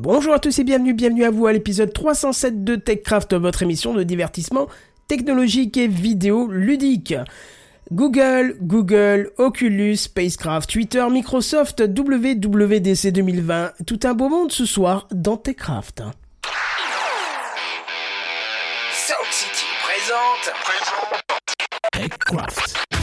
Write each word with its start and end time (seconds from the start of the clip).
Bonjour 0.00 0.32
à 0.32 0.38
tous 0.38 0.56
et 0.60 0.64
bienvenue, 0.64 0.94
bienvenue 0.94 1.24
à 1.24 1.30
vous 1.30 1.48
à 1.48 1.52
l'épisode 1.52 1.92
307 1.92 2.62
de 2.62 2.76
TechCraft, 2.76 3.34
votre 3.34 3.64
émission 3.64 3.94
de 3.94 4.04
divertissement 4.04 4.68
technologique 5.08 5.76
et 5.76 5.88
vidéo 5.88 6.46
ludique. 6.46 7.16
Google, 7.90 8.56
Google, 8.62 9.32
Oculus, 9.38 9.96
Spacecraft, 9.96 10.70
Twitter, 10.70 11.04
Microsoft, 11.10 11.80
WWDC 11.80 13.10
2020, 13.10 13.72
tout 13.88 13.98
un 14.04 14.14
beau 14.14 14.28
monde 14.28 14.52
ce 14.52 14.66
soir 14.66 15.08
dans 15.10 15.36
TechCraft. 15.36 16.02
Sound 18.92 19.32
City 19.32 19.66
présente. 19.82 20.54
TechCraft. 21.92 22.97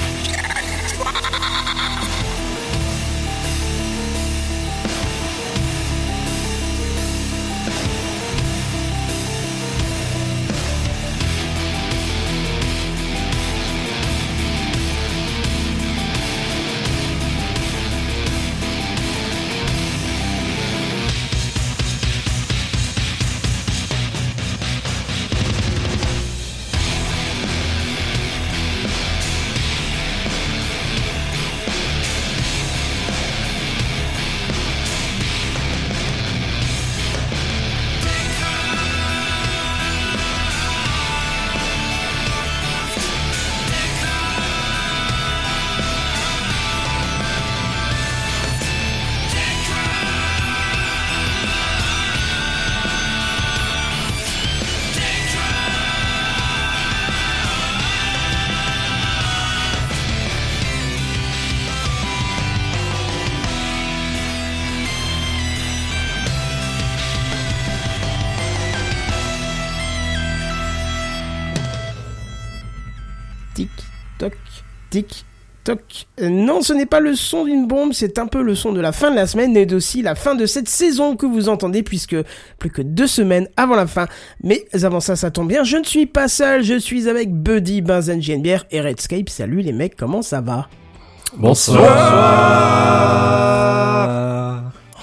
Tic, 75.03 75.25
toc. 75.63 75.81
Euh, 76.21 76.29
Non, 76.29 76.61
ce 76.61 76.73
n'est 76.73 76.85
pas 76.85 76.99
le 76.99 77.15
son 77.15 77.43
d'une 77.45 77.67
bombe, 77.67 77.91
c'est 77.93 78.19
un 78.19 78.27
peu 78.27 78.41
le 78.41 78.53
son 78.55 78.71
de 78.71 78.79
la 78.81 78.91
fin 78.91 79.09
de 79.11 79.15
la 79.15 79.25
semaine 79.27 79.57
et 79.57 79.73
aussi 79.73 80.01
la 80.01 80.15
fin 80.15 80.35
de 80.35 80.45
cette 80.45 80.69
saison 80.69 81.15
que 81.15 81.25
vous 81.25 81.49
entendez 81.49 81.81
puisque 81.83 82.15
plus 82.59 82.69
que 82.69 82.81
deux 82.81 83.07
semaines 83.07 83.47
avant 83.57 83.75
la 83.75 83.87
fin. 83.87 84.07
Mais 84.43 84.65
avant 84.83 84.99
ça, 84.99 85.15
ça 85.15 85.31
tombe 85.31 85.47
bien, 85.49 85.63
je 85.63 85.77
ne 85.77 85.83
suis 85.83 86.05
pas 86.05 86.27
seul, 86.27 86.63
je 86.63 86.77
suis 86.77 87.09
avec 87.09 87.33
Buddy, 87.33 87.81
Benzen, 87.81 88.21
JNBR 88.21 88.65
et 88.71 88.79
Redscape. 88.81 89.29
Salut 89.29 89.61
les 89.61 89.73
mecs, 89.73 89.95
comment 89.95 90.21
ça 90.21 90.41
va? 90.41 90.67
Bonsoir. 91.35 91.81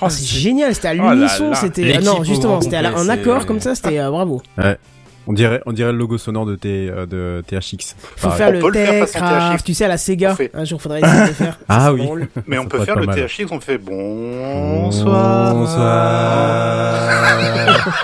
Oh, 0.04 0.08
c'est 0.08 0.24
génial, 0.26 0.74
c'était 0.74 0.88
à 0.88 0.94
Oh 0.94 1.12
l'unisson, 1.14 1.52
c'était... 1.54 1.82
L'équipe 1.82 2.02
non, 2.04 2.24
justement, 2.24 2.60
c'était 2.60 2.76
à 2.76 2.82
la- 2.82 2.90
complet, 2.90 3.04
en 3.04 3.08
accord 3.08 3.40
c'est- 3.42 3.46
comme 3.46 3.60
ça, 3.60 3.74
c'était 3.76 3.98
euh, 4.00 4.10
bravo. 4.10 4.42
Ouais. 4.58 4.76
On 5.28 5.33
dirait, 5.33 5.61
on 5.67 5.73
dirait 5.73 5.92
le 5.92 5.98
logo 5.98 6.19
sonore 6.19 6.47
de, 6.47 6.56
T, 6.56 6.89
euh, 6.91 7.06
de 7.06 7.42
THX. 7.47 7.95
Faut 8.17 8.28
Pareil. 8.28 8.39
faire 8.39 8.48
On 8.48 8.53
le 8.53 8.59
peut 8.61 8.70
le 8.78 9.06
faire 9.06 9.53
THX. 9.56 9.62
tu 9.65 9.75
sais, 9.75 9.84
à 9.84 9.88
la 9.88 9.97
Sega. 9.99 10.34
Fait. 10.34 10.50
Un 10.53 10.65
jour, 10.65 10.83
faudrait 10.83 11.00
essayer 11.00 11.22
de 11.22 11.28
le 11.28 11.33
faire. 11.34 11.59
Ah 11.69 11.93
oui. 11.93 12.03
drôle. 12.05 12.28
Mais 12.49 12.59
on 12.59 12.62
Ça 12.65 12.69
peut 12.69 12.84
faire 12.84 12.97
le 12.97 13.06
mal. 13.06 13.15
THX, 13.27 13.47
on 13.53 13.61
fait 13.61 13.78
bonsoir. 13.78 15.55
Bonsoir. 15.55 17.12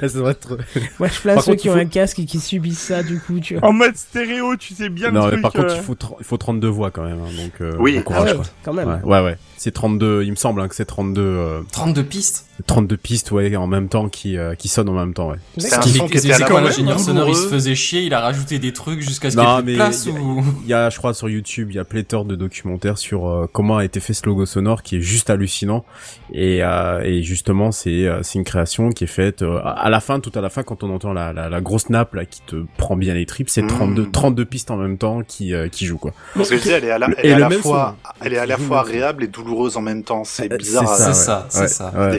ça 0.00 0.08
devrait 0.14 0.32
être, 0.32 0.58
Moi, 0.98 1.08
je 1.08 1.20
place 1.20 1.34
Par 1.36 1.44
ceux 1.44 1.52
contre, 1.52 1.62
qui 1.62 1.68
ont 1.70 1.74
faut- 1.74 1.78
un 1.78 1.84
casque 1.86 2.18
et 2.18 2.24
qui 2.24 2.38
subissent 2.40 2.80
ça, 2.80 3.02
du 3.02 3.20
coup, 3.20 3.40
tu 3.40 3.56
vois. 3.56 3.68
En 3.68 3.72
mode 3.72 3.96
stéréo, 3.96 4.56
tu 4.56 4.74
sais 4.74 4.88
bien 4.88 5.10
Non, 5.10 5.26
le 5.26 5.36
mais 5.36 5.42
truc. 5.42 5.42
par 5.42 5.52
contre, 5.52 5.74
euh, 5.74 5.76
il 5.76 5.82
faut, 5.82 5.94
tr- 5.94 6.16
il 6.18 6.24
faut 6.24 6.36
32 6.36 6.68
voix 6.68 6.90
quand 6.90 7.02
même. 7.04 7.18
hein, 7.20 7.30
donc, 7.36 7.52
euh, 7.60 7.76
Oui. 7.78 7.94
bon 7.94 8.00
Ah 8.00 8.02
courage, 8.04 8.30
ouais, 8.30 8.36
quoi. 8.36 8.44
quand 8.64 8.72
même. 8.72 8.88
Ouais, 8.88 9.00
ouais, 9.04 9.24
ouais. 9.24 9.38
C'est 9.56 9.72
32, 9.72 10.22
il 10.24 10.30
me 10.30 10.36
semble 10.36 10.60
hein, 10.60 10.68
que 10.68 10.74
c'est 10.74 10.84
32, 10.84 11.20
euh, 11.22 11.60
32 11.72 12.04
pistes 12.04 12.46
32 12.66 12.96
pistes, 12.96 13.30
ouais, 13.32 13.54
en 13.56 13.66
même 13.66 13.88
temps 13.88 14.08
qui, 14.08 14.36
euh, 14.38 14.54
qui 14.54 14.68
sonnent 14.68 14.88
en 14.88 14.94
même 14.94 15.12
temps, 15.14 15.30
ouais. 15.30 15.36
C'est 15.58 15.70
D'accord. 15.70 15.86
un 15.86 15.90
C'est 15.90 15.98
son 15.98 16.06
qui 16.08 16.18
c'est 16.18 16.24
était 16.28 16.34
à 16.34 16.38
la 16.38 16.46
quand 16.46 16.60
l'ingénieur 16.60 16.98
sonore 16.98 17.28
il 17.28 17.34
se 17.36 17.48
faisait 17.48 17.74
chier, 17.74 18.02
il 18.02 18.14
a 18.14 18.20
rajouté 18.20 18.58
des 18.58 18.72
trucs 18.72 19.00
jusqu'à 19.02 19.30
ce 19.30 19.36
qu'il 19.36 19.44
ait 19.44 19.54
plus 19.56 19.64
mais 19.64 19.72
de 19.72 19.76
place 19.76 20.06
il 20.06 20.14
y, 20.14 20.16
a- 20.16 20.20
ou... 20.20 20.44
il 20.64 20.68
y 20.68 20.74
a, 20.74 20.88
je 20.90 20.96
crois, 20.98 21.12
sur 21.14 21.28
YouTube, 21.28 21.68
il 21.70 21.76
y 21.76 21.78
a 21.78 21.84
pléthore 21.84 22.24
de 22.24 22.34
documentaires 22.36 22.98
sur 22.98 23.26
euh, 23.28 23.46
comment 23.52 23.76
a 23.76 23.84
été 23.84 24.00
fait 24.00 24.14
ce 24.14 24.24
logo 24.26 24.46
sonore 24.46 24.82
qui 24.82 24.96
est 24.96 25.00
juste 25.00 25.28
hallucinant. 25.30 25.84
Et, 26.32 26.62
euh, 26.62 27.00
et 27.02 27.22
justement, 27.22 27.72
c'est 27.72 28.06
euh, 28.06 28.20
c'est 28.22 28.38
une 28.38 28.44
création 28.44 28.90
qui 28.90 29.04
est 29.04 29.08
faite 29.08 29.42
euh, 29.42 29.60
à 29.64 29.90
la 29.90 30.00
fin, 30.00 30.20
tout 30.20 30.32
à 30.34 30.40
la 30.40 30.48
fin, 30.50 30.62
quand 30.62 30.82
on 30.82 30.94
entend 30.94 31.12
la, 31.12 31.32
la, 31.32 31.48
la 31.48 31.60
grosse 31.60 31.90
nappe 31.90 32.14
là 32.14 32.24
qui 32.24 32.40
te 32.42 32.56
prend 32.78 32.96
bien 32.96 33.14
les 33.14 33.26
tripes, 33.26 33.50
c'est 33.50 33.62
Mm. 33.62 33.68
32 33.68 34.10
32 34.12 34.44
pistes 34.44 34.70
en 34.70 34.76
même 34.76 34.96
temps 34.98 35.22
qui 35.26 35.52
euh, 35.54 35.68
qui 35.68 35.86
jouent 35.86 35.98
quoi. 35.98 36.12
Parce 36.34 36.48
que 36.50 36.56
je 36.56 36.62
dis, 36.62 36.70
elle 36.70 36.84
est 36.84 36.90
à 36.90 36.98
la, 36.98 37.08
elle 37.18 37.30
est 37.30 37.32
à 37.34 37.38
la 37.38 37.50
fois, 37.50 37.96
son. 38.04 38.12
elle 38.24 38.32
est 38.32 38.38
à 38.38 38.46
la 38.46 38.56
fois 38.58 38.82
le- 38.82 38.88
agréable 38.88 39.24
et 39.24 39.26
douloureuse 39.26 39.76
en 39.76 39.80
même 39.82 40.02
temps. 40.04 40.22
C'est 40.24 40.48
bizarre. 40.56 40.88
c'est 40.96 41.06
ouais. 41.08 41.14
ça, 41.14 41.46
c'est 41.50 41.68
ça. 41.68 41.92
ouais. 41.96 42.10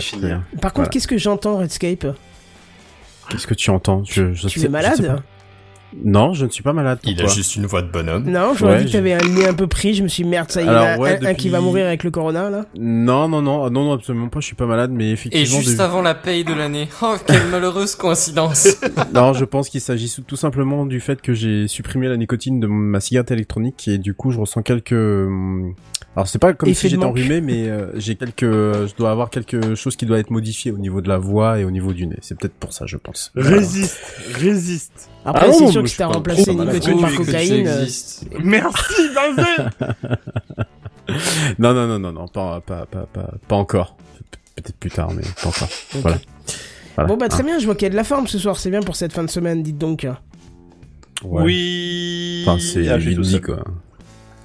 Par 0.62 0.72
contre, 0.74 0.76
Voilà. 0.76 0.90
qu'est-ce 0.90 1.08
que 1.08 1.18
j'entends, 1.18 1.58
Redscape? 1.58 2.08
Qu'est-ce 3.30 3.48
que 3.48 3.54
tu 3.54 3.70
entends? 3.70 4.04
Je, 4.06 4.34
je 4.34 4.48
Tu 4.48 4.48
sais- 4.48 4.48
es 4.48 4.50
je 4.50 4.60
sais 4.62 4.70
malade 4.70 5.06
pas. 5.08 5.24
Non, 6.04 6.34
je 6.34 6.46
ne 6.46 6.50
suis 6.52 6.64
pas 6.64 6.74
malade. 6.74 7.00
Il 7.06 7.20
a 7.22 7.28
juste 7.28 7.56
une 7.56 7.66
voix 7.66 7.82
de 7.82 7.88
bonhomme. 7.90 8.30
Non, 8.30 8.54
j'aurais 8.54 8.74
Ouais, 8.74 8.80
dit 8.84 8.88
que 8.88 8.92
t'avais 8.92 9.14
un 9.14 9.26
nez 9.26 9.48
un 9.48 9.54
peu 9.54 9.68
pris, 9.68 9.94
je 9.94 10.04
me 10.04 10.10
suis 10.10 10.24
dit, 10.24 10.30
merde, 10.30 10.52
ça 10.52 10.62
y 10.62 10.66
est, 10.66 10.68
Alors, 10.68 10.84
un, 10.84 10.98
ouais, 10.98 11.12
un- 11.12 11.14
un 11.14 11.18
qui 11.34 11.46
depuis- 11.46 11.50
va 11.50 11.62
mourir 11.62 11.86
avec 11.88 12.04
le 12.04 12.12
corona, 12.12 12.50
là. 12.50 12.66
Non, 12.78 13.30
non, 13.30 13.42
non, 13.42 13.70
non, 13.70 13.86
non, 13.86 13.94
absolument 13.94 14.28
pas. 14.28 14.42
Je 14.42 14.48
suis 14.48 14.56
pas 14.56 14.66
malade, 14.66 14.92
mais 14.92 15.08
Et 15.08 15.12
effectivement. 15.14 15.60
juste 15.62 15.78
de- 15.78 15.82
avant 15.82 16.02
la 16.02 16.14
paye 16.14 16.44
de 16.44 16.54
l'année. 16.54 16.90
Oh, 17.02 17.16
quelle 17.26 17.48
malheureuse 17.52 17.96
coïncidence. 17.96 18.68
Non, 19.14 19.32
je 19.32 19.46
pense 19.46 19.70
qu'il 19.70 19.80
s'agit 19.82 20.14
tout 20.28 20.36
simplement 20.36 20.86
du 20.86 21.00
fait 21.00 21.22
que 21.22 21.34
j'ai 21.34 21.70
supprimé 21.70 22.09
la 22.09 22.18
nicotine 22.18 22.59
de 22.59 22.68
ma 22.68 23.00
cigarette 23.00 23.32
électronique 23.32 23.88
et 23.88 23.98
du 23.98 24.14
coup 24.14 24.32
je 24.32 24.40
ressens 24.40 24.64
quelques. 24.64 24.92
Alors 26.17 26.28
c'est 26.28 26.39
pas 26.39 26.51
comme 26.53 26.67
Effet 26.67 26.88
si 26.88 26.89
j'étais 26.89 27.05
enrhumé, 27.05 27.41
mais 27.41 27.69
euh, 27.69 27.91
j'ai 28.00 28.16
quelques. 28.16 28.41
Je 28.41 28.95
dois 28.95 29.11
avoir 29.11 29.29
quelque 29.29 29.75
chose 29.75 29.95
qui 29.95 30.07
doit 30.07 30.17
être 30.17 30.31
modifié 30.31 30.72
au 30.72 30.79
niveau 30.79 31.00
de 31.00 31.07
la 31.07 31.19
voix 31.19 31.59
et 31.59 31.63
au 31.63 31.69
niveau 31.69 31.94
du 31.94 32.07
nez. 32.07 32.17
C'est 32.22 32.35
peut-être 32.39 32.55
pour 32.55 32.73
ça, 32.73 32.88
je 32.88 32.97
pense. 32.97 33.31
Résiste, 33.35 34.00
résiste. 34.33 35.11
Après, 35.25 35.45
Ah 35.50 35.53
c'est 35.53 35.67
sûr 35.67 35.83
que 35.83 35.88
si 35.88 35.95
t'as 35.97 36.07
remplacé 36.07 36.55
nicotine 36.55 37.01
par 37.01 37.13
cocaïne, 37.13 37.67
euh. 37.67 37.85
Merci, 38.44 38.94
Benzen 39.13 39.69
Non, 41.59 41.75
non, 41.75 41.85
non, 41.88 42.00
non, 42.00 42.11
non, 42.11 42.28
pas, 42.28 42.61
pas, 42.61 42.88
pas, 42.88 43.05
pas, 43.13 43.34
pas 43.47 43.55
encore. 43.55 43.95
Pe- 44.31 44.38
Peut-être 44.55 44.78
plus 44.78 44.89
tard, 44.89 45.11
mais 45.13 45.22
pas 45.22 45.49
encore. 45.49 45.69
Ok. 45.94 46.01
Voilà. 46.01 46.17
Voilà. 46.95 47.07
Bon 47.09 47.17
bah 47.17 47.29
très 47.29 47.44
bien, 47.44 47.59
je 47.59 47.66
vois 47.66 47.75
qu'il 47.75 47.84
y 47.84 47.85
a 47.85 47.91
de 47.91 47.95
la 47.95 48.03
forme 48.03 48.25
ce 48.25 48.39
soir, 48.39 48.57
c'est 48.57 48.72
bien 48.72 48.81
pour 48.81 48.95
cette 48.95 49.13
fin 49.13 49.23
de 49.23 49.29
semaine, 49.29 49.61
dites 49.61 49.78
donc. 49.78 50.07
Ouais. 51.23 51.44
Oui. 51.44 52.44
Enfin, 52.47 52.57
c'est 52.59 52.88
Ah, 52.89 52.97
je 52.97 53.11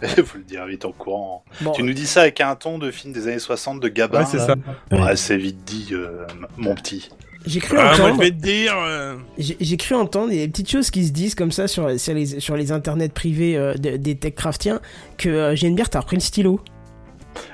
quoi. 0.15 0.25
Faut 0.25 0.39
le 0.39 0.45
dire 0.45 0.65
vite 0.67 0.85
en 0.85 0.93
courant. 0.93 1.45
Bon, 1.61 1.73
Tu 1.73 1.83
nous 1.83 1.93
dis 1.95 2.07
ça 2.07 2.23
avec 2.23 2.41
un 2.41 2.55
ton 2.57 2.79
de 2.79 2.91
film 2.91 3.13
des 3.13 3.29
années 3.29 3.39
60 3.39 3.81
de 3.81 3.89
Gabin. 3.89 4.21
Ouais, 4.21 4.27
c'est 4.31 4.39
ça. 4.39 4.55
Ouais, 4.91 5.17
c'est 5.17 5.37
vite 5.37 5.65
dit, 5.65 5.89
euh, 5.93 6.27
mon 6.57 6.75
petit. 6.75 7.09
j'ai 7.47 7.61
cru 7.61 7.77
Ah, 7.79 7.85
moi, 7.85 7.95
je 7.95 8.03
entendre, 8.03 8.21
vais 8.21 8.31
te 8.31 8.37
dire... 8.43 8.75
euh, 8.79 9.17
j'ai 9.39 9.77
cru 9.77 9.95
entendre, 9.95 10.33
il 10.33 10.39
y 10.39 10.43
a 10.43 10.47
des 10.47 10.51
petites 10.53 10.71
choses 10.71 10.91
qui 10.91 11.07
se 11.07 11.13
disent 11.13 11.35
comme 11.35 11.53
ça 11.53 11.67
sur, 11.69 11.99
sur 11.99 12.15
les, 12.15 12.41
sur 12.41 12.57
les 12.57 12.71
internets 12.73 13.09
privés 13.09 13.57
euh, 13.57 13.75
de- 13.75 13.97
des 13.97 14.17
techcraftiens, 14.17 14.81
que 15.19 15.29
euh, 15.29 15.57
Geneviève 15.57 15.89
t'as 15.89 16.01
repris 16.01 16.17
le 16.17 16.23
stylo. 16.23 16.61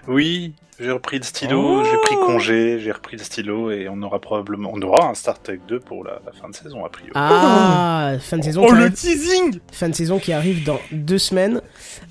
Oui, 0.06 0.54
j'ai 0.80 0.90
repris 0.92 1.18
le 1.18 1.24
stylo, 1.24 1.80
Oh 1.80 1.84
j'ai 1.84 1.96
pris 1.98 2.14
congé, 2.16 2.78
j'ai 2.78 2.92
repris 2.92 3.16
le 3.16 3.24
stylo 3.24 3.70
et 3.70 3.88
on 3.88 4.00
aura 4.02 4.20
probablement, 4.20 4.70
on 4.72 4.80
aura 4.82 5.08
un 5.08 5.14
Star 5.14 5.40
Trek 5.42 5.60
2 5.66 5.80
pour 5.80 6.04
la, 6.04 6.20
la 6.24 6.32
fin 6.32 6.48
de 6.48 6.54
saison 6.54 6.84
a 6.84 6.88
priori. 6.88 7.12
Ah, 7.14 8.12
fin 8.20 8.38
de 8.38 8.44
saison 8.44 8.64
Oh, 8.64 8.72
le 8.72 8.82
arrive, 8.82 8.92
teasing 8.92 9.58
fin 9.72 9.88
de 9.88 9.94
saison 9.94 10.18
qui 10.18 10.32
arrive 10.32 10.64
dans 10.64 10.78
deux 10.92 11.18
semaines. 11.18 11.60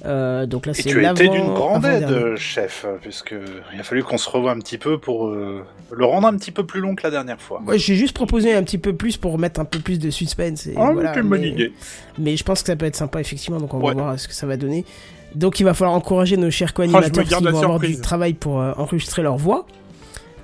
Euh, 0.06 0.46
donc 0.46 0.66
là 0.66 0.74
Et 0.74 0.76
c'est 0.82 0.90
tu 0.90 1.06
as 1.06 1.12
été 1.12 1.30
d'une 1.30 1.54
grande 1.54 1.86
aide, 1.86 2.36
chef, 2.36 2.86
puisque 3.02 3.34
il 3.74 3.80
a 3.80 3.84
fallu 3.84 4.04
qu'on 4.04 4.18
se 4.18 4.30
revoie 4.30 4.52
un 4.52 4.60
petit 4.60 4.78
peu 4.78 4.98
pour 4.98 5.28
euh, 5.28 5.64
le 5.92 6.06
rendre 6.06 6.28
un 6.28 6.36
petit 6.36 6.52
peu 6.52 6.66
plus 6.66 6.82
long 6.82 6.96
que 6.96 7.04
la 7.04 7.12
dernière 7.12 7.42
fois. 7.42 7.62
Ouais, 7.66 7.80
j'ai 7.80 7.96
juste 7.96 8.14
proposé 8.14 8.54
un 8.54 8.64
petit 8.64 8.78
peu 8.78 8.94
plus 8.94 9.18
pour 9.18 9.38
mettre 9.38 9.60
un 9.60 9.66
peu 9.66 9.80
plus 9.80 10.00
de 10.00 10.10
suspense. 10.10 10.68
Et 10.68 10.74
Oh, 10.76 10.90
voilà, 10.94 11.14
quelle 11.14 11.24
bonne 11.24 11.44
idée. 11.44 11.72
Mais 12.18 12.36
je 12.36 12.44
pense 12.44 12.62
que 12.62 12.68
ça 12.68 12.76
peut 12.76 12.86
être 12.86 12.96
sympa, 12.96 13.20
effectivement, 13.22 13.60
donc 13.60 13.74
on 13.74 13.80
va 13.80 13.94
voir 13.94 14.20
ce 14.20 14.28
que 14.28 14.34
ça 14.34 14.46
va 14.46 14.58
donner. 14.58 14.86
Donc 15.36 15.60
il 15.60 15.64
va 15.64 15.74
falloir 15.74 15.96
encourager 15.96 16.38
nos 16.38 16.50
chers 16.52 16.70
Oh, 16.72 16.78
co-animateurs 16.78 17.24
qui 17.24 17.34
vont 17.34 17.48
avoir 17.64 17.80
du 17.80 18.00
travail 18.02 18.34
pour 18.34 18.60
euh, 18.62 18.74
enregistrer 18.78 19.22
leur 19.22 19.38
voix. 19.38 19.66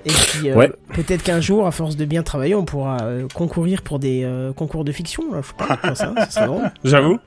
Et 0.05 0.09
puis 0.11 0.49
euh, 0.49 0.55
Ouais. 0.55 0.69
peut-être 0.93 1.23
qu'un 1.23 1.39
jour, 1.39 1.65
à 1.65 1.71
force 1.71 1.95
de 1.95 2.03
bien 2.03 2.23
travailler, 2.23 2.55
on 2.55 2.65
pourra 2.65 2.97
euh, 3.03 3.25
concourir 3.33 3.81
pour 3.81 3.99
des 3.99 4.23
euh, 4.25 4.51
concours 4.51 4.83
de 4.83 4.91
fiction. 4.91 5.23
Là, 5.31 5.41
je 5.41 5.47
sais 5.47 5.53
pas, 5.67 5.77
comme 5.77 5.95
ça, 5.95 6.13
ça 6.17 6.29
serait 6.29 6.47
drôle. 6.47 6.71
J'avoue. 6.83 7.19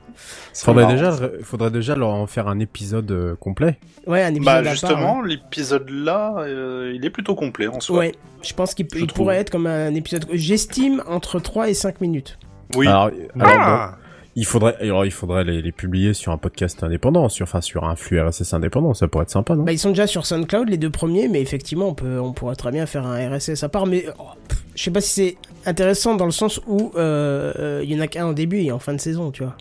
Faudrait 0.54 0.86
déjà, 0.86 1.14
faudrait 1.42 1.70
déjà 1.70 1.94
leur 1.94 2.08
en 2.10 2.26
faire 2.26 2.48
un 2.48 2.58
épisode 2.58 3.10
euh, 3.10 3.34
complet. 3.36 3.78
Ouais, 4.06 4.22
un 4.22 4.34
épisode 4.34 4.44
Bah 4.64 4.70
justement, 4.70 5.22
l'épisode 5.22 5.88
là, 5.90 6.34
euh, 6.38 6.92
il 6.94 7.04
est 7.04 7.10
plutôt 7.10 7.34
complet 7.34 7.66
en 7.66 7.80
soi. 7.80 7.98
Ouais, 7.98 8.12
je 8.42 8.52
pense 8.54 8.74
qu'il 8.74 8.86
pourrait 8.86 9.36
être 9.36 9.50
comme 9.50 9.66
un 9.66 9.94
épisode. 9.94 10.26
J'estime 10.32 11.02
entre 11.06 11.38
3 11.40 11.68
et 11.70 11.74
5 11.74 12.00
minutes. 12.00 12.38
Oui. 12.74 12.86
Alors, 12.86 13.04
alors, 13.06 13.12
bon, 13.34 13.44
Ah 13.58 13.96
il 14.38 14.44
faudrait, 14.44 14.76
alors 14.80 15.04
il 15.06 15.10
faudrait 15.10 15.44
les, 15.44 15.62
les 15.62 15.72
publier 15.72 16.12
sur 16.14 16.30
un 16.30 16.36
podcast 16.36 16.82
indépendant, 16.82 17.28
sur, 17.30 17.44
enfin 17.44 17.60
sur 17.62 17.84
un 17.84 17.96
flux 17.96 18.20
RSS 18.20 18.52
indépendant, 18.54 18.92
ça 18.94 19.08
pourrait 19.08 19.22
être 19.24 19.30
sympa, 19.30 19.56
non? 19.56 19.64
Bah, 19.64 19.72
ils 19.72 19.78
sont 19.78 19.88
déjà 19.88 20.06
sur 20.06 20.26
SoundCloud, 20.26 20.68
les 20.68 20.76
deux 20.76 20.90
premiers, 20.90 21.26
mais 21.28 21.40
effectivement, 21.40 21.88
on, 21.88 21.94
peut, 21.94 22.20
on 22.20 22.32
pourrait 22.32 22.54
très 22.54 22.70
bien 22.70 22.84
faire 22.86 23.06
un 23.06 23.34
RSS 23.36 23.64
à 23.64 23.68
part. 23.70 23.86
Mais 23.86 24.04
oh, 24.18 24.24
je 24.74 24.82
sais 24.82 24.90
pas 24.90 25.00
si 25.00 25.10
c'est 25.10 25.68
intéressant 25.70 26.14
dans 26.16 26.26
le 26.26 26.32
sens 26.32 26.60
où 26.66 26.92
euh, 26.96 27.52
euh, 27.58 27.80
il 27.82 27.90
y 27.92 27.96
en 27.96 28.00
a 28.00 28.06
qu'un 28.08 28.26
au 28.26 28.34
début 28.34 28.58
et 28.60 28.70
en 28.72 28.78
fin 28.78 28.92
de 28.92 29.00
saison, 29.00 29.30
tu 29.30 29.42
vois. 29.42 29.56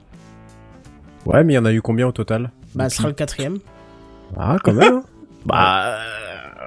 Ouais, 1.26 1.44
mais 1.44 1.54
il 1.54 1.56
y 1.56 1.60
en 1.60 1.66
a 1.66 1.72
eu 1.72 1.82
combien 1.82 2.06
au 2.08 2.12
total? 2.12 2.52
Bah, 2.76 2.90
ce 2.90 2.98
sera 2.98 3.08
le 3.08 3.14
quatrième. 3.14 3.60
Ah, 4.38 4.58
quand 4.64 4.74
même. 4.74 4.96
hein. 4.96 5.04
bah, 5.46 5.96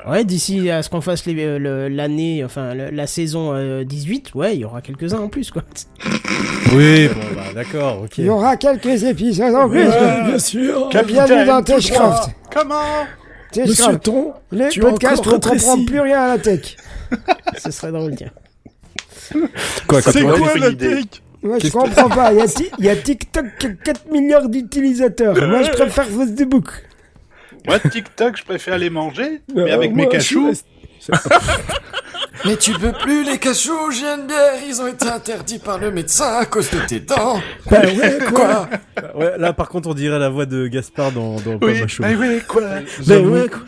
Ouais, 0.06 0.24
d'ici 0.24 0.70
à 0.70 0.82
ce 0.82 0.88
qu'on 0.90 1.00
fasse 1.00 1.22
euh, 1.26 1.58
le- 1.58 1.88
l'année, 1.88 2.42
enfin 2.44 2.74
le- 2.74 2.90
la 2.90 3.06
saison 3.06 3.52
euh, 3.54 3.84
18, 3.84 4.34
ouais, 4.34 4.54
il 4.54 4.60
y 4.60 4.64
aura 4.64 4.80
quelques-uns 4.80 5.18
en 5.20 5.28
plus, 5.28 5.50
quoi. 5.50 5.62
oui, 6.74 7.08
bon, 7.08 7.14
bah 7.34 7.42
d'accord, 7.54 8.02
ok. 8.04 8.18
Il 8.18 8.24
y 8.26 8.28
aura 8.28 8.56
quelques 8.56 9.04
épisodes 9.04 9.54
en 9.54 9.68
plus. 9.68 9.84
bien 9.84 10.38
sûr. 10.38 10.88
Bienvenue 11.06 11.44
dans 11.46 11.62
Techcraft. 11.62 12.30
Comment? 12.54 13.06
Techcraft. 13.52 14.02
Ton, 14.04 14.32
Les 14.52 14.68
tu 14.68 14.80
podcasts 14.80 15.26
on 15.26 15.30
comprend 15.38 15.84
plus 15.84 16.00
rien 16.00 16.20
à 16.22 16.28
la 16.28 16.38
tech. 16.38 16.76
ce 17.58 17.70
serait 17.70 17.92
drôle, 17.92 18.14
tiens. 18.14 18.30
Quoi, 19.86 20.02
quand 20.02 20.10
C'est 20.12 20.22
quoi 20.22 20.36
c'est 20.52 20.58
la 20.58 20.72
tech? 20.72 21.04
Moi, 21.42 21.58
je 21.62 21.68
comprends 21.70 22.08
pas. 22.08 22.32
Il 22.32 22.38
y, 22.38 22.42
a 22.42 22.46
y 22.86 22.88
a 22.88 22.96
TikTok 22.96 23.44
qui 23.58 23.66
a 23.66 23.70
4 23.70 24.10
milliards 24.10 24.48
d'utilisateurs. 24.48 25.34
Moi, 25.48 25.62
je 25.62 25.70
préfère 25.70 26.06
Facebook. 26.06 26.68
Moi, 27.68 27.78
TikTok, 27.78 28.36
je 28.36 28.44
préfère 28.44 28.74
aller 28.74 28.90
manger, 28.90 29.40
mais 29.54 29.62
Euh, 29.70 29.74
avec 29.74 29.94
moi, 29.94 30.04
mes 30.06 30.08
cachous. 30.10 30.62
Mais 32.44 32.56
tu 32.56 32.72
peux 32.72 32.92
plus 32.92 33.24
les 33.24 33.38
cachous, 33.38 33.90
JNBR, 33.90 34.62
ils 34.68 34.80
ont 34.80 34.86
été 34.86 35.06
interdits 35.08 35.58
par 35.58 35.78
le 35.78 35.90
médecin 35.90 36.36
à 36.38 36.44
cause 36.44 36.70
de 36.70 36.78
tes 36.86 37.00
dents. 37.00 37.40
Bah 37.68 37.80
ouais, 37.82 38.18
quoi. 38.32 38.68
Quoi 39.02 39.10
Ouais, 39.16 39.32
là 39.38 39.52
par 39.52 39.68
contre 39.68 39.88
on 39.88 39.94
dirait 39.94 40.20
la 40.20 40.28
voix 40.28 40.46
de 40.46 40.68
Gaspard 40.68 41.10
dans, 41.10 41.36
dans 41.40 41.58
Oui, 41.60 41.82
mais 42.00 42.14
oui, 42.14 42.40
quoi 42.46 42.62
Ben 43.06 43.26
ouais, 43.26 43.48
quoi. 43.48 43.60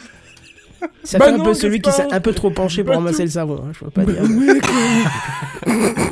Ça 1.02 1.18
Bah 1.18 1.26
fait 1.26 1.32
un 1.32 1.40
peu 1.40 1.52
celui 1.54 1.80
qui 1.80 1.90
s'est 1.90 2.06
un 2.12 2.20
peu 2.20 2.32
trop 2.32 2.50
penché 2.50 2.82
pour 2.84 2.92
Bah 2.92 2.98
ramasser 2.98 3.16
tout. 3.18 3.22
le 3.24 3.28
savon, 3.30 3.64
hein, 3.66 3.72
je 3.78 3.84
veux 3.84 3.90
pas 3.90 4.04
dire. 4.04 4.22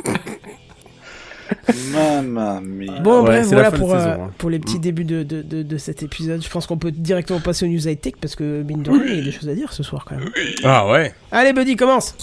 Mamma 1.91 2.59
mia. 2.61 2.99
Bon, 3.01 3.19
Ouais, 3.21 3.25
bref, 3.41 3.47
voilà 3.47 3.71
pour, 3.71 3.93
euh, 3.93 3.97
saison, 3.99 4.23
hein. 4.25 4.31
pour 4.37 4.49
les 4.49 4.59
petits 4.59 4.79
débuts 4.79 5.03
de, 5.05 5.23
de, 5.23 5.41
de, 5.41 5.63
de 5.63 5.77
cet 5.77 6.03
épisode. 6.03 6.43
Je 6.43 6.49
pense 6.49 6.67
qu'on 6.67 6.77
peut 6.77 6.91
directement 6.91 7.39
passer 7.39 7.65
aux 7.65 7.69
news 7.69 7.87
high-tech 7.87 8.13
parce 8.21 8.35
que, 8.35 8.63
mine 8.63 8.83
de 8.83 8.91
rien, 8.91 9.03
il 9.07 9.15
y 9.17 9.21
a 9.21 9.23
des 9.23 9.31
choses 9.31 9.49
à 9.49 9.55
dire 9.55 9.73
ce 9.73 9.83
soir 9.83 10.05
quand 10.07 10.15
même. 10.15 10.29
Ah 10.63 10.87
ouais. 10.89 11.13
Allez, 11.31 11.53
Buddy, 11.53 11.75
commence 11.75 12.15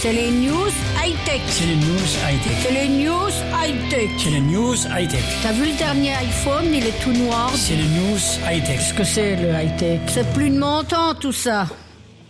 C'est 0.00 0.12
les 0.12 0.30
news 0.30 0.68
high-tech. 1.02 1.40
C'est 1.48 1.66
les 1.66 1.76
news 1.76 2.08
high-tech. 2.26 2.52
C'est 2.62 2.72
les 2.72 2.88
news 3.04 3.30
high-tech. 3.62 4.10
C'est 4.18 4.30
les 4.30 4.40
news 4.40 4.74
high-tech. 4.96 5.22
T'as 5.42 5.52
vu 5.52 5.66
le 5.70 5.78
dernier 5.78 6.10
iPhone, 6.14 6.64
il 6.72 6.84
est 6.86 7.02
tout 7.02 7.12
noir. 7.12 7.50
C'est 7.54 7.74
les 7.76 7.82
news 7.84 8.18
high-tech. 8.50 8.76
Qu'est-ce 8.78 8.94
que 8.94 9.04
c'est 9.04 9.36
le 9.36 9.48
high-tech 9.50 10.00
C'est 10.08 10.30
plus 10.32 10.50
de 10.50 10.58
mon 10.58 10.82
temps 10.82 11.14
tout 11.18 11.32
ça. 11.32 11.66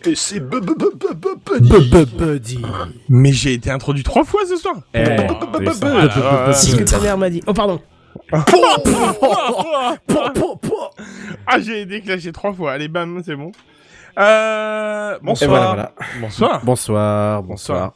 Et 0.07 0.15
c'est 0.15 0.41
bu- 0.41 0.61
bu- 0.61 0.75
bu- 0.75 0.91
bu- 0.95 1.15
bu- 1.15 1.81
bu- 1.81 2.07
Buddy. 2.17 2.61
Mais 3.09 3.33
j'ai 3.33 3.55
été 3.55 3.71
introduit 3.71 4.03
trois 4.03 4.25
fois 4.25 4.43
ce 4.47 4.57
soir. 4.57 4.75
Eh, 4.93 5.05
ce 6.53 6.77
que 6.77 6.85
ta 6.85 6.99
mère 7.01 7.17
m'a 7.19 7.31
dit. 7.31 7.43
Oh, 7.47 7.55
pardon. 7.55 7.81
Ah, 11.47 11.59
j'ai 11.61 11.83
été 11.83 12.01
clashé 12.01 12.33
trois 12.33 12.53
fois. 12.53 12.73
Allez, 12.73 12.89
bam, 12.89 13.23
c'est 13.25 13.37
bon. 13.37 13.53
Euh... 14.19 15.19
Bonsoir. 15.23 15.51
voilà, 15.51 15.67
voilà. 15.67 15.93
Bonsoir. 16.21 16.61
Bonsoir, 16.65 17.43
bonsoir. 17.43 17.93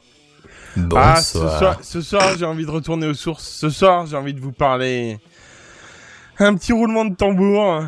Ah, 0.97 1.17
ce 1.17 1.39
soir, 1.39 1.79
ce 1.83 2.01
soir 2.01 2.23
j'ai 2.39 2.45
envie 2.45 2.65
de 2.67 2.71
retourner 2.71 3.07
aux 3.07 3.15
sources. 3.15 3.49
Ce 3.49 3.69
soir, 3.71 4.07
j'ai 4.07 4.17
envie 4.17 4.35
de 4.35 4.41
vous 4.41 4.53
parler. 4.53 5.19
Un 6.39 6.55
petit 6.55 6.73
roulement 6.73 7.05
de 7.05 7.15
tambour 7.15 7.83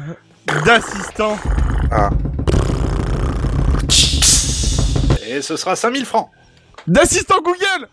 d'assistant. 0.65 1.37
Et 5.31 5.43
ce 5.43 5.57
sera 5.57 5.77
5000 5.77 6.05
francs. 6.05 6.29
D'assistant 6.87 7.37
Google 7.43 7.89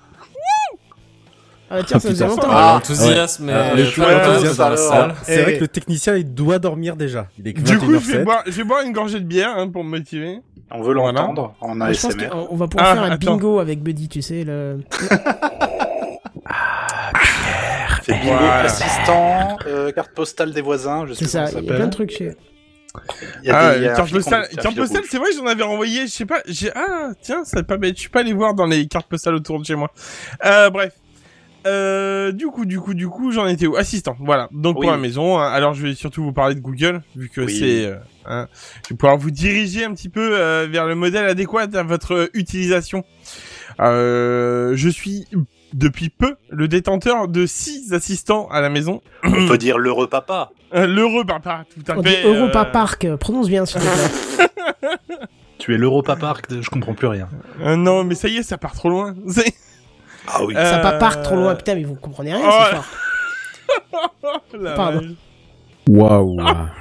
Ah, 1.69 1.84
tiens, 1.86 2.00
ça 2.00 2.10
faisait 2.10 2.24
putain. 2.25 2.36
longtemps. 2.36 2.48
Ah, 2.50 2.74
l'enthousiasme 2.75 3.50
Ah, 3.50 3.74
est 3.78 3.81
intense 3.81 3.98
d'enthousiasme, 3.98 4.57
dans 4.57 4.69
la 4.69 4.78
salle. 4.78 5.16
C'est 5.24 5.42
vrai 5.44 5.56
que 5.56 5.60
le 5.62 5.68
technicien 5.68 6.16
il 6.16 6.34
doit 6.34 6.60
dormir 6.60 6.95
déjà. 6.95 7.28
Il 7.38 7.48
est 7.48 7.54
Du 7.54 7.78
coup, 7.78 7.86
je 7.94 7.98
vais 7.98 8.19
21h07. 8.19 8.24
boire, 8.24 8.44
je 8.45 8.51
vais 8.51 8.63
boire 8.63 8.81
une 8.84 8.94
gorgée 8.94 9.19
de 9.19 9.25
bière 9.25 9.54
hein, 9.57 9.68
pour 9.69 9.84
me 9.84 9.89
motiver. 9.89 10.39
On 10.72 10.81
veut 10.81 10.94
Voilà. 10.95 11.22
l'entendre 11.22 11.56
en 11.62 11.75
Moi, 11.75 11.92
je 11.94 12.01
pense 12.01 12.16
ASMR. 12.16 12.30
on 12.51 12.56
va 12.56 12.68
pouvoir 12.68 12.89
Ah, 12.89 12.94
faire 12.95 13.04
un 13.04 13.12
attends. 13.12 13.31
bingo 13.36 13.60
avec 13.60 13.81
Buddy, 13.83 14.07
tu 14.10 14.22
sais. 14.22 14.44
Le... 14.45 14.80
C'est 18.04 18.13
bingo, 18.13 18.25
Voilà. 18.38 18.62
assistant, 18.63 19.57
euh, 19.68 19.92
carte 19.92 20.12
postale 20.13 20.54
des 20.54 20.62
voisins, 20.62 21.06
je 21.06 21.13
sais 21.13 21.25
C'est 21.25 21.38
pas 21.40 21.48
ça, 21.48 21.51
comment 21.54 21.63
il 21.63 21.69
y 21.69 21.74
a 21.74 21.75
plein 21.75 21.86
de 21.88 21.92
trucs 21.92 22.12
chez. 22.12 22.36
Il 23.44 23.48
y 23.48 23.51
a 23.51 23.57
Ah, 23.57 23.74
des- 23.74 23.80
il 23.80 23.84
y 23.84 23.88
a 23.88 23.94
un 23.94 23.95
carte 23.95 24.07
fil 24.07 24.18
postale, 24.18 24.42
conducteur, 24.44 24.63
carte 24.63 24.74
fil 24.74 24.81
postale, 24.81 25.01
rouge. 25.01 25.10
c'est 25.12 25.18
vrai, 25.18 25.30
j'en 25.38 25.45
avais 25.45 25.63
envoyé, 25.63 26.07
je 26.07 26.12
sais 26.12 26.25
pas, 26.25 26.42
j'ai, 26.48 26.72
ah, 26.75 27.10
tiens, 27.22 27.44
c'est 27.45 27.66
pas 27.66 27.78
bête, 27.78 27.95
je 27.95 28.01
suis 28.01 28.10
pas 28.10 28.22
allé 28.22 28.34
voir 28.34 28.54
dans 28.54 28.66
les 28.66 28.88
cartes 28.88 29.07
postales 29.07 29.36
autour 29.36 29.60
de 29.60 29.66
chez 29.66 29.75
moi. 29.75 29.92
Euh, 30.45 30.69
bref. 30.69 30.94
Euh, 31.66 32.31
du 32.31 32.48
coup, 32.48 32.66
du 32.66 32.80
coup, 32.80 32.94
du 32.94 33.10
coup, 33.10 33.31
j'en 33.31 33.45
étais 33.45 33.68
où? 33.68 33.75
Assistant, 33.75 34.16
voilà. 34.22 34.48
Donc 34.51 34.78
Oui. 34.78 34.84
pour 34.86 34.92
la 34.92 34.98
maison, 34.98 35.38
hein, 35.38 35.50
alors 35.51 35.74
je 35.74 35.86
vais 35.86 35.95
surtout 35.95 36.24
vous 36.24 36.31
parler 36.31 36.56
de 36.56 36.62
Google, 36.62 37.01
vu 37.16 37.28
que 37.30 37.42
Oui. 37.42 37.60
c'est, 37.60 37.86
euh, 37.86 37.98
hein, 38.25 38.48
je 38.86 38.94
vais 38.94 38.95
pouvoir 38.98 39.18
vous 39.18 39.31
diriger 39.31 39.83
un 39.83 39.94
petit 39.94 40.07
peu 40.10 40.38
euh, 40.40 40.66
vers 40.69 40.86
le 40.88 40.95
modèle 40.95 41.25
adéquat 41.25 41.68
à 41.74 41.83
votre 41.83 42.30
utilisation. 42.33 43.04
Je 43.80 44.90
suis 44.92 45.25
depuis 45.74 46.10
peu 46.10 46.36
le 46.50 46.68
détenteur 46.68 47.28
de 47.28 47.46
six 47.46 47.94
assistants 47.94 48.48
à 48.50 48.62
la 48.62 48.69
maison. 48.69 49.02
On 49.24 49.48
peut 49.48 49.58
dire 49.60 49.78
l'heureux 49.78 50.08
papa. 50.08 50.52
Euh, 50.74 50.86
L'heureux 50.86 51.24
papa, 51.25 51.64
tout 51.74 51.92
à 51.92 51.96
On 51.98 52.02
dit 52.02 52.10
fait. 52.10 52.24
Europa 52.25 52.62
euh, 52.62 52.66
Park, 52.72 53.06
euh, 53.06 53.16
prononce 53.18 53.48
bien 53.48 53.66
s'il 53.66 53.80
te 53.81 53.86
plaît. 53.86 54.48
Tu 55.58 55.74
es 55.74 55.78
l'Europa 55.78 56.16
Park, 56.16 56.46
je 56.62 56.69
comprends 56.69 56.94
plus 56.94 57.08
rien. 57.08 57.28
euh, 57.62 57.75
non, 57.75 58.04
mais 58.04 58.14
ça 58.16 58.28
y 58.28 58.38
est, 58.38 58.44
ça 58.44 58.58
part 58.60 58.74
trop 58.74 58.90
loin. 58.90 59.16
C'est- 59.28 59.54
Ah 60.28 60.44
oui. 60.44 60.54
Euh, 60.56 60.72
Ça 60.72 60.78
pas 60.80 60.94
Park 61.00 61.24
trop 61.24 61.36
loin, 61.36 61.56
putain, 61.56 61.74
mais 61.75 61.84
vous 61.84 61.96
comprenez 61.96 62.34
rien 62.36 62.44
Oh, 62.46 62.52
ce 62.52 62.64
ouais. 62.66 62.69
soir. 62.72 62.86
La 64.60 64.74
Pardon. 64.75 65.02
Waouh. 65.88 66.38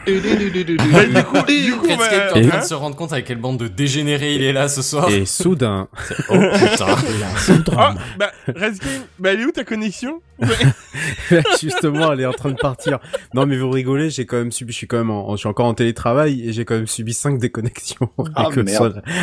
Mais 0.06 1.06
du 1.06 1.25
coup, 1.25 1.37
du 1.47 1.73
coup, 1.76 1.87
bah, 1.97 2.12
est 2.12 2.31
en 2.31 2.49
train 2.49 2.56
hein 2.58 2.61
de 2.61 2.64
se 2.64 2.75
rendre 2.75 2.97
compte 2.97 3.12
avec 3.12 3.25
quelle 3.26 3.38
bande 3.38 3.58
de 3.58 3.69
dégénérés 3.69 4.35
il 4.35 4.43
est 4.43 4.53
là 4.53 4.69
ce 4.69 4.82
soir. 4.82 5.08
Et 5.11 5.26
soudain. 5.26 5.88
Oh 6.29 6.35
putain. 6.35 6.87
C'est 7.38 7.53
Ah, 7.53 7.58
drame. 7.64 7.99
bah, 8.19 8.32
Redscape, 8.49 8.90
bah, 9.19 9.31
elle 9.33 9.40
est 9.40 9.45
où 9.45 9.52
ta 9.52 9.64
connexion 9.64 10.21
Justement, 11.61 12.12
elle 12.12 12.21
est 12.21 12.26
en 12.26 12.33
train 12.33 12.50
de 12.50 12.57
partir. 12.57 12.99
Non, 13.35 13.47
mais 13.47 13.57
vous 13.57 13.71
rigolez, 13.71 14.11
j'ai 14.11 14.26
quand 14.26 14.37
même 14.37 14.52
subi, 14.52 14.73
je 14.73 14.78
suis 14.78 14.87
quand 14.87 14.99
même 14.99 15.11
en, 15.11 15.33
je 15.35 15.40
suis 15.40 15.49
encore 15.49 15.66
en 15.66 15.75
télétravail 15.75 16.47
et 16.49 16.52
j'ai 16.52 16.64
quand 16.64 16.75
même 16.75 16.87
subi 16.87 17.14
cinq 17.14 17.38
déconnexions. 17.38 18.11
Ah. 18.35 18.49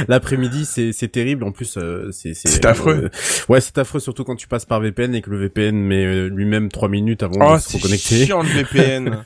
L'après-midi, 0.08 0.66
c'est, 0.66 0.92
c'est 0.94 1.08
terrible. 1.10 1.44
En 1.44 1.52
plus, 1.52 1.78
euh, 1.78 2.10
c'est, 2.12 2.34
C'est 2.34 2.66
affreux. 2.66 3.04
euh, 3.06 3.10
ouais, 3.50 3.62
c'est 3.62 3.78
affreux, 3.78 4.00
surtout 4.00 4.24
quand 4.24 4.36
tu 4.36 4.48
passes 4.48 4.66
par 4.66 4.80
VPN 4.80 5.14
et 5.16 5.22
que 5.22 5.30
le 5.30 5.38
VPN 5.38 5.76
met 5.76 6.04
euh, 6.06 6.30
lui-même 6.30 6.70
trois 6.70 6.90
minutes 6.90 7.22
avant 7.24 7.36
Oh, 7.42 7.56
de 7.56 7.60
se 7.62 7.70
c'est 7.72 7.78
reconnecter. 7.78 8.26
chiant 8.26 8.42
le 8.42 8.50
VPN. 8.50 9.24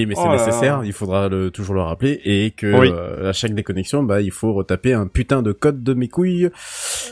Oui, 0.00 0.06
mais 0.06 0.14
c'est 0.14 0.22
Oh 0.24 0.30
nécessaire. 0.32 0.78
là. 0.78 0.84
Il 0.84 0.92
faudra 0.92 1.28
le, 1.28 1.50
toujours 1.50 1.74
le 1.74 1.82
rappeler 1.82 2.20
et 2.24 2.50
que 2.52 2.78
Oui. 2.78 2.90
euh, 2.92 3.30
à 3.30 3.32
chaque 3.32 3.54
déconnexion, 3.54 4.02
bah, 4.02 4.20
il 4.20 4.30
faut 4.32 4.52
retaper 4.52 4.92
un 4.92 5.06
putain 5.06 5.42
de 5.42 5.52
code 5.52 5.82
de 5.82 5.94
mes 5.94 6.08
couilles. 6.08 6.50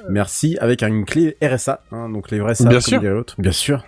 Merci 0.09 0.57
avec 0.61 0.83
une 0.83 1.05
clé 1.05 1.37
RSA, 1.43 1.83
hein, 1.93 2.09
donc 2.11 2.31
les 2.31 2.39
vrais 2.41 2.55
SAP, 2.55 2.69
Bien 2.69 2.81
sûr. 2.81 3.03
l'autre. 3.03 3.35
Bien 3.39 3.53
sûr. 3.53 3.85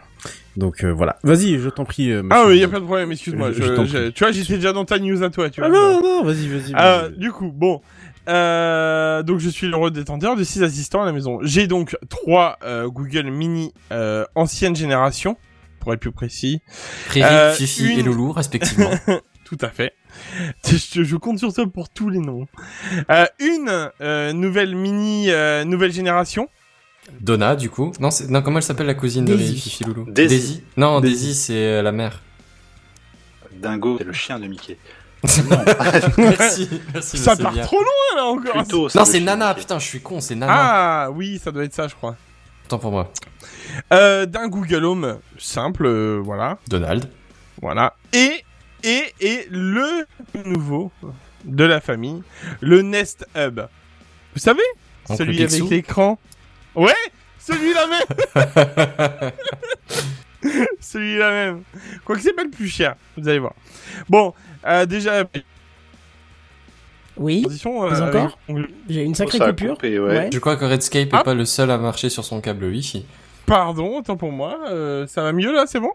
Donc 0.56 0.84
euh, 0.84 0.90
voilà. 0.92 1.16
Vas-y, 1.22 1.58
je 1.58 1.68
t'en 1.70 1.84
prie. 1.84 2.10
euh, 2.12 2.22
ah 2.30 2.44
oui, 2.46 2.58
y 2.58 2.64
a 2.64 2.68
pas 2.68 2.80
de 2.80 2.84
problème, 2.84 3.10
excuse-moi. 3.12 3.52
Je- 3.52 3.62
je- 3.62 3.84
je 3.86 4.08
tu 4.10 4.24
vois, 4.24 4.32
j'étais 4.32 4.54
déjà 4.56 4.72
dans 4.72 4.84
ta 4.84 4.98
news 4.98 5.22
à 5.22 5.30
toi, 5.30 5.48
tu 5.48 5.60
vois. 5.60 5.70
Ah 5.70 5.72
non, 5.72 6.00
non, 6.02 6.24
vas-y, 6.24 6.48
vas-y. 6.48 6.74
Euh, 6.74 7.02
vas-y. 7.08 7.18
du 7.18 7.30
coup, 7.32 7.50
bon. 7.54 7.80
Euh, 8.28 9.22
donc 9.22 9.38
je 9.40 9.48
suis 9.48 9.66
l'heureux 9.66 9.90
détenteur 9.90 10.36
de 10.36 10.44
6 10.44 10.62
assistants 10.62 11.02
à 11.02 11.06
la 11.06 11.12
maison. 11.12 11.38
J'ai 11.42 11.66
donc 11.66 11.96
trois 12.08 12.58
euh, 12.64 12.86
Google 12.88 13.30
Mini 13.30 13.72
euh, 13.92 14.24
ancienne 14.34 14.76
génération, 14.76 15.36
pour 15.80 15.92
être 15.92 16.00
plus 16.00 16.12
précis. 16.12 16.62
Riri, 17.08 17.24
Euh, 17.26 17.52
Fifi 17.54 17.86
une- 17.94 17.98
et 17.98 18.02
Loulou 18.02 18.32
respectivement. 18.32 18.90
Tout 19.44 19.58
à 19.62 19.68
fait. 19.68 19.94
Je, 20.64 21.02
je 21.02 21.16
compte 21.16 21.38
sur 21.40 21.52
toi 21.52 21.66
pour 21.66 21.88
tous 21.88 22.08
les 22.08 22.20
noms. 22.20 22.46
Euh, 23.10 23.26
une 23.40 23.90
euh, 24.00 24.32
nouvelle 24.32 24.76
Mini 24.76 25.30
euh, 25.30 25.64
nouvelle 25.64 25.92
génération. 25.92 26.48
Donna 27.20 27.56
du 27.56 27.68
coup. 27.70 27.90
Non, 27.98 28.10
comment 28.42 28.58
elle 28.58 28.62
s'appelle 28.62 28.86
la 28.86 28.94
cousine 28.94 29.24
de 29.24 29.34
Daisy. 29.34 29.48
Riri, 29.48 29.60
Fifi 29.60 29.84
Loulou 29.84 30.04
Daisy. 30.08 30.62
Non, 30.76 31.00
Daisy. 31.00 31.14
Daisy 31.26 31.34
c'est 31.34 31.54
euh, 31.66 31.82
la 31.82 31.90
mère. 31.90 32.20
Dingo, 33.52 33.96
c'est 33.98 34.04
le 34.04 34.12
chien 34.12 34.38
de 34.38 34.46
Mickey. 34.46 34.78
merci, 36.16 36.68
Ça 37.02 37.36
part 37.36 37.52
bien. 37.52 37.62
trop 37.64 37.78
loin 37.80 38.16
là 38.16 38.24
encore. 38.26 38.52
Plutôt, 38.62 38.82
Non, 38.84 38.88
ça 38.88 39.04
c'est 39.04 39.20
Nana, 39.20 39.54
putain, 39.54 39.78
je 39.78 39.84
suis 39.84 40.00
con, 40.00 40.20
c'est 40.20 40.34
Nana. 40.34 40.52
Ah 40.56 41.10
oui, 41.10 41.38
ça 41.42 41.50
doit 41.50 41.64
être 41.64 41.74
ça, 41.74 41.88
je 41.88 41.94
crois. 41.94 42.16
Tant 42.70 42.78
pour 42.78 42.92
moi. 42.92 43.12
Euh, 43.92 44.26
D'un 44.26 44.46
Google 44.46 44.84
Home 44.84 45.18
simple, 45.36 45.86
euh, 45.86 46.20
voilà, 46.22 46.56
Donald. 46.68 47.10
voilà. 47.60 47.96
Et 48.12 48.44
et 48.84 49.12
et 49.20 49.48
le 49.50 50.06
nouveau 50.44 50.92
de 51.44 51.64
la 51.64 51.80
famille, 51.80 52.22
le 52.60 52.82
Nest 52.82 53.26
Hub. 53.36 53.58
Vous 54.34 54.38
savez, 54.38 54.62
celui 55.16 55.42
avec 55.42 55.68
l'écran. 55.68 56.16
Ouais, 56.76 56.94
celui-là 57.40 57.88
même. 57.88 59.32
celui-là 60.80 61.30
même. 61.32 61.62
Quoique 62.04 62.22
c'est 62.22 62.34
pas 62.34 62.44
le 62.44 62.50
plus 62.50 62.68
cher, 62.68 62.94
vous 63.16 63.28
allez 63.28 63.40
voir. 63.40 63.54
Bon, 64.08 64.32
euh, 64.64 64.86
déjà. 64.86 65.24
Oui, 67.20 67.42
Transition, 67.42 67.80
Pas 67.88 68.00
euh, 68.00 68.08
encore 68.08 68.38
j'ai 68.88 69.02
une 69.04 69.14
sacrée 69.14 69.38
Ça 69.38 69.44
a 69.44 69.48
coupure. 69.50 69.74
coupé, 69.74 69.98
ouais. 70.00 70.30
Je 70.32 70.38
crois 70.40 70.56
que 70.56 70.64
Redscape 70.64 71.08
Ah. 71.12 71.20
est 71.20 71.24
pas 71.24 71.34
le 71.34 71.44
seul 71.44 71.70
à 71.70 71.78
marcher 71.78 72.08
sur 72.08 72.24
son 72.24 72.40
câble 72.40 72.64
Wi-Fi. 72.64 73.04
Pardon, 73.46 73.98
autant 73.98 74.16
pour 74.16 74.32
moi. 74.32 74.58
euh, 74.70 75.06
ça 75.06 75.22
va 75.22 75.32
mieux 75.32 75.52
là, 75.52 75.64
c'est 75.66 75.80
bon? 75.80 75.92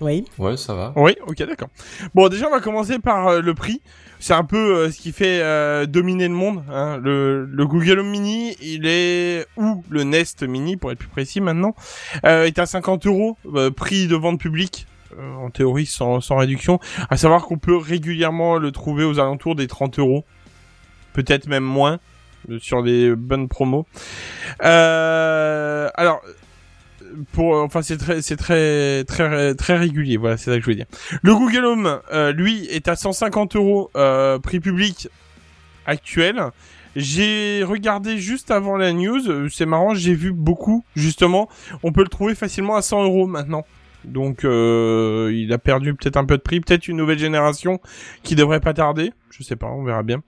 Oui. 0.00 0.24
Ouais, 0.38 0.56
ça 0.56 0.74
va. 0.74 0.92
Oui, 0.96 1.14
ok, 1.28 1.36
d'accord. 1.46 1.68
Bon, 2.12 2.28
déjà, 2.28 2.48
on 2.48 2.50
va 2.50 2.58
commencer 2.60 2.98
par 2.98 3.28
euh, 3.28 3.40
le 3.40 3.54
prix. 3.54 3.80
C'est 4.18 4.34
un 4.34 4.42
peu 4.42 4.56
euh, 4.56 4.90
ce 4.90 4.98
qui 4.98 5.12
fait 5.12 5.40
euh, 5.42 5.86
dominer 5.86 6.26
le 6.26 6.34
monde. 6.34 6.64
hein. 6.72 6.98
Le, 7.00 7.44
le 7.44 7.66
Google 7.66 8.00
Home 8.00 8.10
Mini, 8.10 8.56
il 8.60 8.86
est 8.86 9.46
ou 9.56 9.84
le 9.90 10.02
Nest 10.02 10.42
Mini, 10.42 10.76
pour 10.76 10.90
être 10.90 10.98
plus 10.98 11.08
précis 11.08 11.40
maintenant, 11.40 11.76
euh, 12.24 12.44
est 12.46 12.58
à 12.58 12.66
50 12.66 13.06
euros, 13.06 13.36
euh, 13.54 13.70
prix 13.70 14.08
de 14.08 14.16
vente 14.16 14.40
publique. 14.40 14.86
Euh, 15.18 15.34
en 15.34 15.50
théorie 15.50 15.86
sans, 15.86 16.20
sans 16.20 16.36
réduction, 16.36 16.80
à 17.10 17.16
savoir 17.16 17.42
qu'on 17.42 17.58
peut 17.58 17.76
régulièrement 17.76 18.56
le 18.56 18.72
trouver 18.72 19.04
aux 19.04 19.18
alentours 19.18 19.54
des 19.54 19.66
30 19.66 19.98
euros, 19.98 20.24
peut-être 21.12 21.46
même 21.46 21.64
moins, 21.64 21.98
euh, 22.50 22.58
sur 22.60 22.82
des 22.82 23.14
bonnes 23.14 23.48
promos. 23.48 23.86
Euh, 24.64 25.88
alors, 25.94 26.22
pour 27.32 27.56
enfin 27.56 27.82
c'est 27.82 27.98
très 27.98 28.22
c'est 28.22 28.36
très 28.36 29.04
très 29.04 29.54
très 29.54 29.76
régulier. 29.76 30.16
Voilà 30.16 30.38
c'est 30.38 30.50
ça 30.50 30.56
que 30.56 30.62
je 30.62 30.70
veux 30.70 30.74
dire. 30.74 30.86
Le 31.22 31.34
Google 31.34 31.66
Home 31.66 32.00
lui 32.34 32.64
est 32.68 32.88
à 32.88 32.96
150 32.96 33.56
euros 33.56 33.90
prix 34.42 34.60
public 34.60 35.08
actuel. 35.84 36.42
J'ai 36.96 37.64
regardé 37.64 38.16
juste 38.16 38.50
avant 38.50 38.78
la 38.78 38.94
news. 38.94 39.48
C'est 39.50 39.66
marrant 39.66 39.94
j'ai 39.94 40.14
vu 40.14 40.32
beaucoup 40.32 40.86
justement. 40.96 41.50
On 41.82 41.92
peut 41.92 42.02
le 42.02 42.08
trouver 42.08 42.34
facilement 42.34 42.76
à 42.76 42.82
100 42.82 43.04
euros 43.04 43.26
maintenant 43.26 43.66
donc 44.04 44.44
euh, 44.44 45.30
il 45.34 45.52
a 45.52 45.58
perdu 45.58 45.94
peut-être 45.94 46.16
un 46.16 46.24
peu 46.24 46.36
de 46.36 46.42
prix 46.42 46.60
peut-être 46.60 46.88
une 46.88 46.96
nouvelle 46.96 47.18
génération 47.18 47.80
qui 48.22 48.34
devrait 48.34 48.60
pas 48.60 48.74
tarder. 48.74 49.12
Je 49.30 49.42
sais 49.42 49.56
pas 49.56 49.68
on 49.68 49.84
verra 49.84 50.02
bien. 50.02 50.22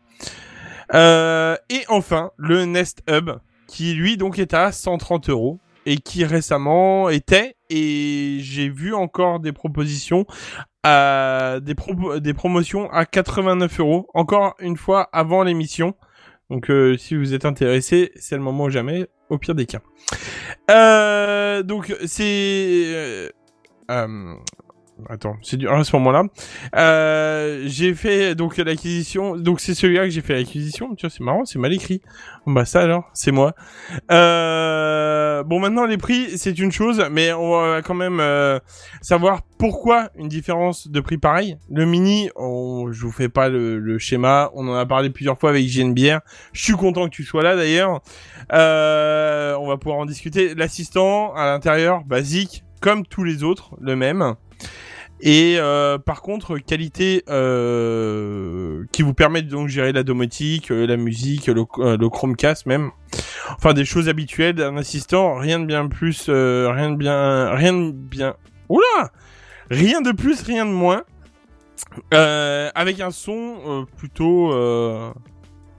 Euh, 0.94 1.56
et 1.70 1.80
enfin 1.88 2.30
le 2.36 2.64
Nest 2.66 3.02
Hub 3.08 3.30
qui 3.66 3.94
lui 3.94 4.16
donc 4.16 4.38
est 4.38 4.52
à 4.54 4.70
130 4.70 5.30
euros 5.30 5.58
et 5.86 5.96
qui 5.96 6.24
récemment 6.24 7.08
était 7.08 7.56
et 7.70 8.36
j'ai 8.40 8.68
vu 8.68 8.94
encore 8.94 9.40
des 9.40 9.52
propositions 9.52 10.26
à 10.82 11.58
des 11.62 11.74
pro- 11.74 12.20
des 12.20 12.34
promotions 12.34 12.90
à 12.90 13.06
89 13.06 13.80
euros 13.80 14.08
encore 14.14 14.54
une 14.60 14.76
fois 14.76 15.08
avant 15.12 15.42
l'émission. 15.42 15.94
Donc 16.50 16.70
euh, 16.70 16.96
si 16.98 17.16
vous 17.16 17.32
êtes 17.32 17.46
intéressé 17.46 18.12
c'est 18.16 18.36
le 18.36 18.42
moment 18.42 18.64
ou 18.64 18.70
jamais 18.70 19.06
au 19.30 19.38
pire 19.38 19.54
des 19.54 19.64
cas. 19.66 19.80
Euh, 20.70 21.62
donc 21.62 21.94
c'est 22.06 23.32
euh, 23.90 24.34
Attends, 25.10 25.36
c'est 25.42 25.56
du 25.56 25.68
à 25.68 25.82
ce 25.82 25.94
moment-là. 25.96 26.22
Euh, 26.76 27.64
j'ai 27.66 27.94
fait 27.94 28.36
donc 28.36 28.56
l'acquisition. 28.56 29.36
Donc 29.36 29.60
c'est 29.60 29.74
celui-là 29.74 30.04
que 30.04 30.10
j'ai 30.10 30.20
fait 30.20 30.34
l'acquisition. 30.34 30.94
Tu 30.94 31.10
c'est 31.10 31.20
marrant, 31.20 31.44
c'est 31.44 31.58
mal 31.58 31.72
écrit. 31.72 32.00
Bah 32.46 32.64
ça 32.64 32.82
alors, 32.82 33.10
c'est 33.12 33.32
moi. 33.32 33.54
Euh, 34.12 35.42
bon 35.42 35.58
maintenant 35.58 35.84
les 35.84 35.96
prix 35.96 36.38
c'est 36.38 36.58
une 36.58 36.70
chose, 36.70 37.04
mais 37.10 37.32
on 37.32 37.50
va 37.50 37.82
quand 37.82 37.94
même 37.94 38.20
euh, 38.20 38.60
savoir 39.02 39.40
pourquoi 39.58 40.10
une 40.14 40.28
différence 40.28 40.86
de 40.88 41.00
prix 41.00 41.18
pareil. 41.18 41.58
Le 41.70 41.86
mini, 41.86 42.30
on, 42.36 42.92
je 42.92 43.02
vous 43.02 43.12
fais 43.12 43.28
pas 43.28 43.48
le, 43.48 43.80
le 43.80 43.98
schéma. 43.98 44.52
On 44.54 44.68
en 44.68 44.74
a 44.74 44.86
parlé 44.86 45.10
plusieurs 45.10 45.38
fois 45.38 45.50
avec 45.50 45.66
JNBR. 45.66 46.20
Je 46.52 46.62
suis 46.62 46.74
content 46.74 47.06
que 47.06 47.14
tu 47.14 47.24
sois 47.24 47.42
là 47.42 47.56
d'ailleurs. 47.56 48.00
Euh, 48.52 49.56
on 49.56 49.66
va 49.66 49.76
pouvoir 49.76 49.98
en 49.98 50.06
discuter. 50.06 50.54
L'assistant 50.54 51.34
à 51.34 51.46
l'intérieur, 51.46 52.04
basique, 52.04 52.64
comme 52.84 53.06
tous 53.06 53.24
les 53.24 53.42
autres, 53.42 53.70
le 53.80 53.96
même. 53.96 54.34
Et 55.22 55.56
euh, 55.56 55.96
par 55.96 56.20
contre, 56.20 56.58
qualité 56.58 57.24
euh, 57.30 58.84
qui 58.92 59.00
vous 59.00 59.14
permet 59.14 59.40
de 59.40 59.66
gérer 59.68 59.92
la 59.92 60.02
domotique, 60.02 60.70
euh, 60.70 60.86
la 60.86 60.98
musique, 60.98 61.46
le, 61.46 61.64
Chromecast 62.10 62.66
même. 62.66 62.90
Enfin, 63.56 63.72
des 63.72 63.86
choses 63.86 64.10
habituelles 64.10 64.56
d'un 64.56 64.76
assistant. 64.76 65.36
Rien 65.36 65.60
de 65.60 65.64
bien 65.64 65.88
plus, 65.88 66.28
rien 66.28 66.90
de 66.90 66.96
bien, 66.96 67.54
rien 67.54 67.72
de 67.72 67.90
bien. 67.92 68.34
Oula, 68.68 69.10
rien 69.70 70.02
de 70.02 70.12
plus, 70.12 70.42
rien 70.42 70.66
de 70.66 70.70
moins. 70.70 71.04
Avec 72.10 73.00
un 73.00 73.12
son 73.12 73.86
plutôt 73.96 74.52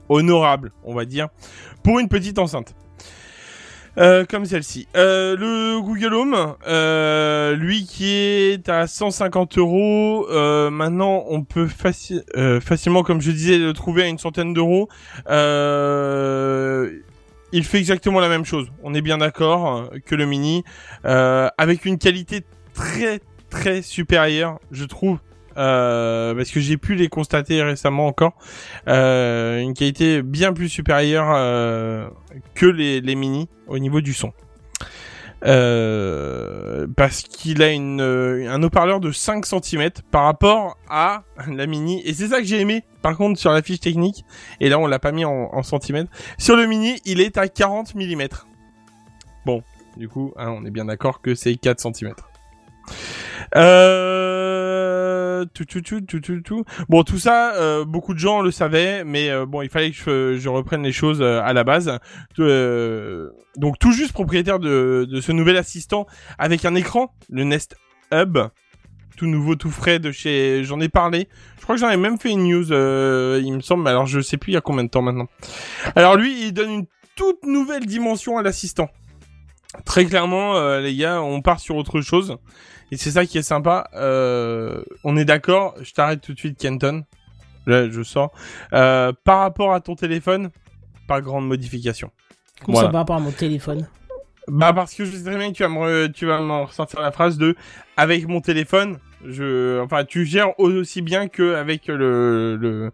honorable, 0.08 0.72
on 0.82 0.92
va 0.92 1.04
dire, 1.04 1.28
pour 1.84 2.00
une 2.00 2.08
petite 2.08 2.40
enceinte. 2.40 2.74
Euh, 3.98 4.24
comme 4.28 4.44
celle-ci. 4.44 4.86
Euh, 4.94 5.36
le 5.36 5.80
Google 5.80 6.12
Home, 6.14 6.54
euh, 6.66 7.54
lui 7.56 7.86
qui 7.86 8.10
est 8.12 8.68
à 8.68 8.86
150 8.86 9.56
euros, 9.56 10.26
euh, 10.30 10.68
maintenant 10.68 11.24
on 11.28 11.42
peut 11.42 11.66
faci- 11.66 12.22
euh, 12.36 12.60
facilement, 12.60 13.02
comme 13.02 13.22
je 13.22 13.30
disais, 13.30 13.56
le 13.56 13.72
trouver 13.72 14.02
à 14.02 14.06
une 14.08 14.18
centaine 14.18 14.52
d'euros. 14.52 14.88
Il 17.52 17.64
fait 17.64 17.78
exactement 17.78 18.20
la 18.20 18.28
même 18.28 18.44
chose. 18.44 18.66
On 18.82 18.92
est 18.92 19.00
bien 19.00 19.18
d'accord 19.18 19.90
que 20.04 20.14
le 20.14 20.26
mini, 20.26 20.62
avec 21.04 21.84
une 21.86 21.96
qualité 21.98 22.42
très 22.74 23.20
très 23.48 23.80
supérieure, 23.80 24.58
je 24.72 24.84
trouve. 24.84 25.18
Euh, 25.56 26.34
parce 26.34 26.50
que 26.50 26.60
j'ai 26.60 26.76
pu 26.76 26.94
les 26.94 27.08
constater 27.08 27.62
récemment 27.62 28.06
encore, 28.06 28.34
euh, 28.88 29.58
une 29.58 29.74
qualité 29.74 30.22
bien 30.22 30.52
plus 30.52 30.68
supérieure 30.68 31.32
euh, 31.34 32.08
que 32.54 32.66
les, 32.66 33.00
les 33.00 33.14
mini 33.14 33.48
au 33.66 33.78
niveau 33.78 34.00
du 34.00 34.12
son. 34.12 34.32
Euh, 35.44 36.86
parce 36.96 37.22
qu'il 37.22 37.62
a 37.62 37.70
une, 37.70 38.00
un 38.00 38.62
haut-parleur 38.62 39.00
de 39.00 39.12
5 39.12 39.44
cm 39.46 39.90
par 40.10 40.24
rapport 40.24 40.76
à 40.88 41.24
la 41.46 41.66
mini. 41.66 42.02
Et 42.04 42.14
c'est 42.14 42.28
ça 42.28 42.38
que 42.38 42.44
j'ai 42.46 42.60
aimé. 42.60 42.84
Par 43.02 43.16
contre, 43.16 43.38
sur 43.38 43.52
la 43.52 43.62
fiche 43.62 43.80
technique, 43.80 44.24
et 44.60 44.68
là 44.68 44.78
on 44.78 44.86
l'a 44.86 44.98
pas 44.98 45.12
mis 45.12 45.24
en, 45.24 45.50
en 45.52 45.62
centimètres, 45.62 46.10
sur 46.38 46.56
le 46.56 46.66
mini, 46.66 47.00
il 47.04 47.20
est 47.20 47.38
à 47.38 47.48
40 47.48 47.94
mm. 47.94 48.28
Bon, 49.44 49.62
du 49.96 50.08
coup, 50.08 50.32
hein, 50.36 50.50
on 50.50 50.64
est 50.64 50.70
bien 50.70 50.86
d'accord 50.86 51.20
que 51.20 51.34
c'est 51.34 51.54
4 51.54 51.80
cm. 51.80 52.14
Euh... 53.54 55.05
Tout, 55.44 55.64
tout, 55.64 55.80
tout, 55.80 56.00
tout, 56.00 56.20
tout, 56.20 56.40
tout. 56.40 56.64
Bon, 56.88 57.02
tout 57.02 57.18
ça, 57.18 57.54
euh, 57.54 57.84
beaucoup 57.84 58.14
de 58.14 58.18
gens 58.18 58.40
le 58.40 58.50
savaient, 58.50 59.04
mais 59.04 59.30
euh, 59.30 59.46
bon, 59.46 59.62
il 59.62 59.68
fallait 59.68 59.90
que 59.90 60.36
je, 60.38 60.48
reprenne 60.48 60.82
les 60.82 60.92
choses 60.92 61.20
euh, 61.20 61.40
à 61.42 61.52
la 61.52 61.64
base. 61.64 61.98
Donc, 62.38 63.78
tout 63.78 63.92
juste 63.92 64.12
propriétaire 64.12 64.58
de, 64.58 65.06
de 65.10 65.20
ce 65.20 65.32
nouvel 65.32 65.56
assistant 65.56 66.06
avec 66.38 66.64
un 66.64 66.74
écran, 66.74 67.14
le 67.30 67.44
Nest 67.44 67.76
Hub, 68.12 68.38
tout 69.16 69.26
nouveau, 69.26 69.56
tout 69.56 69.70
frais 69.70 69.98
de 69.98 70.10
chez. 70.12 70.62
J'en 70.64 70.80
ai 70.80 70.88
parlé. 70.88 71.28
Je 71.58 71.62
crois 71.62 71.74
que 71.74 71.80
j'en 71.80 71.90
ai 71.90 71.96
même 71.96 72.18
fait 72.18 72.30
une 72.30 72.44
news, 72.44 72.66
il 72.66 73.52
me 73.52 73.60
semble. 73.60 73.88
Alors, 73.88 74.06
je 74.06 74.20
sais 74.20 74.36
plus 74.36 74.52
il 74.52 74.54
y 74.54 74.58
a 74.58 74.60
combien 74.60 74.84
de 74.84 74.90
temps 74.90 75.02
maintenant. 75.02 75.26
Alors, 75.96 76.16
lui, 76.16 76.46
il 76.46 76.52
donne 76.52 76.70
une 76.70 76.86
toute 77.16 77.44
nouvelle 77.44 77.86
dimension 77.86 78.38
à 78.38 78.42
l'assistant. 78.42 78.88
Très 79.84 80.04
clairement, 80.04 80.78
les 80.78 80.94
gars, 80.94 81.20
on 81.22 81.42
part 81.42 81.60
sur 81.60 81.76
autre 81.76 82.00
chose. 82.00 82.38
Et 82.92 82.96
c'est 82.96 83.10
ça 83.10 83.26
qui 83.26 83.38
est 83.38 83.42
sympa. 83.42 83.88
Euh, 83.94 84.82
on 85.04 85.16
est 85.16 85.24
d'accord. 85.24 85.74
Je 85.82 85.92
t'arrête 85.92 86.20
tout 86.20 86.34
de 86.34 86.38
suite, 86.38 86.58
Kenton. 86.58 87.04
Là, 87.66 87.90
je 87.90 88.02
sors. 88.02 88.32
Euh, 88.72 89.12
par 89.24 89.40
rapport 89.40 89.72
à 89.74 89.80
ton 89.80 89.96
téléphone, 89.96 90.50
pas 91.08 91.20
grande 91.20 91.46
modification. 91.48 92.10
Comme 92.64 92.74
Voilà. 92.74 92.88
ça 92.88 92.92
par 92.92 93.00
rapport 93.00 93.16
à 93.16 93.20
mon 93.20 93.32
téléphone. 93.32 93.88
Bah 94.48 94.72
parce 94.72 94.94
que 94.94 95.04
je 95.04 95.10
sais 95.16 95.24
très 95.24 95.36
bien 95.36 95.48
que 95.50 95.56
tu 95.56 95.64
vas 95.64 95.68
me, 95.68 96.06
tu 96.06 96.24
vas 96.26 96.38
ressortir 96.64 97.00
la 97.00 97.10
phrase 97.10 97.36
de 97.36 97.56
avec 97.96 98.28
mon 98.28 98.40
téléphone, 98.40 98.98
je, 99.26 99.80
enfin 99.82 100.04
tu 100.04 100.24
gères 100.24 100.58
aussi 100.60 101.02
bien 101.02 101.26
que 101.26 101.56
avec 101.56 101.88
le, 101.88 102.54
le 102.56 102.92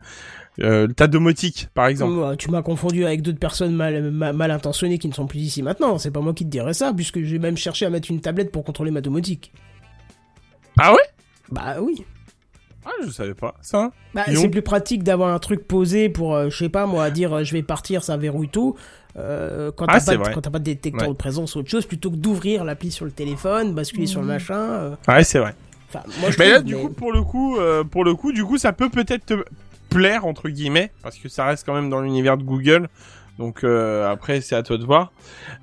euh, 0.60 0.86
ta 0.88 1.06
domotique 1.08 1.68
par 1.74 1.88
exemple. 1.88 2.36
Tu 2.38 2.50
m'as 2.50 2.62
confondu 2.62 3.04
avec 3.04 3.20
d'autres 3.20 3.38
personnes 3.38 3.74
mal, 3.74 4.10
ma- 4.10 4.32
mal 4.32 4.50
intentionnées 4.50 4.96
qui 4.98 5.08
ne 5.08 5.12
sont 5.12 5.26
plus 5.26 5.40
ici 5.40 5.62
maintenant. 5.62 5.98
C'est 5.98 6.10
pas 6.10 6.20
moi 6.20 6.32
qui 6.32 6.46
te 6.46 6.50
dirais 6.50 6.72
ça, 6.72 6.94
puisque 6.94 7.20
j'ai 7.22 7.38
même 7.38 7.58
cherché 7.58 7.84
à 7.84 7.90
mettre 7.90 8.10
une 8.10 8.22
tablette 8.22 8.50
pour 8.50 8.64
contrôler 8.64 8.90
ma 8.90 9.02
domotique. 9.02 9.52
Ah 10.78 10.92
ouais? 10.92 11.02
Bah 11.50 11.76
oui. 11.80 12.04
Ah 12.84 12.90
je 13.04 13.10
savais 13.10 13.34
pas 13.34 13.54
ça. 13.60 13.92
Bah, 14.14 14.24
c'est 14.26 14.48
plus 14.48 14.62
pratique 14.62 15.02
d'avoir 15.04 15.32
un 15.32 15.38
truc 15.38 15.66
posé 15.68 16.08
pour, 16.08 16.34
euh, 16.34 16.50
je 16.50 16.56
sais 16.56 16.68
pas 16.68 16.86
moi, 16.86 17.10
dire 17.10 17.32
euh, 17.32 17.44
je 17.44 17.52
vais 17.52 17.62
partir, 17.62 18.02
ça 18.02 18.16
verrouille 18.16 18.48
tout. 18.48 18.76
Euh, 19.16 19.70
quand 19.76 19.86
Ah, 19.88 20.00
t'as 20.00 20.16
pas, 20.18 20.30
quand 20.32 20.40
t'as 20.40 20.50
pas 20.50 20.58
de 20.58 20.64
détecteur 20.64 21.02
Ouais. 21.08 21.12
de 21.14 21.18
présence 21.18 21.54
ou 21.54 21.60
autre 21.60 21.68
chose, 21.70 21.84
plutôt 21.86 22.10
que 22.10 22.16
d'ouvrir 22.16 22.64
l'appli 22.64 22.90
sur 22.90 23.04
le 23.04 23.10
téléphone, 23.12 23.72
basculer 23.74 24.06
sur 24.06 24.20
le 24.20 24.26
machin. 24.26 24.54
euh, 24.56 24.94
Ouais 25.06 25.22
c'est 25.22 25.38
vrai. 25.38 25.54
Enfin, 25.88 26.02
moi, 26.20 26.30
je 26.30 26.38
Mais 26.38 26.48
là, 26.50 26.60
du 26.60 26.74
mais- 26.74 26.82
coup, 26.82 26.88
pour 26.88 27.12
le 27.12 27.22
coup, 27.22 27.58
euh, 27.58 27.84
pour 27.84 28.02
le 28.04 28.14
coup, 28.14 28.32
du 28.32 28.44
coup, 28.44 28.56
ça 28.56 28.72
peut 28.72 28.88
peut-être 28.88 29.26
te 29.26 29.44
plaire 29.90 30.24
entre 30.24 30.48
guillemets, 30.48 30.90
parce 31.02 31.18
que 31.18 31.28
ça 31.28 31.44
reste 31.44 31.66
quand 31.66 31.74
même 31.74 31.90
dans 31.90 32.00
l'univers 32.00 32.38
de 32.38 32.42
Google. 32.42 32.88
Donc 33.38 33.62
euh, 33.62 34.10
après, 34.10 34.40
c'est 34.40 34.56
à 34.56 34.62
toi 34.62 34.78
de 34.78 34.84
voir. 34.84 35.12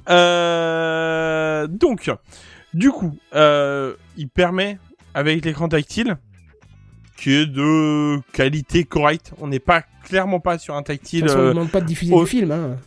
Euh, 0.09 1.67
donc, 1.67 2.11
du 2.73 2.91
coup, 2.91 3.17
euh, 3.35 3.95
il 4.17 4.29
permet 4.29 4.77
avec 5.13 5.43
l'écran 5.45 5.67
tactile, 5.67 6.17
qui 7.17 7.33
est 7.33 7.45
de 7.45 8.19
qualité 8.31 8.83
correcte. 8.85 9.33
On 9.39 9.47
n'est 9.47 9.59
pas 9.59 9.83
clairement 10.03 10.39
pas 10.39 10.57
sur 10.57 10.75
un 10.75 10.81
De 10.81 10.85
tactile. 10.87 11.21
toute 11.21 11.29
façon, 11.29 11.39
on 11.39 11.43
euh, 11.43 11.47
ne 11.49 11.53
demande 11.53 11.71
pas 11.71 11.81
de 11.81 11.85
diffuser 11.85 12.13
au- 12.13 12.21
le 12.21 12.25
film. 12.25 12.51
Hein. 12.51 12.77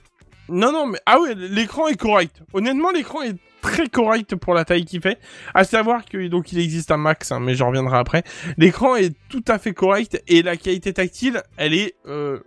non, 0.49 0.73
non, 0.73 0.87
mais 0.87 0.99
ah 1.07 1.21
ouais, 1.21 1.35
l'écran 1.35 1.89
est 1.89 1.97
correct. 1.97 2.43
Honnêtement, 2.53 2.91
l'écran 2.91 3.23
est 3.23 3.37
très 3.61 3.89
correct 3.89 4.35
pour 4.37 4.55
la 4.55 4.65
taille 4.65 4.85
qu'il 4.85 5.01
fait. 5.01 5.19
À 5.55 5.65
savoir 5.65 6.05
que 6.05 6.27
donc 6.29 6.53
il 6.53 6.59
existe 6.59 6.91
un 6.91 6.97
max, 6.97 7.31
hein, 7.31 7.39
mais 7.41 7.55
j'en 7.55 7.69
reviendrai 7.69 7.97
après. 7.99 8.25
L'écran 8.57 8.97
est 8.97 9.15
tout 9.29 9.45
à 9.49 9.59
fait 9.59 9.73
correct 9.73 10.21
et 10.27 10.43
la 10.43 10.57
qualité 10.57 10.93
tactile, 10.93 11.43
elle 11.57 11.75
est 11.75 11.95
euh, 12.07 12.41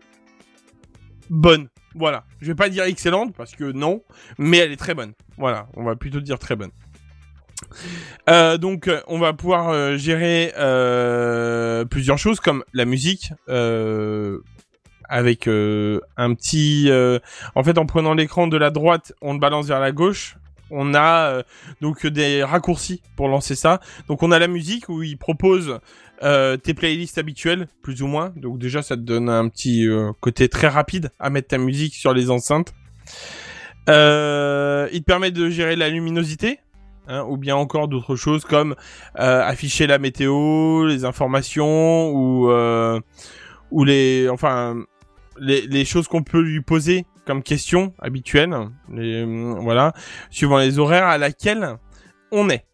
bonne. 1.29 1.69
Voilà, 1.97 2.25
je 2.41 2.47
vais 2.47 2.55
pas 2.55 2.67
dire 2.67 2.83
excellente 2.83 3.33
parce 3.33 3.55
que 3.55 3.71
non, 3.71 4.01
mais 4.37 4.57
elle 4.57 4.71
est 4.73 4.75
très 4.77 4.93
bonne. 4.93 5.13
Voilà, 5.37 5.67
on 5.75 5.83
va 5.85 5.95
plutôt 5.95 6.19
dire 6.19 6.37
très 6.39 6.57
bonne. 6.57 6.71
Euh, 8.27 8.57
donc, 8.57 8.87
euh, 8.87 9.01
on 9.05 9.19
va 9.19 9.33
pouvoir 9.33 9.69
euh, 9.69 9.97
gérer 9.97 10.51
plusieurs 11.91 12.17
choses 12.17 12.39
comme 12.39 12.63
la 12.73 12.85
musique, 12.85 13.31
avec 15.07 15.47
un 15.47 16.33
petit. 16.33 16.89
en 17.53 17.63
fait, 17.63 17.77
en 17.77 17.85
prenant 17.85 18.15
l'écran 18.15 18.47
de 18.47 18.57
la 18.57 18.71
droite, 18.71 19.13
on 19.21 19.33
le 19.33 19.39
balance 19.39 19.67
vers 19.67 19.79
la 19.79 19.91
gauche. 19.91 20.37
On 20.71 20.95
a 20.95 21.43
donc 21.81 22.07
des 22.07 22.43
raccourcis 22.43 23.03
pour 23.15 23.27
lancer 23.27 23.53
ça. 23.53 23.79
Donc, 24.07 24.23
on 24.23 24.31
a 24.31 24.39
la 24.39 24.47
musique 24.47 24.89
où 24.89 25.03
il 25.03 25.17
propose 25.17 25.79
tes 26.19 26.73
playlists 26.73 27.19
habituelles, 27.19 27.67
plus 27.83 28.01
ou 28.01 28.07
moins. 28.07 28.33
Donc, 28.35 28.57
déjà, 28.57 28.81
ça 28.81 28.95
te 28.95 29.01
donne 29.01 29.29
un 29.29 29.47
petit 29.49 29.87
côté 30.19 30.49
très 30.49 30.67
rapide 30.67 31.11
à 31.19 31.29
mettre 31.29 31.49
ta 31.49 31.59
musique 31.59 31.93
sur 31.93 32.11
les 32.11 32.31
enceintes. 32.31 32.73
Il 33.87 33.91
te 33.93 35.03
permet 35.05 35.29
de 35.29 35.47
gérer 35.47 35.75
la 35.75 35.89
luminosité. 35.89 36.59
Hein, 37.07 37.25
ou 37.27 37.37
bien 37.37 37.55
encore 37.55 37.87
d'autres 37.87 38.15
choses 38.15 38.45
comme 38.45 38.75
euh, 39.19 39.43
afficher 39.43 39.87
la 39.87 39.97
météo, 39.97 40.85
les 40.85 41.05
informations 41.05 42.09
ou 42.09 42.49
euh, 42.49 42.99
ou 43.71 43.83
les 43.83 44.29
enfin 44.29 44.75
les, 45.37 45.61
les 45.67 45.85
choses 45.85 46.07
qu'on 46.07 46.23
peut 46.23 46.41
lui 46.41 46.61
poser 46.61 47.05
comme 47.25 47.43
questions 47.43 47.93
habituelles, 47.99 48.55
les, 48.89 49.25
voilà, 49.59 49.93
suivant 50.29 50.59
les 50.59 50.79
horaires 50.79 51.07
à 51.07 51.17
laquelle 51.17 51.77
on 52.31 52.49
est. 52.49 52.65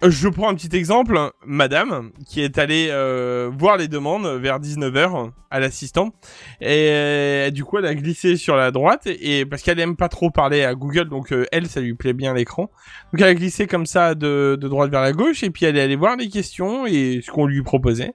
Je 0.00 0.28
prends 0.28 0.48
un 0.48 0.54
petit 0.54 0.76
exemple, 0.76 1.18
madame, 1.44 2.12
qui 2.24 2.40
est 2.40 2.58
allée 2.58 2.86
euh, 2.90 3.50
voir 3.58 3.76
les 3.76 3.88
demandes 3.88 4.28
vers 4.40 4.60
19h 4.60 5.32
à 5.50 5.58
l'assistant, 5.58 6.12
et 6.60 6.90
euh, 6.90 7.50
du 7.50 7.64
coup 7.64 7.78
elle 7.78 7.86
a 7.86 7.96
glissé 7.96 8.36
sur 8.36 8.54
la 8.54 8.70
droite, 8.70 9.06
et 9.06 9.44
parce 9.44 9.62
qu'elle 9.62 9.80
aime 9.80 9.96
pas 9.96 10.08
trop 10.08 10.30
parler 10.30 10.62
à 10.62 10.76
Google, 10.76 11.08
donc 11.08 11.32
euh, 11.32 11.46
elle, 11.50 11.66
ça 11.66 11.80
lui 11.80 11.94
plaît 11.94 12.12
bien 12.12 12.32
l'écran, 12.32 12.70
donc 13.12 13.20
elle 13.20 13.28
a 13.28 13.34
glissé 13.34 13.66
comme 13.66 13.86
ça 13.86 14.14
de, 14.14 14.56
de 14.60 14.68
droite 14.68 14.92
vers 14.92 15.00
la 15.00 15.12
gauche, 15.12 15.42
et 15.42 15.50
puis 15.50 15.64
elle 15.64 15.76
est 15.76 15.82
allée 15.82 15.96
voir 15.96 16.16
les 16.16 16.28
questions 16.28 16.86
et 16.86 17.20
ce 17.24 17.32
qu'on 17.32 17.46
lui 17.46 17.62
proposait. 17.62 18.12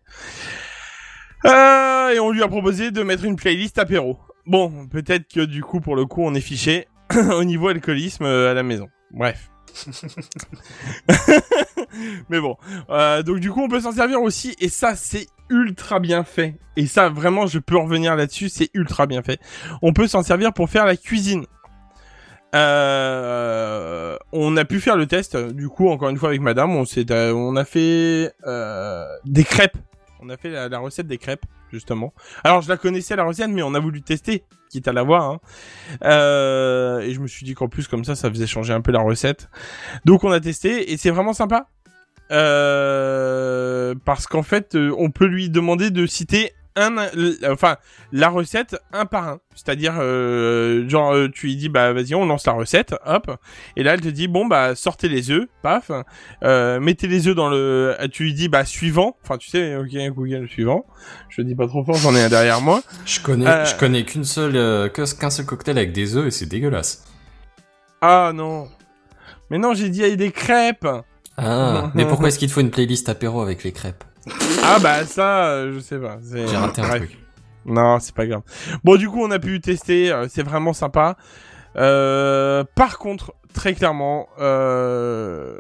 Euh, 1.46 2.12
et 2.12 2.20
on 2.22 2.32
lui 2.32 2.44
a 2.44 2.48
proposé 2.48 2.92
de 2.92 3.04
mettre 3.04 3.26
une 3.26 3.36
playlist 3.36 3.78
apéro. 3.78 4.18
Bon, 4.46 4.88
peut-être 4.88 5.28
que 5.28 5.42
du 5.42 5.62
coup, 5.62 5.82
pour 5.82 5.98
le 5.98 6.06
coup, 6.06 6.22
on 6.24 6.34
est 6.34 6.40
fiché 6.40 6.88
au 7.34 7.44
niveau 7.44 7.68
alcoolisme 7.68 8.24
à 8.24 8.54
la 8.54 8.64
maison. 8.64 8.88
Bref. 9.12 9.50
Mais 12.30 12.40
bon, 12.40 12.58
Euh, 12.90 13.24
donc 13.24 13.40
du 13.40 13.52
coup, 13.52 13.62
on 13.62 13.70
peut 13.70 13.82
s'en 13.82 13.92
servir 13.92 14.22
aussi, 14.22 14.56
et 14.60 14.70
ça, 14.70 14.96
c'est 14.96 15.28
ultra 15.50 16.00
bien 16.00 16.24
fait. 16.24 16.56
Et 16.76 16.88
ça, 16.88 17.10
vraiment, 17.10 17.46
je 17.48 17.60
peux 17.60 17.78
revenir 17.78 18.16
là-dessus, 18.16 18.50
c'est 18.50 18.70
ultra 18.74 19.06
bien 19.06 19.22
fait. 19.22 19.40
On 19.82 19.94
peut 19.94 20.08
s'en 20.08 20.24
servir 20.24 20.54
pour 20.54 20.70
faire 20.70 20.86
la 20.86 20.96
cuisine. 20.96 21.46
Euh, 22.56 24.16
on 24.32 24.56
a 24.58 24.66
pu 24.66 24.80
faire 24.80 24.96
le 24.96 25.08
test, 25.08 25.36
du 25.38 25.70
coup, 25.70 25.90
encore 25.90 26.10
une 26.10 26.18
fois 26.18 26.30
avec 26.30 26.42
Madame, 26.42 26.76
on 26.76 26.84
euh, 27.10 27.34
on 27.34 27.56
a 27.56 27.66
fait 27.66 28.32
euh, 28.46 29.06
des 29.26 29.44
crêpes. 29.44 29.78
On 30.20 30.30
a 30.30 30.38
fait 30.38 30.50
la, 30.50 30.70
la 30.70 30.80
recette 30.80 31.08
des 31.08 31.18
crêpes, 31.18 31.46
justement. 31.72 32.14
Alors, 32.44 32.62
je 32.62 32.70
la 32.70 32.78
connaissais 32.78 33.16
la 33.16 33.24
recette, 33.24 33.50
mais 33.50 33.64
on 33.64 33.74
a 33.74 33.80
voulu 33.80 34.02
tester, 34.02 34.44
quitte 34.70 34.88
à 34.88 34.94
la 34.94 35.04
voir. 35.04 35.24
Hein. 35.24 35.40
Euh, 36.04 37.00
et 37.02 37.14
je 37.14 37.20
me 37.20 37.28
suis 37.28 37.46
dit 37.46 37.56
qu'en 37.56 37.68
plus, 37.68 37.88
comme 37.88 38.06
ça, 38.06 38.16
ça 38.16 38.30
faisait 38.30 38.48
changer 38.48 38.74
un 38.74 38.82
peu 38.82 38.92
la 38.92 39.02
recette. 39.02 39.50
Donc, 40.06 40.24
on 40.24 40.32
a 40.32 40.40
testé, 40.40 40.94
et 40.94 40.98
c'est 40.98 41.10
vraiment 41.10 41.34
sympa. 41.34 41.68
Euh, 42.32 43.96
parce 44.06 44.28
qu'en 44.28 44.44
fait, 44.44 44.76
euh, 44.76 44.94
on 44.98 45.12
peut 45.12 45.26
lui 45.28 45.50
demander 45.50 45.90
de 45.92 46.06
citer 46.06 46.54
un, 46.76 46.98
l- 47.14 47.36
enfin, 47.52 47.78
la 48.12 48.30
recette 48.30 48.76
un 48.94 49.06
par 49.06 49.28
un. 49.28 49.40
C'est-à-dire, 49.54 49.94
euh, 50.00 50.90
genre, 50.90 51.14
euh, 51.14 51.28
tu 51.30 51.46
lui 51.46 51.56
dis, 51.56 51.70
bah, 51.70 51.94
vas-y, 51.94 52.16
on 52.16 52.26
lance 52.26 52.48
la 52.48 52.54
recette, 52.54 52.96
hop. 53.06 53.30
Et 53.78 53.84
là, 53.84 53.94
elle 53.94 54.02
te 54.02 54.08
dit, 54.08 54.28
bon, 54.28 54.48
bah, 54.48 54.74
sortez 54.74 55.08
les 55.08 55.30
œufs, 55.30 55.46
paf. 55.62 55.92
Euh, 56.44 56.80
mettez 56.80 57.08
les 57.08 57.28
œufs 57.28 57.36
dans 57.36 57.50
le, 57.50 57.96
tu 58.12 58.24
lui 58.24 58.34
dis, 58.34 58.50
bah, 58.50 58.66
suivant. 58.66 59.18
Enfin, 59.24 59.38
tu 59.38 59.50
sais, 59.50 59.76
ok, 59.76 59.90
Google, 60.16 60.48
suivant. 60.50 60.86
Je 61.30 61.44
dis 61.44 61.54
pas 61.54 61.68
trop 61.68 61.84
fort, 61.86 61.96
j'en 61.98 62.16
ai 62.16 62.24
un 62.24 62.30
derrière 62.30 62.60
moi. 62.62 62.82
Je 63.06 63.20
connais, 63.22 63.48
Euh. 63.48 63.66
je 63.66 63.76
connais 63.76 64.04
qu'une 64.04 64.24
seule, 64.26 64.56
euh, 64.56 64.90
qu'un 64.90 65.30
seul 65.30 65.46
cocktail 65.46 65.78
avec 65.78 65.92
des 65.92 66.18
œufs 66.18 66.26
et 66.26 66.32
c'est 66.32 66.48
dégueulasse. 66.48 67.04
Ah, 68.02 68.32
non. 68.34 68.68
Mais 69.52 69.60
non, 69.60 69.76
j'ai 69.76 69.90
dit 69.90 70.04
avec 70.04 70.16
des 70.18 70.32
crêpes. 70.32 70.88
Ah, 71.38 71.92
mais 71.96 72.06
pourquoi 72.06 72.28
est-ce 72.30 72.40
qu'il 72.40 72.48
te 72.48 72.54
faut 72.54 72.62
une 72.62 72.72
playlist 72.72 73.10
apéro 73.10 73.42
avec 73.42 73.64
les 73.64 73.72
crêpes 73.72 74.04
Ah, 74.64 74.78
bah, 74.80 75.06
ça, 75.06 75.46
euh, 75.48 75.74
je 75.74 75.80
sais 75.80 75.98
pas. 75.98 76.18
c'est- 76.24 76.48
J'ai 76.48 76.56
raté 76.58 76.82
un 76.82 76.88
Bref. 76.88 77.02
truc. 77.08 77.18
Non, 77.66 78.00
c'est 78.00 78.14
pas 78.14 78.26
grave. 78.28 78.42
Bon, 78.84 78.98
du 78.98 79.10
coup, 79.10 79.22
on 79.24 79.32
a 79.32 79.40
pu 79.40 79.60
tester, 79.62 80.12
euh, 80.12 80.28
c'est 80.30 80.44
vraiment 80.44 80.74
sympa. 80.74 81.16
Euh, 81.78 82.64
par 82.76 83.00
contre, 83.00 83.34
très 83.54 83.74
clairement, 83.74 84.28
euh, 84.40 85.58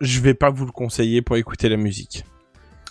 je 0.00 0.20
vais 0.20 0.34
pas 0.34 0.50
vous 0.50 0.66
le 0.66 0.72
conseiller 0.72 1.22
pour 1.22 1.36
écouter 1.36 1.68
la 1.68 1.76
musique. 1.76 2.24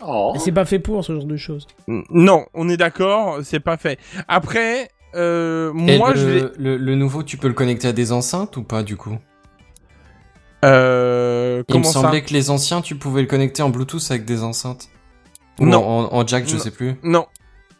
Oh. 0.05 0.33
C'est 0.37 0.51
pas 0.51 0.65
fait 0.65 0.79
pour 0.79 1.03
ce 1.03 1.13
genre 1.13 1.25
de 1.25 1.37
choses. 1.37 1.65
Non, 1.87 2.45
on 2.53 2.69
est 2.69 2.77
d'accord, 2.77 3.39
c'est 3.43 3.59
pas 3.59 3.77
fait. 3.77 3.97
Après, 4.27 4.89
euh, 5.15 5.71
moi, 5.73 6.13
je 6.15 6.49
le, 6.59 6.77
le 6.77 6.95
nouveau, 6.95 7.23
tu 7.23 7.37
peux 7.37 7.47
le 7.47 7.53
connecter 7.55 7.87
à 7.87 7.93
des 7.93 8.11
enceintes 8.11 8.57
ou 8.57 8.63
pas 8.63 8.83
du 8.83 8.95
coup? 8.97 9.17
Euh, 10.65 11.63
Il 11.70 11.80
me 11.80 11.84
semblait 11.84 12.22
que 12.24 12.34
les 12.34 12.50
anciens, 12.50 12.82
tu 12.82 12.96
pouvais 12.96 13.22
le 13.22 13.28
connecter 13.28 13.62
en 13.63 13.70
Bluetooth 13.70 14.04
avec 14.10 14.26
des 14.26 14.43
enceintes. 14.43 14.89
Ou 15.60 15.65
Non. 15.65 15.84
En, 16.13 16.26
jack, 16.28 16.48
je 16.48 16.56
Non. 16.56 16.62
sais 16.62 16.72
plus. 16.72 16.96
Non. 17.04 17.26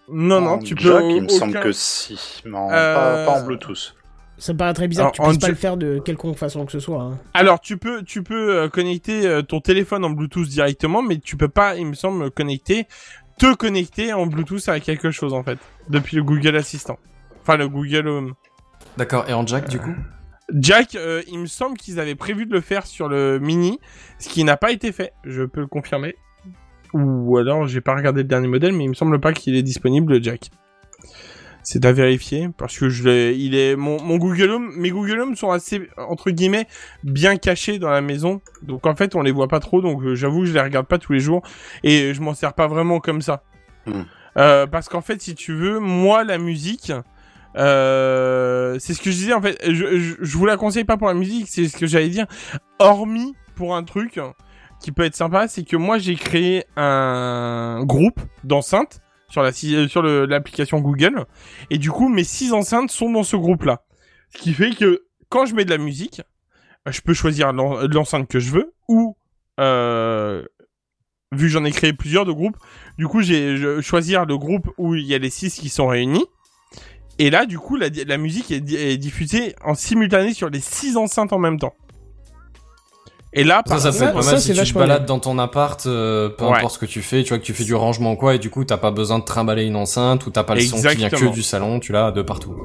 Non, 0.10 0.40
non, 0.42 0.52
En 0.52 0.60
tu 0.60 0.74
peux... 0.76 0.84
Jack, 0.84 1.04
il 1.10 1.22
me 1.22 1.26
aucun- 1.28 1.38
semble 1.40 1.60
que 1.60 1.72
si, 1.72 2.18
mais 2.46 2.58
en- 2.58 2.70
Euh, 2.72 3.26
pas, 3.26 3.34
pas 3.34 3.40
en 3.42 3.46
Bluetooth. 3.46 3.94
Ça 4.38 4.54
me 4.54 4.58
paraît 4.58 4.74
très 4.74 4.88
bizarre 4.88 5.06
Alors, 5.08 5.12
que 5.14 5.18
tu 5.18 5.28
puisses 5.30 5.38
pas 5.40 5.48
le 5.50 5.56
faire 5.56 5.78
de 5.78 6.00
quelconque 6.00 6.38
façon 6.38 6.66
que 6.66 6.72
ce 6.72 6.80
soit. 6.80 7.02
hein. 7.02 7.18
Alors 7.34 7.60
tu 7.60 7.78
peux 7.80 8.04
tu 8.04 8.22
peux 8.22 8.56
euh, 8.56 8.70
connecter 8.70 9.26
euh, 9.26 9.42
ton 9.42 9.60
téléphone 9.62 10.06
en 10.06 10.12
Bluetooth 10.12 10.48
directement, 10.48 11.02
mais 11.02 11.18
tu 11.18 11.36
peux 11.38 11.48
pas, 11.50 11.76
il 11.76 11.88
me 11.88 11.94
semble, 11.96 12.30
connecter 12.30 12.86
te 13.40 13.54
connecter 13.56 14.14
en 14.14 14.28
Bluetooth 14.28 14.70
avec 14.70 14.84
quelque 14.84 15.10
chose 15.10 15.34
en 15.34 15.42
fait 15.44 15.58
depuis 15.90 16.18
le 16.18 16.24
Google 16.24 16.56
Assistant. 16.56 17.00
Enfin 17.42 17.58
le 17.58 17.68
Google 17.68 18.08
Home. 18.08 18.34
D'accord, 18.96 19.26
et 19.28 19.34
en 19.34 19.46
jack 19.46 19.68
du 19.70 19.80
coup? 19.80 19.96
Jack, 20.54 20.96
euh, 20.96 21.22
il 21.28 21.40
me 21.40 21.46
semble 21.46 21.78
qu'ils 21.78 22.00
avaient 22.00 22.16
prévu 22.16 22.46
de 22.46 22.54
le 22.54 22.62
faire 22.62 22.86
sur 22.86 23.10
le 23.10 23.40
Mini, 23.40 23.80
ce 24.20 24.30
qui 24.30 24.44
n'a 24.44 24.58
pas 24.58 24.72
été 24.72 24.92
fait. 24.92 25.14
Je 25.24 25.44
peux 25.44 25.62
le 25.62 25.68
confirmer. 25.68 26.16
Ou 26.94 27.38
alors 27.38 27.68
j'ai 27.68 27.82
pas 27.82 27.96
regardé 27.96 28.22
le 28.22 28.28
dernier 28.28 28.48
modèle, 28.48 28.74
mais 28.74 28.86
il 28.86 28.90
me 28.90 28.94
semble 28.94 29.20
pas 29.20 29.34
qu'il 29.34 29.56
est 29.56 29.64
disponible 29.64 30.14
le 30.14 30.24
Jack. 30.24 30.50
C'est 31.64 31.84
à 31.84 31.92
vérifier 31.92 32.48
parce 32.58 32.80
que 32.80 32.88
je 32.88 33.04
l'ai, 33.04 33.36
il 33.36 33.54
est 33.54 33.76
mon, 33.76 34.02
mon 34.02 34.16
Google 34.16 34.52
Home, 34.52 34.72
mes 34.78 34.90
Google 34.90 35.20
Home 35.20 35.36
sont 35.36 35.52
assez 35.52 35.90
entre 35.98 36.32
guillemets 36.32 36.66
bien 37.04 37.36
cachés 37.36 37.78
dans 37.78 37.90
la 37.90 38.00
maison, 38.00 38.42
donc 38.62 38.88
en 38.88 38.96
fait 38.96 39.16
on 39.16 39.22
les 39.22 39.32
voit 39.34 39.50
pas 39.50 39.60
trop, 39.60 39.82
donc 39.82 40.02
euh, 40.02 40.16
j'avoue 40.16 40.42
que 40.42 40.46
je 40.46 40.54
les 40.54 40.62
regarde 40.62 40.88
pas 40.88 40.98
tous 40.98 41.12
les 41.12 41.20
jours 41.20 41.42
et 41.84 42.14
je 42.14 42.22
m'en 42.22 42.34
sers 42.34 42.54
pas 42.54 42.68
vraiment 42.68 43.02
comme 43.02 43.22
ça. 43.22 43.44
Hmm. 43.86 44.04
Euh, 44.38 44.66
parce 44.66 44.88
qu'en 44.88 45.02
fait 45.02 45.22
si 45.22 45.36
tu 45.36 45.54
veux, 45.54 45.80
moi 45.80 46.24
la 46.24 46.38
musique, 46.38 46.94
euh, 47.58 48.78
c'est 48.80 48.94
ce 48.94 49.02
que 49.02 49.12
je 49.12 49.16
disais 49.16 49.34
en 49.34 49.42
fait. 49.42 49.58
Je, 49.66 49.98
je, 50.00 50.16
je 50.20 50.38
vous 50.38 50.46
la 50.46 50.58
conseille 50.58 50.84
pas 50.86 50.98
pour 50.98 51.08
la 51.08 51.14
musique, 51.14 51.48
c'est 51.50 51.68
ce 51.68 51.78
que 51.78 51.88
j'allais 51.88 52.10
dire. 52.10 52.26
Hormis 52.80 53.34
pour 53.56 53.76
un 53.76 53.84
truc 53.84 54.20
qui 54.80 54.92
peut 54.92 55.04
être 55.04 55.16
sympa, 55.16 55.48
c'est 55.48 55.64
que 55.64 55.76
moi 55.76 55.98
j'ai 55.98 56.16
créé 56.16 56.66
un 56.76 57.84
groupe 57.84 58.20
d'enceintes 58.44 59.02
sur 59.30 59.42
la 59.42 59.52
si- 59.52 59.90
sur 59.90 60.04
l'application 60.04 60.80
Google 60.80 61.26
et 61.70 61.78
du 61.80 61.92
coup 61.92 62.08
mes 62.10 62.24
six 62.24 62.54
enceintes 62.54 62.92
sont 62.92 63.10
dans 63.12 63.24
ce 63.24 63.36
groupe 63.36 63.64
là. 63.64 63.82
Ce 64.36 64.38
qui 64.42 64.54
fait 64.54 64.72
que 64.76 65.04
quand 65.30 65.46
je 65.46 65.56
mets 65.56 65.66
de 65.66 65.70
la 65.72 65.78
musique, 65.80 66.22
euh, 66.88 66.92
je 66.92 67.02
peux 67.02 67.14
choisir 67.14 67.52
l'en- 67.54 67.88
l'enceinte 67.88 68.28
que 68.30 68.40
je 68.40 68.52
veux 68.52 68.74
ou 68.88 69.18
euh, 69.60 70.44
vu 71.34 71.48
que 71.48 71.52
j'en 71.52 71.66
ai 71.66 71.72
créé 71.72 71.92
plusieurs 71.92 72.26
de 72.26 72.32
groupes, 72.32 72.58
du 72.98 73.08
coup 73.08 73.22
j'ai 73.22 73.82
choisir 73.82 74.26
le 74.26 74.38
groupe 74.38 74.70
où 74.78 74.94
il 74.96 75.06
y 75.06 75.16
a 75.16 75.18
les 75.18 75.30
six 75.32 75.56
qui 75.60 75.70
sont 75.70 75.88
réunis. 75.88 76.26
Et 77.20 77.30
là, 77.30 77.46
du 77.46 77.58
coup, 77.58 77.78
la, 77.78 78.18
musique 78.18 78.52
est 78.52 78.98
diffusée 78.98 79.56
en 79.64 79.74
simultané 79.74 80.34
sur 80.34 80.50
les 80.50 80.60
six 80.60 80.98
enceintes 80.98 81.34
en 81.34 81.40
même 81.40 81.60
temps. 81.60 81.74
Et 83.34 83.44
là, 83.44 83.58
Ça, 83.66 83.72
par 83.74 83.80
ça 83.82 83.92
peut 83.92 83.98
ça- 83.98 84.06
être 84.06 84.14
pas 84.14 84.22
ça, 84.22 84.40
si 84.40 84.54
tu 84.54 84.64
te 84.74 84.74
balades 84.74 85.06
dans 85.06 85.20
ton 85.20 85.38
appart, 85.38 85.86
euh, 85.86 86.30
peu 86.30 86.46
Ouais. 86.46 86.58
importe 86.58 86.76
ce 86.76 86.80
que 86.80 86.86
tu 86.86 87.02
fais, 87.02 87.24
tu 87.24 87.30
vois 87.30 87.40
que 87.40 87.44
tu 87.44 87.54
fais 87.54 87.66
du 87.66 87.76
rangement 87.76 88.14
ou 88.14 88.16
quoi, 88.16 88.34
et 88.36 88.40
du 88.40 88.50
coup 88.50 88.64
t'as 88.64 88.78
pas 88.78 88.90
besoin 88.90 89.20
de 89.20 89.26
trimballer 89.26 89.66
une 89.66 89.76
enceinte 89.76 90.26
ou 90.26 90.32
t'as 90.32 90.44
pas 90.44 90.56
le 90.56 90.62
son 90.62 90.78
qui 90.78 90.82
vient 90.84 90.92
Exactement. 90.92 91.30
que 91.32 91.36
du 91.36 91.44
salon, 91.44 91.80
tu 91.82 91.92
l'as 91.92 92.12
de 92.12 92.22
partout. 92.22 92.56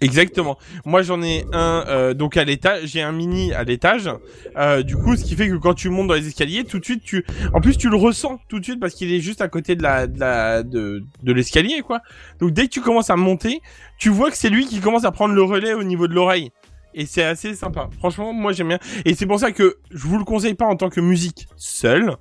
Exactement. 0.00 0.58
Moi, 0.84 1.02
j'en 1.02 1.22
ai 1.22 1.44
un 1.52 1.84
euh, 1.88 2.14
donc 2.14 2.36
à 2.36 2.44
l'étage. 2.44 2.82
J'ai 2.86 3.02
un 3.02 3.12
mini 3.12 3.52
à 3.52 3.64
l'étage. 3.64 4.10
Euh, 4.56 4.82
du 4.82 4.96
coup, 4.96 5.16
ce 5.16 5.24
qui 5.24 5.34
fait 5.36 5.48
que 5.48 5.54
quand 5.56 5.74
tu 5.74 5.88
montes 5.90 6.08
dans 6.08 6.14
les 6.14 6.26
escaliers, 6.26 6.64
tout 6.64 6.78
de 6.78 6.84
suite, 6.84 7.02
tu, 7.04 7.24
en 7.52 7.60
plus, 7.60 7.76
tu 7.76 7.88
le 7.88 7.96
ressens 7.96 8.38
tout 8.48 8.58
de 8.58 8.64
suite 8.64 8.80
parce 8.80 8.94
qu'il 8.94 9.12
est 9.12 9.20
juste 9.20 9.40
à 9.40 9.48
côté 9.48 9.76
de 9.76 9.82
la, 9.82 10.06
de 10.06 10.18
la, 10.18 10.62
de, 10.62 11.04
de 11.22 11.32
l'escalier, 11.32 11.82
quoi. 11.82 12.00
Donc, 12.40 12.50
dès 12.52 12.64
que 12.64 12.70
tu 12.70 12.80
commences 12.80 13.10
à 13.10 13.16
monter, 13.16 13.60
tu 13.98 14.08
vois 14.08 14.30
que 14.30 14.36
c'est 14.36 14.48
lui 14.50 14.66
qui 14.66 14.80
commence 14.80 15.04
à 15.04 15.12
prendre 15.12 15.34
le 15.34 15.42
relais 15.42 15.74
au 15.74 15.82
niveau 15.84 16.08
de 16.08 16.14
l'oreille. 16.14 16.50
Et 16.94 17.06
c'est 17.06 17.24
assez 17.24 17.54
sympa. 17.54 17.88
Franchement, 17.98 18.32
moi, 18.32 18.52
j'aime 18.52 18.68
bien. 18.68 18.78
Et 19.04 19.14
c'est 19.14 19.26
pour 19.26 19.40
ça 19.40 19.52
que 19.52 19.78
je 19.90 20.06
vous 20.06 20.18
le 20.18 20.24
conseille 20.24 20.54
pas 20.54 20.66
en 20.66 20.76
tant 20.76 20.90
que 20.90 21.00
musique 21.00 21.48
seule. 21.56 22.16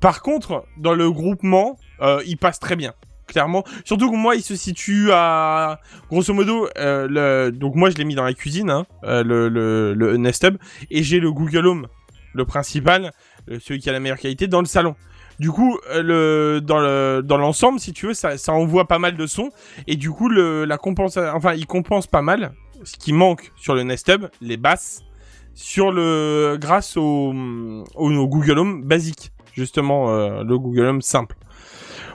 Par 0.00 0.22
contre, 0.22 0.64
dans 0.76 0.94
le 0.94 1.10
groupement, 1.10 1.78
euh, 2.00 2.22
il 2.26 2.36
passe 2.36 2.60
très 2.60 2.76
bien. 2.76 2.92
Clairement. 3.26 3.64
Surtout 3.84 4.10
que 4.10 4.16
moi, 4.16 4.36
il 4.36 4.42
se 4.42 4.54
situe 4.54 5.10
à, 5.12 5.80
grosso 6.08 6.32
modo, 6.32 6.68
euh, 6.78 7.08
le... 7.10 7.50
donc 7.50 7.74
moi 7.74 7.90
je 7.90 7.96
l'ai 7.96 8.04
mis 8.04 8.14
dans 8.14 8.22
la 8.22 8.34
cuisine, 8.34 8.70
hein, 8.70 8.86
euh, 9.02 9.24
le, 9.24 10.16
Nest 10.16 10.44
Hub, 10.44 10.58
et 10.92 11.02
j'ai 11.02 11.18
le 11.18 11.32
Google 11.32 11.66
Home, 11.66 11.88
le 12.34 12.44
principal, 12.44 13.10
celui 13.58 13.80
qui 13.80 13.90
a 13.90 13.92
la 13.92 13.98
meilleure 13.98 14.20
qualité, 14.20 14.46
dans 14.46 14.60
le 14.60 14.66
salon. 14.66 14.94
Du 15.40 15.50
coup, 15.50 15.76
le, 15.92 16.60
dans 16.62 16.78
le, 16.78 17.20
dans 17.24 17.36
l'ensemble, 17.36 17.80
si 17.80 17.92
tu 17.92 18.06
veux, 18.06 18.14
ça, 18.14 18.38
ça 18.38 18.52
envoie 18.52 18.86
pas 18.86 19.00
mal 19.00 19.16
de 19.16 19.26
sons, 19.26 19.50
et 19.88 19.96
du 19.96 20.10
coup, 20.10 20.28
le, 20.28 20.64
la 20.64 20.78
compense, 20.78 21.16
enfin, 21.16 21.54
il 21.54 21.66
compense 21.66 22.06
pas 22.06 22.22
mal 22.22 22.52
ce 22.84 22.96
qui 22.96 23.12
manque 23.12 23.52
sur 23.56 23.74
le 23.74 23.82
Nest 23.82 24.08
Hub, 24.08 24.26
les 24.40 24.56
basses, 24.56 25.02
sur 25.54 25.90
le, 25.92 26.56
grâce 26.60 26.96
au, 26.96 27.32
au, 27.94 28.10
au 28.12 28.28
Google 28.28 28.58
Home 28.58 28.82
basique, 28.84 29.32
justement, 29.54 30.10
euh, 30.10 30.42
le 30.44 30.58
Google 30.58 30.86
Home 30.86 31.02
simple. 31.02 31.36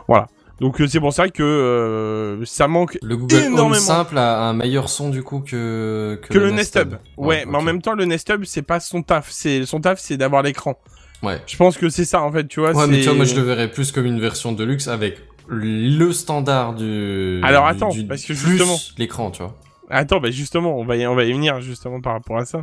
Voilà. 0.07 0.27
Donc 0.59 0.79
euh, 0.79 0.87
c'est 0.87 0.99
pour 0.99 1.11
ça 1.11 1.27
que 1.29 1.41
euh, 1.41 2.45
ça 2.45 2.67
manque 2.67 2.99
Le 3.01 3.17
Google 3.17 3.59
Home 3.59 3.73
simple 3.73 4.17
a 4.19 4.41
un 4.43 4.53
meilleur 4.53 4.89
son 4.89 5.09
du 5.09 5.23
coup 5.23 5.39
que 5.39 6.19
que 6.21 6.37
le 6.37 6.51
Nest 6.51 6.75
Hub. 6.79 6.93
Ouais, 7.17 7.45
mais 7.47 7.57
en 7.57 7.63
même 7.63 7.81
temps 7.81 7.93
le 7.93 8.05
Nest 8.05 8.29
Hub 8.29 8.43
c'est 8.45 8.61
pas 8.61 8.79
son 8.79 9.01
taf, 9.01 9.31
c'est 9.31 9.65
son 9.65 9.81
taf 9.81 9.99
c'est 9.99 10.17
d'avoir 10.17 10.43
l'écran. 10.43 10.77
Ouais. 11.23 11.41
Je 11.47 11.57
pense 11.57 11.77
que 11.77 11.89
c'est 11.89 12.05
ça 12.05 12.21
en 12.21 12.31
fait, 12.31 12.47
tu 12.47 12.59
vois. 12.59 12.73
Ouais, 12.73 12.85
mais 12.85 12.99
tu 12.99 13.05
vois, 13.05 13.15
moi 13.15 13.25
je 13.25 13.35
le 13.35 13.41
verrais 13.41 13.71
plus 13.71 13.91
comme 13.91 14.05
une 14.05 14.19
version 14.19 14.51
de 14.51 14.63
luxe 14.63 14.87
avec 14.87 15.17
le 15.47 16.11
standard 16.13 16.75
du. 16.75 17.41
Alors, 17.43 17.65
attends, 17.65 17.89
du- 17.89 18.05
parce 18.05 18.23
que 18.23 18.33
justement- 18.35 18.77
l'écran, 18.97 19.31
tu 19.31 19.41
vois. 19.43 19.55
Attends, 19.93 20.21
bah 20.21 20.31
justement, 20.31 20.77
on 20.77 20.85
va 20.85 20.95
y, 20.95 21.05
on 21.05 21.15
va 21.15 21.25
y 21.25 21.33
venir 21.33 21.59
justement 21.59 21.99
par 21.99 22.13
rapport 22.13 22.37
à 22.37 22.45
ça. 22.45 22.61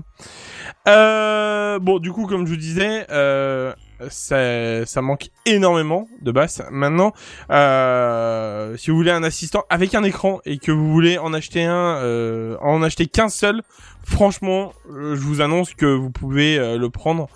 Euh, 0.89 1.79
bon, 1.79 1.99
du 1.99 2.11
coup, 2.11 2.27
comme 2.27 2.47
je 2.47 2.53
vous 2.53 2.57
disais, 2.57 3.07
euh, 3.11 3.75
ça, 4.09 4.87
ça 4.87 5.03
manque 5.03 5.29
énormément 5.45 6.09
de 6.23 6.33
basses. 6.33 6.63
Maintenant, 6.71 7.13
euh, 7.51 8.77
si 8.79 8.91
vous 8.91 8.97
voulez 8.97 9.11
un 9.11 9.23
assistant 9.23 9.65
avec 9.69 9.95
un 9.95 10.05
écran 10.05 10.41
et 10.47 10.57
que 10.59 10.73
vous 10.73 10.91
voulez 10.91 11.19
en 11.19 11.35
acheter 11.35 11.65
un, 11.65 11.97
euh, 11.99 12.57
en 12.63 12.83
acheter 12.83 13.07
qu'un 13.07 13.29
seul, 13.29 13.61
franchement, 14.05 14.73
euh, 14.91 15.15
je 15.15 15.21
vous 15.21 15.43
annonce 15.43 15.75
que 15.75 15.85
vous 15.85 16.11
pouvez 16.11 16.59
euh, 16.59 16.79
le 16.79 16.89
prendre 16.89 17.29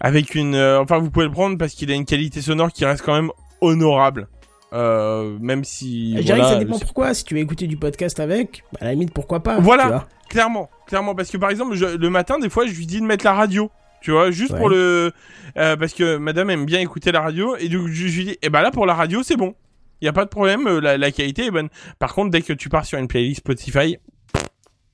avec 0.00 0.34
une, 0.34 0.54
euh, 0.54 0.82
enfin, 0.82 0.98
vous 0.98 1.10
pouvez 1.10 1.24
le 1.24 1.32
prendre 1.32 1.56
parce 1.56 1.72
qu'il 1.72 1.90
a 1.90 1.94
une 1.94 2.04
qualité 2.04 2.42
sonore 2.42 2.70
qui 2.72 2.84
reste 2.84 3.02
quand 3.02 3.14
même 3.14 3.30
honorable. 3.62 4.28
Euh, 4.74 5.36
même 5.40 5.62
si 5.64 6.16
Je 6.16 6.22
dirais 6.22 6.38
voilà, 6.38 6.44
que 6.44 6.58
ça 6.58 6.64
dépend 6.64 6.78
pourquoi. 6.78 7.14
Si 7.14 7.24
tu 7.24 7.34
veux 7.34 7.40
écouter 7.40 7.66
du 7.66 7.76
podcast 7.76 8.18
avec, 8.20 8.64
bah, 8.72 8.78
à 8.82 8.84
la 8.86 8.90
limite, 8.92 9.12
pourquoi 9.12 9.40
pas. 9.42 9.58
Voilà. 9.60 9.82
tu 9.84 9.88
vois. 9.90 10.08
Clairement, 10.28 10.68
clairement, 10.86 11.14
parce 11.14 11.30
que 11.30 11.36
par 11.36 11.50
exemple, 11.50 11.74
je- 11.76 11.96
le 11.96 12.10
matin, 12.10 12.38
des 12.40 12.48
fois, 12.50 12.66
je 12.66 12.74
lui 12.74 12.86
dis 12.86 13.00
de 13.00 13.06
mettre 13.06 13.24
la 13.24 13.34
radio, 13.34 13.70
tu 14.00 14.10
vois, 14.10 14.30
juste 14.32 14.50
Ouais. 14.52 14.58
pour 14.58 14.68
le, 14.68 15.12
euh, 15.56 15.76
parce 15.76 15.92
que 15.94 16.16
Madame 16.16 16.50
aime 16.50 16.64
bien 16.66 16.80
écouter 16.80 17.12
la 17.12 17.20
radio, 17.20 17.54
et 17.56 17.68
donc 17.68 17.86
je, 17.88 18.08
je 18.08 18.16
lui 18.16 18.24
dis, 18.24 18.38
eh 18.42 18.50
ben 18.50 18.62
là 18.62 18.70
pour 18.72 18.84
la 18.86 18.94
radio, 18.94 19.22
c'est 19.22 19.36
bon, 19.36 19.54
il 20.00 20.06
y 20.06 20.08
a 20.08 20.12
pas 20.12 20.24
de 20.24 20.30
problème, 20.30 20.66
euh, 20.66 20.80
la, 20.80 20.98
la 20.98 21.10
qualité 21.12 21.46
est 21.46 21.50
bonne. 21.52 21.68
Par 22.00 22.12
contre, 22.14 22.30
dès 22.30 22.42
que 22.42 22.52
tu 22.52 22.68
pars 22.68 22.84
sur 22.84 22.98
une 22.98 23.06
playlist 23.06 23.38
Spotify, 23.40 23.98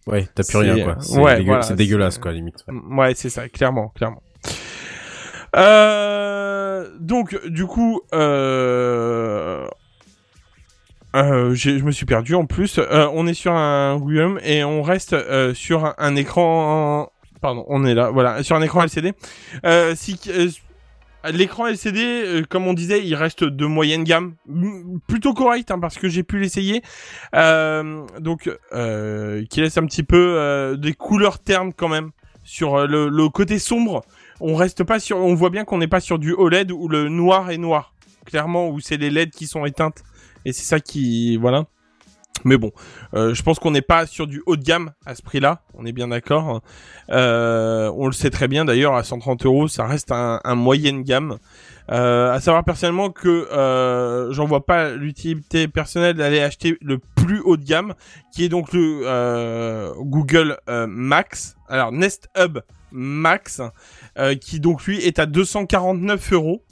Ouais, 0.06 0.26
t'as 0.34 0.42
plus 0.42 0.58
rien, 0.58 0.82
quoi. 0.84 0.96
C'est 1.00 1.18
ouais, 1.18 1.36
dégueu- 1.36 1.44
voilà, 1.46 1.62
c'est 1.62 1.74
dégueulasse, 1.76 2.18
quoi, 2.18 2.32
limite. 2.32 2.64
ouais. 2.68 2.74
mm, 2.74 2.98
ouais, 2.98 3.12
c'est 3.14 3.28
ça, 3.30 3.48
clairement, 3.48 3.88
clairement. 3.94 4.22
Euh, 5.56 6.88
donc, 6.98 7.44
du 7.46 7.66
coup, 7.66 8.00
euh, 8.14 9.66
euh, 11.16 11.54
je 11.54 11.70
me 11.82 11.90
suis 11.90 12.06
perdu 12.06 12.34
en 12.34 12.46
plus. 12.46 12.78
Euh, 12.78 13.08
on 13.12 13.26
est 13.26 13.34
sur 13.34 13.52
un 13.52 13.96
William 13.96 14.38
et 14.44 14.62
on 14.64 14.82
reste 14.82 15.12
euh, 15.12 15.54
sur 15.54 15.94
un, 15.98 16.16
écran. 16.16 17.10
Pardon, 17.40 17.64
on 17.68 17.84
est 17.84 17.94
là. 17.94 18.10
Voilà, 18.10 18.42
sur 18.42 18.56
un 18.56 18.62
écran 18.62 18.82
LCD. 18.84 19.12
Euh, 19.64 19.94
si 19.96 20.18
euh, 20.28 20.48
l'écran 21.32 21.66
LCD, 21.66 22.44
comme 22.48 22.66
on 22.66 22.74
disait, 22.74 23.04
il 23.04 23.14
reste 23.14 23.42
de 23.44 23.66
moyenne 23.66 24.04
gamme, 24.04 24.34
M- 24.48 25.00
plutôt 25.08 25.34
correct 25.34 25.70
hein, 25.70 25.78
parce 25.80 25.98
que 25.98 26.08
j'ai 26.08 26.22
pu 26.22 26.38
l'essayer. 26.38 26.82
Donc, 27.32 28.44
qui 29.50 29.60
laisse 29.60 29.78
un 29.78 29.86
petit 29.86 30.02
peu 30.04 30.76
des 30.78 30.94
couleurs 30.94 31.38
ternes 31.40 31.72
quand 31.72 31.88
même 31.88 32.10
sur 32.44 32.86
le, 32.86 33.08
le 33.08 33.28
côté 33.28 33.58
sombre. 33.58 34.02
On 34.40 34.54
reste 34.54 34.84
pas 34.84 34.98
sur, 34.98 35.18
on 35.18 35.34
voit 35.34 35.50
bien 35.50 35.64
qu'on 35.64 35.78
n'est 35.78 35.88
pas 35.88 36.00
sur 36.00 36.18
du 36.18 36.32
OLED 36.32 36.72
où 36.72 36.88
le 36.88 37.08
noir 37.08 37.50
est 37.50 37.58
noir, 37.58 37.94
clairement 38.24 38.68
où 38.68 38.80
c'est 38.80 38.96
les 38.96 39.10
LED 39.10 39.30
qui 39.30 39.46
sont 39.46 39.66
éteintes. 39.66 40.02
Et 40.44 40.52
c'est 40.52 40.64
ça 40.64 40.80
qui, 40.80 41.36
voilà. 41.36 41.66
Mais 42.44 42.56
bon, 42.56 42.72
euh, 43.12 43.34
je 43.34 43.42
pense 43.42 43.58
qu'on 43.58 43.70
n'est 43.70 43.82
pas 43.82 44.06
sur 44.06 44.26
du 44.26 44.42
haut 44.46 44.56
de 44.56 44.62
gamme 44.62 44.92
à 45.04 45.14
ce 45.14 45.20
prix-là. 45.20 45.62
On 45.74 45.84
est 45.84 45.92
bien 45.92 46.08
d'accord. 46.08 46.62
Euh, 47.10 47.92
on 47.94 48.06
le 48.06 48.12
sait 48.12 48.30
très 48.30 48.48
bien 48.48 48.64
d'ailleurs. 48.64 48.94
À 48.94 49.04
130 49.04 49.44
euros, 49.44 49.68
ça 49.68 49.86
reste 49.86 50.10
un, 50.10 50.40
un 50.42 50.54
moyenne 50.54 51.02
gamme. 51.02 51.36
Euh, 51.90 52.32
à 52.32 52.40
savoir 52.40 52.64
personnellement 52.64 53.10
que 53.10 53.28
euh, 53.28 54.32
j'en 54.32 54.46
vois 54.46 54.64
pas 54.64 54.92
l'utilité 54.92 55.68
personnelle 55.68 56.14
d'aller 56.14 56.40
acheter 56.40 56.78
le 56.80 56.98
plus 56.98 57.40
haut 57.40 57.58
de 57.58 57.64
gamme, 57.64 57.94
qui 58.32 58.44
est 58.44 58.48
donc 58.48 58.72
le 58.72 59.92
Google 59.98 60.56
Max. 60.66 61.56
Alors 61.68 61.92
Nest 61.92 62.30
Hub 62.38 62.60
Max, 62.92 63.60
euh, 64.18 64.34
qui 64.34 64.60
donc 64.60 64.84
lui 64.84 64.98
est 64.98 65.18
à 65.18 65.26
249 65.26 66.32
euros. 66.32 66.62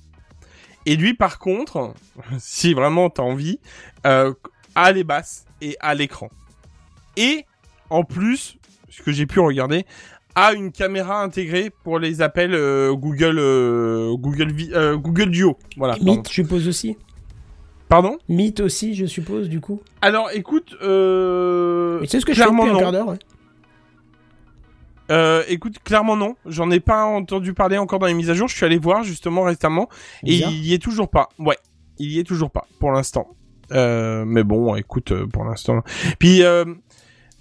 Et 0.86 0.96
lui, 0.96 1.14
par 1.14 1.38
contre, 1.38 1.94
si 2.38 2.74
vraiment 2.74 3.10
t'as 3.10 3.22
envie, 3.22 3.60
euh, 4.06 4.32
à 4.74 4.92
les 4.92 5.04
basses 5.04 5.44
et 5.60 5.76
à 5.80 5.94
l'écran. 5.94 6.30
Et 7.16 7.44
en 7.90 8.04
plus, 8.04 8.56
ce 8.88 9.02
que 9.02 9.12
j'ai 9.12 9.26
pu 9.26 9.40
regarder, 9.40 9.84
a 10.34 10.52
une 10.52 10.70
caméra 10.70 11.22
intégrée 11.22 11.70
pour 11.82 11.98
les 11.98 12.22
appels 12.22 12.54
euh, 12.54 12.92
Google 12.94 13.36
Google 14.16 14.96
Google 14.96 15.30
Duo. 15.30 15.58
Voilà. 15.76 15.96
Meet, 16.00 16.28
je 16.28 16.32
suppose 16.32 16.68
aussi. 16.68 16.96
Pardon? 17.88 18.18
Meet 18.28 18.60
aussi, 18.60 18.94
je 18.94 19.06
suppose, 19.06 19.48
du 19.48 19.60
coup. 19.60 19.80
Alors, 20.02 20.30
écoute, 20.32 20.74
euh, 20.82 21.98
Mais 22.00 22.06
c'est 22.06 22.20
ce 22.20 22.26
que 22.26 22.34
je 22.34 22.42
fais 22.42 22.48
depuis 22.50 22.68
un 22.68 22.72
non. 22.74 22.78
quart 22.78 22.92
d'heure. 22.92 23.08
ouais. 23.08 23.18
Euh, 25.10 25.42
écoute, 25.48 25.78
clairement 25.84 26.16
non. 26.16 26.36
J'en 26.46 26.70
ai 26.70 26.80
pas 26.80 27.04
entendu 27.04 27.54
parler 27.54 27.78
encore 27.78 27.98
dans 27.98 28.06
les 28.06 28.14
mises 28.14 28.30
à 28.30 28.34
jour. 28.34 28.48
Je 28.48 28.54
suis 28.56 28.66
allé 28.66 28.78
voir 28.78 29.02
justement 29.04 29.42
récemment 29.42 29.88
et 30.24 30.36
il 30.50 30.66
y 30.66 30.74
est 30.74 30.82
toujours 30.82 31.08
pas. 31.08 31.28
Ouais, 31.38 31.56
il 31.98 32.10
y 32.12 32.18
est 32.18 32.24
toujours 32.24 32.50
pas 32.50 32.66
pour 32.80 32.92
l'instant. 32.92 33.28
Euh, 33.72 34.24
mais 34.26 34.44
bon, 34.44 34.74
écoute, 34.76 35.12
euh, 35.12 35.26
pour 35.26 35.44
l'instant. 35.44 35.82
Puis 36.18 36.42
euh, 36.42 36.64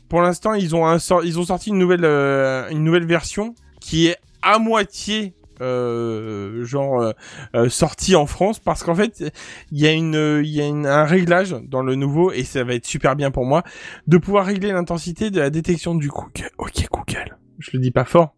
pour 0.09 0.21
l'instant, 0.21 0.53
ils 0.53 0.75
ont 0.75 0.85
un 0.85 0.99
sor- 0.99 1.23
ils 1.25 1.39
ont 1.39 1.43
sorti 1.45 1.69
une 1.69 1.77
nouvelle 1.77 2.05
euh, 2.05 2.67
une 2.69 2.83
nouvelle 2.83 3.05
version 3.05 3.53
qui 3.81 4.07
est 4.07 4.17
à 4.41 4.59
moitié 4.59 5.33
euh, 5.61 6.63
genre 6.65 7.01
euh, 7.01 7.11
euh, 7.55 7.69
sortie 7.69 8.15
en 8.15 8.25
France 8.27 8.59
parce 8.59 8.83
qu'en 8.83 8.93
fait 8.93 9.23
il 9.71 9.79
y 9.79 9.87
a 9.87 9.91
une 9.91 10.41
il 10.43 10.49
y 10.51 10.61
a 10.61 10.67
une- 10.67 10.85
un 10.85 11.03
réglage 11.05 11.55
dans 11.63 11.81
le 11.81 11.95
nouveau 11.95 12.31
et 12.31 12.43
ça 12.43 12.63
va 12.63 12.73
être 12.75 12.85
super 12.85 13.15
bien 13.15 13.31
pour 13.31 13.45
moi 13.45 13.63
de 14.05 14.17
pouvoir 14.17 14.45
régler 14.45 14.71
l'intensité 14.71 15.31
de 15.31 15.39
la 15.39 15.49
détection 15.49 15.95
du 15.95 16.09
Google. 16.09 16.51
Ok 16.59 16.85
Google, 16.91 17.37
je 17.59 17.71
le 17.73 17.79
dis 17.79 17.91
pas 17.91 18.05
fort. 18.05 18.35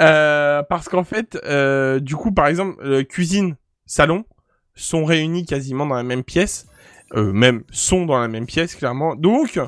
Euh, 0.00 0.62
parce 0.68 0.88
qu'en 0.88 1.04
fait, 1.04 1.38
euh, 1.44 2.00
du 2.00 2.16
coup, 2.16 2.32
par 2.32 2.46
exemple, 2.46 2.76
euh, 2.84 3.04
cuisine, 3.04 3.56
salon 3.86 4.24
sont 4.74 5.04
réunis 5.04 5.44
quasiment 5.44 5.86
dans 5.86 5.94
la 5.94 6.02
même 6.02 6.24
pièce, 6.24 6.66
euh, 7.14 7.32
même 7.32 7.62
sont 7.70 8.06
dans 8.06 8.18
la 8.18 8.28
même 8.28 8.46
pièce 8.46 8.74
clairement. 8.74 9.14
Donc, 9.14 9.60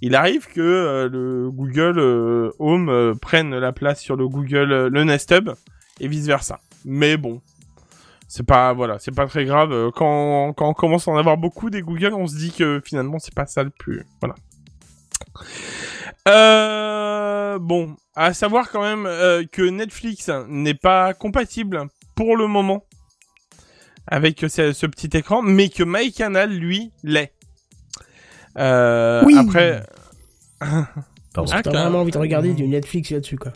il 0.00 0.14
arrive 0.14 0.46
que 0.46 0.60
euh, 0.60 1.08
le 1.08 1.50
Google 1.50 2.52
Home 2.58 3.18
prenne 3.20 3.58
la 3.58 3.72
place 3.72 4.00
sur 4.00 4.16
le 4.16 4.28
Google 4.28 4.86
le 4.86 5.04
Nest 5.04 5.32
Hub 5.32 5.50
et 6.00 6.06
vice 6.06 6.26
versa. 6.26 6.60
Mais 6.84 7.16
bon, 7.16 7.40
c'est 8.28 8.46
pas 8.46 8.72
voilà, 8.72 8.98
c'est 9.00 9.14
pas 9.14 9.26
très 9.26 9.44
grave. 9.44 9.90
Quand 9.96 10.52
quand 10.52 10.68
on 10.68 10.74
commence 10.74 11.08
à 11.08 11.10
en 11.10 11.16
avoir 11.16 11.36
beaucoup 11.36 11.70
des 11.70 11.82
Google, 11.82 12.14
on 12.14 12.26
se 12.28 12.36
dit 12.36 12.52
que 12.52 12.80
finalement 12.84 13.18
c'est 13.18 13.34
pas 13.34 13.46
ça 13.46 13.64
le 13.64 13.70
plus 13.70 14.04
voilà. 14.20 14.36
Euh, 16.28 17.58
bon, 17.58 17.96
à 18.14 18.32
savoir 18.34 18.70
quand 18.70 18.82
même 18.82 19.06
euh, 19.06 19.44
que 19.50 19.62
Netflix 19.62 20.30
n'est 20.48 20.74
pas 20.74 21.14
compatible 21.14 21.86
pour 22.14 22.36
le 22.36 22.46
moment 22.46 22.84
avec 24.06 24.40
ce, 24.48 24.72
ce 24.72 24.86
petit 24.86 25.16
écran, 25.16 25.42
mais 25.42 25.68
que 25.68 25.82
MyCanal 25.82 26.50
lui 26.50 26.92
l'est. 27.02 27.32
Euh, 28.58 29.22
Oui. 29.24 29.36
Après, 29.38 29.82
Ah, 30.60 30.86
t'as 31.34 31.62
clair. 31.62 31.82
vraiment 31.82 32.00
envie 32.00 32.10
de 32.12 32.18
regarder 32.18 32.52
du 32.54 32.66
Netflix 32.68 33.10
là-dessus, 33.10 33.38
quoi. 33.38 33.52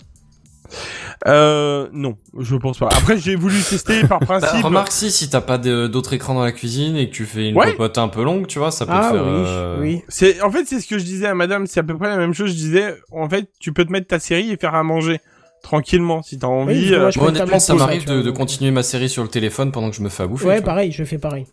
Euh, 1.27 1.89
non, 1.93 2.17
je 2.39 2.57
pense 2.57 2.79
pas. 2.79 2.89
Après, 2.89 3.19
j'ai 3.19 3.35
voulu 3.37 3.61
tester 3.63 4.05
par 4.05 4.21
Bah, 4.27 4.39
principe. 4.39 4.65
remarque 4.65 4.93
si, 4.93 5.11
si 5.11 5.29
t'as 5.31 5.41
pas 5.41 5.59
d'autres 5.59 6.13
écrans 6.13 6.35
dans 6.35 6.45
la 6.45 6.53
cuisine 6.53 6.97
et 6.97 7.09
que 7.09 7.15
tu 7.15 7.25
fais 7.25 7.49
une 7.49 7.57
Ouais. 7.57 7.73
popote 7.73 7.99
un 7.99 8.09
peu 8.09 8.23
longue, 8.25 8.47
tu 8.47 8.59
vois, 8.59 8.71
ça 8.71 8.87
peut 8.87 8.93
Ah 8.95 9.09
te 9.11 9.15
faire... 9.17 9.25
oui, 9.25 9.31
euh, 9.47 9.79
oui. 9.81 10.03
C'est, 10.09 10.41
en 10.43 10.51
fait, 10.51 10.65
c'est 10.67 10.81
ce 10.81 10.87
que 10.87 10.99
je 10.99 11.05
disais 11.05 11.27
à 11.27 11.35
madame, 11.35 11.67
c'est 11.67 11.81
à 11.81 11.83
peu 11.83 11.97
près 11.97 12.09
la 12.09 12.17
même 12.19 12.35
chose. 12.35 12.51
Je 12.51 12.55
disais, 12.57 12.95
en 13.13 13.29
fait, 13.29 13.49
tu 13.61 13.73
peux 13.73 13.85
te 13.85 13.93
mettre 13.93 14.09
ta 14.09 14.19
série 14.19 14.51
et 14.51 14.57
faire 14.57 14.75
à 14.75 14.83
manger 14.83 15.21
tranquillement 15.63 16.23
si 16.23 16.39
t'as 16.39 16.47
envie. 16.47 16.75
Oui, 16.75 16.91
moi, 16.91 16.99
euh, 16.99 17.11
je 17.11 17.19
Moi, 17.19 17.29
honnêtement, 17.29 17.59
ça 17.59 17.75
m'arrive 17.75 18.07
de, 18.07 18.31
continuer 18.31 18.71
ma 18.71 18.83
série 18.83 19.09
sur 19.09 19.23
le 19.23 19.29
téléphone 19.29 19.73
pendant 19.73 19.91
que 19.91 19.97
je 19.97 20.03
me 20.03 20.09
fais 20.09 20.23
à 20.23 20.27
bouffer. 20.27 20.47
Ouais, 20.47 20.61
pareil, 20.61 20.93
je 20.93 21.03
fais 21.05 21.19
pareil. 21.19 21.47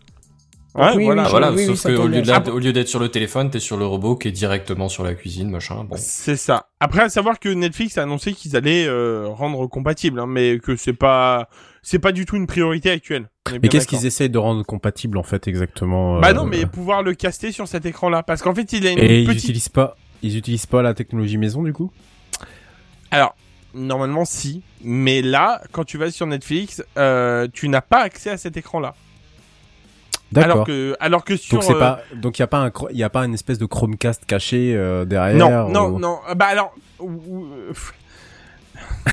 Ouais, 0.76 0.92
oui, 0.96 1.06
voilà. 1.06 1.22
oui, 1.24 1.28
Ah, 1.28 1.32
voilà, 1.32 1.52
oui, 1.52 1.66
sauf 1.66 1.78
ça 1.80 1.90
que 1.90 1.96
au 1.96 1.98
tombe 2.04 2.12
lieu, 2.12 2.60
lieu 2.60 2.74
d'être 2.74 2.88
sur 2.88 3.00
le 3.00 3.10
téléphone, 3.10 3.50
t'es 3.50 3.60
sur 3.60 3.78
le 3.78 3.86
robot 3.86 4.16
qui 4.16 4.28
est 4.28 4.32
directement 4.32 4.90
sur 4.90 5.04
la 5.04 5.14
cuisine, 5.14 5.50
machin. 5.50 5.84
Bon. 5.84 5.96
C'est 5.98 6.36
ça. 6.36 6.68
Après, 6.80 7.02
à 7.02 7.10
savoir 7.10 7.40
que 7.40 7.50
Netflix 7.50 7.98
a 7.98 8.04
annoncé 8.04 8.34
qu'ils 8.34 8.56
allaient 8.56 8.86
euh, 8.88 9.28
rendre 9.28 9.68
compatible, 9.68 10.20
hein, 10.20 10.26
mais 10.28 10.60
que 10.60 10.76
c'est 10.76 10.94
pas, 10.94 11.50
c'est 11.82 12.00
pas 12.00 12.12
du 12.12 12.26
tout 12.26 12.36
une 12.36 12.48
priorité 12.48 12.90
actuelle. 12.90 13.30
Mais 13.62 13.68
qu'est-ce 13.68 13.88
qu'ils 13.88 14.06
essayent 14.06 14.30
de 14.30 14.38
rendre 14.38 14.64
compatible 14.64 15.18
en 15.18 15.24
fait 15.24 15.48
exactement 15.48 16.20
Bah 16.20 16.30
euh, 16.30 16.34
non, 16.34 16.46
mais 16.46 16.66
pouvoir 16.66 17.04
le 17.04 17.14
caster 17.14 17.52
sur 17.52 17.68
cet 17.68 17.86
écran-là, 17.86 18.24
parce 18.24 18.42
qu'en 18.42 18.56
fait, 18.56 18.72
il 18.74 18.88
a 18.88 18.92
une 18.92 19.00
Et 19.00 19.22
ils 19.22 19.32
utilisent 19.32 19.70
pas, 19.70 19.96
ils 20.22 20.38
utilisent 20.38 20.66
pas 20.66 20.82
la 20.82 20.94
technologie 20.94 21.38
maison 21.38 21.62
du 21.62 21.74
coup? 21.74 21.92
Alors, 23.12 23.36
normalement, 23.74 24.26
si, 24.26 24.64
mais 24.84 25.22
là, 25.22 25.62
quand 25.72 25.84
tu 25.84 25.98
vas 25.98 26.10
sur 26.12 26.26
Netflix, 26.26 26.84
euh, 26.98 27.48
tu 27.54 27.70
n'as 27.70 27.82
pas 27.82 28.02
accès 28.02 28.30
à 28.30 28.38
cet 28.38 28.58
écran-là. 28.58 28.96
Alors 30.42 30.66
que, 30.66 30.96
alors 31.00 31.24
que 31.24 31.36
sur. 31.38 31.56
Donc 31.60 31.64
c'est 31.64 31.74
euh, 31.76 31.80
pas, 31.80 32.00
donc 32.16 32.40
il 32.40 32.42
y 32.42 32.44
a 32.44 32.48
pas 32.48 32.60
un, 32.66 32.72
il 32.92 32.98
y 32.98 33.04
a 33.04 33.10
pas 33.10 33.26
une 33.26 33.34
espèce 33.34 33.58
de 33.60 33.66
Chromecast 33.66 34.26
caché 34.26 34.74
euh, 34.76 35.06
derrière. 35.06 35.38
Non, 35.38 35.70
non, 35.70 35.86
ou- 35.96 36.00
non. 36.00 36.20
Bah 36.36 36.46
alors. 36.48 36.74
euh, 37.02 37.06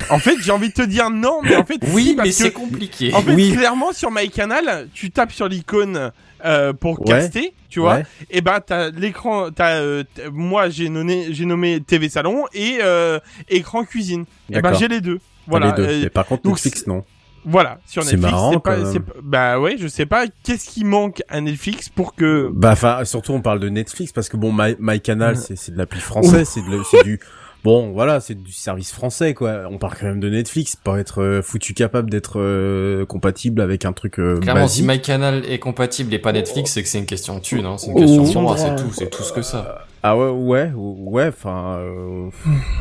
En 0.09 0.19
fait, 0.19 0.35
j'ai 0.41 0.51
envie 0.51 0.69
de 0.69 0.73
te 0.73 0.81
dire 0.81 1.09
non, 1.09 1.39
mais 1.43 1.55
en 1.55 1.65
fait, 1.65 1.79
Oui, 1.93 2.07
si, 2.07 2.15
parce 2.15 2.27
mais 2.27 2.31
que- 2.33 2.37
c'est 2.37 2.51
compliqué. 2.51 3.13
En 3.13 3.21
fait, 3.21 3.33
Oui. 3.33 3.51
clairement, 3.51 3.91
sur 3.91 4.09
MyCanal, 4.09 4.87
tu 4.93 5.11
tapes 5.11 5.31
sur 5.33 5.47
l'icône 5.49 6.11
euh, 6.45 6.71
pour 6.73 7.01
Ouais. 7.01 7.07
caster, 7.07 7.53
tu 7.69 7.81
vois. 7.81 7.95
Ouais. 7.95 8.05
Et 8.29 8.39
ben, 8.41 8.59
t'as 8.65 8.89
l'écran, 8.89 9.51
t'as, 9.51 9.75
euh, 9.81 10.03
moi, 10.31 10.69
j'ai 10.69 10.87
nommé, 10.89 11.27
j'ai 11.31 11.45
nommé 11.45 11.81
TV 11.81 12.07
salon 12.09 12.45
et 12.53 12.79
euh, 12.81 13.19
écran 13.49 13.83
cuisine. 13.83 14.25
Et 14.49 14.61
ben, 14.61 14.73
j'ai 14.73 14.87
les 14.87 15.01
deux. 15.01 15.19
Voilà. 15.47 15.67
les 15.67 15.73
deux. 15.73 15.83
euh, 15.89 15.99
Mais 16.03 16.09
par 16.09 16.25
contre 16.25 16.43
donc 16.43 16.53
Netflix 16.53 16.87
non. 16.87 17.03
Voilà. 17.45 17.79
Sur 17.87 18.03
C'est 18.03 18.11
Netflix, 18.17 18.31
marrant, 18.31 18.51
c'est 18.53 18.59
pas, 18.59 18.75
quand 18.77 18.93
même. 18.93 19.03
bah 19.23 19.59
ouais, 19.59 19.75
je 19.79 19.87
sais 19.87 20.05
pas. 20.05 20.25
Qu'est-ce 20.43 20.69
qui 20.69 20.83
manque 20.83 21.23
à 21.29 21.41
Netflix 21.41 21.89
pour 21.89 22.15
que 22.15 22.49
Bah 22.53 22.71
enfin 22.73 23.03
surtout 23.05 23.33
on 23.33 23.41
parle 23.41 23.59
de 23.59 23.69
Netflix 23.69 24.11
parce 24.11 24.29
que 24.29 24.37
bon 24.37 24.51
My, 24.53 24.75
MyCanal 24.79 25.37
c'est 25.37 25.55
c'est 25.57 25.71
de 25.71 25.77
l'appli 25.77 25.99
français, 25.99 26.45
c'est 26.45 26.61
du 27.03 27.19
bon 27.63 27.91
voilà 27.91 28.19
c'est 28.19 28.33
du 28.35 28.51
service 28.51 28.91
français 28.91 29.33
quoi. 29.33 29.63
On 29.69 29.77
parle 29.77 29.93
quand 29.99 30.07
même 30.07 30.19
de 30.19 30.29
Netflix 30.29 30.75
pas 30.75 30.99
être 30.99 31.21
euh, 31.21 31.41
foutu 31.41 31.73
capable 31.73 32.09
d'être 32.09 32.39
euh, 32.39 33.05
compatible 33.05 33.61
avec 33.61 33.85
un 33.85 33.93
truc 33.93 34.19
euh, 34.19 34.37
Clairement, 34.39 34.67
si 34.67 34.81
basique. 34.83 35.01
MyCanal 35.07 35.45
est 35.45 35.59
compatible 35.59 36.13
et 36.13 36.19
pas 36.19 36.31
Netflix, 36.33 36.71
c'est 36.71 36.81
que 36.83 36.89
c'est 36.89 36.99
une 36.99 37.05
question 37.05 37.35
de 37.35 37.41
thune, 37.41 37.65
hein. 37.65 37.77
C'est 37.77 37.87
une 37.91 37.93
Oh. 37.97 38.21
question 38.23 38.51
de 38.51 38.57
c'est 38.57 38.75
tout, 38.75 38.91
c'est 38.93 39.09
tout 39.09 39.23
ce 39.23 39.31
que 39.33 39.41
ça. 39.41 39.85
Ah 40.03 40.17
ouais 40.17 40.29
ouais 40.29 40.71
ouais 40.75 41.27
enfin 41.27 41.75
euh, 41.77 42.29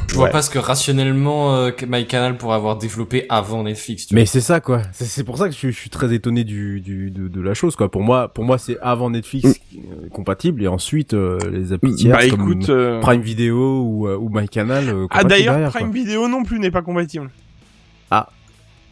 Je 0.09 0.15
vois 0.15 0.25
ouais. 0.25 0.31
pas 0.31 0.41
ce 0.41 0.49
que 0.49 0.59
rationnellement 0.59 1.55
euh, 1.55 1.71
MyCanal 1.87 2.39
pourrait 2.39 2.57
avoir 2.57 2.79
développé 2.79 3.27
avant 3.29 3.63
Netflix. 3.65 4.07
Tu 4.07 4.15
Mais 4.15 4.25
c'est 4.25 4.41
ça 4.41 4.61
quoi. 4.61 4.81
C'est- 4.93 5.05
C'est 5.05 5.23
pour 5.25 5.37
ça 5.37 5.45
que 5.47 5.53
je, 5.53 5.59
suis- 5.59 5.73
je 5.73 5.77
suis 5.79 5.91
très 5.91 6.15
étonné 6.15 6.45
du, 6.45 6.81
du 6.81 7.11
de, 7.11 7.29
de 7.29 7.41
la 7.43 7.53
chose 7.53 7.77
quoi. 7.77 7.91
Pour 7.91 8.03
moi 8.03 8.29
pour 8.29 8.45
moi 8.45 8.57
c'est 8.57 8.79
avant 8.81 9.11
Netflix 9.11 9.61
euh, 9.77 10.09
compatible 10.11 10.63
et 10.63 10.69
ensuite 10.69 11.13
euh, 11.13 11.39
les 11.53 11.75
applis 11.75 11.95
tiers 11.95 12.17
bah 12.17 12.27
comme 12.31 12.41
écoute. 12.53 12.71
euh, 12.71 13.01
Prime 13.01 13.21
Video 13.21 13.83
ou, 13.83 14.09
euh, 14.09 14.17
ou 14.17 14.31
MyCanal. 14.31 14.89
euh, 14.89 15.07
Ah 15.11 15.23
d'ailleurs, 15.23 15.55
derrière, 15.55 15.71
Prime 15.73 15.91
quoi. 15.91 15.95
Vidéo 15.95 16.27
non 16.27 16.43
plus 16.43 16.59
n'est 16.59 16.71
pas 16.71 16.83
compatible. 16.83 17.29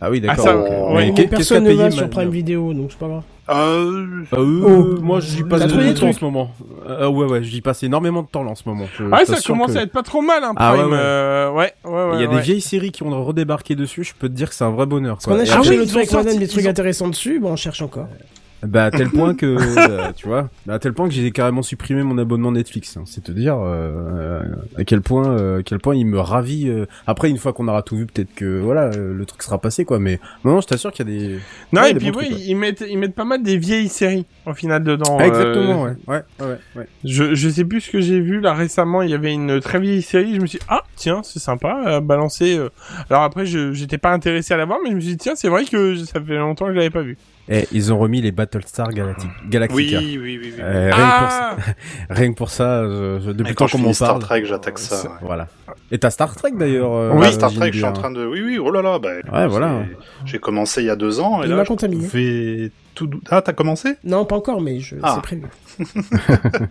Ah 0.00 0.10
oui 0.12 0.20
d'accord. 0.20 0.44
Ah, 0.46 0.50
ça, 0.50 0.56
ok. 0.56 0.68
ouais. 0.68 0.78
Mais 0.94 0.94
Mais 0.94 1.06
qu'est- 1.14 1.22
qu'est-ce 1.24 1.28
personne 1.30 1.64
ne 1.64 1.72
va 1.72 1.86
payé 1.88 1.96
sur 1.98 2.08
Prime 2.10 2.30
Video, 2.30 2.72
donc 2.72 2.90
c'est 2.92 2.98
pas 3.00 3.08
grave. 3.08 3.22
Euh, 3.50 4.24
Ah, 4.30 4.36
euh, 4.36 4.62
Oh. 4.98 5.00
moi 5.00 5.20
j'y 5.20 5.42
passe 5.42 5.60
T'as 5.60 5.66
beaucoup 5.66 5.68
trouvé 5.78 5.84
de 5.88 5.92
des 5.94 6.00
temps 6.00 6.08
en 6.08 6.12
ce 6.12 6.24
moment. 6.24 6.50
Euh, 6.88 7.08
ouais 7.08 7.26
ouais, 7.26 7.42
j'y 7.42 7.60
passe 7.60 7.82
énormément 7.82 8.22
de 8.22 8.28
temps 8.28 8.42
là 8.44 8.50
en 8.50 8.54
ce 8.54 8.62
moment. 8.66 8.84
Je 8.98 9.04
Ouais, 9.04 9.24
ça 9.24 9.40
commence 9.40 9.72
que- 9.72 9.78
à 9.78 9.82
être 9.82 9.92
pas 9.92 10.02
trop 10.02 10.20
mal, 10.20 10.44
hein, 10.44 10.52
Prime. 10.54 10.56
Ah 10.58 10.76
ouais, 10.76 10.84
ouais. 10.84 10.90
euh, 10.98 11.50
ouais, 11.52 11.72
ouais, 11.84 11.90
ouais. 11.92 12.10
Il 12.14 12.20
y 12.20 12.24
a 12.24 12.28
ouais. 12.28 12.34
des 12.36 12.40
vieilles 12.42 12.60
séries 12.60 12.92
qui 12.92 13.02
ont 13.02 13.24
redébarqué 13.24 13.74
dessus, 13.74 14.04
je 14.04 14.12
peux 14.18 14.28
te 14.28 14.34
dire 14.34 14.48
que 14.50 14.54
c'est 14.54 14.64
un 14.64 14.70
vrai 14.70 14.86
bonheur. 14.86 15.14
Parce 15.16 15.24
qu'on 15.24 15.32
quoi. 15.32 15.40
a 15.42 15.44
cherché 15.46 15.70
oui, 15.70 15.76
ont 15.90 15.96
avec 15.96 16.12
madame 16.12 16.24
sorti- 16.32 16.38
des 16.38 16.48
trucs 16.48 16.64
ils 16.64 16.68
intéressants 16.68 17.08
dessus, 17.08 17.40
bon 17.40 17.52
on 17.52 17.56
cherche 17.56 17.80
encore. 17.82 18.06
Bah 18.64 18.86
à 18.86 18.90
tel 18.90 19.08
point 19.10 19.34
que 19.36 19.46
euh, 19.46 20.12
tu 20.16 20.26
vois, 20.26 20.48
bah, 20.66 20.74
à 20.74 20.78
tel 20.80 20.92
point 20.92 21.06
que 21.08 21.14
j'ai 21.14 21.30
carrément 21.30 21.62
supprimé 21.62 22.02
mon 22.02 22.18
abonnement 22.18 22.50
Netflix. 22.50 22.96
hein. 22.96 23.04
C'est 23.06 23.22
te 23.22 23.30
dire 23.32 23.56
euh, 23.60 24.42
à 24.76 24.84
quel 24.84 25.00
point, 25.00 25.28
euh, 25.28 25.60
à 25.60 25.62
quel 25.62 25.78
point 25.78 25.94
il 25.94 26.06
me 26.06 26.18
ravit. 26.18 26.68
euh. 26.68 26.86
Après 27.06 27.30
une 27.30 27.38
fois 27.38 27.52
qu'on 27.52 27.68
aura 27.68 27.82
tout 27.82 27.96
vu, 27.96 28.06
peut-être 28.06 28.34
que 28.34 28.58
voilà 28.60 28.90
euh, 28.94 29.14
le 29.14 29.26
truc 29.26 29.42
sera 29.42 29.58
passé 29.60 29.84
quoi. 29.84 29.98
Mais 30.00 30.18
non, 30.44 30.54
non 30.54 30.60
je 30.60 30.66
t'assure 30.66 30.90
qu'il 30.92 31.08
y 31.08 31.16
a 31.16 31.18
des. 31.18 31.38
Non, 31.72 31.82
Ouais, 31.82 31.90
et 31.90 31.94
des 31.94 32.00
puis 32.00 32.10
ouais. 32.10 32.28
ils 32.30 32.56
mettent, 32.56 32.84
ils 32.88 32.98
mettent 32.98 33.14
pas 33.14 33.24
mal 33.24 33.42
des 33.44 33.58
vieilles 33.58 33.88
séries, 33.88 34.26
au 34.44 34.54
final, 34.54 34.82
dedans. 34.82 35.18
Ah, 35.20 35.22
euh, 35.22 35.26
exactement 35.26 35.82
ouais. 35.84 35.92
Ouais 36.08 36.22
ouais 36.40 36.56
ouais. 36.76 36.88
Je, 37.04 37.34
je 37.34 37.48
sais 37.48 37.64
plus 37.64 37.82
ce 37.82 37.90
que 37.90 38.00
j'ai 38.00 38.20
vu 38.20 38.40
là 38.40 38.54
récemment. 38.54 39.02
Il 39.02 39.10
y 39.10 39.14
avait 39.14 39.32
une 39.32 39.60
très 39.60 39.78
vieille 39.78 40.02
série. 40.02 40.34
Je 40.34 40.40
me 40.40 40.46
suis 40.46 40.58
dit, 40.58 40.64
ah 40.68 40.82
tiens, 40.96 41.20
c'est 41.22 41.38
sympa, 41.38 42.00
balancer. 42.00 42.56
euh. 42.58 42.70
Alors 43.08 43.22
après, 43.22 43.46
je 43.46 43.72
j'étais 43.72 43.98
pas 43.98 44.12
intéressé 44.12 44.52
à 44.52 44.56
la 44.56 44.64
voir, 44.64 44.78
mais 44.82 44.90
je 44.90 44.96
me 44.96 45.00
suis 45.00 45.10
dit 45.10 45.16
tiens, 45.18 45.34
c'est 45.36 45.48
vrai 45.48 45.64
que 45.64 45.94
ça 45.96 46.20
fait 46.20 46.36
longtemps 46.36 46.66
que 46.66 46.72
je 46.72 46.76
l'avais 46.76 46.90
pas 46.90 47.02
vu. 47.02 47.16
Et 47.50 47.66
ils 47.72 47.92
ont 47.92 47.98
remis 47.98 48.20
les 48.20 48.30
Battlestar 48.30 48.90
Galactic 48.90 49.30
oui, 49.42 49.48
Galactica. 49.50 49.98
oui, 49.98 50.18
oui, 50.20 50.40
oui. 50.42 50.54
Euh, 50.60 50.90
rien, 50.92 51.06
que 51.08 51.14
pour 51.14 51.26
ah, 51.30 51.30
ça, 51.30 51.56
rien 52.10 52.30
que 52.32 52.36
pour 52.36 52.50
ça, 52.50 52.84
je, 52.84 53.20
je- 53.24 53.30
depuis 53.32 53.54
quand 53.54 53.70
qu'on 53.70 53.78
m'en 53.78 53.84
finis 53.84 53.94
Star 53.94 54.08
parle. 54.10 54.20
Trek, 54.22 54.44
j'attaque 54.44 54.78
ça. 54.78 55.02
ouais. 55.04 55.08
Voilà. 55.22 55.46
Et 55.90 55.98
t'as 55.98 56.10
Star 56.10 56.34
Trek 56.36 56.50
d'ailleurs. 56.54 56.92
euh, 56.92 57.12
Oui, 57.14 57.24
Ah, 57.26 57.32
Star 57.32 57.50
Trek, 57.52 57.70
je 57.72 57.76
suis 57.78 57.84
en 57.86 57.92
train 57.94 58.10
de. 58.10 58.26
Oui, 58.26 58.42
oui, 58.42 58.58
oh 58.58 58.70
là 58.70 58.82
là. 58.82 58.98
Bah, 58.98 59.10
Ouais, 59.32 59.46
voilà. 59.46 59.82
j'ai- 60.26 60.38
commencé 60.38 60.82
il 60.82 60.86
y 60.86 60.90
a 60.90 60.96
deux 60.96 61.20
ans. 61.20 61.42
Et 61.42 61.46
Il 61.46 61.50
là, 61.50 61.56
m'a 61.56 61.64
je 61.64 61.68
contaminé. 61.68 62.06
vais 62.06 62.70
tout. 62.94 63.08
Ah, 63.30 63.40
t'as 63.40 63.54
commencé? 63.54 63.94
Non, 64.04 64.24
pas 64.26 64.36
encore, 64.36 64.60
mais 64.60 64.80
je... 64.80 64.96
Ah. 65.02 65.14
c'est 65.14 65.22
prévu. 65.22 65.44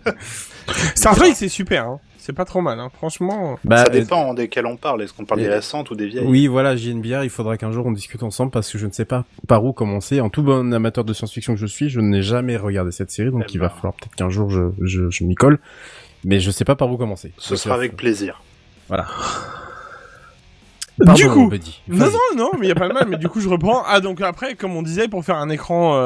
Star 0.94 1.14
Trek, 1.16 1.32
c'est 1.34 1.48
super. 1.48 1.84
Hein. 1.86 2.00
C'est 2.28 2.34
pas 2.34 2.44
trop 2.44 2.60
mal, 2.60 2.78
hein. 2.78 2.90
franchement. 2.92 3.58
Bah, 3.64 3.78
Ça 3.78 3.84
euh, 3.86 3.88
dépend 3.88 4.34
desquelles 4.34 4.66
on 4.66 4.76
parle. 4.76 5.00
Est-ce 5.00 5.14
qu'on 5.14 5.24
parle 5.24 5.40
des 5.40 5.46
euh, 5.46 5.54
récentes 5.54 5.90
ou 5.90 5.94
des 5.94 6.08
vieilles 6.08 6.26
Oui, 6.26 6.46
voilà, 6.46 6.76
JNBR, 6.76 7.24
il 7.24 7.30
faudra 7.30 7.56
qu'un 7.56 7.72
jour 7.72 7.86
on 7.86 7.90
discute 7.90 8.22
ensemble 8.22 8.50
parce 8.50 8.70
que 8.70 8.76
je 8.76 8.86
ne 8.86 8.92
sais 8.92 9.06
pas 9.06 9.24
par 9.46 9.64
où 9.64 9.72
commencer. 9.72 10.20
En 10.20 10.28
tout 10.28 10.42
bon 10.42 10.74
amateur 10.74 11.04
de 11.04 11.14
science-fiction 11.14 11.54
que 11.54 11.58
je 11.58 11.64
suis, 11.64 11.88
je 11.88 12.00
n'ai 12.00 12.20
jamais 12.20 12.58
regardé 12.58 12.92
cette 12.92 13.10
série, 13.10 13.30
donc 13.30 13.44
Eh 13.48 13.52
il 13.54 13.60
va 13.60 13.68
ben. 13.68 13.74
falloir 13.76 13.94
peut-être 13.94 14.14
qu'un 14.14 14.28
jour 14.28 14.50
je, 14.50 14.60
je, 14.82 15.08
je 15.08 15.24
m'y 15.24 15.36
colle. 15.36 15.58
Mais 16.22 16.38
je 16.38 16.50
sais 16.50 16.66
pas 16.66 16.76
par 16.76 16.90
où 16.90 16.98
commencer. 16.98 17.32
Ce 17.38 17.54
Donc, 17.54 17.58
sera 17.60 17.76
euh, 17.76 17.78
avec 17.78 17.96
plaisir. 17.96 18.42
Voilà. 18.88 19.06
Du 20.98 21.28
coup, 21.28 21.48
Buddy. 21.48 21.80
non, 21.88 22.06
non, 22.06 22.36
non, 22.36 22.50
mais 22.58 22.68
y 22.68 22.70
a 22.70 22.74
pas 22.74 22.88
de 22.88 22.94
mal. 22.94 23.06
Mais 23.08 23.16
du 23.16 23.28
coup, 23.28 23.40
je 23.40 23.48
reprends. 23.48 23.82
Ah, 23.86 24.00
donc 24.00 24.20
après, 24.20 24.54
comme 24.54 24.74
on 24.76 24.82
disait, 24.82 25.08
pour 25.08 25.24
faire 25.24 25.36
un 25.36 25.48
écran 25.48 25.94
euh, 25.94 25.98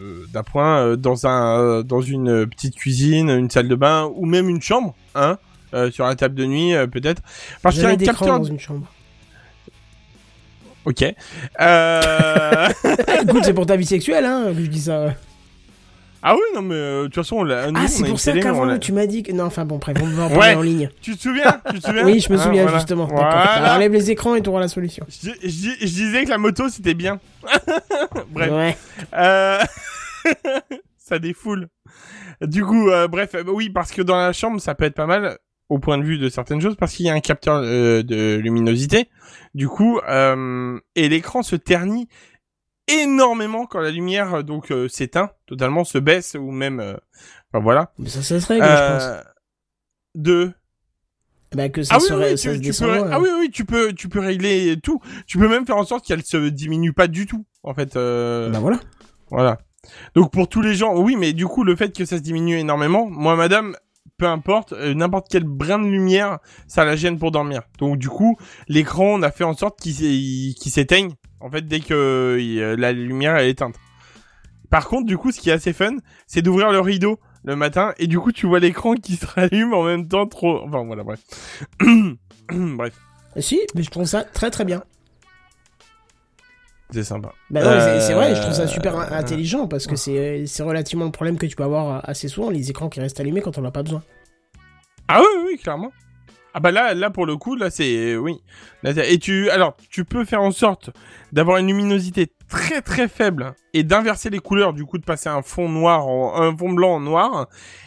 euh, 0.00 0.24
d'appoint 0.32 0.78
euh, 0.78 0.96
dans 0.96 1.26
un 1.26 1.58
euh, 1.58 1.82
dans 1.82 2.00
une 2.00 2.46
petite 2.46 2.76
cuisine, 2.76 3.30
une 3.30 3.50
salle 3.50 3.68
de 3.68 3.74
bain 3.74 4.10
ou 4.14 4.26
même 4.26 4.48
une 4.48 4.62
chambre, 4.62 4.94
hein, 5.14 5.38
euh, 5.74 5.90
sur 5.90 6.04
la 6.06 6.14
table 6.14 6.34
de 6.34 6.44
nuit 6.46 6.74
euh, 6.74 6.86
peut-être. 6.86 7.22
Parce 7.62 7.74
qu'il 7.74 7.84
y 7.84 7.86
a 7.86 7.90
un 7.90 7.96
capteur. 7.96 8.38
dans 8.38 8.44
une 8.44 8.60
chambre. 8.60 8.86
Ok. 10.84 11.04
Euh... 11.60 12.68
Écoute, 13.22 13.44
c'est 13.44 13.52
pour 13.54 13.66
ta 13.66 13.76
vie 13.76 13.86
sexuelle, 13.86 14.24
hein, 14.24 14.46
que 14.56 14.64
je 14.64 14.70
dis 14.70 14.82
ça. 14.82 15.14
Ah 16.22 16.34
oui, 16.34 16.40
non 16.54 16.62
mais 16.62 16.74
euh, 16.74 17.00
de 17.02 17.06
toute 17.06 17.14
façon, 17.16 17.36
on 17.36 17.44
l'a- 17.44 17.70
nous, 17.70 17.78
Ah, 17.80 17.82
on 17.84 17.88
c'est 17.88 18.02
a 18.02 18.06
une 18.06 18.10
pour 18.12 18.20
ça 18.20 18.32
télé, 18.32 18.42
on 18.44 18.48
qu'avant, 18.48 18.64
l'a- 18.66 18.78
tu 18.78 18.92
m'as 18.92 19.06
dit 19.06 19.22
que... 19.22 19.32
Non, 19.32 19.44
enfin 19.44 19.64
bon, 19.64 19.78
bref, 19.78 19.96
on 20.02 20.06
va 20.06 20.24
en 20.24 20.28
Ouais. 20.30 20.36
parler 20.38 20.54
en 20.54 20.62
ligne. 20.62 20.90
Tu 21.00 21.16
te 21.16 21.22
souviens 21.22 21.60
Tu 21.72 21.80
te 21.80 21.86
souviens 21.86 22.04
Oui, 22.06 22.20
je 22.20 22.32
me 22.32 22.38
Hein, 22.38 22.42
souviens, 22.42 22.62
voilà. 22.62 22.78
justement. 22.78 23.06
D'accord. 23.06 23.20
Voilà. 23.20 23.40
Alors, 23.52 23.72
enlève 23.76 23.92
les 23.92 24.10
écrans 24.10 24.34
et 24.34 24.42
tu 24.42 24.48
auras 24.50 24.60
la 24.60 24.68
solution. 24.68 25.06
Je, 25.08 25.30
je 25.42 25.46
dis- 25.48 25.76
je 25.80 25.86
disais 25.86 26.24
que 26.24 26.30
la 26.30 26.38
moto 26.38 26.68
c'était 26.68 26.94
bien. 26.94 27.20
Bref. 28.30 28.50
Ouais. 28.50 28.76
Euh... 29.14 29.58
ça 30.98 31.18
défoule. 31.18 31.68
Du 32.42 32.64
coup, 32.64 32.88
euh, 32.90 33.08
bref, 33.08 33.34
euh, 33.34 33.42
oui, 33.48 33.70
parce 33.70 33.92
que 33.92 34.02
dans 34.02 34.16
la 34.16 34.32
chambre, 34.32 34.60
ça 34.60 34.74
peut 34.74 34.84
être 34.84 34.94
pas 34.94 35.06
mal 35.06 35.38
au 35.68 35.78
point 35.78 35.98
de 35.98 36.02
vue 36.02 36.18
de 36.18 36.28
certaines 36.28 36.60
choses, 36.60 36.74
parce 36.76 36.94
qu'il 36.94 37.06
y 37.06 37.10
a 37.10 37.14
un 37.14 37.20
capteur 37.20 37.60
euh, 37.62 38.02
de 38.02 38.36
luminosité. 38.36 39.08
Du 39.54 39.68
coup, 39.68 40.00
euh, 40.08 40.78
et 40.96 41.08
l'écran 41.08 41.42
se 41.42 41.54
ternit 41.56 42.08
énormément 43.02 43.66
quand 43.66 43.80
la 43.80 43.90
lumière 43.90 44.34
euh, 44.34 44.42
donc 44.42 44.70
euh, 44.72 44.88
s'éteint 44.88 45.30
totalement, 45.46 45.84
se 45.84 45.98
baisse 45.98 46.36
ou 46.38 46.50
même, 46.50 46.80
euh, 46.80 46.94
enfin 47.52 47.62
voilà. 47.62 47.92
Mais 47.98 48.08
ça, 48.08 48.22
ça 48.22 48.40
se 48.40 48.46
règle, 48.46 48.64
je 48.64 48.68
pense. 48.70 49.02
Euh, 49.04 49.22
de 50.14 50.52
Bah, 51.54 51.68
que 51.68 51.82
ça 51.82 51.94
ah 51.94 51.98
oui, 52.00 52.06
se, 52.08 52.14
oui, 52.50 52.60
tu, 52.60 52.72
se 52.72 52.84
peux, 52.84 53.08
ah 53.12 53.20
oui, 53.20 53.28
oui, 53.38 53.50
tu 53.50 53.64
peux, 53.64 53.92
tu 53.92 54.08
peux 54.08 54.20
régler 54.20 54.76
tout. 54.82 55.00
Tu 55.26 55.38
peux 55.38 55.48
même 55.48 55.66
faire 55.66 55.76
en 55.76 55.84
sorte 55.84 56.04
qu'elle 56.04 56.22
se 56.24 56.48
diminue 56.48 56.92
pas 56.92 57.06
du 57.08 57.26
tout, 57.26 57.44
en 57.62 57.74
fait. 57.74 57.96
euh, 57.96 58.50
Bah 58.50 58.58
voilà. 58.60 58.80
Voilà. 59.30 59.58
Donc 60.14 60.32
pour 60.32 60.48
tous 60.48 60.60
les 60.60 60.74
gens, 60.74 60.96
oui, 60.96 61.16
mais 61.16 61.32
du 61.32 61.46
coup 61.46 61.64
le 61.64 61.74
fait 61.76 61.96
que 61.96 62.04
ça 62.04 62.18
se 62.18 62.22
diminue 62.22 62.58
énormément, 62.58 63.06
moi, 63.08 63.34
madame, 63.36 63.76
peu 64.18 64.26
importe, 64.26 64.72
euh, 64.74 64.92
n'importe 64.92 65.28
quel 65.30 65.44
brin 65.44 65.78
de 65.78 65.86
lumière, 65.86 66.38
ça 66.68 66.84
la 66.84 66.96
gêne 66.96 67.18
pour 67.18 67.30
dormir. 67.30 67.62
Donc 67.78 67.96
du 67.98 68.08
coup, 68.08 68.36
l'écran, 68.68 69.06
on 69.14 69.22
a 69.22 69.30
fait 69.30 69.44
en 69.44 69.54
sorte 69.54 69.80
qu'il 69.80 70.54
s'éteigne, 70.58 71.12
en 71.40 71.50
fait, 71.50 71.62
dès 71.62 71.80
que 71.80 71.94
euh, 71.94 72.76
la 72.76 72.92
lumière 72.92 73.36
est 73.36 73.50
éteinte. 73.50 73.76
Par 74.70 74.86
contre, 74.88 75.06
du 75.06 75.16
coup, 75.18 75.32
ce 75.32 75.40
qui 75.40 75.50
est 75.50 75.54
assez 75.54 75.72
fun, 75.72 75.96
c'est 76.26 76.42
d'ouvrir 76.42 76.70
le 76.70 76.80
rideau 76.80 77.18
le 77.44 77.56
matin 77.56 77.92
et 77.98 78.06
du 78.06 78.20
coup, 78.20 78.30
tu 78.32 78.46
vois 78.46 78.60
l'écran 78.60 78.94
qui 78.94 79.16
se 79.16 79.26
rallume 79.26 79.72
en 79.74 79.82
même 79.82 80.06
temps. 80.06 80.26
Trop. 80.26 80.60
Enfin 80.64 80.84
voilà, 80.84 81.02
bref. 81.02 81.20
bref. 82.50 82.94
Si, 83.38 83.60
mais 83.74 83.82
je 83.82 83.90
trouve 83.90 84.04
ça 84.06 84.22
très 84.24 84.50
très 84.50 84.64
bien. 84.64 84.82
C'est 86.92 87.04
sympa. 87.04 87.32
Bah 87.50 87.62
non, 87.62 88.00
c'est- 88.00 88.14
vrai, 88.14 88.34
je 88.34 88.40
trouve 88.42 88.52
ça 88.52 88.62
Euh, 88.62 88.66
super 88.66 88.96
in- 88.98 89.12
intelligent 89.12 89.68
parce 89.68 89.86
que 89.86 89.94
c'est 89.94 90.44
c'est 90.46 90.64
relativement 90.64 91.04
le 91.04 91.12
problème 91.12 91.38
que 91.38 91.46
tu 91.46 91.54
peux 91.54 91.62
avoir 91.62 92.08
assez 92.08 92.26
souvent, 92.26 92.50
les 92.50 92.68
écrans 92.70 92.88
qui 92.88 92.98
restent 93.00 93.20
allumés 93.20 93.40
quand 93.42 93.58
on 93.58 93.62
n'a 93.62 93.70
pas 93.70 93.84
besoin. 93.84 94.02
Ah 95.06 95.20
oui, 95.20 95.42
oui, 95.52 95.58
clairement. 95.58 95.92
Ah 96.54 96.60
bah 96.60 96.70
là, 96.72 96.94
là 96.94 97.10
pour 97.10 97.26
le 97.26 97.36
coup, 97.36 97.54
là 97.54 97.70
c'est 97.70 98.16
oui. 98.16 98.40
Là, 98.82 98.92
et 99.08 99.18
tu, 99.18 99.50
alors, 99.50 99.76
tu 99.90 100.04
peux 100.04 100.24
faire 100.24 100.42
en 100.42 100.50
sorte 100.50 100.90
d'avoir 101.32 101.58
une 101.58 101.68
luminosité 101.68 102.32
très 102.48 102.82
très 102.82 103.06
faible 103.08 103.54
et 103.72 103.84
d'inverser 103.84 104.30
les 104.30 104.40
couleurs, 104.40 104.72
du 104.72 104.84
coup 104.84 104.98
de 104.98 105.04
passer 105.04 105.28
un 105.28 105.42
fond 105.42 105.68
noir, 105.68 106.06
en, 106.06 106.40
un 106.40 106.56
fond 106.56 106.72
blanc 106.72 106.94
en 106.94 107.00
noir. 107.00 107.46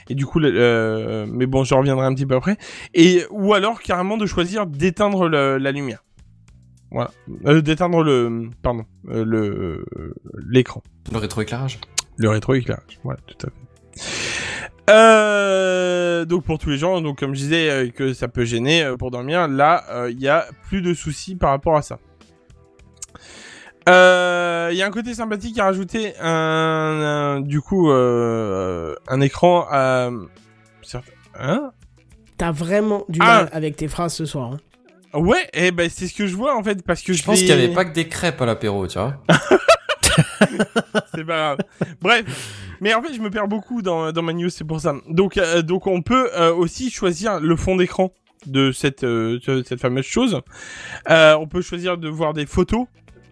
Et 0.10 0.16
du 0.16 0.26
coup, 0.26 0.40
euh, 0.40 1.26
mais 1.28 1.46
bon, 1.46 1.64
je 1.64 1.74
reviendrai 1.76 2.06
un 2.06 2.14
petit 2.14 2.26
peu 2.26 2.36
après. 2.36 2.58
Et 2.94 3.26
ou 3.32 3.54
alors 3.54 3.82
carrément 3.82 4.18
de 4.18 4.26
choisir 4.26 4.66
d'éteindre 4.66 5.28
la 5.28 5.72
lumière. 5.72 6.04
Voilà, 6.94 7.10
Euh, 7.48 7.62
d'éteindre 7.62 8.04
le, 8.04 8.52
pardon, 8.62 8.86
euh, 9.10 9.26
le 9.26 9.84
euh, 9.98 10.14
l'écran. 10.48 10.84
Le 11.12 11.18
rétroéclairage. 11.18 11.80
Le 12.18 12.30
rétroéclairage, 12.30 13.00
voilà, 13.04 13.20
tout 13.26 13.48
à 13.48 13.50
fait. 13.50 14.53
Euh, 14.90 16.26
donc 16.26 16.44
pour 16.44 16.60
tous 16.60 16.70
les 16.70 16.78
gens, 16.78 17.00
donc 17.02 17.20
comme 17.20 17.34
je 17.34 17.40
disais 17.40 17.70
euh, 17.70 17.90
que 17.90 18.14
ça 18.14 18.28
peut 18.28 18.44
gêner 18.46 18.84
euh, 18.84 18.98
pour 18.98 19.12
dormir, 19.12 19.48
là 19.48 19.84
euh, 19.92 20.12
il 20.12 20.20
y 20.20 20.28
a 20.28 20.46
plus 20.68 20.82
de 20.82 20.94
soucis 20.94 21.36
par 21.36 21.52
rapport 21.52 21.76
à 21.78 21.82
ça. 21.82 22.00
Euh, 23.90 24.70
Il 24.72 24.78
y 24.78 24.82
a 24.82 24.86
un 24.88 24.92
côté 24.92 25.14
sympathique 25.14 25.60
à 25.60 25.66
rajouter 25.66 26.14
un, 26.20 26.30
un- 26.30 27.40
du 27.42 27.60
coup 27.62 27.92
euh, 27.92 28.96
un 29.08 29.20
écran 29.22 29.66
à 29.70 30.10
hein? 31.40 31.72
T'as 32.38 32.52
vraiment 32.52 33.06
du 33.10 33.20
Ah. 33.22 33.26
mal 33.44 33.50
avec 33.54 33.76
tes 33.76 33.88
phrases 33.88 34.14
ce 34.14 34.26
soir. 34.26 34.54
hein. 34.54 34.60
Ouais, 35.20 35.48
et 35.54 35.72
ben 35.72 35.90
c'est 35.90 36.08
ce 36.08 36.14
que 36.16 36.26
je 36.28 36.36
vois 36.36 36.58
en 36.58 36.64
fait 36.64 36.84
parce 36.84 37.02
que 37.04 37.14
je, 37.14 37.20
Je 37.20 37.24
pense 37.24 37.38
qu'il 37.40 37.48
y 37.48 37.52
avait 37.52 37.74
pas 37.74 37.86
que 37.86 37.94
des 37.94 38.08
crêpes 38.08 38.42
à 38.42 38.46
l'apéro, 38.48 38.88
tu 38.88 38.98
vois. 38.98 39.16
c'est 41.14 41.24
pas 41.26 41.56
grave. 41.56 41.58
Bref, 42.02 42.26
mais 42.84 42.94
en 42.94 43.02
fait, 43.02 43.14
je 43.14 43.22
me 43.22 43.30
perds 43.30 43.48
beaucoup 43.48 43.82
dans, 43.82 44.12
dans 44.12 44.22
ma 44.22 44.34
news, 44.34 44.50
c'est 44.50 44.66
pour 44.66 44.80
ça. 44.82 44.94
Donc, 45.10 45.38
euh, 45.38 45.62
donc 45.62 45.88
on 45.88 46.02
peut 46.02 46.30
euh, 46.36 46.54
aussi 46.54 46.92
choisir 46.92 47.40
le 47.40 47.56
fond 47.56 47.78
d'écran 47.78 48.12
de 48.46 48.74
cette, 48.74 49.06
euh, 49.06 49.40
de 49.48 49.64
cette 49.66 49.80
fameuse 49.80 50.04
chose. 50.06 50.42
On 51.10 51.48
peut 51.50 51.62
choisir 51.62 51.98
de 51.98 52.10
voir 52.10 52.34
des 52.34 52.46
photos 52.46 52.86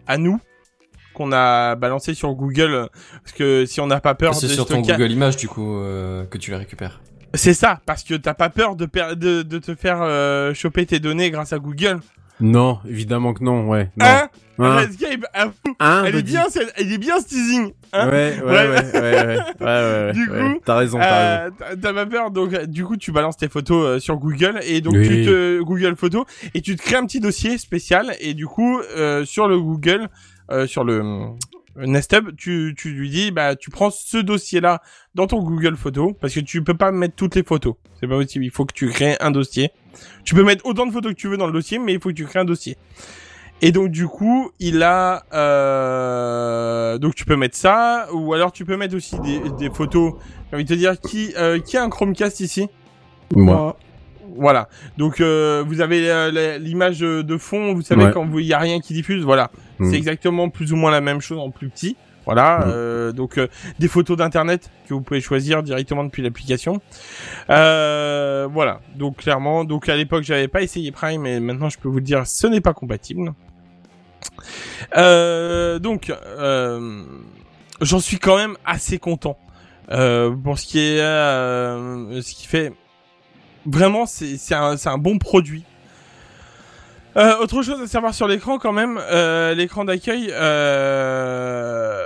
à 0.06 0.16
nous 0.16 0.40
qu'on 1.14 1.30
a 1.32 1.74
balancées 1.76 2.14
sur 2.14 2.32
Google, 2.34 2.88
parce 3.22 3.32
que 3.36 3.66
si 3.66 3.82
on 3.82 3.86
n'a 3.86 4.00
pas 4.00 4.14
peur 4.14 4.34
C'est 4.34 4.48
sur 4.48 4.64
ton 4.64 4.80
stocker- 4.82 4.92
Google 4.96 5.12
Images, 5.12 5.36
du 5.36 5.46
coup, 5.48 5.74
que 6.30 6.38
tu 6.38 6.50
les 6.50 6.56
récupères. 6.56 7.02
c'est 7.34 7.52
ça, 7.52 7.80
parce 7.84 8.02
que 8.02 8.14
t'as 8.14 8.32
pas 8.32 8.48
peur 8.48 8.76
de, 8.76 8.86
per- 8.86 9.14
de, 9.16 9.42
de 9.42 9.58
te 9.58 9.74
faire 9.74 10.54
choper 10.54 10.86
tes 10.86 11.00
données 11.00 11.30
grâce 11.30 11.52
à 11.52 11.58
Google. 11.58 12.00
Non, 12.42 12.80
évidemment 12.88 13.34
que 13.34 13.44
non, 13.44 13.68
ouais. 13.68 13.90
Non. 13.96 14.04
Hein 14.04 14.28
hein, 15.34 15.52
hein 15.80 16.02
Elle 16.06 16.16
est 16.16 16.22
bien, 16.22 16.44
cette... 16.48 16.72
Elle 16.76 16.92
est 16.92 16.98
bien 16.98 17.20
ce 17.20 17.28
teasing. 17.28 17.72
Hein 17.92 18.08
ouais, 18.10 18.38
ouais, 18.42 18.50
ouais, 18.50 18.68
ouais, 18.68 19.00
ouais, 19.00 19.38
ouais, 19.60 19.66
ouais, 19.66 20.12
Du 20.14 20.28
coup, 20.28 20.60
t'as 20.64 20.76
raison, 20.76 20.98
t'as 20.98 21.46
euh, 21.46 21.50
raison. 21.50 21.80
T'as 21.80 21.92
pas 21.92 22.06
peur, 22.06 22.30
donc 22.30 22.52
euh, 22.52 22.66
du 22.66 22.84
coup, 22.84 22.96
tu 22.96 23.12
balances 23.12 23.36
tes 23.36 23.48
photos 23.48 23.86
euh, 23.86 23.98
sur 23.98 24.16
Google 24.16 24.60
et 24.64 24.80
donc 24.80 24.94
tu 24.94 25.24
te 25.24 25.60
Google 25.62 25.96
Photos 25.96 26.24
et 26.54 26.60
tu 26.60 26.76
te 26.76 26.82
crées 26.82 26.96
un 26.96 27.06
petit 27.06 27.20
dossier 27.20 27.58
spécial 27.58 28.14
et 28.20 28.34
du 28.34 28.46
coup, 28.46 28.80
euh, 28.96 29.24
sur 29.24 29.48
le 29.48 29.58
Google, 29.60 30.08
euh, 30.50 30.66
sur 30.66 30.84
le 30.84 31.02
Nest 31.76 32.12
Hub, 32.12 32.36
tu, 32.36 32.74
tu 32.76 32.90
lui 32.90 33.10
dis, 33.10 33.30
bah, 33.30 33.56
tu 33.56 33.70
prends 33.70 33.90
ce 33.90 34.18
dossier-là 34.18 34.82
dans 35.14 35.26
ton 35.26 35.42
Google 35.42 35.76
Photos 35.76 36.14
parce 36.20 36.34
que 36.34 36.40
tu 36.40 36.62
peux 36.62 36.74
pas 36.74 36.92
mettre 36.92 37.14
toutes 37.14 37.34
les 37.34 37.42
photos. 37.42 37.74
C'est 37.98 38.06
pas 38.06 38.16
possible. 38.16 38.44
Il 38.44 38.50
faut 38.50 38.64
que 38.64 38.74
tu 38.74 38.88
crées 38.88 39.16
un 39.20 39.30
dossier 39.30 39.70
tu 40.24 40.34
peux 40.34 40.42
mettre 40.44 40.64
autant 40.66 40.86
de 40.86 40.92
photos 40.92 41.12
que 41.12 41.18
tu 41.18 41.28
veux 41.28 41.36
dans 41.36 41.46
le 41.46 41.52
dossier, 41.52 41.78
mais 41.78 41.92
il 41.92 42.00
faut 42.00 42.08
que 42.10 42.14
tu 42.14 42.24
crées 42.26 42.40
un 42.40 42.44
dossier. 42.44 42.76
Et 43.64 43.70
donc 43.70 43.90
du 43.90 44.06
coup, 44.08 44.50
il 44.58 44.82
a 44.82 45.22
euh, 45.32 46.98
donc 46.98 47.14
tu 47.14 47.24
peux 47.24 47.36
mettre 47.36 47.56
ça 47.56 48.08
ou 48.12 48.34
alors 48.34 48.50
tu 48.52 48.64
peux 48.64 48.76
mettre 48.76 48.96
aussi 48.96 49.18
des, 49.20 49.40
des 49.58 49.70
photos. 49.70 50.14
J'ai 50.50 50.56
envie 50.56 50.64
de 50.64 50.68
te 50.68 50.74
dire 50.74 51.00
qui 51.00 51.32
euh, 51.38 51.58
qui 51.60 51.76
a 51.76 51.82
un 51.84 51.88
Chromecast 51.88 52.40
ici? 52.40 52.68
Moi. 53.34 53.76
Voilà. 54.36 54.68
Donc 54.98 55.20
euh, 55.20 55.62
vous 55.66 55.80
avez 55.80 56.10
euh, 56.10 56.58
l'image 56.58 57.00
de 57.00 57.36
fond, 57.36 57.74
vous 57.74 57.82
savez 57.82 58.06
Ouais. 58.06 58.12
quand 58.12 58.26
il 58.36 58.46
y 58.46 58.52
a 58.52 58.58
rien 58.58 58.80
qui 58.80 58.94
diffuse, 58.94 59.22
voilà. 59.24 59.50
Mm. 59.78 59.90
C'est 59.90 59.96
exactement 59.96 60.48
plus 60.48 60.72
ou 60.72 60.76
moins 60.76 60.90
la 60.90 61.00
même 61.00 61.20
chose 61.20 61.38
en 61.38 61.50
plus 61.50 61.68
petit. 61.68 61.96
Voilà, 62.24 62.58
Mm. 62.60 62.70
euh, 62.70 63.12
donc 63.12 63.36
euh, 63.38 63.48
des 63.78 63.88
photos 63.88 64.16
d'internet 64.16 64.70
que 64.88 64.94
vous 64.94 65.00
pouvez 65.00 65.20
choisir 65.20 65.62
directement 65.62 66.04
depuis 66.04 66.22
l'application. 66.22 66.80
Euh, 67.50 68.48
voilà, 68.50 68.80
donc 68.94 69.16
clairement, 69.16 69.64
donc 69.64 69.88
à 69.88 69.96
l'époque 69.96 70.22
j'avais 70.22 70.48
pas 70.48 70.62
essayé 70.62 70.92
Prime, 70.92 71.22
mais 71.22 71.40
maintenant 71.40 71.68
je 71.68 71.78
peux 71.78 71.88
vous 71.88 71.96
le 71.96 72.02
dire, 72.02 72.26
ce 72.26 72.46
n'est 72.46 72.60
pas 72.60 72.74
compatible. 72.74 73.32
Euh, 74.96 75.78
donc, 75.78 76.12
euh, 76.38 77.02
j'en 77.80 78.00
suis 78.00 78.18
quand 78.18 78.36
même 78.36 78.56
assez 78.64 78.98
content 78.98 79.36
euh, 79.90 80.30
pour 80.30 80.58
ce 80.58 80.66
qui 80.66 80.78
est, 80.78 81.00
euh, 81.00 82.22
ce 82.22 82.34
qui 82.34 82.46
fait 82.46 82.72
vraiment, 83.66 84.06
c'est 84.06 84.36
c'est 84.36 84.54
un, 84.54 84.76
c'est 84.76 84.88
un 84.88 84.98
bon 84.98 85.18
produit. 85.18 85.64
Euh, 87.16 87.36
autre 87.40 87.62
chose 87.62 87.80
à 87.82 87.86
savoir 87.86 88.14
sur 88.14 88.26
l'écran 88.26 88.58
quand 88.58 88.72
même, 88.72 88.98
euh, 89.10 89.54
l'écran 89.54 89.84
d'accueil, 89.84 90.30
euh, 90.32 92.02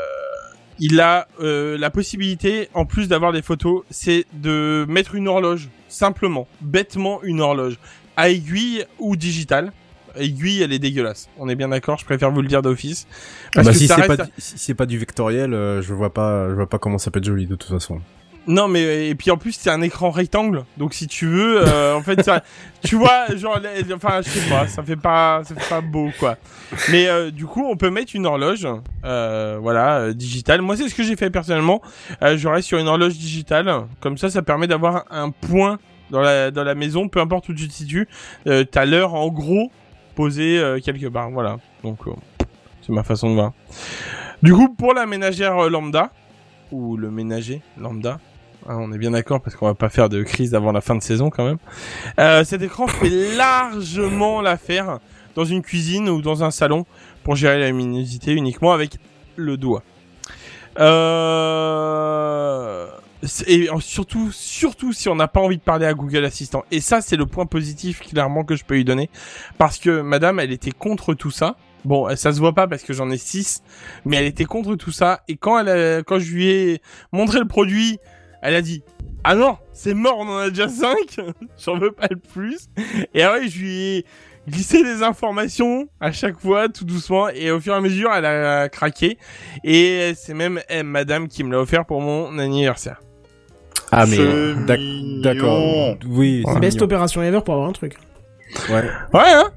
il 0.78 1.00
a 1.00 1.28
euh, 1.40 1.78
la 1.78 1.90
possibilité, 1.90 2.68
en 2.74 2.84
plus 2.86 3.08
d'avoir 3.08 3.32
des 3.32 3.42
photos, 3.42 3.82
c'est 3.90 4.24
de 4.32 4.84
mettre 4.88 5.14
une 5.14 5.28
horloge, 5.28 5.68
simplement, 5.88 6.48
bêtement 6.60 7.22
une 7.22 7.40
horloge, 7.40 7.78
à 8.16 8.30
aiguille 8.30 8.84
ou 8.98 9.16
digitale. 9.16 9.72
Aiguille, 10.18 10.62
elle 10.62 10.72
est 10.72 10.78
dégueulasse. 10.78 11.28
On 11.38 11.48
est 11.48 11.54
bien 11.54 11.68
d'accord, 11.68 11.98
je 11.98 12.04
préfère 12.06 12.30
vous 12.30 12.40
le 12.40 12.48
dire 12.48 12.62
d'office. 12.62 13.06
Parce 13.52 13.66
bah, 13.66 13.72
que 13.72 13.78
si 13.78 13.86
c'est 13.86 13.94
reste- 13.94 14.16
pas, 14.16 14.24
du- 14.24 14.30
si 14.38 14.58
c'est 14.58 14.74
pas 14.74 14.86
du 14.86 14.96
vectoriel, 14.98 15.52
euh, 15.52 15.82
je 15.82 15.92
vois 15.92 16.12
pas, 16.12 16.48
je 16.48 16.54
vois 16.54 16.68
pas 16.68 16.78
comment 16.78 16.96
ça 16.98 17.10
peut 17.10 17.18
être 17.18 17.26
joli 17.26 17.46
de 17.46 17.54
toute 17.54 17.70
façon. 17.70 18.00
Non 18.48 18.68
mais 18.68 19.08
et 19.08 19.14
puis 19.16 19.32
en 19.32 19.36
plus 19.36 19.52
c'est 19.52 19.70
un 19.70 19.82
écran 19.82 20.10
rectangle. 20.10 20.64
Donc 20.76 20.94
si 20.94 21.08
tu 21.08 21.26
veux 21.26 21.66
euh, 21.66 21.96
en 21.96 22.02
fait 22.02 22.22
ça 22.22 22.44
tu 22.84 22.94
vois 22.94 23.26
genre 23.34 23.58
enfin 23.92 24.20
je 24.22 24.28
sais 24.28 24.48
pas 24.48 24.68
ça 24.68 24.84
fait 24.84 24.94
pas 24.94 25.42
ça 25.42 25.56
fait 25.56 25.68
pas 25.68 25.80
beau 25.80 26.10
quoi. 26.20 26.36
Mais 26.92 27.08
euh, 27.08 27.32
du 27.32 27.44
coup 27.44 27.66
on 27.68 27.76
peut 27.76 27.90
mettre 27.90 28.14
une 28.14 28.24
horloge 28.24 28.68
euh, 29.04 29.58
voilà 29.60 29.98
euh, 29.98 30.12
digitale. 30.12 30.62
Moi 30.62 30.76
c'est 30.76 30.88
ce 30.88 30.94
que 30.94 31.02
j'ai 31.02 31.16
fait 31.16 31.28
personnellement. 31.28 31.82
Euh, 32.22 32.36
je 32.38 32.46
reste 32.46 32.68
sur 32.68 32.78
une 32.78 32.86
horloge 32.86 33.14
digitale. 33.14 33.68
Comme 33.98 34.16
ça 34.16 34.30
ça 34.30 34.42
permet 34.42 34.68
d'avoir 34.68 35.06
un 35.10 35.30
point 35.30 35.80
dans 36.10 36.20
la 36.20 36.52
dans 36.52 36.62
la 36.62 36.76
maison 36.76 37.08
peu 37.08 37.18
importe 37.18 37.48
où 37.48 37.54
tu 37.54 37.66
te 37.66 37.72
situes. 37.72 38.06
Euh, 38.46 38.62
t'as 38.62 38.84
l'heure 38.84 39.14
en 39.14 39.28
gros 39.28 39.72
posée 40.14 40.62
quelque 40.84 41.08
part. 41.08 41.30
Voilà. 41.30 41.56
Donc 41.82 41.98
c'est 42.80 42.92
ma 42.92 43.02
façon 43.02 43.30
de 43.30 43.34
voir. 43.34 43.52
Du 44.40 44.52
coup 44.52 44.68
pour 44.72 44.94
la 44.94 45.04
ménagère 45.04 45.68
lambda 45.68 46.12
ou 46.70 46.96
le 46.96 47.10
ménager 47.10 47.60
lambda 47.76 48.20
Hein, 48.68 48.78
on 48.80 48.92
est 48.92 48.98
bien 48.98 49.12
d'accord 49.12 49.40
parce 49.40 49.54
qu'on 49.54 49.66
va 49.66 49.74
pas 49.74 49.88
faire 49.88 50.08
de 50.08 50.22
crise 50.22 50.54
avant 50.54 50.72
la 50.72 50.80
fin 50.80 50.94
de 50.96 51.02
saison 51.02 51.30
quand 51.30 51.44
même. 51.44 51.58
Euh, 52.18 52.42
cet 52.44 52.62
écran 52.62 52.86
fait 52.86 53.36
largement 53.36 54.40
l'affaire 54.40 54.98
dans 55.34 55.44
une 55.44 55.62
cuisine 55.62 56.08
ou 56.08 56.20
dans 56.22 56.42
un 56.42 56.50
salon 56.50 56.86
pour 57.22 57.36
gérer 57.36 57.60
la 57.60 57.68
luminosité 57.68 58.32
uniquement 58.32 58.72
avec 58.72 58.98
le 59.36 59.56
doigt. 59.56 59.82
Euh... 60.78 61.66
Et 63.46 63.68
surtout, 63.80 64.30
surtout 64.30 64.92
si 64.92 65.08
on 65.08 65.16
n'a 65.16 65.26
pas 65.26 65.40
envie 65.40 65.56
de 65.56 65.62
parler 65.62 65.86
à 65.86 65.94
Google 65.94 66.24
Assistant. 66.24 66.64
Et 66.70 66.80
ça, 66.80 67.00
c'est 67.00 67.16
le 67.16 67.26
point 67.26 67.46
positif 67.46 68.00
clairement 68.00 68.44
que 68.44 68.54
je 68.56 68.64
peux 68.64 68.74
lui 68.74 68.84
donner. 68.84 69.10
Parce 69.58 69.78
que 69.78 70.00
madame, 70.00 70.38
elle 70.38 70.52
était 70.52 70.70
contre 70.70 71.14
tout 71.14 71.30
ça. 71.30 71.56
Bon, 71.84 72.14
ça 72.16 72.32
se 72.32 72.38
voit 72.38 72.52
pas 72.52 72.66
parce 72.66 72.82
que 72.82 72.92
j'en 72.92 73.10
ai 73.10 73.16
6, 73.16 73.62
mais 74.04 74.16
elle 74.16 74.26
était 74.26 74.44
contre 74.44 74.74
tout 74.76 74.92
ça. 74.92 75.22
Et 75.28 75.36
quand 75.36 75.58
elle 75.58 76.04
quand 76.04 76.18
je 76.18 76.32
lui 76.32 76.48
ai 76.48 76.82
montré 77.12 77.38
le 77.38 77.46
produit, 77.46 77.98
elle 78.42 78.54
a 78.54 78.62
dit 78.62 78.82
Ah 79.24 79.34
non, 79.34 79.58
c'est 79.72 79.94
mort, 79.94 80.16
on 80.18 80.28
en 80.28 80.36
a 80.38 80.50
déjà 80.50 80.68
5, 80.68 80.96
j'en 81.64 81.78
veux 81.78 81.92
pas 81.92 82.06
le 82.10 82.16
plus. 82.16 82.68
Et 83.14 83.22
après, 83.22 83.48
je 83.48 83.58
lui 83.58 83.72
ai 83.98 84.04
glissé 84.48 84.82
des 84.84 85.02
informations 85.02 85.88
à 86.00 86.12
chaque 86.12 86.38
fois, 86.38 86.68
tout 86.68 86.84
doucement, 86.84 87.28
et 87.28 87.50
au 87.50 87.60
fur 87.60 87.74
et 87.74 87.76
à 87.76 87.80
mesure, 87.80 88.10
elle 88.14 88.24
a 88.26 88.68
craqué. 88.68 89.18
Et 89.64 90.12
c'est 90.16 90.34
même 90.34 90.60
eh, 90.68 90.82
madame 90.82 91.28
qui 91.28 91.42
me 91.44 91.50
l'a 91.52 91.60
offert 91.60 91.84
pour 91.86 92.00
mon 92.00 92.38
anniversaire. 92.38 93.00
Ah 93.92 94.04
mais 94.06 94.18
mignon. 94.18 95.20
d'accord. 95.22 95.96
Oui, 96.08 96.42
c'est 96.46 96.60
Best 96.60 96.76
mignon. 96.76 96.84
opération 96.84 97.22
ever 97.22 97.40
pour 97.44 97.54
avoir 97.54 97.68
un 97.68 97.72
truc. 97.72 97.96
Ouais. 98.68 98.82
Ouais, 99.14 99.20
hein 99.32 99.50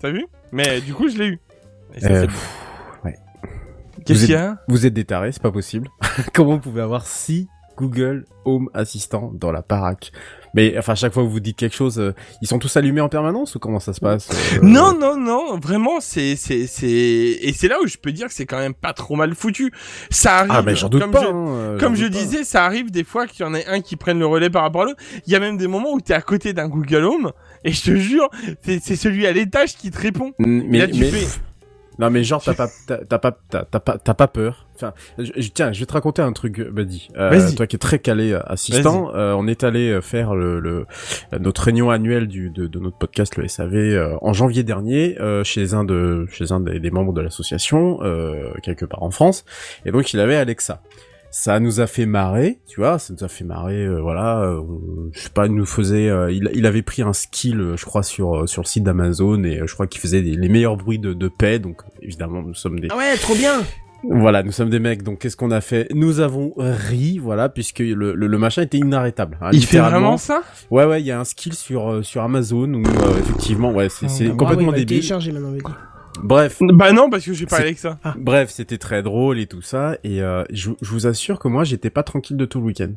T'as 0.00 0.10
vu? 0.10 0.26
Mais 0.52 0.80
du 0.80 0.92
coup, 0.94 1.08
je 1.08 1.18
l'ai 1.18 1.26
eu. 1.26 1.38
Et 1.94 2.00
ça, 2.00 2.08
Euh. 2.08 2.26
Qu'est-ce 4.04 4.20
qu'il 4.26 4.34
y 4.34 4.36
a? 4.36 4.58
Vous 4.68 4.86
êtes 4.86 4.94
des 4.94 5.04
tarés, 5.04 5.32
c'est 5.32 5.42
pas 5.42 5.50
possible. 5.50 5.88
Comment 6.32 6.52
vous 6.54 6.60
pouvez 6.60 6.82
avoir 6.82 7.06
si 7.06 7.48
Google 7.76 8.24
Home 8.44 8.68
Assistant 8.74 9.32
dans 9.34 9.52
la 9.52 9.62
baraque. 9.62 10.12
Mais 10.54 10.74
enfin, 10.78 10.92
à 10.92 10.96
chaque 10.96 11.12
fois 11.12 11.22
que 11.22 11.28
vous 11.28 11.40
dites 11.40 11.56
quelque 11.56 11.74
chose, 11.76 11.98
euh, 11.98 12.14
ils 12.40 12.48
sont 12.48 12.58
tous 12.58 12.74
allumés 12.76 13.00
en 13.02 13.08
permanence 13.10 13.54
ou 13.54 13.58
comment 13.58 13.80
ça 13.80 13.92
se 13.92 14.00
passe 14.00 14.28
euh, 14.54 14.60
Non, 14.62 14.96
non, 14.98 15.16
non, 15.18 15.58
vraiment, 15.58 16.00
c'est, 16.00 16.34
c'est, 16.36 16.66
c'est, 16.66 16.86
et 16.88 17.52
c'est 17.52 17.68
là 17.68 17.76
où 17.82 17.86
je 17.86 17.98
peux 17.98 18.12
dire 18.12 18.28
que 18.28 18.32
c'est 18.32 18.46
quand 18.46 18.58
même 18.58 18.72
pas 18.72 18.92
trop 18.94 19.16
mal 19.16 19.34
foutu. 19.34 19.70
Ça 20.10 20.38
arrive. 20.38 20.52
Ah, 20.54 20.62
mais 20.62 20.74
j'en 20.74 20.88
doute 20.88 21.02
comme 21.02 21.10
pas. 21.10 21.22
je- 21.22 21.26
hein, 21.28 21.46
euh, 21.48 21.78
Comme 21.78 21.94
je 21.94 22.04
pas. 22.04 22.08
disais, 22.10 22.44
ça 22.44 22.64
arrive 22.64 22.90
des 22.90 23.04
fois 23.04 23.26
qu'il 23.26 23.44
y 23.44 23.48
en 23.48 23.54
ait 23.54 23.66
un 23.66 23.80
qui 23.82 23.96
prenne 23.96 24.18
le 24.18 24.26
relais 24.26 24.48
par 24.48 24.62
rapport 24.62 24.82
à 24.82 24.84
l'autre. 24.86 25.02
Il 25.26 25.32
y 25.32 25.36
a 25.36 25.40
même 25.40 25.58
des 25.58 25.66
moments 25.66 25.92
où 25.92 26.00
t'es 26.00 26.14
à 26.14 26.22
côté 26.22 26.52
d'un 26.54 26.68
Google 26.68 27.04
Home, 27.04 27.32
et 27.64 27.72
je 27.72 27.82
te 27.82 27.96
jure, 27.96 28.30
c'est, 28.62 28.80
c'est 28.82 28.96
celui 28.96 29.26
à 29.26 29.32
l'étage 29.32 29.76
qui 29.76 29.90
te 29.90 29.98
répond. 30.00 30.32
Mais, 30.38 30.78
là, 30.78 30.86
tu 30.88 31.00
mais- 31.00 31.10
fais- 31.10 31.26
non 31.98 32.10
mais 32.10 32.22
genre 32.24 32.42
t'as 32.42 32.54
pas 32.54 32.68
t'as 32.86 33.18
pas 33.18 33.32
t'as 33.50 33.64
pas 33.64 33.98
t'as 33.98 34.14
pas 34.14 34.28
peur. 34.28 34.66
Enfin, 34.76 34.92
je- 35.18 35.48
tiens, 35.54 35.72
je 35.72 35.80
vais 35.80 35.86
te 35.86 35.92
raconter 35.94 36.20
un 36.20 36.32
truc, 36.34 36.60
Buddy. 36.60 37.08
Euh, 37.16 37.30
toi 37.56 37.66
qui 37.66 37.76
es 37.76 37.78
très 37.78 37.98
calé 37.98 38.32
euh, 38.32 38.40
assistant, 38.44 39.10
euh, 39.14 39.32
on 39.32 39.46
est 39.46 39.64
allé 39.64 39.88
euh, 39.90 40.02
faire 40.02 40.34
le, 40.34 40.60
le 40.60 40.84
notre 41.40 41.62
réunion 41.62 41.88
annuelle 41.90 42.26
du 42.28 42.50
de, 42.50 42.66
de 42.66 42.78
notre 42.78 42.98
podcast 42.98 43.36
le 43.36 43.48
SAV 43.48 43.74
euh, 43.74 44.16
en 44.20 44.34
janvier 44.34 44.64
dernier 44.64 45.18
euh, 45.18 45.44
chez 45.44 45.72
un 45.72 45.84
de 45.84 46.26
chez 46.30 46.52
un 46.52 46.60
des, 46.60 46.78
des 46.78 46.90
membres 46.90 47.14
de 47.14 47.22
l'association 47.22 48.00
euh, 48.02 48.50
quelque 48.62 48.84
part 48.84 49.02
en 49.02 49.10
France. 49.10 49.46
Et 49.86 49.92
donc 49.92 50.12
il 50.12 50.20
avait 50.20 50.36
Alexa. 50.36 50.82
Ça 51.38 51.60
nous 51.60 51.80
a 51.80 51.86
fait 51.86 52.06
marrer, 52.06 52.60
tu 52.66 52.80
vois, 52.80 52.98
ça 52.98 53.12
nous 53.12 53.22
a 53.22 53.28
fait 53.28 53.44
marrer, 53.44 53.84
euh, 53.84 54.00
voilà, 54.00 54.40
euh, 54.40 54.62
je 55.12 55.20
sais 55.20 55.28
pas, 55.28 55.44
il 55.46 55.52
nous 55.54 55.66
faisait, 55.66 56.08
euh, 56.08 56.32
il, 56.32 56.48
il 56.54 56.64
avait 56.64 56.80
pris 56.80 57.02
un 57.02 57.12
skill, 57.12 57.60
euh, 57.60 57.76
je 57.76 57.84
crois, 57.84 58.02
sur 58.02 58.48
sur 58.48 58.62
le 58.62 58.66
site 58.66 58.84
d'Amazon 58.84 59.44
et 59.44 59.60
je 59.66 59.74
crois 59.74 59.86
qu'il 59.86 60.00
faisait 60.00 60.22
des- 60.22 60.34
les 60.34 60.48
meilleurs 60.48 60.78
bruits 60.78 60.98
de, 60.98 61.12
de 61.12 61.28
paix, 61.28 61.58
donc 61.58 61.82
évidemment 62.00 62.40
nous 62.42 62.54
sommes 62.54 62.80
des, 62.80 62.88
Ah 62.90 62.96
ouais, 62.96 63.16
trop 63.18 63.34
bien. 63.34 63.60
voilà, 64.02 64.42
nous 64.42 64.50
sommes 64.50 64.70
des 64.70 64.78
mecs, 64.80 65.02
donc 65.02 65.18
qu'est-ce 65.18 65.36
qu'on 65.36 65.50
a 65.50 65.60
fait? 65.60 65.88
Nous 65.94 66.20
avons 66.20 66.54
ri, 66.56 67.18
voilà, 67.18 67.50
puisque 67.50 67.80
le, 67.80 67.94
le, 68.14 68.14
le 68.14 68.38
machin 68.38 68.62
était 68.62 68.78
inarrêtable. 68.78 69.36
hein, 69.42 69.50
Il 69.52 69.66
fait 69.66 69.78
vraiment 69.78 70.16
ça? 70.16 70.40
Ouais, 70.70 70.86
ouais, 70.86 71.02
il 71.02 71.06
y 71.06 71.10
a 71.10 71.20
un 71.20 71.24
skill 71.24 71.52
sur 71.52 72.02
sur 72.02 72.22
Amazon 72.22 72.72
où 72.72 72.82
effectivement, 73.20 73.72
ouais, 73.72 73.90
c'est 73.90 74.06
Ah, 74.06 74.30
complètement 74.30 74.70
va 74.70 74.78
le 74.78 74.84
débile. 74.86 75.02
Bref, 76.22 76.58
Bah 76.60 76.92
non, 76.92 77.10
parce 77.10 77.24
que 77.24 77.32
j'ai 77.32 77.46
pas 77.46 77.56
C'est- 77.56 77.62
Alexa. 77.62 77.98
bref, 78.16 78.50
c'était 78.50 78.78
très 78.78 79.02
drôle 79.02 79.38
et 79.38 79.46
tout 79.46 79.62
ça, 79.62 79.96
et 80.04 80.22
euh, 80.22 80.44
je, 80.50 80.70
je 80.80 80.90
vous 80.90 81.06
assure 81.06 81.38
que 81.38 81.48
moi, 81.48 81.64
j'étais 81.64 81.90
pas 81.90 82.02
tranquille 82.02 82.36
de 82.36 82.44
tout 82.44 82.60
le 82.60 82.66
week-end. 82.66 82.90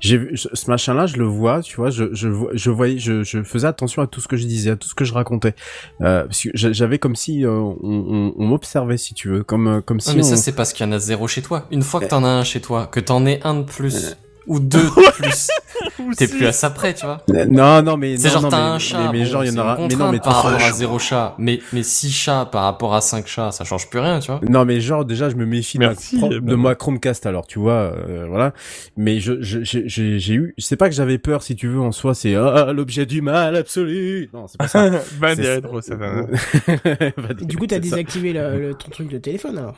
J'ai 0.00 0.18
vu 0.18 0.36
ce 0.36 0.48
ce 0.52 0.68
machin-là, 0.70 1.06
je 1.06 1.16
le 1.16 1.24
vois, 1.24 1.62
tu 1.62 1.76
vois, 1.76 1.88
je 1.90 2.12
je 2.12 2.28
je 2.52 2.70
voyais, 2.70 2.98
je, 2.98 3.22
je 3.22 3.42
faisais 3.42 3.66
attention 3.66 4.02
à 4.02 4.06
tout 4.06 4.20
ce 4.20 4.28
que 4.28 4.36
je 4.36 4.44
disais, 4.46 4.70
à 4.70 4.76
tout 4.76 4.88
ce 4.88 4.94
que 4.94 5.04
je 5.04 5.14
racontais, 5.14 5.54
euh, 6.02 6.24
parce 6.24 6.42
que 6.42 6.48
j'a- 6.52 6.72
j'avais 6.72 6.98
comme 6.98 7.16
si 7.16 7.44
euh, 7.46 7.50
on, 7.52 7.78
on, 7.82 8.34
on 8.36 8.44
m'observait, 8.46 8.96
si 8.98 9.14
tu 9.14 9.28
veux, 9.28 9.44
comme 9.44 9.66
euh, 9.68 9.80
comme 9.80 10.00
si 10.00 10.10
Non, 10.10 10.16
mais 10.16 10.22
on... 10.24 10.28
ça, 10.30 10.36
c'est 10.36 10.52
parce 10.52 10.72
qu'il 10.72 10.84
y 10.84 10.88
en 10.88 10.92
a 10.92 10.98
zéro 10.98 11.26
chez 11.28 11.42
toi. 11.42 11.66
Une 11.70 11.82
fois 11.82 12.00
que 12.00 12.06
t'en 12.06 12.24
as 12.24 12.28
un 12.28 12.44
chez 12.44 12.60
toi, 12.60 12.86
que 12.88 13.00
t'en 13.00 13.24
aies 13.24 13.40
un 13.44 13.54
de 13.60 13.62
plus, 13.62 14.16
ou 14.46 14.60
deux 14.60 14.82
de 14.84 15.12
plus, 15.12 15.48
t'es 16.16 16.28
plus 16.28 16.46
à 16.46 16.52
ça 16.52 16.70
près, 16.70 16.94
tu 16.94 17.06
vois. 17.06 17.22
Non, 17.50 17.82
non, 17.82 17.96
mais 17.96 18.16
C'est 18.16 18.28
non, 18.28 18.34
genre 18.34 18.42
non, 18.42 18.48
t'as 18.50 18.56
mais, 18.68 18.70
un 18.74 18.78
chat, 18.78 18.98
mais, 18.98 19.12
mais 19.18 19.24
bon, 19.24 19.30
genre 19.30 19.44
il 19.44 19.52
y 19.52 19.58
en 19.58 19.62
aura. 19.62 19.76
Mais 19.80 19.94
non, 19.96 20.10
mais 20.12 20.18
par 20.20 20.40
tu- 20.40 20.46
rapport 20.48 20.62
à 20.66 20.72
zéro 20.72 20.98
chat. 20.98 21.34
Mais, 21.38 21.60
mais 21.72 21.82
six 21.82 22.10
chats 22.10 22.46
par 22.50 22.64
rapport 22.64 22.94
à 22.94 23.00
cinq 23.00 23.26
chats, 23.26 23.50
ça 23.52 23.64
change 23.64 23.88
plus 23.88 23.98
rien, 24.00 24.20
tu 24.20 24.30
vois. 24.30 24.40
Non, 24.48 24.64
mais 24.64 24.80
genre 24.80 25.04
déjà 25.04 25.30
je 25.30 25.36
me 25.36 25.46
méfie 25.46 25.78
de 25.78 25.84
Merci, 25.86 26.18
de 26.20 26.54
ma 26.54 26.74
Chromecast 26.74 27.26
alors, 27.26 27.46
tu 27.46 27.58
vois, 27.58 27.72
euh, 27.72 28.26
voilà. 28.28 28.52
Mais 28.96 29.20
je 29.20 29.40
je- 29.42 29.60
j'ai 29.62 29.88
j'ai 30.18 30.34
eu, 30.34 30.54
c'est 30.58 30.76
pas 30.76 30.88
que 30.88 30.94
j'avais 30.94 31.18
peur 31.18 31.42
si 31.42 31.56
tu 31.56 31.68
veux 31.68 31.80
en 31.80 31.92
soi, 31.92 32.14
c'est 32.14 32.34
ah, 32.34 32.72
l'objet 32.72 33.06
du 33.06 33.22
mal 33.22 33.56
absolu. 33.56 34.28
Non, 34.32 34.46
c'est 34.46 34.58
pas 34.58 34.68
ça. 34.68 34.90
bah, 35.20 35.34
ça. 35.36 35.96
va. 35.96 36.22
Du 37.40 37.56
coup, 37.56 37.66
t'as 37.66 37.78
désactivé 37.78 38.32
le, 38.32 38.58
le- 38.58 38.74
ton 38.74 38.90
truc 38.90 39.08
de 39.08 39.18
téléphone 39.18 39.58
alors. 39.58 39.76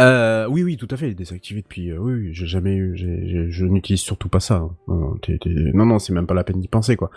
Euh, 0.00 0.46
oui, 0.48 0.62
oui, 0.62 0.78
tout 0.78 0.88
à 0.90 0.96
fait, 0.96 1.12
désactivé 1.12 1.60
depuis. 1.60 1.90
euh, 1.90 1.98
oui, 1.98 2.14
oui, 2.14 2.28
j'ai 2.32 2.46
jamais 2.46 2.74
eu, 2.74 2.96
je 3.50 3.64
n'utilise 3.66 4.00
surtout 4.00 4.30
pas 4.30 4.40
ça. 4.40 4.54
hein. 4.56 4.70
Non, 4.88 5.84
non, 5.84 5.98
c'est 5.98 6.14
même 6.14 6.26
pas 6.26 6.32
la 6.32 6.44
peine 6.44 6.60
d'y 6.60 6.68
penser, 6.68 6.96
quoi. 6.96 7.10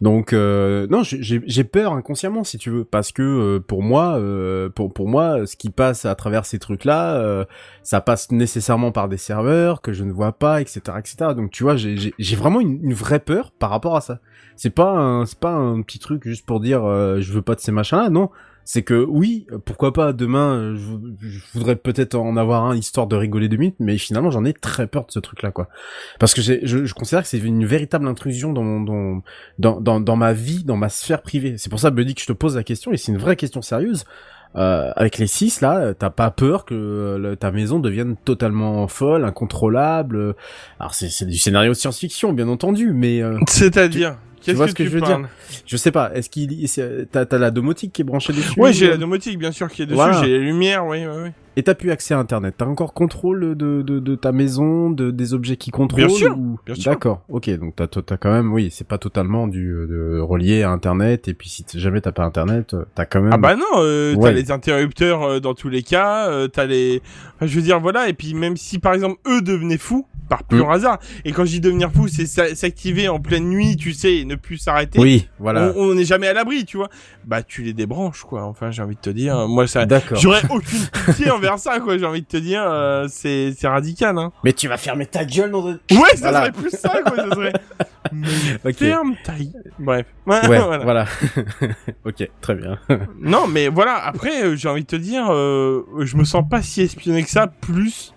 Donc, 0.00 0.32
euh, 0.32 0.86
non, 0.90 1.02
j'ai- 1.02 1.64
peur 1.64 1.92
inconsciemment, 1.92 2.42
si 2.42 2.56
tu 2.58 2.70
veux, 2.70 2.84
parce 2.84 3.12
que 3.12 3.22
euh, 3.22 3.60
pour 3.60 3.82
moi, 3.82 4.18
euh, 4.18 4.68
pour 4.70 4.92
pour 4.94 5.08
moi, 5.08 5.46
ce 5.46 5.56
qui 5.56 5.70
passe 5.70 6.06
à 6.06 6.14
travers 6.14 6.46
ces 6.46 6.58
trucs-là, 6.58 7.16
euh, 7.16 7.44
ça 7.82 8.00
passe 8.00 8.30
nécessairement 8.32 8.92
par 8.92 9.08
des 9.10 9.18
serveurs 9.18 9.80
que 9.82 9.92
je 9.92 10.02
ne 10.04 10.12
vois 10.12 10.32
pas, 10.32 10.60
etc., 10.62 10.80
etc. 10.98 11.34
Donc, 11.36 11.50
tu 11.50 11.62
vois, 11.64 11.76
j'ai 11.76 12.36
vraiment 12.36 12.60
une, 12.60 12.82
une 12.82 12.94
vraie 12.94 13.20
peur 13.20 13.50
par 13.52 13.68
rapport 13.70 13.94
à 13.96 14.00
ça. 14.00 14.20
C'est 14.56 14.70
pas 14.70 15.22
c'est 15.26 15.38
pas 15.38 15.52
un 15.52 15.82
petit 15.82 15.98
truc 15.98 16.22
juste 16.26 16.46
pour 16.46 16.60
dire 16.60 16.82
je 16.82 17.32
veux 17.32 17.42
pas 17.42 17.54
de 17.54 17.60
ces 17.60 17.72
machins-là, 17.72 18.08
non 18.10 18.30
c'est 18.64 18.82
que 18.82 19.04
oui, 19.08 19.46
pourquoi 19.64 19.92
pas 19.92 20.12
demain, 20.12 20.54
euh, 20.54 20.76
je, 20.76 21.38
voudrais 21.54 21.76
peut-être 21.76 22.14
en 22.14 22.36
avoir 22.36 22.64
un 22.64 22.76
histoire 22.76 23.06
de 23.06 23.16
rigoler 23.16 23.48
deux 23.48 23.56
minutes, 23.56 23.76
mais 23.80 23.98
finalement 23.98 24.30
j'en 24.30 24.44
ai 24.44 24.52
très 24.52 24.86
peur 24.86 25.06
de 25.06 25.12
ce 25.12 25.18
truc-là, 25.18 25.50
quoi. 25.50 25.68
Parce 26.18 26.34
que 26.34 26.42
je, 26.42 26.64
je 26.64 26.94
considère 26.94 27.22
que 27.22 27.28
c'est 27.28 27.38
une 27.38 27.64
véritable 27.64 28.06
intrusion 28.06 28.52
dans, 28.52 28.62
mon- 28.62 29.22
dans, 29.58 29.80
dans, 29.80 30.00
dans, 30.00 30.16
ma 30.16 30.32
vie, 30.32 30.64
dans 30.64 30.76
ma 30.76 30.88
sphère 30.88 31.22
privée. 31.22 31.56
C'est 31.58 31.70
pour 31.70 31.80
ça, 31.80 31.90
Buddy, 31.90 32.14
que 32.14 32.20
je 32.20 32.26
te 32.26 32.32
pose 32.32 32.56
la 32.56 32.64
question, 32.64 32.92
et 32.92 32.96
c'est 32.96 33.12
une 33.12 33.18
vraie 33.18 33.36
question 33.36 33.62
sérieuse. 33.62 34.04
Euh, 34.54 34.92
avec 34.96 35.16
les 35.16 35.26
6 35.26 35.62
là, 35.62 35.78
euh, 35.78 35.94
t'as 35.94 36.10
pas 36.10 36.30
peur 36.30 36.66
que 36.66 36.74
euh, 36.74 37.36
ta 37.36 37.50
maison 37.50 37.78
devienne 37.78 38.16
totalement 38.22 38.86
folle, 38.86 39.24
incontrôlable 39.24 40.34
Alors 40.78 40.94
c'est 40.94 41.08
c'est 41.08 41.24
du 41.24 41.38
scénario 41.38 41.72
de 41.72 41.76
science-fiction, 41.76 42.34
bien 42.34 42.48
entendu, 42.48 42.92
mais 42.92 43.22
euh, 43.22 43.38
C'est-à-dire, 43.48 44.18
qu'est-ce 44.44 44.56
vois 44.56 44.66
que 44.66 44.70
ce 44.70 44.74
que 44.76 44.82
tu 44.82 44.88
je 44.88 44.94
veux 44.94 45.00
parles 45.00 45.28
je 45.66 45.76
sais 45.76 45.90
pas. 45.92 46.12
Est-ce 46.14 46.28
qu'il 46.30 46.66
t'as 47.10 47.24
t'as 47.26 47.38
la 47.38 47.50
domotique 47.50 47.92
qui 47.92 48.02
est 48.02 48.04
branchée 48.04 48.32
dessus 48.32 48.58
Ouais, 48.60 48.72
j'ai 48.72 48.88
la 48.88 48.96
domotique, 48.96 49.38
bien 49.38 49.52
sûr, 49.52 49.68
qui 49.70 49.82
est 49.82 49.86
dessus, 49.86 49.96
Voilà. 49.96 50.22
j'ai 50.22 50.38
la 50.38 50.44
lumière, 50.44 50.86
oui, 50.86 50.98
oui, 51.06 51.16
oui. 51.24 51.28
Et 51.54 51.62
t'as 51.62 51.74
plus 51.74 51.90
accès 51.90 52.14
à 52.14 52.18
Internet. 52.18 52.54
T'as 52.56 52.64
encore 52.64 52.94
contrôle 52.94 53.54
de, 53.54 53.82
de, 53.82 53.98
de 53.98 54.14
ta 54.14 54.32
maison, 54.32 54.88
de, 54.90 55.10
des 55.10 55.34
objets 55.34 55.56
qui 55.56 55.70
contrôlent 55.70 56.06
Bien 56.06 56.08
sûr, 56.08 56.34
ou- 56.38 56.58
bien 56.64 56.74
sûr. 56.74 56.90
D'accord, 56.90 57.20
ok. 57.28 57.50
Donc 57.58 57.76
t'as, 57.76 57.86
t'as 57.86 58.16
quand 58.16 58.32
même, 58.32 58.50
oui, 58.54 58.70
c'est 58.72 58.86
pas 58.86 58.96
totalement 58.96 59.46
du 59.48 59.66
de, 59.66 60.18
relié 60.18 60.62
à 60.62 60.70
Internet. 60.70 61.28
Et 61.28 61.34
puis 61.34 61.50
si 61.50 61.62
jamais 61.74 62.00
t'as 62.00 62.12
pas 62.12 62.24
Internet, 62.24 62.72
euh, 62.72 62.84
t'as 62.94 63.04
quand 63.04 63.20
même... 63.20 63.32
Ah 63.34 63.36
bah 63.36 63.54
non, 63.54 63.64
euh, 63.76 64.14
Ouais. 64.14 64.22
t'as 64.22 64.32
les 64.32 64.50
interrupteurs 64.50 65.22
euh, 65.24 65.40
dans 65.40 65.52
tous 65.52 65.68
les 65.68 65.82
cas, 65.82 66.30
euh, 66.30 66.48
t'as 66.48 66.64
les... 66.64 67.02
Enfin, 67.36 67.46
je 67.46 67.54
veux 67.54 67.62
dire, 67.62 67.80
voilà, 67.80 68.08
et 68.08 68.14
puis 68.14 68.32
même 68.32 68.56
si 68.56 68.78
par 68.78 68.94
exemple 68.94 69.16
eux 69.28 69.42
devenaient 69.42 69.76
fous, 69.76 70.06
par 70.32 70.44
pur 70.44 70.68
Mm. 70.68 70.70
hasard, 70.72 70.98
et 71.26 71.32
quand 71.32 71.44
je 71.44 71.50
dis 71.50 71.60
devenir 71.60 71.92
fou, 71.92 72.08
c'est 72.08 72.24
s'a- 72.24 72.54
s'activer 72.54 73.08
en 73.08 73.20
pleine 73.20 73.44
nuit, 73.50 73.76
tu 73.76 73.92
sais, 73.92 74.16
et 74.16 74.24
ne 74.24 74.34
plus 74.34 74.56
s'arrêter, 74.56 74.98
Oui, 74.98 75.28
voilà. 75.38 75.72
on 75.76 75.94
n'est 75.94 76.06
jamais 76.06 76.26
à 76.26 76.32
l'abri, 76.32 76.64
tu 76.64 76.78
vois. 76.78 76.88
Bah 77.26 77.42
tu 77.42 77.62
les 77.62 77.74
débranches, 77.74 78.22
quoi, 78.22 78.44
enfin 78.44 78.70
j'ai 78.70 78.80
envie 78.82 78.94
de 78.96 79.00
te 79.00 79.10
dire, 79.10 79.46
moi 79.46 79.66
ça... 79.66 79.84
D'accord. 79.84 80.18
J'aurais 80.18 80.42
aucune 80.48 80.78
pitié 81.06 81.30
envers 81.30 81.58
ça, 81.58 81.80
quoi, 81.80 81.98
j'ai 81.98 82.06
envie 82.06 82.22
de 82.22 82.26
te 82.26 82.38
dire, 82.38 82.62
euh, 82.66 83.06
c'est 83.10 83.52
c'est 83.58 83.68
radical, 83.68 84.16
hein. 84.16 84.32
Mais 84.42 84.54
tu 84.54 84.68
vas 84.68 84.78
fermer 84.78 85.04
ta 85.04 85.24
gueule 85.26 85.50
dans 85.50 85.66
un... 85.68 85.72
Ouais, 85.72 86.14
ça 86.16 86.30
Voilà. 86.30 86.40
serait 86.40 86.52
plus 86.52 86.70
ça, 86.70 87.00
quoi, 87.04 87.16
ça 87.16 87.30
serait... 87.34 87.52
Ferme 88.78 89.14
ta... 89.24 89.32
Bref. 89.78 90.06
Ouais, 90.26 90.40
Ouais, 90.48 90.58
voilà. 90.58 90.78
voilà. 90.78 91.06
ok, 92.06 92.28
très 92.40 92.54
bien. 92.54 92.78
Non, 93.20 93.46
mais 93.48 93.68
voilà, 93.68 93.96
après, 94.04 94.44
euh, 94.44 94.56
j'ai 94.56 94.68
envie 94.68 94.82
de 94.82 94.86
te 94.86 94.96
dire, 94.96 95.26
euh, 95.30 95.82
je 96.04 96.16
me 96.16 96.24
sens 96.24 96.44
pas 96.48 96.62
si 96.62 96.80
espionné 96.82 97.22
que 97.24 97.30
ça, 97.30 97.46
plus 97.48 98.14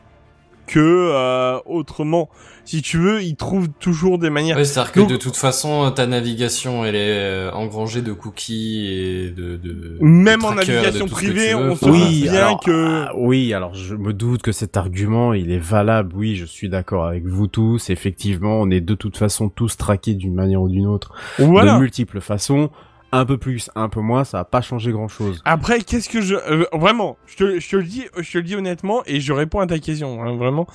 que 0.67 0.79
euh, 0.79 1.59
autrement. 1.65 2.29
Si 2.63 2.81
tu 2.81 2.97
veux, 2.97 3.21
ils 3.21 3.35
trouvent 3.35 3.69
toujours 3.79 4.17
des 4.17 4.31
manières... 4.31 4.57
C'est-à-dire 4.65 4.91
que 4.91 4.99
de 5.01 5.17
toute 5.17 5.35
façon, 5.37 5.91
ta 5.91 6.07
navigation, 6.07 6.83
elle 6.83 6.95
est 6.95 7.19
euh, 7.19 7.51
engrangée 7.51 8.01
de 8.01 8.11
cookies 8.11 8.87
et 8.87 9.29
de... 9.29 9.55
de 9.55 9.97
Même 10.01 10.39
de 10.41 10.45
en 10.45 10.55
navigation 10.55 11.05
privée, 11.07 11.53
on 11.53 11.75
se 11.75 11.85
Oui, 11.85 12.21
bien 12.23 12.33
alors, 12.33 12.59
que- 12.59 13.03
ah, 13.05 13.11
oui, 13.15 13.53
alors 13.53 13.75
je 13.75 13.93
me 13.95 14.13
doute 14.13 14.41
que 14.41 14.51
cet 14.51 14.77
argument, 14.77 15.33
il 15.33 15.51
est 15.51 15.59
valable. 15.59 16.13
Oui, 16.15 16.35
je 16.35 16.45
suis 16.45 16.67
d'accord 16.69 17.05
avec 17.05 17.25
vous 17.27 17.45
tous. 17.47 17.89
Effectivement, 17.91 18.59
on 18.61 18.71
est 18.71 18.81
de 18.81 18.95
toute 18.95 19.17
façon 19.17 19.49
tous 19.49 19.77
traqués 19.77 20.15
d'une 20.15 20.33
manière 20.33 20.61
ou 20.61 20.69
d'une 20.69 20.87
autre, 20.87 21.13
Voilà. 21.37 21.75
de 21.75 21.79
multiples 21.79 22.19
façons. 22.19 22.69
Un 23.11 23.25
peu 23.25 23.37
plus, 23.37 23.69
un 23.75 23.87
peu 23.87 24.01
moins, 24.01 24.23
ça 24.23 24.39
va 24.39 24.45
pas 24.45 24.61
changer 24.61 24.91
grand 24.91 25.07
chose. 25.07 25.41
Après, 25.45 25.81
qu'est-ce 25.81 26.09
que 26.09 26.21
je... 26.21 26.35
euh, 26.35 26.65
vraiment, 26.73 27.17
je 27.27 27.35
te, 27.37 27.59
je 27.59 27.69
te 27.69 27.75
le 27.77 27.83
dis, 27.83 28.05
je 28.17 28.31
te 28.31 28.37
le 28.37 28.43
dis 28.43 28.55
honnêtement, 28.55 29.03
et 29.05 29.21
je 29.21 29.31
réponds 29.31 29.59
à 29.59 29.67
ta 29.67 29.79
question, 29.79 30.21
hein, 30.21 30.35
vraiment. 30.35 30.67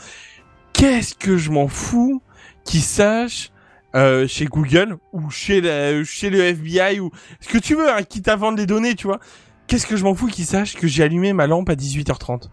Qu'est-ce 0.73 1.15
que 1.15 1.37
je 1.37 1.51
m'en 1.51 1.69
fous 1.69 2.23
qu'ils 2.65 2.81
sachent 2.81 3.51
euh, 3.95 4.27
chez 4.29 4.47
Google 4.47 4.97
ou 5.13 5.31
chez, 5.31 5.61
la, 5.61 6.03
chez 6.05 6.31
le 6.31 6.41
FBI 6.41 7.01
ou 7.01 7.11
ce 7.41 7.49
que 7.49 7.59
tu 7.59 7.75
veux, 7.75 7.91
hein, 7.91 8.03
quitte 8.05 8.29
à 8.29 8.37
vendre 8.37 8.57
les 8.57 8.67
données, 8.67 8.95
tu 8.95 9.07
vois. 9.07 9.19
Qu'est-ce 9.67 9.87
que 9.87 9.97
je 9.97 10.05
m'en 10.05 10.15
fous 10.15 10.29
qu'ils 10.29 10.47
sachent 10.47 10.77
que 10.77 10.87
j'ai 10.87 11.03
allumé 11.03 11.33
ma 11.33 11.47
lampe 11.47 11.69
à 11.69 11.75
18h30 11.75 12.45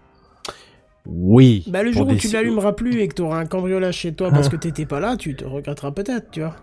Oui. 1.05 1.63
Bah, 1.67 1.83
le 1.83 1.91
jour 1.91 2.07
où 2.07 2.15
tu 2.15 2.27
l'allumeras 2.29 2.73
plus 2.73 2.99
et 2.99 3.07
que 3.07 3.13
t'auras 3.13 3.39
un 3.39 3.45
cambriolage 3.45 3.95
chez 3.95 4.13
toi 4.13 4.31
parce 4.31 4.49
que 4.49 4.55
t'étais 4.55 4.85
pas 4.85 4.99
là, 4.99 5.15
tu 5.15 5.35
te 5.35 5.45
regretteras 5.45 5.91
peut-être, 5.91 6.31
tu 6.31 6.41
vois. 6.41 6.55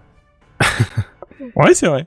Ouais, 1.57 1.75
c'est 1.75 1.87
vrai. 1.87 2.07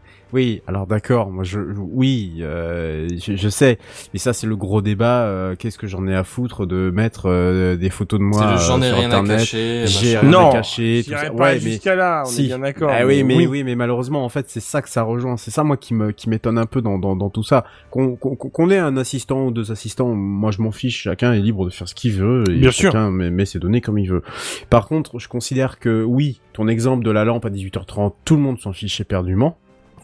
Oui, 0.33 0.61
alors 0.67 0.87
d'accord, 0.87 1.29
moi 1.29 1.43
je, 1.43 1.59
je- 1.73 1.79
oui, 1.79 2.37
euh, 2.39 3.07
je, 3.21 3.35
je 3.35 3.49
sais, 3.49 3.77
mais 4.13 4.19
ça 4.19 4.31
c'est 4.33 4.47
le 4.47 4.55
gros 4.55 4.81
débat. 4.81 5.23
euh, 5.25 5.55
Qu'est-ce 5.57 5.77
que 5.77 5.87
j'en 5.87 6.07
ai 6.07 6.15
à 6.15 6.23
foutre 6.23 6.65
de 6.65 6.89
mettre 6.89 7.23
euh, 7.29 7.75
des 7.75 7.89
photos 7.89 8.19
de 8.19 8.23
moi 8.23 8.45
le 8.45 8.53
euh, 8.53 8.57
j'en 8.57 8.81
ai 8.81 8.87
sur 8.87 8.97
rien 8.97 9.11
à 9.11 9.17
internet 9.17 9.39
cacher. 9.39 9.83
J'ai 9.87 10.17
rien 10.17 10.29
Non, 10.29 10.49
à 10.49 10.53
cacher, 10.53 11.01
tout 11.05 11.11
ça. 11.11 11.29
pas 11.29 11.33
Ouais, 11.33 11.53
mais 11.55 11.59
jusqu'à 11.59 11.95
là, 11.95 12.23
on 12.25 12.29
si. 12.29 12.43
est 12.43 12.47
bien 12.47 12.59
d'accord. 12.59 12.89
Ah 12.93 13.05
oui, 13.05 13.23
mais 13.23 13.35
oui. 13.35 13.47
oui, 13.47 13.63
mais 13.65 13.75
malheureusement, 13.75 14.23
en 14.23 14.29
fait, 14.29 14.45
c'est 14.49 14.59
ça 14.61 14.81
que 14.81 14.89
ça 14.89 15.03
rejoint. 15.03 15.35
C'est 15.37 15.51
ça, 15.51 15.63
moi, 15.63 15.75
qui 15.77 15.93
me, 15.93 16.11
qui 16.11 16.29
m'étonne 16.29 16.57
un 16.57 16.65
peu 16.65 16.81
dans, 16.81 16.97
dans, 16.97 17.15
dans 17.17 17.29
tout 17.29 17.43
ça. 17.43 17.65
Qu'on, 17.89 18.15
qu'on, 18.15 18.35
qu'on 18.35 18.69
ait 18.69 18.77
un 18.77 18.95
assistant 18.97 19.45
ou 19.47 19.51
deux 19.51 19.71
assistants, 19.71 20.13
moi, 20.15 20.51
je 20.51 20.61
m'en 20.61 20.71
fiche. 20.71 21.01
Chacun 21.03 21.33
est 21.33 21.39
libre 21.39 21.65
de 21.65 21.71
faire 21.71 21.87
ce 21.89 21.95
qu'il 21.95 22.13
veut. 22.13 22.43
Et 22.49 22.55
Bien 22.57 22.71
sûr. 22.71 22.91
chacun 22.93 23.11
met, 23.11 23.29
met 23.31 23.45
ses 23.45 23.59
données 23.59 23.81
comme 23.81 23.97
il 23.97 24.09
veut. 24.09 24.21
Par 24.69 24.87
contre, 24.87 25.19
je 25.19 25.27
considère 25.27 25.77
que 25.79 26.03
oui, 26.03 26.39
ton 26.53 26.67
exemple 26.67 27.03
de 27.03 27.11
la 27.11 27.25
lampe 27.25 27.45
à 27.45 27.49
18h30, 27.49 28.13
tout 28.23 28.35
le 28.35 28.41
monde 28.41 28.59
s'en 28.59 28.71
fiche 28.73 29.01
éperdument. 29.01 29.57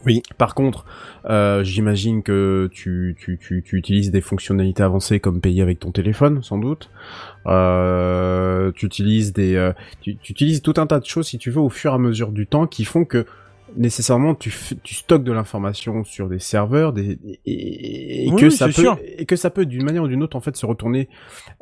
Oui. 0.06 0.22
Par 0.36 0.54
contre, 0.54 0.84
euh, 1.28 1.62
j'imagine 1.64 2.22
que 2.22 2.68
tu, 2.72 3.16
tu, 3.18 3.38
tu, 3.38 3.62
tu 3.62 3.76
utilises 3.76 4.10
des 4.10 4.20
fonctionnalités 4.20 4.82
avancées 4.82 5.20
comme 5.20 5.40
payer 5.40 5.62
avec 5.62 5.80
ton 5.80 5.90
téléphone, 5.90 6.42
sans 6.42 6.58
doute. 6.58 6.90
Euh, 7.46 8.70
tu 8.74 8.86
utilises 8.86 9.32
des, 9.32 9.56
euh, 9.56 9.72
tu, 10.00 10.16
tu 10.16 10.32
utilises 10.32 10.62
tout 10.62 10.74
un 10.76 10.86
tas 10.86 11.00
de 11.00 11.06
choses, 11.06 11.26
si 11.26 11.38
tu 11.38 11.50
veux, 11.50 11.60
au 11.60 11.68
fur 11.68 11.92
et 11.92 11.94
à 11.94 11.98
mesure 11.98 12.32
du 12.32 12.46
temps, 12.46 12.66
qui 12.66 12.84
font 12.84 13.04
que 13.04 13.26
nécessairement 13.76 14.34
tu, 14.34 14.52
tu 14.82 14.94
stockes 14.94 15.24
de 15.24 15.32
l'information 15.32 16.04
sur 16.04 16.28
des 16.28 16.38
serveurs 16.38 16.92
des, 16.92 17.18
et, 17.44 18.26
et 18.26 18.30
Oui, 18.30 18.40
que 18.40 18.46
oui, 18.46 18.52
ça 18.52 18.66
peut 18.66 18.72
sûr. 18.72 18.98
et 19.18 19.26
que 19.26 19.36
ça 19.36 19.50
peut 19.50 19.66
d'une 19.66 19.84
manière 19.84 20.02
ou 20.02 20.08
d'une 20.08 20.22
autre 20.22 20.36
en 20.36 20.40
fait 20.40 20.56
se 20.56 20.66
retourner 20.66 21.08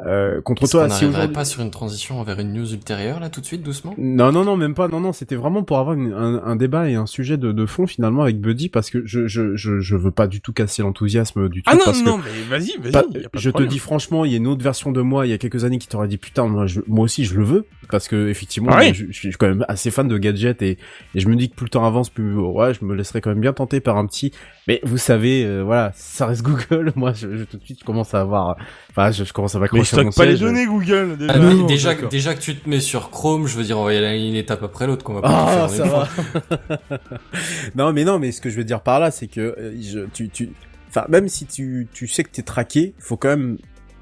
euh, 0.05 0.41
contre 0.43 0.69
toi 0.69 0.89
qu'on 0.89 0.95
si 0.95 1.05
aujourd'hui 1.07 1.35
pas 1.35 1.45
sur 1.45 1.63
une 1.63 1.71
transition 1.71 2.23
vers 2.23 2.39
une 2.41 2.53
news 2.53 2.73
ultérieure 2.73 3.21
là 3.21 3.31
tout 3.31 3.41
de 3.41 3.47
suite 3.47 3.63
doucement? 3.63 3.95
Non, 3.99 4.33
non, 4.33 4.45
non, 4.45 4.57
même 4.57 4.75
pas. 4.75 4.89
Non, 4.89 5.01
non, 5.01 5.13
c'était 5.13 5.37
vraiment 5.37 5.63
pour 5.63 5.79
avoir 5.79 5.97
une- 5.97 6.13
un, 6.13 6.43
un 6.45 6.57
débat 6.57 6.89
et 6.89 6.95
un 6.95 7.07
sujet 7.07 7.37
de, 7.37 7.53
de 7.53 7.67
fond 7.67 7.87
finalement 7.87 8.23
avec 8.23 8.41
Buddy 8.41 8.69
parce 8.69 8.91
que 8.91 9.05
je, 9.07 9.27
je, 9.27 9.57
je, 9.57 9.81
je 9.81 9.97
veux 9.97 10.11
pas 10.11 10.27
du 10.27 10.41
tout 10.41 10.53
casser 10.53 10.83
l'enthousiasme 10.83 11.49
du 11.49 11.63
tout. 11.63 11.71
Ah 11.73 11.77
non, 11.77 11.83
parce 11.87 12.03
que 12.03 12.09
non, 12.09 12.19
mais 12.19 12.43
vas-y, 12.59 12.77
vas-y. 12.79 12.93
pas- 12.93 13.05
y 13.15 13.25
a 13.25 13.29
pas 13.29 13.39
de 13.39 13.39
je 13.39 13.51
te 13.51 13.63
dis 13.63 13.79
franchement, 13.79 14.25
il 14.25 14.33
y 14.33 14.35
a 14.35 14.39
une 14.39 14.47
autre 14.47 14.63
version 14.63 14.93
de 14.93 15.01
moi 15.01 15.27
il 15.27 15.31
y 15.31 15.33
a 15.33 15.39
quelques 15.39 15.65
années 15.65 15.79
qui 15.79 15.89
t'aurait 15.89 16.09
dit 16.09 16.19
putain, 16.19 16.47
moi, 16.47 16.67
je- 16.67 16.81
moi 16.87 17.05
aussi 17.05 17.25
je 17.25 17.35
le 17.39 17.45
veux 17.45 17.67
parce 17.91 18.09
que 18.09 18.29
effectivement, 18.29 18.71
Ah 18.73 18.79
oui. 18.81 18.85
moi, 18.87 18.93
je, 18.93 19.07
je 19.11 19.13
suis 19.19 19.31
quand 19.33 19.47
même 19.49 19.65
assez 19.69 19.91
fan 19.91 20.09
de 20.09 20.19
gadgets 20.19 20.61
et, 20.63 20.79
et 21.15 21.21
je 21.21 21.29
me 21.29 21.37
dis 21.37 21.49
que 21.51 21.55
plus 21.55 21.65
le 21.65 21.71
temps 21.71 21.85
avance, 21.87 21.96
plus 22.05 22.37
ouais, 22.39 22.75
je 22.75 22.85
me 22.85 22.95
laisserai 22.95 23.21
quand 23.21 23.31
même 23.31 23.41
bien 23.41 23.53
tenter 23.53 23.81
par 23.81 23.97
un 23.97 24.07
petit. 24.07 24.33
Mais 24.69 24.81
vous 24.83 24.99
savez, 24.99 25.45
euh, 25.45 25.63
voilà, 25.63 25.93
ça 25.95 26.27
reste 26.27 26.43
Google. 26.43 26.93
Moi, 26.97 27.13
je, 27.13 27.37
je- 27.37 27.45
tout 27.45 27.57
de 27.57 27.65
suite, 27.65 27.79
je 27.81 27.85
commence 27.85 28.15
à 28.15 28.21
avoir, 28.21 28.57
enfin, 28.91 29.11
je, 29.11 29.25
je 29.25 29.33
commence 29.33 29.55
à 29.55 29.59
Mais 29.59 29.63
m'accrocher 29.63 29.97
mon 30.03 30.11
stocke 30.11 30.25
pas 30.25 30.31
les 30.31 30.39
données, 30.39 30.67
Google. 30.67 31.17
Déjà. 31.19 31.33
Ah, 31.35 31.39
non, 31.39 31.49
mais 31.49 31.55
non, 31.55 31.67
déjà, 31.67 31.95
d'accord. 31.95 32.09
déjà 32.09 32.35
que 32.35 32.41
tu 32.41 32.57
te 32.57 32.69
mets 32.69 32.81
sur 32.81 33.11
Chrome, 33.11 33.47
je 33.47 33.57
veux 33.57 33.65
dire, 33.65 33.79
on 33.79 33.85
va 33.85 33.95
y 33.95 33.97
aller 33.97 34.29
une 34.29 34.35
étape 34.37 34.63
après 34.63 34.87
l'autre 34.87 35.05
qu'on 35.05 35.15
va 35.15 35.23
pas 35.23 35.65
Ah, 35.65 35.69
ça 35.69 35.85
va. 35.85 36.09
non, 37.75 37.93
mais 37.93 38.05
non, 38.05 38.19
mais 38.19 38.33
ce 38.33 38.41
que 38.41 38.51
je 38.51 38.57
veux 38.57 38.65
dire 38.65 38.81
par 38.81 39.01
là, 39.01 39.11
c'est 39.11 39.27
que 39.29 39.41
euh, 39.41 39.75
je, 39.81 40.01
tu, 40.13 40.29
tu, 40.29 40.51
enfin, 40.89 41.05
même 41.09 41.29
si 41.29 41.47
tu, 41.47 41.89
tu 41.93 42.07
sais 42.09 42.25
que 42.25 42.31
t'es 42.31 42.43
traqué, 42.43 42.95
faut 42.99 43.17
quand 43.17 43.29
même 43.29 43.59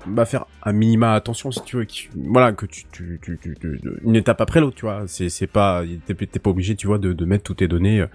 bah, 0.07 0.25
faire 0.25 0.47
un 0.63 0.73
minima 0.73 1.15
attention 1.15 1.51
si 1.51 1.63
tu 1.65 1.77
veux. 1.77 1.87
voilà, 2.15 2.53
que 2.53 2.67
tu, 2.67 2.85
tu, 2.93 3.19
tu, 3.23 3.39
tu- 3.43 3.57
tu- 3.61 3.81
une 4.05 4.17
étape 4.17 4.41
après 4.41 4.61
l'autre, 4.61 4.77
tu 4.77 4.87
vois. 4.87 5.03
C'est, 5.07 5.29
c'est 5.29 5.47
pas, 5.47 5.83
t'es, 6.07 6.15
t'es 6.15 6.39
pas 6.39 6.51
obligé, 6.51 6.75
tu 6.77 6.87
vois, 6.87 6.99
de, 6.99 7.13
de 7.13 7.25
mettre 7.25 7.45
toutes 7.45 7.59
tes 7.59 7.69
données 7.69 8.01
euh, 8.01 8.07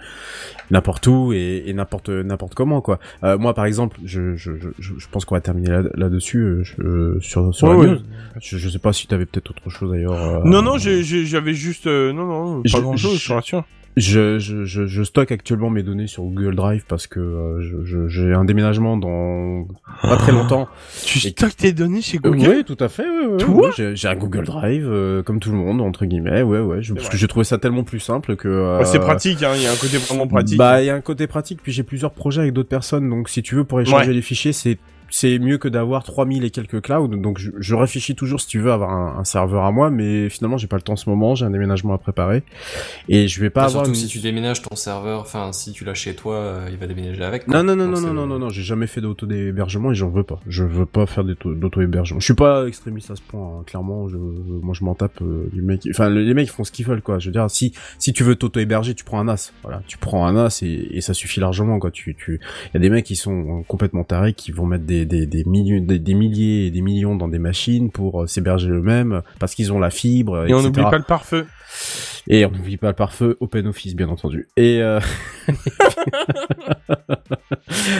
n'importe 0.72 1.08
où 1.08 1.34
et, 1.34 1.64
et 1.66 1.74
n'importe, 1.74 2.10
n'importe 2.10 2.54
comment, 2.56 2.82
quoi. 2.82 3.00
Euh, 3.24 3.38
moi, 3.38 3.54
par 3.54 3.66
exemple, 3.66 3.98
je, 4.06 4.36
je, 4.36 4.52
je, 4.58 4.70
je 4.98 5.08
pense 5.12 5.26
qu'on 5.26 5.36
va 5.36 5.42
terminer 5.42 5.70
là, 5.70 5.84
là-dessus 5.96 6.38
euh, 6.40 6.64
je- 6.64 6.82
euh, 6.82 7.18
sur, 7.22 7.54
sur 7.54 7.68
la 7.70 7.76
ouais. 7.78 7.88
news. 7.88 8.00
Je, 8.42 8.58
je 8.58 8.70
sais 8.70 8.80
pas 8.80 8.94
si 8.94 9.08
t'avais 9.08 9.26
peut-être 9.26 9.52
autre 9.52 9.70
chose 9.70 9.92
d'ailleurs. 9.92 10.14
euh, 10.14 10.42
Non, 10.46 10.62
non, 10.62 10.78
j'ai- 10.78 11.04
j'avais 11.04 11.54
juste... 11.54 11.88
euh, 11.88 12.14
non, 12.14 12.26
non, 12.26 12.56
pas 12.64 12.70
Je- 12.70 12.78
grand-chose, 12.78 13.14
je- 13.20 13.28
je 13.28 13.34
rassure. 13.34 13.66
Je, 14.00 14.40
je, 14.40 14.66
je, 14.66 14.86
je 14.88 15.04
stocke 15.04 15.32
actuellement 15.32 15.70
mes 15.70 15.84
données 15.84 16.08
sur 16.08 16.24
Google 16.24 16.56
Drive 16.56 16.86
parce 16.88 17.08
que 17.08 17.20
euh, 17.20 17.62
je- 17.62 17.84
je- 17.84 18.08
j'ai 18.08 18.34
un 18.34 18.46
déménagement 18.46 18.98
dans 18.98 19.68
pas 20.02 20.18
très 20.18 20.32
longtemps. 20.32 20.68
Tu 21.06 21.18
Et- 21.20 21.32
stockes 21.32 21.56
tes 21.58 21.74
données 21.74 22.02
chez 22.02 22.18
Euh, 22.18 22.30
Google? 22.30 22.48
Ouais, 22.48 22.64
tout 22.64 22.78
à 22.80 22.88
fait. 22.90 23.04
Ouais, 23.10 23.26
ouais, 23.28 23.38
Toi? 23.38 23.68
Ouais, 23.78 23.94
j'ai- 23.96 24.08
un 24.08 24.16
Google 24.16 24.46
Drive 24.46 24.88
euh, 24.90 25.22
comme 25.24 25.40
tout 25.40 25.52
le 25.52 25.58
monde 25.58 25.82
entre 25.82 26.06
guillemets. 26.06 26.42
Ouais, 26.42 26.60
ouais. 26.60 26.82
je- 26.82 26.94
parce 26.94 27.06
vrai. 27.08 27.12
que 27.14 27.18
j'ai 27.18 27.28
trouvé 27.28 27.44
ça 27.44 27.58
tellement 27.58 27.84
plus 27.84 28.00
simple 28.00 28.36
que. 28.36 28.48
euh, 28.48 28.80
Ouais, 28.80 28.86
C'est 28.86 29.00
pratique, 29.00 29.44
hein, 29.44 29.52
il 29.56 29.62
y 29.64 29.68
a 29.68 29.72
un 29.72 29.76
côté 29.76 29.98
vraiment 29.98 30.28
pratique. 30.28 30.58
Bah, 30.58 30.82
il 30.82 30.86
y 30.86 30.90
a 30.90 30.96
un 30.96 31.02
côté 31.02 31.28
pratique. 31.28 31.60
Puis 31.62 31.72
j'ai 31.72 31.84
plusieurs 31.84 32.12
projets 32.12 32.42
avec 32.42 32.54
d'autres 32.54 32.70
personnes. 32.70 33.10
Donc 33.10 33.30
si 33.30 33.42
tu 33.44 33.56
veux 33.56 33.64
pour 33.64 33.82
échanger 33.82 34.14
les 34.14 34.22
fichiers, 34.22 34.54
c'est 34.54 34.78
c'est 35.12 35.40
mieux 35.40 35.58
que 35.58 35.68
d'avoir 35.68 36.04
3000 36.04 36.44
et 36.44 36.50
quelques 36.52 36.82
clouds. 36.82 37.08
Donc 37.08 37.38
je, 37.40 37.52
je 37.60 37.76
réfléchis 37.76 38.16
toujours 38.16 38.40
si 38.42 38.48
tu 38.48 38.60
veux 38.60 38.72
avoir 38.72 38.92
un, 38.92 39.20
un 39.20 39.24
serveur 39.24 39.64
à 39.66 39.72
moi, 39.72 39.90
mais 39.90 40.30
finalement 40.30 40.58
j'ai 40.58 40.68
pas 40.68 40.76
le 40.78 40.82
temps 40.82 40.94
en 40.94 40.98
ce 40.98 41.10
moment. 41.10 41.36
J'ai 41.36 41.46
un 41.46 41.50
déménagement 41.52 41.94
à 41.94 41.98
préparer 41.98 42.44
et 43.08 43.28
je 43.28 43.40
vais 43.42 43.50
pas 43.50 43.62
Enfin, 43.62 43.70
avoir. 43.70 43.86
surtout 43.86 44.00
une- 44.00 44.08
si 44.08 44.12
tu 44.12 44.20
déménages 44.20 44.62
ton 44.62 44.76
serveur, 44.76 45.22
enfin 45.22 45.52
si 45.54 45.72
tu 45.72 45.84
l'as 45.86 45.94
chez 45.94 46.16
toi, 46.16 46.36
euh, 46.36 46.68
il 46.72 46.78
va 46.78 46.88
déménager 46.88 47.24
avec. 47.24 47.48
Non, 47.48 47.54
quoi. 47.54 47.64
non, 47.64 47.76
non, 47.76 47.86
Donc, 47.86 47.96
non, 47.96 48.02
c'est- 48.02 48.08
non, 48.08 48.14
non, 48.14 48.28
non, 48.28 48.40
non, 48.40 48.50
j'ai 48.50 48.62
jamais 48.64 48.88
fait 48.88 49.02
d'auto-hébergement 49.02 49.92
et 49.92 49.96
j'en 49.96 50.10
veux 50.10 50.24
pas. 50.24 50.40
Je 50.48 50.64
veux 50.64 50.86
pas 50.86 51.06
faire 51.06 51.24
d'auto- 51.24 51.54
d'auto-hébergement. 51.54 52.20
Je 52.20 52.26
suis 52.26 52.34
pas 52.34 52.68
extrémiste 52.68 53.12
à 53.12 53.16
ce 53.16 53.22
point, 53.22 53.60
hein. 53.60 53.64
clairement. 53.66 54.08
Je, 54.08 54.18
moi, 54.18 54.74
je 54.74 54.84
m'en 54.84 54.96
tape 54.96 55.22
euh, 55.22 55.50
du 55.54 55.62
mec. 55.62 55.88
Enfin, 55.90 56.10
les 56.10 56.34
mecs 56.34 56.50
font 56.50 56.64
ce 56.64 56.72
qu'ils 56.72 56.86
veulent, 56.86 57.02
quoi. 57.02 57.20
Je 57.20 57.28
veux 57.28 57.32
dire, 57.34 57.50
si 57.50 57.74
si 57.98 58.14
tu 58.14 58.24
veux 58.24 58.36
t'auto-héberger, 58.36 58.94
tu 58.96 59.04
prends 59.04 59.20
un 59.20 59.28
as. 59.28 59.52
Voilà, 59.64 59.82
tu 59.88 59.98
prends 59.98 60.26
un 60.26 60.36
as 60.36 60.62
et, 60.62 60.98
et 60.98 61.02
ça 61.02 61.14
suffit 61.14 61.40
largement, 61.40 61.80
quoi. 61.80 61.92
Tu, 61.92 62.16
tu, 62.16 62.40
y 62.74 62.78
a 62.78 62.80
des 62.80 62.90
mecs 62.90 63.06
qui 63.06 63.16
sont 63.16 63.64
complètement 63.68 64.04
tarés, 64.04 64.34
qui 64.34 64.52
vont 64.52 64.66
mettre 64.66 64.86
des 64.86 64.99
des 65.06 65.26
des 65.26 65.44
milliers 65.44 65.80
des, 65.80 66.00
des 66.00 66.14
milliers 66.14 66.68
et 66.68 66.72
des 66.72 66.82
millions 66.82 67.16
dans 67.16 67.28
des 67.28 67.40
machines 67.40 67.92
pour 67.92 68.24
euh, 68.24 68.28
s'héberger 68.28 68.70
eux-mêmes 68.70 69.22
parce 69.40 69.56
qu'ils 69.56 69.72
ont 69.74 69.80
la 69.80 69.90
fibre. 69.90 70.48
Et 70.48 70.54
on 70.54 70.62
n'oublie 70.62 70.84
pas 70.84 70.98
le 70.98 71.04
pare-feu. 71.04 71.46
Et 72.28 72.46
on 72.46 72.52
n'oublie 72.52 72.78
pas 72.78 72.90
le 72.90 72.94
pare-feu 72.94 73.38
OpenOffice, 73.40 73.96
bien 73.96 74.10
entendu. 74.10 74.48
Et 74.56 74.82
euh... 74.82 75.00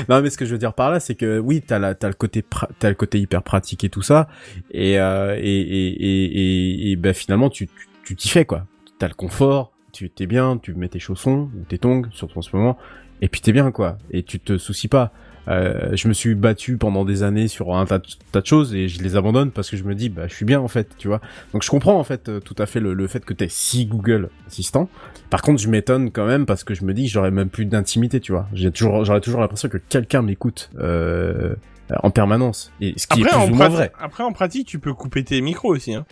non, 0.10 0.22
mais 0.22 0.30
ce 0.30 0.38
que 0.38 0.46
je 0.46 0.52
veux 0.52 0.58
dire 0.58 0.74
par 0.74 0.92
là, 0.92 1.00
c'est 1.00 1.16
que 1.16 1.40
oui, 1.40 1.64
t'as 1.66 1.80
la, 1.80 1.96
t'as 1.96 2.08
le 2.08 2.14
côté, 2.14 2.44
t'as 2.80 2.90
le 2.90 2.96
côté 2.96 3.20
hyper 3.20 3.42
pratique 3.44 3.84
et 3.84 3.90
tout 3.90 4.02
ça, 4.02 4.28
et 4.72 5.00
euh, 5.00 5.36
et 5.40 5.60
et 5.60 6.92
et, 6.92 6.96
ben 6.96 7.14
finalement, 7.14 7.50
tu 7.50 7.70
tu 8.04 8.16
t'y 8.16 8.30
fais 8.30 8.46
quoi. 8.46 8.66
T'as 9.00 9.08
le 9.08 9.14
confort, 9.14 9.72
tu 9.94 10.10
t'es 10.10 10.28
bien, 10.28 10.58
tu 10.58 10.74
mets 10.74 10.90
tes 10.90 11.00
chaussons 11.00 11.50
ou 11.58 11.64
tes 11.68 11.78
tongs, 11.78 12.04
surtout 12.12 12.40
en 12.40 12.42
ce 12.42 12.56
moment, 12.56 12.78
et 13.22 13.30
puis 13.30 13.42
t'es 13.42 13.52
bien 13.52 13.72
quoi. 13.72 13.98
Et 14.12 14.24
tu 14.24 14.40
te 14.40 14.58
soucies 14.58 14.88
pas. 14.88 15.12
Euh, 15.48 15.96
je 15.96 16.08
me 16.08 16.14
suis 16.14 16.36
battu 16.36 16.78
pendant 16.78 17.06
des 17.06 17.24
années 17.24 17.48
sur 17.48 17.76
un 17.76 17.86
tas 17.86 18.00
de, 18.00 18.06
tas 18.32 18.42
de 18.42 18.46
choses 18.46 18.76
et 18.76 18.88
je 18.88 19.02
les 19.02 19.16
abandonne 19.16 19.52
parce 19.52 19.70
que 19.70 19.78
je 19.78 19.84
me 19.84 19.96
dis 19.96 20.10
bah 20.10 20.28
je 20.28 20.34
suis 20.36 20.46
bien 20.46 20.60
en 20.60 20.68
fait 20.68 20.90
tu 20.98 21.08
vois 21.08 21.22
donc 21.54 21.64
je 21.64 21.70
comprends 21.70 21.98
en 21.98 22.04
fait 22.04 22.30
euh, 22.30 22.40
tout 22.40 22.56
à 22.60 22.66
fait 22.66 22.80
le, 22.80 22.94
le 22.94 23.08
fait 23.08 23.26
que 23.26 23.34
t'aies 23.34 23.50
six 23.50 23.86
Google 23.86 24.30
Assistant 24.48 24.90
par 25.30 25.42
contre 25.42 25.62
je 25.62 25.70
m'étonne 25.70 26.12
quand 26.12 26.26
même 26.26 26.46
parce 26.46 26.64
que 26.64 26.74
je 26.74 26.84
me 26.84 26.94
dis 26.94 27.06
que 27.06 27.12
j'aurais 27.12 27.32
même 27.32 27.50
plus 27.50 27.66
d'intimité 27.66 28.20
tu 28.20 28.32
vois 28.32 28.48
j'ai 28.54 28.70
toujours 28.70 29.06
j'aurais 29.06 29.22
toujours 29.22 29.40
l'impression 29.40 29.70
que 29.70 29.78
quelqu'un 29.78 30.22
m'écoute 30.22 30.70
euh, 30.78 31.56
en 32.04 32.12
permanence 32.12 32.72
et 32.82 32.94
ce 32.98 33.08
qui 33.08 33.24
Après 33.24 33.36
est 33.36 33.46
plus 33.46 33.54
ou 33.54 33.56
moins 33.56 33.70
vrai 33.70 33.92
après, 34.00 34.24
en 34.24 34.32
pratique, 34.32 34.68
tu 34.68 34.80
peux 34.80 34.94
couper 34.94 35.24
tes 35.24 35.42
micros 35.42 35.74
aussi. 35.76 35.94
Hein. 35.94 36.06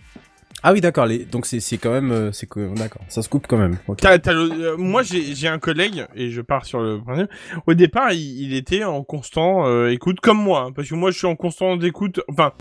Ah 0.70 0.74
oui 0.74 0.82
d'accord 0.82 1.05
les... 1.05 1.20
donc 1.20 1.45
c'est 1.45 1.61
c'est 1.61 1.78
quand 1.78 1.91
même 1.93 2.11
euh, 2.11 2.32
c'est 2.34 2.49
d'accord 2.76 3.01
ça 3.07 3.22
se 3.22 3.30
coupe 3.30 3.47
quand 3.47 3.57
même 3.57 3.78
ok 3.88 3.99
T'as- 4.01 4.20
t'as 4.20 4.34
le- 4.34 4.51
euh, 4.51 4.76
moi, 4.78 5.01
j'ai 5.01 5.34
j'ai 5.34 5.47
un 5.47 5.59
collègue, 5.59 6.05
et 6.13 6.30
je 6.30 6.41
pars 6.41 6.65
sur 6.65 6.82
le 6.82 6.99
principe. 6.99 7.30
Au 7.68 7.74
départ, 7.74 8.11
il, 8.11 8.41
il 8.41 8.53
était 8.53 8.84
en 8.84 9.01
constant 9.03 9.65
euh, 9.65 9.89
écoute, 9.91 10.20
comme 10.20 10.41
moi. 10.43 10.65
hein, 10.68 10.72
parce 10.76 10.89
que 10.89 10.95
moi, 10.95 11.11
je 11.11 11.18
suis 11.18 11.28
en 11.28 11.36
constant 11.38 11.78
d'écoute. 11.78 12.20
Enfin, 12.28 12.51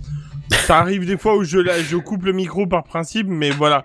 ça 0.51 0.79
arrive 0.79 1.05
des 1.05 1.17
fois 1.17 1.37
où 1.37 1.43
je, 1.43 1.59
la- 1.59 1.83
je 1.83 1.97
coupe 1.97 2.25
le 2.25 2.33
micro 2.33 2.67
par 2.69 2.85
principe, 2.85 3.27
mais 3.29 3.51
voilà. 3.51 3.83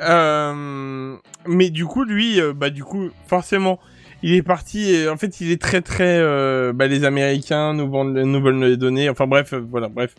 Euh, 0.00 1.16
mais 1.46 1.70
du 1.70 1.84
coup, 1.84 2.04
lui, 2.04 2.40
euh, 2.40 2.52
bah 2.54 2.70
du 2.70 2.84
coup, 2.84 3.10
forcément, 3.26 3.78
il 4.22 4.32
est 4.34 4.42
parti. 4.42 4.90
Et, 4.94 5.08
en 5.08 5.16
fait, 5.16 5.40
il 5.40 5.50
est 5.50 5.60
très 5.60 5.80
très. 5.82 6.18
euh, 6.18 6.72
bah, 6.72 6.86
les 6.86 7.04
Américains 7.04 7.74
nous 7.74 7.90
vendent, 7.90 8.16
nous 8.16 8.40
veulent 8.40 8.62
les 8.64 8.76
données. 8.76 9.08
Enfin 9.10 9.26
bref, 9.26 9.52
voilà, 9.70 9.88
bref. 9.88 10.14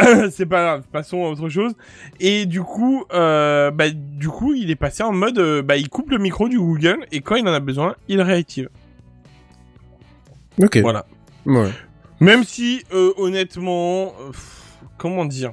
c'est 0.30 0.46
pas 0.46 0.62
grave, 0.62 0.82
passons 0.92 1.24
à 1.24 1.28
autre 1.28 1.48
chose. 1.48 1.72
Et 2.18 2.46
du 2.46 2.62
coup, 2.62 3.04
euh, 3.12 3.70
bah, 3.70 3.90
du 3.90 4.28
coup, 4.28 4.54
il 4.54 4.70
est 4.70 4.76
passé 4.76 5.02
en 5.02 5.12
mode, 5.12 5.38
euh, 5.38 5.62
bah, 5.62 5.76
il 5.76 5.88
coupe 5.88 6.10
le 6.10 6.18
micro 6.18 6.48
du 6.48 6.58
Google 6.58 7.06
et 7.12 7.20
quand 7.20 7.36
il 7.36 7.46
en 7.48 7.52
a 7.52 7.60
besoin, 7.60 7.96
il 8.08 8.20
réactive. 8.20 8.68
ok 10.60 10.78
Voilà. 10.78 11.06
ouais. 11.46 11.70
Même 12.20 12.44
si, 12.44 12.84
euh, 12.92 13.12
honnêtement, 13.16 14.12
pff, 14.30 14.78
comment 14.98 15.24
dire, 15.24 15.52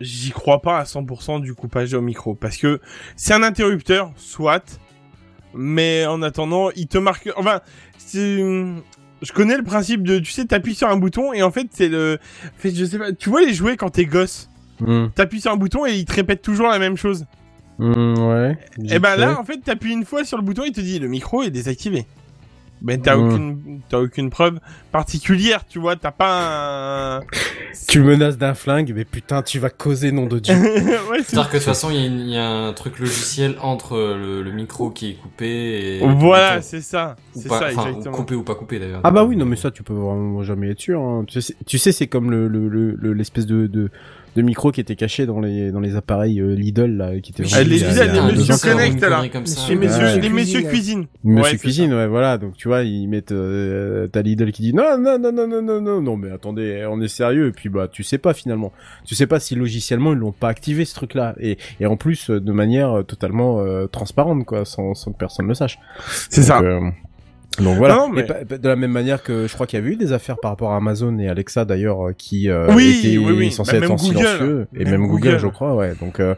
j'y 0.00 0.30
crois 0.30 0.60
pas 0.60 0.78
à 0.78 0.84
100% 0.84 1.40
du 1.40 1.54
coupage 1.54 1.94
au 1.94 2.00
micro 2.00 2.34
parce 2.34 2.56
que 2.56 2.80
c'est 3.16 3.34
un 3.34 3.42
interrupteur, 3.42 4.12
soit, 4.16 4.80
mais 5.54 6.06
en 6.06 6.22
attendant, 6.22 6.70
il 6.76 6.86
te 6.86 6.98
marque, 6.98 7.30
enfin, 7.36 7.60
c'est, 7.96 8.40
je 9.24 9.32
connais 9.32 9.56
le 9.56 9.62
principe 9.64 10.02
de, 10.02 10.18
tu 10.18 10.32
sais, 10.32 10.44
t'appuies 10.44 10.74
sur 10.74 10.88
un 10.88 10.96
bouton 10.96 11.32
et 11.32 11.42
en 11.42 11.50
fait, 11.50 11.66
c'est 11.70 11.88
le, 11.88 12.18
en 12.44 12.60
fait, 12.60 12.74
je 12.74 12.84
sais 12.84 12.98
pas, 12.98 13.12
tu 13.12 13.30
vois 13.30 13.42
les 13.42 13.54
jouets 13.54 13.76
quand 13.76 13.90
t'es 13.90 14.06
gosse, 14.06 14.48
Hmm. 14.80 15.06
t'appuies 15.14 15.40
sur 15.40 15.52
un 15.52 15.56
bouton 15.56 15.86
et 15.86 15.92
il 15.94 16.04
te 16.04 16.12
répète 16.14 16.42
toujours 16.42 16.66
la 16.66 16.80
même 16.80 16.96
chose. 16.96 17.26
Hmm, 17.78 18.18
ouais 18.18 18.58
Et 18.90 18.98
ben 18.98 19.16
là, 19.16 19.38
en 19.38 19.44
fait, 19.44 19.58
t'appuies 19.58 19.92
une 19.92 20.04
fois 20.04 20.24
sur 20.24 20.36
le 20.36 20.42
bouton, 20.42 20.64
il 20.64 20.72
te 20.72 20.80
dit 20.80 20.98
le 20.98 21.08
micro 21.08 21.42
est 21.44 21.50
désactivé. 21.50 22.06
Ben 22.84 23.00
t'as 23.00 23.16
Mm. 23.16 23.20
aucune, 23.32 23.80
t'as 23.88 23.98
aucune 23.98 24.28
preuve 24.30 24.60
particulière, 24.92 25.64
tu 25.66 25.78
vois. 25.78 25.96
T'as 25.96 26.10
pas 26.12 27.16
un, 27.18 27.20
Tu 27.88 28.00
menaces 28.00 28.38
d'un 28.38 28.54
flingue, 28.54 28.92
mais 28.94 29.04
putain, 29.04 29.42
tu 29.42 29.58
vas 29.58 29.70
causer 29.70 30.12
nom 30.12 30.26
de 30.26 30.38
Dieu. 30.38 30.54
ouais, 31.10 31.22
C'est-à-dire 31.24 31.48
que 31.48 31.54
de 31.54 31.58
toute 31.58 31.62
façon, 31.66 31.90
il 31.90 31.96
y, 31.96 32.02
a 32.02 32.06
une- 32.06 32.20
il 32.20 32.30
y 32.30 32.36
a 32.36 32.46
un 32.48 32.72
truc 32.74 32.98
logiciel 32.98 33.56
entre 33.62 33.96
le, 33.96 34.42
le 34.42 34.52
micro 34.52 34.90
qui 34.90 35.10
est 35.10 35.14
coupé 35.14 35.46
et. 35.98 36.06
Voilà, 36.06 36.60
c'est 36.62 36.80
ça. 36.82 37.16
C'est 37.34 37.48
ça, 37.48 37.70
exactement. 37.72 38.14
coupé 38.14 38.34
ou 38.34 38.42
pas 38.44 38.54
coupé 38.54 38.78
d'ailleurs. 38.78 39.00
Ah 39.02 39.10
bah 39.10 39.24
oui, 39.24 39.36
non 39.36 39.46
mais 39.46 39.56
ça 39.56 39.70
tu 39.70 39.82
peux 39.82 39.94
vraiment 39.94 40.42
jamais 40.42 40.70
être 40.70 40.80
sûr. 40.80 41.00
hein. 41.00 41.24
Tu 41.26 41.40
sais, 41.40 41.54
tu 41.66 41.78
sais, 41.78 41.90
c'est 41.90 42.06
comme 42.06 42.30
le 42.30 42.48
le- 42.48 42.68
le- 42.68 42.94
le- 43.00 43.12
l'espèce 43.14 43.46
de, 43.46 43.66
de 43.66 43.90
de 44.36 44.42
micro 44.42 44.72
qui 44.72 44.80
était 44.80 44.96
caché 44.96 45.26
dans 45.26 45.40
les 45.40 45.70
dans 45.70 45.80
les 45.80 45.96
appareils 45.96 46.40
euh, 46.40 46.54
Lidl 46.54 46.96
là, 46.96 47.18
qui 47.20 47.32
étaient 47.32 47.44
Oui, 47.44 47.50
Ah, 47.54 47.62
les 47.62 47.84
a 47.84 48.04
les 48.30 48.46
une 48.50 48.58
Connect, 48.58 49.00
là. 49.00 49.22
Les 49.68 49.76
messieurs, 49.76 50.20
les 50.20 50.28
messieurs 50.28 50.62
cuisine. 50.62 51.06
Ouais, 51.24 51.42
c'est 51.50 51.58
cuisine, 51.58 51.94
ouais, 51.94 52.06
voilà. 52.08 52.38
Donc 52.38 52.54
tu 52.56 52.68
vois, 52.68 52.82
ils 52.82 53.06
mettent 53.08 53.32
euh, 53.32 54.08
ta 54.08 54.22
Lidl 54.22 54.50
qui 54.52 54.62
dit 54.62 54.74
non, 54.74 54.98
non, 54.98 55.18
non, 55.18 55.32
non, 55.32 55.46
non, 55.46 55.62
non, 55.62 55.80
non, 55.80 56.00
non, 56.02 56.16
mais 56.16 56.30
attendez, 56.30 56.86
on 56.90 57.00
est 57.00 57.08
sérieux. 57.08 57.48
Et 57.48 57.52
puis 57.52 57.68
bah, 57.68 57.88
tu 57.90 58.02
sais 58.02 58.18
pas 58.18 58.34
finalement. 58.34 58.72
Tu 59.04 59.14
sais 59.14 59.26
pas 59.26 59.40
si 59.40 59.54
logiciellement 59.54 60.12
ils 60.12 60.18
l'ont 60.18 60.32
pas 60.32 60.48
activé 60.48 60.84
ce 60.84 60.94
truc-là. 60.94 61.34
Et 61.40 61.58
et 61.80 61.86
en 61.86 61.96
plus 61.96 62.30
euh, 62.30 62.40
de 62.40 62.52
manière 62.52 62.98
euh, 62.98 63.02
totalement 63.02 63.60
euh, 63.60 63.86
transparente, 63.86 64.44
quoi, 64.44 64.64
sans 64.64 64.94
sans 64.94 65.12
que 65.12 65.18
personne 65.18 65.46
le 65.46 65.54
sache. 65.54 65.78
C'est 66.30 66.42
ça. 66.42 66.60
euh, 66.60 66.80
donc 67.58 67.76
voilà. 67.76 67.94
Non, 67.96 68.08
mais- 68.08 68.26
Et 68.50 68.58
de 68.58 68.68
la 68.68 68.76
même 68.76 68.90
manière 68.92 69.22
que 69.22 69.46
je 69.46 69.54
crois 69.54 69.66
qu'il 69.66 69.78
y 69.78 69.82
avait 69.82 69.92
eu 69.92 69.96
des 69.96 70.12
affaires 70.12 70.38
par 70.38 70.50
rapport 70.52 70.72
à 70.72 70.76
Amazon 70.76 71.18
et 71.18 71.28
Alexa 71.28 71.64
d'ailleurs 71.64 72.08
euh, 72.08 72.12
qui 72.16 72.48
euh, 72.50 72.72
Oui, 72.74 72.98
étaient 73.04 73.18
oui, 73.18 73.52
Bah, 73.56 73.64
être 73.66 73.80
même 73.80 73.90
en 73.92 73.96
Google. 73.96 74.16
silencieux 74.18 74.66
et 74.74 74.84
Même 74.84 74.90
même 74.92 75.06
Google, 75.06 75.28
Google. 75.28 75.38
je 75.38 75.46
crois, 75.48 75.74
ouais. 75.74 75.94
Donc 76.00 76.20
euh, 76.20 76.34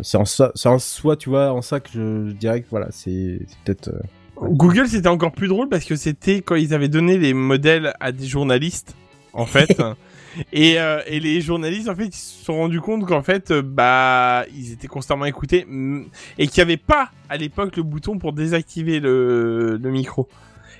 c'est 0.00 0.16
en 0.16 0.24
ça, 0.24 0.52
c'est 0.54 0.68
en 0.68 0.78
soi, 0.78 1.16
tu 1.16 1.28
vois, 1.28 1.52
en 1.52 1.62
ça 1.62 1.80
que 1.80 1.88
je, 1.92 2.28
je 2.28 2.32
dirais 2.32 2.60
que 2.62 2.66
voilà, 2.70 2.88
c'est 2.90 3.40
c'est 3.46 3.58
peut-être. 3.64 3.88
euh, 3.88 4.00
Google, 4.48 4.88
c'était 4.88 5.08
encore 5.08 5.32
plus 5.32 5.48
drôle 5.48 5.68
parce 5.68 5.84
que 5.84 5.94
c'était 5.96 6.40
quand 6.40 6.56
ils 6.56 6.74
avaient 6.74 6.88
donné 6.88 7.18
les 7.18 7.34
modèles 7.34 7.92
à 8.00 8.10
des 8.10 8.26
journalistes, 8.26 8.94
en 9.34 9.46
fait. 9.46 9.76
et, 10.52 10.78
euh, 10.80 11.00
et 11.06 11.20
les 11.20 11.40
journalistes, 11.40 11.88
en 11.88 11.94
fait, 11.94 12.06
ils 12.06 12.12
se 12.14 12.44
sont 12.44 12.54
rendus 12.54 12.80
compte 12.80 13.06
qu'en 13.06 13.22
fait, 13.22 13.50
euh, 13.50 13.62
bah, 13.62 14.44
ils 14.54 14.72
étaient 14.72 14.88
constamment 14.88 15.24
écoutés 15.24 15.64
mm, 15.68 16.04
et 16.38 16.46
qu'il 16.46 16.60
n'y 16.64 16.70
avait 16.72 16.76
pas 16.76 17.10
à 17.28 17.36
l'époque 17.36 17.76
le 17.76 17.82
bouton 17.82 18.18
pour 18.18 18.32
désactiver 18.32 19.00
le, 19.00 19.76
le 19.76 19.90
micro. 19.90 20.28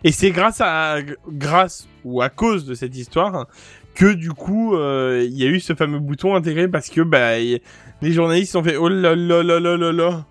Et 0.05 0.13
c'est 0.13 0.31
grâce 0.31 0.61
à, 0.61 0.97
grâce 1.29 1.87
ou 2.05 2.23
à 2.23 2.29
cause 2.29 2.65
de 2.65 2.75
cette 2.75 2.97
histoire 2.97 3.47
que 3.95 4.13
du 4.15 4.31
coup, 4.31 4.75
euh, 4.75 5.23
il 5.25 5.37
y 5.39 5.45
a 5.45 5.49
eu 5.49 5.61
ce 5.61 5.75
fameux 5.75 5.99
bouton 6.01 6.35
intégré 6.35 6.67
parce 6.67 6.89
que 6.89 7.03
bah, 7.03 7.39
y- 7.39 7.61
les 8.01 8.13
journalistes 8.13 8.57
ont 8.57 8.65
fait 8.65 8.77
oh 8.77 8.89
là 8.89 9.15
là 9.15 9.43
là 9.43 9.61
là 9.61 9.77
là 9.77 9.93
là. 9.93 10.27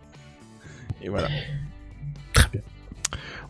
Et 1.01 1.09
voilà. 1.09 1.29
Très 2.33 2.49
bien. 2.49 2.61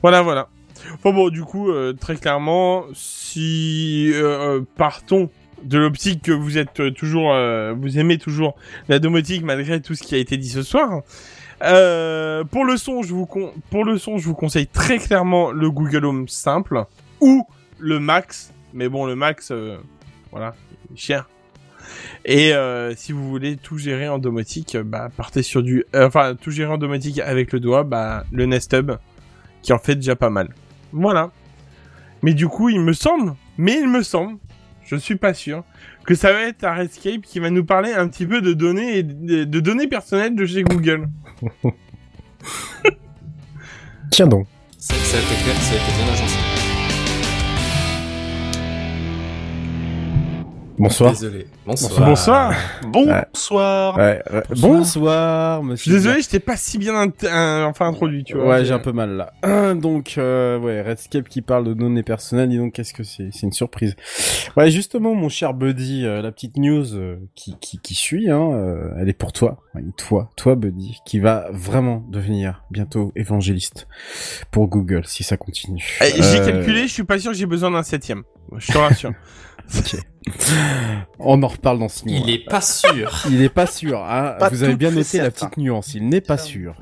Voilà, 0.01 0.22
voilà. 0.22 0.49
Enfin 0.95 1.11
bon, 1.11 1.30
du 1.30 1.43
coup, 1.43 1.72
euh, 1.72 1.93
très 1.93 2.15
clairement, 2.17 2.86
si 2.93 4.11
euh, 4.13 4.57
euh, 4.57 4.61
partons 4.76 5.30
de 5.64 5.78
l'optique 5.78 6.24
que 6.24 6.32
vous 6.32 6.57
êtes 6.57 6.80
euh, 6.80 6.91
toujours, 6.91 7.34
euh, 7.34 7.74
vous 7.74 7.99
aimez 7.99 8.18
toujours 8.18 8.55
la 8.89 8.99
domotique 8.99 9.43
malgré 9.43 9.82
tout 9.82 9.95
ce 9.95 10.03
qui 10.03 10.16
a 10.16 10.18
été 10.18 10.38
dit 10.38 10.49
ce 10.49 10.64
soir. 10.64 11.01
euh, 11.64 12.43
pour 12.43 12.66
le 12.66 12.78
son, 12.78 13.03
je 13.03 13.14
vous 13.14 14.34
conseille 14.36 14.68
très 14.68 14.97
clairement 14.97 15.51
le 15.51 15.70
Google 15.70 16.05
Home 16.05 16.28
simple 16.28 16.86
ou 17.20 17.45
le 17.80 17.99
Max. 17.99 18.53
Mais 18.74 18.89
bon, 18.89 19.05
le 19.05 19.16
Max, 19.16 19.51
voilà, 20.32 20.55
cher. 20.95 21.30
Et 22.26 22.53
si 22.95 23.12
vous 23.12 23.30
voulez 23.30 23.57
tout 23.57 23.78
gérer 23.78 24.07
en 24.07 24.18
domotique, 24.18 24.78
bah 24.78 25.09
partez 25.16 25.43
sur 25.43 25.62
du, 25.62 25.84
enfin 25.93 26.36
tout 26.36 26.51
gérer 26.51 26.72
en 26.72 26.78
domotique 26.78 27.20
avec 27.20 27.51
le 27.51 27.59
doigt, 27.59 27.84
bah 27.84 28.24
le 28.32 28.45
Nest 28.45 28.74
Hub, 28.74 28.93
qui 29.62 29.74
en 29.74 29.78
fait 29.78 29.95
déjà 29.95 30.16
pas 30.16 30.30
mal. 30.30 30.53
Voilà. 30.93 31.32
Mais 32.24 32.34
du 32.34 32.47
coup, 32.47 32.70
il 32.70 32.80
me 32.80 32.93
semble, 32.93 33.34
mais 33.57 33.74
il 33.80 33.89
me 33.89 34.03
semble, 34.03 34.38
je 34.91 34.97
suis 34.97 35.15
pas 35.15 35.33
sûr, 35.33 35.63
que 36.05 36.15
ça 36.15 36.33
va 36.33 36.41
être 36.41 36.63
à 36.63 36.75
Redscape 36.75 37.21
qui 37.21 37.39
va 37.39 37.49
nous 37.49 37.63
parler 37.63 37.93
un 37.93 38.07
petit 38.07 38.25
peu 38.25 38.41
de 38.41 38.53
données 38.53 38.97
et 38.97 39.03
de, 39.03 39.43
de 39.45 39.59
données 39.59 39.87
personnelles 39.87 40.35
de 40.35 40.45
chez 40.45 40.63
Google. 40.63 41.07
Tiens 44.11 44.27
donc. 44.27 44.47
Ça, 44.77 44.93
ça 44.95 45.17
a 45.17 45.21
été 45.21 45.43
clair, 45.43 45.55
ça 45.55 45.73
a 45.73 45.75
été 45.75 45.91
bien 45.95 46.13
agencé. 46.13 46.37
Bonsoir. 50.77 51.11
Désolé. 51.11 51.47
Bonsoir. 51.64 52.05
Bonsoir. 52.07 52.53
Bonsoir. 52.88 53.95
Ouais, 53.97 54.20
ouais. 54.34 54.41
Bonsoir, 54.59 55.62
Je 55.62 55.68
monsieur. 55.68 55.91
suis 55.91 56.01
désolé, 56.01 56.22
je 56.24 56.30
t'ai 56.30 56.39
pas 56.39 56.57
si 56.57 56.80
bien 56.80 56.93
int- 56.95 57.28
un- 57.30 57.66
enfin 57.66 57.88
introduit, 57.88 58.24
tu 58.24 58.36
vois. 58.36 58.47
Ouais, 58.47 58.66
j'ai 58.66 58.74
un 58.74 58.80
peu 58.80 58.91
mal 58.91 59.12
là. 59.16 59.74
Donc, 59.76 60.16
euh, 60.18 60.57
ouais, 60.57 60.82
Redscape 60.82 61.30
qui 61.30 61.43
parle 61.43 61.66
de 61.66 61.74
données 61.76 62.01
personnelles, 62.01 62.49
dis 62.49 62.57
donc, 62.57 62.74
qu'est-ce 62.74 62.95
que 62.95 63.03
c'est? 63.03 63.30
C'est 63.32 63.43
une 63.45 63.51
surprise. 63.51 63.95
Ouais, 64.57 64.72
justement, 64.72 65.14
mon 65.14 65.30
cher 65.30 65.53
Buddy, 65.53 66.03
euh, 66.03 66.24
la 66.24 66.32
petite 66.32 66.57
news 66.57 66.95
euh, 66.95 67.18
qui, 67.36 67.55
qui, 67.59 67.78
qui 67.78 67.93
suit, 67.93 68.32
hein, 68.32 68.49
euh, 68.53 68.89
elle 68.99 69.07
est 69.09 69.14
pour 69.14 69.32
toi. 69.32 69.59
Ouais, 69.76 69.84
toi, 69.97 70.32
toi, 70.36 70.55
Buddy, 70.55 70.97
qui 71.05 71.20
va 71.20 71.45
vraiment 71.51 72.03
devenir 72.09 72.64
bientôt 72.72 73.12
évangéliste 73.16 73.88
pour 74.49 74.68
Google, 74.68 75.03
si 75.05 75.24
ça 75.24 75.38
continue. 75.38 75.86
Eh, 76.01 76.22
J'ai 76.24 76.39
Euh, 76.39 76.45
calculé, 76.47 76.88
je 76.88 76.93
suis 76.93 77.03
pas 77.03 77.20
sûr 77.20 77.32
que 77.34 77.38
j'ai 77.38 77.45
besoin 77.45 77.70
d'un 77.70 77.84
septième. 77.84 78.24
Je 78.57 78.72
te 78.74 78.78
rassure. 78.80 79.12
ok. 79.78 79.95
On 81.18 81.41
en 81.41 81.47
reparle 81.47 81.80
dans 81.80 81.89
six 81.89 82.05
mois. 82.05 82.20
Il 82.26 82.30
est 82.34 82.45
pas 82.45 82.62
sûr. 82.62 83.24
Il 83.30 83.41
est 83.41 83.49
pas 83.49 83.66
sûr. 83.66 84.03
Hein. 84.05 84.36
Pas 84.39 84.49
Vous 84.49 84.64
avez 84.64 84.76
bien 84.76 84.91
noté 84.91 85.18
la 85.18 85.32
petite 85.32 85.57
nuance. 85.57 85.93
Il 85.95 86.07
n'est 86.09 86.22
pas 86.22 86.38
sûr. 86.38 86.76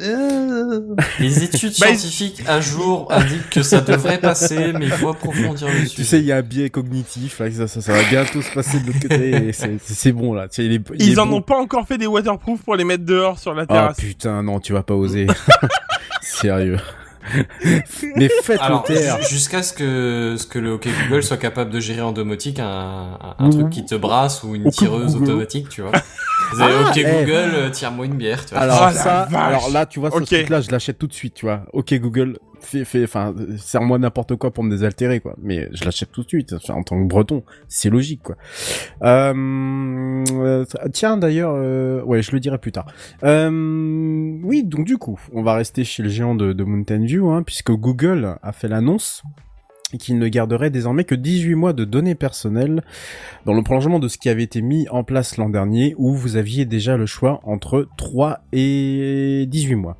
Les 1.19 1.43
études 1.43 1.73
Bah, 1.79 1.87
scientifiques 1.87 2.43
à 2.47 2.59
jour 2.61 3.07
indiquent 3.11 3.49
que 3.49 3.63
ça 3.63 3.79
devrait 3.81 4.19
passer, 4.19 4.73
mais 4.73 4.85
il 4.85 4.91
faut 4.91 5.09
approfondir 5.09 5.67
le 5.67 5.73
sujet. 5.85 5.95
Tu 5.95 6.03
sais, 6.03 6.19
il 6.19 6.25
y 6.25 6.31
a 6.31 6.37
un 6.37 6.41
biais 6.41 6.69
cognitif, 6.69 7.39
là, 7.39 7.49
ça, 7.51 7.67
ça, 7.67 7.81
ça 7.81 7.93
va 7.93 8.03
bientôt 8.09 8.41
se 8.41 8.51
passer 8.51 8.79
de 8.81 8.87
l'autre 8.87 8.99
côté, 9.01 9.47
et 9.47 9.53
c'est- 9.53 9.77
c'est 9.81 9.93
c'est 9.93 10.11
bon, 10.11 10.33
là. 10.33 10.47
Tu 10.49 10.55
sais, 10.55 10.65
il 10.65 10.73
est- 10.73 10.81
il 10.99 11.05
Ils 11.07 11.13
est 11.13 11.19
en 11.19 11.25
bon. 11.25 11.37
ont 11.37 11.41
pas 11.41 11.57
encore 11.57 11.87
fait 11.87 11.97
des 11.97 12.07
waterproof 12.07 12.61
pour 12.61 12.75
les 12.75 12.83
mettre 12.83 13.05
dehors 13.05 13.39
sur 13.39 13.53
la 13.53 13.63
Ah 13.63 13.73
terrasse. 13.73 13.97
putain, 13.97 14.43
non, 14.43 14.59
tu 14.59 14.73
vas 14.73 14.83
pas 14.83 14.95
oser. 14.95 15.27
Sérieux. 16.21 16.77
Mais 18.15 18.29
faites 18.43 18.59
Alors, 18.61 18.85
le 18.87 18.95
taire. 18.95 19.21
ju- 19.21 19.29
jusqu'à 19.29 19.63
ce 19.63 19.73
que, 19.73 20.35
ce 20.37 20.45
que 20.47 20.59
le 20.59 20.73
OK 20.73 20.87
Google 21.07 21.23
soit 21.23 21.37
capable 21.37 21.71
de 21.71 21.79
gérer 21.79 22.01
en 22.01 22.11
domotique 22.11 22.59
un, 22.59 22.65
un, 23.21 23.35
un 23.37 23.47
Mmh. 23.47 23.51
truc 23.51 23.69
qui 23.69 23.85
te 23.85 23.95
brasse 23.95 24.43
ou 24.43 24.55
une 24.55 24.69
tireuse 24.71 25.13
Google. 25.13 25.23
automatique, 25.31 25.69
tu 25.69 25.81
vois. 25.81 25.91
Vous 26.53 26.61
avez 26.61 26.73
Ah, 26.85 26.89
OK 26.89 26.97
eh. 26.97 27.03
Google, 27.03 27.51
euh, 27.53 27.69
tire-moi 27.69 28.05
une 28.05 28.15
bière, 28.15 28.45
tu 28.45 28.53
vois. 28.53 28.63
Alors 28.63 28.89
Oh 28.89 28.93
ça, 28.95 29.21
alors 29.33 29.69
là, 29.71 29.85
tu 29.85 29.99
vois, 29.99 30.09
Ok. 30.15 30.25
ce 30.27 30.35
truc-là, 30.35 30.61
je 30.61 30.71
l'achète 30.71 30.97
tout 30.97 31.07
de 31.07 31.13
suite, 31.13 31.33
tu 31.35 31.45
vois. 31.45 31.63
Ok 31.73 31.93
Google, 31.95 32.37
fais, 32.61 32.85
fais, 32.85 33.03
enfin, 33.03 33.33
serre-moi 33.57 33.97
n'importe 33.99 34.35
quoi 34.35 34.51
pour 34.51 34.63
me 34.63 34.69
désaltérer, 34.69 35.19
quoi. 35.19 35.35
Mais 35.41 35.69
je 35.73 35.85
l'achète 35.85 36.11
tout 36.11 36.23
de 36.23 36.27
suite. 36.27 36.53
Enfin, 36.53 36.75
en 36.75 36.83
tant 36.83 37.01
que 37.01 37.07
breton, 37.07 37.43
c'est 37.67 37.89
logique, 37.89 38.23
quoi. 38.23 38.35
Euh, 39.03 40.65
tiens, 40.93 41.17
d'ailleurs, 41.17 41.53
euh, 41.55 42.01
ouais, 42.03 42.21
je 42.21 42.31
le 42.31 42.39
dirai 42.39 42.57
plus 42.57 42.71
tard. 42.71 42.87
Euh, 43.23 44.39
oui, 44.43 44.63
donc 44.63 44.85
du 44.85 44.97
coup, 44.97 45.19
on 45.33 45.43
va 45.43 45.55
rester 45.55 45.83
chez 45.83 46.03
le 46.03 46.09
géant 46.09 46.35
de, 46.35 46.53
de 46.53 46.63
Mountain 46.63 47.05
View, 47.05 47.29
hein, 47.29 47.43
puisque 47.43 47.71
Google 47.71 48.37
a 48.41 48.51
fait 48.51 48.67
l'annonce 48.67 49.23
qu'il 49.97 50.19
ne 50.19 50.27
garderait 50.27 50.69
désormais 50.69 51.03
que 51.03 51.15
18 51.15 51.55
mois 51.55 51.73
de 51.73 51.83
données 51.83 52.15
personnelles 52.15 52.83
dans 53.45 53.53
le 53.53 53.63
prolongement 53.63 53.99
de 53.99 54.07
ce 54.07 54.17
qui 54.17 54.29
avait 54.29 54.43
été 54.43 54.61
mis 54.61 54.87
en 54.89 55.03
place 55.03 55.37
l'an 55.37 55.49
dernier 55.49 55.95
où 55.97 56.13
vous 56.13 56.35
aviez 56.35 56.65
déjà 56.65 56.95
le 56.95 57.07
choix 57.07 57.39
entre 57.43 57.87
3 57.97 58.41
et 58.51 59.45
18 59.47 59.75
mois. 59.75 59.97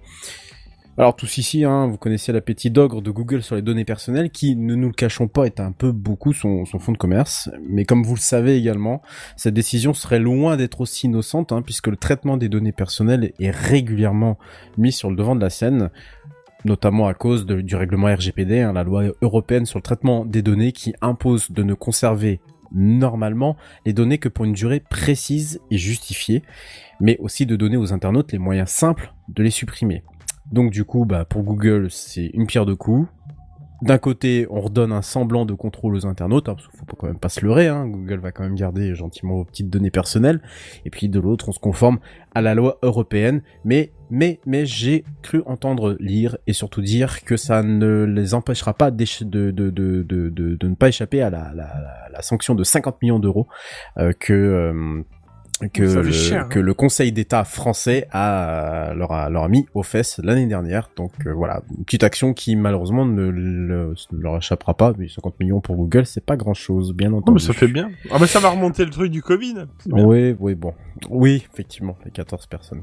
Alors 1.00 1.16
tous 1.16 1.38
ici, 1.38 1.64
hein, 1.64 1.88
vous 1.88 1.96
connaissez 1.96 2.34
l'appétit 2.34 2.72
d'ogre 2.72 3.02
de 3.02 3.10
Google 3.10 3.42
sur 3.42 3.56
les 3.56 3.62
données 3.62 3.86
personnelles 3.86 4.32
qui, 4.32 4.58
ne 4.58 4.76
nous 4.76 4.90
le 4.90 4.94
cachons 4.94 5.30
pas, 5.30 5.46
est 5.46 5.62
un 5.62 5.72
peu 5.72 5.94
beaucoup 5.94 6.34
son, 6.34 6.66
fonds 6.66 6.92
de 6.92 6.98
commerce. 6.98 7.50
Mais 7.70 7.86
comme 7.86 8.04
vous 8.04 8.16
le 8.16 8.20
savez 8.20 8.58
également, 8.58 9.02
cette 9.38 9.54
décision 9.54 9.94
serait 9.94 10.20
loin 10.20 10.58
d'être 10.58 10.82
aussi 10.82 11.08
innocente 11.08 11.54
hein, 11.54 11.62
puisque 11.62 11.88
le 11.88 11.96
traitement 11.96 12.36
des 12.36 12.50
données 12.50 12.74
personnelles 12.74 13.32
est 13.40 13.50
régulièrement 13.50 14.38
mis 14.78 14.92
sur 14.92 15.10
le 15.10 15.16
devant 15.16 15.38
de 15.38 15.42
la 15.42 15.50
scène 15.50 15.90
notamment 16.66 17.08
à 17.08 17.14
cause 17.14 17.46
du 17.46 17.76
règlement 17.78 18.14
RGPD, 18.14 18.60
hein, 18.60 18.74
la 18.74 18.84
loi 18.84 19.04
européenne 19.22 19.66
sur 19.66 19.80
le 19.80 19.84
traitement 19.84 20.26
des 20.26 20.42
données 20.42 20.74
qui 20.74 20.94
impose 21.00 21.50
de 21.52 21.64
ne 21.64 21.76
conserver 21.76 22.42
normalement 22.74 23.56
les 23.86 23.94
données 23.94 24.18
que 24.18 24.28
pour 24.28 24.44
une 24.44 24.52
durée 24.52 24.82
précise 24.82 25.62
et 25.72 25.78
justifiée, 25.78 26.44
mais 27.00 27.18
aussi 27.20 27.46
de 27.46 27.56
donner 27.56 27.78
aux 27.78 27.94
internautes 27.94 28.34
les 28.34 28.38
moyens 28.38 28.70
simples 28.70 29.14
de 29.30 29.42
les 29.42 29.52
supprimer. 29.52 30.04
Donc 30.52 30.72
du 30.72 30.84
coup, 30.84 31.06
bah, 31.06 31.26
pour 31.26 31.44
Google, 31.44 31.88
c'est 31.90 32.28
une 32.34 32.48
pierre 32.48 32.66
de 32.66 32.74
coups. 32.74 33.08
D'un 33.82 33.98
côté, 33.98 34.46
on 34.50 34.60
redonne 34.60 34.92
un 34.92 35.02
semblant 35.02 35.46
de 35.46 35.54
contrôle 35.54 35.96
aux 35.96 36.06
internautes, 36.06 36.50
hein, 36.50 36.56
parce 36.56 36.68
qu'il 36.68 36.78
faut 36.78 36.86
quand 36.98 37.08
même 37.08 37.18
pas 37.18 37.30
se 37.30 37.46
leurrer, 37.46 37.70
hein, 37.70 37.88
Google 37.88 38.20
va 38.20 38.34
quand 38.34 38.44
même 38.44 38.56
garder 38.56 38.94
gentiment 38.94 39.36
vos 39.36 39.46
petites 39.46 39.70
données 39.70 39.90
personnelles, 39.90 40.42
et 40.84 40.90
puis 40.90 41.08
de 41.08 41.18
l'autre, 41.18 41.48
on 41.48 41.52
se 41.54 41.60
conforme 41.60 42.00
à 42.36 42.42
la 42.42 42.56
loi 42.56 42.78
européenne, 42.82 43.42
mais, 43.64 43.94
mais, 44.10 44.42
mais 44.46 44.66
j'ai 44.66 45.06
cru 45.22 45.44
entendre 45.46 45.96
lire 46.02 46.38
et 46.46 46.52
surtout 46.52 46.82
dire 46.82 47.24
que 47.24 47.38
ça 47.38 47.64
ne 47.64 48.04
les 48.04 48.34
empêchera 48.34 48.74
pas 48.74 48.92
de, 48.92 49.06
ne 50.68 50.76
pas 50.76 50.90
échapper 50.90 51.22
à 51.22 51.30
la, 51.30 51.54
la, 51.56 51.64
la, 51.64 52.10
la 52.12 52.22
sanction 52.22 52.56
de 52.56 52.66
50 52.66 53.02
millions 53.02 53.20
d'euros 53.20 53.48
euh, 53.98 54.12
que, 54.12 54.34
euh, 54.34 55.04
que 55.74 55.84
le, 55.84 56.12
cher, 56.12 56.44
hein. 56.46 56.48
que 56.50 56.60
le 56.60 56.74
Conseil 56.74 57.12
d'État 57.12 57.44
français 57.44 58.08
a 58.12 58.94
leur 58.96 59.12
a, 59.12 59.30
leur 59.30 59.44
a 59.44 59.48
mis 59.50 59.66
aux 59.74 59.84
fesses 59.84 60.20
l'année 60.24 60.46
dernière. 60.48 60.90
Donc 60.96 61.12
euh, 61.26 61.34
voilà, 61.34 61.62
une 61.78 61.84
petite 61.84 62.04
action 62.04 62.34
qui 62.34 62.56
malheureusement 62.56 63.06
ne, 63.06 63.30
le- 63.30 63.94
ne 64.12 64.18
leur 64.22 64.38
échappera 64.38 64.74
pas. 64.74 64.94
Mais 64.98 65.08
50 65.08 65.40
millions 65.40 65.60
pour 65.62 65.76
Google, 65.76 66.06
c'est 66.06 66.24
pas 66.26 66.38
grand 66.38 66.54
chose, 66.54 66.94
bien 66.94 67.12
Oh, 67.14 67.18
entendu. 67.18 67.36
mais 67.36 67.40
ça 67.48 67.54
fait 67.54 67.68
bien. 67.68 67.90
Ah 68.12 68.18
bah 68.20 68.28
ça 68.28 68.40
va 68.40 68.50
remonter 68.50 68.86
le 68.86 68.92
truc 68.92 69.12
du 69.12 69.22
Covid. 69.22 69.56
Oui, 69.92 70.36
oui, 70.40 70.56
bon. 70.56 70.74
Oui, 71.10 71.46
effectivement, 71.54 71.98
les 72.06 72.12
14 72.12 72.46
personnes. 72.48 72.82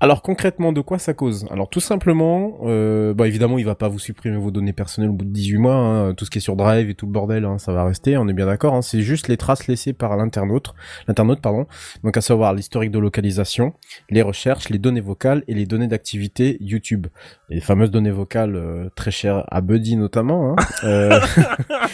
Alors 0.00 0.22
concrètement, 0.22 0.72
de 0.72 0.80
quoi 0.80 0.98
ça 0.98 1.14
cause? 1.14 1.46
Alors 1.50 1.68
tout 1.68 1.80
simplement, 1.80 2.58
euh, 2.64 3.14
bah 3.14 3.26
évidemment, 3.26 3.58
il 3.58 3.64
va 3.64 3.74
pas 3.74 3.88
vous 3.88 3.98
supprimer 3.98 4.36
vos 4.36 4.50
données 4.50 4.72
personnelles 4.72 5.10
au 5.10 5.14
bout 5.14 5.24
de 5.24 5.30
18 5.30 5.58
mois. 5.58 5.74
hein. 5.74 6.14
Tout 6.14 6.24
ce 6.24 6.30
qui 6.30 6.38
est 6.38 6.40
sur 6.40 6.56
Drive 6.56 6.88
et 6.90 6.94
tout 6.94 7.06
le 7.06 7.12
bordel, 7.12 7.44
hein, 7.44 7.58
ça 7.58 7.72
va 7.72 7.84
rester. 7.84 8.16
On 8.16 8.28
est 8.28 8.32
bien 8.32 8.46
d'accord. 8.46 8.74
hein. 8.74 8.82
C'est 8.82 9.02
juste 9.02 9.28
les 9.28 9.36
traces 9.36 9.66
laissées 9.66 9.92
par 9.92 10.16
l'internaute, 10.16 10.74
l'internaute, 11.08 11.40
pardon. 11.40 11.66
Donc 12.02 12.16
à 12.16 12.20
savoir 12.20 12.54
l'historique 12.54 12.90
de 12.90 12.98
localisation, 12.98 13.72
les 14.10 14.22
recherches, 14.22 14.68
les 14.68 14.78
données 14.78 15.00
vocales 15.00 15.42
et 15.48 15.54
les 15.54 15.66
données 15.66 15.86
d'activité 15.88 16.56
YouTube. 16.60 17.06
Les 17.50 17.60
fameuses 17.60 17.90
données 17.90 18.10
vocales 18.10 18.56
euh, 18.56 18.88
très 18.96 19.10
chères 19.10 19.44
à 19.50 19.60
Buddy 19.60 19.96
notamment. 19.96 20.52
Hein. 20.52 20.56
Euh, 20.84 21.20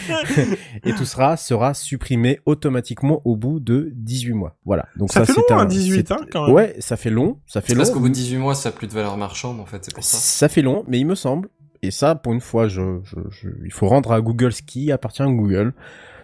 et 0.83 0.93
tout 0.93 1.05
sera 1.05 1.37
sera 1.37 1.73
supprimé 1.73 2.39
automatiquement 2.45 3.21
au 3.25 3.35
bout 3.35 3.59
de 3.59 3.91
18 3.95 4.33
mois. 4.33 4.55
Voilà. 4.65 4.85
Donc 4.95 5.11
Ça 5.11 5.21
ça, 5.21 5.25
fait 5.33 5.33
c'est 5.47 5.53
long, 5.53 5.59
un 5.59 5.63
hein, 5.63 5.65
18, 5.65 6.07
c'est- 6.07 6.13
hein, 6.13 6.17
quand 6.31 6.45
même. 6.45 6.55
Ouais, 6.55 6.75
ça 6.79 6.97
fait 6.97 7.09
long, 7.09 7.37
ça 7.45 7.61
fait 7.61 7.73
long. 7.73 7.77
parce 7.79 7.91
qu'au 7.91 7.99
bout 7.99 8.09
de 8.09 8.13
18 8.13 8.37
mois, 8.37 8.55
ça 8.55 8.69
a 8.69 8.71
plus 8.71 8.87
de 8.87 8.93
valeur 8.93 9.17
marchande, 9.17 9.59
en 9.59 9.65
fait, 9.65 9.83
c'est 9.83 9.93
pour 9.93 10.03
ça. 10.03 10.17
Ça 10.17 10.49
fait 10.49 10.61
long, 10.61 10.83
mais 10.87 10.99
il 10.99 11.05
me 11.05 11.15
semble, 11.15 11.49
et 11.81 11.91
ça, 11.91 12.15
pour 12.15 12.33
une 12.33 12.41
fois, 12.41 12.67
je, 12.67 12.99
je, 13.03 13.15
je- 13.29 13.49
il 13.65 13.71
faut 13.71 13.87
rendre 13.87 14.11
à 14.11 14.21
Google 14.21 14.51
ce 14.53 14.61
qui 14.61 14.91
appartient 14.91 15.21
à 15.23 15.25
Google. 15.27 15.73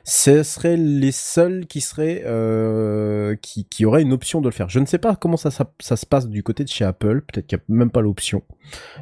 Ce 0.09 0.41
seraient 0.41 0.77
les 0.77 1.11
seuls 1.11 1.65
qui 1.67 1.81
seraient, 1.81 2.23
euh, 2.25 3.35
qui, 3.41 3.65
qui 3.65 3.85
auraient 3.85 4.01
une 4.01 4.13
option 4.13 4.39
de 4.39 4.45
le 4.47 4.53
faire. 4.53 4.69
Je 4.69 4.79
ne 4.79 4.85
sais 4.85 4.99
pas 4.99 5.17
comment 5.17 5.35
ça, 5.35 5.51
ça, 5.51 5.69
ça 5.81 5.97
se 5.97 6.05
passe 6.05 6.29
du 6.29 6.43
côté 6.43 6.63
de 6.63 6.69
chez 6.69 6.85
Apple. 6.85 7.21
Peut-être 7.21 7.45
qu'il 7.45 7.57
n'y 7.57 7.75
a 7.75 7.77
même 7.77 7.91
pas 7.91 7.99
l'option. 7.99 8.41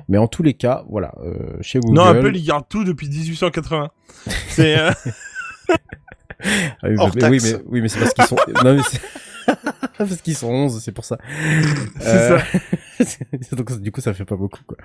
Mais 0.09 0.17
en 0.17 0.27
tous 0.27 0.41
les 0.41 0.55
cas, 0.55 0.83
voilà, 0.89 1.13
euh, 1.23 1.57
chez 1.61 1.79
Google. 1.79 1.93
Non, 1.95 2.05
Apple, 2.05 2.35
il 2.35 2.43
garde 2.43 2.65
tout 2.67 2.83
depuis 2.83 3.07
1880. 3.07 3.91
C'est... 4.47 4.79
euh, 4.79 4.91
Ah 6.43 6.87
oui, 6.89 6.95
mais, 7.15 7.29
oui, 7.29 7.39
mais, 7.41 7.53
oui, 7.67 7.81
mais 7.81 7.87
c'est 7.87 7.99
parce 7.99 8.13
qu'ils 8.13 8.25
sont, 8.25 8.35
non, 8.63 8.75
mais 8.75 8.81
c'est, 8.83 8.99
parce 10.09 10.21
qu'ils 10.21 10.35
sont 10.35 10.49
11, 10.49 10.81
c'est 10.81 10.91
pour 10.91 11.05
ça. 11.05 11.17
C'est 11.99 12.29
ça. 12.29 12.37
Donc, 13.55 13.81
du 13.81 13.91
coup, 13.91 13.99
ça 13.99 14.13
fait 14.13 14.23
pas 14.23 14.37
beaucoup, 14.37 14.61
quoi. 14.65 14.77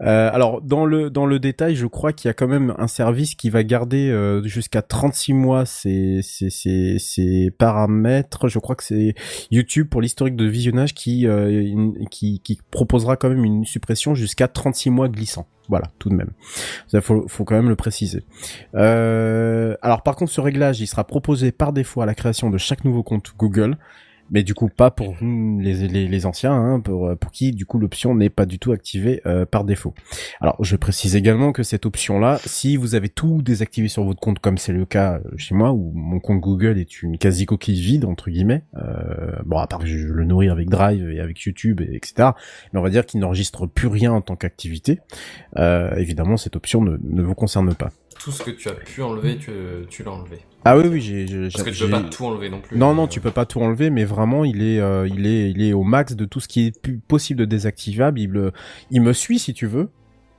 Euh, 0.00 0.30
alors, 0.32 0.62
dans 0.62 0.86
le, 0.86 1.10
dans 1.10 1.26
le 1.26 1.38
détail, 1.38 1.76
je 1.76 1.86
crois 1.86 2.12
qu'il 2.14 2.28
y 2.28 2.30
a 2.30 2.34
quand 2.34 2.48
même 2.48 2.74
un 2.78 2.86
service 2.88 3.34
qui 3.34 3.50
va 3.50 3.62
garder 3.64 4.08
euh, 4.10 4.42
jusqu'à 4.44 4.80
36 4.80 5.34
mois 5.34 5.66
ses, 5.66 6.20
ses, 6.22 6.48
ses, 6.48 6.98
ses 6.98 7.50
paramètres. 7.58 8.48
Je 8.48 8.58
crois 8.58 8.76
que 8.76 8.82
c'est 8.84 9.14
YouTube 9.50 9.88
pour 9.90 10.00
l'historique 10.00 10.36
de 10.36 10.46
visionnage 10.46 10.94
qui, 10.94 11.26
euh, 11.26 11.50
une- 11.50 12.08
qui, 12.08 12.40
qui 12.40 12.58
proposera 12.70 13.16
quand 13.16 13.28
même 13.28 13.44
une 13.44 13.66
suppression 13.66 14.14
jusqu'à 14.14 14.48
36 14.48 14.88
mois 14.90 15.08
glissant. 15.10 15.46
Voilà, 15.68 15.86
tout 15.98 16.08
de 16.10 16.14
même. 16.14 16.30
Ça, 16.88 17.00
faut, 17.02 17.26
faut 17.28 17.44
quand 17.44 17.54
même 17.56 17.68
le 17.68 17.76
préciser. 17.76 18.22
Euh, 18.74 19.76
alors 19.82 20.02
par 20.02 20.16
contre, 20.16 20.30
ce 20.32 20.40
réglage, 20.40 20.80
il 20.80 20.86
sera 20.86 21.04
proposé 21.04 21.52
par 21.52 21.72
défaut 21.72 22.00
à 22.02 22.06
la 22.06 22.14
création 22.14 22.50
de 22.50 22.58
chaque 22.58 22.84
nouveau 22.84 23.02
compte 23.02 23.32
Google, 23.38 23.76
mais 24.30 24.42
du 24.42 24.54
coup 24.54 24.68
pas 24.68 24.90
pour 24.90 25.14
les, 25.20 25.88
les, 25.88 26.08
les 26.08 26.26
anciens, 26.26 26.52
hein, 26.52 26.80
pour, 26.80 27.16
pour 27.16 27.30
qui 27.30 27.52
du 27.52 27.66
coup 27.66 27.78
l'option 27.78 28.14
n'est 28.14 28.30
pas 28.30 28.46
du 28.46 28.58
tout 28.58 28.72
activée 28.72 29.20
euh, 29.26 29.46
par 29.46 29.64
défaut. 29.64 29.94
Alors 30.40 30.56
je 30.60 30.76
précise 30.76 31.16
également 31.16 31.52
que 31.52 31.62
cette 31.62 31.86
option-là, 31.86 32.38
si 32.44 32.76
vous 32.76 32.94
avez 32.94 33.08
tout 33.08 33.42
désactivé 33.42 33.88
sur 33.88 34.04
votre 34.04 34.20
compte, 34.20 34.38
comme 34.38 34.58
c'est 34.58 34.72
le 34.72 34.84
cas 34.84 35.14
euh, 35.14 35.36
chez 35.36 35.54
moi, 35.54 35.72
où 35.72 35.92
mon 35.94 36.20
compte 36.20 36.40
Google 36.40 36.78
est 36.78 37.02
une 37.02 37.18
quasi 37.18 37.46
coquille 37.46 37.80
vide 37.80 38.04
entre 38.04 38.30
guillemets, 38.30 38.64
euh, 38.76 39.32
bon 39.44 39.58
à 39.58 39.66
part 39.66 39.80
que 39.80 39.86
je 39.86 40.06
le 40.06 40.24
nourris 40.24 40.48
avec 40.48 40.68
Drive 40.68 41.10
et 41.10 41.20
avec 41.20 41.40
YouTube, 41.42 41.80
et 41.80 41.96
etc. 41.96 42.30
Mais 42.72 42.80
on 42.80 42.82
va 42.82 42.90
dire 42.90 43.06
qu'il 43.06 43.20
n'enregistre 43.20 43.66
plus 43.66 43.88
rien 43.88 44.12
en 44.12 44.20
tant 44.20 44.36
qu'activité. 44.36 45.00
Euh, 45.56 45.94
évidemment, 45.96 46.36
cette 46.36 46.56
option 46.56 46.80
ne, 46.82 46.96
ne 47.02 47.22
vous 47.22 47.34
concerne 47.34 47.74
pas. 47.74 47.90
Tout 48.24 48.32
ce 48.32 48.42
que 48.42 48.50
tu 48.50 48.68
as 48.70 48.72
pu 48.72 49.02
enlever, 49.02 49.36
tu, 49.36 49.50
tu 49.90 50.02
l'as 50.02 50.12
enlevé. 50.12 50.38
Ah 50.64 50.78
oui, 50.78 50.84
oui, 50.88 51.00
j'ai. 51.02 51.26
Parce 51.52 51.62
que 51.62 51.70
tu 51.70 51.84
peux 51.84 51.90
pas 51.90 52.00
tout 52.00 52.24
enlever 52.24 52.48
non 52.48 52.60
plus. 52.60 52.78
Non, 52.78 52.94
non, 52.94 53.04
Euh, 53.04 53.06
tu 53.06 53.20
peux 53.20 53.30
pas 53.30 53.44
tout 53.44 53.60
enlever, 53.60 53.90
mais 53.90 54.04
vraiment, 54.04 54.44
il 54.46 54.62
est, 54.62 54.80
euh, 54.80 55.06
il 55.06 55.26
est, 55.26 55.50
il 55.50 55.62
est 55.62 55.74
au 55.74 55.82
max 55.82 56.16
de 56.16 56.24
tout 56.24 56.40
ce 56.40 56.48
qui 56.48 56.66
est 56.68 56.88
possible 57.06 57.40
de 57.40 57.44
désactivable. 57.44 58.18
Il, 58.18 58.30
le- 58.30 58.52
il 58.90 59.02
me 59.02 59.12
suit 59.12 59.38
si 59.38 59.52
tu 59.52 59.66
veux. 59.66 59.90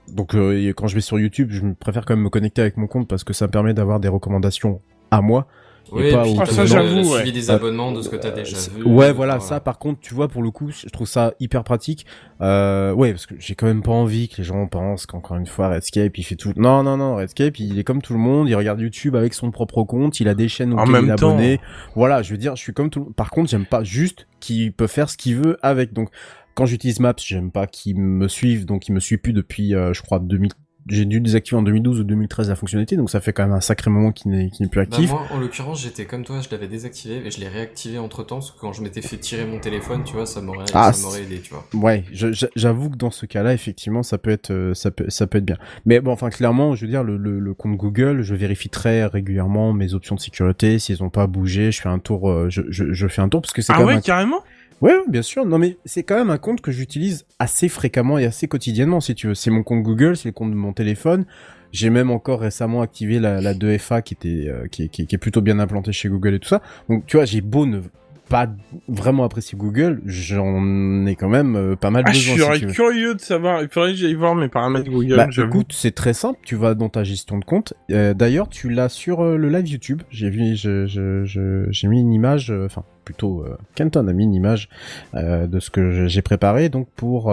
Donc, 0.07 0.33
euh, 0.33 0.73
quand 0.75 0.87
je 0.87 0.95
vais 0.95 1.01
sur 1.01 1.19
YouTube, 1.19 1.49
je 1.51 1.61
préfère 1.79 2.05
quand 2.05 2.15
même 2.15 2.23
me 2.23 2.29
connecter 2.29 2.61
avec 2.61 2.75
mon 2.77 2.87
compte 2.87 3.07
parce 3.07 3.23
que 3.23 3.33
ça 3.33 3.45
me 3.45 3.51
permet 3.51 3.75
d'avoir 3.75 3.99
des 3.99 4.07
recommandations 4.07 4.81
à 5.11 5.21
moi. 5.21 5.47
Oui, 5.91 6.07
et 6.07 6.11
pas 6.11 6.23
puis 6.23 6.35
Ah, 6.39 6.45
ça, 6.45 6.65
j'avoue, 6.65 6.97
ouais. 7.11 7.19
suivi 7.21 7.31
des 7.31 7.49
Euh, 7.51 7.55
abonnements 7.55 7.91
de 7.91 8.01
ce 8.01 8.09
que 8.09 8.15
t'as 8.15 8.31
déjà 8.31 8.55
C'est- 8.57 8.71
vu. 8.73 8.83
Ouais, 8.83 9.13
voilà, 9.13 9.39
ça 9.39 9.59
par 9.59 9.77
contre, 9.79 9.99
tu 10.01 10.13
vois, 10.13 10.27
pour 10.27 10.41
le 10.41 10.49
coup, 10.51 10.71
je 10.71 10.87
trouve 10.89 11.07
ça 11.07 11.33
hyper 11.39 11.63
pratique. 11.63 12.05
Euh, 12.41 12.91
ouais, 12.93 13.11
parce 13.11 13.25
que 13.25 13.35
j'ai 13.39 13.55
quand 13.55 13.67
même 13.67 13.83
pas 13.83 13.91
envie 13.91 14.27
que 14.27 14.37
les 14.37 14.43
gens 14.43 14.65
pensent 14.67 15.05
qu'encore 15.05 15.37
une 15.37 15.45
fois, 15.45 15.69
Redscape, 15.69 16.17
il 16.17 16.23
fait 16.23 16.35
tout. 16.35 16.53
Non, 16.55 16.83
non, 16.83 16.97
non, 16.97 17.15
Redscape, 17.17 17.59
il 17.59 17.77
est 17.79 17.83
comme 17.83 18.01
tout 18.01 18.13
le 18.13 18.19
monde, 18.19 18.49
il 18.49 18.55
regarde 18.55 18.79
YouTube 18.81 19.15
avec 19.15 19.33
son 19.33 19.51
propre 19.51 19.83
compte, 19.83 20.19
il 20.19 20.27
a 20.27 20.33
des 20.33 20.47
chaînes 20.47 20.73
En 20.73 20.77
auxquelles 20.83 20.87
il 20.87 20.91
même 21.05 21.09
est 21.11 21.15
temps. 21.15 21.29
abonné. 21.29 21.59
Voilà, 21.95 22.21
je 22.23 22.31
veux 22.31 22.37
dire, 22.37 22.55
je 22.55 22.61
suis 22.61 22.73
comme 22.73 22.89
tout. 22.89 23.05
le- 23.07 23.13
Par 23.13 23.29
contre, 23.29 23.49
j'aime 23.49 23.65
pas 23.65 23.83
juste 23.83 24.27
qu'il 24.39 24.73
peut 24.73 24.87
faire 24.87 25.09
ce 25.09 25.17
qu'il 25.17 25.35
veut 25.37 25.57
avec. 25.61 25.93
Donc, 25.93 26.09
quand 26.55 26.65
j'utilise 26.65 26.99
Maps, 26.99 27.13
j'aime 27.17 27.51
pas 27.51 27.67
qu'il 27.67 27.97
me 27.99 28.27
suive, 28.27 28.65
donc 28.65 28.87
il 28.87 28.93
me 28.93 28.99
suit 28.99 29.17
plus 29.17 29.33
depuis, 29.33 29.75
euh, 29.75 29.93
je 29.93 30.01
crois, 30.01 30.19
2000. 30.19 30.51
J'ai 30.87 31.05
dû 31.05 31.19
désactiver 31.19 31.57
en 31.57 31.63
2012 31.63 31.99
ou 32.01 32.03
2013 32.03 32.49
la 32.49 32.55
fonctionnalité, 32.55 32.95
donc 32.95 33.09
ça 33.09 33.19
fait 33.19 33.33
quand 33.33 33.43
même 33.43 33.53
un 33.53 33.61
sacré 33.61 33.89
moment 33.89 34.11
qu'il 34.11 34.31
n'est 34.31 34.49
plus 34.49 34.69
Bah, 34.75 34.81
actif. 34.81 35.09
moi, 35.09 35.23
en 35.31 35.39
l'occurrence, 35.39 35.81
j'étais 35.81 36.05
comme 36.05 36.23
toi, 36.23 36.41
je 36.41 36.49
l'avais 36.51 36.67
désactivé 36.67 37.25
et 37.25 37.31
je 37.31 37.39
l'ai 37.39 37.47
réactivé 37.47 37.97
entre 37.97 38.23
temps, 38.23 38.35
parce 38.35 38.51
que 38.51 38.59
quand 38.59 38.71
je 38.71 38.83
m'étais 38.83 39.01
fait 39.01 39.17
tirer 39.17 39.45
mon 39.45 39.59
téléphone, 39.59 40.03
tu 40.03 40.13
vois, 40.13 40.25
ça 40.27 40.41
m'aurait 40.41 40.65
Ah, 40.73 40.93
ça 40.93 41.01
m'aurait 41.01 41.23
aidé, 41.23 41.39
tu 41.41 41.51
vois. 41.53 41.65
Ouais, 41.73 42.03
j'avoue 42.55 42.89
que 42.91 42.97
dans 42.97 43.09
ce 43.11 43.25
cas-là, 43.25 43.53
effectivement, 43.53 44.03
ça 44.03 44.17
peut 44.19 44.29
être, 44.29 44.51
euh, 44.51 44.73
ça 44.75 44.91
peut, 44.91 45.05
ça 45.09 45.25
peut 45.25 45.39
être 45.39 45.45
bien. 45.45 45.57
Mais 45.85 45.99
bon, 46.01 46.11
enfin, 46.11 46.29
clairement, 46.29 46.75
je 46.75 46.85
veux 46.85 46.91
dire, 46.91 47.03
le, 47.03 47.17
le, 47.17 47.39
le 47.39 47.53
compte 47.55 47.77
Google, 47.77 48.21
je 48.21 48.35
vérifie 48.35 48.69
très 48.69 49.05
régulièrement 49.05 49.73
mes 49.73 49.93
options 49.95 50.15
de 50.15 50.19
sécurité, 50.19 50.77
s'ils 50.77 51.03
ont 51.03 51.09
pas 51.09 51.25
bougé, 51.25 51.71
je 51.71 51.81
fais 51.81 51.89
un 51.89 51.99
tour, 51.99 52.29
euh, 52.29 52.49
je, 52.49 52.61
je, 52.69 52.93
je 52.93 53.07
fais 53.07 53.21
un 53.23 53.29
tour 53.29 53.41
parce 53.41 53.53
que 53.53 53.61
c'est 53.63 53.73
Ah 53.73 53.77
quand 53.77 53.85
ouais, 53.85 53.93
même 53.93 53.97
un 53.97 54.01
carrément? 54.01 54.43
Ouais, 54.81 54.95
bien 55.07 55.21
sûr. 55.21 55.45
Non, 55.45 55.57
mais 55.57 55.77
c'est 55.85 56.03
quand 56.03 56.15
même 56.15 56.29
un 56.29 56.37
compte 56.37 56.61
que 56.61 56.71
j'utilise 56.71 57.25
assez 57.39 57.69
fréquemment 57.69 58.17
et 58.17 58.25
assez 58.25 58.47
quotidiennement, 58.47 58.99
si 58.99 59.15
tu 59.15 59.27
veux. 59.27 59.35
C'est 59.35 59.51
mon 59.51 59.63
compte 59.63 59.83
Google, 59.83 60.17
c'est 60.17 60.29
le 60.29 60.33
compte 60.33 60.51
de 60.51 60.55
mon 60.55 60.73
téléphone. 60.73 61.25
J'ai 61.71 61.89
même 61.89 62.11
encore 62.11 62.39
récemment 62.39 62.81
activé 62.81 63.19
la, 63.19 63.41
la 63.41 63.53
2FA 63.53 64.01
qui 64.01 64.13
était, 64.13 64.47
euh, 64.47 64.67
qui 64.67 64.83
est 64.83 65.17
plutôt 65.17 65.41
bien 65.41 65.59
implantée 65.59 65.91
chez 65.91 66.09
Google 66.09 66.35
et 66.35 66.39
tout 66.39 66.47
ça. 66.47 66.61
Donc, 66.89 67.05
tu 67.05 67.17
vois, 67.17 67.25
j'ai 67.25 67.41
beau 67.41 67.65
ne 67.65 67.81
pas 68.29 68.47
vraiment 68.87 69.23
apprécier 69.23 69.57
Google, 69.57 70.01
j'en 70.05 71.05
ai 71.05 71.15
quand 71.15 71.29
même 71.29 71.55
euh, 71.55 71.75
pas 71.75 71.91
mal 71.91 72.03
Ah, 72.07 72.11
je 72.11 72.31
besoin. 72.33 72.53
si 72.55 72.59
serais 72.61 72.71
curieux 72.73 73.15
de 73.15 73.21
savoir. 73.21 73.61
Il 73.61 73.69
faudrait 73.69 73.91
que 73.91 73.97
j'aille 73.97 74.13
voir 74.15 74.35
mes 74.35 74.47
paramètres 74.47 74.89
Google. 74.89 75.15
Bah, 75.15 75.27
écoute, 75.37 75.71
c'est 75.73 75.93
très 75.93 76.13
simple. 76.13 76.39
Tu 76.43 76.55
vas 76.55 76.73
dans 76.73 76.89
ta 76.89 77.03
gestion 77.03 77.37
de 77.37 77.45
compte. 77.45 77.73
Euh, 77.91 78.13
D'ailleurs, 78.13 78.49
tu 78.49 78.69
l'as 78.69 78.89
sur 78.89 79.21
euh, 79.23 79.37
le 79.37 79.49
live 79.49 79.67
YouTube. 79.67 80.01
J'ai 80.09 80.29
vu, 80.29 80.55
je- 80.55 80.85
je- 80.87 81.23
je- 81.25 81.65
j'ai 81.69 81.87
mis 81.87 82.01
une 82.01 82.13
image, 82.13 82.51
enfin 82.65 82.83
plutôt 83.03 83.45
Kenton 83.75 84.07
a 84.07 84.13
mis 84.13 84.23
une 84.23 84.33
image 84.33 84.67
de 85.13 85.59
ce 85.59 85.69
que 85.69 85.91
je- 85.91 86.07
j'ai 86.07 86.23
préparé. 86.23 86.69
Donc 86.69 86.87
pour 86.95 87.23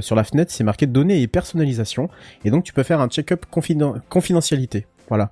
sur 0.00 0.14
la 0.14 0.22
fenêtre, 0.24 0.52
c'est 0.52 0.62
marqué 0.64 0.86
données 0.86 1.20
et 1.20 1.26
personnalisation. 1.26 2.08
Et 2.44 2.50
donc 2.50 2.62
tu 2.62 2.72
peux 2.72 2.84
faire 2.84 3.00
un 3.00 3.08
check-up 3.08 3.44
confiden- 3.52 4.00
confidentialité. 4.08 4.86
Voilà. 5.08 5.30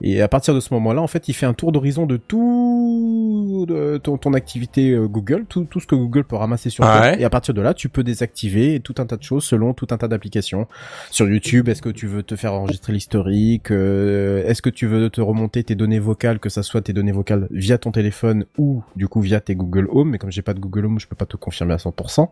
Et 0.00 0.20
à 0.20 0.28
partir 0.28 0.54
de 0.54 0.60
ce 0.60 0.72
moment-là, 0.74 1.02
en 1.02 1.06
fait, 1.06 1.28
il 1.28 1.32
fait 1.32 1.46
un 1.46 1.54
tour 1.54 1.72
d'horizon 1.72 2.06
de 2.06 2.16
tout 2.16 3.64
de 3.66 3.98
ton, 3.98 4.18
ton 4.18 4.34
activité 4.34 4.90
euh, 4.90 5.06
Google, 5.06 5.46
tout, 5.48 5.64
tout 5.64 5.80
ce 5.80 5.86
que 5.86 5.94
Google 5.94 6.24
peut 6.24 6.36
ramasser 6.36 6.70
sur 6.70 6.84
toi. 6.84 7.00
Ouais. 7.00 7.20
Et 7.20 7.24
à 7.24 7.30
partir 7.30 7.54
de 7.54 7.60
là, 7.60 7.74
tu 7.74 7.88
peux 7.88 8.04
désactiver 8.04 8.80
tout 8.80 8.94
un 8.98 9.06
tas 9.06 9.16
de 9.16 9.22
choses 9.22 9.44
selon 9.44 9.74
tout 9.74 9.86
un 9.90 9.96
tas 9.96 10.08
d'applications. 10.08 10.66
Sur 11.10 11.28
YouTube, 11.28 11.68
est-ce 11.68 11.82
que 11.82 11.88
tu 11.88 12.06
veux 12.06 12.22
te 12.22 12.36
faire 12.36 12.52
enregistrer 12.52 12.92
l'historique 12.92 13.70
euh, 13.70 14.46
Est-ce 14.46 14.62
que 14.62 14.70
tu 14.70 14.86
veux 14.86 15.10
te 15.10 15.20
remonter 15.20 15.64
tes 15.64 15.74
données 15.74 15.98
vocales, 15.98 16.38
que 16.38 16.48
ça 16.48 16.62
soit 16.62 16.82
tes 16.82 16.92
données 16.92 17.12
vocales 17.12 17.48
via 17.50 17.78
ton 17.78 17.92
téléphone 17.92 18.44
ou 18.58 18.82
du 18.96 19.08
coup 19.08 19.20
via 19.20 19.40
tes 19.40 19.54
Google 19.54 19.88
Home 19.90 20.10
Mais 20.10 20.18
comme 20.18 20.30
j'ai 20.30 20.42
pas 20.42 20.54
de 20.54 20.60
Google 20.60 20.86
Home, 20.86 21.00
je 21.00 21.06
peux 21.06 21.16
pas 21.16 21.26
te 21.26 21.36
confirmer 21.36 21.74
à 21.74 21.78
100%. 21.78 22.28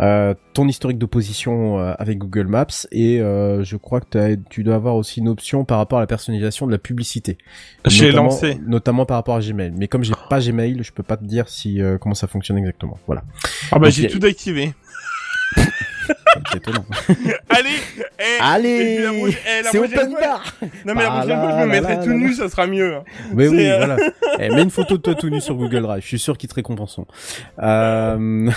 Euh, 0.00 0.34
ton 0.52 0.68
historique 0.68 0.98
de 0.98 1.06
position 1.06 1.78
euh, 1.78 1.94
avec 1.98 2.18
Google 2.18 2.46
Maps 2.46 2.66
et 2.90 3.20
euh, 3.20 3.62
je 3.62 3.76
crois 3.76 4.00
que 4.00 4.36
tu 4.48 4.64
dois 4.64 4.74
avoir 4.74 4.96
aussi 4.96 5.20
une 5.20 5.28
option 5.28 5.64
par 5.64 5.78
rapport 5.78 5.98
à 5.98 6.00
la 6.00 6.06
personnalisation 6.06 6.66
de 6.66 6.72
la 6.72 6.78
publicité. 6.84 7.36
J'ai 7.86 8.12
lancé. 8.12 8.60
Notamment 8.64 9.04
par 9.06 9.16
rapport 9.16 9.34
à 9.34 9.40
Gmail. 9.40 9.72
Mais 9.76 9.88
comme 9.88 10.04
j'ai 10.04 10.12
pas 10.30 10.38
Gmail, 10.38 10.78
je 10.82 10.92
peux 10.92 11.02
pas 11.02 11.16
te 11.16 11.24
dire 11.24 11.48
si 11.48 11.82
euh, 11.82 11.98
comment 11.98 12.14
ça 12.14 12.28
fonctionne 12.28 12.58
exactement. 12.58 12.98
Voilà. 13.06 13.24
Ah 13.72 13.80
bah 13.80 13.90
j'ai 13.90 14.06
a- 14.06 14.10
tout 14.10 14.24
activé. 14.24 14.72
Allez 17.48 17.70
eh, 18.18 18.22
Allez 18.40 19.06
eh, 19.28 19.62
C'est 19.70 19.78
open 19.78 20.10
fois- 20.10 20.20
bar 20.20 20.54
Non 20.84 20.94
mais 20.94 21.02
la 21.04 21.10
prochaine 21.10 21.40
fois 21.40 21.50
je 21.52 21.56
me 21.64 21.66
mettrai 21.66 22.00
tout 22.04 22.12
nu, 22.12 22.32
ça 22.34 22.48
sera 22.48 22.66
mieux. 22.66 22.96
hein. 22.96 23.04
Oui, 23.32 23.46
oui, 23.48 23.66
euh, 23.66 23.76
voilà. 23.78 23.96
Eh, 24.40 24.48
mets 24.50 24.62
une 24.62 24.70
photo 24.70 24.96
de 24.96 25.02
toi 25.02 25.14
tout 25.14 25.30
nu 25.30 25.40
sur 25.40 25.54
Google 25.54 25.82
Drive. 25.82 26.02
Je 26.02 26.08
suis 26.08 26.18
sûr 26.18 26.36
qu'ils 26.36 26.48
te 26.48 26.54
récompenseront. 26.56 27.06
Euh... 27.62 28.50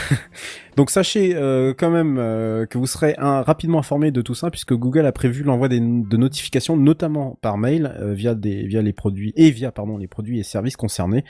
Donc 0.78 0.92
sachez 0.92 1.36
euh, 1.36 1.74
quand 1.76 1.90
même 1.90 2.18
euh, 2.20 2.68
que 2.68 2.78
vous 2.78 2.86
serez 2.86 3.16
rapidement 3.18 3.80
informé 3.80 4.12
de 4.12 4.22
tout 4.22 4.36
ça 4.36 4.52
puisque 4.52 4.76
Google 4.76 5.08
a 5.08 5.12
prévu 5.12 5.42
l'envoi 5.42 5.70
de 5.70 6.18
notifications 6.18 6.78
notamment 6.78 7.40
par 7.42 7.58
mail 7.58 7.96
euh, 8.00 8.14
via 8.14 8.36
des 8.36 8.68
via 8.68 8.84
les 8.84 8.94
produits 8.94 9.34
et 9.36 9.50
via 9.50 9.72
pardon 9.72 9.98
les 9.98 10.06
produits 10.06 10.40
et 10.40 10.44
services 10.44 10.76
concernés. 10.76 11.26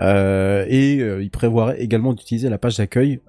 Et 0.00 0.94
il 0.94 1.30
prévoirait 1.30 1.80
également 1.80 2.12
d'utiliser 2.12 2.48
la 2.48 2.58
page 2.58 2.78
d'accueil 2.78 3.20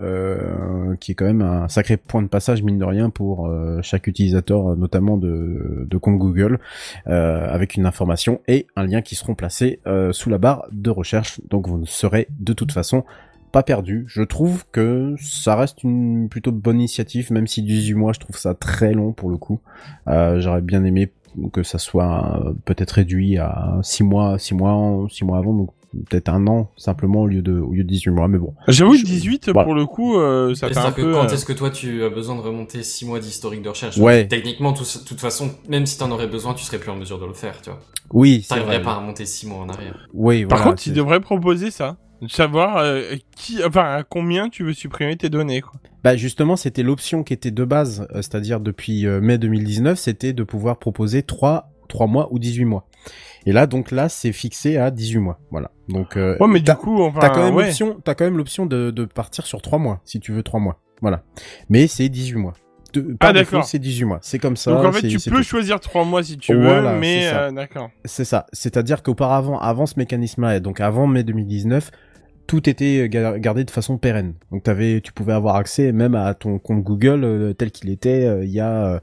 qui 0.99 1.11
est 1.11 1.15
quand 1.15 1.25
même 1.25 1.43
un 1.43 1.67
sacré 1.67 1.97
point 1.97 2.23
de 2.23 2.27
passage 2.27 2.63
mine 2.63 2.79
de 2.79 2.85
rien 2.85 3.11
pour 3.11 3.51
chaque 3.83 4.07
utilisateur 4.07 4.75
notamment 4.75 5.17
de, 5.17 5.85
de 5.87 5.97
compte 5.97 6.17
Google 6.17 6.59
avec 7.05 7.75
une 7.75 7.85
information 7.85 8.41
et 8.47 8.65
un 8.75 8.85
lien 8.87 9.01
qui 9.01 9.13
seront 9.13 9.35
placés 9.35 9.81
sous 10.11 10.29
la 10.29 10.39
barre 10.39 10.65
de 10.71 10.89
recherche. 10.89 11.39
Donc 11.47 11.67
vous 11.67 11.77
ne 11.77 11.85
serez 11.85 12.27
de 12.39 12.53
toute 12.53 12.71
façon 12.71 13.03
pas 13.51 13.63
perdu. 13.63 14.05
Je 14.07 14.23
trouve 14.23 14.65
que 14.71 15.15
ça 15.21 15.55
reste 15.55 15.83
une 15.83 16.29
plutôt 16.29 16.51
bonne 16.51 16.77
initiative, 16.77 17.31
même 17.31 17.47
si 17.47 17.61
18 17.61 17.93
mois, 17.93 18.13
je 18.13 18.19
trouve 18.19 18.37
ça 18.37 18.53
très 18.53 18.93
long 18.93 19.11
pour 19.11 19.29
le 19.29 19.37
coup. 19.37 19.59
Euh, 20.07 20.39
J'aurais 20.39 20.61
bien 20.61 20.83
aimé 20.83 21.11
que 21.53 21.63
ça 21.63 21.77
soit 21.77 22.41
euh, 22.45 22.53
peut-être 22.65 22.91
réduit 22.91 23.37
à 23.37 23.79
6 23.83 24.03
mois, 24.03 24.39
6 24.39 24.55
mois, 24.55 25.07
6 25.09 25.25
mois 25.25 25.37
avant, 25.37 25.53
donc 25.53 25.69
peut-être 26.09 26.29
un 26.29 26.45
an 26.47 26.71
simplement 26.77 27.21
au 27.21 27.27
lieu 27.27 27.41
de 27.41 27.53
au 27.59 27.71
lieu 27.73 27.83
de 27.83 27.89
18 27.89 28.11
mois, 28.11 28.27
mais 28.27 28.37
bon. 28.37 28.53
J'avoue, 28.67 28.95
Je- 28.95 29.03
18, 29.05 29.49
voilà. 29.53 29.63
pour 29.65 29.75
le 29.75 29.85
coup, 29.85 30.17
euh, 30.17 30.53
ça 30.55 30.67
fait 30.67 30.77
un 30.77 30.81
C'est-à-dire 30.81 30.95
que 30.95 31.01
peu... 31.01 31.13
quand 31.13 31.25
euh, 31.25 31.33
est-ce 31.33 31.45
que 31.45 31.53
toi 31.53 31.69
tu 31.69 32.03
as 32.03 32.09
besoin 32.09 32.35
de 32.35 32.41
remonter 32.41 32.83
6 32.83 33.05
mois 33.05 33.19
d'historique 33.19 33.61
de 33.61 33.69
recherche? 33.69 33.97
Ouais. 33.97 34.27
Techniquement, 34.27 34.73
tout- 34.73 34.83
de 34.83 35.05
toute 35.05 35.19
façon, 35.19 35.51
même 35.67 35.85
si 35.85 35.97
t'en 35.97 36.11
aurais 36.11 36.27
besoin, 36.27 36.53
tu 36.53 36.63
serais 36.63 36.79
plus 36.79 36.91
en 36.91 36.95
mesure 36.95 37.19
de 37.19 37.25
le 37.25 37.33
faire, 37.33 37.61
tu 37.61 37.69
vois. 37.69 37.79
Oui, 38.11 38.45
T'arriverais 38.47 38.81
pas 38.81 38.91
à 38.91 38.95
remonter 38.95 39.25
6 39.25 39.47
mois 39.47 39.59
en 39.59 39.69
arrière. 39.69 40.07
Oui, 40.13 40.45
Par 40.45 40.57
voilà, 40.59 40.71
contre, 40.71 40.83
c'est- 40.83 40.89
il 40.89 40.93
devrait 40.93 41.19
proposer 41.19 41.71
ça. 41.71 41.97
De 42.21 42.27
savoir 42.27 42.77
euh, 42.79 43.15
qui, 43.37 43.63
enfin, 43.63 43.95
à 43.95 44.03
combien 44.03 44.49
tu 44.49 44.65
veux 44.65 44.73
supprimer 44.73 45.15
tes 45.15 45.29
données, 45.29 45.61
quoi. 45.61 45.71
Bah 46.03 46.17
justement, 46.17 46.57
c'était 46.57 46.83
l'option 46.83 47.23
qui 47.23 47.31
était 47.31 47.51
de 47.51 47.63
base, 47.63 48.01
euh, 48.11 48.15
c'est-à-dire 48.17 48.59
depuis 48.59 49.05
euh, 49.07 49.21
mai 49.21 49.37
2019, 49.37 49.97
c'était 49.97 50.33
de 50.33 50.43
pouvoir 50.43 50.79
proposer 50.79 51.23
3 51.23 51.71
3 51.87 52.07
mois 52.07 52.27
ou 52.31 52.37
18 52.37 52.65
mois. 52.65 52.87
Et 53.45 53.51
là 53.51 53.67
donc 53.67 53.91
là, 53.91 54.09
c'est 54.09 54.31
fixé 54.31 54.77
à 54.77 54.91
18 54.91 55.17
mois. 55.19 55.39
Voilà. 55.51 55.71
Donc 55.87 56.17
euh, 56.17 56.37
Ouais, 56.39 56.47
mais 56.47 56.59
du 56.59 56.73
coup, 56.75 57.01
enfin, 57.03 57.19
T'as 57.19 57.29
quand 57.29 57.43
même 57.43 57.55
ouais. 57.55 57.65
l'option, 57.65 57.97
t'as 58.03 58.15
quand 58.15 58.25
même 58.25 58.37
l'option 58.37 58.65
de, 58.65 58.91
de 58.91 59.05
partir 59.05 59.45
sur 59.45 59.61
trois 59.61 59.79
mois, 59.79 60.01
si 60.05 60.19
tu 60.19 60.31
veux 60.31 60.43
trois 60.43 60.59
mois. 60.59 60.79
Voilà. 61.01 61.23
Mais 61.69 61.87
c'est 61.87 62.09
18 62.09 62.35
mois. 62.37 62.53
De, 62.93 63.15
Ah, 63.19 63.31
d'accord. 63.33 63.63
c'est 63.65 63.77
18 63.79 64.03
mois. 64.05 64.19
C'est 64.23 64.39
comme 64.39 64.57
ça. 64.57 64.71
Donc 64.71 64.83
en 64.83 64.91
fait, 64.91 65.07
tu 65.07 65.17
peux 65.29 65.37
tout. 65.37 65.43
choisir 65.43 65.79
3 65.79 66.05
mois 66.05 66.23
si 66.23 66.37
tu 66.37 66.53
veux, 66.55 66.61
Voilà, 66.63 66.93
mais 66.93 67.21
c'est 67.21 67.29
ça. 67.29 67.39
euh, 67.43 67.51
d'accord. 67.51 67.89
C'est 68.03 68.25
ça. 68.25 68.45
C'est-à-dire 68.51 69.03
qu'auparavant, 69.03 69.59
avant 69.59 69.85
ce 69.85 69.93
mécanisme-là, 69.97 70.57
et 70.57 70.59
donc 70.59 70.81
avant 70.81 71.05
mai 71.05 71.23
2019, 71.23 71.91
tout 72.49 72.67
était 72.67 73.07
ga- 73.09 73.37
gardé 73.37 73.63
de 73.63 73.69
façon 73.69 73.99
pérenne. 73.99 74.33
Donc 74.51 74.63
t'avais, 74.63 75.01
tu 75.01 75.13
pouvais 75.13 75.33
avoir 75.33 75.55
accès 75.55 75.91
même 75.91 76.15
à 76.15 76.33
ton 76.33 76.57
compte 76.57 76.81
Google 76.83 77.23
euh, 77.23 77.53
tel 77.53 77.69
qu'il 77.69 77.91
était 77.91 78.25
euh, 78.25 78.43
il 78.43 78.49
y 78.49 78.59
a 78.59 78.85
euh, 78.95 78.99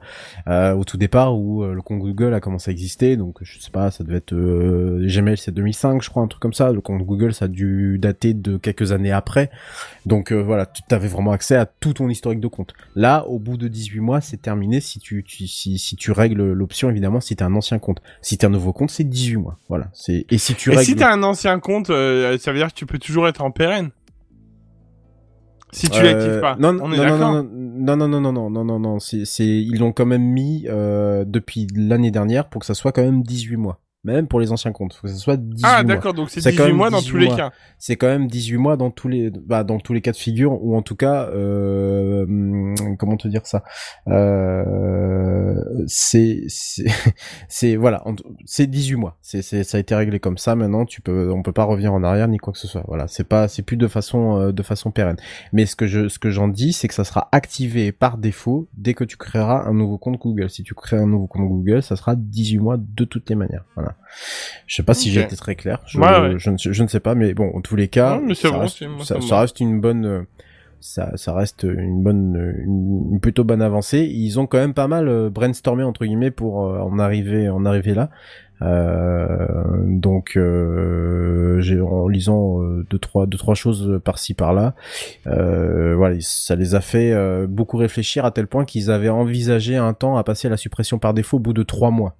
euh, 0.49 0.73
au 0.73 0.83
tout 0.83 0.97
départ 0.97 1.37
où 1.39 1.63
euh, 1.63 1.73
le 1.73 1.81
compte 1.81 1.99
Google 1.99 2.33
a 2.33 2.41
commencé 2.41 2.69
à 2.69 2.73
exister. 2.73 3.15
Donc 3.15 3.37
je 3.41 3.57
sais 3.57 3.71
pas, 3.71 3.89
ça 3.89 4.03
devait 4.03 4.17
être 4.17 4.33
euh, 4.33 5.07
Gmail, 5.07 5.37
c'est 5.37 5.53
2005, 5.53 6.01
je 6.03 6.09
crois, 6.09 6.23
un 6.23 6.27
truc 6.27 6.41
comme 6.41 6.51
ça. 6.53 6.73
Le 6.73 6.81
compte 6.81 7.01
Google, 7.03 7.33
ça 7.33 7.45
a 7.45 7.47
dû 7.47 7.97
dater 8.01 8.33
de 8.33 8.57
quelques 8.57 8.91
années 8.91 9.13
après. 9.13 9.49
Donc 10.05 10.33
euh, 10.33 10.43
voilà, 10.43 10.65
tu 10.65 10.81
avais 10.93 11.07
vraiment 11.07 11.31
accès 11.31 11.55
à 11.55 11.65
tout 11.65 11.93
ton 11.93 12.09
historique 12.09 12.41
de 12.41 12.47
compte. 12.47 12.73
Là, 12.97 13.25
au 13.27 13.39
bout 13.39 13.55
de 13.55 13.69
18 13.69 14.01
mois, 14.01 14.19
c'est 14.19 14.41
terminé 14.41 14.81
si 14.81 14.99
tu, 14.99 15.23
tu- 15.23 15.47
si, 15.47 15.77
si 15.77 15.95
tu 15.95 16.11
règles 16.11 16.51
l'option 16.51 16.89
évidemment 16.89 17.21
si 17.21 17.37
t'es 17.37 17.43
un 17.43 17.55
ancien 17.55 17.79
compte. 17.79 18.01
Si 18.21 18.37
t'es 18.37 18.45
un 18.45 18.49
nouveau 18.49 18.73
compte, 18.73 18.91
c'est 18.91 19.05
18 19.05 19.37
mois. 19.37 19.57
Voilà. 19.69 19.87
C'est 19.93 20.25
et 20.29 20.37
si 20.37 20.53
tu 20.53 20.69
Et 20.71 20.75
règles 20.75 20.85
si 20.85 20.95
t'as 20.97 21.13
un 21.13 21.23
ancien 21.23 21.59
compte, 21.59 21.89
euh, 21.89 22.37
ça 22.39 22.51
veut 22.51 22.57
dire 22.57 22.67
que 22.67 22.73
tu 22.73 22.85
peux 22.85 22.99
toujours 22.99 23.27
être 23.29 23.36
en 23.41 23.51
pérenne. 23.51 23.91
Si 25.71 25.89
tu 25.89 26.01
l'actives 26.01 26.31
Euh, 26.31 26.41
pas. 26.41 26.55
Non, 26.57 26.71
non, 26.73 26.85
On 26.85 26.91
est 26.93 26.97
non, 26.97 27.03
d'accord. 27.03 27.43
non, 27.43 27.97
non, 27.97 28.07
non, 28.07 28.07
non, 28.07 28.21
non, 28.21 28.31
non, 28.31 28.49
non, 28.49 28.63
non, 28.65 28.79
non, 28.79 28.99
c'est, 28.99 29.25
c'est, 29.25 29.45
ils 29.45 29.77
l'ont 29.79 29.91
quand 29.91 30.05
même 30.05 30.23
mis 30.23 30.65
euh, 30.69 31.25
depuis 31.25 31.67
l'année 31.75 32.09
dernière 32.11 32.49
pour 32.49 32.59
que 32.61 32.65
ça 32.65 32.73
soit 32.73 32.91
quand 32.93 33.03
même 33.03 33.21
18 33.21 33.57
mois. 33.57 33.79
Même 34.07 34.27
pour 34.27 34.39
les 34.39 34.51
anciens 34.53 34.71
comptes, 34.71 34.93
faut 34.93 35.05
que 35.07 35.13
ça 35.13 35.19
soit 35.19 35.37
18 35.37 35.61
Ah, 35.65 35.83
mois. 35.83 35.95
d'accord, 35.95 36.13
donc 36.13 36.29
c'est 36.29 36.39
C'est 36.39 36.51
quand 36.51 36.63
18 36.63 36.67
même 36.69 36.77
mois 36.77 36.89
dans 36.89 36.99
18 36.99 37.11
tous 37.11 37.17
les 37.17 37.27
mois. 37.27 37.35
cas. 37.35 37.51
C'est 37.77 37.95
quand 37.97 38.07
même 38.07 38.27
18 38.27 38.57
mois 38.57 38.77
dans 38.77 38.89
tous 38.89 39.07
les, 39.09 39.29
bah, 39.29 39.63
dans 39.65 39.79
tous 39.79 39.91
les 39.93 39.99
cas 40.01 40.11
de 40.13 40.17
figure, 40.17 40.63
ou 40.63 40.75
en 40.77 40.81
tout 40.81 40.95
cas, 40.95 41.27
euh, 41.29 42.25
comment 42.97 43.17
te 43.17 43.27
dire 43.27 43.45
ça? 43.45 43.63
Euh, 44.07 45.53
C'est, 45.87 46.43
c'est, 46.47 47.75
voilà, 47.75 48.03
c'est 48.45 48.67
18 48.67 48.95
mois. 48.95 49.17
C'est, 49.21 49.41
c'est, 49.41 49.63
ça 49.63 49.77
a 49.77 49.79
été 49.79 49.93
réglé 49.95 50.19
comme 50.19 50.37
ça. 50.37 50.55
Maintenant, 50.55 50.85
tu 50.85 51.01
peux, 51.01 51.31
on 51.31 51.41
peut 51.43 51.51
pas 51.51 51.63
revenir 51.65 51.93
en 51.93 52.03
arrière 52.03 52.27
ni 52.27 52.37
quoi 52.37 52.53
que 52.53 52.59
ce 52.59 52.67
soit. 52.67 52.83
Voilà, 52.87 53.07
c'est 53.07 53.23
pas, 53.25 53.47
c'est 53.47 53.61
plus 53.61 53.77
de 53.77 53.87
façon, 53.87 54.37
euh, 54.39 54.51
de 54.51 54.63
façon 54.63 54.91
pérenne. 54.91 55.17
Mais 55.53 55.65
ce 55.65 55.75
que 55.75 55.87
je, 55.87 56.07
ce 56.07 56.19
que 56.19 56.29
j'en 56.29 56.47
dis, 56.47 56.73
c'est 56.73 56.87
que 56.87 56.93
ça 56.93 57.03
sera 57.03 57.27
activé 57.31 57.91
par 57.91 58.17
défaut 58.17 58.67
dès 58.77 58.93
que 58.93 59.03
tu 59.03 59.17
créeras 59.17 59.65
un 59.67 59.73
nouveau 59.73 59.97
compte 59.97 60.17
Google. 60.17 60.49
Si 60.49 60.63
tu 60.63 60.73
crées 60.73 60.97
un 60.97 61.07
nouveau 61.07 61.27
compte 61.27 61.47
Google, 61.47 61.83
ça 61.83 61.95
sera 61.95 62.15
18 62.15 62.57
mois 62.59 62.77
de 62.77 63.03
toutes 63.05 63.29
les 63.29 63.35
manières. 63.35 63.65
Voilà. 63.75 63.95
Je 64.65 64.75
sais 64.75 64.83
pas 64.83 64.93
si 64.93 65.11
j'ai 65.11 65.21
été 65.21 65.35
très 65.35 65.55
clair. 65.55 65.81
Je, 65.87 65.99
Ouais, 65.99 66.19
ouais. 66.21 66.33
je, 66.37 66.49
ne, 66.49 66.57
sais- 66.57 66.73
je 66.73 66.83
ne 66.83 66.87
sais 66.87 66.99
pas, 66.99 67.15
mais 67.15 67.33
bon, 67.33 67.51
en 67.55 67.61
tous 67.61 67.75
les 67.75 67.87
cas, 67.87 68.19
Non, 68.19 68.33
ça, 68.33 68.49
bon, 68.51 68.59
reste, 68.59 68.81
moi, 68.87 69.05
ça, 69.05 69.21
ça 69.21 69.45
une 69.59 69.79
bonne, 69.79 70.25
ça, 70.79 71.11
ça 71.15 71.33
reste 71.33 71.63
une 71.63 72.03
bonne, 72.03 72.35
une, 72.65 73.13
une 73.13 73.19
plutôt 73.19 73.43
bonne 73.43 73.61
avancée. 73.61 74.01
Ils 74.11 74.39
ont 74.39 74.47
quand 74.47 74.57
même 74.57 74.73
pas 74.73 74.87
mal 74.87 75.07
euh, 75.07 75.29
brainstormé 75.29 75.83
entre 75.83 76.05
guillemets 76.05 76.31
pour 76.31 76.65
euh, 76.65 76.79
en 76.79 76.99
arriver, 76.99 77.49
en 77.49 77.65
arriver 77.65 77.93
là. 77.93 78.09
Euh, 78.63 79.47
donc, 79.85 80.33
euh, 80.35 81.61
en 81.83 82.07
lisant 82.07 82.61
euh, 82.63 82.85
deux 82.89 82.97
trois 82.97 83.27
deux 83.27 83.37
trois 83.37 83.53
choses 83.53 83.99
par-ci 84.03 84.33
par-là, 84.33 84.73
voilà, 85.25 86.15
ça 86.21 86.55
les 86.55 86.73
a 86.75 86.81
fait 86.81 87.13
beaucoup 87.47 87.77
réfléchir 87.77 88.25
à 88.25 88.31
tel 88.31 88.47
point 88.47 88.65
qu'ils 88.65 88.89
avaient 88.91 89.09
envisagé 89.09 89.75
un 89.77 89.93
temps 89.93 90.17
à 90.17 90.23
passer 90.23 90.47
à 90.47 90.51
la 90.51 90.57
suppression 90.57 90.97
par 90.99 91.13
défaut 91.13 91.37
au 91.37 91.39
bout 91.39 91.53
de 91.53 91.63
trois 91.63 91.91
mois. 91.91 92.15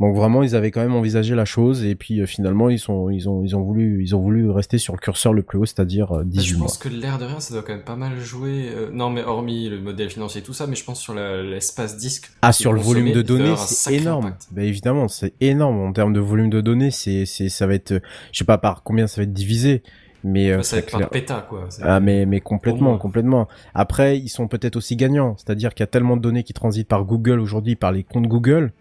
Donc 0.00 0.14
vraiment, 0.14 0.44
ils 0.44 0.54
avaient 0.54 0.70
quand 0.70 0.80
même 0.80 0.94
envisagé 0.94 1.34
la 1.34 1.44
chose 1.44 1.84
et 1.84 1.94
puis 1.96 2.20
euh, 2.20 2.26
finalement, 2.26 2.70
ils 2.70 2.78
sont, 2.78 3.10
ils 3.10 3.28
ont, 3.28 3.42
ils 3.42 3.56
ont 3.56 3.62
voulu, 3.62 4.02
ils 4.02 4.14
ont 4.14 4.20
voulu 4.20 4.48
rester 4.50 4.78
sur 4.78 4.92
le 4.94 4.98
curseur 5.00 5.32
le 5.32 5.42
plus 5.42 5.58
haut, 5.58 5.66
c'est-à-dire 5.66 6.12
euh, 6.12 6.18
Bah, 6.18 6.24
18 6.26 6.46
je 6.46 6.56
mois. 6.56 6.66
pense 6.66 6.78
que 6.78 6.88
l'air 6.88 7.18
de 7.18 7.24
rien, 7.24 7.40
ça 7.40 7.52
doit 7.54 7.62
quand 7.64 7.72
même 7.72 7.82
pas 7.84 7.96
mal 7.96 8.16
jouer. 8.20 8.68
euh, 8.72 8.90
non, 8.92 9.10
mais 9.10 9.24
hormis 9.24 9.68
le 9.68 9.80
modèle 9.80 10.08
financier 10.10 10.40
et 10.40 10.44
tout 10.44 10.52
ça, 10.52 10.66
mais 10.68 10.76
je 10.76 10.84
pense 10.84 11.00
sur 11.00 11.14
l'espace 11.14 11.96
disque. 11.96 12.30
Ah, 12.42 12.52
sur 12.52 12.72
le 12.72 12.80
volume 12.80 13.12
de 13.12 13.22
données, 13.22 13.54
c'est 13.56 13.94
énorme. 13.94 14.34
Bah 14.52 14.62
évidemment, 14.62 15.08
c'est 15.08 15.34
énorme 15.40 15.78
en 15.80 15.92
termes 15.92 16.12
de 16.12 16.20
volume 16.20 16.50
de 16.50 16.60
données. 16.60 16.90
C'est, 16.90 17.26
c'est, 17.26 17.48
ça 17.48 17.66
va 17.66 17.74
être, 17.74 17.92
euh, 17.92 18.00
je 18.32 18.38
sais 18.38 18.44
pas 18.44 18.58
par 18.58 18.82
combien 18.84 19.06
ça 19.08 19.20
va 19.20 19.24
être 19.24 19.32
divisé, 19.32 19.82
mais 20.22 20.50
euh, 20.52 20.62
ça 20.62 20.76
va 20.76 20.80
être 20.80 20.86
plein 20.90 20.98
clair- 20.98 21.08
de 21.08 21.12
pétas, 21.12 21.40
quoi. 21.48 21.68
Ah 21.82 21.98
mais 22.00 22.24
mais 22.24 22.40
complètement 22.40 22.96
complètement. 22.98 23.48
Après 23.74 24.18
ils 24.18 24.28
sont 24.28 24.46
peut-être 24.48 24.76
aussi 24.76 24.94
gagnants, 24.96 25.34
c'est-à-dire 25.38 25.74
qu'il 25.74 25.82
y 25.82 25.84
a 25.84 25.88
tellement 25.88 26.16
de 26.16 26.22
données 26.22 26.44
qui 26.44 26.52
transitent 26.52 26.88
par 26.88 27.04
Google 27.04 27.40
aujourd'hui 27.40 27.74
par 27.76 27.90
les 27.92 28.04
comptes 28.04 28.26
Google 28.28 28.72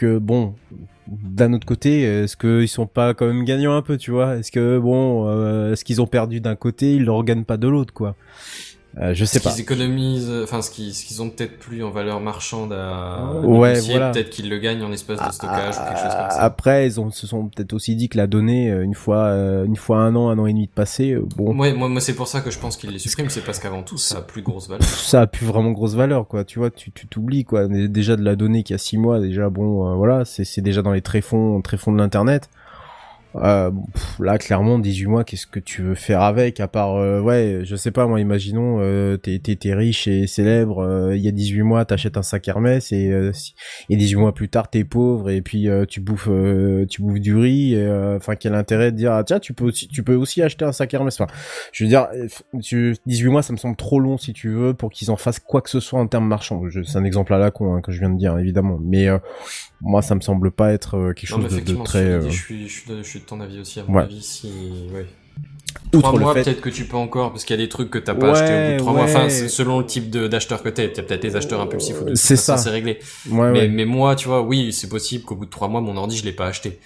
que 0.00 0.18
bon 0.18 0.54
d'un 1.06 1.52
autre 1.52 1.66
côté 1.66 2.02
est-ce 2.02 2.36
qu'ils 2.36 2.68
sont 2.68 2.86
pas 2.86 3.12
quand 3.12 3.26
même 3.26 3.44
gagnants 3.44 3.76
un 3.76 3.82
peu 3.82 3.98
tu 3.98 4.10
vois? 4.10 4.36
Est-ce 4.36 4.50
que 4.50 4.78
bon 4.78 5.28
euh, 5.28 5.72
est-ce 5.72 5.84
qu'ils 5.84 6.00
ont 6.00 6.06
perdu 6.06 6.40
d'un 6.40 6.56
côté 6.56 6.94
ils 6.94 7.04
le 7.04 7.12
regagnent 7.12 7.44
pas 7.44 7.58
de 7.58 7.68
l'autre 7.68 7.92
quoi? 7.92 8.16
Euh, 8.98 9.14
Je 9.14 9.24
sais 9.24 9.38
ce 9.38 9.44
pas. 9.44 9.50
qu'ils 9.50 9.60
économisent, 9.60 10.32
enfin 10.42 10.62
ce 10.62 10.70
qu'ils 10.70 10.92
ce 10.94 11.04
qu'ils 11.04 11.22
ont 11.22 11.30
peut-être 11.30 11.58
plus 11.60 11.84
en 11.84 11.90
valeur 11.90 12.18
marchande 12.20 12.72
à 12.72 13.22
Ouais, 13.44 13.68
négocier, 13.74 13.92
voilà. 13.92 14.10
peut-être 14.10 14.30
qu'ils 14.30 14.48
le 14.50 14.58
gagnent 14.58 14.82
en 14.82 14.90
espace 14.90 15.24
de 15.24 15.32
stockage 15.32 15.76
ou 15.76 15.84
quelque 15.84 16.00
chose 16.00 16.12
comme 16.12 16.30
ça. 16.30 16.40
Après 16.42 16.86
ils 16.86 17.00
ont 17.00 17.10
se 17.12 17.26
sont 17.28 17.46
peut-être 17.46 17.72
aussi 17.72 17.94
dit 17.94 18.08
que 18.08 18.16
la 18.16 18.26
donnée 18.26 18.70
euh, 18.70 18.82
une 18.82 18.94
fois 18.94 19.26
euh, 19.26 19.64
une 19.64 19.76
fois 19.76 19.98
un 19.98 20.16
an 20.16 20.28
un 20.30 20.38
an 20.40 20.46
et 20.46 20.52
demi 20.52 20.66
de 20.66 20.72
passé 20.72 21.12
euh, 21.12 21.24
bon 21.36 21.56
Ouais, 21.56 21.72
moi, 21.72 21.88
moi 21.88 22.00
c'est 22.00 22.14
pour 22.14 22.26
ça 22.26 22.40
que 22.40 22.50
je 22.50 22.58
pense 22.58 22.76
qu'ils 22.76 22.90
les 22.90 22.98
suppriment, 22.98 23.30
c'est 23.30 23.44
parce 23.44 23.60
qu'avant 23.60 23.82
tout 23.84 23.96
ça 23.98 24.18
a 24.18 24.22
plus 24.22 24.42
grosse 24.42 24.68
valeur. 24.68 24.82
ça 24.84 25.20
a 25.22 25.26
plus 25.28 25.46
vraiment 25.46 25.70
grosse 25.70 25.94
valeur 25.94 26.26
quoi 26.26 26.42
tu 26.44 26.58
vois 26.58 26.70
tu 26.70 26.90
tu 26.90 27.06
t'oublies 27.06 27.44
quoi 27.44 27.68
déjà 27.68 28.16
de 28.16 28.22
la 28.24 28.34
donnée 28.34 28.64
qui 28.64 28.74
a 28.74 28.78
six 28.78 28.98
mois 28.98 29.20
déjà 29.20 29.50
bon 29.50 29.88
euh, 29.88 29.94
voilà 29.94 30.24
c'est 30.24 30.44
c'est 30.44 30.62
déjà 30.62 30.82
dans 30.82 30.92
les 30.92 31.02
tréfonds 31.02 31.60
tréfonds 31.62 31.92
de 31.92 31.98
l'internet 31.98 32.50
euh, 33.36 33.70
pff, 33.94 34.18
là 34.18 34.38
clairement 34.38 34.78
18 34.78 35.06
mois 35.06 35.24
qu'est-ce 35.24 35.46
que 35.46 35.60
tu 35.60 35.82
veux 35.82 35.94
faire 35.94 36.22
avec 36.22 36.58
à 36.60 36.66
part 36.68 36.96
euh, 36.96 37.20
ouais 37.20 37.60
je 37.64 37.76
sais 37.76 37.90
pas 37.92 38.06
moi 38.06 38.18
imaginons 38.20 38.78
euh, 38.80 39.16
t'es 39.16 39.40
riche 39.72 40.08
et 40.08 40.26
célèbre 40.26 40.80
euh, 40.82 41.16
il 41.16 41.22
y 41.22 41.28
a 41.28 41.30
18 41.30 41.62
mois 41.62 41.84
t'achètes 41.84 42.16
un 42.16 42.22
sac 42.22 42.48
Hermès 42.48 42.90
et 42.92 43.08
euh, 43.12 43.32
si- 43.32 43.54
et 43.88 43.96
18 43.96 44.16
mois 44.16 44.34
plus 44.34 44.48
tard 44.48 44.68
t'es 44.68 44.82
pauvre 44.84 45.30
et 45.30 45.42
puis 45.42 45.68
euh, 45.68 45.84
tu 45.86 46.00
bouffes 46.00 46.28
tu 46.88 47.02
bouffes 47.02 47.20
du 47.20 47.36
riz 47.36 47.76
enfin 48.16 48.34
quel 48.34 48.54
intérêt 48.54 48.90
de 48.92 48.96
dire 48.96 49.12
ah, 49.12 49.22
tiens 49.24 49.38
tu 49.38 49.52
peux 49.54 49.64
aussi 49.66 49.86
tu 49.88 50.02
peux 50.02 50.14
aussi 50.16 50.42
acheter 50.42 50.64
un 50.64 50.72
sac 50.72 50.92
Hermès. 50.92 51.20
Enfin 51.20 51.32
je 51.72 51.84
veux 51.84 51.88
dire 51.88 52.08
tu- 52.62 52.96
18 53.06 53.28
mois 53.28 53.42
ça 53.42 53.52
me 53.52 53.58
semble 53.58 53.76
trop 53.76 54.00
long 54.00 54.18
si 54.18 54.32
tu 54.32 54.48
veux 54.50 54.74
pour 54.74 54.90
qu'ils 54.90 55.10
en 55.10 55.16
fassent 55.16 55.38
quoi 55.40 55.60
que 55.62 55.70
ce 55.70 55.78
soit 55.80 56.00
en 56.00 56.06
termes 56.06 56.26
marchands. 56.26 56.60
C'est 56.84 56.98
un 56.98 57.04
exemple 57.04 57.32
à 57.34 57.38
la 57.38 57.50
con 57.50 57.74
hein, 57.74 57.80
que 57.80 57.92
je 57.92 58.00
viens 58.00 58.10
de 58.10 58.18
dire 58.18 58.36
évidemment. 58.38 58.78
Mais 58.82 59.08
moi 59.82 60.02
ça 60.02 60.14
me 60.14 60.20
semble 60.20 60.50
pas 60.50 60.72
être 60.72 60.96
euh, 60.96 61.12
quelque 61.12 61.30
Non, 61.36 61.48
chose 61.48 61.62
de- 61.64 61.84
très 61.84 61.98
euh, 62.04 62.22
je, 62.30 62.36
suis, 62.36 62.68
je, 62.68 62.72
suis 62.80 62.90
de, 62.90 63.02
je 63.02 63.08
suis 63.08 63.20
de 63.20 63.24
ton 63.24 63.40
avis 63.40 63.60
aussi, 63.60 63.80
à 63.80 63.84
mon 63.84 63.94
Ouais. 63.94 64.02
avis, 64.02 64.22
si... 64.22 64.50
Ouais. 64.92 65.06
outre 65.94 66.00
Trois 66.00 66.12
le 66.12 66.18
mois, 66.24 66.34
fait 66.34 66.44
peut-être 66.44 66.60
que 66.60 66.68
tu 66.70 66.84
peux 66.84 66.96
encore, 66.96 67.30
parce 67.30 67.44
qu'il 67.44 67.56
y 67.56 67.58
a 67.58 67.62
des 67.62 67.68
trucs 67.68 67.90
que 67.90 67.98
t'as 67.98 68.14
pas 68.14 68.32
Ouais, 68.32 68.38
acheté 68.38 68.52
au 68.54 68.66
bout 68.66 68.72
de 68.74 68.78
trois 68.78 68.92
mois. 68.92 69.04
ouais. 69.04 69.10
Enfin, 69.16 69.28
selon 69.30 69.78
le 69.80 69.86
type 69.86 70.10
d'acheteur 70.10 70.62
que 70.62 70.68
t'es, 70.68 70.92
t'as 70.92 71.02
peut-être 71.02 71.22
des 71.22 71.36
acheteurs 71.36 71.60
impulsifs 71.60 72.00
ou 72.02 72.04
de 72.04 72.14
C'est 72.14 72.36
ça. 72.36 72.56
c'est 72.58 72.70
réglé. 72.70 72.98
ouais, 73.30 73.68
mais, 73.68 73.84
moi, 73.84 74.14
tu 74.16 74.28
vois, 74.28 74.42
oui, 74.42 74.72
c'est 74.72 74.88
possible 74.88 75.24
qu'au 75.24 75.36
bout 75.36 75.46
de 75.46 75.50
trois 75.50 75.68
mois, 75.68 75.80
mon 75.80 75.96
ordi, 75.96 76.16
je 76.16 76.24
l'ai 76.24 76.32
pas 76.32 76.46
acheté. 76.46 76.78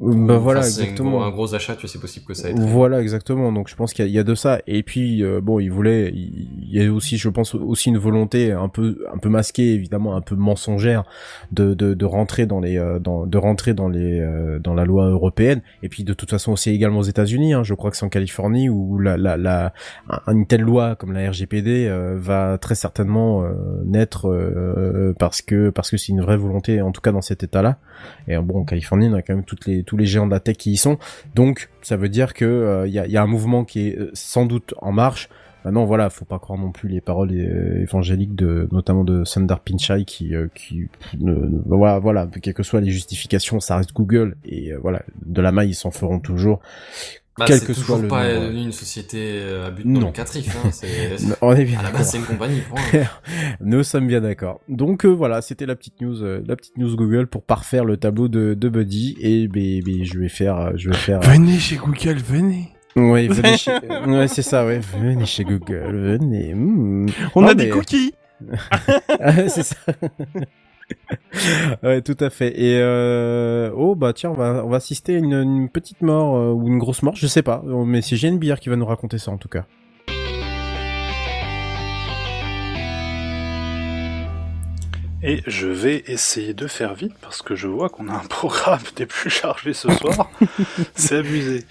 Bah 0.00 0.38
voilà, 0.38 0.60
Enfin, 0.60 0.68
c'est 0.70 0.80
un 0.80 0.84
exactement. 0.84 1.10
gros- 1.18 1.22
Un 1.24 1.30
gros 1.30 1.54
achat, 1.54 1.74
tu 1.74 1.82
vois, 1.82 1.90
c'est 1.90 2.00
possible 2.00 2.24
que 2.26 2.32
ça 2.34 2.48
ait. 2.50 2.54
Voilà, 2.54 3.02
exactement. 3.02 3.52
Donc 3.52 3.68
je 3.68 3.76
pense 3.76 3.92
qu'il 3.92 4.06
y, 4.06 4.12
y 4.12 4.18
a 4.18 4.24
de 4.24 4.34
ça. 4.34 4.60
Et 4.66 4.82
puis 4.82 5.22
euh, 5.22 5.40
bon, 5.42 5.60
il 5.60 5.70
voulait, 5.70 6.10
il 6.14 6.48
il 6.74 6.82
y 6.82 6.84
a 6.86 6.90
aussi, 6.92 7.18
je 7.18 7.28
pense 7.28 7.54
aussi 7.54 7.90
une 7.90 7.98
volonté 7.98 8.50
un 8.50 8.68
peu, 8.68 9.04
un 9.12 9.18
peu 9.18 9.28
masquée, 9.28 9.74
évidemment, 9.74 10.16
un 10.16 10.22
peu 10.22 10.34
mensongère, 10.34 11.04
de 11.52 11.74
de, 11.74 11.94
de 11.94 12.04
rentrer 12.06 12.46
dans 12.46 12.60
les, 12.60 12.78
euh, 12.78 12.98
dans, 12.98 13.26
de 13.26 13.38
rentrer 13.38 13.74
dans 13.74 13.88
les, 13.88 14.18
euh, 14.20 14.58
dans 14.58 14.74
la 14.74 14.84
loi 14.84 15.06
européenne. 15.10 15.60
Et 15.82 15.88
puis 15.88 16.02
de 16.02 16.14
toute 16.14 16.30
façon 16.30 16.52
aussi 16.52 16.70
également 16.70 17.00
aux 17.00 17.02
États-Unis. 17.04 17.52
Hein, 17.52 17.62
je 17.62 17.74
crois 17.74 17.90
que 17.90 17.96
c'est 17.96 18.06
en 18.06 18.08
Californie 18.08 18.68
où 18.70 18.98
la, 18.98 19.16
la, 19.18 19.36
la, 19.36 19.72
un- 20.08 20.32
une 20.32 20.46
telle 20.46 20.62
loi 20.62 20.96
comme 20.96 21.12
la 21.12 21.28
RGPD 21.30 21.86
euh, 21.88 22.16
va 22.18 22.56
très 22.58 22.74
certainement 22.74 23.44
euh, 23.44 23.52
naître 23.84 24.28
euh, 24.30 25.12
parce 25.18 25.42
que 25.42 25.70
parce 25.70 25.90
que 25.90 25.96
c'est 25.96 26.12
une 26.12 26.22
vraie 26.22 26.36
volonté, 26.38 26.80
en 26.80 26.90
tout 26.90 27.00
cas 27.02 27.12
dans 27.12 27.20
cet 27.22 27.42
État-là. 27.42 27.78
Et 28.28 28.36
bon, 28.38 28.60
en 28.60 28.64
Californie, 28.64 29.08
on 29.08 29.14
a 29.14 29.22
quand 29.22 29.34
même 29.34 29.44
toutes 29.44 29.66
les 29.66 29.73
tous 29.82 29.96
les 29.96 30.06
géants 30.06 30.26
de 30.26 30.30
la 30.30 30.40
tech 30.40 30.56
qui 30.56 30.72
y 30.72 30.76
sont. 30.76 30.98
Donc, 31.34 31.68
ça 31.82 31.96
veut 31.96 32.08
dire 32.08 32.34
que 32.34 32.44
euh, 32.44 32.86
il 32.86 32.92
y, 32.94 32.98
a, 32.98 33.06
y 33.06 33.16
a 33.16 33.22
un 33.22 33.26
mouvement 33.26 33.64
qui 33.64 33.88
est 33.88 33.98
euh, 33.98 34.10
sans 34.14 34.46
doute 34.46 34.74
en 34.80 34.92
marche. 34.92 35.28
Maintenant, 35.64 35.86
voilà, 35.86 36.10
faut 36.10 36.26
pas 36.26 36.38
croire 36.38 36.58
non 36.58 36.72
plus 36.72 36.90
les 36.90 37.00
paroles 37.00 37.30
euh, 37.32 37.80
évangéliques 37.80 38.34
de, 38.34 38.68
notamment 38.70 39.02
de 39.02 39.24
Sundar 39.24 39.60
Pichai 39.60 40.04
qui, 40.04 40.34
euh, 40.34 40.48
qui, 40.54 40.88
ne- 41.18 41.62
voilà, 41.64 41.98
voilà, 41.98 42.28
quelles 42.42 42.52
que 42.52 42.62
soient 42.62 42.82
les 42.82 42.90
justifications, 42.90 43.60
ça 43.60 43.78
reste 43.78 43.94
Google 43.94 44.36
et 44.44 44.72
euh, 44.74 44.78
voilà, 44.82 45.02
de 45.24 45.40
la 45.40 45.52
maille 45.52 45.70
ils 45.70 45.74
s'en 45.74 45.90
feront 45.90 46.20
toujours, 46.20 46.60
Bah, 47.36 47.46
quel 47.48 47.58
c'est 47.58 47.66
que 47.66 47.72
toujours 47.72 47.96
soit 47.96 48.02
le 48.02 48.08
pas 48.08 48.28
nombre. 48.32 48.46
devenu 48.46 48.62
une 48.66 48.72
société 48.72 49.42
à 49.66 49.70
but 49.70 49.84
Non. 49.84 50.00
non 50.00 50.06
locatif. 50.06 50.56
Hein. 50.64 50.68
C'est, 50.70 51.16
On 51.42 51.52
est 51.54 51.64
bien 51.64 51.80
à 51.80 51.82
la 51.82 51.90
base, 51.90 52.10
c'est 52.12 52.18
une 52.18 52.24
compagnie. 52.24 52.62
Nous 53.60 53.82
sommes 53.82 54.06
bien 54.06 54.20
d'accord. 54.20 54.60
Donc 54.68 55.04
euh, 55.04 55.08
voilà, 55.08 55.42
c'était 55.42 55.66
la 55.66 55.74
petite 55.74 56.00
news, 56.00 56.22
euh, 56.22 56.42
la 56.46 56.54
petite 56.54 56.76
news 56.78 56.94
Google 56.94 57.26
pour 57.26 57.42
parfaire 57.42 57.84
le 57.84 57.96
tableau 57.96 58.28
de, 58.28 58.54
de 58.54 58.68
Buddy 58.68 59.16
et 59.20 59.48
ben, 59.48 59.80
ben, 59.84 60.04
je 60.04 60.18
vais 60.18 60.28
faire, 60.28 60.56
euh, 60.58 60.70
je 60.76 60.90
vais 60.90 60.96
faire. 60.96 61.20
Venez 61.22 61.58
chez 61.58 61.76
Google, 61.76 62.18
venez. 62.18 62.68
Ouais, 62.94 63.26
venez 63.26 63.56
chez... 63.58 63.72
ouais, 64.06 64.28
c'est 64.28 64.42
ça, 64.42 64.64
ouais. 64.64 64.78
Venez 65.00 65.26
chez 65.26 65.42
Google, 65.42 65.96
venez. 66.18 66.54
hmm. 66.54 67.06
On 67.34 67.42
Non, 67.42 67.48
a 67.48 67.54
des 67.54 67.68
cookies. 67.68 68.14
Ah, 69.20 69.48
c'est 69.48 69.62
ça. 69.62 69.76
Ouais, 71.82 72.02
tout 72.02 72.16
à 72.20 72.30
fait. 72.30 72.60
Et 72.60 72.78
euh... 72.80 73.70
oh 73.74 73.94
bah 73.94 74.12
tiens, 74.12 74.30
on 74.30 74.34
va 74.34 74.64
on 74.64 74.68
va 74.68 74.76
assister 74.76 75.16
à 75.16 75.18
une, 75.18 75.68
petite 75.68 76.02
mort 76.02 76.36
euh, 76.36 76.52
ou 76.52 76.68
une 76.68 76.78
grosse 76.78 77.02
mort, 77.02 77.16
je 77.16 77.26
sais 77.26 77.42
pas. 77.42 77.62
Mais 77.64 78.02
c'est 78.02 78.16
JNBR 78.16 78.56
qui 78.60 78.68
va 78.68 78.76
nous 78.76 78.86
raconter 78.86 79.18
ça 79.18 79.30
en 79.30 79.38
tout 79.38 79.48
cas. 79.48 79.66
Et 85.26 85.42
je 85.46 85.66
vais 85.66 86.04
essayer 86.06 86.52
de 86.52 86.66
faire 86.66 86.94
vite 86.94 87.14
parce 87.22 87.40
que 87.40 87.56
je 87.56 87.66
vois 87.66 87.88
qu'on 87.88 88.08
a 88.08 88.12
un 88.12 88.18
programme 88.28 88.82
des 88.96 89.06
plus 89.06 89.30
chargés 89.30 89.72
ce 89.72 89.90
soir. 89.90 90.30
C'est 90.94 91.16
abusé. 91.16 91.64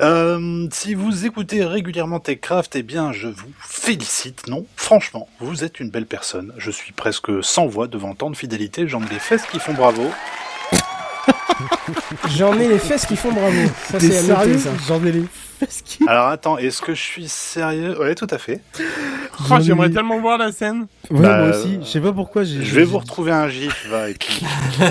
Euh, 0.00 0.68
si 0.70 0.94
vous 0.94 1.26
écoutez 1.26 1.64
régulièrement 1.64 2.20
TechCraft, 2.20 2.76
eh 2.76 2.84
bien, 2.84 3.12
je 3.12 3.26
vous 3.26 3.52
félicite. 3.60 4.46
Non, 4.46 4.64
franchement, 4.76 5.28
vous 5.40 5.64
êtes 5.64 5.80
une 5.80 5.90
belle 5.90 6.06
personne. 6.06 6.52
Je 6.58 6.70
suis 6.70 6.92
presque 6.92 7.42
sans 7.42 7.66
voix 7.66 7.88
devant 7.88 8.14
tant 8.14 8.30
de 8.30 8.36
fidélité. 8.36 8.86
J'en 8.86 9.02
ai 9.02 9.08
des 9.08 9.18
fesses 9.18 9.46
qui 9.46 9.58
font 9.58 9.74
bravo. 9.74 10.08
J'en 12.36 12.58
ai 12.58 12.68
les 12.68 12.78
fesses 12.78 13.06
qui 13.06 13.16
font 13.16 13.32
bravo. 13.32 13.56
Ça, 13.90 14.00
c'est 14.00 14.06
à 14.18 14.22
noter, 14.22 14.26
sérieux 14.26 14.58
ça. 14.58 14.70
J'en 14.88 15.04
ai 15.04 15.12
les 15.12 15.24
fesses 15.60 15.82
qui. 15.84 15.98
Alors 16.06 16.28
attends, 16.28 16.58
est-ce 16.58 16.80
que 16.82 16.94
je 16.94 17.00
suis 17.00 17.28
sérieux? 17.28 17.98
Ouais, 18.00 18.14
tout 18.14 18.26
à 18.30 18.38
fait. 18.38 18.60
Oh, 19.50 19.56
j'aimerais 19.60 19.90
tellement 19.90 20.20
voir 20.20 20.38
la 20.38 20.52
scène. 20.52 20.86
Ouais, 21.10 21.20
Bah, 21.20 21.38
moi 21.46 21.56
aussi. 21.56 21.78
Je 21.82 21.86
sais 21.88 22.00
pas 22.00 22.12
pourquoi 22.12 22.44
j'ai. 22.44 22.62
Je 22.64 22.74
vais 22.74 22.84
vous 22.84 22.98
retrouver 22.98 23.32
un 23.32 23.48
gif, 23.48 23.86
va, 23.88 24.08
et 24.10 24.14
puis... 24.14 24.42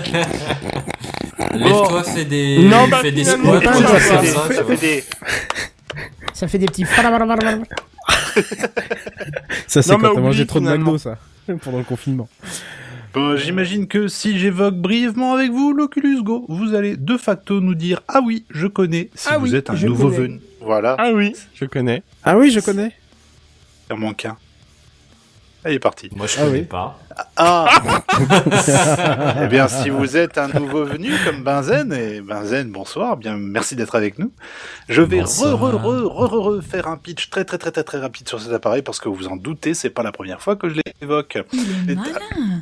Lève-toi, 1.53 2.03
fais 2.03 2.25
des, 2.25 2.59
Non, 2.59 2.87
bah, 2.87 2.99
fais 3.01 3.11
des 3.11 3.23
squats, 3.25 3.61
ça 3.61 3.71
fait 3.73 3.81
des- 3.81 3.99
ça, 3.99 4.19
tu 4.21 4.27
Ça 4.27 4.63
vois. 4.63 4.75
fait 4.75 4.77
des... 4.77 5.03
Ça 6.33 6.47
fait 6.47 6.57
des 6.57 6.65
petits. 6.67 6.85
Ça 9.67 9.81
c'est 9.81 9.97
quand 9.97 10.13
t'as 10.15 10.21
mangé 10.21 10.45
trop 10.47 10.59
de. 10.59 10.65
McDo 10.65 10.97
ça 10.97 11.17
pendant 11.63 11.77
le 11.79 11.83
confinement. 11.83 12.27
Bon, 13.13 13.35
j'imagine 13.35 13.87
que 13.87 14.07
si 14.07 14.39
j'évoque 14.39 14.75
brièvement 14.75 15.33
avec 15.33 15.51
vous 15.51 15.73
l'Oculus 15.73 16.23
Go, 16.23 16.45
vous 16.47 16.73
allez 16.75 16.95
de 16.95 17.17
facto 17.17 17.59
nous 17.59 17.75
dire 17.75 18.01
ah 18.07 18.21
oui, 18.23 18.45
je 18.49 18.67
connais 18.67 19.09
si 19.15 19.27
Ah 19.29 19.37
vous 19.37 19.47
oui, 19.51 19.55
êtes 19.55 19.69
un 19.69 19.73
nouveau 19.73 20.05
connais. 20.09 20.17
venu. 20.17 20.41
Voilà, 20.61 20.95
Ah 20.97 21.11
oui, 21.13 21.35
je 21.53 21.65
connais. 21.65 22.03
Ah 22.23 22.37
oui, 22.37 22.51
je 22.51 22.61
connais. 22.61 22.93
il 23.89 23.93
en 23.93 23.97
manque 23.97 24.23
un. 24.25 24.37
Elle 25.63 25.73
est 25.73 25.79
parti. 25.79 26.09
Moi, 26.15 26.25
je 26.25 26.37
Ah 26.39 26.45
connais 26.45 26.59
oui. 26.59 26.65
pas. 26.65 26.99
Ah 27.35 27.67
Eh 29.43 29.47
bien, 29.47 29.67
si 29.67 29.89
vous 29.89 30.15
êtes 30.15 30.37
un 30.37 30.47
nouveau 30.47 30.85
venu 30.85 31.11
comme 31.25 31.43
Benzen, 31.43 31.91
et 31.93 32.21
Benzen, 32.21 32.71
bonsoir, 32.71 33.17
bien 33.17 33.35
merci 33.37 33.75
d'être 33.75 33.93
avec 33.95 34.17
nous. 34.19 34.31
Je 34.87 35.01
vais 35.01 35.17
re, 35.19 35.25
Bonsoir. 35.25 35.59
re, 35.59 35.75
re, 35.75 36.05
re, 36.07 36.29
re, 36.31 36.57
re 36.59 36.61
faire 36.63 36.87
un 36.87 36.95
pitch 36.97 37.29
très 37.29 37.43
très 37.43 37.57
très 37.57 37.71
très 37.71 37.83
très 37.83 37.99
rapide 37.99 38.27
sur 38.29 38.39
cet 38.41 38.53
appareil 38.53 38.81
parce 38.81 38.99
que 39.01 39.09
vous 39.09 39.27
en 39.27 39.35
doutez, 39.35 39.73
c'est 39.73 39.89
pas 39.89 40.01
la 40.01 40.13
première 40.13 40.41
fois 40.41 40.55
que 40.55 40.69
je 40.69 40.79
l'évoque. 41.01 41.37
Il 41.53 41.89
est 41.89 41.93
Et- 41.93 41.95
malin. 41.95 42.61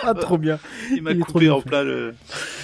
Ah 0.06 0.14
trop 0.14 0.38
bien. 0.38 0.58
Il 0.90 1.02
m'a 1.02 1.14
coupé 1.14 1.50
en 1.50 1.60
plat 1.60 1.82
le. 1.82 2.14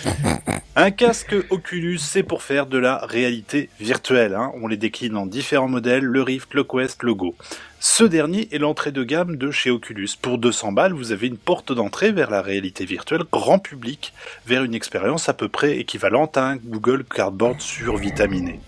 Un 0.79 0.91
casque 0.91 1.35
Oculus, 1.51 1.99
c'est 1.99 2.23
pour 2.23 2.43
faire 2.43 2.67
de 2.67 2.77
la 2.77 2.99
réalité 2.99 3.71
virtuelle. 3.81 4.35
hein. 4.35 4.53
On 4.61 4.69
les 4.69 4.77
décline 4.77 5.17
en 5.17 5.27
différents 5.27 5.69
modèles, 5.69 6.05
le 6.05 6.23
Rift, 6.23 6.53
le 6.53 6.65
Quest, 6.65 7.03
le 7.03 7.15
Go. 7.15 7.35
Ce 7.79 8.05
dernier 8.05 8.49
est 8.55 8.59
l'entrée 8.59 8.91
de 8.91 9.05
gamme 9.05 9.37
de 9.37 9.51
chez 9.51 9.71
Oculus. 9.71 10.09
Pour 10.21 10.39
200 10.39 10.73
balles, 10.73 10.93
vous 10.93 11.13
avez 11.13 11.29
une 11.29 11.37
porte 11.37 11.73
d'entrée 11.73 12.11
vers 12.11 12.31
la 12.31 12.43
réalité 12.43 12.85
virtuelle 12.85 13.23
grand 13.31 13.59
public, 13.59 14.13
vers 14.47 14.65
une 14.65 14.75
expérience 14.75 15.29
à 15.29 15.35
peu 15.35 15.49
près 15.49 15.79
équivalente 15.79 16.37
à 16.37 16.47
un 16.49 16.57
Google 16.57 17.05
Cardboard 17.05 17.61
survitaminé. 17.61 18.61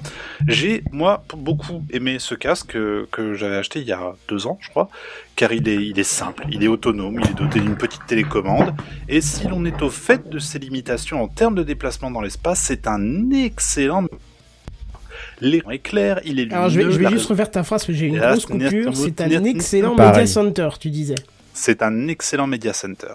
J'ai, 0.47 0.83
moi, 0.93 1.25
beaucoup 1.37 1.83
aimé 1.91 2.19
ce 2.21 2.35
casque 2.35 2.77
euh, 2.77 3.07
que 3.11 3.35
j'avais 3.35 3.57
acheté 3.57 3.81
il 3.81 3.87
y 3.87 3.93
a 3.93 4.14
deux 4.29 4.47
ans, 4.47 4.59
je 4.61 4.69
crois, 4.71 4.89
car 5.37 5.53
il 5.53 5.69
est, 5.69 5.85
il 5.87 5.99
est 5.99 6.05
simple, 6.05 6.45
il 6.51 6.62
est 6.62 6.69
autonome, 6.69 7.21
il 7.23 7.31
est 7.31 7.35
doté 7.35 7.61
d'une 7.61 7.77
petite 7.77 8.07
télécommande, 8.07 8.58
et 9.09 9.21
si 9.21 9.47
l'on 9.49 9.65
est 9.65 9.83
au 9.83 9.91
fait 9.91 10.29
de 10.29 10.39
ses 10.39 10.59
limitations 10.59 11.23
en 11.23 11.29
termes 11.29 11.55
de 11.55 11.63
déplacement 11.63 12.11
dans 12.11 12.21
l'espace, 12.21 12.61
c'est 12.61 12.87
un 12.87 13.31
excellent. 13.31 14.07
L'écran 15.41 15.71
est 15.71 15.79
clair, 15.79 16.21
il 16.25 16.41
est 16.41 16.45
lumineux. 16.45 16.57
Alors, 16.57 16.69
je 16.69 16.81
vais, 16.81 16.91
je 16.91 16.99
vais 16.99 17.05
la 17.05 17.11
juste 17.11 17.29
refaire 17.29 17.51
ta 17.51 17.63
phrase 17.63 17.83
parce 17.83 17.87
que 17.87 17.93
j'ai 17.93 18.07
une 18.07 18.19
grosse 18.19 18.47
coupure. 18.47 18.97
C'est 18.97 19.21
un 19.21 19.45
excellent 19.45 19.95
media 19.95 20.27
center, 20.27 20.69
tu 20.81 20.91
disais. 20.91 21.15
C'est 21.55 21.83
un 21.83 22.09
excellent 22.09 22.47
media 22.47 22.73
center. 22.73 23.15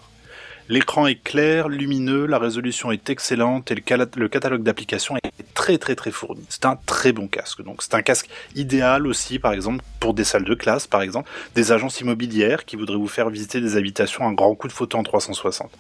L'écran 0.70 1.08
est 1.08 1.22
clair, 1.22 1.68
lumineux, 1.68 2.26
la 2.26 2.40
résolution 2.40 2.92
est 2.92 3.10
excellente 3.10 3.72
et 3.72 3.76
le, 3.76 3.82
le 4.16 4.30
catalogue 4.30 4.64
d'applications 4.64 5.16
est 5.18 5.33
très 5.64 5.78
très 5.78 5.96
très 5.96 6.12
fourni. 6.12 6.44
C'est 6.50 6.66
un 6.66 6.76
très 6.76 7.14
bon 7.14 7.30
casque. 7.30 7.64
Donc 7.64 7.84
c'est 7.84 7.94
un 7.94 8.02
casque 8.02 8.28
idéal 8.54 9.08
aussi, 9.08 9.40
par 9.40 9.54
exemple, 9.54 9.82
pour 10.02 10.14
des 10.14 10.26
salles 10.26 10.44
de 10.44 10.56
classe, 10.56 10.88
par 10.88 11.02
exemple, 11.02 11.30
des 11.56 11.72
agences 11.72 12.02
immobilières 12.02 12.66
qui 12.66 12.76
voudraient 12.76 12.98
vous 12.98 13.08
faire 13.08 13.30
visiter 13.30 13.62
des 13.62 13.78
habitations, 13.78 14.28
un 14.28 14.34
grand 14.34 14.56
coup 14.56 14.68
de 14.68 14.74
photo 14.74 14.98
en 14.98 15.04
360. 15.04 15.72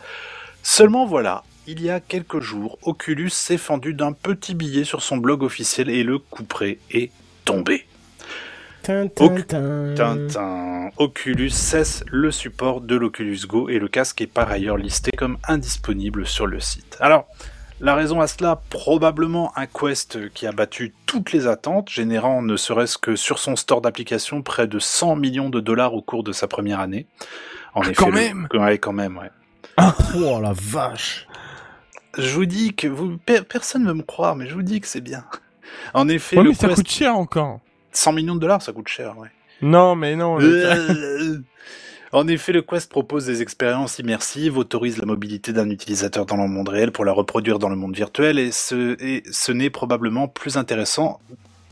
Seulement 0.61 1.05
voilà, 1.05 1.43
il 1.67 1.81
y 1.81 1.89
a 1.89 1.99
quelques 1.99 2.39
jours, 2.39 2.79
Oculus 2.83 3.29
s'est 3.29 3.57
fendu 3.57 3.93
d'un 3.93 4.13
petit 4.13 4.55
billet 4.55 4.85
sur 4.85 5.03
son 5.03 5.17
blog 5.17 5.43
officiel 5.43 5.89
et 5.89 6.03
le 6.03 6.17
couperet 6.17 6.79
est 6.89 7.11
tombé. 7.43 7.85
Tintin. 9.95 10.91
Oculus 10.95 11.49
cesse 11.49 12.05
le 12.09 12.31
support 12.31 12.79
de 12.79 12.95
l'Oculus 12.95 13.39
Go 13.45 13.67
et 13.67 13.79
le 13.79 13.89
casque 13.89 14.21
est 14.21 14.27
par 14.27 14.49
ailleurs 14.49 14.77
listé 14.77 15.11
comme 15.17 15.37
indisponible 15.45 16.25
sur 16.25 16.47
le 16.47 16.61
site. 16.61 16.95
Alors, 17.01 17.27
la 17.83 17.95
raison 17.95 18.19
à 18.21 18.27
cela, 18.27 18.61
probablement 18.69 19.51
un 19.57 19.65
Quest 19.67 20.31
qui 20.33 20.47
a 20.47 20.51
battu 20.51 20.93
toutes 21.05 21.31
les 21.33 21.45
attentes, 21.47 21.89
générant 21.89 22.41
ne 22.41 22.55
serait-ce 22.57 22.97
que 22.97 23.15
sur 23.15 23.37
son 23.39 23.55
store 23.55 23.81
d'applications 23.81 24.41
près 24.41 24.65
de 24.67 24.79
100 24.79 25.15
millions 25.17 25.49
de 25.49 25.59
dollars 25.59 25.93
au 25.93 26.01
cours 26.01 26.23
de 26.23 26.31
sa 26.31 26.47
première 26.47 26.79
année. 26.79 27.05
En 27.75 27.81
Ah, 27.81 27.85
effet, 27.85 27.93
quand 27.95 28.07
le- 28.07 28.13
même 28.13 28.47
Ouais, 28.53 28.77
quand 28.77 28.93
même, 28.93 29.17
ouais. 29.17 29.29
Oh 30.15 30.39
la 30.41 30.53
vache. 30.53 31.27
Je 32.17 32.29
vous 32.35 32.45
dis 32.45 32.73
que 32.73 32.87
vous, 32.87 33.17
personne 33.49 33.83
ne 33.83 33.87
veut 33.89 33.93
me 33.95 34.03
croire, 34.03 34.35
mais 34.35 34.47
je 34.47 34.53
vous 34.53 34.61
dis 34.63 34.79
que 34.81 34.87
c'est 34.87 35.01
bien. 35.01 35.25
En 35.93 36.07
effet, 36.07 36.37
Ouais, 36.37 36.43
le 36.43 36.49
mais 36.49 36.55
ça 36.55 36.69
coûte 36.69 36.87
cher 36.89 37.15
encore. 37.17 37.59
100 37.91 38.13
millions 38.13 38.35
de 38.35 38.39
dollars, 38.39 38.61
ça 38.61 38.71
coûte 38.73 38.87
cher, 38.87 39.17
ouais. 39.17 39.29
Non, 39.61 39.95
mais 39.95 40.15
non. 40.15 40.39
Euh, 40.39 41.37
En 42.13 42.27
effet, 42.27 42.51
le 42.51 42.61
Quest 42.61 42.91
propose 42.91 43.25
des 43.25 43.41
expériences 43.41 43.97
immersives, 43.97 44.59
autorise 44.59 44.99
la 44.99 45.07
mobilité 45.07 45.51
d'un 45.51 45.67
utilisateur 45.71 46.27
dans 46.27 46.37
le 46.37 46.47
monde 46.47 46.69
réel 46.69 46.91
pour 46.91 47.05
la 47.05 47.11
reproduire 47.11 47.57
dans 47.57 47.69
le 47.69 47.75
monde 47.75 47.95
virtuel, 47.95 48.37
et 48.37 48.51
ce, 48.51 48.95
et 49.03 49.23
ce 49.31 49.51
n'est 49.51 49.71
probablement 49.71 50.27
plus 50.27 50.55
intéressant. 50.55 51.19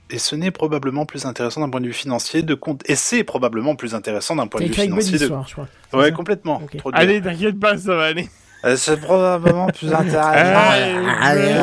Et 0.10 0.18
ce 0.18 0.36
n'est 0.36 0.50
probablement 0.50 1.06
plus 1.06 1.28
intéressant 1.28 1.62
d'un 1.62 1.70
point 1.70 1.80
de 1.80 1.86
vue 1.86 1.94
financier 1.94 2.42
de 2.42 2.56
compte. 2.56 2.82
Et 2.89 2.96
c'est 2.96 3.24
probablement 3.24 3.76
plus 3.76 3.94
intéressant 3.94 4.36
d'un 4.36 4.48
point 4.48 4.62
de 4.62 4.66
vue 4.66 4.74
financier 4.74 5.20
de. 5.20 5.28
soir, 5.28 5.48
je 5.48 5.54
crois. 5.54 5.68
Ouais, 5.94 6.10
ça 6.10 6.12
complètement. 6.12 6.62
Allez, 6.92 7.22
t'inquiète 7.22 7.60
pas, 7.60 7.78
ça 7.78 7.96
va 7.96 8.06
aller. 8.06 8.28
Euh, 8.64 8.76
C'est 8.78 8.97
probablement 8.99 9.68
plus 9.68 9.91
intéressant. 9.93 10.72
Allez, 11.22 11.55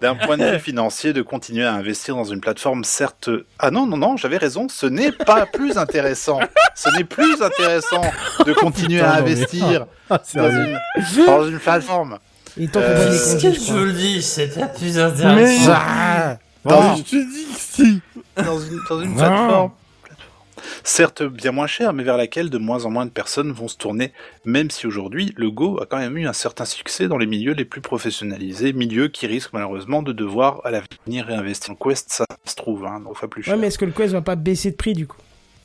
D'un 0.00 0.14
point 0.14 0.36
de 0.36 0.44
vue 0.44 0.58
financier, 0.58 1.12
de 1.12 1.22
continuer 1.22 1.64
à 1.64 1.72
investir 1.74 2.16
dans 2.16 2.24
une 2.24 2.40
plateforme, 2.40 2.84
certes. 2.84 3.30
Ah 3.58 3.70
non, 3.70 3.86
non, 3.86 3.96
non, 3.96 4.16
j'avais 4.16 4.36
raison, 4.36 4.66
ce 4.68 4.86
n'est 4.86 5.12
pas 5.12 5.46
plus 5.46 5.78
intéressant. 5.78 6.40
Ce 6.74 6.90
n'est 6.96 7.04
plus 7.04 7.40
intéressant 7.42 8.02
de 8.46 8.52
continuer 8.52 9.00
à 9.00 9.14
mais- 9.14 9.32
investir 9.32 9.86
Ah, 10.10 10.20
dans 10.34 10.50
une, 10.50 10.78
dans 11.26 11.48
une 11.48 11.58
plateforme. 11.58 12.18
Et 12.58 12.68
tant 12.68 12.80
Euh, 12.82 13.10
Qu'est-ce 13.10 13.42
que 13.42 13.52
je 13.66 13.72
vous 13.72 13.84
le 13.84 13.92
dis, 13.92 14.22
c'est 14.22 14.46
bien 14.54 14.66
plus 14.66 14.94
Mais- 14.96 15.00
intéressant. 15.02 15.72
Ah, 15.74 16.36
Dans 16.64 16.96
Je 16.96 17.02
te 17.02 17.10
dis 17.16 17.46
que 17.46 17.58
si. 17.58 18.00
dans 18.36 18.58
une, 18.60 18.80
dans 18.88 19.00
une 19.02 19.14
plateforme, 19.16 19.70
certes 20.82 21.22
bien 21.22 21.52
moins 21.52 21.66
chère, 21.66 21.92
mais 21.92 22.02
vers 22.02 22.16
laquelle 22.16 22.50
de 22.50 22.58
moins 22.58 22.84
en 22.84 22.90
moins 22.90 23.06
de 23.06 23.10
personnes 23.10 23.52
vont 23.52 23.68
se 23.68 23.76
tourner, 23.76 24.12
même 24.44 24.70
si 24.70 24.86
aujourd'hui 24.86 25.32
le 25.36 25.50
Go 25.50 25.80
a 25.80 25.86
quand 25.86 25.98
même 25.98 26.16
eu 26.18 26.26
un 26.26 26.32
certain 26.32 26.64
succès 26.64 27.08
dans 27.08 27.18
les 27.18 27.26
milieux 27.26 27.52
les 27.52 27.64
plus 27.64 27.80
professionnalisés, 27.80 28.72
milieux 28.72 29.08
qui 29.08 29.26
risquent 29.26 29.52
malheureusement 29.52 30.02
de 30.02 30.12
devoir 30.12 30.60
à 30.64 30.70
l'avenir 30.70 31.26
réinvestir 31.26 31.72
en 31.72 31.76
Quest, 31.76 32.10
ça 32.10 32.26
se 32.44 32.54
trouve, 32.54 32.84
hein, 32.84 33.00
donc 33.00 33.16
fois 33.16 33.28
plus 33.28 33.42
cher. 33.42 33.54
Ouais, 33.54 33.60
mais 33.60 33.68
est-ce 33.68 33.78
que 33.78 33.84
le 33.84 33.92
Quest 33.92 34.12
va 34.12 34.22
pas 34.22 34.36
baisser 34.36 34.70
de 34.70 34.76
prix 34.76 34.92
du 34.94 35.06
coup? 35.06 35.18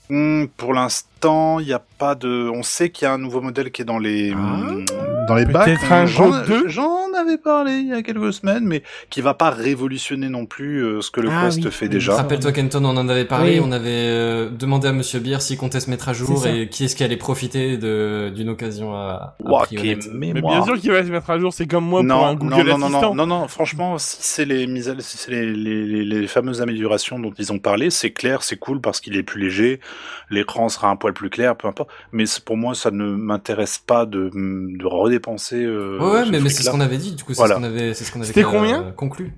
Hmm, 0.09 0.45
pour 0.57 0.73
l'instant, 0.73 1.59
il 1.59 1.67
n'y 1.67 1.73
a 1.73 1.83
pas 1.99 2.15
de. 2.15 2.49
On 2.53 2.63
sait 2.63 2.89
qu'il 2.89 3.05
y 3.05 3.07
a 3.07 3.13
un 3.13 3.17
nouveau 3.19 3.41
modèle 3.41 3.71
qui 3.71 3.83
est 3.83 3.85
dans 3.85 3.99
les 3.99 4.33
hmm, 4.33 4.85
dans 5.27 5.35
les 5.35 5.45
bacs. 5.45 5.65
Peut-être 5.65 5.91
un 5.91 6.05
J'en- 6.07 6.29
Go 6.29 6.35
2? 6.47 6.67
J'en 6.69 7.13
avais 7.13 7.37
parlé 7.37 7.73
il 7.73 7.87
y 7.89 7.93
a 7.93 8.01
quelques 8.01 8.33
semaines, 8.33 8.63
mais 8.65 8.81
qui 9.09 9.21
va 9.21 9.33
pas 9.35 9.49
révolutionner 9.51 10.29
non 10.29 10.45
plus 10.45 10.79
euh, 10.83 11.01
ce 11.01 11.11
que 11.11 11.21
le 11.21 11.29
Ah 11.31 11.45
Quest 11.45 11.63
oui. 11.65 11.71
fait 11.71 11.85
Oui, 11.85 11.89
déjà. 11.89 12.15
Rappelle-toi 12.15 12.51
Kenton, 12.53 12.83
on 12.85 12.97
en 12.97 13.07
avait 13.09 13.25
parlé, 13.25 13.59
Oui. 13.59 13.65
on 13.67 13.71
avait 13.71 13.89
euh, 13.89 14.49
demandé 14.49 14.87
à 14.87 14.93
Monsieur 14.93 15.19
Beer 15.19 15.37
s'il 15.41 15.57
comptait 15.57 15.79
se 15.81 15.89
mettre 15.89 16.09
à 16.09 16.13
jour 16.13 16.47
et 16.47 16.69
qui 16.69 16.85
est-ce 16.85 16.95
qui 16.95 17.03
allait 17.03 17.17
profiter 17.17 17.77
de 17.77 18.31
d'une 18.33 18.49
occasion 18.49 18.95
à, 18.95 19.35
à. 19.45 19.65
Mais 20.13 20.33
bien 20.33 20.63
sûr 20.63 20.79
qu'il 20.79 20.91
va 20.91 21.03
se 21.03 21.09
mettre 21.11 21.29
à 21.29 21.37
jour, 21.37 21.53
c'est 21.53 21.67
comme 21.67 21.85
moi 21.85 21.99
pour 21.99 22.07
non, 22.07 22.25
un 22.25 22.33
non, 22.33 22.35
Google 22.35 22.69
non, 22.69 22.77
non, 22.77 22.85
Assistant. 22.87 23.13
non, 23.15 23.27
non, 23.27 23.39
non, 23.41 23.47
franchement, 23.47 23.97
si 23.97 24.17
c'est 24.21 24.45
les 24.45 24.65
mises, 24.67 24.89
à- 24.89 24.95
si 24.99 25.17
c'est 25.17 25.31
les, 25.31 25.45
les, 25.53 25.85
les, 25.85 26.05
les 26.05 26.27
fameuses 26.27 26.61
améliorations 26.61 27.19
dont 27.19 27.33
ils 27.37 27.51
ont 27.51 27.59
parlé, 27.59 27.89
c'est 27.89 28.11
clair, 28.11 28.41
c'est 28.43 28.57
cool 28.57 28.79
parce 28.81 29.01
qu'il 29.01 29.15
est 29.17 29.23
plus 29.23 29.41
léger, 29.41 29.79
l'écran 30.29 30.69
sera 30.69 30.89
un 30.89 30.95
poil 30.95 31.13
plus 31.13 31.29
clair, 31.29 31.55
peu 31.55 31.67
importe. 31.67 31.88
Mais 32.11 32.25
pour 32.45 32.57
moi, 32.57 32.75
ça 32.75 32.91
ne 32.91 33.15
m'intéresse 33.15 33.79
pas 33.79 34.05
de, 34.05 34.29
de 34.33 34.85
redépenser. 34.85 35.63
Euh, 35.63 35.97
Ouais, 35.99 36.11
ouais, 36.11 36.25
ce 36.25 36.31
mais, 36.31 36.39
mais 36.39 36.49
c'est 36.49 36.63
ce 36.63 36.69
qu'on 36.71 36.81
avait 36.81 36.97
dit, 36.97 37.15
du 37.15 37.23
coup, 37.23 37.33
c'est 37.33 37.39
Voilà. 37.39 37.55
ce 37.55 37.59
qu'on 37.59 37.65
avait, 37.65 37.93
c'est 37.93 38.03
ce 38.03 38.11
qu'on 38.11 38.19
avait 38.19 38.27
C'était 38.27 38.43
euh, 38.45 38.49
combien 38.51 38.91
conclu. 38.95 39.33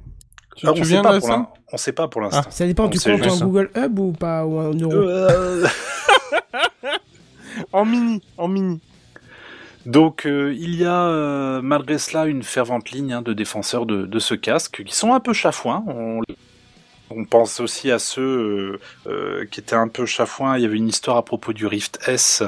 Tu 0.57 0.67
Ah, 0.67 0.69
te 0.69 0.73
on 0.73 0.75
sait 0.75 0.81
souviens 0.83 1.01
pas 1.01 1.13
de 1.13 1.19
pour 1.19 1.27
ça 1.27 1.33
l'in- 1.35 1.47
On 1.73 1.77
sait 1.77 1.93
pas 1.93 2.07
pour 2.07 2.21
l'instant. 2.21 2.49
Ça 2.51 2.65
dépend, 2.65 2.85
On 2.85 2.89
tu 2.89 2.99
comptes 2.99 3.25
en 3.25 3.29
ça. 3.29 3.45
Google 3.45 3.69
Hub 3.75 3.99
ou 3.99 4.11
pas 4.11 4.45
Ou 4.45 4.59
en 4.59 4.73
euro 4.73 4.93
Euh, 4.93 5.65
En 7.73 7.85
mini, 7.85 8.21
en 8.37 8.47
mini. 8.47 8.79
Donc 9.85 10.25
euh, 10.25 10.53
il 10.57 10.75
y 10.75 10.85
a 10.85 11.05
euh, 11.07 11.61
malgré 11.63 11.97
cela 11.97 12.25
une 12.27 12.43
fervente 12.43 12.91
ligne 12.91 13.13
hein, 13.13 13.21
de 13.21 13.33
défenseurs 13.33 13.85
de, 13.85 14.05
de 14.05 14.19
ce 14.19 14.35
casque 14.35 14.83
qui 14.85 14.95
sont 14.95 15.13
un 15.13 15.19
peu 15.19 15.33
chafouins. 15.33 15.83
On, 15.87 16.21
on 17.15 17.25
pense 17.25 17.59
aussi 17.59 17.91
à 17.91 17.99
ceux 17.99 18.21
euh, 18.21 18.79
euh, 19.07 19.45
qui 19.45 19.59
étaient 19.59 19.75
un 19.75 19.87
peu 19.87 20.05
chafouins. 20.05 20.57
Il 20.57 20.63
y 20.63 20.65
avait 20.65 20.77
une 20.77 20.89
histoire 20.89 21.17
à 21.17 21.25
propos 21.25 21.53
du 21.53 21.65
Rift 21.67 21.99
S. 22.07 22.43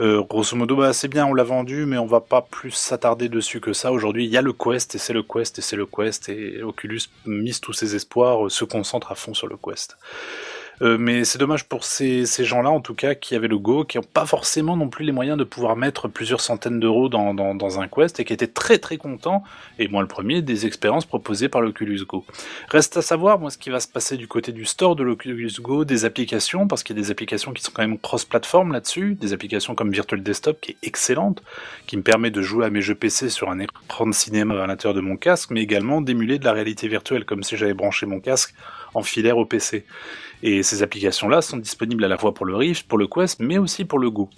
Euh, 0.00 0.22
grosso 0.22 0.54
modo, 0.56 0.76
bah, 0.76 0.92
c'est 0.92 1.08
bien, 1.08 1.24
on 1.24 1.32
l'a 1.32 1.42
vendu, 1.42 1.86
mais 1.86 1.96
on 1.96 2.06
va 2.06 2.20
pas 2.20 2.42
plus 2.42 2.72
s'attarder 2.72 3.28
dessus 3.28 3.60
que 3.60 3.72
ça. 3.72 3.92
Aujourd'hui, 3.92 4.26
il 4.26 4.30
y 4.30 4.36
a 4.36 4.42
le 4.42 4.52
Quest 4.52 4.94
et 4.94 4.98
c'est 4.98 5.14
le 5.14 5.22
Quest 5.22 5.58
et 5.58 5.62
c'est 5.62 5.76
le 5.76 5.86
Quest 5.86 6.28
et 6.28 6.62
Oculus 6.62 7.00
mise 7.24 7.60
tous 7.60 7.72
ses 7.72 7.94
espoirs, 7.94 8.50
se 8.50 8.64
concentre 8.64 9.10
à 9.10 9.14
fond 9.14 9.32
sur 9.32 9.46
le 9.46 9.56
Quest. 9.56 9.96
Euh, 10.82 10.98
mais 10.98 11.24
c'est 11.24 11.38
dommage 11.38 11.64
pour 11.64 11.84
ces, 11.84 12.26
ces 12.26 12.44
gens-là, 12.44 12.70
en 12.70 12.80
tout 12.80 12.94
cas, 12.94 13.14
qui 13.14 13.34
avaient 13.34 13.48
le 13.48 13.58
Go, 13.58 13.84
qui 13.84 13.96
n'ont 13.96 14.04
pas 14.04 14.26
forcément 14.26 14.76
non 14.76 14.88
plus 14.88 15.04
les 15.04 15.12
moyens 15.12 15.38
de 15.38 15.44
pouvoir 15.44 15.76
mettre 15.76 16.08
plusieurs 16.08 16.40
centaines 16.40 16.80
d'euros 16.80 17.08
dans, 17.08 17.34
dans, 17.34 17.54
dans 17.54 17.80
un 17.80 17.88
Quest 17.88 18.20
et 18.20 18.24
qui 18.24 18.32
étaient 18.32 18.46
très 18.46 18.78
très 18.78 18.96
contents, 18.96 19.42
et 19.78 19.88
moi 19.88 20.02
le 20.02 20.08
premier, 20.08 20.42
des 20.42 20.66
expériences 20.66 21.06
proposées 21.06 21.48
par 21.48 21.60
l'Oculus 21.60 22.04
Go. 22.06 22.24
Reste 22.68 22.96
à 22.96 23.02
savoir, 23.02 23.38
moi, 23.38 23.50
ce 23.50 23.58
qui 23.58 23.70
va 23.70 23.80
se 23.80 23.88
passer 23.88 24.16
du 24.16 24.28
côté 24.28 24.52
du 24.52 24.64
store 24.64 24.96
de 24.96 25.02
l'Oculus 25.02 25.52
Go, 25.60 25.84
des 25.84 26.04
applications, 26.04 26.66
parce 26.68 26.82
qu'il 26.82 26.96
y 26.96 26.98
a 26.98 27.02
des 27.02 27.10
applications 27.10 27.52
qui 27.52 27.62
sont 27.62 27.72
quand 27.74 27.82
même 27.82 27.98
cross-platform 27.98 28.72
là-dessus, 28.72 29.14
des 29.14 29.32
applications 29.32 29.74
comme 29.74 29.90
Virtual 29.90 30.22
Desktop 30.22 30.60
qui 30.60 30.72
est 30.72 30.76
excellente, 30.82 31.42
qui 31.86 31.96
me 31.96 32.02
permet 32.02 32.30
de 32.30 32.42
jouer 32.42 32.66
à 32.66 32.70
mes 32.70 32.82
jeux 32.82 32.94
PC 32.94 33.30
sur 33.30 33.50
un 33.50 33.58
écran 33.58 34.06
de 34.06 34.12
cinéma 34.12 34.62
à 34.62 34.66
l'intérieur 34.66 34.94
de 34.94 35.00
mon 35.00 35.16
casque, 35.16 35.50
mais 35.50 35.62
également 35.62 36.00
d'émuler 36.00 36.38
de 36.38 36.44
la 36.44 36.52
réalité 36.52 36.88
virtuelle, 36.88 37.24
comme 37.24 37.42
si 37.42 37.56
j'avais 37.56 37.74
branché 37.74 38.06
mon 38.06 38.20
casque 38.20 38.54
en 38.94 39.02
filaire 39.02 39.38
au 39.38 39.44
PC. 39.44 39.84
Et 40.42 40.62
ces 40.62 40.82
applications-là 40.82 41.42
sont 41.42 41.56
disponibles 41.56 42.04
à 42.04 42.08
la 42.08 42.18
fois 42.18 42.34
pour 42.34 42.46
le 42.46 42.56
Rift, 42.56 42.86
pour 42.86 42.98
le 42.98 43.06
Quest, 43.06 43.40
mais 43.40 43.58
aussi 43.58 43.84
pour 43.84 43.98
le 43.98 44.10
Go. 44.10 44.30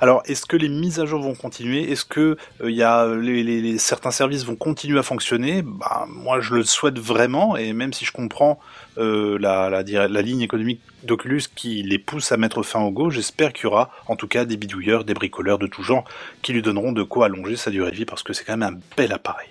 Alors, 0.00 0.22
est-ce 0.26 0.46
que 0.46 0.56
les 0.56 0.68
mises 0.68 0.98
à 0.98 1.06
jour 1.06 1.22
vont 1.22 1.36
continuer? 1.36 1.88
Est-ce 1.92 2.04
que 2.04 2.36
euh, 2.60 3.76
certains 3.78 4.10
services 4.10 4.44
vont 4.44 4.56
continuer 4.56 4.98
à 4.98 5.04
fonctionner? 5.04 5.62
Bah, 5.62 6.06
Moi, 6.08 6.40
je 6.40 6.54
le 6.54 6.64
souhaite 6.64 6.98
vraiment, 6.98 7.56
et 7.56 7.72
même 7.72 7.92
si 7.92 8.04
je 8.04 8.10
comprends 8.10 8.58
euh, 8.98 9.38
la, 9.38 9.70
la 9.70 10.22
ligne 10.22 10.40
économique 10.40 10.80
d'Oculus 11.04 11.42
qui 11.54 11.84
les 11.84 12.00
pousse 12.00 12.32
à 12.32 12.36
mettre 12.36 12.64
fin 12.64 12.80
au 12.80 12.90
Go, 12.90 13.10
j'espère 13.10 13.52
qu'il 13.52 13.64
y 13.64 13.66
aura 13.66 13.90
en 14.08 14.16
tout 14.16 14.26
cas 14.26 14.44
des 14.44 14.56
bidouilleurs, 14.56 15.04
des 15.04 15.14
bricoleurs 15.14 15.58
de 15.58 15.68
tout 15.68 15.84
genre 15.84 16.04
qui 16.42 16.52
lui 16.52 16.62
donneront 16.62 16.90
de 16.90 17.04
quoi 17.04 17.26
allonger 17.26 17.54
sa 17.54 17.70
durée 17.70 17.92
de 17.92 17.96
vie 17.96 18.04
parce 18.04 18.24
que 18.24 18.32
c'est 18.32 18.42
quand 18.42 18.56
même 18.56 18.74
un 18.74 18.80
bel 18.96 19.12
appareil. 19.12 19.50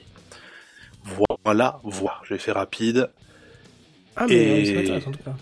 Voilà, 1.46 1.80
voilà, 1.84 2.20
j'ai 2.28 2.38
fait 2.38 2.52
rapide. 2.52 3.10
Ah, 4.16 4.26
mais 4.28 4.62
Et- 4.62 4.66
c'est 4.66 4.78
intéressant 4.78 5.10
en 5.10 5.14
tout 5.14 5.24
cas. 5.24 5.36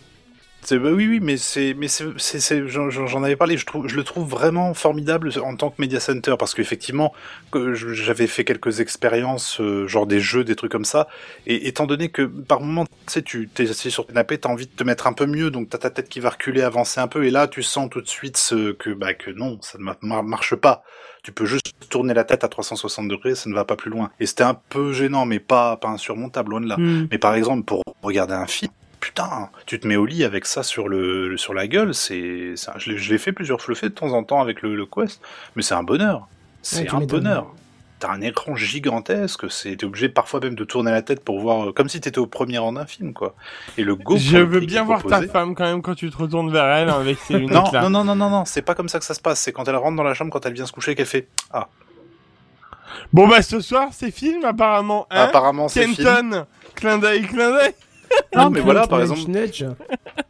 C'est 0.69 0.77
bah 0.77 0.91
oui 0.91 1.07
oui 1.07 1.19
mais 1.19 1.35
c'est 1.37 1.73
mais 1.73 1.87
c'est 1.87 2.05
c'est- 2.19 2.67
j'en 2.67 2.91
j'en 2.91 3.23
avais 3.23 3.35
parlé 3.35 3.57
je 3.57 3.65
trouve 3.65 3.87
je 3.87 3.95
le 3.95 4.03
trouve 4.03 4.29
vraiment 4.29 4.75
formidable 4.75 5.31
en 5.43 5.55
tant 5.55 5.71
que 5.71 5.81
media 5.81 5.99
center 5.99 6.35
parce 6.37 6.53
qu'effectivement 6.53 7.11
j'avais 7.73 8.27
fait 8.27 8.43
quelques 8.43 8.79
expériences 8.79 9.59
euh, 9.61 9.87
genre 9.87 10.05
des 10.05 10.19
jeux 10.19 10.43
des 10.43 10.55
trucs 10.55 10.71
comme 10.71 10.85
ça 10.85 11.07
et 11.47 11.67
étant 11.67 11.87
donné 11.87 12.09
que 12.09 12.21
par 12.21 12.61
moment 12.61 12.85
tu 12.85 12.91
sais 13.07 13.23
tu 13.23 13.49
t'es 13.51 13.67
assis 13.67 13.89
sur 13.89 14.05
ton 14.05 14.13
canapé 14.13 14.37
t'as 14.37 14.49
envie 14.49 14.67
de 14.67 14.71
te 14.71 14.83
mettre 14.83 15.07
un 15.07 15.13
peu 15.13 15.25
mieux 15.25 15.49
donc 15.49 15.69
t'as 15.69 15.79
ta 15.79 15.89
tête 15.89 16.07
qui 16.07 16.19
va 16.19 16.29
reculer 16.29 16.61
avancer 16.61 16.99
un 16.99 17.07
peu 17.07 17.25
et 17.25 17.31
là 17.31 17.47
tu 17.47 17.63
sens 17.63 17.89
tout 17.89 18.01
de 18.01 18.07
suite 18.07 18.37
ce, 18.37 18.71
que 18.73 18.91
bah 18.91 19.15
que 19.15 19.31
non 19.31 19.57
ça 19.61 19.79
ne 19.79 19.85
ma- 20.03 20.21
marche 20.21 20.53
pas. 20.53 20.83
Tu 21.23 21.31
peux 21.33 21.45
juste 21.45 21.73
tourner 21.89 22.13
la 22.13 22.23
tête 22.23 22.43
à 22.43 22.47
360 22.47 23.07
degrés 23.07 23.33
ça 23.33 23.49
ne 23.49 23.55
va 23.55 23.65
pas 23.65 23.75
plus 23.75 23.89
loin. 23.89 24.11
Et 24.19 24.25
c'était 24.27 24.43
un 24.43 24.53
peu 24.53 24.93
gênant 24.93 25.25
mais 25.25 25.39
pas 25.39 25.77
pas 25.77 25.89
insurmontable 25.89 26.51
loin 26.51 26.61
de 26.61 26.67
là. 26.67 26.77
Hmm. 26.77 27.07
mais 27.11 27.17
par 27.17 27.33
exemple, 27.33 27.63
pour 27.65 27.81
regarder 28.03 28.33
un 28.35 28.45
film, 28.47 28.71
putain, 28.99 29.49
tu 29.65 29.79
te 29.79 29.87
mets 29.87 29.95
au 29.95 30.05
lit 30.05 30.23
avec 30.23 30.45
ça 30.45 30.63
sur 30.63 30.87
le 30.89 31.37
sur 31.37 31.53
la 31.53 31.67
gueule, 31.67 31.93
c'est, 31.93 32.53
je 32.77 32.91
l'ai- 32.91 32.97
je 32.97 33.11
l'ai 33.11 33.17
fait 33.17 33.31
plusieurs 33.31 33.59
fois, 33.59 33.65
je 33.67 33.71
le 33.71 33.75
fais 33.75 33.89
de 33.89 33.95
temps 33.95 34.11
en 34.13 34.23
temps 34.23 34.41
avec 34.41 34.61
le, 34.61 34.75
le 34.75 34.85
Quest, 34.85 35.21
mais 35.55 35.61
c'est 35.61 35.75
un 35.75 35.83
bonheur, 35.83 36.27
c'est 36.61 36.91
Ouais, 36.91 36.95
un 37.03 37.05
bonheur. 37.05 37.47
T'as 37.99 38.11
un 38.11 38.21
écran 38.21 38.55
gigantesque, 38.55 39.51
c'est 39.51 39.75
t'es 39.75 39.85
obligé 39.85 40.07
parfois 40.07 40.39
même 40.39 40.55
de 40.55 40.63
tourner 40.63 40.89
la 40.91 41.01
tête 41.01 41.21
pour 41.21 41.41
voir, 41.41 41.73
comme 41.73 41.89
si 41.89 41.99
t'étais 41.99 42.17
au 42.19 42.27
premier 42.27 42.57
rang 42.57 42.71
d'un 42.71 42.85
film, 42.85 43.13
quoi. 43.13 43.35
Et 43.77 43.83
le 43.83 43.95
Go. 43.95 44.15
Je 44.17 44.37
veux 44.37 44.61
bien 44.61 44.85
voir 44.85 45.03
ta 45.03 45.21
femme 45.27 45.53
quand 45.53 45.65
même 45.65 45.81
quand 45.81 45.95
tu 45.95 46.09
te 46.09 46.15
retournes 46.15 46.49
vers 46.49 46.63
elle 46.63 46.89
avec 46.89 47.17
ses 47.19 47.33
lunettes 47.39 47.51
Non, 47.53 47.71
là. 47.73 47.81
non, 47.81 47.89
non, 47.89 48.03
non, 48.05 48.15
non, 48.15 48.29
non, 48.29 48.45
c'est 48.45 48.61
pas 48.61 48.73
comme 48.73 48.87
ça 48.87 48.99
que 48.99 49.05
ça 49.05 49.13
se 49.13 49.19
passe. 49.19 49.41
C'est 49.41 49.51
quand 49.51 49.67
elle 49.67 49.75
rentre 49.75 49.97
dans 49.97 50.03
la 50.03 50.13
chambre, 50.13 50.31
quand 50.31 50.45
elle 50.45 50.53
vient 50.53 50.65
se 50.65 50.71
coucher, 50.71 50.95
qu'elle 50.95 51.07
fait. 51.07 51.27
Ah, 51.51 51.67
Bon 53.13 53.27
bah 53.27 53.41
ce 53.41 53.59
soir 53.59 53.89
c'est 53.91 54.11
film 54.11 54.45
apparemment. 54.45 55.05
Hein 55.11 55.23
apparemment 55.25 55.67
c'est 55.67 55.83
film. 55.87 55.95
Kenton, 56.07 56.45
clin 56.75 56.97
d'œil, 56.99 57.21
clin 57.23 57.51
d'œil. 57.51 57.73
Non, 58.35 58.49
mais 58.49 58.61
voilà, 58.61 58.87
par 58.87 59.01
exemple. 59.01 59.21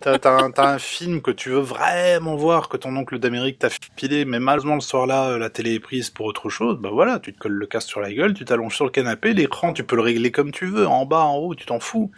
T'as 0.01 0.49
un, 0.57 0.79
film 0.79 1.21
que 1.21 1.31
tu 1.31 1.49
veux 1.49 1.59
vraiment 1.59 2.35
voir, 2.35 2.69
que 2.69 2.77
ton 2.77 2.95
oncle 2.95 3.19
d'Amérique 3.19 3.59
t'a 3.59 3.69
filé, 3.97 4.23
mais 4.25 4.39
malheureusement 4.39 4.75
le 4.75 4.81
soir-là, 4.81 5.37
la 5.37 5.49
télé 5.49 5.73
est 5.73 5.79
prise 5.79 6.09
pour 6.09 6.25
autre 6.25 6.49
chose, 6.49 6.77
bah 6.79 6.89
voilà, 6.91 7.19
tu 7.19 7.33
te 7.33 7.39
colles 7.39 7.53
le 7.53 7.65
casque 7.65 7.89
sur 7.89 7.99
la 7.99 8.13
gueule, 8.13 8.33
tu 8.33 8.45
t'allonges 8.45 8.75
sur 8.75 8.85
le 8.85 8.91
canapé, 8.91 9.33
l'écran, 9.33 9.73
tu 9.73 9.83
peux 9.83 9.95
le 9.95 10.01
régler 10.01 10.31
comme 10.31 10.51
tu 10.51 10.67
veux, 10.67 10.87
en 10.87 11.05
bas, 11.05 11.23
en 11.23 11.35
haut, 11.35 11.55
tu 11.55 11.65
t'en 11.65 11.79
fous. 11.79 12.11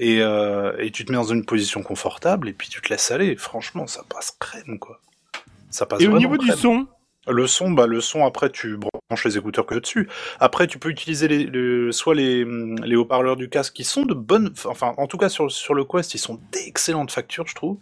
Et, 0.00 0.22
euh, 0.22 0.72
et 0.78 0.90
tu 0.90 1.04
te 1.04 1.10
mets 1.10 1.18
dans 1.18 1.24
une 1.24 1.44
position 1.44 1.82
confortable, 1.82 2.48
et 2.48 2.52
puis 2.52 2.68
tu 2.68 2.80
te 2.80 2.88
laisses 2.88 3.10
aller. 3.10 3.36
Franchement, 3.36 3.86
ça 3.86 4.02
passe 4.08 4.30
crème, 4.38 4.78
quoi. 4.78 5.00
Ça 5.70 5.86
passe 5.86 6.00
Et 6.00 6.06
au 6.06 6.18
niveau 6.18 6.38
du 6.38 6.50
son, 6.52 6.86
Le 7.26 7.46
son, 7.46 7.70
bah 7.72 7.86
le 7.86 8.00
son 8.00 8.24
après 8.24 8.50
tu 8.50 8.78
branches 9.08 9.24
les 9.24 9.38
écouteurs 9.38 9.64
que 9.64 9.74
dessus. 9.74 10.06
Après 10.38 10.66
tu 10.66 10.78
peux 10.78 10.90
utiliser 10.90 11.28
les, 11.28 11.92
soit 11.92 12.14
les, 12.14 12.44
les 12.84 12.94
haut-parleurs 12.94 13.36
du 13.36 13.48
casque 13.48 13.72
qui 13.72 13.84
sont 13.84 14.02
de 14.04 14.12
bonnes, 14.12 14.52
enfin 14.66 14.92
en 14.98 15.06
tout 15.06 15.16
cas 15.16 15.30
sur 15.30 15.50
sur 15.50 15.72
le 15.72 15.84
Quest 15.84 16.12
ils 16.14 16.18
sont 16.18 16.38
d'excellentes 16.52 17.10
factures 17.10 17.46
je 17.46 17.54
trouve. 17.54 17.78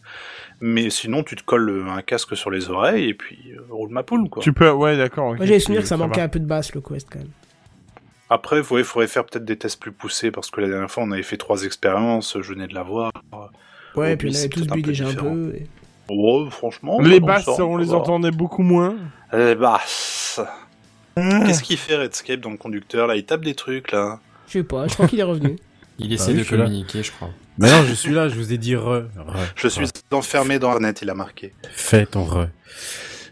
Mais 0.61 0.89
sinon 0.89 1.24
tu 1.24 1.35
te 1.35 1.43
colles 1.43 1.68
euh, 1.68 1.89
un 1.91 2.03
casque 2.03 2.37
sur 2.37 2.51
les 2.53 2.70
oreilles 2.70 3.09
et 3.09 3.14
puis 3.14 3.39
euh, 3.53 3.61
roule 3.70 3.91
ma 3.91 4.05
poule 4.05 4.29
quoi. 4.31 4.41
tu 4.41 4.53
peux, 4.53 4.70
ouais 4.70 4.97
d'accord. 4.97 5.35
Moi 5.35 5.45
j'avais 5.47 5.59
tu- 5.59 5.64
souvenir 5.64 5.83
que 5.83 5.89
ça 5.89 5.97
manquait 5.97 6.20
un 6.20 6.29
peu 6.29 6.39
de 6.39 6.47
basse 6.47 6.72
le 6.77 6.81
Quest 6.81 7.09
quand 7.11 7.18
même. 7.18 7.29
Après 8.31 8.59
il 8.59 8.85
faudrait 8.85 9.09
faire 9.09 9.24
peut-être 9.27 9.45
des 9.45 9.57
tests 9.59 9.81
plus 9.81 9.91
poussés 9.93 10.31
parce 10.31 10.53
que 10.53 10.61
la 10.61 10.68
dernière 10.68 10.91
fois 10.93 11.03
on 11.03 11.11
avait 11.11 11.24
fait 11.24 11.37
trois 11.39 11.64
expériences, 11.64 12.37
je 12.41 12.53
venais 12.53 12.68
de 12.68 12.74
la 12.74 12.85
voir. 12.85 13.11
Ouais, 13.97 14.12
Oh, 14.12 14.16
puis 14.16 14.31
on 14.31 14.37
avait 14.39 14.49
tous 14.49 14.62
un 14.70 14.74
bu 14.77 14.83
déjà 14.83 15.07
un 15.07 15.09
différent. 15.09 15.35
peu. 15.35 15.55
et- 15.57 15.66
Oh 16.09 16.47
franchement. 16.51 17.01
Les 17.01 17.18
basses, 17.18 17.49
on 17.49 17.77
les 17.79 17.93
entendait 17.93 18.31
beaucoup 18.31 18.62
moins. 18.62 18.95
Les 19.33 19.57
basses. 19.57 20.41
Qu'est-ce 21.17 21.62
qu'il 21.62 21.79
fait 21.79 21.97
Redscape 21.97 22.41
dans 22.41 22.51
le 22.51 22.57
conducteur 22.59 23.07
là? 23.07 23.17
Il 23.17 23.25
tape 23.25 23.43
des 23.45 23.55
trucs 23.55 23.93
là. 23.93 24.21
Je 24.47 24.53
sais 24.55 24.62
pas, 24.64 24.87
je 24.87 24.95
crois 24.95 25.09
qu'il 25.09 25.19
est 25.19 25.25
revenu. 25.25 25.57
Il 25.99 26.09
Bah 26.09 26.14
essaie 26.14 26.35
de 26.35 26.41
là. 26.41 26.45
communiquer, 26.45 27.03
je 27.03 27.11
crois. 27.11 27.31
Mais 27.59 27.71
non, 27.71 27.83
je 27.89 27.95
suis 27.95 28.12
là, 28.12 28.29
je 28.29 28.35
vous 28.35 28.53
ai 28.53 28.59
dit 28.59 28.77
re. 28.77 29.05
re 29.17 29.37
Je 29.57 29.67
suis 29.69 29.87
enfermé 30.12 30.59
dans 30.59 30.69
Internet, 30.69 31.01
il 31.01 31.09
a 31.09 31.14
marqué. 31.14 31.55
Fais 31.73 32.05
ton 32.05 32.25
re. 32.25 32.49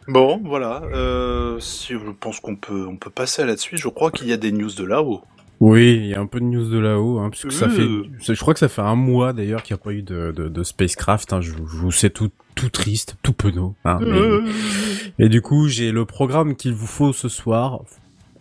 Bon, 0.09 0.41
voilà. 0.43 0.81
Euh, 0.95 1.61
si 1.61 1.93
je 1.93 2.11
pense 2.19 2.41
qu'on 2.41 2.57
peut, 2.57 2.87
on 2.89 2.97
peut 2.97 3.11
passer 3.11 3.43
à 3.43 3.45
la 3.45 3.59
suite. 3.59 3.79
Je 3.81 3.89
crois 3.89 4.11
qu'il 4.11 4.29
y 4.29 4.33
a 4.33 4.39
des 4.39 4.51
news 4.51 4.71
de 4.71 4.85
là-haut. 4.85 5.23
Oui, 5.61 5.95
il 5.97 6.07
y 6.07 6.15
a 6.15 6.21
un 6.21 6.27
peu 6.27 6.41
de 6.41 6.45
news 6.45 6.69
de 6.69 6.79
là-haut, 6.79 7.19
hein, 7.21 7.31
puisque 7.31 7.53
ça 7.53 7.69
fait, 7.69 7.83
Euh. 7.83 8.07
ça- 8.21 8.35
je 8.35 8.41
crois 8.41 8.55
que 8.55 8.61
ça 8.61 8.69
fait 8.69 8.83
un 8.83 8.97
mois 8.97 9.33
d'ailleurs 9.33 9.63
qu'il 9.63 9.75
n'y 9.75 9.81
a 9.81 9.85
pas 9.85 9.93
eu 9.93 10.03
de, 10.03 10.33
de, 10.37 10.49
de 10.49 10.63
spacecraft. 10.65 11.33
Hein, 11.33 11.41
je, 11.41 11.53
vous- 11.53 11.67
je 11.67 11.77
vous 11.77 11.93
sais 11.93 12.11
tout, 12.11 12.31
tout 12.55 12.69
triste, 12.71 13.17
tout 13.23 13.33
penaud. 13.33 13.75
Hein, 13.85 13.99
mais-. 14.03 15.25
Et 15.25 15.29
du 15.29 15.41
coup, 15.43 15.69
j'ai 15.69 15.93
le 15.93 16.05
programme 16.05 16.57
qu'il 16.57 16.75
vous 16.75 16.87
faut 16.87 17.13
ce 17.13 17.29
soir. 17.29 17.81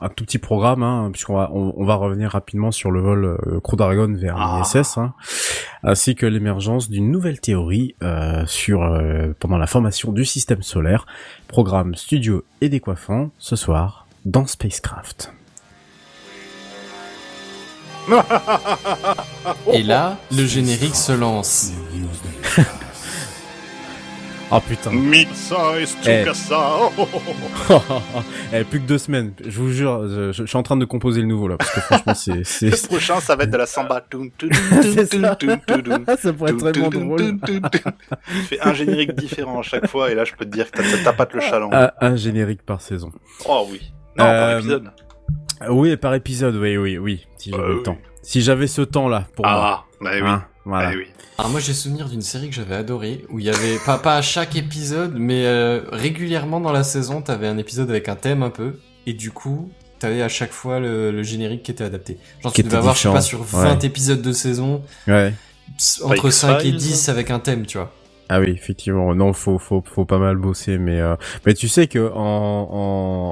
un 0.02 0.10
tout 0.10 0.26
petit 0.26 0.38
programme, 0.40 0.84
hein, 0.84 1.10
puisqu'on 1.14 1.36
va, 1.36 1.50
on, 1.54 1.74
on 1.78 1.86
va 1.86 1.96
revenir 1.96 2.32
rapidement 2.32 2.72
sur 2.72 2.92
le 2.92 3.00
vol 3.00 3.24
euh, 3.24 3.62
Crew 3.62 3.78
Dragon 3.78 4.12
vers 4.14 4.36
Ah. 4.38 4.62
l'ISS, 4.62 4.98
hein, 4.98 5.14
ainsi 5.82 6.14
que 6.16 6.26
l'émergence 6.26 6.90
d'une 6.90 7.10
nouvelle 7.10 7.40
théorie 7.40 7.96
euh, 8.04 8.44
sur 8.46 8.82
euh, 8.84 9.32
pendant 9.40 9.58
la 9.58 9.66
formation 9.68 10.12
du 10.12 10.26
système 10.26 10.62
solaire. 10.62 11.06
Programme 11.48 11.96
studio 11.96 12.44
et 12.60 12.68
décoiffant 12.68 13.30
ce 13.38 13.56
soir 13.56 14.06
dans 14.26 14.46
Spacecraft. 14.46 15.32
Et 19.74 19.84
là, 19.84 20.18
le 20.32 20.46
générique 20.46 20.96
se 20.96 21.12
lance. 21.14 21.72
Oh 24.56 24.60
putain. 24.60 24.92
Mitsa 24.92 25.80
et 25.80 25.86
Tsukasa. 25.88 26.60
Oh, 26.96 27.08
oh, 27.16 27.22
oh, 27.72 27.82
eh, 28.54 28.64
plus 28.64 28.82
que 28.82 28.86
deux 28.86 29.00
semaines. 29.00 29.34
Je 29.44 29.58
vous 29.60 29.72
jure, 29.72 30.08
je, 30.08 30.32
je 30.32 30.46
suis 30.46 30.58
en 30.58 30.62
train 30.62 30.78
de 30.78 30.86
composer 30.86 31.22
le 31.22 31.28
nouveau 31.28 31.48
là, 31.48 31.58
parce 31.58 31.72
que 31.72 31.80
franchement, 31.82 32.14
c'est, 32.14 32.44
c'est, 32.44 32.70
Le 32.70 32.88
prochain, 32.88 33.20
ça 33.20 33.36
va 33.36 33.46
être 33.46 33.50
de 33.50 33.58
la 33.58 33.66
samba. 33.66 34.06
C'est 34.84 35.06
ça. 35.08 35.36
pourrait 36.34 36.52
être 36.52 36.60
vraiment 36.60 36.90
drôle. 36.90 37.40
Tu 37.48 37.62
fais 38.48 38.60
un 38.62 38.74
générique 38.76 39.16
différent 39.16 39.62
à 39.62 39.64
chaque 39.64 39.88
fois, 39.88 40.12
et 40.12 40.14
là, 40.14 40.24
je 40.24 40.34
peux 40.34 40.46
te 40.46 40.52
dire 40.52 40.70
que 40.70 40.84
t'as- 40.84 41.04
t'as 41.04 41.14
pas 41.14 41.28
le 41.34 41.40
chaland. 41.40 41.72
Un, 41.74 41.90
un 42.00 42.16
générique 42.16 42.62
par 42.62 42.80
saison. 42.82 43.12
Oh 43.48 43.68
oui. 43.72 43.92
Non, 44.20 44.26
par 44.26 44.28
Euh, 44.50 44.60
épisode. 44.60 44.92
Oui, 45.70 45.96
par 45.98 46.14
épisode, 46.16 46.56
oui, 46.56 46.78
oui, 46.78 46.98
oui. 46.98 47.26
Si 47.38 47.52
j'avais 47.52 47.64
Euh, 47.64 47.68
le 47.70 47.78
oui. 47.78 47.84
temps. 47.84 47.98
Si 48.22 48.42
j'avais 48.42 48.68
ce 48.68 48.82
temps-là 48.82 49.28
pour 49.36 49.46
moi. 49.46 49.54
Ah, 49.56 49.86
bah 50.02 50.12
oui. 50.14 50.22
Hein, 50.28 50.46
voilà. 50.66 50.90
Bah 50.92 50.96
oui. 50.98 51.06
Alors 51.38 51.50
moi 51.52 51.60
j'ai 51.60 51.74
souvenir 51.74 52.08
d'une 52.10 52.22
série 52.22 52.48
que 52.50 52.56
j'avais 52.56 52.76
adorée 52.76 53.26
où 53.30 53.40
il 53.40 53.46
y 53.46 53.50
avait 53.50 53.78
pas 53.86 53.98
pas 53.98 54.16
à 54.18 54.22
chaque 54.22 54.56
épisode 54.56 55.16
mais 55.18 55.46
euh, 55.48 55.82
régulièrement 55.92 56.62
dans 56.62 56.72
la 56.72 56.84
saison 56.84 57.22
t'avais 57.24 57.48
un 57.48 57.58
épisode 57.58 57.90
avec 57.90 58.08
un 58.08 58.16
thème 58.16 58.44
un 58.44 58.52
peu 58.52 58.76
et 59.08 59.14
du 59.14 59.32
coup 59.32 59.72
t'avais 59.98 60.22
à 60.22 60.30
chaque 60.30 60.52
fois 60.52 60.80
le, 60.80 61.12
le 61.12 61.24
générique 61.24 61.64
qui 61.64 61.72
était 61.72 61.84
adapté. 61.84 62.18
Genre 62.44 62.54
Qui 62.54 62.62
tu 62.62 62.68
devais 62.68 62.78
avoir 62.78 62.96
je 62.96 63.02
sais 63.02 63.12
pas 63.12 63.22
sur 63.22 63.42
20 63.44 63.64
ouais. 63.80 63.86
épisodes 63.86 64.22
de 64.22 64.32
saison 64.32 64.84
Ouais. 65.08 65.34
entre 66.04 66.28
X 66.28 66.36
5 66.38 66.60
et 66.60 66.62
Files. 66.66 66.76
10 66.78 67.10
avec 67.10 67.32
un 67.32 67.40
thème 67.40 67.66
tu 67.66 67.78
vois. 67.80 67.92
Ah 68.30 68.40
oui, 68.40 68.50
effectivement. 68.50 69.14
Non, 69.14 69.34
faut, 69.34 69.60
faut, 69.60 69.84
faut 69.86 70.06
pas 70.06 70.18
mal 70.18 70.38
bosser, 70.38 70.78
mais, 70.78 71.00
euh, 71.02 71.16
mais 71.46 71.54
tu 71.54 71.68
sais 71.68 71.88
que 71.88 72.12
en, 72.14 72.70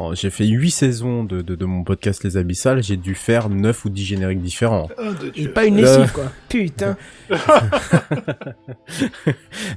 en, 0.09 0.13
j'ai 0.13 0.29
fait 0.29 0.45
huit 0.45 0.71
saisons 0.71 1.23
de, 1.23 1.41
de, 1.41 1.55
de 1.55 1.65
mon 1.65 1.83
podcast 1.83 2.23
Les 2.23 2.37
Abyssales, 2.37 2.83
j'ai 2.83 2.97
dû 2.97 3.15
faire 3.15 3.49
neuf 3.49 3.85
ou 3.85 3.89
dix 3.89 4.05
génériques 4.05 4.41
différents. 4.41 4.89
Oh, 4.97 5.03
de 5.23 5.29
Dieu. 5.29 5.51
pas 5.51 5.65
une 5.65 5.77
lessive, 5.77 6.11
quoi. 6.11 6.25
Putain. 6.49 6.97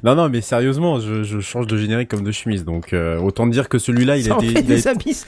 non, 0.03 0.15
non, 0.15 0.29
mais 0.29 0.41
sérieusement, 0.41 0.99
je, 1.01 1.23
je 1.23 1.41
change 1.41 1.67
de 1.67 1.77
générique 1.77 2.11
comme 2.11 2.25
de 2.25 2.33
chemise, 2.33 2.65
donc 2.65 2.93
euh, 2.93 3.19
autant 3.19 3.47
dire 3.47 3.69
que 3.69 3.79
celui-là, 3.79 4.17
il 4.17 4.25
Ça 4.25 4.35
a 4.35 4.37
en 4.37 4.41
été, 4.41 4.53
fait 4.53 4.61
il 4.61 4.73
a 4.73 4.77
des 4.77 4.89
abysses. 4.89 5.27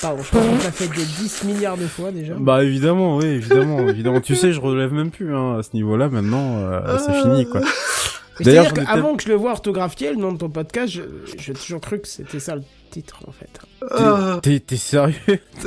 Pardon, 0.00 0.22
je 0.22 0.30
pense 0.30 0.46
qu'on 0.46 0.54
l'a 0.56 0.72
fait 0.72 0.88
des 0.88 1.04
10 1.04 1.44
milliards 1.44 1.76
de 1.76 1.86
fois 1.86 2.10
déjà. 2.12 2.34
Bah 2.34 2.62
évidemment, 2.64 3.16
oui, 3.18 3.26
évidemment, 3.26 3.80
évidemment. 3.88 4.20
Tu 4.20 4.34
sais, 4.36 4.52
je 4.52 4.60
relève 4.60 4.92
même 4.92 5.10
plus 5.10 5.34
hein, 5.34 5.58
à 5.58 5.62
ce 5.62 5.70
niveau-là. 5.74 6.08
Maintenant, 6.08 6.58
euh, 6.58 6.98
c'est 6.98 7.20
fini, 7.22 7.46
quoi. 7.48 7.60
D'ailleurs, 8.40 8.72
qu'avant 8.72 9.14
que 9.16 9.22
je 9.22 9.28
le 9.28 9.34
vois 9.36 9.52
orthographier, 9.52 10.10
le 10.10 10.16
nom 10.16 10.32
de 10.32 10.38
ton 10.38 10.48
podcast, 10.50 10.92
je- 10.92 11.02
j'ai 11.38 11.52
toujours 11.52 11.80
cru 11.80 12.00
que 12.00 12.08
c'était 12.08 12.40
ça 12.40 12.56
le 12.56 12.62
titre 12.90 13.20
en 13.28 13.32
fait. 13.32 13.48
Ah, 13.92 14.40
T'es, 14.42 14.58
t'es 14.60 14.76
sérieux? 14.76 15.14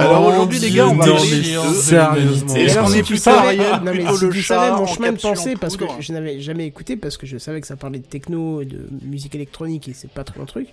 Alors 0.00 0.26
aujourd'hui, 0.26 0.58
les 0.58 0.70
gars, 0.70 0.86
on 0.88 0.94
va 0.94 1.06
Mon 1.06 1.14
parler 1.14 1.42
Sérieusement. 1.74 2.54
Est-ce 2.54 2.78
qu'on 2.78 2.92
est 2.92 2.96
tu 3.02 3.14
plutôt 3.14 3.22
savais- 3.22 3.38
Ariel, 3.60 3.80
non, 3.84 3.92
mais 3.94 4.14
si 4.16 4.24
le 4.26 4.42
savais 4.42 4.70
mon 4.76 4.86
chemin 4.86 5.12
de 5.12 5.18
pensée, 5.20 5.54
parce 5.60 5.76
que 5.76 5.84
je 6.00 6.12
n'avais 6.12 6.40
jamais 6.40 6.66
écouté, 6.66 6.96
parce 6.96 7.16
que 7.16 7.26
je 7.26 7.38
savais 7.38 7.60
que 7.60 7.66
ça 7.66 7.76
parlait 7.76 7.98
de 7.98 8.04
techno 8.06 8.60
et 8.60 8.64
de 8.64 8.88
musique 9.04 9.34
électronique 9.34 9.88
et 9.88 9.92
c'est 9.94 10.10
pas 10.10 10.24
trop 10.24 10.42
un 10.42 10.46
truc. 10.46 10.68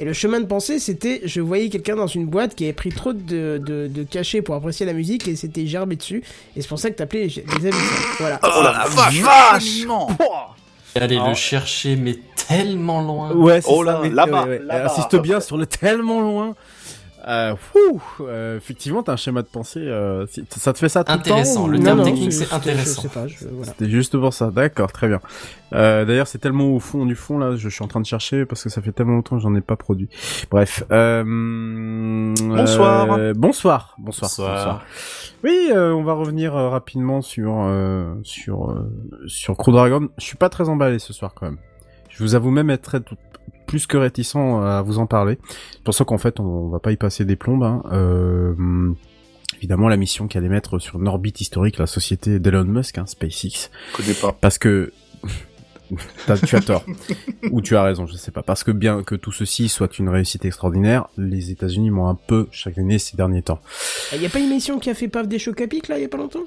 Et 0.00 0.04
le 0.04 0.12
chemin 0.12 0.40
de 0.40 0.46
pensée, 0.46 0.78
c'était, 0.78 1.20
je 1.24 1.40
voyais 1.40 1.68
quelqu'un 1.70 1.96
dans 1.96 2.06
une 2.06 2.26
boîte 2.26 2.54
qui 2.54 2.64
avait 2.64 2.72
pris 2.72 2.90
trop 2.90 3.12
de, 3.12 3.60
de, 3.64 3.88
de 3.92 4.02
cachets 4.04 4.42
pour 4.42 4.54
apprécier 4.54 4.86
la 4.86 4.92
musique 4.92 5.26
et 5.26 5.34
s'était 5.36 5.66
gerbé 5.66 5.96
dessus. 5.96 6.22
Et 6.56 6.62
c'est 6.62 6.68
pour 6.68 6.78
ça 6.78 6.90
que 6.90 6.94
t'appelais 6.96 7.26
les, 7.26 7.44
les. 7.62 7.70
Voilà. 8.18 8.38
Oh 8.44 8.62
la 8.62 8.86
vache 8.88 9.84
Non 9.86 10.06
Aller 10.94 11.16
Alors- 11.16 11.28
le 11.28 11.34
chercher 11.34 11.96
mais 11.96 12.18
tellement 12.48 13.00
loin. 13.02 13.32
Ouais, 13.32 13.60
c'est 13.60 13.68
Oh 13.70 13.82
là, 13.82 14.00
là-bas, 14.10 14.44
ouais, 14.44 14.48
ouais. 14.48 14.60
là-bas, 14.64 14.86
Insiste 14.92 15.16
bien 15.16 15.38
sur 15.40 15.56
le 15.56 15.66
tellement 15.66 16.20
loin. 16.20 16.54
Euh, 17.28 17.54
wouh, 17.74 18.00
euh, 18.22 18.56
effectivement, 18.56 19.02
t'as 19.02 19.12
un 19.12 19.16
schéma 19.16 19.42
de 19.42 19.48
pensée. 19.48 19.80
Euh, 19.80 20.26
si- 20.28 20.44
ça 20.50 20.72
te 20.72 20.78
fait 20.78 20.88
ça 20.88 21.04
tout 21.04 21.12
Intéressant, 21.12 21.66
le 21.66 21.76
temps 21.78 21.78
le 21.78 21.78
ou- 21.78 21.82
terme 21.84 21.98
Non, 21.98 22.04
non, 22.04 22.10
technique, 22.10 22.32
c'est 22.32 22.44
c'était- 22.44 22.54
intéressant. 22.54 23.02
Je 23.02 23.08
sais 23.08 23.14
pas, 23.14 23.26
je, 23.26 23.36
voilà. 23.52 23.72
C'était 23.72 23.90
juste 23.90 24.16
pour 24.18 24.32
ça. 24.32 24.50
D'accord, 24.50 24.90
très 24.92 25.08
bien. 25.08 25.20
Euh, 25.74 26.06
D'ailleurs, 26.06 26.26
c'est 26.26 26.38
tellement 26.38 26.68
au 26.74 26.80
fond 26.80 27.04
du 27.04 27.14
fond 27.14 27.36
là, 27.38 27.54
je 27.56 27.68
suis 27.68 27.84
en 27.84 27.88
train 27.88 28.00
de 28.00 28.06
chercher 28.06 28.46
parce 28.46 28.62
que 28.62 28.70
ça 28.70 28.80
fait 28.80 28.92
tellement 28.92 29.12
longtemps 29.12 29.36
que 29.36 29.42
j'en 29.42 29.54
ai 29.54 29.60
pas 29.60 29.76
produit. 29.76 30.08
Bref. 30.50 30.84
Euh, 30.90 31.22
Bonsoir. 32.38 33.12
euh, 33.18 33.32
bonsoir. 33.36 33.94
Bonsoir. 33.98 34.30
Bonsoir. 34.30 34.54
Bonsoir. 34.56 34.82
Oui, 35.44 35.70
euh, 35.72 35.92
on 35.92 36.02
va 36.02 36.14
revenir 36.14 36.56
euh, 36.56 36.68
rapidement 36.70 37.20
sur 37.20 37.56
euh, 37.60 38.14
sur 38.22 38.70
euh, 38.70 38.90
sur 39.26 39.56
Crew 39.56 39.70
Dragon. 39.72 40.08
Je 40.18 40.24
suis 40.24 40.36
pas 40.36 40.48
très 40.48 40.68
emballé 40.68 40.98
ce 40.98 41.12
soir 41.12 41.32
quand 41.34 41.46
même. 41.46 41.58
Je 42.08 42.22
vous 42.24 42.34
avoue 42.34 42.50
même 42.50 42.70
être 42.70 42.82
très- 42.82 43.00
plus 43.66 43.86
que 43.86 43.96
réticent 43.96 44.36
à 44.36 44.82
vous 44.82 44.98
en 44.98 45.06
parler. 45.06 45.38
C'est 45.72 45.82
pour 45.82 45.94
ça 45.94 46.04
qu'en 46.04 46.18
fait, 46.18 46.40
on 46.40 46.68
va 46.68 46.78
pas 46.78 46.92
y 46.92 46.96
passer 46.96 47.24
des 47.24 47.36
plombes. 47.36 47.62
Hein. 47.62 47.82
Euh, 47.92 48.54
évidemment, 49.58 49.88
la 49.88 49.96
mission 49.96 50.28
qui 50.28 50.38
allait 50.38 50.48
mettre 50.48 50.78
sur 50.78 50.98
une 51.00 51.08
orbite 51.08 51.40
historique 51.40 51.78
la 51.78 51.86
société 51.86 52.38
d'Elon 52.38 52.64
Musk, 52.64 52.98
hein, 52.98 53.06
SpaceX, 53.06 53.70
Je 53.92 53.96
connais 53.96 54.14
pas. 54.14 54.32
parce 54.40 54.58
que 54.58 54.92
tu 56.46 56.56
as 56.56 56.60
tort 56.60 56.84
ou 57.50 57.60
tu 57.60 57.76
as 57.76 57.82
raison, 57.82 58.06
je 58.06 58.16
sais 58.16 58.30
pas. 58.30 58.42
Parce 58.42 58.64
que 58.64 58.70
bien 58.70 59.02
que 59.02 59.14
tout 59.14 59.32
ceci 59.32 59.68
soit 59.68 59.98
une 59.98 60.08
réussite 60.08 60.44
extraordinaire, 60.44 61.08
les 61.16 61.50
États-Unis 61.50 61.90
m'ont 61.90 62.08
un 62.08 62.14
peu 62.14 62.48
chagriné 62.50 62.98
ces 62.98 63.16
derniers 63.16 63.42
temps. 63.42 63.60
Il 64.14 64.22
y 64.22 64.26
a 64.26 64.28
pas 64.28 64.38
une 64.38 64.46
émission 64.46 64.78
qui 64.78 64.90
a 64.90 64.94
fait 64.94 65.08
paf 65.08 65.26
des 65.28 65.38
chocs 65.38 65.60
à 65.60 65.66
pic 65.66 65.88
là, 65.88 65.98
il 65.98 66.02
y 66.02 66.04
a 66.04 66.08
pas 66.08 66.18
longtemps? 66.18 66.44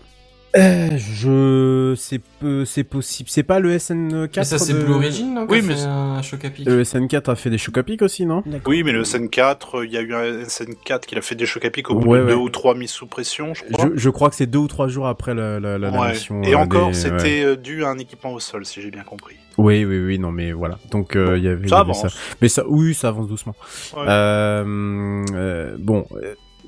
Euh, 0.57 0.90
je 0.98 1.94
c'est 1.98 2.19
peu 2.40 2.65
c'est 2.65 2.84
possible. 2.84 3.30
C'est 3.30 3.44
pas 3.44 3.60
le 3.60 3.73
SN4 3.78 4.30
Mais 4.36 4.44
ça 4.44 4.60
c'est 4.60 4.73
de- 4.73 4.84
Blue 4.84 4.94
Origin 4.95 5.34
non, 5.34 5.45
Oui, 5.49 5.60
a 5.60 5.61
mais 5.61 5.82
un 5.84 6.22
choc 6.22 6.44
à 6.44 6.49
pic. 6.49 6.65
Le 6.68 6.84
SN4 6.84 7.30
a 7.32 7.36
fait 7.36 7.49
des 7.49 7.57
chocs 7.57 7.78
à 7.78 7.84
pic 7.84 8.02
aussi, 8.02 8.26
non? 8.26 8.44
Oui, 8.65 8.84
mais 8.84 8.91
le 8.91 9.03
SN4, 9.03 9.78
euh, 9.80 9.86
il 9.86 9.94
y 9.94 9.98
a 9.98 10.02
eu 10.02 10.14
un 10.14 10.44
SN4 10.44 11.06
qui 11.06 11.18
a 11.18 11.22
fait 11.22 11.36
des 11.36 11.45
chocs 11.45 11.64
à 11.64 11.69
pic 11.69 11.90
au 11.90 11.95
bout 11.95 12.06
Ouais, 12.10 12.19
de 12.19 12.26
deux 12.26 12.34
ouais. 12.34 12.41
ou 12.41 12.49
trois 12.49 12.76
mises 12.76 12.91
sous 12.91 13.07
pression, 13.07 13.53
je 13.53 13.64
crois. 13.64 13.90
je, 13.94 13.98
je 13.98 14.10
crois 14.10 14.30
que 14.30 14.36
c'est 14.36 14.45
deux 14.45 14.60
ou 14.60 14.68
trois 14.68 14.90
jours 14.90 15.07
après 15.07 15.34
la, 15.34 15.60
la, 15.61 15.78
la, 15.78 16.10
mission. 16.11 16.41
Et 16.44 16.53
euh, 16.53 16.57
encore, 16.57 16.90
des- 16.90 16.94
c'était 16.95 17.15
ouais. 17.23 17.44
euh, 17.45 17.56
dû 17.56 17.86
à 17.86 17.90
un 17.90 17.98
équipement 17.98 18.34
au 18.34 18.40
sol, 18.41 18.65
si 18.65 18.82
j'ai 18.82 18.91
bien 18.91 19.03
compris. 19.03 19.36
Oui, 19.57 19.86
oui, 19.86 19.99
oui, 20.03 20.19
non, 20.19 20.32
mais 20.32 20.52
voilà. 20.52 20.80
Donc 20.91 21.15
euh, 21.15 21.38
il 21.38 21.44
y 21.45 21.48
avait, 21.48 21.68
Ça 21.69 21.80
avait 21.80 21.91
avance. 21.91 22.06
Mais 22.41 22.49
ça, 22.49 22.64
oui, 22.68 22.94
ça 22.94 23.07
avance 23.10 23.28
doucement. 23.30 23.56
Ouais. 23.95 24.03
Euh, 24.07 25.26
euh, 25.34 25.76
bon, 25.80 26.06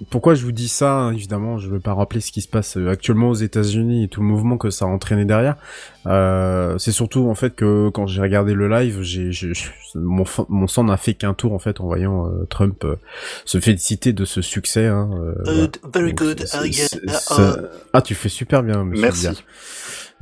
pourquoi 0.09 0.35
je 0.35 0.43
vous 0.43 0.51
dis 0.51 0.67
ça 0.67 1.11
Évidemment, 1.13 1.57
je 1.59 1.67
ne 1.67 1.73
vais 1.73 1.79
pas 1.79 1.93
rappeler 1.93 2.19
ce 2.21 2.31
qui 2.31 2.41
se 2.41 2.47
passe 2.47 2.77
euh, 2.77 2.89
actuellement 2.89 3.29
aux 3.29 3.33
États-Unis 3.35 4.03
et 4.03 4.07
tout 4.07 4.21
le 4.21 4.27
mouvement 4.27 4.57
que 4.57 4.69
ça 4.69 4.85
a 4.85 4.87
entraîné 4.87 5.25
derrière. 5.25 5.55
Euh, 6.07 6.77
c'est 6.77 6.91
surtout 6.91 7.29
en 7.29 7.35
fait 7.35 7.55
que 7.55 7.89
quand 7.89 8.07
j'ai 8.07 8.21
regardé 8.21 8.53
le 8.53 8.67
live, 8.67 9.01
j'ai, 9.01 9.31
j'ai- 9.31 9.53
mon, 9.95 10.25
mon 10.49 10.67
sang 10.67 10.83
n'a 10.83 10.97
fait 10.97 11.13
qu'un 11.13 11.33
tour 11.33 11.53
en 11.53 11.59
fait 11.59 11.79
en 11.79 11.85
voyant 11.85 12.27
euh, 12.27 12.45
Trump 12.49 12.83
euh, 12.83 12.95
se 13.45 13.59
féliciter 13.59 14.11
de 14.13 14.25
ce 14.25 14.41
succès. 14.41 14.87
Hein, 14.87 15.09
very 15.93 16.13
Donc, 16.13 16.19
Ah, 17.93 18.01
tu 18.01 18.15
fais 18.15 18.29
super 18.29 18.63
bien, 18.63 18.83
monsieur. 18.83 19.01
Merci. 19.03 19.43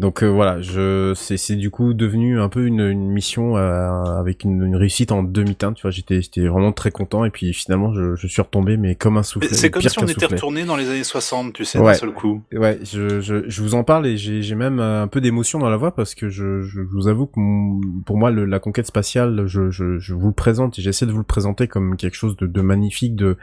Donc 0.02 0.24
euh, 0.24 0.28
voilà, 0.28 0.60
je 0.62 1.14
c'est 1.16 1.38
c'est 1.38 1.56
du 1.56 1.70
coup 1.70 1.94
devenu 1.94 2.40
un 2.40 2.50
peu 2.50 2.66
une, 2.66 2.80
une 2.82 3.08
mission 3.12 3.56
euh, 3.56 3.88
avec 4.20 4.44
une, 4.44 4.64
une 4.66 4.76
réussite 4.76 5.12
en 5.12 5.22
demi-teinte. 5.22 5.76
Tu 5.76 5.84
vois, 5.84 5.92
j'étais 5.92 6.24
j'étais 6.24 6.48
vraiment 6.48 6.72
très 6.72 6.90
content 6.90 7.24
et 7.24 7.30
puis 7.30 7.54
finalement 7.54 7.94
je, 7.94 8.16
je 8.16 8.26
suis 8.26 8.42
retombé 8.42 8.78
mais 8.78 8.96
comme 8.96 9.18
un 9.18 9.22
soufflet. 9.24 9.50
C'est 9.54 9.70
comme 9.70 9.84
si 9.84 10.00
on 10.00 10.08
était 10.08 10.26
retourné 10.26 10.66
dans 10.66 10.76
les 10.76 10.90
années 10.90 11.04
60, 11.04 11.54
tu 11.54 11.66
sais, 11.66 11.78
Ouais. 11.78 11.92
d'un 11.92 11.94
seul 11.94 12.14
coup. 12.14 12.42
Ouais, 12.52 12.80
je, 12.84 13.20
je, 13.22 13.48
je 13.48 13.62
vous 13.62 13.76
en 13.76 13.84
parle 13.84 14.08
et 14.08 14.18
j'ai 14.18 14.42
j'ai 14.42 14.56
même 14.56 14.80
euh, 14.80 15.04
un 15.04 15.08
peu 15.08 15.22
d'émotion 15.22 15.60
dans 15.60 15.70
la 15.70 15.78
voix 15.78 15.94
parce 15.94 16.16
que 16.16 16.30
je, 16.30 16.62
je 16.64 16.82
vous 16.82 17.08
avoue 17.08 17.28
que 17.28 17.40
mon- 17.40 17.80
pour 18.04 18.18
moi 18.18 18.32
le- 18.32 18.46
la 18.46 18.58
conquête 18.58 18.88
spatiale, 18.88 19.44
je, 19.46 19.70
je, 19.70 20.00
je 20.00 20.14
vous 20.16 20.28
le 20.30 20.34
présente 20.34 20.80
et 20.80 20.82
j'essaie 20.82 21.06
de 21.06 21.12
vous 21.12 21.20
le 21.20 21.24
présenter 21.24 21.68
comme 21.68 21.96
quelque 21.96 22.16
chose 22.16 22.36
de, 22.38 22.48
de 22.48 22.62
magnifique, 22.62 23.16
de, 23.16 23.38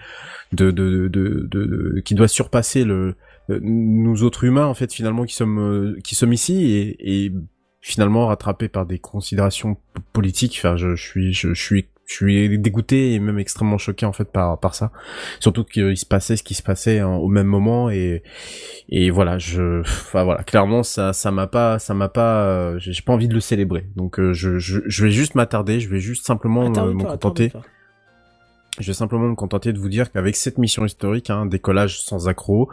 de, 0.52 0.72
de, 0.72 1.06
de, 1.06 1.46
de- 1.48 1.64
de- 1.66 2.00
qui 2.04 2.16
doit 2.16 2.26
surpasser 2.26 2.82
le 2.82 3.14
nous 3.48 4.22
autres 4.22 4.44
humains 4.44 4.66
en 4.66 4.74
fait 4.74 4.92
finalement 4.92 5.24
qui 5.24 5.34
sommes 5.34 5.58
euh, 5.58 5.98
qui 6.04 6.14
sommes 6.14 6.32
ici 6.32 6.72
et, 6.72 7.24
et 7.24 7.32
finalement 7.80 8.26
rattrapés 8.26 8.68
par 8.68 8.86
des 8.86 8.98
considérations 8.98 9.76
politiques. 10.12 10.56
Enfin, 10.58 10.76
je, 10.76 10.94
je 10.94 11.02
suis 11.02 11.32
je, 11.32 11.54
je 11.54 11.62
suis 11.62 11.88
je 12.08 12.14
suis 12.14 12.58
dégoûté 12.58 13.12
et 13.12 13.20
même 13.20 13.38
extrêmement 13.38 13.76
choqué 13.76 14.06
en 14.06 14.12
fait 14.12 14.32
par 14.32 14.58
par 14.58 14.74
ça. 14.74 14.92
Surtout 15.40 15.64
qu'il 15.64 15.96
se 15.96 16.06
passait 16.06 16.36
ce 16.36 16.42
qui 16.42 16.54
se 16.54 16.62
passait 16.62 17.00
hein, 17.00 17.14
au 17.14 17.28
même 17.28 17.46
moment 17.46 17.90
et 17.90 18.22
et 18.88 19.10
voilà 19.10 19.38
je 19.38 19.80
enfin 19.80 20.24
voilà 20.24 20.42
clairement 20.42 20.82
ça 20.82 21.12
ça 21.12 21.30
m'a 21.30 21.46
pas 21.46 21.78
ça 21.78 21.92
m'a 21.92 22.08
pas 22.08 22.44
euh, 22.46 22.78
j'ai 22.78 23.02
pas 23.02 23.12
envie 23.12 23.28
de 23.28 23.34
le 23.34 23.40
célébrer 23.40 23.86
donc 23.94 24.18
euh, 24.18 24.32
je, 24.32 24.58
je 24.58 24.80
je 24.86 25.04
vais 25.04 25.10
juste 25.10 25.34
m'attarder 25.34 25.80
je 25.80 25.88
vais 25.90 26.00
juste 26.00 26.24
simplement 26.26 26.62
me, 26.62 26.70
Attarde-toi, 26.70 26.94
me 26.94 27.10
contenter. 27.10 27.52
Je 28.80 28.86
vais 28.86 28.94
simplement 28.94 29.28
me 29.28 29.34
contenter 29.34 29.72
de 29.72 29.78
vous 29.78 29.88
dire 29.88 30.12
qu'avec 30.12 30.36
cette 30.36 30.58
mission 30.58 30.84
historique, 30.84 31.30
un 31.30 31.46
décollage 31.46 32.00
sans 32.00 32.28
accroc, 32.28 32.68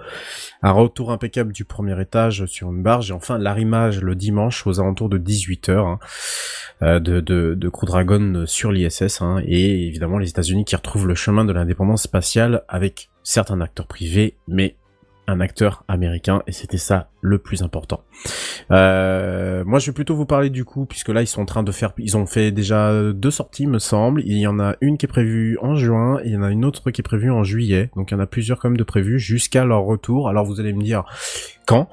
un 0.62 0.72
retour 0.72 1.12
impeccable 1.12 1.52
du 1.52 1.66
premier 1.66 2.00
étage 2.00 2.46
sur 2.46 2.72
une 2.72 2.84
barge 2.84 3.12
et 3.12 3.14
enfin 3.14 3.38
l'arrimage 3.38 4.02
le 4.02 4.16
dimanche 4.16 4.66
aux 4.68 4.80
alentours 4.80 5.10
de 5.10 5.18
18h 5.18 5.98
de, 6.82 7.00
de, 7.00 7.56
de 7.56 7.70
Crew 7.70 7.86
Dragon 7.86 8.44
sur 8.46 8.72
l'ISS 8.72 9.22
hein, 9.22 9.42
et 9.46 9.88
évidemment 9.88 10.18
les 10.18 10.30
États-Unis 10.30 10.66
qui 10.66 10.76
retrouvent 10.76 11.08
le 11.08 11.16
chemin 11.16 11.46
de 11.46 11.54
l'indépendance 11.54 12.04
spatiale 12.04 12.64
avec 12.68 13.10
certains 13.24 13.62
acteurs 13.62 13.88
privés 13.88 14.36
mais 14.48 14.76
un 15.28 15.40
acteur 15.40 15.84
américain 15.88 16.44
et 16.48 16.52
c'était 16.52 16.78
ça 16.78 17.10
le 17.22 17.40
plus 17.40 17.64
important. 17.64 18.02
Euh, 18.72 19.64
moi, 19.66 19.80
je 19.80 19.88
vais 19.88 19.94
plutôt 19.94 20.16
vous 20.16 20.26
parler 20.26 20.50
du 20.50 20.66
coup, 20.66 20.86
puisque 20.86 21.10
là, 21.10 21.22
ils 21.22 21.28
sont 21.28 21.42
en 21.42 21.46
train 21.46 21.64
de 21.64 21.72
faire, 21.72 21.94
ils 21.98 22.18
ont 22.18 22.26
fait 22.26 22.52
déjà 22.52 23.12
deux 23.14 23.32
sorties, 23.32 23.68
me 23.68 23.80
semble. 23.80 24.22
Il 24.26 24.38
y 24.38 24.48
en 24.48 24.60
a 24.60 24.76
une 24.82 24.98
qui 24.98 25.06
est 25.06 25.10
prévue 25.10 25.58
en 25.62 25.76
juin, 25.76 26.20
et 26.24 26.28
il 26.28 26.34
y 26.34 26.38
en 26.38 26.44
a 26.44 26.52
une 26.52 26.66
autre 26.66 26.92
qui 26.92 27.02
est 27.02 27.04
prévue 27.04 27.32
en 27.32 27.44
juillet. 27.44 27.90
Donc, 27.96 28.12
il 28.12 28.14
y 28.14 28.18
en 28.18 28.20
a 28.20 28.28
plusieurs 28.28 28.60
quand 28.60 28.70
même 28.70 28.78
de 28.78 28.84
prévues 28.84 29.20
jusqu'à 29.20 29.66
leur 29.66 29.84
retour. 29.84 30.30
Alors, 30.30 30.46
vous 30.46 30.60
allez 30.60 30.74
me 30.74 30.84
dire 30.84 31.04
quand? 31.66 31.90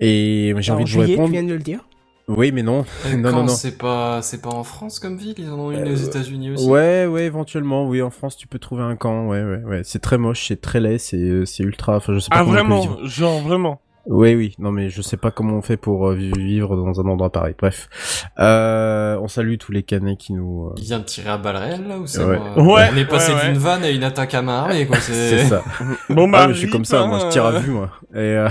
Et 0.00 0.54
j'ai 0.58 0.72
envie 0.72 0.84
de 0.84 0.88
vous 0.88 1.00
juillet, 1.00 1.12
répondre. 1.12 1.28
tu 1.28 1.32
viens 1.32 1.42
de 1.42 1.54
le 1.54 1.58
dire? 1.58 1.87
Oui, 2.28 2.52
mais 2.52 2.62
non. 2.62 2.84
Euh, 3.06 3.16
non, 3.16 3.30
quand 3.30 3.36
non, 3.38 3.42
non. 3.44 3.48
C'est 3.48 3.78
pas, 3.78 4.20
c'est 4.22 4.42
pas 4.42 4.50
en 4.50 4.62
France 4.64 5.00
comme 5.00 5.16
ville, 5.16 5.34
ils 5.38 5.50
en 5.50 5.58
ont 5.58 5.70
une 5.72 5.86
Euh, 5.86 5.92
aux 5.92 5.96
États-Unis 5.96 6.50
aussi. 6.52 6.68
Ouais, 6.68 7.06
ouais, 7.06 7.24
éventuellement, 7.24 7.86
oui, 7.86 8.02
en 8.02 8.10
France, 8.10 8.36
tu 8.36 8.46
peux 8.46 8.58
trouver 8.58 8.82
un 8.82 8.96
camp, 8.96 9.26
ouais, 9.28 9.42
ouais, 9.42 9.62
ouais. 9.64 9.80
C'est 9.84 9.98
très 10.00 10.18
moche, 10.18 10.46
c'est 10.48 10.60
très 10.60 10.80
laid, 10.80 10.98
c'est, 10.98 11.16
euh, 11.16 11.44
c'est 11.46 11.62
ultra, 11.62 11.96
enfin, 11.96 12.12
je 12.14 12.18
sais 12.18 12.28
pas 12.30 12.36
Ah 12.38 12.44
comment 12.44 12.50
on 12.50 12.54
peut 12.54 12.92
vraiment, 12.92 13.06
genre 13.08 13.40
vraiment. 13.40 13.80
Oui, 14.10 14.34
oui, 14.34 14.54
non, 14.58 14.72
mais 14.72 14.88
je 14.88 15.02
sais 15.02 15.18
pas 15.18 15.30
comment 15.30 15.56
on 15.56 15.60
fait 15.60 15.76
pour 15.76 16.08
euh, 16.08 16.14
vi- 16.14 16.32
vivre 16.32 16.76
dans 16.76 16.98
un 16.98 17.06
endroit 17.10 17.30
pareil. 17.30 17.54
Bref, 17.58 17.90
euh, 18.38 19.18
on 19.20 19.28
salue 19.28 19.56
tous 19.58 19.70
les 19.70 19.82
canets 19.82 20.16
qui 20.16 20.32
nous. 20.32 20.68
euh, 20.68 20.74
Il 20.78 20.84
vient 20.84 20.98
de 21.00 21.04
tirer 21.04 21.28
à 21.28 21.36
balles 21.36 21.56
réelles 21.56 21.86
là 21.86 21.98
ou 21.98 22.06
c'est 22.06 22.24
Ouais. 22.24 22.38
moi 22.38 22.74
Ouais, 22.76 22.88
On 22.90 22.96
est 22.96 23.04
passé 23.04 23.32
ouais, 23.34 23.38
ouais. 23.38 23.48
d'une 23.52 23.58
vanne 23.58 23.84
à 23.84 23.90
une 23.90 24.04
attaque 24.04 24.32
à 24.32 24.40
main 24.40 24.60
armée 24.60 24.86
quoi. 24.86 24.96
C'est 25.00 25.12
C'est 25.38 25.44
ça. 25.48 25.62
Bon 26.08 26.26
bah, 26.26 26.38
Ah, 26.42 26.48
mais 26.48 26.54
je 26.54 26.58
suis 26.60 26.70
comme 26.70 26.86
ça, 26.86 27.04
moi, 27.04 27.18
hein, 27.18 27.26
je 27.26 27.32
tire 27.32 27.44
à 27.44 27.52
euh, 27.52 27.58
vue, 27.58 27.70
moi. 27.70 27.90
Et 28.14 28.18
euh, 28.18 28.48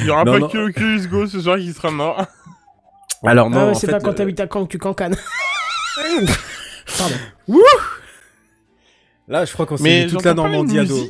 Il 0.00 0.06
y 0.06 0.10
aura 0.10 0.24
Non, 0.24 0.32
pas 0.32 0.38
non. 0.38 0.48
que 0.48 0.58
Oculus 0.70 1.06
Go 1.08 1.26
ce 1.26 1.40
soir 1.42 1.58
qui 1.58 1.70
sera 1.74 1.90
mort. 1.90 2.24
Alors 3.30 3.50
non, 3.50 3.58
ah 3.58 3.64
ouais, 3.66 3.70
en 3.70 3.74
c'est 3.74 3.86
fait, 3.86 3.92
pas 3.92 4.00
quand 4.00 4.10
euh, 4.10 4.14
t'habites 4.14 4.40
à 4.40 4.46
Caen 4.52 4.64
que 4.66 4.70
tu 4.72 4.78
cancanes. 4.78 5.16
Pardon. 6.98 7.14
Là, 9.28 9.44
je 9.44 9.52
crois 9.52 9.66
qu'on 9.66 9.76
s'est 9.76 10.06
toute 10.08 10.24
la 10.24 10.34
Normandie 10.34 10.78
à 10.78 10.84
dos. 10.84 11.08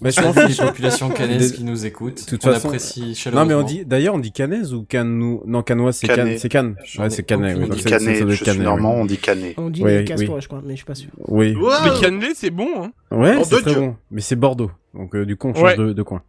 Mais 0.00 0.12
je 0.12 0.20
pense 0.22 0.36
les 0.36 0.46
fiche. 0.46 0.58
populations 0.58 1.08
canaises 1.10 1.52
qui 1.52 1.64
nous 1.64 1.84
écoutent. 1.84 2.24
toute 2.24 2.46
on 2.46 2.52
façon- 2.52 2.68
apprécie 2.68 3.00
Non, 3.08 3.14
chaleureusement. 3.14 3.46
mais 3.46 3.54
on 3.54 3.62
dit, 3.66 3.84
d'ailleurs, 3.84 4.14
on 4.14 4.20
dit 4.20 4.30
canaise 4.30 4.72
ou 4.72 4.84
canou 4.84 5.42
Non, 5.44 5.62
canois, 5.64 5.92
c'est 5.92 6.06
canne, 6.06 6.38
c'est 6.38 6.48
canne. 6.48 6.76
J'en 6.84 7.02
Ouais, 7.02 7.08
ai 7.08 7.10
c'est 7.10 7.22
oui, 7.56 7.64
On 7.64 7.66
donc 7.66 7.76
dit 7.76 7.82
doit 7.82 7.98
je 7.98 8.44
suis 8.44 8.58
normand, 8.60 8.94
on 8.94 9.06
dit 9.06 9.16
canet. 9.18 9.54
On 9.56 9.70
dit 9.70 9.82
Oui, 9.82 9.90
les 9.90 9.98
oui. 9.98 10.04
casse-toi, 10.04 10.38
je 10.38 10.46
crois, 10.46 10.62
mais 10.64 10.74
je 10.74 10.76
suis 10.76 10.84
pas 10.84 10.94
sûr. 10.94 11.10
Oui. 11.26 11.56
Mais 11.84 12.00
cannelé, 12.00 12.28
c'est 12.36 12.50
bon, 12.50 12.68
hein. 12.84 12.92
Ouais, 13.10 13.42
c'est 13.42 13.60
très 13.62 13.74
bon. 13.74 13.96
Mais 14.12 14.20
c'est 14.20 14.36
Bordeaux. 14.36 14.70
Donc, 14.94 15.16
euh, 15.16 15.26
du 15.26 15.36
coup, 15.36 15.48
on 15.48 15.54
change 15.54 15.64
Ouais. 15.64 15.76
de, 15.76 15.92
de 15.92 16.02
coin. 16.04 16.22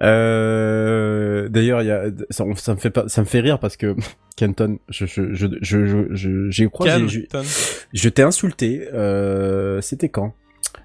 Euh, 0.00 1.48
d'ailleurs, 1.48 1.82
il 1.82 1.86
y 1.86 1.90
a, 1.90 2.04
ça, 2.30 2.44
ça 2.56 2.74
me 2.74 2.78
fait 2.80 2.90
pas, 2.90 3.08
ça 3.08 3.20
me 3.20 3.26
fait 3.26 3.40
rire 3.40 3.58
parce 3.58 3.76
que 3.76 3.94
Kenton, 4.36 4.78
je, 4.88 5.06
je, 5.06 5.32
je, 5.34 5.46
je, 5.60 5.86
je, 5.86 6.06
je- 6.14 6.50
j'ai 6.50 6.68
croisé, 6.68 6.90
Cannes, 6.92 7.08
je, 7.08 7.20
je 7.92 8.08
t'ai 8.08 8.22
insulté, 8.22 8.88
euh, 8.92 9.80
c'était 9.80 10.08
quand? 10.08 10.34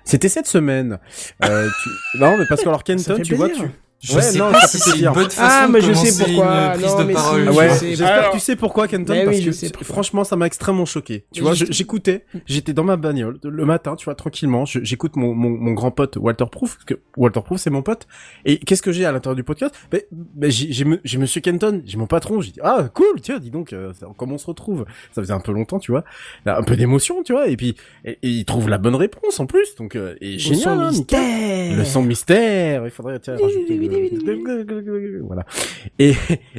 C'était 0.03 0.29
cette 0.29 0.47
semaine. 0.47 0.99
Euh, 1.45 1.67
tu... 1.83 1.89
Non, 2.19 2.37
mais 2.37 2.45
parce 2.47 2.61
que 2.63 2.69
alors 2.69 2.83
Kenton, 2.83 3.15
tu 3.23 3.33
vois, 3.35 3.49
tu, 3.49 3.61
Je 4.01 4.15
Ouais, 4.15 4.21
sais 4.21 4.39
non, 4.39 4.51
pas 4.51 4.61
ça 4.61 4.67
si 4.69 4.77
fait 4.77 4.83
c'est 4.83 4.89
une 4.91 4.93
plaisir. 4.93 5.13
bonne 5.13 5.29
façon 5.29 5.41
Ah, 5.43 5.67
de 5.67 5.71
mais 5.73 5.81
je 5.81 5.87
sais 5.93 6.23
commencer 6.23 6.23
pourquoi. 6.35 6.55
une 6.65 6.71
prise 6.79 6.85
Non, 6.93 6.99
de 6.99 7.03
mais 7.03 7.09
si, 7.09 7.13
parole. 7.15 7.41
je 7.43 7.49
Ah 7.49 7.51
ouais, 7.53 7.69
j'espère 7.81 8.07
Alors- 8.07 8.29
que 8.31 8.35
tu 8.37 8.39
sais 8.39 8.55
pourquoi, 8.55 8.87
Kenton, 8.87 9.13
Mais 9.13 9.25
parce 9.25 9.37
oui, 9.37 9.43
que 9.43 9.51
je 9.51 9.55
sais 9.57 9.71
franchement, 9.83 10.23
ça 10.23 10.35
m'a 10.37 10.45
extrêmement 10.45 10.85
choqué. 10.85 11.25
Tu 11.33 11.41
Mais 11.41 11.47
vois, 11.47 11.53
je- 11.53 11.65
je- 11.65 11.73
j'écoutais, 11.73 12.23
j'étais 12.45 12.71
dans 12.71 12.85
ma 12.85 12.95
bagnole 12.95 13.39
le 13.43 13.65
matin, 13.65 13.95
tu 13.97 14.05
vois, 14.05 14.15
tranquillement, 14.15 14.63
je- 14.65 14.79
j'écoute 14.83 15.17
mon, 15.17 15.33
mon, 15.33 15.49
mon 15.49 15.73
grand 15.73 15.91
pote 15.91 16.15
Walter 16.15 16.45
Proof, 16.49 16.75
parce 16.75 16.85
que 16.85 16.93
Walter 17.17 17.41
Proof, 17.43 17.59
c'est 17.59 17.69
mon 17.69 17.81
pote. 17.81 18.07
Et 18.45 18.57
qu'est-ce 18.59 18.81
que 18.81 18.93
j'ai 18.93 19.03
à 19.05 19.11
l'intérieur 19.11 19.35
du 19.35 19.43
podcast? 19.43 19.75
Ben, 19.91 20.01
ben, 20.11 20.49
j'ai 20.49 20.71
j'ai 20.71 21.17
Monsieur 21.17 21.41
Kenton, 21.41 21.81
j'ai 21.85 21.97
mon 21.97 22.07
patron, 22.07 22.39
j'ai 22.39 22.51
dit 22.51 22.59
ah 22.63 22.87
cool, 22.93 23.19
tiens, 23.21 23.37
dis 23.39 23.51
donc, 23.51 23.73
euh, 23.73 23.91
comment 24.17 24.35
on 24.35 24.37
se 24.37 24.45
retrouve? 24.47 24.85
Ça 25.11 25.21
faisait 25.21 25.33
un 25.33 25.41
peu 25.41 25.51
longtemps, 25.51 25.77
tu 25.79 25.91
vois, 25.91 26.05
Là, 26.45 26.57
un 26.57 26.63
peu 26.63 26.77
d'émotion, 26.77 27.21
tu 27.23 27.33
vois, 27.33 27.47
et 27.49 27.57
puis 27.57 27.75
et, 28.05 28.11
et 28.11 28.17
il 28.29 28.45
trouve 28.45 28.69
la 28.69 28.77
bonne 28.77 28.95
réponse 28.95 29.41
en 29.41 29.45
plus, 29.45 29.75
donc 29.75 29.97
euh, 29.97 30.15
et 30.21 30.33
Le 30.33 30.37
génial, 30.37 30.93
son 30.93 31.05
hein. 31.13 31.75
Le 31.77 31.83
son 31.83 32.01
mystère, 32.01 32.85
il 32.85 32.91
faudrait 32.91 33.19
tiens, 33.19 33.33
rajouter 33.33 33.88
voilà. 35.25 35.45
Et, 35.97 36.13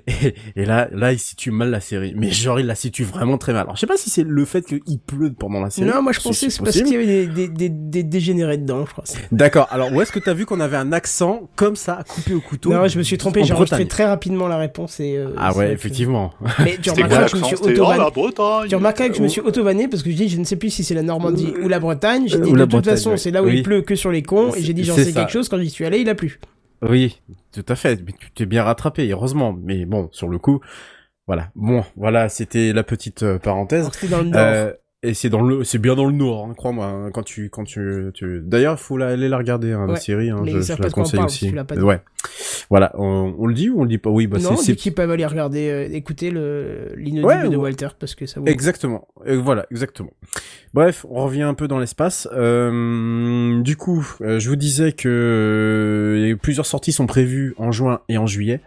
et, 0.06 0.34
et 0.56 0.64
là, 0.64 0.88
là, 0.92 1.12
il 1.12 1.18
situe 1.18 1.50
mal 1.50 1.70
la 1.70 1.80
série. 1.80 2.14
Mais 2.16 2.30
genre, 2.30 2.60
il 2.60 2.66
la 2.66 2.74
situe 2.74 3.04
vraiment 3.04 3.38
très 3.38 3.52
mal. 3.52 3.62
Alors, 3.62 3.76
je 3.76 3.80
sais 3.80 3.86
pas 3.86 3.96
si 3.96 4.10
c'est 4.10 4.24
le 4.26 4.44
fait 4.44 4.62
qu'il 4.62 4.98
pleut 4.98 5.32
pendant 5.32 5.60
la 5.60 5.70
série. 5.70 5.88
Non, 5.90 6.02
moi 6.02 6.12
je 6.12 6.20
pensais 6.20 6.46
que 6.46 6.52
c'est 6.52 6.62
parce 6.62 6.76
qu'il 6.76 6.88
y 6.92 6.96
avait 6.96 7.06
des, 7.06 7.26
des, 7.26 7.48
des, 7.48 7.68
des 7.70 8.02
dégénérés 8.02 8.58
dedans, 8.58 8.84
je 8.86 8.92
crois. 8.92 9.04
D'accord. 9.32 9.68
Alors, 9.70 9.92
où 9.92 10.00
est-ce 10.00 10.12
que 10.12 10.18
t'as 10.18 10.34
vu 10.34 10.46
qu'on 10.46 10.60
avait 10.60 10.76
un 10.76 10.92
accent 10.92 11.48
comme 11.56 11.76
ça, 11.76 12.02
coupé 12.08 12.34
au 12.34 12.40
couteau? 12.40 12.70
Non, 12.72 12.86
je 12.88 12.98
me 12.98 13.02
suis 13.02 13.18
trompé, 13.18 13.44
j'ai 13.44 13.52
enregistré 13.54 13.86
très 13.86 14.04
rapidement 14.06 14.48
la 14.48 14.56
réponse 14.58 15.00
et. 15.00 15.16
euh, 15.16 15.30
Ah 15.36 15.54
ouais, 15.56 15.68
que- 15.68 15.72
effectivement. 15.72 16.32
Mais 16.58 16.76
tu 16.80 16.90
remarqueras 16.90 17.24
que 17.24 17.30
je 17.30 17.36
me 17.36 17.44
suis 17.44 17.56
oh, 17.60 17.66
auto 18.24 18.66
Tu 18.68 18.74
remarqueras 18.74 19.08
que 19.08 19.16
je 19.16 19.22
me 19.22 19.28
suis 19.28 19.40
auto-vanné 19.40 19.88
parce 19.88 20.02
que 20.02 20.10
je 20.10 20.16
dis 20.16 20.28
je 20.28 20.38
ne 20.38 20.44
sais 20.44 20.56
plus 20.56 20.70
si 20.70 20.84
c'est 20.84 20.94
la 20.94 21.02
Normandie 21.02 21.52
ou 21.62 21.68
la 21.68 21.78
Bretagne. 21.80 22.24
J'ai 22.26 22.36
Euh, 22.36 22.40
dit 22.44 22.52
de 22.52 22.64
toute 22.64 22.84
façon 22.84 23.16
c'est 23.16 23.30
là 23.30 23.42
où 23.42 23.48
il 23.48 23.62
pleut 23.62 23.82
que 23.82 23.94
sur 23.94 24.10
les 24.10 24.22
cons 24.22 24.54
et 24.54 24.62
j'ai 24.62 24.72
dit 24.72 24.84
j'en 24.84 24.94
sais 24.96 25.12
quelque 25.12 25.30
chose 25.32 25.48
quand 25.48 25.58
j'y 25.58 25.70
suis 25.70 25.84
allé 25.84 25.98
il 25.98 26.08
a 26.08 26.14
plu. 26.14 26.38
Oui, 26.82 27.20
tout 27.52 27.64
à 27.68 27.76
fait. 27.76 28.02
Mais 28.04 28.12
tu 28.18 28.30
t'es 28.30 28.46
bien 28.46 28.64
rattrapé, 28.64 29.08
heureusement. 29.10 29.52
Mais 29.52 29.84
bon, 29.84 30.08
sur 30.12 30.28
le 30.28 30.38
coup, 30.38 30.60
voilà. 31.26 31.50
Bon, 31.54 31.84
voilà, 31.96 32.28
c'était 32.28 32.72
la 32.72 32.82
petite 32.82 33.22
euh, 33.22 33.38
parenthèse. 33.38 33.90
Dans 34.10 34.22
le 34.22 34.28
nord. 34.28 34.40
Euh, 34.40 34.72
et 35.02 35.14
c'est 35.14 35.30
dans 35.30 35.40
le, 35.42 35.64
c'est 35.64 35.78
bien 35.78 35.94
dans 35.94 36.04
le 36.06 36.12
nord, 36.12 36.46
hein, 36.46 36.54
crois-moi. 36.54 36.86
hein, 36.86 37.10
quand 37.12 37.22
tu, 37.22 37.48
quand 37.48 37.64
tu, 37.64 38.10
tu... 38.14 38.40
d'ailleurs, 38.42 38.78
faut 38.78 38.96
la, 38.98 39.08
aller 39.08 39.28
la 39.28 39.38
regarder, 39.38 39.72
hein, 39.72 39.86
la 39.86 39.94
Ouais. 39.94 40.00
série. 40.00 40.30
Hein, 40.30 40.42
je, 40.46 40.58
la 40.82 40.90
conseille 40.90 41.18
parle, 41.18 41.26
aussi. 41.30 41.50
pas 41.52 41.76
dit. 41.76 41.82
Ouais. 41.82 42.00
Voilà, 42.68 42.92
on, 42.98 43.34
on 43.38 43.46
le 43.46 43.54
dit 43.54 43.70
ou 43.70 43.80
on 43.80 43.82
le 43.84 43.88
dit 43.88 43.98
pas? 43.98 44.10
Oui, 44.10 44.26
bah 44.26 44.38
non, 44.38 44.56
c'est, 44.56 44.62
c'est 44.64 44.72
dit 44.74 44.78
qu'ils 44.78 44.94
peuvent 44.94 45.10
aller 45.10 45.24
regarder, 45.26 45.70
euh, 45.70 45.88
écouter 45.90 46.30
le 46.30 46.92
l'inaudible 46.96 47.26
Ouais, 47.26 47.48
de. 47.48 47.56
Walter 47.56 47.88
parce 47.98 48.14
que 48.14 48.26
ça 48.26 48.40
vaut. 48.40 48.46
Exactement. 48.46 49.08
Et 49.26 49.36
voilà, 49.36 49.66
exactement. 49.70 50.10
Bref, 50.74 51.04
on 51.08 51.24
revient 51.24 51.42
un 51.42 51.54
peu 51.54 51.66
dans 51.66 51.78
l'espace. 51.78 52.28
Euh, 52.32 53.60
du 53.62 53.76
coup, 53.76 54.06
euh, 54.20 54.38
je 54.38 54.48
vous 54.50 54.56
disais 54.56 54.92
que 54.92 55.08
euh, 55.08 56.36
plusieurs 56.36 56.66
sorties 56.66 56.92
sont 56.92 57.06
prévues 57.06 57.54
en 57.56 57.72
juin 57.72 58.00
et 58.08 58.18
en 58.18 58.26
juillet, 58.26 58.60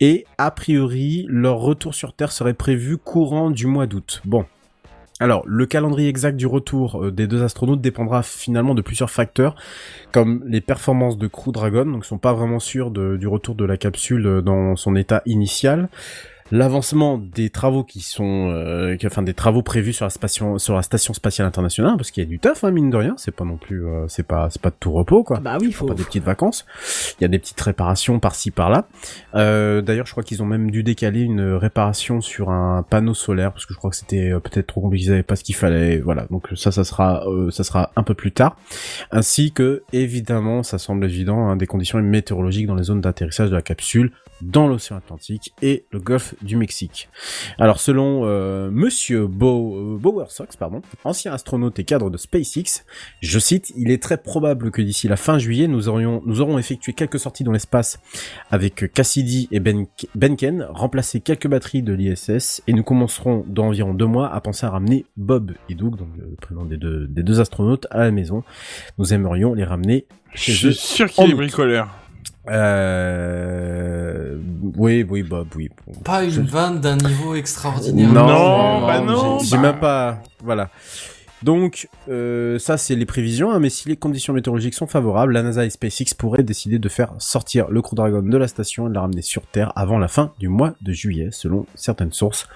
et 0.00 0.26
a 0.38 0.50
priori, 0.50 1.26
leur 1.28 1.56
retour 1.58 1.94
sur 1.94 2.12
Terre 2.14 2.32
serait 2.32 2.54
prévu 2.54 2.98
courant 2.98 3.50
du 3.50 3.66
mois 3.66 3.86
d'août. 3.86 4.20
Bon. 4.24 4.44
Alors, 5.22 5.42
le 5.46 5.66
calendrier 5.66 6.08
exact 6.08 6.34
du 6.36 6.46
retour 6.46 7.04
euh, 7.04 7.12
des 7.12 7.26
deux 7.26 7.42
astronautes 7.42 7.82
dépendra 7.82 8.22
finalement 8.22 8.74
de 8.74 8.80
plusieurs 8.80 9.10
facteurs, 9.10 9.54
comme 10.12 10.42
les 10.46 10.62
performances 10.62 11.18
de 11.18 11.26
Crew 11.26 11.52
Dragon, 11.52 11.84
donc 11.84 12.04
ils 12.06 12.08
sont 12.08 12.18
pas 12.18 12.32
vraiment 12.32 12.58
sûrs 12.58 12.90
du 12.90 13.26
retour 13.28 13.54
de 13.54 13.66
la 13.66 13.76
capsule 13.76 14.26
euh, 14.26 14.40
dans 14.40 14.76
son 14.76 14.96
état 14.96 15.20
initial, 15.26 15.90
l'avancement 16.50 17.18
des 17.18 17.50
travaux 17.50 17.84
qui 17.84 18.00
sont, 18.00 18.50
euh, 18.50 18.96
qui- 18.96 19.06
enfin 19.06 19.22
des 19.22 19.34
travaux 19.34 19.62
prévus 19.62 19.92
sur 19.92 20.04
la 20.04 20.10
station, 20.10 20.58
sur 20.58 20.74
la 20.74 20.82
station 20.82 21.14
spatiale 21.14 21.46
internationale, 21.46 21.96
parce 21.96 22.10
qu'il 22.10 22.22
y 22.22 22.26
a 22.26 22.28
du 22.28 22.38
taf, 22.38 22.64
hein, 22.64 22.70
mine 22.70 22.90
de 22.90 22.96
rien, 22.96 23.14
c'est 23.16 23.34
pas 23.34 23.44
non 23.44 23.56
plus, 23.56 23.86
euh, 23.86 24.06
c'est 24.08 24.22
pas, 24.26 24.48
c'est 24.50 24.60
pas 24.60 24.70
de 24.70 24.76
tout 24.78 24.92
repos, 24.92 25.22
quoi. 25.24 25.36
Ah 25.38 25.40
bah 25.40 25.58
oui, 25.60 25.68
il 25.68 25.74
faut. 25.74 25.86
Pas 25.86 25.94
des 25.94 26.04
petites 26.04 26.24
vacances. 26.24 26.66
Il 27.18 27.22
y 27.22 27.24
a 27.24 27.28
des 27.28 27.38
petites 27.38 27.60
réparations 27.60 28.20
par-ci 28.20 28.50
par-là. 28.50 28.88
Euh, 29.34 29.80
D'ailleurs, 29.82 30.06
je 30.06 30.12
crois 30.12 30.22
qu'ils 30.22 30.42
ont 30.42 30.46
même 30.46 30.70
dû 30.70 30.82
décaler 30.82 31.20
une 31.20 31.40
réparation 31.54 32.20
sur 32.20 32.50
un 32.50 32.82
panneau 32.82 33.14
solaire 33.14 33.52
parce 33.52 33.66
que 33.66 33.72
je 33.74 33.78
crois 33.78 33.90
que 33.90 33.96
c'était 33.96 34.30
euh, 34.32 34.40
peut-être 34.40 34.66
trop 34.66 34.80
compliqué, 34.80 35.06
ils 35.06 35.12
avaient 35.12 35.22
pas 35.22 35.36
ce 35.36 35.44
qu'il 35.44 35.54
fallait. 35.54 35.98
Voilà, 35.98 36.26
donc 36.30 36.48
ça, 36.56 36.70
ça 36.72 36.84
sera, 36.84 37.26
euh, 37.28 37.50
ça 37.50 37.64
sera 37.64 37.90
un 37.96 38.02
peu 38.02 38.14
plus 38.14 38.32
tard. 38.32 38.56
Ainsi 39.10 39.52
que, 39.52 39.82
évidemment, 39.92 40.62
ça 40.62 40.78
semble 40.78 41.04
évident, 41.04 41.48
hein, 41.48 41.56
des 41.56 41.66
conditions 41.66 42.00
météorologiques 42.02 42.66
dans 42.66 42.74
les 42.74 42.84
zones 42.84 43.00
d'atterrissage 43.00 43.50
de 43.50 43.54
la 43.54 43.62
capsule, 43.62 44.12
dans 44.42 44.68
l'océan 44.68 44.96
Atlantique 44.96 45.52
et 45.62 45.84
le 45.90 45.98
golfe 45.98 46.34
du 46.42 46.56
Mexique. 46.56 47.08
Alors, 47.58 47.80
selon 47.80 48.22
euh, 48.24 48.70
Monsieur 48.70 49.26
Bow, 49.26 49.76
euh, 49.76 49.98
Bowersox, 49.98 50.56
pardon, 50.56 50.82
ancien 51.04 51.32
astronaute 51.32 51.78
et 51.78 51.84
cadre 51.84 52.10
de 52.10 52.16
SpaceX, 52.16 52.84
je 53.20 53.38
cite, 53.38 53.72
il 53.76 53.90
est 53.90 54.02
très 54.02 54.18
probable 54.18 54.70
que 54.70 54.82
d'ici 54.82 55.08
la 55.08 55.16
fin 55.16 55.38
juillet, 55.38 55.68
nous 55.68 55.88
aurions, 55.88 56.22
nous 56.26 56.40
aurons 56.40 56.58
effectué 56.58 56.92
quelques 56.92 57.18
sorties 57.18 57.44
dans 57.44 57.52
l'espace 57.52 58.00
avec 58.50 58.92
Cassidy 58.92 59.48
et 59.50 59.60
ben, 59.60 59.86
Benken, 60.14 60.66
remplacé 60.70 61.20
quelques 61.20 61.48
batteries 61.48 61.82
de 61.82 61.92
l'ISS, 61.92 62.62
et 62.66 62.72
nous 62.72 62.82
commencerons 62.82 63.44
dans 63.46 63.66
environ 63.66 63.94
deux 63.94 64.06
mois 64.06 64.32
à 64.32 64.40
penser 64.40 64.66
à 64.66 64.70
ramener 64.70 65.04
Bob 65.16 65.52
et 65.68 65.74
Doug, 65.74 65.96
donc 65.96 66.08
le 66.18 66.34
prénom 66.40 66.64
des 66.64 66.76
deux, 66.76 67.06
des 67.06 67.22
deux 67.22 67.40
astronautes, 67.40 67.86
à 67.90 67.98
la 67.98 68.10
maison. 68.10 68.42
Nous 68.98 69.14
aimerions 69.14 69.54
les 69.54 69.64
ramener 69.64 70.06
Je 70.34 70.40
chez 70.40 70.52
suis 70.52 70.68
eux. 70.68 70.72
sûr 70.72 71.08
qu'il 71.08 71.30
est 71.30 71.34
bricoleur. 71.34 71.88
Euh... 72.50 74.36
Oui, 74.76 75.06
oui, 75.08 75.22
Bob, 75.22 75.48
oui. 75.56 75.70
Pas 76.04 76.24
une 76.24 76.42
vanne 76.42 76.80
d'un 76.80 76.96
niveau 76.96 77.34
extraordinaire. 77.34 78.12
Non, 78.12 78.26
Non, 78.26 78.86
bah 78.86 79.00
non. 79.00 79.38
J'ai 79.40 79.56
bah- 79.56 79.62
même 79.62 79.78
pas. 79.78 80.22
Voilà. 80.42 80.70
Donc, 81.42 81.88
euh, 82.08 82.58
ça, 82.58 82.76
c'est 82.76 82.94
les 82.94 83.06
prévisions, 83.06 83.50
hein, 83.50 83.60
mais 83.60 83.70
si 83.70 83.88
les 83.88 83.96
conditions 83.96 84.34
météorologiques 84.34 84.74
sont 84.74 84.86
favorables, 84.86 85.32
la 85.32 85.42
NASA 85.42 85.64
et 85.64 85.70
SpaceX 85.70 86.14
pourraient 86.16 86.42
décider 86.42 86.78
de 86.78 86.88
faire 86.88 87.14
sortir 87.18 87.68
le 87.70 87.80
Crew 87.80 87.94
Dragon 87.94 88.22
de 88.22 88.36
la 88.36 88.46
station 88.46 88.86
et 88.86 88.90
de 88.90 88.94
la 88.94 89.00
ramener 89.00 89.22
sur 89.22 89.46
Terre 89.46 89.72
avant 89.74 89.98
la 89.98 90.08
fin 90.08 90.32
du 90.38 90.48
mois 90.48 90.74
de 90.82 90.92
juillet, 90.92 91.28
selon 91.32 91.64
certaines 91.74 92.12
sources. 92.12 92.46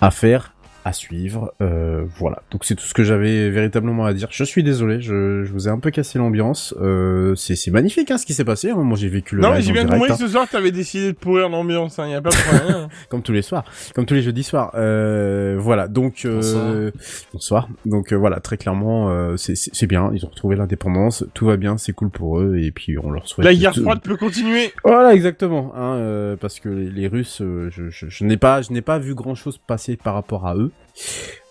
Affaire 0.00 0.54
à 0.88 0.92
suivre. 0.92 1.52
Euh, 1.60 2.04
voilà. 2.18 2.42
Donc 2.50 2.64
c'est 2.64 2.74
tout 2.74 2.84
ce 2.84 2.94
que 2.94 3.04
j'avais 3.04 3.50
véritablement 3.50 4.04
à 4.06 4.14
dire. 4.14 4.28
Je 4.30 4.44
suis 4.44 4.62
désolé, 4.62 5.00
je, 5.00 5.44
je 5.44 5.52
vous 5.52 5.68
ai 5.68 5.70
un 5.70 5.78
peu 5.78 5.90
cassé 5.90 6.18
l'ambiance. 6.18 6.74
Euh, 6.80 7.34
c'est 7.34 7.56
c'est 7.56 7.70
magnifique 7.70 8.10
hein, 8.10 8.18
ce 8.18 8.26
qui 8.26 8.34
s'est 8.34 8.44
passé. 8.44 8.70
hein. 8.70 8.76
Moi 8.82 8.96
j'ai 8.96 9.08
vécu 9.08 9.36
le 9.36 9.42
Non, 9.42 9.52
mais 9.52 9.62
j'ai 9.62 9.70
en 9.70 9.74
bien 9.74 9.86
compris 9.86 10.10
hein. 10.12 10.16
ce 10.16 10.28
soir, 10.28 10.46
t'avais 10.50 10.70
décidé 10.72 11.12
de 11.12 11.16
pourrir 11.16 11.48
l'ambiance, 11.48 11.98
hein, 11.98 12.08
y 12.08 12.14
a 12.14 12.20
pas 12.22 12.30
de 12.30 12.36
problème. 12.36 12.88
comme 13.10 13.22
tous 13.22 13.32
les 13.32 13.42
soirs, 13.42 13.64
comme 13.94 14.06
tous 14.06 14.14
les 14.14 14.22
jeudis 14.22 14.42
soirs. 14.42 14.72
Euh, 14.74 15.56
voilà, 15.58 15.88
donc 15.88 16.22
euh, 16.24 16.90
bonsoir. 17.32 17.68
Donc 17.86 18.12
euh, 18.12 18.16
voilà, 18.16 18.40
très 18.40 18.56
clairement, 18.56 19.10
euh, 19.10 19.36
c'est 19.36 19.86
bien. 19.86 20.10
Ils 20.14 20.24
ont 20.24 20.28
retrouvé 20.28 20.56
l'indépendance, 20.56 21.24
tout 21.34 21.46
va 21.46 21.56
bien, 21.56 21.76
c'est 21.78 21.92
cool 21.92 22.10
pour 22.10 22.40
eux, 22.40 22.56
et 22.58 22.70
puis 22.72 22.96
on 22.98 23.10
leur 23.10 23.28
souhaite. 23.28 23.44
La 23.44 23.54
guerre 23.54 23.72
tout- 23.72 23.82
froide 23.82 24.00
peut 24.00 24.16
continuer. 24.16 24.72
Voilà, 24.84 25.14
exactement. 25.14 25.72
Hein, 25.76 25.94
euh, 25.96 26.36
parce 26.36 26.60
que 26.60 26.68
les, 26.68 26.90
les 26.90 27.08
Russes, 27.08 27.40
euh, 27.42 27.68
je, 27.70 27.90
je, 27.90 28.06
je 28.08 28.24
n'ai 28.24 28.36
pas, 28.36 28.62
je 28.62 28.72
n'ai 28.72 28.82
pas 28.82 28.98
vu 28.98 29.14
grand 29.14 29.34
chose 29.34 29.58
passer 29.58 29.96
par 29.96 30.14
rapport 30.14 30.46
à 30.46 30.54
eux. 30.56 30.70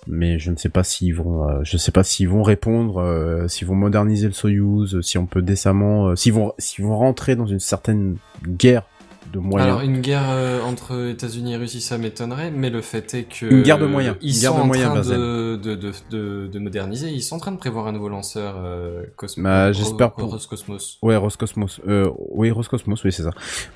Mais 0.10 0.40
je 0.40 0.52
ne 0.52 0.56
sais 0.56 0.70
pas 0.70 0.84
s'ils 0.86 1.14
vont, 1.16 1.50
euh, 1.50 1.60
je 1.64 1.76
sais 1.78 1.92
pas 1.92 2.04
s'ils 2.04 2.30
vont 2.30 2.42
répondre, 2.44 3.02
euh, 3.02 3.48
s'ils 3.50 3.68
vont 3.68 3.76
moderniser 3.76 4.28
le 4.28 4.34
Soyuz, 4.34 4.96
euh, 4.96 5.02
si 5.02 5.18
on 5.18 5.26
peut 5.26 5.42
décemment, 5.42 6.08
euh, 6.10 6.16
s'ils 6.16 6.32
vont, 6.34 6.54
s'ils 6.58 6.86
vont 6.86 6.96
rentrer 6.98 7.36
dans 7.36 7.46
une 7.46 7.60
certaine 7.60 8.18
guerre 8.48 8.84
de 9.34 9.40
moyens. 9.40 9.70
Alors 9.70 9.82
une 9.82 10.00
guerre 10.00 10.30
euh, 10.30 10.62
entre 10.62 11.10
États-Unis 11.10 11.56
et 11.56 11.58
Russie, 11.58 11.82
ça 11.82 11.98
m'étonnerait, 11.98 12.52
mais 12.52 12.70
le 12.70 12.82
fait 12.82 13.14
est 13.14 13.24
que 13.24 13.48
Une 13.48 13.64
guerre 13.64 13.80
de 13.80 13.86
moyens. 13.86 14.16
Ils 14.22 14.34
Une 14.36 14.40
guerre 14.40 14.52
sont 14.52 14.58
de 14.60 14.62
en 14.62 14.68
moyens, 14.68 14.92
train 14.94 15.02
de, 15.02 15.60
de, 15.62 15.76
de, 15.76 15.92
de, 16.10 16.48
de 16.48 16.60
moderniser. 16.60 17.10
Ils 17.10 17.22
sont 17.22 17.36
en 17.36 17.40
train 17.40 17.52
de 17.52 17.58
prévoir 17.58 17.88
un 17.88 17.92
nouveau 17.92 18.08
lanceur 18.08 18.56
Cosmos. 19.18 19.44
Bah, 19.44 19.74
j'espère 19.74 20.14
pour- 20.14 20.32
Roscosmos. 20.32 21.00
Ouais, 21.02 21.18
Roscosmos. 21.18 21.82
Oui, 22.30 22.50
Roscosmos, 22.52 23.04
oui, 23.04 23.12
c'est 23.12 23.24
ça. 23.24 23.32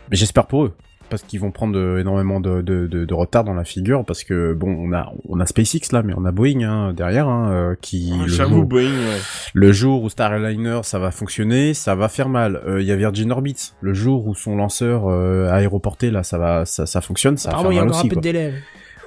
Mais 0.09 0.15
j'espère 0.15 0.47
pour 0.47 0.63
eux. 0.63 0.73
Parce 1.11 1.21
qu'ils 1.23 1.39
vont 1.39 1.51
prendre 1.51 1.99
énormément 1.99 2.39
de, 2.39 2.61
de, 2.61 2.87
de, 2.87 3.05
de 3.05 3.13
retard 3.13 3.43
dans 3.43 3.53
la 3.53 3.63
figure. 3.63 4.03
Parce 4.05 4.23
que, 4.23 4.53
bon, 4.53 4.75
on 4.79 4.91
a, 4.93 5.11
on 5.29 5.39
a 5.39 5.45
SpaceX 5.45 5.91
là, 5.91 6.01
mais 6.01 6.13
on 6.17 6.25
a 6.25 6.31
Boeing 6.31 6.61
hein, 6.63 6.93
derrière, 6.93 7.27
hein, 7.27 7.51
euh, 7.51 7.75
qui... 7.79 8.11
le 8.19 8.27
J'avoue, 8.27 8.55
jour- 8.55 8.65
Boeing, 8.65 8.85
ouais. 8.85 9.19
Le 9.53 9.71
jour 9.71 10.01
où 10.01 10.09
Star 10.09 10.33
Airliner 10.33 10.79
ça 10.83 10.97
va 10.97 11.11
fonctionner, 11.11 11.73
ça 11.75 11.93
va 11.93 12.07
faire 12.07 12.29
mal. 12.29 12.61
Euh, 12.65 12.81
Il 12.81 12.87
y 12.87 12.91
a 12.91 12.95
Virgin 12.95 13.31
Orbit. 13.31 13.73
Le 13.81 13.93
jour 13.93 14.25
où 14.25 14.33
son 14.33 14.55
lanceur 14.55 15.03
euh, 15.07 15.51
aéroporté 15.51 16.09
là, 16.09 16.23
ça 16.23 16.37
va, 16.39 16.65
ça, 16.65 16.85
ça 16.87 17.01
fonctionne, 17.01 17.37
ça 17.37 17.49
va 17.49 17.55
Apparemment, 17.57 17.71
il 17.71 17.75
y 17.75 17.77
a 17.77 17.81
faire 17.81 17.85
mal 17.85 17.89
encore 17.91 17.99
un 17.99 18.01
aussi. 18.01 18.09
peu 18.09 18.15
de 18.15 18.21
délai. 18.21 18.53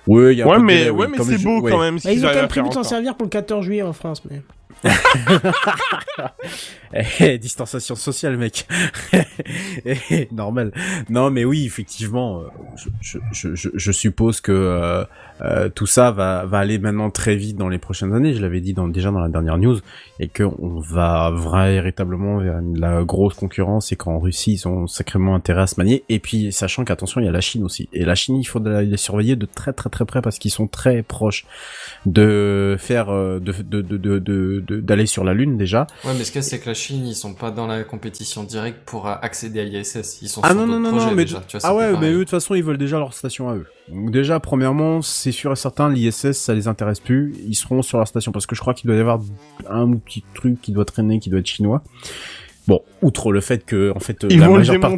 Ouais, 0.07 0.35
il 0.35 0.39
y 0.39 0.43
a 0.43 0.45
un 0.45 0.49
Ouais, 0.49 0.55
peu 0.57 0.61
de 0.61 0.67
mais, 0.67 0.75
délai, 0.77 0.91
ouais, 0.91 1.07
oui. 1.11 1.15
mais 1.19 1.25
c'est 1.25 1.43
beau 1.43 1.61
ouais. 1.63 1.71
quand 1.73 1.81
même. 1.81 1.97
Bah, 2.05 2.13
ils 2.13 2.19
ont 2.19 2.23
quand 2.23 2.27
même 2.29 2.39
faire 2.41 2.49
prévu 2.49 2.69
de 2.69 2.75
s'en 2.75 2.83
servir 2.83 3.17
pour 3.17 3.25
le 3.25 3.31
14 3.31 3.65
juillet 3.65 3.83
en 3.83 3.95
France. 3.95 4.23
Mais... 4.31 4.43
Distanciation 7.41 7.97
sociale, 7.97 8.37
mec. 8.37 8.67
Normal. 10.33 10.73
Non, 11.11 11.31
mais 11.31 11.45
oui, 11.45 11.67
effectivement, 11.67 12.41
euh, 12.41 12.45
je, 13.33 13.93
suppose 13.93 14.41
que 14.41 14.53
euh, 14.53 15.05
euh, 15.41 15.69
tout 15.69 15.87
ça 15.87 16.13
va, 16.13 16.47
aller 16.53 16.79
maintenant 16.79 17.11
très 17.11 17.35
vite 17.35 17.57
dans 17.57 17.69
les 17.69 17.79
prochaines 17.79 18.15
années. 18.15 18.35
Je 18.35 18.41
l'avais 18.41 18.61
dit 18.61 18.75
déjà 18.93 19.11
dans 19.11 19.21
la 19.21 19.29
dernière 19.29 19.59
news, 19.59 19.79
et 20.21 20.29
que 20.29 20.45
on 20.45 20.81
va 20.81 21.33
véritablement 21.33 22.39
vers 22.39 22.61
la 22.75 23.03
grosse 23.03 23.35
concurrence 23.35 23.91
et 23.93 23.97
qu'en 23.97 24.19
Russie 24.19 24.53
ils 24.53 24.69
ont 24.69 24.87
sacrément 24.87 25.35
intérêt 25.35 25.63
à 25.63 25.67
se 25.67 25.81
manier. 25.81 26.05
Et 26.09 26.21
puis 26.21 26.53
sachant 26.53 26.85
qu'attention, 26.85 27.21
il 27.21 27.25
y 27.25 27.29
a 27.29 27.33
la 27.33 27.41
Chine 27.41 27.65
aussi. 27.65 27.89
Et 27.93 28.05
la 28.05 28.15
Chine, 28.15 28.37
il 28.37 28.45
faut 28.45 28.61
les 28.61 28.97
surveiller 28.97 29.37
de 29.37 29.47
très 29.47 29.73
très 29.73 29.91
très 29.91 30.05
près 30.05 30.23
parce 30.23 30.39
qu'ils 30.39 30.51
sont 30.53 30.69
très 30.69 31.03
proches 31.03 31.45
de 32.07 32.77
faire 32.79 33.07
de- 33.07 33.41
de- 33.41 34.74
d'aller 34.81 35.07
sur 35.07 35.25
la 35.25 35.35
lune 35.35 35.57
déjà. 35.57 35.87
Ouais, 36.05 36.13
mais 36.17 36.25
ce 36.25 36.33
qu'il 36.33 36.41
y 36.41 36.45
a, 36.45 36.49
c'est 36.49 36.59
que 36.61 36.69
la 36.69 36.75
Chine, 36.75 37.07
ils 37.07 37.15
sont 37.15 37.35
pas 37.35 37.51
dans 37.51 37.67
la 37.67 37.85
compétition 37.85 38.45
directe 38.45 38.81
pour 38.85 39.07
accéder 39.09 39.61
à 39.61 39.65
l'ISS. 39.65 40.21
Ils 40.23 40.29
sont 40.29 40.41
Ah 40.43 40.49
sur 40.51 40.57
non, 40.57 40.67
non, 40.67 40.79
non, 40.81 40.91
projets 40.91 41.15
mais, 41.15 41.25
déjà. 41.25 41.43
Tu 41.47 41.57
vois, 41.59 41.69
ah 41.69 41.75
ouais, 41.75 41.93
mais 41.99 42.11
eux, 42.11 42.15
de 42.15 42.19
toute 42.21 42.31
façon, 42.31 42.55
ils 42.55 42.63
veulent 42.63 42.79
déjà 42.79 42.99
leur 42.99 43.15
station 43.15 43.49
à 43.49 43.55
eux. 43.55 43.67
Donc 43.89 44.11
déjà, 44.11 44.41
premièrement, 44.41 45.03
c'est 45.03 45.33
sûr 45.33 45.53
et 45.53 45.57
certain, 45.57 45.91
l'ISS, 45.91 46.33
ça 46.33 46.55
les 46.55 46.69
intéresse 46.69 47.01
plus. 47.01 47.35
Ils 47.47 47.55
seront 47.55 47.83
sur 47.83 47.99
leur 47.99 48.09
station 48.09 48.33
parce 48.33 48.47
que 48.47 48.55
je 48.55 48.61
crois 48.61 48.75
qu'il 48.75 48.89
doit 48.89 48.97
y 48.97 49.01
avoir 49.01 49.21
un 49.69 49.93
petit 49.95 50.25
truc 50.35 50.61
qui 50.61 50.73
doit 50.73 50.85
traîner, 50.85 51.19
qui 51.19 51.31
doit 51.31 51.41
être 51.41 51.47
chinois. 51.47 51.83
Bon, 52.67 52.81
outre 53.03 53.31
le 53.31 53.41
fait 53.41 53.65
que, 53.67 53.93
en 53.95 54.01
fait, 54.01 54.25
euh, 54.25 54.29
Ils 54.31 54.41
la 54.41 54.47
majeure 54.59 54.75
partie, 54.81 54.97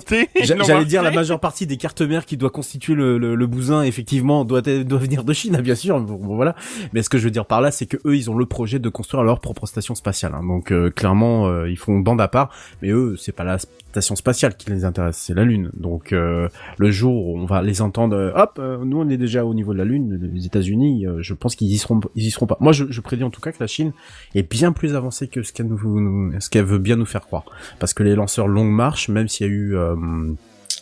J'allais 0.66 0.84
dire 0.84 1.02
la 1.02 1.10
majeure 1.10 1.40
partie 1.40 1.66
des 1.66 1.76
cartes 1.76 2.00
mères 2.02 2.24
qui 2.24 2.36
doit 2.36 2.50
constituer 2.50 2.94
le, 2.94 3.18
le, 3.18 3.34
le 3.34 3.46
bousin, 3.48 3.82
effectivement, 3.82 4.44
doit, 4.44 4.62
doit 4.62 4.98
venir 4.98 5.24
de 5.24 5.32
Chine, 5.32 5.56
bien 5.62 5.74
sûr. 5.74 6.00
Bon, 6.00 6.14
bon, 6.14 6.36
voilà. 6.36 6.54
Mais 6.92 7.02
ce 7.02 7.08
que 7.08 7.18
je 7.18 7.24
veux 7.24 7.30
dire 7.32 7.44
par 7.46 7.60
là, 7.60 7.70
c'est 7.72 7.86
que 7.86 7.96
eux, 8.04 8.16
ils 8.16 8.30
ont 8.30 8.36
le 8.36 8.46
projet 8.46 8.78
de 8.78 8.88
construire 8.88 9.24
leur 9.24 9.40
propre 9.40 9.66
station 9.66 9.94
spatiale. 9.96 10.32
hein. 10.36 10.42
Donc 10.46 10.70
euh, 10.70 10.90
clairement, 10.90 11.48
euh, 11.48 11.68
ils 11.68 11.76
font 11.76 11.98
bande 11.98 12.20
à 12.20 12.28
part. 12.28 12.50
Mais 12.82 12.90
eux, 12.90 13.16
c'est 13.18 13.32
pas 13.32 13.42
la 13.44 13.58
station 13.58 14.14
spatiale 14.14 14.56
qui 14.56 14.70
les 14.70 14.84
intéresse, 14.84 15.16
c'est 15.16 15.34
la 15.34 15.42
Lune. 15.44 15.70
Donc 15.74 16.12
euh, 16.12 16.48
le 16.78 16.90
jour 16.92 17.26
où 17.28 17.38
on 17.38 17.46
va 17.46 17.62
les 17.62 17.82
entendre, 17.82 18.32
hop, 18.36 18.58
euh, 18.60 18.78
nous 18.84 19.00
on 19.00 19.08
est 19.08 19.16
déjà 19.16 19.44
au 19.44 19.54
niveau 19.54 19.72
de 19.72 19.78
la 19.78 19.84
Lune. 19.84 20.30
Les 20.34 20.46
États-Unis, 20.46 21.06
euh, 21.06 21.16
je 21.20 21.34
pense 21.34 21.56
qu'ils 21.56 21.72
y 21.72 21.78
seront, 21.78 22.00
ils 22.14 22.26
y 22.26 22.30
seront 22.30 22.46
pas. 22.46 22.58
Moi, 22.60 22.72
je, 22.72 22.84
je 22.90 23.00
prédis 23.00 23.24
en 23.24 23.30
tout 23.30 23.40
cas 23.40 23.50
que 23.52 23.56
la 23.58 23.66
Chine 23.66 23.92
est 24.36 24.48
bien 24.48 24.70
plus 24.72 24.94
avancée 24.94 25.26
que 25.28 25.42
ce 25.42 25.52
qu'elle 25.52 25.66
nous, 25.66 26.00
nous- 26.00 26.40
ce 26.40 26.48
qu'elle 26.50 26.64
veut 26.66 26.78
bien 26.78 26.94
nous 26.96 27.06
faire 27.06 27.22
croire 27.22 27.44
parce 27.78 27.94
que 27.94 28.02
les 28.02 28.14
lanceurs 28.14 28.48
longue 28.48 28.70
marche, 28.72 29.08
même 29.08 29.28
s'il 29.28 29.46
y 29.46 29.50
a 29.50 29.52
eu, 29.52 29.76
euh, 29.76 29.94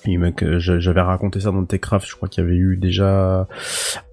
il 0.07 0.35
j'avais 0.59 1.01
raconté 1.01 1.41
ça 1.41 1.51
dans 1.51 1.65
Techcraft, 1.65 2.07
je 2.07 2.15
crois 2.15 2.29
qu'il 2.29 2.45
y 2.45 2.47
avait 2.47 2.57
eu 2.57 2.77
déjà 2.77 3.49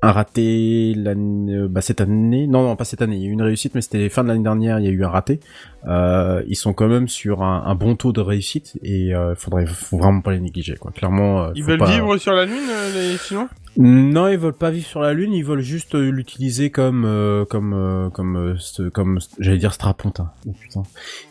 un 0.02 0.12
raté 0.12 0.94
l'année, 0.96 1.54
euh, 1.56 1.68
bah, 1.70 1.82
cette 1.82 2.00
année, 2.00 2.48
non, 2.48 2.64
non, 2.64 2.76
pas 2.78 2.86
cette 2.86 3.02
année, 3.02 3.18
il 3.18 3.24
y 3.24 3.26
a 3.26 3.28
eu 3.28 3.32
une 3.34 3.42
réussite, 3.42 3.76
mais 3.76 3.82
c'était 3.82 4.08
fin 4.08 4.24
de 4.24 4.30
l'année 4.30 4.44
dernière, 4.44 4.80
il 4.80 4.86
y 4.86 4.88
a 4.88 4.92
eu 4.92 5.04
un 5.04 5.10
raté. 5.10 5.42
Euh, 5.88 6.44
ils 6.48 6.56
sont 6.56 6.72
quand 6.74 6.88
même 6.88 7.08
sur 7.10 7.44
un, 7.44 7.64
un 7.66 7.76
bon 7.76 7.96
taux 7.96 8.14
de 8.14 8.22
réussite 8.22 8.78
et 8.84 9.14
euh, 9.14 9.36
faudrait, 9.36 9.66
faut 9.66 9.98
vraiment 9.98 10.22
pas 10.22 10.32
les 10.32 10.40
négliger, 10.40 10.76
quoi. 10.76 10.92
Clairement, 10.92 11.44
euh, 11.46 11.52
Ils 11.56 11.64
veulent 11.64 11.78
pas- 11.80 11.92
vivre 11.92 12.16
sur 12.18 12.34
la 12.34 12.46
Lune, 12.46 12.56
les 12.96 13.18
Chinois? 13.18 13.50
Non, 13.78 14.28
ils 14.28 14.38
veulent 14.38 14.54
pas 14.54 14.70
vivre 14.70 14.86
sur 14.86 15.00
la 15.02 15.14
lune, 15.14 15.34
ils 15.34 15.46
veulent 15.46 15.62
juste 15.62 15.96
euh, 15.96 16.10
l'utiliser 16.10 16.70
comme 16.72 17.06
euh, 17.06 17.46
comme 17.46 17.74
euh, 17.74 18.10
comme 18.10 18.36
euh, 18.36 18.56
ce- 18.58 18.90
comme 18.90 19.20
j'allais 19.40 19.58
dire 19.58 19.74
strapontin. 19.74 20.32
Oh, 20.48 20.54
putain. 20.60 20.84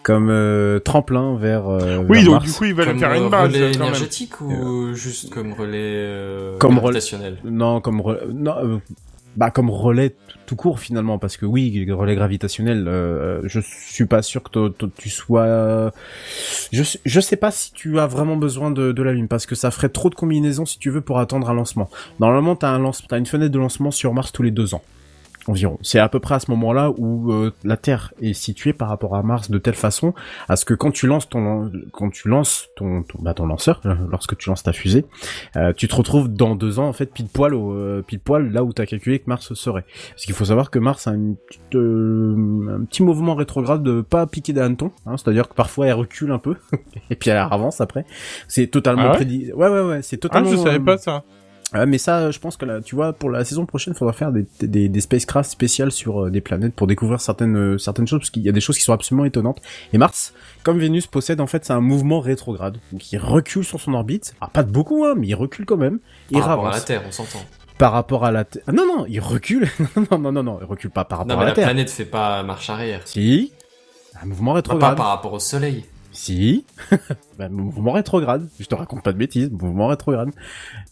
Comme 0.03 0.29
euh, 0.31 0.79
tremplin 0.79 1.37
vers 1.37 1.69
euh, 1.69 1.99
Oui, 2.09 2.19
vers 2.19 2.25
donc 2.25 2.33
Mars. 2.35 2.45
du 2.47 2.53
coup, 2.53 2.65
ils 2.65 2.75
veulent 2.75 2.87
Comme 2.87 2.99
faire 2.99 3.13
une 3.15 3.29
base 3.29 3.49
relais 3.53 3.61
quand 3.73 3.79
même. 3.81 3.89
énergétique 3.89 4.41
ou 4.41 4.95
juste 4.95 5.31
comme 5.31 5.53
relais 5.53 5.79
euh, 5.83 6.57
Comme 6.59 6.79
relais- 6.79 7.01
Non, 7.45 7.81
comme 7.81 8.01
re- 8.01 8.27
non, 8.33 8.55
euh, 8.57 8.79
bah 9.37 9.51
comme 9.51 9.71
relais 9.71 10.17
tout 10.51 10.57
court 10.57 10.81
finalement 10.81 11.17
parce 11.21 11.37
que 11.37 11.47
oui, 11.47 11.87
relais 11.93 12.17
gravitationnel, 12.17 12.89
euh, 12.89 13.41
je 13.45 13.61
suis 13.61 14.07
pas 14.07 14.21
sûr 14.21 14.43
que 14.43 14.73
tu 14.99 15.09
sois 15.09 15.93
je 16.73 16.83
sais- 16.83 16.99
je 17.05 17.21
sais 17.21 17.37
pas 17.37 17.53
si 17.53 17.73
tu 17.73 18.01
as 18.01 18.09
vraiment 18.09 18.37
besoin 18.37 18.73
de, 18.73 18.91
de 18.91 19.03
la 19.05 19.13
lune 19.13 19.29
parce 19.29 19.47
que 19.47 19.55
ça 19.55 19.71
ferait 19.71 19.91
trop 19.91 20.11
de 20.11 20.17
combinaisons 20.17 20.67
si 20.67 20.81
tu 20.81 20.91
veux 20.91 21.03
pour 21.03 21.21
attendre 21.21 21.49
un 21.51 21.55
lancement. 21.55 21.89
Normalement, 22.19 22.57
t'as 22.57 22.71
un 22.71 22.81
lance 22.81 23.05
t'as 23.09 23.19
une 23.19 23.27
fenêtre 23.27 23.53
de 23.53 23.61
lancement 23.61 23.93
sur 23.93 24.13
Mars 24.13 24.33
tous 24.33 24.43
les 24.43 24.51
deux 24.51 24.75
ans. 24.75 24.83
Environ. 25.47 25.79
C'est 25.83 25.99
à 25.99 26.09
peu 26.09 26.21
près 26.21 26.35
à 26.35 26.41
ce 26.41 26.51
moment-là 26.51 26.91
où 26.99 27.33
euh, 27.33 27.53
la 27.65 27.77
Terre 27.77 28.13
est 28.21 28.35
située 28.35 28.73
par 28.73 28.89
rapport 28.89 29.17
à 29.17 29.23
Mars 29.23 29.51
de 29.51 29.59
telle 29.59 29.75
façon 29.75 30.13
à 30.49 30.57
ce 30.57 30.65
que 30.65 30.75
quand 30.75 30.91
tu 30.91 31.07
lances 31.07 31.29
ton 31.29 31.71
quand 31.93 32.11
tu 32.11 32.29
lances 32.29 32.69
ton 32.77 33.03
ton, 33.03 33.19
bah, 33.23 33.35
ton 33.35 33.47
lanceur, 33.47 33.81
euh, 33.87 33.95
lorsque 34.11 34.37
tu 34.37 34.49
lances 34.51 34.63
ta 34.63 34.73
fusée, 34.73 35.07
euh, 35.57 35.73
tu 35.73 35.89
te 35.89 35.95
retrouves 35.97 36.29
dans 36.29 36.55
deux 36.55 36.79
ans 36.79 36.89
en 36.89 36.93
fait 36.93 37.07
pile 37.13 37.29
poil 37.29 37.55
au 37.55 37.73
euh, 37.73 38.03
pile 38.03 38.21
poil 38.21 38.53
là 38.53 38.63
où 38.65 38.73
tu 38.73 38.83
as 38.83 38.87
calculé 38.87 39.19
que 39.19 39.25
Mars 39.29 39.55
serait. 39.55 39.85
Parce 40.11 40.25
qu'il 40.25 40.35
faut 40.35 40.45
savoir 40.45 40.71
que 40.71 40.79
Mars 40.79 41.07
a 41.07 41.13
une 41.13 41.37
petite, 41.37 41.75
euh, 41.75 42.77
un 42.81 42.85
petit 42.85 43.03
mouvement 43.03 43.35
rétrograde 43.35 43.83
de 43.83 44.01
pas 44.03 44.27
piquer 44.27 44.53
des 44.53 44.61
hannetons, 44.61 44.93
hein, 45.07 45.17
c'est-à-dire 45.17 45.49
que 45.49 45.55
parfois 45.55 45.87
elle 45.87 45.95
recule 45.95 46.31
un 46.33 46.39
peu 46.39 46.57
et 47.11 47.17
puis 47.17 47.31
elle 47.31 47.39
avance 47.39 47.81
après. 47.81 48.05
C'est 48.47 48.67
totalement 48.67 49.05
Ah 49.07 49.11
ouais 49.11 49.17
prédit. 49.17 49.53
Ouais 49.55 49.69
ouais 49.69 49.83
ouais, 49.83 50.03
c'est 50.03 50.17
Ah, 50.17 50.29
totalement. 50.29 50.51
je 50.51 50.57
savais 50.57 50.81
pas 50.81 50.99
ça. 50.99 51.25
Mais 51.87 51.99
ça, 51.99 52.31
je 52.33 52.39
pense 52.41 52.57
que 52.57 52.65
là, 52.65 52.81
tu 52.81 52.97
vois, 52.97 53.13
pour 53.13 53.31
la 53.31 53.45
saison 53.45 53.65
prochaine, 53.65 53.95
il 53.95 53.97
faudra 53.97 54.13
faire 54.13 54.33
des, 54.33 54.45
des, 54.61 54.89
des 54.89 55.01
spacecraft 55.01 55.49
spéciales 55.51 55.93
sur 55.93 56.25
euh, 56.25 56.31
des 56.31 56.41
planètes 56.41 56.75
pour 56.75 56.87
découvrir 56.89 57.21
certaines 57.21 57.57
euh, 57.57 57.79
certaines 57.79 58.09
choses, 58.09 58.19
parce 58.21 58.31
qu'il 58.31 58.43
y 58.43 58.49
a 58.49 58.53
des 58.53 58.61
choses 58.61 58.77
qui 58.77 58.83
sont 58.83 58.93
absolument 58.93 59.25
étonnantes. 59.25 59.63
Et 59.93 59.99
Mars, 59.99 60.35
comme 60.65 60.79
Vénus 60.81 61.07
possède 61.07 61.41
en 61.41 61.47
fait, 61.47 61.65
c'est 61.65 61.73
un 61.73 61.81
mouvement 61.81 62.19
rétrograde, 62.21 62.79
donc 62.91 63.13
il 63.13 63.19
recule 63.19 63.65
sur 63.65 63.81
son 63.81 63.95
orbite. 63.95 64.35
Ah, 64.41 64.49
pas 64.53 64.63
de 64.65 64.71
beaucoup, 64.73 65.05
hein, 65.05 65.15
mais 65.17 65.29
il 65.29 65.35
recule 65.35 65.65
quand 65.65 65.77
même. 65.77 66.01
Il 66.31 66.39
Par 66.39 66.49
rapport 66.49 66.67
à 66.69 66.73
la 66.73 66.81
Terre, 66.81 67.03
on 67.07 67.13
s'entend. 67.13 67.39
par 67.79 67.93
rapport 67.93 68.25
à 68.25 68.33
la 68.33 68.45
Terre. 68.45 68.63
Ah, 68.67 68.73
non, 68.73 68.85
non, 68.87 69.07
il 69.09 69.21
recule. 69.21 69.69
non, 70.11 70.19
non, 70.19 70.33
non, 70.33 70.43
non, 70.43 70.59
il 70.61 70.67
recule 70.67 70.91
pas 70.91 71.05
par 71.05 71.19
rapport 71.19 71.29
Non, 71.29 71.37
mais 71.37 71.43
à 71.43 71.45
la, 71.45 71.51
la, 71.51 71.55
Terre. 71.55 71.67
planète 71.67 71.91
fait 71.91 72.05
pas 72.05 72.43
marche 72.43 72.69
arrière. 72.69 73.03
Si. 73.05 73.53
Un 74.21 74.27
mouvement 74.27 74.51
Pas, 74.53 74.57
rétrograde. 74.57 74.91
pas 74.91 74.97
par 74.97 75.07
rapport 75.07 75.33
au 75.35 75.39
Soleil. 75.39 75.85
Si. 76.13 76.65
bah, 77.41 77.49
mouvement 77.49 77.93
rétrograde. 77.93 78.49
Je 78.61 78.67
te 78.67 78.75
raconte 78.75 79.03
pas 79.03 79.13
de 79.13 79.19
bêtises. 79.19 79.51
Mouvement 79.51 79.87
rétrograde. 79.89 80.29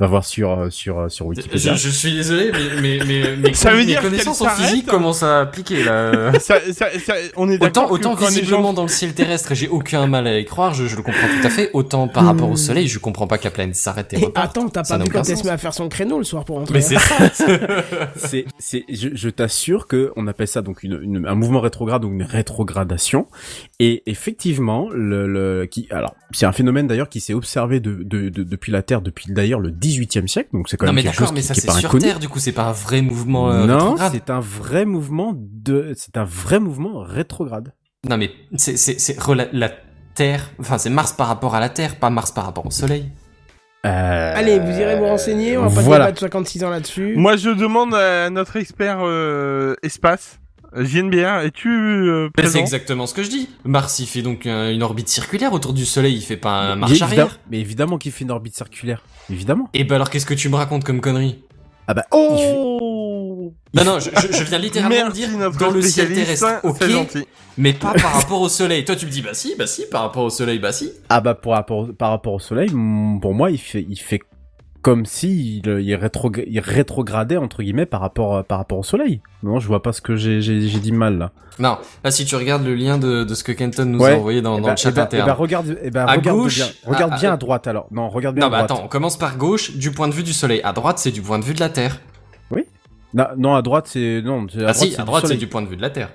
Va 0.01 0.07
voir 0.07 0.25
sur 0.25 0.51
euh, 0.59 0.71
sur 0.71 0.99
euh, 0.99 1.09
sur 1.09 1.27
Je, 1.27 1.29
Wikipédia. 1.41 1.75
je 1.75 1.89
suis 1.91 2.13
désolé, 2.15 2.51
mais, 2.53 2.81
mais, 2.81 2.99
mais, 3.07 3.37
mais 3.43 3.55
Ça 3.55 3.71
veut 3.73 3.79
mes 3.79 3.85
dire 3.87 4.01
connaissances 4.01 4.41
en 4.41 4.49
physique 4.49 4.87
commencent 4.87 5.23
à 5.23 5.41
appliquer 5.41 5.85
là. 5.85 6.33
ça, 6.41 6.57
ça, 6.73 6.87
ça- 6.99 7.15
on 7.37 7.51
est 7.51 7.63
Autant, 7.63 7.91
autant 7.91 8.15
visiblement 8.15 8.69
gens- 8.69 8.73
dans 8.73 8.83
le 8.83 8.89
ciel 8.89 9.13
terrestre, 9.15 9.55
j'ai 9.55 9.69
aucun 9.69 10.07
mal 10.07 10.27
à 10.27 10.39
y 10.39 10.45
croire, 10.47 10.73
je, 10.75 10.87
je 10.87 10.97
le 10.97 11.03
comprends 11.03 11.29
tout 11.41 11.47
à 11.47 11.51
fait. 11.51 11.71
Autant 11.75 12.09
par 12.09 12.25
rapport 12.25 12.51
au 12.51 12.57
soleil, 12.57 12.89
je 12.89 12.99
comprends 12.99 13.27
pas 13.27 13.37
que 13.39 13.45
la 13.45 13.51
planète 13.51 13.77
s'arrête 13.77 14.13
et 14.15 14.19
Et 14.21 14.25
reparte. 14.25 14.57
attends, 14.57 14.69
t'as 14.71 14.83
pas 14.85 14.99
vu 14.99 15.11
quand 15.11 15.29
elle 15.29 15.37
se 15.37 15.45
met 15.45 15.51
à 15.51 15.59
faire 15.59 15.75
son 15.75 15.89
créneau 15.91 16.17
le 16.19 16.25
soir 16.25 16.45
pour 16.47 16.57
rentrer 16.57 16.75
Mais 16.75 16.81
c'est 16.81 16.99
ça. 16.99 17.15
c'est, 18.17 18.47
c'est, 18.59 18.85
je, 18.89 19.09
je 19.13 19.29
t'assure 19.29 19.87
que 19.87 20.13
on 20.17 20.27
appelle 20.27 20.49
ça 20.49 20.63
donc 20.63 20.83
une, 20.83 20.99
une- 21.03 21.27
un 21.27 21.35
mouvement 21.35 21.61
rétrograde 21.61 22.05
ou 22.05 22.09
une 22.13 22.23
rétrogradation. 22.23 23.27
Et 23.81 24.03
effectivement, 24.07 24.89
le, 24.93 25.27
le, 25.27 25.61
le 25.61 25.67
qui 25.67 25.87
alors 25.91 26.15
c'est 26.39 26.47
un 26.47 26.53
phénomène 26.53 26.87
d'ailleurs 26.87 27.09
qui 27.09 27.21
s'est 27.21 27.35
observé 27.35 27.81
de, 27.81 28.03
de, 28.03 28.29
de- 28.29 28.43
depuis 28.43 28.73
la 28.73 28.83
Terre 28.83 29.01
depuis 29.03 29.33
d'ailleurs 29.33 29.61
le 29.61 29.71
18e 29.71 30.27
siècle 30.27 30.51
donc 30.53 30.69
c'est 30.69 30.77
quand 30.77 30.87
Non 30.87 30.93
même 30.93 30.97
mais 30.97 31.03
quelque 31.11 31.15
d'accord, 31.17 31.29
chose 31.29 31.35
mais 31.35 31.41
qui, 31.41 31.47
ça 31.47 31.55
qui 31.55 31.61
est 31.61 31.63
c'est 31.63 31.67
pas 31.69 31.75
sur 31.75 31.89
inconnu. 31.91 32.05
Terre, 32.05 32.19
du 32.19 32.29
coup 32.29 32.39
c'est 32.39 32.53
pas 32.53 32.65
un 32.65 32.73
vrai 32.73 33.03
mouvement 33.03 33.51
euh, 33.51 33.67
non, 33.67 33.75
rétrograde. 33.79 34.13
c'est 34.13 34.31
un 34.31 34.41
vrai 34.41 34.85
mouvement 34.85 35.33
de 35.37 35.93
c'est 35.97 36.17
un 36.17 36.25
vrai 36.25 36.61
mouvement 36.61 37.01
rétrograde. 37.01 37.73
Non 38.09 38.17
mais 38.17 38.31
c'est 38.57 38.77
c'est 38.77 38.99
c'est 38.99 39.19
rela- 39.21 39.49
la 39.53 39.71
Terre, 40.15 40.51
enfin 40.59 40.79
c'est 40.79 40.91
Mars 40.91 41.13
par 41.13 41.29
rapport 41.29 41.55
à 41.55 41.61
la 41.61 41.69
Terre, 41.69 41.97
pas 41.97 42.11
Mars 42.11 42.31
par 42.33 42.45
rapport 42.45 42.67
au 42.67 42.71
Soleil. 42.71 43.11
Euh, 43.87 44.33
Allez, 44.35 44.59
vous 44.59 44.77
irez 44.79 44.99
vous 44.99 45.05
renseigner, 45.07 45.57
on 45.57 45.67
va 45.69 45.75
pas 45.77 45.81
voilà. 45.83 46.05
débattre 46.07 46.21
56 46.23 46.65
ans 46.65 46.71
là-dessus. 46.71 47.15
Moi, 47.17 47.37
je 47.37 47.51
demande 47.51 47.95
à 47.95 48.29
notre 48.29 48.57
expert 48.57 48.99
euh, 49.03 49.75
espace, 49.85 50.41
JNBR, 50.77 51.45
es-tu 51.45 51.69
euh, 51.69 52.29
Mais 52.37 52.47
c'est 52.47 52.59
exactement 52.61 53.07
ce 53.07 53.15
que 53.15 53.23
je 53.23 53.31
dis. 53.31 53.49
Mars 53.65 53.99
il 54.01 54.07
fait 54.07 54.23
donc 54.23 54.47
euh, 54.47 54.73
une 54.73 54.83
orbite 54.83 55.09
circulaire 55.09 55.53
autour 55.53 55.73
du 55.73 55.87
Soleil, 55.87 56.15
il 56.15 56.23
fait 56.23 56.37
pas 56.37 56.51
un 56.51 56.77
marche 56.77 56.93
Évidemment- 56.93 57.11
arrière. 57.13 57.41
Mais 57.51 57.61
évidemment 57.61 57.99
qu'il 57.99 58.13
fait 58.13 58.25
une 58.25 58.31
orbite 58.31 58.55
circulaire. 58.55 59.03
Évidemment. 59.31 59.69
Et 59.75 59.85
bah 59.85 59.95
alors 59.97 60.11
qu'est-ce 60.11 60.27
que 60.27 60.35
tu 60.35 60.49
me 60.49 60.57
racontes 60.57 60.85
comme 60.85 61.01
connerie? 61.01 61.43
Ah 61.87 61.95
bah 61.95 62.05
Oh 62.11 63.53
Non 63.73 63.85
non, 63.85 63.99
je, 63.99 64.45
viens 64.45 64.59
littéralement 64.59 65.09
dire 65.11 65.29
dans 65.59 65.71
le 65.71 65.81
ciel 65.81 66.13
terrestre, 66.13 66.61
ok, 66.63 66.87
gentil. 66.87 67.25
mais 67.57 67.73
pas 67.73 67.95
par 67.95 68.13
rapport 68.13 68.43
au 68.43 68.49
Soleil. 68.51 68.85
Toi 68.85 68.95
tu 68.95 69.07
me 69.07 69.11
dis 69.11 69.23
bah 69.23 69.33
si, 69.33 69.55
bah 69.59 69.67
si, 69.67 69.87
par 69.91 70.03
rapport 70.03 70.25
au 70.25 70.31
Soleil, 70.31 70.59
bah 70.59 70.73
si. 70.73 70.93
Ah 71.09 71.21
bah 71.23 71.35
pour 71.35 71.53
rapport, 71.53 71.89
par 71.97 72.11
rapport 72.11 72.35
au 72.35 72.39
soleil, 72.41 72.69
pour 72.69 73.33
moi, 73.33 73.51
il 73.51 73.59
fait, 73.59 73.87
il 73.89 73.97
fait 73.99 74.21
comme 74.83 75.07
si 75.07 75.59
il, 75.59 75.67
il, 75.81 75.95
rétrog- 75.97 76.45
il 76.47 76.61
rétrogradait 76.61 77.37
entre 77.37 77.63
guillemets 77.63 77.87
par 77.87 78.01
rapport, 78.01 78.45
par 78.45 78.59
rapport 78.59 78.79
au 78.79 78.83
soleil. 78.83 79.21
Non, 79.43 79.59
je 79.59 79.67
vois 79.67 79.83
pas 79.83 79.93
ce 79.93 80.01
que 80.01 80.17
j'ai, 80.17 80.41
dit 80.41 80.93
mal 80.93 81.19
là. 81.19 81.33
Non, 81.59 81.77
là 82.05 82.11
si 82.13 82.25
tu 82.25 82.37
regardes 82.37 82.65
le 82.65 82.75
lien 82.75 82.99
de, 82.99 83.25
de 83.25 83.35
ce 83.35 83.43
que 83.43 83.51
Kenton 83.53 83.85
nous 83.87 83.99
Ouais. 84.01 84.13
a 84.13 84.17
envoyé 84.17 84.41
dans, 84.43 84.57
Eh 84.59 84.61
dans 84.61 84.67
bah, 84.69 84.73
le 84.73 84.77
chat 84.77 84.91
eh 84.91 84.93
bah- 84.93 85.03
interne. 85.03 85.31
regarde, 85.33 85.77
À 85.97 86.07
regarde 86.13 86.39
gauche, 86.39 86.57
bien, 86.57 86.67
regarde 86.87 87.13
à- 87.13 87.17
bien 87.17 87.31
à- 87.31 87.35
à 87.35 87.37
droite 87.37 87.67
alors. 87.67 87.89
Non, 87.91 88.09
regarde 88.09 88.37
bien 88.37 88.43
non 88.43 88.47
à 88.47 88.51
bah 88.51 88.57
droite. 88.59 88.71
attends, 88.73 88.85
on 88.85 88.89
commence 88.89 89.17
par 89.19 89.37
gauche, 89.37 89.77
du 89.77 89.91
point 89.91 90.07
de 90.09 90.15
vue 90.15 90.23
du 90.23 90.33
Soleil. 90.33 90.61
À 90.63 90.73
droite 90.73 90.99
c'est 90.99 91.11
du 91.11 91.21
point 91.23 91.39
de 91.41 91.45
vue 91.45 91.55
de 91.55 91.61
la 91.61 91.69
Terre. 91.71 92.01
Non, 93.15 93.25
non, 93.39 93.55
à 93.55 93.63
droite 93.63 93.87
c'est 93.89 94.21
non. 94.23 94.47
ah 94.67 94.75
si, 94.75 94.95
à 94.99 95.03
droite 95.05 95.27
c'est 95.27 95.37
du 95.39 95.47
point 95.47 95.63
de 95.63 95.67
vue 95.67 95.77
de 95.77 95.83
la 95.83 95.89
Terre. 95.89 96.11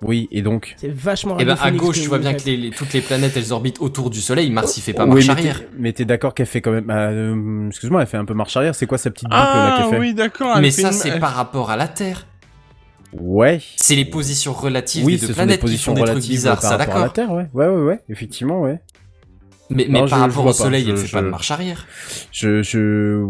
Oui, 0.00 0.28
et 0.30 0.42
donc. 0.42 0.74
C'est 0.76 0.92
vachement 0.92 1.38
Et 1.38 1.44
ben 1.44 1.56
à 1.60 1.70
gauche 1.72 2.00
tu 2.00 2.06
vois 2.08 2.18
bien 2.20 2.32
que 2.34 2.44
les, 2.44 2.56
les- 2.56 2.70
toutes 2.70 2.92
les 2.92 3.00
planètes 3.00 3.36
elles 3.36 3.52
orbitent 3.52 3.80
autour 3.80 4.10
du 4.10 4.20
Soleil. 4.20 4.48
Mars 4.50 4.76
il 4.76 4.80
fait 4.80 4.92
pas 4.92 5.02
Oui, 5.04 5.10
marche 5.14 5.26
mais 5.26 5.32
arrière. 5.32 5.62
Mais 5.76 5.92
t'es 5.92 6.04
d'accord 6.04 6.34
qu'elle 6.34 6.46
fait 6.46 6.60
quand 6.60 6.70
même. 6.70 6.88
euh, 6.90 7.66
Excuse-moi, 7.68 8.02
elle 8.02 8.06
fait 8.06 8.16
un 8.16 8.24
peu 8.24 8.34
marche 8.34 8.56
arrière. 8.56 8.74
C'est 8.76 8.86
quoi 8.86 8.96
sa 8.98 9.10
petite 9.10 9.28
boucle 9.28 9.36
là 9.36 9.74
Ah 9.74 9.78
qu'elle 9.82 9.90
fait? 9.90 9.98
oui, 9.98 10.14
d'accord. 10.14 10.52
elle 10.56 10.62
Mais 10.62 10.70
ça 10.70 10.92
c'est 10.92 11.08
elle- 11.08 11.18
par 11.20 11.34
rapport 11.34 11.70
à 11.70 11.76
la 11.76 11.88
Terre. 11.88 12.26
Ouais. 13.12 13.60
C'est 13.76 13.96
les 13.96 14.04
positions 14.04 14.52
relatives 14.52 15.04
Oui, 15.04 15.14
des 15.14 15.20
deux 15.20 15.26
sont 15.26 15.32
des 15.32 15.34
planètes 15.34 15.56
qui 15.56 15.62
positions 15.62 15.92
font 15.92 15.94
des 15.96 16.02
trucs 16.02 16.10
relatives 16.14 16.30
bizarres, 16.30 16.60
par 16.60 16.62
ça 16.62 16.76
rapport 16.76 16.94
à 16.94 16.98
la 16.98 17.04
d'accord. 17.06 17.12
Terre, 17.14 17.32
ouais. 17.32 17.46
Ouais, 17.54 17.66
ouais, 17.66 17.82
ouais. 17.82 18.00
Effectivement, 18.08 18.60
ouais. 18.60 18.80
Mais, 19.70 19.86
mais 19.88 20.00
Non, 20.00 20.06
par 20.08 20.18
je- 20.18 20.24
rapport 20.24 20.44
au 20.44 20.48
pas, 20.48 20.52
Soleil 20.52 20.84
je- 20.84 20.90
elle 20.90 20.96
fait 20.98 21.10
pas 21.12 21.22
de 21.22 21.28
marche 21.28 21.50
arrière. 21.50 21.86
Je, 22.32 22.62
je, 22.62 23.26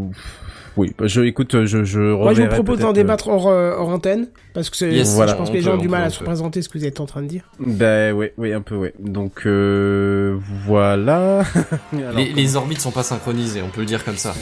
oui, 0.79 0.95
bah, 0.99 1.07
je, 1.07 1.21
écoute, 1.21 1.65
je, 1.67 1.85
je 1.85 2.01
Moi, 2.01 2.33
je 2.33 2.43
vous 2.43 2.49
propose 2.49 2.79
d'en 2.79 2.87
peut-être, 2.87 2.95
débattre 2.95 3.29
hors, 3.29 3.49
euh, 3.49 3.75
hors 3.77 3.89
antenne, 3.91 4.29
parce 4.55 4.71
que 4.71 4.77
c'est- 4.77 4.91
Yes, 4.93 5.15
voilà. 5.15 5.33
je 5.33 5.37
pense 5.37 5.51
que 5.51 5.55
les 5.55 5.61
gens 5.61 5.75
ont 5.75 5.77
du 5.77 5.89
mal 5.89 6.05
à 6.05 6.11
se 6.11 6.19
peut. 6.19 6.25
représenter 6.25 6.63
ce 6.63 6.69
que 6.71 6.79
vous 6.79 6.87
êtes 6.87 7.01
en 7.01 7.07
train 7.07 7.21
de 7.23 7.27
dire. 7.27 7.51
euh, 7.61 7.65
Ben, 7.67 8.15
ouais, 8.15 8.33
oui, 8.39 8.53
un 8.53 8.63
peu, 8.63 8.77
ouais. 8.77 8.95
Donc, 8.99 9.43
euh, 9.47 10.39
voilà. 10.67 11.43
Alors, 11.93 12.13
Les, 12.17 12.33
les 12.33 12.57
orbites 12.57 12.81
sont 12.81 12.91
pas 12.93 13.03
synchronisées, 13.03 13.61
on 13.63 13.69
peut 13.69 13.81
le 13.81 13.87
dire 13.87 14.05
comme 14.05 14.17
ça. 14.17 14.35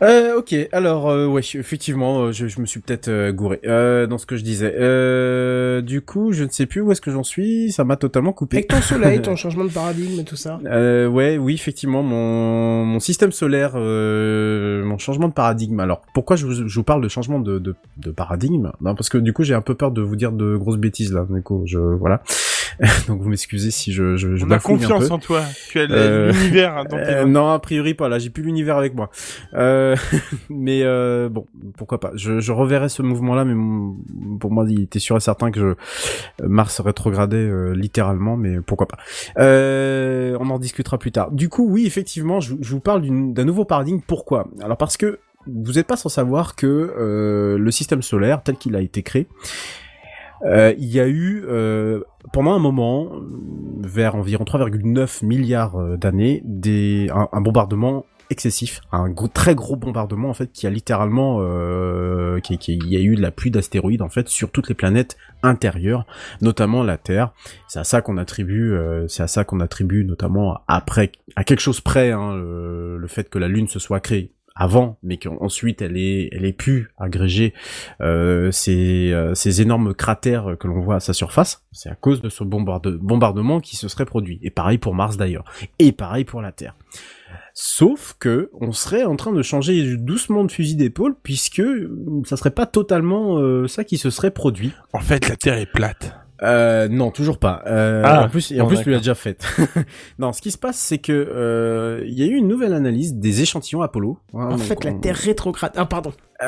Euh, 0.00 0.38
ok, 0.38 0.54
alors, 0.70 1.08
euh, 1.08 1.26
ouais, 1.26 1.40
effectivement, 1.54 2.20
euh, 2.26 2.32
je, 2.32 2.46
je 2.46 2.60
me 2.60 2.66
suis 2.66 2.78
peut-être 2.78 3.08
euh, 3.08 3.32
gouré 3.32 3.60
euh, 3.66 4.06
dans 4.06 4.18
ce 4.18 4.26
que 4.26 4.36
je 4.36 4.44
disais. 4.44 4.72
Euh, 4.78 5.80
du 5.80 6.02
coup, 6.02 6.32
je 6.32 6.44
ne 6.44 6.48
sais 6.50 6.66
plus 6.66 6.80
où 6.80 6.92
est-ce 6.92 7.00
que 7.00 7.10
j'en 7.10 7.24
suis, 7.24 7.72
ça 7.72 7.82
m'a 7.82 7.96
totalement 7.96 8.32
coupé. 8.32 8.58
Avec 8.58 8.68
ton 8.68 8.80
soleil, 8.80 9.20
ton 9.20 9.34
changement 9.36 9.64
de 9.64 9.72
paradigme 9.72 10.20
et 10.20 10.24
tout 10.24 10.36
ça. 10.36 10.60
Euh, 10.66 11.08
ouais, 11.08 11.36
oui, 11.36 11.54
effectivement, 11.54 12.04
mon, 12.04 12.84
mon 12.84 13.00
système 13.00 13.32
solaire, 13.32 13.72
euh, 13.74 14.84
mon 14.84 14.98
changement 14.98 15.28
de 15.28 15.32
paradigme. 15.32 15.80
Alors, 15.80 16.02
pourquoi 16.14 16.36
je 16.36 16.46
vous, 16.46 16.68
je 16.68 16.74
vous 16.74 16.84
parle 16.84 17.02
de 17.02 17.08
changement 17.08 17.40
de, 17.40 17.58
de, 17.58 17.74
de 17.96 18.10
paradigme? 18.12 18.70
Non, 18.80 18.94
parce 18.94 19.08
que 19.08 19.18
du 19.18 19.32
coup, 19.32 19.42
j'ai 19.42 19.54
un 19.54 19.62
peu 19.62 19.74
peur 19.74 19.90
de 19.90 20.00
vous 20.00 20.14
dire 20.16 20.30
de 20.30 20.56
grosses 20.56 20.78
bêtises 20.78 21.12
là. 21.12 21.26
Du 21.28 21.42
coup, 21.42 21.62
je 21.66 21.78
voilà. 21.78 22.22
Donc, 23.08 23.20
vous 23.20 23.28
m'excusez 23.28 23.70
si 23.70 23.92
je 23.92 24.16
je, 24.16 24.36
je 24.36 24.44
On 24.44 24.50
a 24.50 24.54
bafouille 24.56 24.74
un 24.74 24.78
confiance 24.78 25.08
peu. 25.08 25.14
en 25.14 25.18
toi. 25.18 25.42
Tu 25.70 25.78
as 25.80 25.90
Euh, 25.90 26.32
l'univers 26.32 26.84
Euh, 26.92 27.24
non, 27.24 27.50
a 27.50 27.58
priori 27.58 27.94
pas. 27.94 28.08
Là, 28.08 28.18
j'ai 28.18 28.30
plus 28.30 28.42
l'univers 28.42 28.76
avec 28.76 28.94
moi. 28.94 29.10
Euh, 29.54 29.96
mais 30.50 30.82
euh, 30.82 31.28
bon, 31.28 31.46
pourquoi 31.76 32.00
pas. 32.00 32.12
Je, 32.14 32.40
je 32.40 32.52
reverrai 32.52 32.88
ce 32.88 33.02
mouvement-là, 33.02 33.44
mais 33.44 33.54
mon- 33.54 33.96
pour 34.38 34.50
moi, 34.50 34.64
il 34.68 34.82
était 34.82 34.98
sûr 34.98 35.16
et 35.16 35.20
certain 35.20 35.50
que 35.50 35.60
je, 36.40 36.46
Mars 36.46 36.80
rétrogradait 36.80 37.36
euh, 37.36 37.74
littéralement, 37.74 38.36
mais 38.36 38.60
pourquoi 38.60 38.86
pas. 38.88 38.98
Euh, 39.38 40.36
on 40.40 40.50
en 40.50 40.58
discutera 40.58 40.98
plus 40.98 41.12
tard. 41.12 41.30
Du 41.30 41.48
coup, 41.48 41.66
oui, 41.68 41.86
effectivement, 41.86 42.40
je, 42.40 42.54
je 42.60 42.70
vous 42.70 42.80
parle 42.80 43.02
d'un 43.32 43.44
nouveau 43.44 43.64
paradigme. 43.64 44.00
Pourquoi? 44.06 44.48
Alors 44.62 44.76
parce 44.76 44.96
que 44.96 45.18
vous 45.46 45.72
n'êtes 45.72 45.86
pas 45.86 45.96
sans 45.96 46.08
savoir 46.10 46.56
que 46.56 46.66
euh, 46.66 47.56
le 47.58 47.70
système 47.70 48.02
solaire, 48.02 48.42
tel 48.42 48.56
qu'il 48.56 48.76
a 48.76 48.80
été 48.80 49.02
créé, 49.02 49.26
euh, 50.44 50.74
il 50.78 50.88
y 50.88 51.00
a 51.00 51.08
eu 51.08 51.44
euh, 51.48 52.02
pendant 52.32 52.52
un 52.54 52.58
moment, 52.58 53.10
vers 53.80 54.14
environ 54.14 54.44
3,9 54.44 55.24
milliards 55.24 55.76
euh, 55.76 55.96
d'années, 55.96 56.42
des 56.44 57.10
un, 57.12 57.40
bombardement 57.40 58.04
excessif, 58.30 58.82
un 58.92 59.12
très 59.32 59.54
gros 59.54 59.76
bombardement 59.76 60.28
en 60.28 60.34
fait 60.34 60.52
qui 60.52 60.66
a 60.66 60.70
littéralement, 60.70 61.38
euh, 61.40 62.40
qui, 62.40 62.54
il 62.54 62.88
y 62.88 62.96
a 62.96 63.00
eu 63.00 63.16
de 63.16 63.22
la 63.22 63.30
pluie 63.30 63.50
d'astéroïdes 63.50 64.02
en 64.02 64.10
fait 64.10 64.28
sur 64.28 64.50
toutes 64.50 64.68
les 64.68 64.74
planètes 64.74 65.16
intérieures, 65.42 66.06
notamment 66.42 66.82
la 66.82 66.98
Terre. 66.98 67.32
C'est 67.68 67.78
à 67.78 67.84
ça 67.84 68.02
qu'on 68.02 68.18
attribue, 68.18 68.76
c'est 69.08 69.22
à 69.22 69.28
ça 69.28 69.44
qu'on 69.44 69.60
attribue 69.60 70.04
notamment 70.04 70.60
après 70.68 71.12
à 71.36 71.44
quelque 71.44 71.60
chose 71.60 71.80
près 71.80 72.12
hein, 72.12 72.34
le 72.34 73.06
fait 73.08 73.30
que 73.30 73.38
la 73.38 73.48
Lune 73.48 73.68
se 73.68 73.78
soit 73.78 74.00
créée 74.00 74.34
avant, 74.58 74.98
mais 75.02 75.16
qu'ensuite 75.16 75.80
elle 75.80 75.96
est, 75.96 76.28
elle 76.32 76.44
ait 76.44 76.52
pu 76.52 76.90
agréger 76.98 77.54
euh, 78.00 78.50
ces, 78.50 79.12
euh, 79.12 79.34
ces 79.34 79.62
énormes 79.62 79.94
cratères 79.94 80.56
que 80.58 80.66
l'on 80.66 80.80
voit 80.80 80.96
à 80.96 81.00
sa 81.00 81.12
surface. 81.12 81.64
C'est 81.72 81.88
à 81.88 81.94
cause 81.94 82.20
de 82.20 82.28
ce 82.28 82.42
bombarde- 82.44 82.98
bombardement 82.98 83.60
qui 83.60 83.76
se 83.76 83.88
serait 83.88 84.04
produit. 84.04 84.40
Et 84.42 84.50
pareil 84.50 84.78
pour 84.78 84.94
Mars 84.94 85.16
d'ailleurs. 85.16 85.44
Et 85.78 85.92
pareil 85.92 86.24
pour 86.24 86.42
la 86.42 86.52
Terre. 86.52 86.74
Sauf 87.54 88.14
que 88.18 88.50
on 88.60 88.72
serait 88.72 89.04
en 89.04 89.16
train 89.16 89.32
de 89.32 89.42
changer 89.42 89.96
doucement 89.96 90.44
de 90.44 90.50
fusil 90.50 90.76
d'épaule 90.76 91.16
puisque 91.22 91.62
ça 92.24 92.36
serait 92.36 92.50
pas 92.50 92.66
totalement 92.66 93.38
euh, 93.38 93.66
ça 93.68 93.84
qui 93.84 93.98
se 93.98 94.10
serait 94.10 94.30
produit. 94.30 94.72
En 94.92 95.00
fait, 95.00 95.28
la 95.28 95.36
Terre 95.36 95.58
est 95.58 95.66
plate. 95.70 96.14
Euh, 96.42 96.88
non, 96.88 97.10
toujours 97.10 97.38
pas. 97.38 97.62
Euh, 97.66 98.02
Ah, 98.04 98.24
en 98.24 98.28
plus, 98.28 98.52
et 98.52 98.60
en 98.60 98.66
plus, 98.66 98.76
l'as 98.76 98.84
d'accord. 98.84 98.98
déjà 99.00 99.14
faite. 99.14 99.44
non, 100.18 100.32
ce 100.32 100.40
qui 100.40 100.50
se 100.50 100.58
passe, 100.58 100.76
c'est 100.78 100.98
que 100.98 101.12
euh, 101.12 102.02
il 102.06 102.14
y 102.18 102.22
a 102.22 102.26
eu 102.26 102.34
une 102.36 102.46
nouvelle 102.48 102.74
analyse 102.74 103.14
des 103.14 103.42
échantillons 103.42 103.82
Apollo. 103.82 104.18
hein, 104.34 104.48
En 104.52 104.58
fait, 104.58 104.84
la 104.84 104.92
Terre 104.92 105.16
rétrograde. 105.16 105.72
Ah, 105.76 105.86
pardon. 105.86 106.12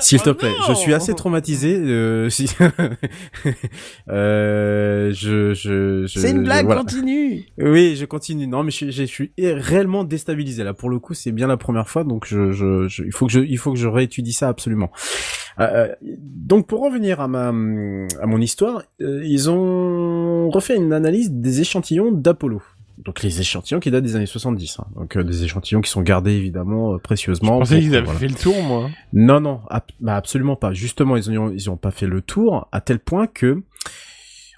S'il 0.00 0.20
te 0.20 0.30
Oh 0.30 0.34
plaît, 0.34 0.52
je 0.68 0.74
suis 0.74 0.92
assez 0.94 1.14
traumatisé. 1.14 1.76
Euh, 1.76 2.28
si... 2.30 2.48
euh, 4.08 5.10
je, 5.12 5.54
je, 5.54 6.06
je, 6.06 6.18
C'est 6.20 6.30
une 6.30 6.38
je- 6.38 6.42
blague, 6.42 6.66
voilà. 6.66 6.80
continue. 6.82 7.44
Oui, 7.58 7.96
je 7.96 8.04
continue. 8.04 8.46
Non, 8.46 8.62
mais 8.62 8.70
je, 8.70 8.76
suis- 8.76 8.92
je 8.92 9.04
suis 9.04 9.32
réellement 9.38 10.04
déstabilisé 10.04 10.64
là. 10.64 10.74
Pour 10.74 10.90
le 10.90 10.98
coup, 10.98 11.14
c'est 11.14 11.32
bien 11.32 11.46
la 11.46 11.56
première 11.56 11.88
fois, 11.88 12.04
donc 12.04 12.26
je, 12.26 12.52
je, 12.52 12.88
je- 12.88 13.02
il 13.04 13.12
faut 13.12 13.26
que 13.26 13.32
je, 13.32 13.40
il 13.40 13.58
faut 13.58 13.72
que 13.72 13.78
je 13.78 13.88
réétudie 13.88 14.32
ça 14.32 14.48
absolument. 14.48 14.90
Euh, 15.58 15.88
donc, 16.02 16.66
pour 16.66 16.82
revenir 16.84 17.20
à 17.20 17.28
ma, 17.28 17.48
à 17.48 17.52
mon 18.26 18.40
histoire, 18.40 18.82
euh, 19.00 19.22
ils 19.24 19.48
ont 19.50 20.50
refait 20.50 20.76
une 20.76 20.92
analyse 20.92 21.30
des 21.32 21.60
échantillons 21.60 22.12
d'Apollo. 22.12 22.62
Donc 23.06 23.22
les 23.22 23.40
échantillons 23.40 23.80
qui 23.80 23.90
datent 23.90 24.02
des 24.04 24.16
années 24.16 24.26
70, 24.26 24.80
hein. 24.80 24.86
donc 24.96 25.16
euh, 25.16 25.22
des 25.24 25.44
échantillons 25.44 25.80
qui 25.80 25.90
sont 25.90 26.02
gardés 26.02 26.32
évidemment 26.32 26.90
euh, 26.92 26.96
Je 26.96 27.02
précieusement. 27.02 27.60
pensais 27.60 27.76
pour- 27.76 27.82
qu'ils 27.84 27.94
avaient 27.96 28.04
voilà. 28.04 28.18
fait 28.20 28.28
le 28.28 28.34
tour, 28.34 28.60
moi. 28.64 28.90
Non, 29.14 29.40
non, 29.40 29.60
ab- 29.70 29.84
bah 30.00 30.16
absolument 30.16 30.56
pas. 30.56 30.72
Justement, 30.74 31.16
ils 31.16 31.30
ont, 31.38 31.50
ils 31.50 31.70
ont 31.70 31.76
pas 31.76 31.92
fait 31.92 32.06
le 32.08 32.20
tour 32.20 32.68
à 32.72 32.80
tel 32.80 32.98
point 32.98 33.26
que, 33.28 33.62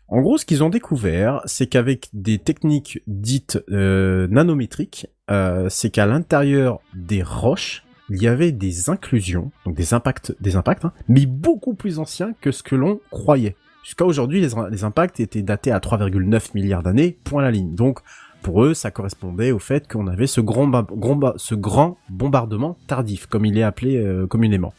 en 0.09 0.21
gros, 0.23 0.39
ce 0.39 0.47
qu'ils 0.47 0.63
ont 0.65 0.71
découvert, 0.71 1.43
c'est 1.45 1.67
qu'avec 1.67 2.09
des 2.15 2.39
techniques 2.39 3.01
dites 3.07 3.63
euh, 3.71 4.27
nanométriques, 4.31 5.07
euh, 5.31 5.67
c'est 5.69 5.91
qu'à 5.91 6.07
l'intérieur 6.07 6.81
des 6.95 7.23
roches, 7.23 7.85
il 8.09 8.23
y 8.23 8.27
avait 8.29 8.53
des 8.53 8.89
inclusions, 8.89 9.51
donc 9.67 9.77
des 9.77 9.93
impacts, 9.93 10.35
des 10.41 10.57
impacts, 10.57 10.87
hein, 10.87 10.95
mais 11.09 11.27
beaucoup 11.27 11.75
plus 11.75 11.99
anciens 11.99 12.33
que 12.41 12.51
ce 12.53 12.63
que 12.63 12.75
l'on 12.75 13.01
croyait. 13.11 13.55
Jusqu'à 13.85 14.07
aujourd'hui, 14.07 14.41
les, 14.41 14.49
les 14.71 14.85
impacts 14.85 15.21
étaient 15.21 15.43
datés 15.43 15.73
à 15.73 15.79
3,9 15.79 16.51
milliards 16.55 16.83
d'années, 16.83 17.19
point 17.25 17.43
la 17.43 17.51
ligne. 17.51 17.75
Donc, 17.75 18.01
pour 18.43 18.65
eux, 18.65 18.75
ça 18.75 18.91
correspondait 18.91 19.51
au 19.53 19.59
fait 19.59 19.87
qu'on 19.91 20.07
avait 20.07 20.27
ce 20.27 20.41
grand, 20.41 20.67
ba- 20.67 20.87
grand 20.91 21.17
ba- 21.17 21.35
ce 21.37 21.55
grand 21.55 21.99
bombardement 22.09 22.77
tardif, 22.87 23.27
comme 23.27 23.45
il 23.45 23.59
est 23.59 23.63
appelé 23.63 23.97
euh, 23.97 24.27
communément. 24.27 24.73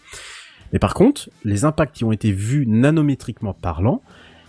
Mais 0.73 0.79
par 0.79 0.93
contre, 0.93 1.29
les 1.43 1.65
impacts 1.65 1.95
qui 1.95 2.03
ont 2.03 2.11
été 2.11 2.31
vus 2.31 2.65
nanométriquement 2.67 3.53
parlant 3.53 4.01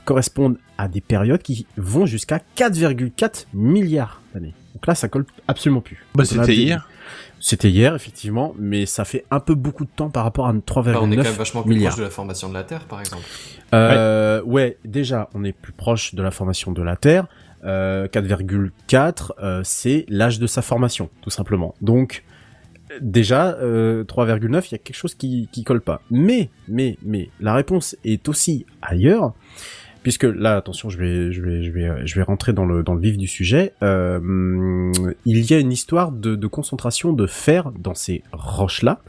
correspondent 0.05 0.57
à 0.79 0.89
des 0.89 1.01
périodes 1.01 1.43
qui 1.43 1.67
vont 1.77 2.07
jusqu'à 2.07 2.41
4,4 2.57 3.47
milliards 3.55 4.21
d'années. 4.35 4.55
Donc 4.75 4.87
là, 4.87 4.95
ça 4.95 5.09
colle 5.09 5.25
absolument 5.49 5.81
plus. 5.81 6.05
Bah, 6.15 6.25
c'était 6.25 6.47
des- 6.47 6.55
hier. 6.57 6.89
C'était 7.43 7.71
hier, 7.71 7.95
effectivement, 7.95 8.55
mais 8.59 8.85
ça 8.85 9.05
fait 9.07 9.25
un 9.31 9.41
peu 9.41 9.55
beaucoup 9.55 9.85
de 9.85 9.91
temps 9.91 10.11
par 10.11 10.25
rapport 10.25 10.47
à 10.47 10.53
3,9 10.53 10.93
Bah, 10.93 10.99
on 11.03 11.11
est 11.11 11.17
quand 11.17 11.23
même 11.23 11.33
vachement 11.33 11.63
plus 11.63 11.71
milliards. 11.75 11.93
proche 11.93 11.99
de 12.01 12.05
la 12.05 12.11
formation 12.11 12.49
de 12.51 12.55
la 12.55 12.65
Terre, 12.65 12.85
par 12.85 13.01
exemple. 13.01 13.23
Euh, 13.73 14.41
euh, 14.41 14.43
ouais, 14.43 14.77
déjà, 14.85 15.31
on 15.35 15.43
est 15.45 15.53
plus 15.53 15.73
proche 15.73 16.15
de 16.15 16.23
la 16.23 16.31
formation 16.31 16.73
de 16.73 16.83
la 16.83 16.97
Terre. 16.97 17.27
Euh, 17.65 18.09
4,4, 18.09 19.33
euh, 19.43 19.61
c'est 19.65 20.07
l'âge 20.09 20.39
de 20.39 20.47
sa 20.47 20.63
formation, 20.63 21.11
tout 21.21 21.31
simplement. 21.31 21.75
Donc, 21.83 22.25
euh, 22.91 22.99
déjà, 23.01 23.57
euh, 23.59 24.03
3,9, 24.05 24.69
il 24.69 24.73
y 24.73 24.75
a 24.77 24.79
quelque 24.79 24.97
chose 24.97 25.15
qui, 25.15 25.49
qui 25.53 25.63
colle 25.65 25.83
pas. 25.83 26.01
Mais, 26.11 26.49
mais, 26.69 26.97
mais, 27.05 27.29
la 27.41 27.53
réponse 27.55 27.97
est 28.05 28.29
aussi 28.29 28.65
ailleurs, 28.81 29.35
puisque 30.03 30.25
là, 30.25 30.57
attention, 30.57 30.89
je 30.89 30.97
vais, 30.99 31.33
je 31.33 31.43
vais, 31.43 31.63
je 31.63 31.71
vais, 31.71 31.85
euh, 31.85 32.03
je 32.07 32.15
vais 32.15 32.23
rentrer 32.23 32.55
dans 32.55 32.65
le, 32.65 32.83
dans 32.83 32.95
le 32.95 33.01
vif 33.03 33.19
du 33.19 33.27
sujet. 33.27 33.75
Euh, 33.83 34.91
il 35.27 35.51
y 35.51 35.53
a 35.55 35.59
une 35.59 35.73
histoire 35.73 36.13
de, 36.13 36.47
concentration 36.47 37.13
de 37.13 37.27
fer 37.27 37.71
dans 37.79 37.95
ces 37.95 38.23
roches-là. 38.33 39.01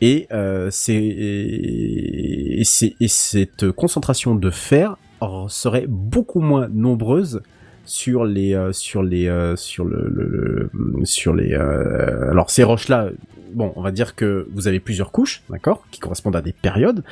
Et, 0.00 0.26
euh, 0.32 0.68
c'est, 0.72 0.94
et, 0.96 2.62
c'est- 2.64 2.96
et 3.00 3.08
cette 3.08 3.70
concentration 3.70 4.34
de 4.34 4.50
fer 4.50 4.96
euh, 5.22 5.44
serait 5.48 5.84
beaucoup 5.88 6.40
moins 6.40 6.68
nombreuse 6.68 7.42
sur 7.84 8.24
les 8.24 8.54
euh, 8.54 8.72
sur 8.72 9.02
les 9.02 9.28
euh, 9.28 9.56
sur 9.56 9.84
le, 9.84 10.08
le- 10.08 10.70
le- 10.72 11.04
sur 11.04 11.34
les 11.34 11.52
euh, 11.54 12.30
alors 12.30 12.50
ces 12.50 12.62
roches 12.64 12.88
là 12.88 13.08
bon 13.52 13.72
on 13.76 13.82
va 13.82 13.90
dire 13.90 14.14
que 14.14 14.46
vous 14.54 14.66
avez 14.68 14.80
plusieurs 14.80 15.10
couches 15.12 15.42
d'accord 15.50 15.84
qui 15.90 16.00
correspondent 16.00 16.36
à 16.36 16.40
des 16.42 16.52
périodes. 16.52 17.02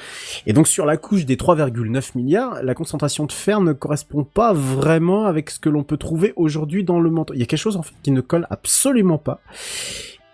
Et 0.46 0.52
donc 0.52 0.68
sur 0.68 0.86
la 0.86 0.96
couche 0.96 1.26
des 1.26 1.36
3,9 1.36 2.16
milliards 2.16 2.62
la 2.62 2.74
concentration 2.74 3.26
de 3.26 3.32
fer 3.32 3.60
ne 3.60 3.72
correspond 3.72 4.24
pas 4.24 4.52
vraiment 4.52 5.26
avec 5.26 5.50
ce 5.50 5.58
que 5.60 5.68
l'on 5.68 5.82
peut 5.82 5.98
trouver 5.98 6.32
aujourd'hui 6.36 6.82
dans 6.84 7.00
le 7.00 7.10
manteau. 7.10 7.34
Il 7.34 7.40
y 7.40 7.42
a 7.42 7.46
quelque 7.46 7.58
chose 7.58 7.76
en 7.76 7.82
fait 7.82 7.94
qui 8.02 8.10
ne 8.12 8.20
colle 8.22 8.46
absolument 8.50 9.18
pas 9.18 9.40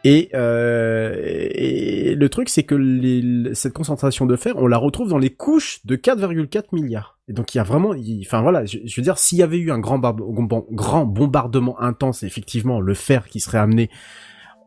et, 0.08 0.28
euh, 0.34 1.16
et 1.18 2.14
le 2.14 2.28
truc, 2.28 2.48
c'est 2.48 2.62
que 2.62 3.50
cette 3.54 3.72
concentration 3.72 4.24
de 4.24 4.36
fer, 4.36 4.54
on 4.56 4.68
la 4.68 4.78
retrouve 4.78 5.08
dans 5.08 5.18
les 5.18 5.30
couches 5.30 5.84
de 5.84 5.96
4,4 5.96 6.66
milliards. 6.70 7.18
Et 7.26 7.32
donc 7.32 7.52
il 7.52 7.58
y 7.58 7.60
a 7.60 7.64
vraiment, 7.64 7.92
enfin 8.20 8.40
voilà, 8.40 8.64
je, 8.66 8.78
veux 8.96 9.02
dire, 9.02 9.18
s'il 9.18 9.38
y 9.38 9.42
avait 9.42 9.58
eu 9.58 9.72
un 9.72 9.80
grand, 9.80 9.98
bombardement 9.98 11.80
intense, 11.80 12.22
effectivement, 12.22 12.80
le 12.80 12.94
fer 12.94 13.26
qui 13.26 13.40
serait 13.40 13.58
amené, 13.58 13.90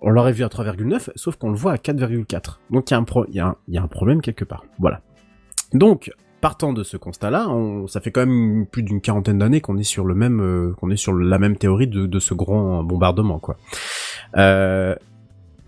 on 0.02 0.10
l'aurait 0.10 0.34
vu 0.34 0.44
à 0.44 0.50
3,9, 0.50 1.12
sauf 1.16 1.38
qu'on 1.38 1.52
le 1.52 1.56
voit 1.56 1.72
à 1.72 1.78
4,4. 1.78 2.60
Donc 2.70 2.92
il 2.92 2.94
y 2.94 2.98
a 2.98 3.00
un 3.00 3.56
il 3.70 3.76
y 3.76 3.78
a 3.78 3.82
un, 3.82 3.88
problème 3.88 4.20
quelque 4.20 4.44
part. 4.44 4.66
Voilà. 4.78 5.00
Donc 5.74 6.12
partant 6.42 6.74
de 6.74 6.84
ce 6.84 6.98
constat-là, 6.98 7.48
on- 7.48 7.88
ça 7.88 8.02
fait 8.02 8.12
quand 8.12 8.26
même 8.26 8.66
plus 8.66 8.84
d'une 8.84 9.00
quarantaine 9.00 9.38
d'années 9.38 9.62
qu'on 9.62 9.78
est 9.78 9.84
sur 9.84 10.04
le 10.04 10.16
même, 10.16 10.42
euh, 10.42 10.74
qu'on 10.74 10.90
est 10.90 10.98
sur 10.98 11.14
la 11.14 11.40
même 11.40 11.56
théorie 11.56 11.88
de, 11.88 12.08
de 12.08 12.20
ce 12.20 12.34
grand 12.34 12.84
bombardement, 12.84 13.40
quoi. 13.40 13.56
Euh, 14.36 14.96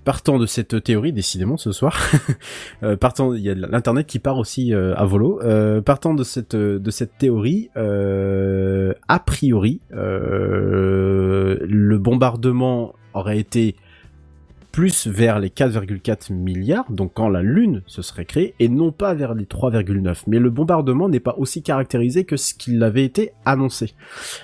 partant 0.03 0.39
de 0.39 0.45
cette 0.45 0.83
théorie, 0.83 1.13
décidément 1.13 1.55
ce 1.57 1.71
soir, 1.71 1.97
euh, 2.83 2.97
partant, 2.97 3.33
il 3.33 3.41
y 3.41 3.49
a 3.49 3.55
l'internet 3.55 4.05
qui 4.07 4.19
part 4.19 4.37
aussi 4.37 4.73
euh, 4.73 4.93
à 4.95 5.05
volo. 5.05 5.39
Euh, 5.43 5.81
partant 5.81 6.13
de 6.13 6.23
cette 6.23 6.55
théorie, 7.17 7.69
a 7.75 9.19
priori, 9.19 9.81
le 9.91 11.25
bombardement 11.97 12.93
aurait 13.13 13.39
été 13.39 13.75
plus 14.71 15.07
vers 15.07 15.39
les 15.39 15.49
4,4 15.49 16.31
milliards, 16.31 16.89
donc 16.89 17.11
quand 17.13 17.27
la 17.27 17.41
Lune 17.41 17.81
se 17.87 18.01
serait 18.01 18.23
créée, 18.23 18.55
et 18.59 18.69
non 18.69 18.93
pas 18.93 19.13
vers 19.13 19.33
les 19.33 19.43
3,9. 19.43 20.23
Mais 20.27 20.39
le 20.39 20.49
bombardement 20.49 21.09
n'est 21.09 21.19
pas 21.19 21.35
aussi 21.37 21.61
caractérisé 21.61 22.23
que 22.23 22.37
ce 22.37 22.53
qu'il 22.53 22.81
avait 22.81 23.03
été 23.03 23.33
annoncé. 23.43 23.95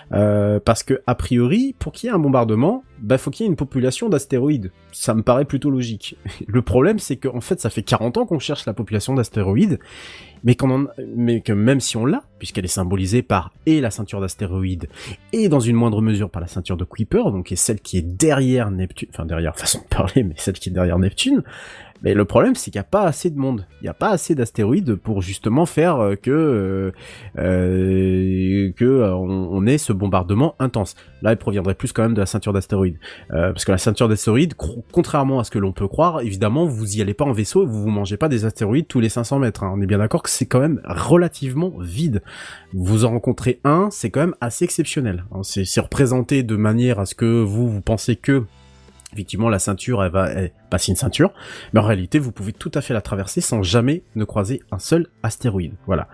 Parce 0.10 0.84
que, 0.84 1.02
a 1.08 1.16
priori, 1.16 1.74
pour 1.80 1.94
qu'il 1.94 2.08
y 2.08 2.10
ait 2.12 2.16
un 2.16 2.20
bombardement, 2.20 2.84
bah, 3.00 3.18
faut 3.18 3.32
qu'il 3.32 3.46
y 3.46 3.48
ait 3.48 3.50
une 3.50 3.56
population 3.56 4.10
d'astéroïdes. 4.10 4.72
Ça 4.92 5.14
me 5.14 5.22
paraît 5.22 5.46
plutôt 5.46 5.70
logique. 5.70 6.16
Le 6.48 6.62
problème, 6.62 7.00
c'est 7.00 7.18
qu'en 7.18 7.42
fait, 7.42 7.60
ça 7.60 7.70
fait 7.70 7.84
40 7.84 8.18
ans 8.18 8.26
qu'on 8.26 8.40
cherche 8.40 8.66
la 8.66 8.74
population 8.74 9.14
d'astéroïdes, 9.14 9.80
mais, 10.44 10.56
qu'on 10.56 10.70
en- 10.86 10.88
mais 11.16 11.42
que 11.42 11.54
même 11.54 11.80
si 11.80 11.98
on 11.98 12.06
l'a, 12.06 12.24
puisqu'elle 12.40 12.66
est 12.66 12.70
symbolisée 12.70 13.22
par 13.22 13.52
et 13.66 13.82
la 13.82 13.92
ceinture 13.92 14.22
d'astéroïdes, 14.22 14.88
et 15.34 15.50
dans 15.50 15.60
une 15.60 15.76
moindre 15.76 16.02
mesure 16.02 16.30
par 16.30 16.42
la 16.42 16.48
ceinture 16.48 16.78
de 16.78 16.84
Kuiper, 16.86 17.24
donc 17.32 17.52
celle 17.56 17.80
qui 17.80 17.98
est 17.98 18.02
derrière 18.02 18.70
Neptune, 18.72 19.10
enfin 19.14 19.26
derrière, 19.26 19.58
façon 19.58 19.80
de 19.80 19.96
parler, 19.96 20.24
mais 20.24 20.36
celle 20.38 20.56
qui 20.56 20.70
est 20.70 20.74
derrière 20.74 21.00
Neptune, 21.00 21.44
mais 22.04 22.14
le 22.14 22.26
problème, 22.26 22.56
c'est 22.56 22.72
qu'il 22.72 22.80
n'y 22.80 22.86
a 22.86 22.90
pas 22.90 23.04
assez 23.04 23.30
de 23.30 23.38
monde. 23.38 23.66
Il 23.82 23.84
n'y 23.86 23.90
a 23.90 23.94
pas 23.94 24.10
assez 24.10 24.36
d'astéroïdes 24.36 24.96
pour 24.96 25.22
justement 25.22 25.66
faire 25.66 25.98
euh, 26.00 26.16
que 26.16 26.32
euh, 26.32 26.92
euh, 27.38 28.72
que 28.76 28.86
euh, 28.86 29.16
on, 29.16 29.66
ait 29.66 29.78
ce 29.78 29.94
bombardement 29.94 30.56
intense. 30.60 30.96
Là, 31.22 31.32
il 31.34 31.38
proviendrait 31.38 31.74
plus 31.74 31.92
quand 31.92 32.04
même 32.04 32.14
de 32.14 32.20
la 32.20 32.26
ceinture 32.26 32.54
d'astéroïdes, 32.54 32.98
Euh, 33.32 33.52
parce 33.52 33.66
que 33.66 33.72
la 33.72 33.78
ceinture 33.78 34.08
d'astéroïdes, 34.08 34.54
contrairement 34.92 35.40
à 35.40 35.44
ce 35.44 35.52
que 35.52 35.60
l'on 35.60 35.72
peut 35.74 35.88
croire, 35.88 36.22
évidemment, 36.22 36.66
vous 36.66 36.98
y 36.98 37.02
allez 37.02 37.14
pas 37.14 37.26
en 37.26 37.32
vaisseau, 37.34 37.66
vous 37.66 37.82
vous 37.82 37.90
mangez 37.90 38.18
pas 38.18 38.30
des 38.30 38.46
astéroïdes 38.46 38.88
tous 38.88 39.00
les 39.00 39.10
500 39.10 39.40
mètres. 39.40 39.64
hein. 39.64 39.74
On 39.76 39.82
est 39.82 39.88
bien 39.88 39.98
d'accord 39.98 40.24
que 40.24 40.30
c'est 40.30 40.46
quand 40.46 40.60
même 40.60 40.82
relativement 40.86 41.74
vide. 41.80 42.22
Vous 42.74 43.06
en 43.06 43.10
rencontrez 43.10 43.60
un, 43.64 43.90
c'est 43.92 44.10
quand 44.10 44.20
même 44.22 44.36
assez 44.42 44.64
exceptionnel. 44.66 45.26
hein. 45.34 45.42
C'est 45.44 45.80
représenté 45.82 46.44
de 46.44 46.56
manière 46.56 47.00
à 47.00 47.06
ce 47.06 47.16
que 47.16 47.42
vous 47.42 47.68
vous 47.70 47.82
pensez 47.82 48.16
que 48.16 48.44
effectivement 49.14 49.50
la 49.50 49.60
ceinture 49.60 50.04
elle 50.04 50.12
va 50.12 50.30
elle, 50.30 50.52
passer 50.70 50.92
une 50.92 50.98
ceinture 50.98 51.32
mais 51.74 51.80
en 51.80 51.84
réalité 51.84 52.20
vous 52.20 52.32
pouvez 52.32 52.52
tout 52.52 52.72
à 52.74 52.82
fait 52.82 52.94
la 52.94 53.02
traverser 53.02 53.40
sans 53.42 53.64
jamais 53.64 54.04
ne 54.16 54.26
croiser 54.26 54.62
un 54.72 54.80
seul 54.80 55.08
astéroïde. 55.24 55.74
Voilà. 55.86 56.08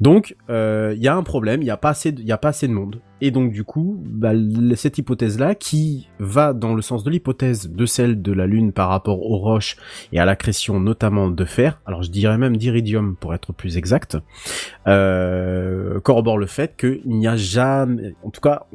Donc 0.00 0.36
euh, 0.50 0.92
il 0.96 1.02
y 1.02 1.08
a 1.08 1.16
un 1.16 1.22
problème 1.22 1.62
il 1.62 1.66
y 1.66 1.70
a 1.70 1.76
pas 1.76 1.90
assez 1.90 2.12
de, 2.12 2.22
il 2.22 2.30
a 2.30 2.38
pas 2.38 2.48
assez 2.48 2.68
de 2.68 2.72
monde. 2.72 3.00
Et 3.22 3.30
donc 3.30 3.52
du 3.52 3.64
coup 3.64 4.02
bah, 4.04 4.32
cette 4.74 4.98
hypothèse 4.98 5.38
là 5.38 5.54
qui 5.54 6.10
va 6.18 6.52
dans 6.52 6.74
le 6.74 6.82
sens 6.82 7.04
de 7.04 7.10
l'hypothèse 7.10 7.70
de 7.70 7.86
celle 7.86 8.20
de 8.20 8.32
la 8.32 8.46
lune 8.46 8.72
par 8.72 8.90
rapport 8.90 9.22
aux 9.22 9.38
roches 9.38 9.76
et 10.12 10.20
à 10.20 10.26
l'accrétion 10.26 10.78
notamment 10.78 11.28
de 11.28 11.44
fer. 11.46 11.80
Alors 11.86 12.02
je 12.02 12.10
dirais 12.10 12.36
même 12.36 12.58
d'iridium 12.58 13.16
pour 13.16 13.34
être 13.34 13.54
plus 13.54 13.78
exact. 13.78 14.18
Euh, 14.86 16.00
corrobore 16.00 16.36
le 16.36 16.46
fait 16.46 16.76
qu'il 16.76 17.00
n'y 17.06 17.26
a 17.26 17.36
jamais 17.36 18.14
en 18.22 18.30
tout 18.30 18.42
cas 18.42 18.66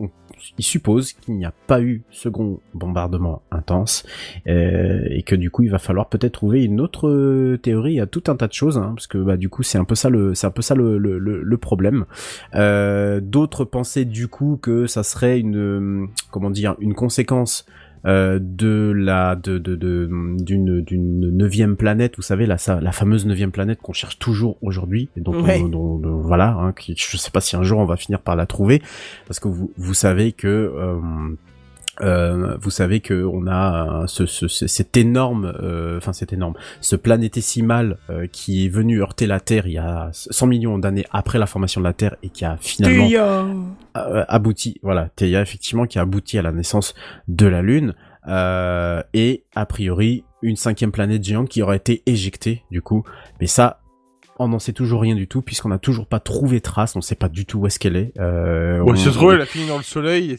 il 0.58 0.64
suppose 0.64 1.14
qu'il 1.14 1.36
n'y 1.36 1.46
a 1.46 1.54
pas 1.68 1.82
eu 1.82 2.04
second 2.12 2.60
bombardement 2.74 3.42
intense 3.52 4.06
euh, 4.48 5.06
et 5.10 5.24
que 5.24 5.36
du 5.36 5.50
coup 5.52 5.64
il 5.64 5.70
va 5.70 5.80
falloir 5.80 6.10
peut-être 6.10 6.34
trouver 6.34 6.64
une 6.64 6.82
autre 6.82 7.08
euh, 7.08 7.58
théorie 7.58 8.00
à 8.00 8.06
tout 8.06 8.24
un 8.28 8.36
tas 8.36 8.48
de 8.48 8.54
choses 8.54 8.78
hein, 8.78 8.94
parce 8.96 9.08
que 9.08 9.18
bah 9.18 9.38
du 9.38 9.50
coup 9.50 9.64
c'est 9.64 9.78
un 9.78 9.84
peu 9.84 9.96
ça 9.96 10.10
le 10.10 10.34
c'est 10.36 10.48
un 10.48 10.52
peu 10.52 10.62
ça 10.62 10.76
le 10.76 10.98
le, 10.98 11.58
problème. 11.58 12.06
Euh, 12.56 13.20
d'autres 13.22 13.66
pensaient 13.66 14.06
du 14.06 14.28
coup 14.28 14.58
que 14.62 14.88
ça 14.88 15.04
serait 15.04 15.40
une 15.40 16.08
comment 16.32 16.50
dire 16.50 16.76
une 16.80 16.96
conséquence 16.96 17.66
euh, 18.06 18.40
de 18.42 18.92
la 18.96 19.36
de 19.36 19.58
de 19.60 19.76
de- 19.76 20.10
d'une 20.40 20.82
d'une 20.82 21.30
neuvième 21.30 21.76
planète 21.76 22.16
vous 22.16 22.22
savez 22.24 22.46
la 22.48 22.58
la 22.82 22.92
fameuse 22.92 23.26
neuvième 23.26 23.52
planète 23.52 23.80
qu'on 23.82 23.94
cherche 23.94 24.18
toujours 24.18 24.58
aujourd'hui 24.62 25.10
et 25.18 25.22
donc 25.22 25.36
Ouais. 25.46 25.62
on- 25.64 25.68
dont- 25.68 26.18
voilà 26.20 26.56
hein, 26.60 26.72
qui, 26.74 26.96
je 26.98 27.18
sais 27.18 27.32
pas 27.32 27.42
si 27.42 27.56
un 27.56 27.64
jour 27.64 27.80
on 27.80 27.86
va 27.86 27.98
finir 27.98 28.20
par 28.22 28.36
la 28.36 28.46
trouver 28.48 28.82
parce 29.28 29.40
que 29.40 29.48
vous 29.48 29.72
vous 29.78 29.94
savez 29.94 30.32
que 30.32 30.48
euh, 30.48 30.96
euh, 32.02 32.56
vous 32.62 32.70
savez 32.70 33.00
que 33.00 33.24
on 33.26 33.48
a 33.48 34.04
euh, 34.04 34.08
ce, 34.08 34.26
ce, 34.26 34.48
ce- 34.48 34.68
cet 34.68 34.98
énorme, 34.98 35.54
euh, 35.62 35.98
enfin 35.98 36.14
cet 36.14 36.34
énorme, 36.34 36.54
ce 36.80 36.96
planétésimal 36.96 37.98
euh, 38.10 38.28
qui 38.28 38.66
est 38.66 38.70
venu 38.70 39.02
heurter 39.02 39.28
la 39.28 39.40
Terre 39.40 39.68
il 39.68 39.74
y 39.74 39.78
a 39.78 40.10
100 40.14 40.48
millions 40.48 40.78
d'années 40.78 41.06
après 41.12 41.40
la 41.40 41.46
formation 41.46 41.82
de 41.82 41.86
la 41.86 41.94
Terre 41.94 42.16
et 42.24 42.30
qui 42.30 42.46
a 42.46 42.58
finalement 42.60 43.06
abouti, 43.94 44.80
voilà, 44.84 45.10
Theia 45.16 45.42
effectivement 45.42 45.86
qui 45.86 46.00
a 46.00 46.04
abouti 46.04 46.38
à 46.38 46.42
la 46.42 46.52
naissance 46.52 46.94
de 47.28 47.46
la 47.46 47.62
Lune 47.62 47.94
euh, 48.28 49.02
et 49.14 49.44
a 49.56 49.66
priori 49.66 50.24
une 50.42 50.56
cinquième 50.56 50.92
planète 50.92 51.24
géante 51.24 51.50
qui 51.50 51.62
aurait 51.62 51.78
été 51.78 52.02
éjectée 52.06 52.64
du 52.72 52.82
coup, 52.82 53.04
mais 53.40 53.48
ça 53.48 53.81
on 54.44 54.50
n'en 54.50 54.60
sait 54.60 54.74
toujours 54.74 55.02
rien 55.02 55.16
du 55.16 55.28
tout 55.28 55.42
puisqu'on 55.42 55.70
n'a 55.70 55.78
toujours 55.80 56.06
pas 56.08 56.20
trouvé 56.20 56.62
trace, 56.62 56.96
on 56.96 57.02
sait 57.02 57.16
pas 57.16 57.30
du 57.30 57.46
tout 57.46 57.60
où 57.60 57.68
est-ce 57.68 57.80
qu'elle 57.80 57.96
est. 57.96 58.12
Euh, 58.20 58.80
Bon, 58.84 58.92
on- 58.94 58.96
se 58.96 59.10
trouve, 59.10 59.34
elle 59.34 59.42
a 59.42 59.46
fini 59.46 59.68
dans 59.68 59.78
le 59.78 59.84
soleil 59.84 60.32
et 60.32 60.38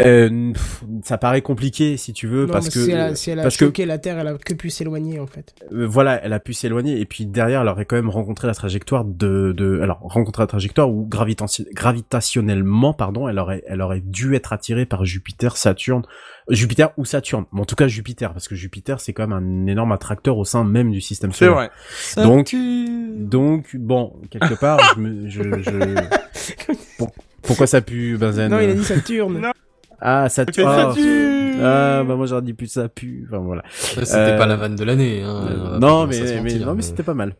euh, 0.00 0.52
pff, 0.52 0.84
ça 1.02 1.18
paraît 1.18 1.42
compliqué 1.42 1.96
si 1.96 2.12
tu 2.12 2.26
veux 2.26 2.46
Non, 2.46 2.52
parce 2.52 2.68
que 2.68 2.84
si 2.84 2.90
elle 2.90 3.00
a, 3.00 3.14
si 3.14 3.30
elle 3.30 3.38
a 3.40 3.42
parce 3.42 3.56
que 3.56 3.82
la 3.82 3.98
Terre, 3.98 4.18
elle 4.18 4.28
a 4.28 4.34
que 4.38 4.54
pu 4.54 4.70
s'éloigner 4.70 5.18
en 5.20 5.26
fait. 5.26 5.54
euh, 5.72 5.86
voilà, 5.86 6.22
elle 6.24 6.32
a 6.32 6.40
pu 6.40 6.52
s'éloigner 6.54 7.00
et 7.00 7.04
puis 7.06 7.26
derrière, 7.26 7.62
elle 7.62 7.68
aurait 7.68 7.84
quand 7.84 7.96
même 7.96 8.10
rencontré 8.10 8.46
la 8.46 8.54
trajectoire 8.54 9.04
de, 9.04 9.52
de 9.56 9.80
alors 9.80 9.98
rencontré 10.02 10.42
la 10.42 10.46
trajectoire 10.46 10.90
où 10.90 11.06
gravitation- 11.06 11.64
gravitationnellement, 11.72 12.92
pardon, 12.94 13.28
elle 13.28 13.38
aurait, 13.38 13.62
elle 13.66 13.80
aurait 13.82 14.00
dû 14.00 14.34
être 14.34 14.52
attirée 14.52 14.86
par 14.86 15.04
Jupiter, 15.04 15.56
Saturne, 15.56 16.02
Jupiter 16.50 16.90
ou 16.98 17.04
Saturne, 17.04 17.44
mais 17.52 17.60
en 17.60 17.64
tout 17.64 17.74
cas 17.74 17.88
Jupiter 17.88 18.32
parce 18.32 18.48
que 18.48 18.54
Jupiter 18.54 19.00
c'est 19.00 19.12
quand 19.14 19.26
même 19.26 19.32
un 19.32 19.66
énorme 19.66 19.92
attracteur 19.92 20.36
au 20.36 20.44
sein 20.44 20.62
même 20.64 20.90
du 20.90 21.00
système 21.00 21.32
C'est 21.32 21.46
solaire. 21.46 21.54
vrai. 21.54 21.70
Donc, 22.22 22.54
donc 23.16 23.76
bon, 23.76 24.12
quelque 24.30 24.54
part, 24.54 24.78
je, 24.94 25.00
me, 25.00 25.28
je, 25.28 25.42
je... 25.42 26.74
Pour- 26.98 27.12
pourquoi 27.42 27.66
ça 27.66 27.80
pue, 27.80 28.16
Benzen? 28.18 28.50
Non, 28.50 28.60
il 28.60 28.70
a 28.70 28.74
dit 28.74 28.84
Saturne. 28.84 29.38
Non. 29.40 29.52
Ah, 30.00 30.28
ça 30.28 30.44
C'était 30.46 30.64
ah, 30.66 30.92
Saturne. 30.94 31.60
Ah, 31.62 32.02
bah 32.06 32.16
moi 32.16 32.26
j'aurais 32.26 32.42
dit 32.42 32.52
plus 32.52 32.66
ça 32.66 32.88
pue. 32.88 33.26
Enfin 33.28 33.38
voilà. 33.38 33.62
C'était 33.72 34.14
Euh, 34.14 34.38
pas 34.38 34.46
la 34.46 34.56
vanne 34.56 34.76
de 34.76 34.84
l'année. 34.84 35.22
Hein, 35.22 35.46
Euh, 35.48 35.56
on 35.58 35.70
va 35.70 35.78
non, 35.78 36.06
mais, 36.06 36.58
non, 36.58 36.74
mais 36.74 36.82
c'était 36.82 37.02
pas 37.02 37.14
mal. 37.14 37.34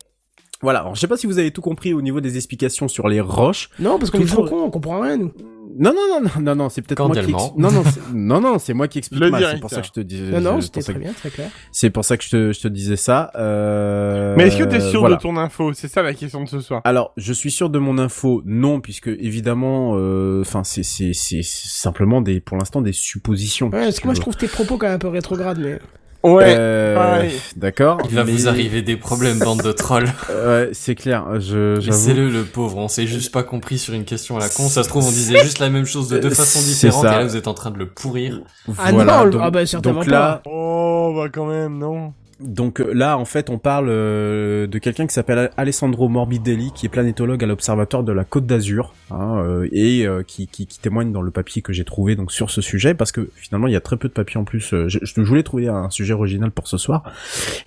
Voilà. 0.61 0.79
Alors, 0.79 0.95
je 0.95 1.01
sais 1.01 1.07
pas 1.07 1.17
si 1.17 1.27
vous 1.27 1.37
avez 1.37 1.51
tout 1.51 1.61
compris 1.61 1.93
au 1.93 2.01
niveau 2.01 2.21
des 2.21 2.37
explications 2.37 2.87
sur 2.87 3.07
les 3.07 3.19
roches. 3.21 3.69
Non, 3.77 3.99
parce 3.99 4.09
qu'on 4.09 4.21
est 4.21 4.25
trop 4.25 4.45
con, 4.45 4.63
on 4.63 4.69
comprend 4.71 5.01
rien 5.01 5.17
nous. 5.17 5.31
Non, 5.77 5.93
non, 5.93 6.19
non, 6.21 6.21
non, 6.35 6.41
non, 6.41 6.55
non, 6.55 6.69
c'est 6.69 6.81
peut-être 6.81 7.05
moi 7.05 7.15
qui 7.15 7.31
non, 7.31 7.71
non, 7.71 7.83
c'est- 7.83 7.99
non, 8.13 8.39
non, 8.41 8.59
c'est 8.59 8.73
moi 8.73 8.87
qui 8.87 8.97
explique 8.99 9.19
Le 9.21 9.29
mal. 9.29 9.45
C'est 9.51 9.59
pour 9.59 9.69
ça 9.69 9.81
que 9.81 9.87
je 9.87 9.91
te 9.91 9.99
disais. 9.99 10.31
Non, 10.31 10.39
non, 10.41 10.61
c'est 10.61 10.67
c'était 10.67 10.81
très 10.81 10.93
que- 10.93 10.99
bien, 10.99 11.13
très 11.13 11.29
clair. 11.29 11.49
C'est 11.71 11.89
pour 11.89 12.05
ça 12.05 12.17
que 12.17 12.23
je 12.23 12.29
te, 12.29 12.53
je 12.53 12.59
te 12.61 12.67
disais 12.67 12.95
ça. 12.95 13.31
Euh... 13.35 14.35
Mais 14.37 14.47
est-ce 14.47 14.57
que 14.57 14.63
t'es 14.63 14.79
sûr 14.79 15.01
voilà. 15.01 15.17
de 15.17 15.21
ton 15.21 15.35
info? 15.37 15.73
C'est 15.73 15.87
ça 15.87 16.01
la 16.01 16.13
question 16.13 16.43
de 16.43 16.49
ce 16.49 16.59
soir. 16.61 16.81
Alors, 16.85 17.11
je 17.17 17.33
suis 17.33 17.51
sûr 17.51 17.69
de 17.69 17.79
mon 17.79 17.97
info, 17.97 18.41
non, 18.45 18.79
puisque 18.79 19.07
évidemment, 19.07 19.93
euh, 19.95 20.41
enfin, 20.41 20.63
c'est 20.63 20.83
c'est 20.83 21.13
c'est 21.13 21.41
c'est 21.43 21.67
simplement 21.69 22.21
des, 22.21 22.39
pour 22.39 22.57
l'instant, 22.57 22.81
des 22.81 22.93
suppositions. 22.93 23.67
Ouais, 23.67 23.83
parce 23.85 23.99
que 23.99 24.05
moi 24.07 24.13
je 24.15 24.21
trouve 24.21 24.35
tes 24.35 24.47
propos 24.47 24.77
quand 24.77 24.87
même 24.87 24.95
un 24.95 24.99
peu 24.99 25.07
rétrogrades, 25.09 25.59
mais. 25.59 25.79
Ouais. 26.25 26.55
Euh. 26.57 27.29
D'accord. 27.55 27.99
Il 28.09 28.15
va 28.15 28.23
mais- 28.23 28.31
vous 28.31 28.47
arriver 28.47 28.81
des 28.81 28.97
problèmes, 28.97 29.39
bande 29.39 29.61
de 29.61 29.71
trolls. 29.71 30.09
Ouais, 30.29 30.69
c'est 30.73 30.95
clair. 30.95 31.25
Je, 31.39 31.79
j'avoue. 31.79 31.97
Laissez-le, 32.07 32.29
le 32.29 32.43
pauvre. 32.43 32.77
On 32.77 32.87
s'est 32.87 33.07
juste 33.07 33.31
pas 33.31 33.43
compris 33.43 33.77
sur 33.77 33.93
une 33.93 34.05
question 34.05 34.37
à 34.37 34.39
la 34.39 34.49
con. 34.49 34.67
Ça 34.67 34.83
se 34.83 34.89
trouve, 34.89 35.05
on 35.05 35.11
disait 35.11 35.39
juste 35.43 35.59
la 35.59 35.69
même 35.69 35.85
chose 35.85 36.09
de 36.09 36.17
deux 36.19 36.31
Euh, 36.31 36.35
façons 36.35 36.59
c'est 36.59 36.65
différentes. 36.87 37.05
Et 37.05 37.07
là, 37.09 37.23
vous 37.23 37.35
êtes 37.35 37.47
en 37.47 37.53
train 37.53 37.71
de 37.71 37.77
le 37.77 37.87
pourrir. 37.87 38.41
Ah 38.77 38.91
Voilà, 38.91 39.23
non, 39.25 39.29
donc, 39.29 39.41
ah 39.43 39.51
bah 39.51 39.65
certainement 39.65 39.99
donc 40.01 40.09
là, 40.09 40.41
Oh, 40.45 41.13
bah 41.15 41.29
quand 41.31 41.45
même, 41.45 41.77
non. 41.77 42.13
Donc 42.39 42.81
euh, 42.81 42.93
là, 42.93 43.17
en 43.17 43.25
fait, 43.25 43.49
on 43.49 43.57
parle 43.57 43.87
euh, 43.89 44.67
de 44.67 44.77
quelqu'un 44.77 45.07
qui 45.07 45.13
s'appelle 45.13 45.51
Alessandro 45.55 46.09
Morbidelli, 46.09 46.71
qui 46.75 46.85
est 46.85 46.89
planétologue 46.89 47.43
à 47.43 47.47
l'Observatoire 47.47 48.03
de 48.03 48.11
la 48.11 48.25
Côte 48.25 48.45
d'Azur, 48.45 48.93
hein, 49.09 49.37
euh, 49.39 49.69
et 49.71 50.05
euh, 50.05 50.21
qui, 50.21 50.47
qui, 50.47 50.67
qui 50.67 50.79
témoigne 50.79 51.13
dans 51.13 51.21
le 51.21 51.31
papier 51.31 51.61
que 51.61 51.71
j'ai 51.71 51.85
trouvé 51.85 52.15
donc 52.15 52.31
sur 52.31 52.49
ce 52.49 52.61
sujet, 52.61 52.93
parce 52.93 53.11
que 53.13 53.29
finalement, 53.35 53.67
il 53.67 53.73
y 53.73 53.77
a 53.77 53.81
très 53.81 53.95
peu 53.97 54.09
de 54.09 54.13
papiers 54.13 54.39
en 54.39 54.43
plus. 54.43 54.73
euh, 54.73 54.89
je, 54.89 54.99
je 55.01 55.21
voulais 55.21 55.43
trouver 55.43 55.69
un 55.69 55.89
sujet 55.89 56.13
original 56.13 56.51
pour 56.51 56.67
ce 56.67 56.77
soir, 56.77 57.03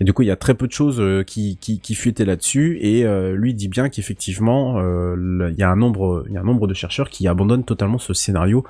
et 0.01 0.05
du 0.05 0.13
coup, 0.13 0.23
il 0.23 0.29
y 0.29 0.31
a 0.31 0.37
très 0.37 0.55
peu 0.55 0.67
de 0.67 0.73
choses 0.73 1.01
euh, 1.01 1.23
qui, 1.23 1.57
qui, 1.61 1.81
qui 1.81 1.95
fuitaient 1.95 2.27
là-dessus, 2.27 2.79
et 2.83 3.07
lui 3.33 3.55
dit 3.55 3.69
bien 3.69 3.89
qu'effectivement, 3.89 4.81
il 4.81 5.55
y 5.57 5.63
a 5.63 5.71
un 5.71 5.77
nombre, 5.77 6.25
il 6.29 6.35
y 6.35 6.37
a 6.37 6.41
un 6.41 6.45
nombre 6.45 6.67
de 6.67 6.75
chercheurs 6.75 7.09
qui 7.09 7.27
abandonnent 7.27 7.65
totalement 7.65 7.99
ce 7.99 8.13
scénario 8.13 8.65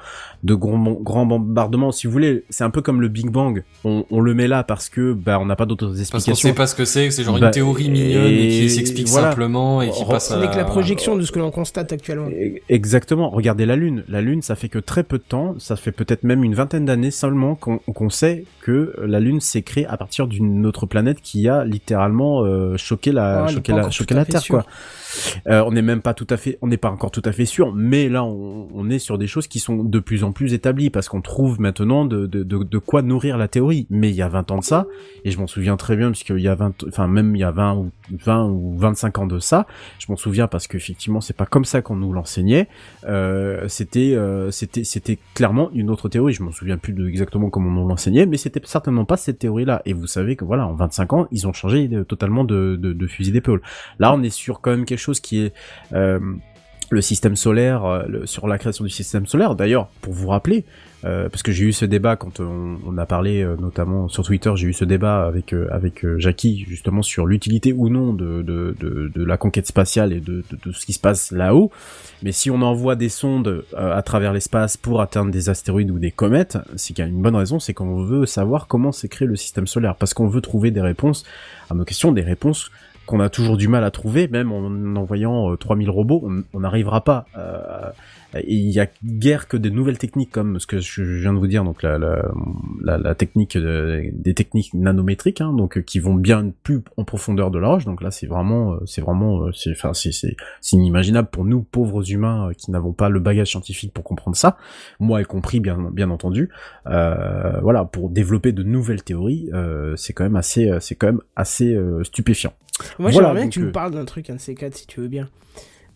de 0.44 0.54
grand, 0.54 0.78
grand 0.78 1.26
bombardement. 1.26 1.90
Si 1.90 2.06
vous 2.06 2.12
voulez, 2.12 2.44
c'est 2.50 2.64
un 2.64 2.70
peu 2.70 2.82
comme 2.82 3.00
le 3.00 3.08
Big 3.08 3.30
Bang. 3.30 3.64
On, 3.84 4.04
on 4.10 4.20
le 4.20 4.34
met 4.34 4.46
là 4.46 4.62
parce 4.62 4.88
que 4.88 5.12
bah 5.12 5.38
on 5.40 5.46
n'a 5.46 5.56
pas 5.56 5.66
d'autres 5.66 5.87
Parce 5.88 6.10
qu'on 6.10 6.16
explications. 6.18 6.48
sait 6.48 6.54
pas 6.54 6.66
ce 6.66 6.74
que 6.74 6.84
c'est, 6.84 7.08
que 7.08 7.14
c'est 7.14 7.24
genre 7.24 7.38
Bah, 7.38 7.46
une 7.46 7.52
théorie 7.52 7.90
mignonne 7.90 8.24
et, 8.32 8.46
et 8.46 8.60
qui 8.60 8.70
s'explique 8.70 9.08
voilà. 9.08 9.30
simplement 9.30 9.82
et 9.82 9.90
qui 9.90 10.02
Re- 10.04 10.10
passe 10.10 10.28
Ce 10.28 10.34
à... 10.34 10.38
n'est 10.38 10.48
que 10.48 10.56
la 10.56 10.64
projection 10.64 11.16
de 11.16 11.22
ce 11.22 11.32
que 11.32 11.38
l'on 11.38 11.50
constate 11.50 11.92
actuellement. 11.92 12.28
E- 12.28 12.58
Exactement. 12.68 13.30
Regardez 13.30 13.66
la 13.66 13.76
Lune. 13.76 14.04
La 14.08 14.20
Lune, 14.20 14.42
ça 14.42 14.54
fait 14.56 14.68
que 14.68 14.78
très 14.78 15.02
peu 15.02 15.18
de 15.18 15.22
temps, 15.22 15.54
ça 15.58 15.76
fait 15.76 15.92
peut-être 15.92 16.22
même 16.24 16.44
une 16.44 16.54
vingtaine 16.54 16.84
d'années 16.84 17.10
seulement 17.10 17.54
qu'on 17.56 18.10
sait 18.10 18.44
que 18.60 18.94
la 19.02 19.20
Lune 19.20 19.40
s'est 19.40 19.62
créée 19.62 19.86
à 19.86 19.96
partir 19.96 20.26
d'une 20.26 20.66
autre 20.66 20.86
planète 20.86 21.20
qui 21.22 21.48
a 21.48 21.64
littéralement 21.64 22.44
euh, 22.44 22.76
choqué 22.76 23.12
la, 23.12 23.44
Ah, 23.44 23.48
choqué 23.48 23.72
la, 23.72 23.90
choqué 23.90 24.14
la 24.14 24.24
Terre, 24.24 24.40
sûr. 24.42 24.62
Euh, 25.48 25.62
on 25.66 25.72
n'est 25.72 25.82
même 25.82 26.02
pas 26.02 26.14
tout 26.14 26.26
à 26.30 26.36
fait, 26.36 26.58
on 26.62 26.66
n'est 26.68 26.76
pas 26.76 26.90
encore 26.90 27.10
tout 27.10 27.22
à 27.24 27.32
fait 27.32 27.44
sûr, 27.44 27.72
mais 27.74 28.08
là, 28.08 28.24
on, 28.24 28.68
on 28.74 28.90
est 28.90 28.98
sur 28.98 29.18
des 29.18 29.26
choses 29.26 29.46
qui 29.46 29.58
sont 29.58 29.84
de 29.84 29.98
plus 29.98 30.24
en 30.24 30.32
plus 30.32 30.54
établies 30.54 30.90
parce 30.90 31.08
qu'on 31.08 31.20
trouve 31.20 31.60
maintenant 31.60 32.04
de, 32.04 32.26
de, 32.26 32.42
de, 32.42 32.62
de 32.62 32.78
quoi 32.78 33.02
nourrir 33.02 33.38
la 33.38 33.48
théorie. 33.48 33.86
Mais 33.90 34.10
il 34.10 34.16
y 34.16 34.22
a 34.22 34.28
20 34.28 34.50
ans 34.50 34.58
de 34.58 34.64
ça, 34.64 34.86
et 35.24 35.30
je 35.30 35.38
m'en 35.38 35.46
souviens 35.46 35.76
très 35.76 35.96
bien 35.96 36.10
puisqu'il 36.10 36.40
y 36.40 36.48
a 36.48 36.54
20, 36.54 36.84
enfin 36.88 37.06
même 37.08 37.34
il 37.36 37.40
y 37.40 37.44
a 37.44 37.50
20 37.50 37.74
ou 37.76 37.90
20 38.24 38.44
ou 38.48 38.76
25 38.78 39.18
ans 39.18 39.26
de 39.26 39.38
ça, 39.38 39.66
je 39.98 40.06
m'en 40.08 40.16
souviens 40.16 40.46
parce 40.48 40.66
qu'effectivement 40.66 41.20
c'est 41.20 41.36
pas 41.36 41.46
comme 41.46 41.64
ça 41.64 41.82
qu'on 41.82 41.96
nous 41.96 42.12
l'enseignait. 42.12 42.68
Euh, 43.08 43.66
c'était, 43.68 44.14
euh, 44.14 44.50
c'était, 44.50 44.84
c'était 44.84 45.18
clairement 45.34 45.70
une 45.72 45.90
autre 45.90 46.08
théorie. 46.08 46.32
Je 46.32 46.42
m'en 46.42 46.52
souviens 46.52 46.76
plus 46.78 46.92
de 46.92 47.06
exactement 47.08 47.50
comment 47.50 47.82
on 47.82 47.86
l'enseignait, 47.86 48.26
mais 48.26 48.36
c'était 48.36 48.60
certainement 48.64 49.04
pas 49.04 49.16
cette 49.16 49.38
théorie-là. 49.38 49.82
Et 49.86 49.92
vous 49.92 50.06
savez 50.06 50.36
que 50.36 50.44
voilà, 50.44 50.66
en 50.66 50.74
25 50.74 51.12
ans, 51.12 51.28
ils 51.30 51.46
ont 51.46 51.52
changé 51.52 51.88
de- 51.88 52.02
totalement 52.02 52.44
de, 52.44 52.76
de, 52.80 52.92
de 52.92 53.06
fusil 53.06 53.32
d'épaule. 53.32 53.62
Là, 53.98 54.12
on 54.14 54.22
est 54.22 54.30
sur 54.30 54.60
quand 54.60 54.70
même 54.70 54.84
quelque 54.84 54.97
chose 54.98 55.20
qui 55.20 55.40
est 55.40 55.52
euh, 55.92 56.18
le 56.90 57.02
système 57.02 57.36
solaire, 57.36 57.84
euh, 57.84 58.24
sur 58.24 58.48
la 58.48 58.56
création 58.56 58.82
du 58.82 58.90
système 58.90 59.26
solaire. 59.26 59.54
D'ailleurs, 59.54 59.88
pour 60.00 60.14
vous 60.14 60.28
rappeler, 60.28 60.64
euh, 61.04 61.28
parce 61.28 61.42
que 61.42 61.52
j'ai 61.52 61.66
eu 61.66 61.72
ce 61.72 61.84
débat 61.84 62.16
quand 62.16 62.40
on, 62.40 62.96
a 62.96 63.04
parlé 63.04 63.46
notamment 63.60 64.08
sur 64.08 64.24
Twitter, 64.24 64.50
j'ai 64.56 64.68
eu 64.68 64.72
ce 64.72 64.86
débat 64.86 65.26
avec 65.26 65.54
avec 65.70 66.04
Jackie 66.16 66.64
justement 66.66 67.02
sur 67.02 67.26
l'utilité 67.26 67.72
ou 67.72 67.88
non 67.88 68.12
de, 68.14 68.42
de, 68.42 68.74
de, 68.80 69.24
la 69.24 69.36
conquête 69.36 69.66
spatiale 69.66 70.12
et 70.12 70.20
de, 70.20 70.42
de, 70.64 70.72
ce 70.72 70.86
qui 70.86 70.94
se 70.94 70.98
passe 70.98 71.30
là-haut. 71.30 71.70
Mais 72.24 72.32
si 72.32 72.50
on 72.50 72.62
envoie 72.62 72.96
des 72.96 73.10
sondes 73.10 73.64
à 73.76 74.02
travers 74.02 74.32
l'espace 74.32 74.76
pour 74.76 75.00
atteindre 75.00 75.30
des 75.30 75.50
astéroïdes 75.50 75.92
ou 75.92 76.00
des 76.00 76.10
comètes, 76.10 76.58
c'est 76.74 76.94
qu'il 76.94 77.04
y 77.04 77.06
a 77.06 77.10
une 77.10 77.22
bonne 77.22 77.36
raison, 77.36 77.60
c'est 77.60 77.74
qu'on 77.74 78.02
veut 78.02 78.26
savoir 78.26 78.66
comment 78.66 78.90
s'est 78.90 79.08
créé 79.08 79.28
le 79.28 79.36
système 79.36 79.68
solaire, 79.68 79.94
parce 79.94 80.14
qu'on 80.14 80.26
veut 80.26 80.40
trouver 80.40 80.72
des 80.72 80.80
réponses 80.80 81.24
à 81.70 81.74
nos 81.74 81.84
questions, 81.84 82.10
des 82.10 82.22
réponses 82.22 82.72
qu'on 83.08 83.20
a 83.20 83.30
toujours 83.30 83.56
du 83.56 83.68
mal 83.68 83.82
à 83.84 83.90
trouver, 83.90 84.28
même 84.28 84.52
en 84.52 85.00
envoyant 85.00 85.50
euh, 85.50 85.56
3000 85.56 85.90
robots, 85.90 86.22
on 86.24 86.42
on 86.52 86.60
n'arrivera 86.60 87.02
pas. 87.02 87.24
Il 88.46 88.70
y 88.70 88.78
a 88.78 88.86
guère 89.02 89.48
que 89.48 89.56
des 89.56 89.70
nouvelles 89.70 89.96
techniques 89.96 90.30
comme 90.30 90.60
ce 90.60 90.66
que 90.66 90.80
je 90.80 91.02
viens 91.02 91.32
de 91.32 91.38
vous 91.38 91.46
dire, 91.46 91.64
donc 91.64 91.82
la, 91.82 91.98
la, 91.98 92.30
la, 92.82 92.98
la 92.98 93.14
technique 93.14 93.56
euh, 93.56 94.02
des 94.12 94.34
techniques 94.34 94.74
nanométriques, 94.74 95.40
hein, 95.40 95.54
donc 95.54 95.78
euh, 95.78 95.80
qui 95.80 95.98
vont 95.98 96.14
bien 96.14 96.52
plus 96.62 96.82
en 96.98 97.04
profondeur 97.04 97.50
de 97.50 97.58
la 97.58 97.68
roche. 97.68 97.86
Donc 97.86 98.02
là, 98.02 98.10
c'est 98.10 98.26
vraiment, 98.26 98.74
euh, 98.74 98.78
c'est 98.84 99.00
vraiment, 99.00 99.44
euh, 99.44 99.52
c'est, 99.52 99.70
enfin, 99.70 99.94
c'est, 99.94 100.12
c'est, 100.12 100.36
c'est 100.60 100.76
inimaginable 100.76 101.28
pour 101.30 101.46
nous 101.46 101.62
pauvres 101.62 102.10
humains 102.10 102.50
qui 102.56 102.70
n'avons 102.70 102.92
pas 102.92 103.08
le 103.08 103.18
bagage 103.18 103.48
scientifique 103.48 103.94
pour 103.94 104.04
comprendre 104.04 104.36
ça, 104.36 104.58
moi 105.00 105.22
y 105.22 105.24
compris 105.24 105.60
bien, 105.60 105.78
bien 105.92 106.10
entendu. 106.10 106.50
Euh, 106.86 107.60
voilà, 107.62 107.86
pour 107.86 108.10
développer 108.10 108.52
de 108.52 108.62
nouvelles 108.62 109.02
théories, 109.02 109.48
euh, 109.54 109.96
c'est 109.96 110.12
quand 110.12 110.24
même 110.24 110.36
assez, 110.36 110.70
c'est 110.80 110.96
quand 110.96 111.06
même 111.06 111.22
assez 111.34 111.74
euh, 111.74 112.04
stupéfiant. 112.04 112.52
Moi, 112.98 113.10
Voilà, 113.10 113.28
j'aimerais 113.28 113.40
bien 113.40 113.48
que 113.48 113.54
tu 113.54 113.60
me 113.60 113.72
parles 113.72 113.92
d'un 113.92 114.04
truc, 114.04 114.30
un 114.30 114.36
de 114.36 114.40
ces 114.40 114.54
quatre, 114.54 114.76
si 114.76 114.86
tu 114.86 115.00
veux 115.00 115.08
bien. 115.08 115.28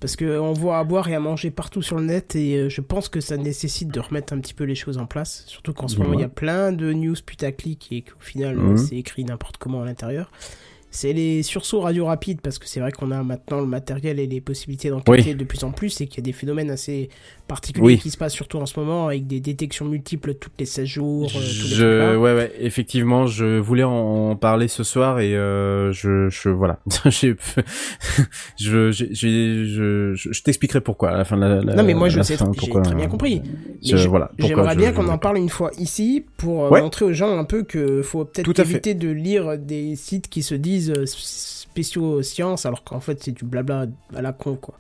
Parce 0.03 0.17
que 0.17 0.41
on 0.41 0.53
voit 0.53 0.81
à 0.81 0.85
boire 0.85 1.09
et 1.09 1.15
à 1.15 1.21
manger 1.21 1.53
partout 1.53 1.81
sur 1.81 1.97
le 1.97 2.05
net 2.05 2.35
et 2.35 2.57
euh, 2.57 2.69
je 2.69 2.81
pense 2.81 3.09
que 3.09 3.21
ça 3.21 3.37
nécessite 3.37 3.87
de 3.87 4.01
remettre 4.01 4.33
un 4.33 4.41
petit 4.41 4.53
peu 4.53 4.65
les 4.65 4.75
choses 4.75 4.99
en 4.99 5.07
place. 5.07 5.45
Surtout 5.47 5.73
qu'en 5.73 5.87
ce 5.87 5.97
moment, 5.99 6.15
il 6.15 6.21
y 6.21 6.25
a 6.25 6.29
plein 6.29 6.73
de 6.73 6.93
news 6.93 7.15
putaclic 7.25 7.87
et 7.93 8.03
qu'au 8.03 8.19
final, 8.19 8.59
c'est 8.77 8.97
écrit 8.97 9.25
n'importe 9.25 9.59
comment 9.59 9.81
à 9.81 9.85
l'intérieur. 9.85 10.33
C'est 10.91 11.13
les 11.13 11.45
sursauts 11.45 11.81
radio 11.81 12.07
rapides 12.07 12.41
parce 12.41 12.59
que 12.59 12.69
c'est 12.69 12.81
vrai 12.81 12.91
qu'on 12.91 13.13
a 13.13 13.23
maintenant 13.23 13.61
le 13.61 13.67
matériel 13.67 14.19
et 14.19 14.27
les 14.27 14.41
possibilités 14.41 14.91
d'enquêter 14.91 15.35
de 15.35 15.45
plus 15.45 15.63
en 15.63 15.71
plus 15.71 16.01
et 16.01 16.09
qu'il 16.09 16.19
y 16.19 16.21
a 16.21 16.27
des 16.27 16.33
phénomènes 16.33 16.71
assez 16.71 17.09
Oui. 17.83 17.99
qui 17.99 18.11
se 18.11 18.17
passent 18.17 18.33
surtout 18.35 18.59
en 18.59 18.67
ce 18.67 18.79
moment 18.79 19.07
avec 19.09 19.27
des 19.27 19.41
détections 19.41 19.85
multiples 19.85 20.35
toutes 20.35 20.53
les 20.59 20.65
16 20.67 20.87
jours. 20.87 21.31
euh, 21.37 21.41
Je, 21.41 22.17
ouais, 22.17 22.35
ouais, 22.35 22.53
effectivement, 22.61 23.27
je 23.27 23.59
voulais 23.59 23.83
en 23.85 24.37
parler 24.37 24.69
ce 24.69 24.83
soir 24.85 25.21
et 25.21 25.37
euh, 25.37 25.93
je, 25.93 26.29
je, 26.31 26.49
voilà, 26.49 26.79
je, 27.11 28.91
j'ai, 28.91 29.09
j'ai- 29.15 29.65
je, 29.67 30.15
je, 30.15 30.33
je 30.33 30.43
t'expliquerai 30.43 30.81
pourquoi 30.81 31.11
à 31.11 31.17
la 31.19 31.25
fin 31.25 31.37
de 31.37 31.43
la. 31.43 31.61
la 31.63 31.75
Non, 31.75 31.83
mais 31.85 31.95
moi, 31.95 32.09
je 32.09 32.21
sais, 32.23 32.37
fin, 32.37 32.51
j'ai 32.53 32.59
pourquoi, 32.59 32.83
très 32.83 32.95
bien 32.95 33.07
euh, 33.07 33.09
compris. 33.09 33.43
voilà, 34.09 34.31
J'aimerais 34.39 34.77
bien 34.77 34.93
qu'on 34.93 35.09
en 35.09 35.19
parle 35.19 35.39
une 35.39 35.49
fois 35.49 35.71
ici 35.79 36.25
pour 36.37 36.67
euh, 36.67 36.71
Ouais. 36.71 36.81
montrer 36.81 37.05
aux 37.05 37.13
gens 37.13 37.39
un 37.39 37.45
peu 37.45 37.63
que 37.65 38.03
faut 38.03 38.25
peut-être 38.25 38.59
éviter 38.61 38.95
de 38.95 39.09
lire 39.11 39.59
des 39.59 39.97
sites 39.97 40.29
qui 40.29 40.43
se 40.43 40.55
disent 40.55 40.91
euh, 40.97 41.05
spéciaux 41.07 42.23
sciences 42.23 42.67
alors 42.67 42.85
qu'en 42.85 43.01
fait 43.01 43.23
c'est 43.23 43.33
du 43.33 43.45
blabla 43.45 43.87
à 44.15 44.23
la 44.23 44.33
con 44.33 44.57
quoi. 44.57 44.75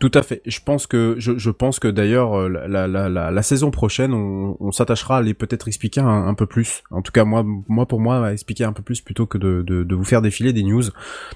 Tout 0.00 0.10
à 0.14 0.22
fait. 0.22 0.42
Je 0.44 0.58
pense 0.62 0.86
que 0.86 1.14
je, 1.18 1.38
je 1.38 1.50
pense 1.50 1.78
que 1.78 1.88
d'ailleurs 1.88 2.34
euh, 2.38 2.48
la, 2.48 2.86
la, 2.88 3.08
la, 3.08 3.30
la 3.30 3.42
saison 3.42 3.70
prochaine, 3.70 4.12
on, 4.12 4.56
on 4.60 4.70
s'attachera 4.72 5.18
à 5.18 5.22
les 5.22 5.32
peut-être 5.34 5.66
expliquer 5.68 6.00
un, 6.00 6.26
un 6.26 6.34
peu 6.34 6.44
plus. 6.46 6.82
En 6.90 7.00
tout 7.00 7.12
cas, 7.12 7.24
moi, 7.24 7.42
moi 7.68 7.86
pour 7.86 8.00
moi, 8.00 8.26
à 8.26 8.32
expliquer 8.32 8.64
un 8.64 8.72
peu 8.72 8.82
plus 8.82 9.00
plutôt 9.00 9.24
que 9.26 9.38
de, 9.38 9.62
de, 9.66 9.82
de 9.82 9.94
vous 9.94 10.04
faire 10.04 10.20
défiler 10.20 10.52
des 10.52 10.62
news, 10.62 10.82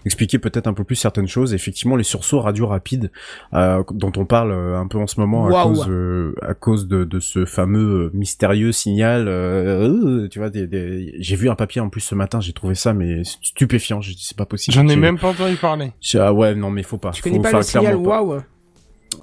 expliquer 0.04 0.38
peut-être 0.38 0.66
un 0.66 0.74
peu 0.74 0.84
plus 0.84 0.96
certaines 0.96 1.28
choses. 1.28 1.54
Effectivement, 1.54 1.96
les 1.96 2.02
sursauts 2.04 2.40
radio 2.40 2.66
rapides 2.66 3.10
euh, 3.54 3.82
dont 3.92 4.12
on 4.16 4.26
parle 4.26 4.50
euh, 4.50 4.78
un 4.78 4.86
peu 4.86 4.98
en 4.98 5.06
ce 5.06 5.18
moment 5.20 5.46
à 5.46 5.50
cause 5.68 5.86
euh, 5.88 6.34
à 6.42 6.52
cause 6.54 6.88
de, 6.88 7.04
de 7.04 7.20
ce 7.20 7.46
fameux 7.46 8.10
mystérieux 8.12 8.72
signal. 8.72 9.28
euh, 9.28 9.88
euh, 10.24 10.28
tu 10.28 10.40
vois, 10.40 10.50
des, 10.50 10.66
des- 10.66 11.14
j'ai 11.20 11.36
vu 11.36 11.48
un 11.48 11.54
papier 11.54 11.80
en 11.80 11.88
plus 11.88 12.00
ce 12.02 12.14
matin. 12.14 12.40
J'ai 12.40 12.52
trouvé 12.52 12.74
ça 12.74 12.92
mais 12.92 13.22
stupéfiant. 13.24 14.00
J'ai 14.02 14.12
dit 14.12 14.24
c'est 14.26 14.36
pas 14.36 14.46
possible. 14.46 14.74
J'en 14.74 14.86
ai 14.88 14.96
même 14.96 15.18
pas 15.18 15.28
entendu 15.28 15.56
parler. 15.56 15.92
Ah 16.16 16.32
ouais, 16.34 16.54
non 16.54 16.70
mais 16.70 16.82
faut 16.82 16.98
pas. 16.98 17.12
Tu 17.12 17.22
Faut- 17.22 17.30
connais 17.30 17.40
pas 17.40 17.52
le 17.52 17.62
signal 17.62 17.84
clairement 18.02 18.02
pas. 18.04 18.44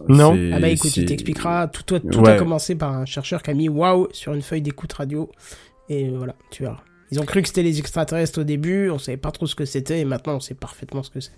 Non. 0.08 0.38
Ah 0.54 0.60
bah 0.60 0.70
écoute, 0.70 0.96
il 0.98 1.06
t'expliquera. 1.06 1.68
Tout, 1.68 1.84
tout, 1.84 2.00
tout 2.00 2.20
Ouais. 2.20 2.32
a 2.32 2.38
commencé 2.38 2.76
par 2.76 2.94
un 2.94 3.06
chercheur 3.06 3.42
qui 3.44 3.52
a 3.52 3.54
mis 3.54 3.70
waouh 3.70 4.08
sur 4.12 4.34
une 4.34 4.42
feuille 4.42 4.62
d'écoute 4.62 4.92
radio 4.94 5.30
et 5.90 6.10
voilà, 6.10 6.36
tu 6.52 6.64
verras. 6.64 6.80
Ils 7.12 7.20
ont 7.20 7.26
cru 7.26 7.42
que 7.42 7.48
c'était 7.48 7.64
les 7.64 7.80
extraterrestres 7.80 8.42
au 8.42 8.44
début, 8.44 8.90
on 8.90 8.98
savait 8.98 9.18
pas 9.18 9.32
trop 9.32 9.46
ce 9.48 9.56
que 9.56 9.66
c'était 9.66 10.00
et 10.00 10.06
maintenant 10.06 10.36
on 10.36 10.40
sait 10.40 10.56
parfaitement 10.56 11.04
ce 11.04 11.10
que 11.12 11.20
c'est. 11.20 11.32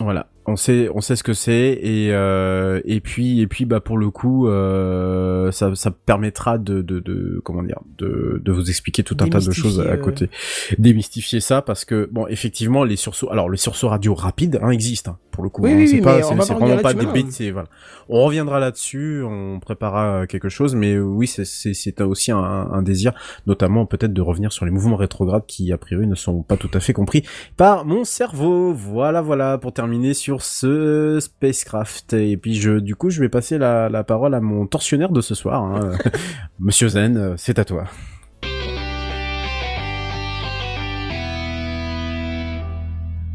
Voilà, 0.00 0.28
on 0.46 0.56
sait, 0.56 0.88
on 0.94 1.02
sait 1.02 1.14
ce 1.14 1.22
que 1.22 1.34
c'est 1.34 1.78
et 1.82 2.08
euh, 2.12 2.80
et 2.86 3.00
puis 3.00 3.40
et 3.42 3.46
puis 3.46 3.66
bah 3.66 3.80
pour 3.80 3.98
le 3.98 4.08
coup, 4.08 4.48
euh, 4.48 5.52
ça, 5.52 5.74
ça 5.74 5.90
permettra 5.90 6.56
de, 6.56 6.80
de, 6.80 7.00
de 7.00 7.40
comment 7.44 7.62
dire, 7.62 7.80
de, 7.98 8.40
de 8.42 8.52
vous 8.52 8.70
expliquer 8.70 9.02
tout 9.02 9.16
un 9.20 9.28
tas 9.28 9.40
de 9.40 9.50
choses 9.50 9.78
à 9.80 9.98
côté, 9.98 10.30
démystifier 10.78 11.40
ça 11.40 11.60
parce 11.60 11.84
que 11.84 12.08
bon 12.10 12.26
effectivement 12.28 12.82
les 12.82 12.96
sursauts, 12.96 13.30
alors 13.30 13.50
les 13.50 13.58
sursauts 13.58 13.88
radio 13.88 14.14
rapides 14.14 14.58
hein, 14.62 14.70
existent 14.70 15.12
hein, 15.12 15.18
pour 15.32 15.44
le 15.44 15.50
coup, 15.50 15.62
Oui, 15.62 15.72
hein, 15.72 15.76
oui, 15.76 15.88
c'est 15.88 15.96
oui, 15.96 16.00
pas, 16.00 16.22
c'est 16.22 16.34
pas 16.34 16.44
vraiment 16.54 16.78
pas 16.78 16.94
des 16.94 17.06
bêtes, 17.06 17.32
c'est 17.32 17.50
voilà, 17.50 17.68
on 18.08 18.24
reviendra 18.24 18.58
là-dessus, 18.58 19.22
on 19.22 19.60
préparera 19.60 20.26
quelque 20.26 20.48
chose, 20.48 20.74
mais 20.74 20.98
oui 20.98 21.26
c'est 21.26 21.44
c'est 21.44 21.74
c'est 21.74 22.00
aussi 22.00 22.32
un, 22.32 22.38
un 22.38 22.80
désir, 22.80 23.12
notamment 23.46 23.84
peut-être 23.84 24.14
de 24.14 24.22
revenir 24.22 24.50
sur 24.50 24.64
les 24.64 24.70
mouvements 24.70 24.96
rétrogrades 24.96 25.44
qui 25.46 25.72
a 25.72 25.78
priori 25.78 26.06
ne 26.06 26.14
sont 26.14 26.40
pas 26.42 26.56
tout 26.56 26.70
à 26.72 26.80
fait 26.80 26.94
compris 26.94 27.22
par 27.58 27.84
mon 27.84 28.04
cerveau. 28.04 28.72
Voilà, 28.72 29.20
voilà, 29.20 29.58
pour 29.58 29.72
terminer 29.74 29.89
terminer 29.90 30.14
sur 30.14 30.42
ce 30.42 31.18
spacecraft. 31.20 32.12
Et 32.12 32.36
puis 32.36 32.54
je, 32.54 32.78
du 32.78 32.94
coup, 32.94 33.10
je 33.10 33.20
vais 33.20 33.28
passer 33.28 33.58
la, 33.58 33.88
la 33.88 34.04
parole 34.04 34.34
à 34.34 34.40
mon 34.40 34.66
tortionnaire 34.66 35.10
de 35.10 35.20
ce 35.20 35.34
soir, 35.34 35.64
hein. 35.64 35.98
Monsieur 36.60 36.88
Zen, 36.88 37.16
euh, 37.16 37.34
c'est 37.36 37.58
à 37.58 37.64
toi. 37.64 37.86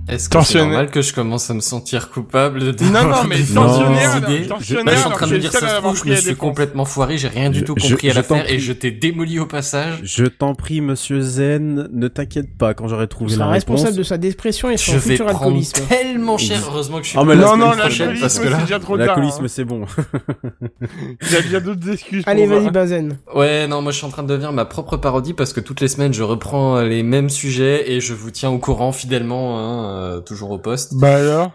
Est-ce 0.07 0.29
que 0.29 0.41
c'est 0.43 0.59
normal 0.59 0.91
que 0.91 1.01
je 1.01 1.13
commence 1.13 1.49
à 1.49 1.53
me 1.55 1.61
sentir 1.61 2.09
coupable 2.11 2.75
de 2.75 2.85
Non, 2.85 3.05
non, 3.05 3.23
mais 3.27 3.37
Non. 3.53 3.65
tensionnaire, 3.65 4.21
tensionnaire, 4.47 4.93
je 4.95 4.99
suis 4.99 5.07
en 5.07 5.11
train 5.11 5.27
de 5.27 5.37
dire, 5.37 5.51
ça 5.51 5.81
je 6.03 6.09
me 6.09 6.15
suis 6.15 6.35
complètement 6.35 6.85
foiré, 6.85 7.17
j'ai 7.17 7.27
rien 7.27 7.49
du 7.49 7.63
tout 7.63 7.73
je- 7.77 7.89
compris 7.89 8.09
à 8.09 8.13
je 8.13 8.19
t'en 8.21 8.35
l'affaire 8.35 8.45
et 8.51 8.55
prie. 8.57 8.59
je 8.59 8.71
t'ai 8.73 8.91
démoli 8.91 9.39
au 9.39 9.47
passage. 9.47 9.99
Je 10.03 10.25
t'en 10.25 10.53
prie, 10.53 10.81
Monsieur 10.81 11.21
Zen, 11.21 11.89
ne 11.91 12.07
t'inquiète 12.07 12.55
pas 12.57 12.73
quand 12.75 12.87
j'aurai 12.87 13.07
trouvé 13.07 13.35
la 13.35 13.47
réponse. 13.47 13.53
responsable 13.53 13.97
de 13.97 14.03
sa 14.03 14.17
dépression 14.17 14.69
et 14.69 14.77
Je 14.77 14.83
son 14.83 14.91
vais 14.93 14.99
futur 14.99 15.25
prendre 15.25 15.41
alcoolisme. 15.45 15.81
tellement 15.89 16.37
cher, 16.37 16.61
heureusement 16.67 16.97
que 16.99 17.03
je 17.05 17.09
suis 17.09 17.19
Ah, 17.19 17.23
mais 17.25 17.35
Non, 17.35 17.57
non, 17.57 17.71
semaine 17.71 17.79
prochaine 17.79 17.97
l'alcoolisme, 18.09 18.21
parce 18.21 18.39
que 18.39 18.43
c'est 18.45 18.49
là. 18.51 18.57
déjà 18.61 18.79
trop 18.79 18.97
tard. 18.97 19.07
L'alcoolisme, 19.07 19.43
hein. 19.45 19.47
c'est 19.47 19.65
bon. 19.65 19.85
Il 21.47 21.51
y 21.51 21.55
a 21.55 21.59
d'autres 21.59 21.89
excuses. 21.91 22.23
Allez, 22.27 22.45
vas-y. 22.45 23.09
Ouais, 23.35 23.67
non, 23.67 23.81
moi 23.81 23.91
je 23.91 23.97
suis 23.97 24.05
en 24.05 24.09
train 24.09 24.23
de 24.23 24.27
devenir 24.27 24.51
ma 24.51 24.65
propre 24.65 24.97
parodie 24.97 25.33
parce 25.33 25.51
que 25.53 25.59
toutes 25.59 25.81
les 25.81 25.87
semaines 25.87 26.13
je 26.13 26.23
reprends 26.23 26.79
les 26.81 27.03
mêmes 27.03 27.29
sujets 27.29 27.91
et 27.91 27.99
je 28.01 28.13
vous 28.13 28.31
tiens 28.31 28.49
au 28.49 28.57
courant 28.59 28.91
fidèlement, 28.91 29.95
hein, 30.05 30.17
euh, 30.17 30.19
toujours 30.21 30.51
au 30.51 30.59
poste. 30.59 30.95
Bah 30.95 31.15
alors? 31.15 31.51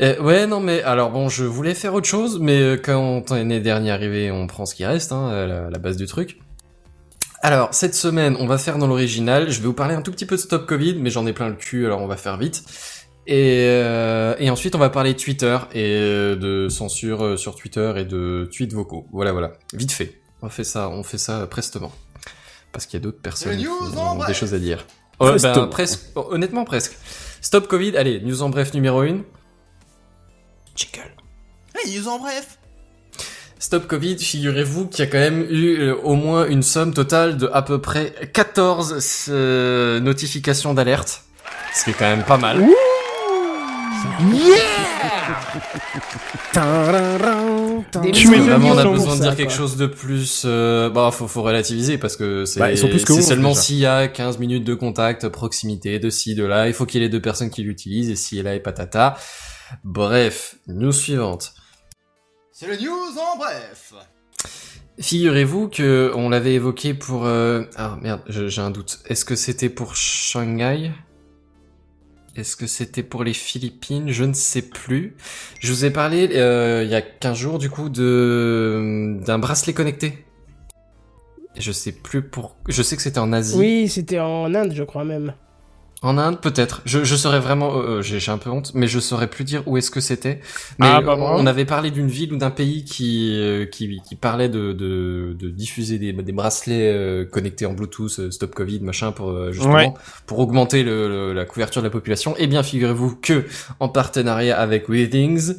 Euh, 0.00 0.20
ouais, 0.20 0.46
non, 0.46 0.60
mais 0.60 0.82
alors 0.82 1.10
bon, 1.10 1.28
je 1.28 1.44
voulais 1.44 1.74
faire 1.74 1.94
autre 1.94 2.06
chose, 2.06 2.38
mais 2.40 2.60
euh, 2.60 2.76
quand 2.76 3.30
l'année 3.30 3.60
dernière 3.60 3.94
arrivé, 3.94 4.30
on 4.30 4.46
prend 4.46 4.64
ce 4.64 4.74
qui 4.74 4.84
reste, 4.84 5.12
hein, 5.12 5.46
la, 5.46 5.68
la 5.70 5.78
base 5.78 5.96
du 5.96 6.06
truc. 6.06 6.38
Alors, 7.42 7.72
cette 7.72 7.94
semaine, 7.94 8.36
on 8.38 8.46
va 8.46 8.58
faire 8.58 8.78
dans 8.78 8.86
l'original. 8.86 9.50
Je 9.50 9.60
vais 9.60 9.66
vous 9.66 9.72
parler 9.72 9.94
un 9.94 10.02
tout 10.02 10.12
petit 10.12 10.26
peu 10.26 10.36
de 10.36 10.40
Stop 10.40 10.66
Covid, 10.66 10.96
mais 11.00 11.10
j'en 11.10 11.26
ai 11.26 11.32
plein 11.32 11.48
le 11.48 11.54
cul, 11.54 11.86
alors 11.86 12.00
on 12.02 12.06
va 12.06 12.16
faire 12.16 12.36
vite. 12.36 12.62
Et, 13.26 13.66
euh, 13.68 14.34
et 14.38 14.50
ensuite, 14.50 14.74
on 14.74 14.78
va 14.78 14.90
parler 14.90 15.14
de 15.14 15.18
Twitter 15.18 15.58
et 15.72 16.36
de 16.36 16.68
censure 16.68 17.38
sur 17.38 17.54
Twitter 17.54 17.92
et 17.96 18.04
de 18.04 18.48
tweets 18.52 18.72
vocaux. 18.72 19.06
Voilà, 19.12 19.32
voilà. 19.32 19.52
Vite 19.72 19.92
fait. 19.92 20.20
On 20.42 20.48
fait 20.48 20.64
ça, 20.64 20.88
on 20.88 21.02
fait 21.02 21.18
ça 21.18 21.46
prestement. 21.46 21.92
Parce 22.72 22.86
qu'il 22.86 22.98
y 22.98 23.02
a 23.02 23.04
d'autres 23.04 23.20
personnes 23.20 23.56
qui 23.56 23.66
ont 23.66 24.24
des 24.26 24.34
choses 24.34 24.54
à 24.54 24.58
dire. 24.58 24.86
Oh, 25.18 25.32
ben, 25.42 25.66
presque, 25.66 26.00
honnêtement, 26.14 26.64
presque. 26.64 26.96
Stop 27.40 27.68
Covid, 27.68 27.96
allez, 27.96 28.20
news 28.20 28.42
en 28.42 28.50
bref 28.50 28.74
numéro 28.74 29.00
1. 29.00 29.22
Jingle. 30.76 31.10
Hey, 31.74 31.98
news 31.98 32.08
en 32.08 32.18
bref 32.18 32.58
Stop 33.58 33.86
Covid, 33.86 34.18
figurez-vous 34.18 34.86
qu'il 34.86 35.04
y 35.04 35.08
a 35.08 35.10
quand 35.10 35.18
même 35.18 35.46
eu 35.50 35.78
euh, 35.78 35.96
au 36.02 36.14
moins 36.14 36.46
une 36.46 36.62
somme 36.62 36.94
totale 36.94 37.36
de 37.36 37.48
à 37.52 37.62
peu 37.62 37.80
près 37.80 38.14
14 38.32 39.26
euh, 39.28 40.00
notifications 40.00 40.74
d'alerte. 40.74 41.24
Ce 41.74 41.84
qui 41.84 41.90
est 41.90 41.94
quand 41.94 42.08
même 42.08 42.24
pas 42.24 42.38
mal. 42.38 42.66
Des 48.02 48.12
Tu 48.12 48.26
Vraiment, 48.28 48.70
on 48.70 48.78
a 48.78 48.84
besoin 48.84 49.16
de 49.16 49.22
dire 49.22 49.36
quelque 49.36 49.52
chose 49.52 49.76
de 49.76 49.86
plus. 49.86 50.42
Euh, 50.44 50.90
bah, 50.90 51.10
faut, 51.12 51.28
faut 51.28 51.42
relativiser 51.42 51.98
parce 51.98 52.16
que 52.16 52.44
c'est 52.44 52.60
Bah, 52.60 52.70
ils 52.70 52.78
sont 52.78 52.88
plus 52.88 53.04
que 53.04 53.12
c'est 53.14 53.20
11 53.20 53.26
seulement 53.26 53.54
s'il 53.54 53.78
y 53.78 53.86
a 53.86 54.08
15 54.08 54.38
minutes 54.38 54.64
de 54.64 54.74
contact, 54.74 55.28
proximité, 55.28 55.98
de 55.98 56.10
ci, 56.10 56.34
de 56.34 56.44
là. 56.44 56.68
Il 56.68 56.74
faut 56.74 56.86
qu'il 56.86 57.00
y 57.00 57.04
ait 57.04 57.06
les 57.06 57.12
deux 57.12 57.22
personnes 57.22 57.50
qui 57.50 57.62
l'utilisent 57.62 58.10
et 58.10 58.16
si 58.16 58.38
et 58.38 58.42
là 58.42 58.54
et 58.54 58.60
patata. 58.60 59.16
Bref, 59.84 60.56
news 60.66 60.92
suivante. 60.92 61.54
C'est 62.52 62.66
le 62.66 62.76
news 62.76 63.18
en 63.18 63.38
bref 63.38 63.94
Figurez-vous 65.00 65.68
que 65.68 66.12
on 66.14 66.28
l'avait 66.28 66.54
évoqué 66.54 66.92
pour 66.92 67.24
euh, 67.24 67.62
ah 67.76 67.96
merde, 68.02 68.20
j'ai 68.28 68.60
un 68.60 68.70
doute. 68.70 68.98
Est-ce 69.06 69.24
que 69.24 69.34
c'était 69.34 69.70
pour 69.70 69.96
Shanghai? 69.96 70.90
Est-ce 72.40 72.56
que 72.56 72.66
c'était 72.66 73.02
pour 73.02 73.22
les 73.22 73.34
Philippines? 73.34 74.10
Je 74.10 74.24
ne 74.24 74.32
sais 74.32 74.62
plus. 74.62 75.14
Je 75.58 75.70
vous 75.74 75.84
ai 75.84 75.90
parlé 75.90 76.30
euh, 76.32 76.82
il 76.82 76.90
y 76.90 76.94
a 76.94 77.02
15 77.02 77.36
jours 77.36 77.58
du 77.58 77.68
coup 77.68 77.90
d'un 77.90 79.38
bracelet 79.38 79.74
connecté. 79.74 80.24
Je 81.58 81.70
sais 81.70 81.92
plus 81.92 82.22
pour 82.22 82.56
je 82.66 82.82
sais 82.82 82.96
que 82.96 83.02
c'était 83.02 83.18
en 83.18 83.34
Asie. 83.34 83.58
Oui, 83.58 83.88
c'était 83.88 84.20
en 84.20 84.54
Inde, 84.54 84.72
je 84.74 84.84
crois 84.84 85.04
même. 85.04 85.34
En 86.02 86.16
Inde, 86.16 86.40
peut-être. 86.40 86.80
Je, 86.86 87.04
je 87.04 87.14
saurais 87.14 87.40
vraiment, 87.40 87.74
euh, 87.76 87.82
euh, 87.98 88.02
j'ai 88.02 88.20
j'ai 88.20 88.32
un 88.32 88.38
peu 88.38 88.48
honte, 88.48 88.72
mais 88.74 88.86
je 88.88 88.98
saurais 88.98 89.26
plus 89.28 89.44
dire 89.44 89.62
où 89.66 89.76
est-ce 89.76 89.90
que 89.90 90.00
c'était. 90.00 90.40
Mais 90.78 90.86
Ah, 90.88 91.02
bah, 91.02 91.14
on, 91.18 91.46
avait 91.46 91.66
parlé 91.66 91.90
d'une 91.90 92.08
ville 92.08 92.32
ou 92.32 92.36
d'un 92.38 92.50
pays 92.50 92.84
qui, 92.84 93.34
euh, 93.38 93.66
qui 93.66 94.00
qui 94.08 94.16
parlait 94.16 94.48
de, 94.48 94.72
de, 94.72 95.36
de 95.38 95.50
diffuser 95.50 95.98
des, 95.98 96.14
des 96.14 96.32
bracelets 96.32 96.90
euh, 96.90 97.26
connectés 97.26 97.66
en 97.66 97.74
Bluetooth, 97.74 98.18
euh, 98.18 98.30
stop 98.30 98.54
Covid, 98.54 98.80
machin, 98.80 99.12
pour 99.12 99.52
justement 99.52 99.74
Ouais. 99.74 99.92
pour 100.26 100.38
augmenter 100.38 100.84
le, 100.84 101.06
le- 101.06 101.32
la 101.34 101.44
couverture 101.44 101.82
de 101.82 101.86
la 101.88 101.90
population. 101.90 102.34
Eh 102.38 102.46
bien, 102.46 102.62
figurez-vous 102.62 103.16
que 103.16 103.44
en 103.78 103.90
partenariat 103.90 104.58
avec 104.58 104.88
Withings, 104.88 105.52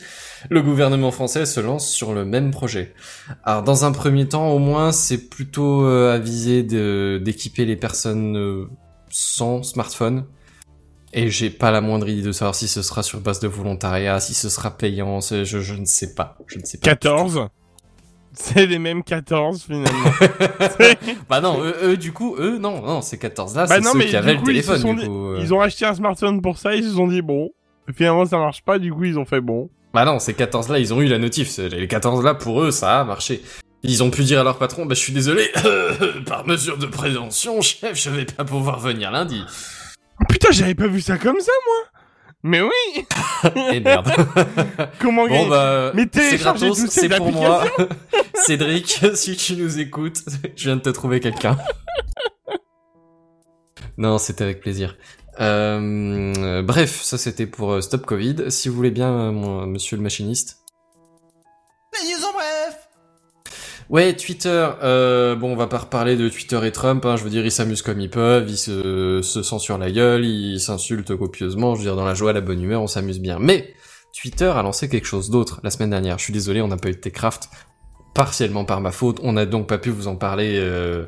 le 0.50 0.62
gouvernement 0.64 1.12
français 1.12 1.46
se 1.46 1.60
lance 1.60 1.88
sur 1.88 2.14
le 2.16 2.26
même 2.26 2.50
projet. 2.50 2.96
Alors, 3.44 3.62
dans 3.62 3.86
un 3.86 3.92
premier 3.92 4.28
temps, 4.28 4.50
au 4.50 4.58
moins, 4.58 4.92
c'est 4.92 5.30
plutôt 5.30 5.86
euh, 5.86 6.16
avisé 6.16 6.64
de- 6.64 7.22
d'équiper 7.24 7.66
les 7.66 7.76
personnes 7.76 8.36
euh, 8.38 8.66
sans 9.12 9.64
smartphone. 9.64 10.26
Et 11.14 11.30
j'ai 11.30 11.50
pas 11.50 11.72
la 11.72 11.82
moindre 11.82 12.08
idée 12.08 12.22
de 12.22 12.32
savoir 12.32 12.56
si 12.56 12.68
ce 12.70 12.82
sera 12.82 13.04
sur 13.04 13.20
base 13.20 13.40
de 13.42 13.48
volontariat, 13.50 14.20
si 14.22 14.34
ce 14.34 14.48
sera 14.48 14.72
payant, 14.72 15.20
je, 15.20 15.44
je 15.44 15.74
ne 15.74 15.86
sais 15.86 16.14
pas. 16.16 16.38
Je 16.48 16.58
ne 16.58 16.64
sais 16.64 16.78
pas. 16.78 16.84
14. 16.92 17.48
C'est 18.34 18.66
les 18.66 18.80
mêmes 18.80 19.04
14 19.04 19.64
finalement. 19.64 19.90
Bah 21.30 21.42
non, 21.42 21.62
eux, 21.62 21.76
eux, 21.84 21.98
du 21.98 22.14
coup, 22.14 22.36
eux, 22.40 22.58
non, 22.60 22.82
non, 22.82 23.02
ces 23.02 23.18
14 23.20 23.56
là, 23.58 23.66
bah 23.68 23.76
c'est 23.82 23.90
ceux 23.90 23.98
mais 23.98 24.06
qui 24.06 24.16
avaient 24.16 24.38
coup, 24.38 24.46
le 24.46 24.54
ils 24.54 24.62
téléphone, 24.64 24.80
sont 24.82 24.94
du 24.94 25.02
dit- 25.02 25.06
coup. 25.08 25.28
euh. 25.32 25.40
Ils 25.42 25.54
ont 25.54 25.60
acheté 25.60 25.86
un 25.86 25.94
smartphone 25.94 26.42
pour 26.42 26.58
ça, 26.58 26.74
ils 26.76 26.84
se 26.86 26.92
sont 26.92 27.08
dit 27.08 27.22
bon. 27.22 27.50
Finalement, 27.94 28.26
ça 28.26 28.38
marche 28.38 28.64
pas, 28.64 28.80
du 28.80 28.94
coup, 28.94 29.04
ils 29.04 29.20
ont 29.20 29.26
fait 29.26 29.42
bon. 29.42 29.70
Bah 29.94 30.06
non, 30.06 30.18
ces 30.20 30.34
14 30.34 30.70
là, 30.70 30.80
ils 30.80 30.94
ont 30.94 31.02
eu 31.02 31.08
la 31.08 31.18
notif. 31.18 31.58
Les 31.58 31.88
14 31.90 32.24
là, 32.24 32.34
pour 32.36 32.62
eux, 32.62 32.72
ça 32.72 33.02
a 33.02 33.04
marché. 33.04 33.42
Ils 33.84 34.04
ont 34.04 34.12
pu 34.12 34.24
dire 34.24 34.40
à 34.40 34.44
leur 34.44 34.58
patron, 34.60 34.86
bah 34.86 34.94
je 34.94 35.00
suis 35.00 35.14
désolé, 35.14 35.52
par 36.28 36.46
mesure 36.46 36.78
de 36.78 36.86
prévention, 36.86 37.62
chef, 37.62 37.98
je 38.00 38.10
vais 38.12 38.26
pas 38.26 38.46
pouvoir 38.46 38.80
venir 38.80 39.10
lundi. 39.12 39.44
Oh, 40.20 40.24
putain, 40.30 40.50
j'avais 40.52 40.76
pas 40.76 40.88
vu 40.88 41.02
ça 41.02 41.18
comme 41.18 41.40
ça, 41.40 41.52
moi 41.66 42.02
Mais 42.44 42.62
oui 42.62 43.06
Et 43.74 43.80
merde. 43.80 44.12
Comment 45.00 45.28
Bon 45.28 45.48
bah, 45.48 45.92
Mais 45.96 46.08
c'est 46.14 46.38
gratos, 46.38 46.86
c'est 46.90 47.10
pour 47.10 47.32
moi. 47.32 47.66
Cédric, 48.36 49.02
si 49.16 49.36
tu 49.36 49.56
nous 49.56 49.80
écoutes, 49.80 50.22
je 50.56 50.64
viens 50.66 50.76
de 50.76 50.82
te 50.82 50.90
trouver 50.90 51.20
quelqu'un. 51.20 51.58
non, 53.98 54.20
c'était 54.20 54.44
avec 54.44 54.62
plaisir. 54.62 54.96
Euh, 55.40 56.34
euh, 56.38 56.62
bref, 56.62 57.02
ça 57.02 57.18
c'était 57.18 57.48
pour 57.48 57.72
euh, 57.74 57.82
Stop 57.82 58.06
Covid. 58.06 58.52
Si 58.52 58.70
vous 58.70 58.76
voulez 58.76 58.92
bien, 58.92 59.10
euh, 59.12 59.32
mon- 59.32 59.66
monsieur 59.66 59.98
le 59.98 60.04
machiniste. 60.04 60.60
Les 61.94 62.12
news 62.14 62.26
en 62.26 62.34
bref 62.34 62.90
Ouais, 63.92 64.16
Twitter. 64.16 64.70
Euh, 64.84 65.36
bon, 65.36 65.52
on 65.52 65.56
va 65.58 65.68
pas 65.68 65.80
reparler 65.80 66.16
de 66.16 66.30
Twitter 66.30 66.58
et 66.64 66.72
Trump. 66.72 67.06
Hein, 67.06 67.18
je 67.18 67.26
veux 67.26 67.30
dire, 67.30 67.44
ils 67.44 67.52
s'amusent 67.52 67.82
comme 67.82 68.00
ils 68.00 68.10
peuvent, 68.10 68.50
ils 68.50 68.58
se, 68.58 69.22
se 69.22 69.44
censurent 69.44 69.78
la 69.78 69.92
gueule, 69.92 70.24
ils 70.24 70.62
s'insultent 70.62 71.14
copieusement. 71.18 71.76
Je 71.76 71.80
veux 71.80 71.86
dire, 71.88 71.98
dans 71.98 72.06
la 72.06 72.14
joie, 72.14 72.32
la 72.32 72.40
bonne 72.40 72.64
humeur, 72.64 72.82
on 72.82 72.88
s'amuse 72.88 73.20
bien. 73.20 73.38
Mais 73.38 73.74
Twitter 74.18 74.46
a 74.46 74.64
lancé 74.64 74.88
quelque 74.88 75.08
chose 75.08 75.30
d'autre 75.30 75.60
la 75.64 75.72
semaine 75.72 75.90
dernière. 75.90 76.18
Je 76.20 76.24
suis 76.24 76.32
désolé, 76.32 76.62
on 76.62 76.70
n'a 76.70 76.78
pas 76.78 76.88
eu 76.88 76.94
de 76.94 77.00
Techcraft, 77.00 77.50
partiellement 78.14 78.64
par 78.64 78.80
ma 78.80 78.92
faute. 78.92 79.20
On 79.24 79.34
n'a 79.34 79.46
donc 79.46 79.68
pas 79.68 79.78
pu 79.78 79.90
vous 79.90 80.08
en 80.08 80.16
parler 80.16 80.54
euh, 80.56 81.04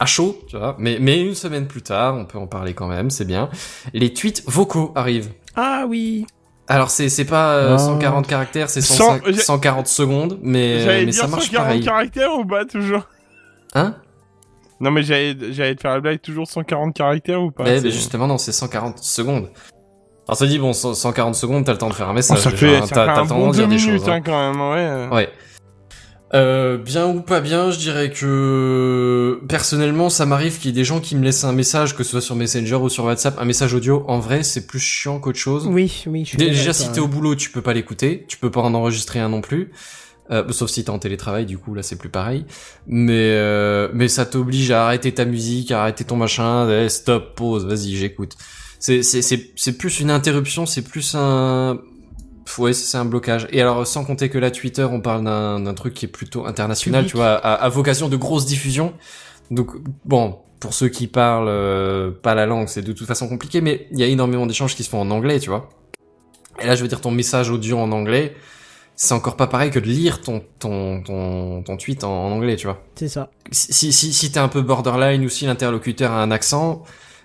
à 0.00 0.06
chaud, 0.06 0.40
tu 0.48 0.56
vois. 0.56 0.74
Mais, 0.80 0.98
mais 1.00 1.22
une 1.22 1.36
semaine 1.36 1.68
plus 1.68 1.82
tard, 1.82 2.16
on 2.16 2.24
peut 2.24 2.38
en 2.38 2.48
parler 2.48 2.74
quand 2.74 2.88
même, 2.88 3.10
c'est 3.10 3.26
bien. 3.26 3.48
Les 3.94 4.12
tweets 4.12 4.42
vocaux 4.48 4.90
arrivent. 4.96 5.30
Ah 5.54 5.84
oui. 5.88 6.26
Alors 6.68 6.90
c'est 6.90 7.08
c'est 7.08 7.24
pas 7.24 7.54
euh, 7.54 7.74
Ah. 7.74 7.78
140 7.78 8.26
caractères, 8.26 8.68
c'est 8.68 8.82
Cent- 8.82 8.94
105 9.18 9.22
j'ai- 9.26 9.32
140 9.40 9.86
secondes, 9.86 10.38
mais, 10.42 10.80
J'allais 10.80 11.06
mais 11.06 11.12
dire 11.12 11.22
ça 11.22 11.26
marche 11.28 11.44
140 11.46 11.66
pareil. 11.66 11.84
caractères 11.84 12.34
ou 12.38 12.44
pas, 12.44 12.64
toujours 12.66 13.02
Hein? 13.74 13.94
Non, 14.80 14.90
mais 14.90 15.02
j'allais 15.02 15.34
j'allais 15.52 15.74
te 15.74 15.80
faire 15.80 15.92
la 15.92 16.00
blague, 16.00 16.20
toujours 16.20 16.46
140 16.46 16.94
caractères 16.94 17.42
ou 17.42 17.50
pas? 17.50 17.64
C'est- 17.66 17.80
mais 17.82 17.90
justement, 17.90 18.26
non, 18.26 18.38
c'est 18.38 18.52
140 18.52 18.98
secondes. 18.98 19.48
Alors, 20.28 20.36
ça 20.36 20.46
dit, 20.46 20.58
bon, 20.58 20.72
100 20.74 20.92
140 20.94 21.34
secondes, 21.34 21.64
t'as 21.64 21.72
le 21.72 21.78
temps 21.78 21.88
de 21.88 21.94
faire 21.94 22.08
un 22.08 22.12
Oh, 22.12 22.14
message. 22.14 22.38
ça 22.38 22.50
fait, 22.50 22.80
ça 22.80 22.80
t'as 22.80 22.86
fait 22.86 22.94
t'as 22.94 23.02
un 23.02 23.22
le 23.22 23.28
temps 23.28 23.34
bon 23.38 23.46
de 23.46 23.52
deux 23.52 23.58
dire 23.66 23.68
des 23.68 23.76
minutes, 23.76 24.00
choses. 24.00 24.08
hein. 24.10 24.12
hein, 24.12 24.20
quand 24.20 24.52
même, 24.52 24.60
ouais. 24.60 24.76
euh. 24.78 25.08
Ouais. 25.08 25.30
Euh, 26.34 26.76
bien 26.76 27.06
ou 27.06 27.22
pas 27.22 27.40
bien, 27.40 27.70
je 27.70 27.78
dirais 27.78 28.10
que 28.10 29.40
personnellement, 29.48 30.10
ça 30.10 30.26
m'arrive 30.26 30.58
qu'il 30.58 30.66
y 30.66 30.68
ait 30.68 30.72
des 30.72 30.84
gens 30.84 31.00
qui 31.00 31.16
me 31.16 31.24
laissent 31.24 31.44
un 31.44 31.52
message, 31.52 31.96
que 31.96 32.04
ce 32.04 32.10
soit 32.10 32.20
sur 32.20 32.36
Messenger 32.36 32.74
ou 32.74 32.88
sur 32.88 33.04
WhatsApp, 33.04 33.38
un 33.38 33.44
message 33.44 33.72
audio. 33.72 34.04
En 34.08 34.18
vrai, 34.18 34.42
c'est 34.42 34.66
plus 34.66 34.78
chiant 34.78 35.20
qu'autre 35.20 35.38
chose. 35.38 35.66
Oui, 35.66 36.04
oui, 36.06 36.24
je 36.24 36.30
suis 36.30 36.38
Déjà, 36.38 36.72
si 36.72 36.90
t'es 36.92 37.00
au 37.00 37.08
boulot, 37.08 37.34
tu 37.34 37.50
peux 37.50 37.62
pas 37.62 37.72
l'écouter, 37.72 38.24
tu 38.28 38.36
peux 38.36 38.50
pas 38.50 38.60
en 38.60 38.74
enregistrer 38.74 39.20
un 39.20 39.30
non 39.30 39.40
plus. 39.40 39.72
Euh, 40.30 40.44
sauf 40.50 40.68
si 40.68 40.84
t'es 40.84 40.90
en 40.90 40.98
télétravail, 40.98 41.46
du 41.46 41.56
coup 41.56 41.74
là 41.74 41.82
c'est 41.82 41.96
plus 41.96 42.10
pareil. 42.10 42.44
Mais 42.86 43.30
euh, 43.32 43.88
mais 43.94 44.08
ça 44.08 44.26
t'oblige 44.26 44.70
à 44.70 44.84
arrêter 44.84 45.12
ta 45.12 45.24
musique, 45.24 45.70
à 45.70 45.80
arrêter 45.80 46.04
ton 46.04 46.16
machin. 46.16 46.68
Eh, 46.68 46.88
stop, 46.88 47.34
pause, 47.34 47.64
vas-y, 47.64 47.96
j'écoute. 47.96 48.36
C'est 48.78 49.02
c'est 49.02 49.22
c'est 49.22 49.50
c'est 49.56 49.78
plus 49.78 50.00
une 50.00 50.10
interruption, 50.10 50.66
c'est 50.66 50.82
plus 50.82 51.14
un 51.14 51.78
ouais 52.56 52.72
c'est 52.72 52.96
un 52.96 53.04
blocage. 53.04 53.46
Et 53.50 53.60
alors 53.60 53.86
sans 53.86 54.04
compter 54.04 54.30
que 54.30 54.38
là 54.38 54.50
Twitter, 54.50 54.84
on 54.84 55.00
parle 55.00 55.24
d'un 55.24 55.74
truc 55.74 55.92
qui 55.94 56.06
est 56.06 56.08
plutôt 56.08 56.46
international, 56.46 57.02
Public. 57.02 57.10
tu 57.10 57.16
vois, 57.18 57.34
à, 57.34 57.52
à 57.54 57.68
vocation 57.68 58.08
de 58.08 58.16
grosse 58.16 58.46
diffusion. 58.46 58.94
Donc 59.50 59.70
bon, 60.04 60.38
pour 60.60 60.74
ceux 60.74 60.88
qui 60.88 61.06
parlent 61.06 61.48
euh, 61.48 62.10
pas 62.10 62.34
la 62.34 62.46
langue, 62.46 62.68
c'est 62.68 62.82
de 62.82 62.92
toute 62.92 63.06
façon 63.06 63.28
compliqué, 63.28 63.60
mais 63.60 63.86
il 63.92 63.98
y 63.98 64.02
a 64.02 64.06
énormément 64.06 64.46
d'échanges 64.46 64.74
qui 64.74 64.84
se 64.84 64.90
font 64.90 65.00
en 65.00 65.10
anglais, 65.10 65.38
tu 65.40 65.50
vois. 65.50 65.68
Et 66.60 66.66
là, 66.66 66.74
je 66.74 66.82
veux 66.82 66.88
dire, 66.88 67.00
ton 67.00 67.10
message 67.12 67.50
audio 67.50 67.78
en 67.78 67.92
anglais, 67.92 68.34
c'est 68.96 69.14
encore 69.14 69.36
pas 69.36 69.46
pareil 69.46 69.70
que 69.70 69.78
de 69.78 69.86
lire 69.86 70.20
ton, 70.20 70.42
ton, 70.58 71.02
ton, 71.02 71.62
ton 71.62 71.76
tweet 71.76 72.02
en, 72.02 72.10
en 72.10 72.32
anglais, 72.32 72.56
tu 72.56 72.66
vois. 72.66 72.82
C'est 72.96 73.08
ça. 73.08 73.30
Si, 73.52 73.92
si, 73.92 74.12
si 74.12 74.32
t'es 74.32 74.40
un 74.40 74.48
peu 74.48 74.60
borderline 74.62 75.24
ou 75.24 75.28
si 75.28 75.46
l'interlocuteur 75.46 76.10
a 76.10 76.20
un 76.20 76.32
accent, 76.32 76.82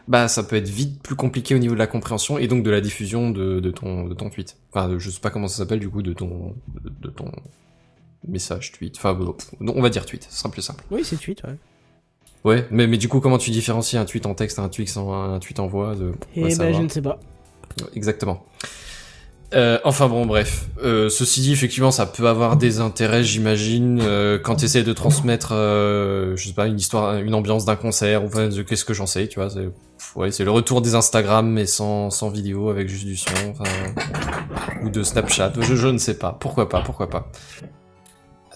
bah, 0.07 0.27
ça 0.27 0.43
peut 0.43 0.55
être 0.55 0.69
vite 0.69 1.01
plus 1.01 1.15
compliqué 1.15 1.55
au 1.55 1.59
niveau 1.59 1.73
de 1.73 1.79
la 1.79 1.87
compréhension 1.87 2.37
et 2.37 2.47
donc 2.47 2.63
de 2.63 2.69
la 2.69 2.81
diffusion 2.81 3.29
de, 3.29 3.59
de 3.59 3.71
ton, 3.71 4.05
de 4.05 4.13
ton 4.13 4.29
tweet. 4.29 4.57
Enfin, 4.71 4.97
je 4.97 5.09
sais 5.09 5.19
pas 5.19 5.29
comment 5.29 5.47
ça 5.47 5.57
s'appelle, 5.57 5.79
du 5.79 5.89
coup, 5.89 6.01
de 6.01 6.13
ton, 6.13 6.55
de, 6.81 6.91
de 7.01 7.09
ton 7.09 7.31
message 8.27 8.71
tweet. 8.71 8.95
Enfin, 8.97 9.13
bon, 9.13 9.35
on 9.59 9.81
va 9.81 9.89
dire 9.89 10.05
tweet, 10.05 10.27
ce 10.29 10.39
sera 10.39 10.51
plus 10.51 10.61
simple. 10.61 10.83
Oui, 10.91 11.03
c'est 11.03 11.17
tweet, 11.17 11.43
ouais. 11.43 11.55
Ouais, 12.43 12.67
mais, 12.71 12.87
mais 12.87 12.97
du 12.97 13.07
coup, 13.07 13.21
comment 13.21 13.37
tu 13.37 13.51
différencies 13.51 13.97
un 13.97 14.03
tweet 14.03 14.25
en 14.25 14.33
texte, 14.33 14.59
un 14.59 14.67
tweet 14.67 14.97
en, 14.97 15.13
un 15.13 15.39
tweet 15.39 15.59
en 15.59 15.67
voix 15.67 15.95
de... 15.95 16.11
Ouais, 16.35 16.49
ça 16.49 16.63
ben, 16.63 16.73
je 16.73 16.81
ne 16.81 16.89
sais 16.89 17.01
pas. 17.01 17.19
Exactement. 17.95 18.45
Euh, 19.53 19.79
enfin 19.83 20.09
bon, 20.09 20.25
bref. 20.25 20.67
Euh, 20.83 21.09
ceci 21.09 21.41
dit, 21.41 21.53
effectivement, 21.53 21.91
ça 21.91 22.05
peut 22.05 22.27
avoir 22.27 22.57
des 22.57 22.79
intérêts, 22.79 23.23
j'imagine, 23.23 23.99
euh, 24.01 24.39
quand 24.39 24.55
tu 24.55 24.65
essaies 24.65 24.83
de 24.83 24.93
transmettre, 24.93 25.49
je 25.51 26.43
sais 26.43 26.53
pas, 26.53 26.67
une 26.67 26.77
histoire, 26.77 27.17
une 27.17 27.35
ambiance 27.35 27.65
d'un 27.65 27.75
concert, 27.75 28.23
ou 28.23 28.29
qu'est-ce 28.29 28.85
que 28.85 28.93
j'en 28.93 29.05
sais, 29.05 29.27
tu 29.27 29.39
vois. 29.39 29.49
C'est, 30.31 30.43
le 30.43 30.51
retour 30.51 30.81
des 30.81 30.95
Instagram, 30.95 31.49
mais 31.49 31.65
sans, 31.65 32.09
sans 32.09 32.29
vidéo, 32.29 32.69
avec 32.69 32.87
juste 32.89 33.05
du 33.05 33.17
son, 33.17 33.53
ou 34.83 34.89
de 34.89 35.03
Snapchat. 35.03 35.53
Je, 35.59 35.75
je 35.75 35.87
ne 35.87 35.97
sais 35.97 36.17
pas. 36.17 36.35
Pourquoi 36.39 36.67
pas, 36.69 36.81
pourquoi 36.81 37.09
pas. 37.09 37.31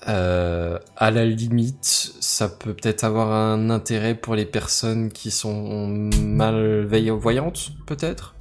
À 0.05 1.11
la 1.11 1.25
limite, 1.25 2.13
ça 2.21 2.47
peut 2.47 2.73
peut-être 2.73 3.03
avoir 3.03 3.31
un 3.31 3.69
intérêt 3.69 4.15
pour 4.15 4.35
les 4.35 4.45
personnes 4.45 5.11
qui 5.11 5.31
sont 5.31 5.87
malveillantes, 6.23 7.71
peut-être? 7.85 8.35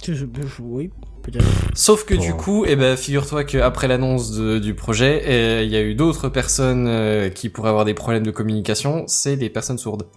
Oui, 0.59 0.91
peut-être. 1.31 1.45
Sauf 1.75 2.05
que 2.05 2.15
du 2.15 2.33
coup, 2.33 2.65
eh 2.67 2.75
ben, 2.75 2.97
figure-toi 2.97 3.43
qu'après 3.43 3.87
l'annonce 3.87 4.31
du 4.31 4.73
projet, 4.73 5.21
eh, 5.25 5.65
il 5.65 5.71
y 5.71 5.75
a 5.75 5.81
eu 5.81 5.93
d'autres 5.95 6.29
personnes 6.29 6.87
euh, 6.87 7.29
qui 7.29 7.49
pourraient 7.49 7.69
avoir 7.69 7.85
des 7.85 7.93
problèmes 7.93 8.23
de 8.23 8.31
communication, 8.31 9.03
c'est 9.07 9.35
les 9.35 9.49
personnes 9.49 9.77
sourdes. 9.77 10.07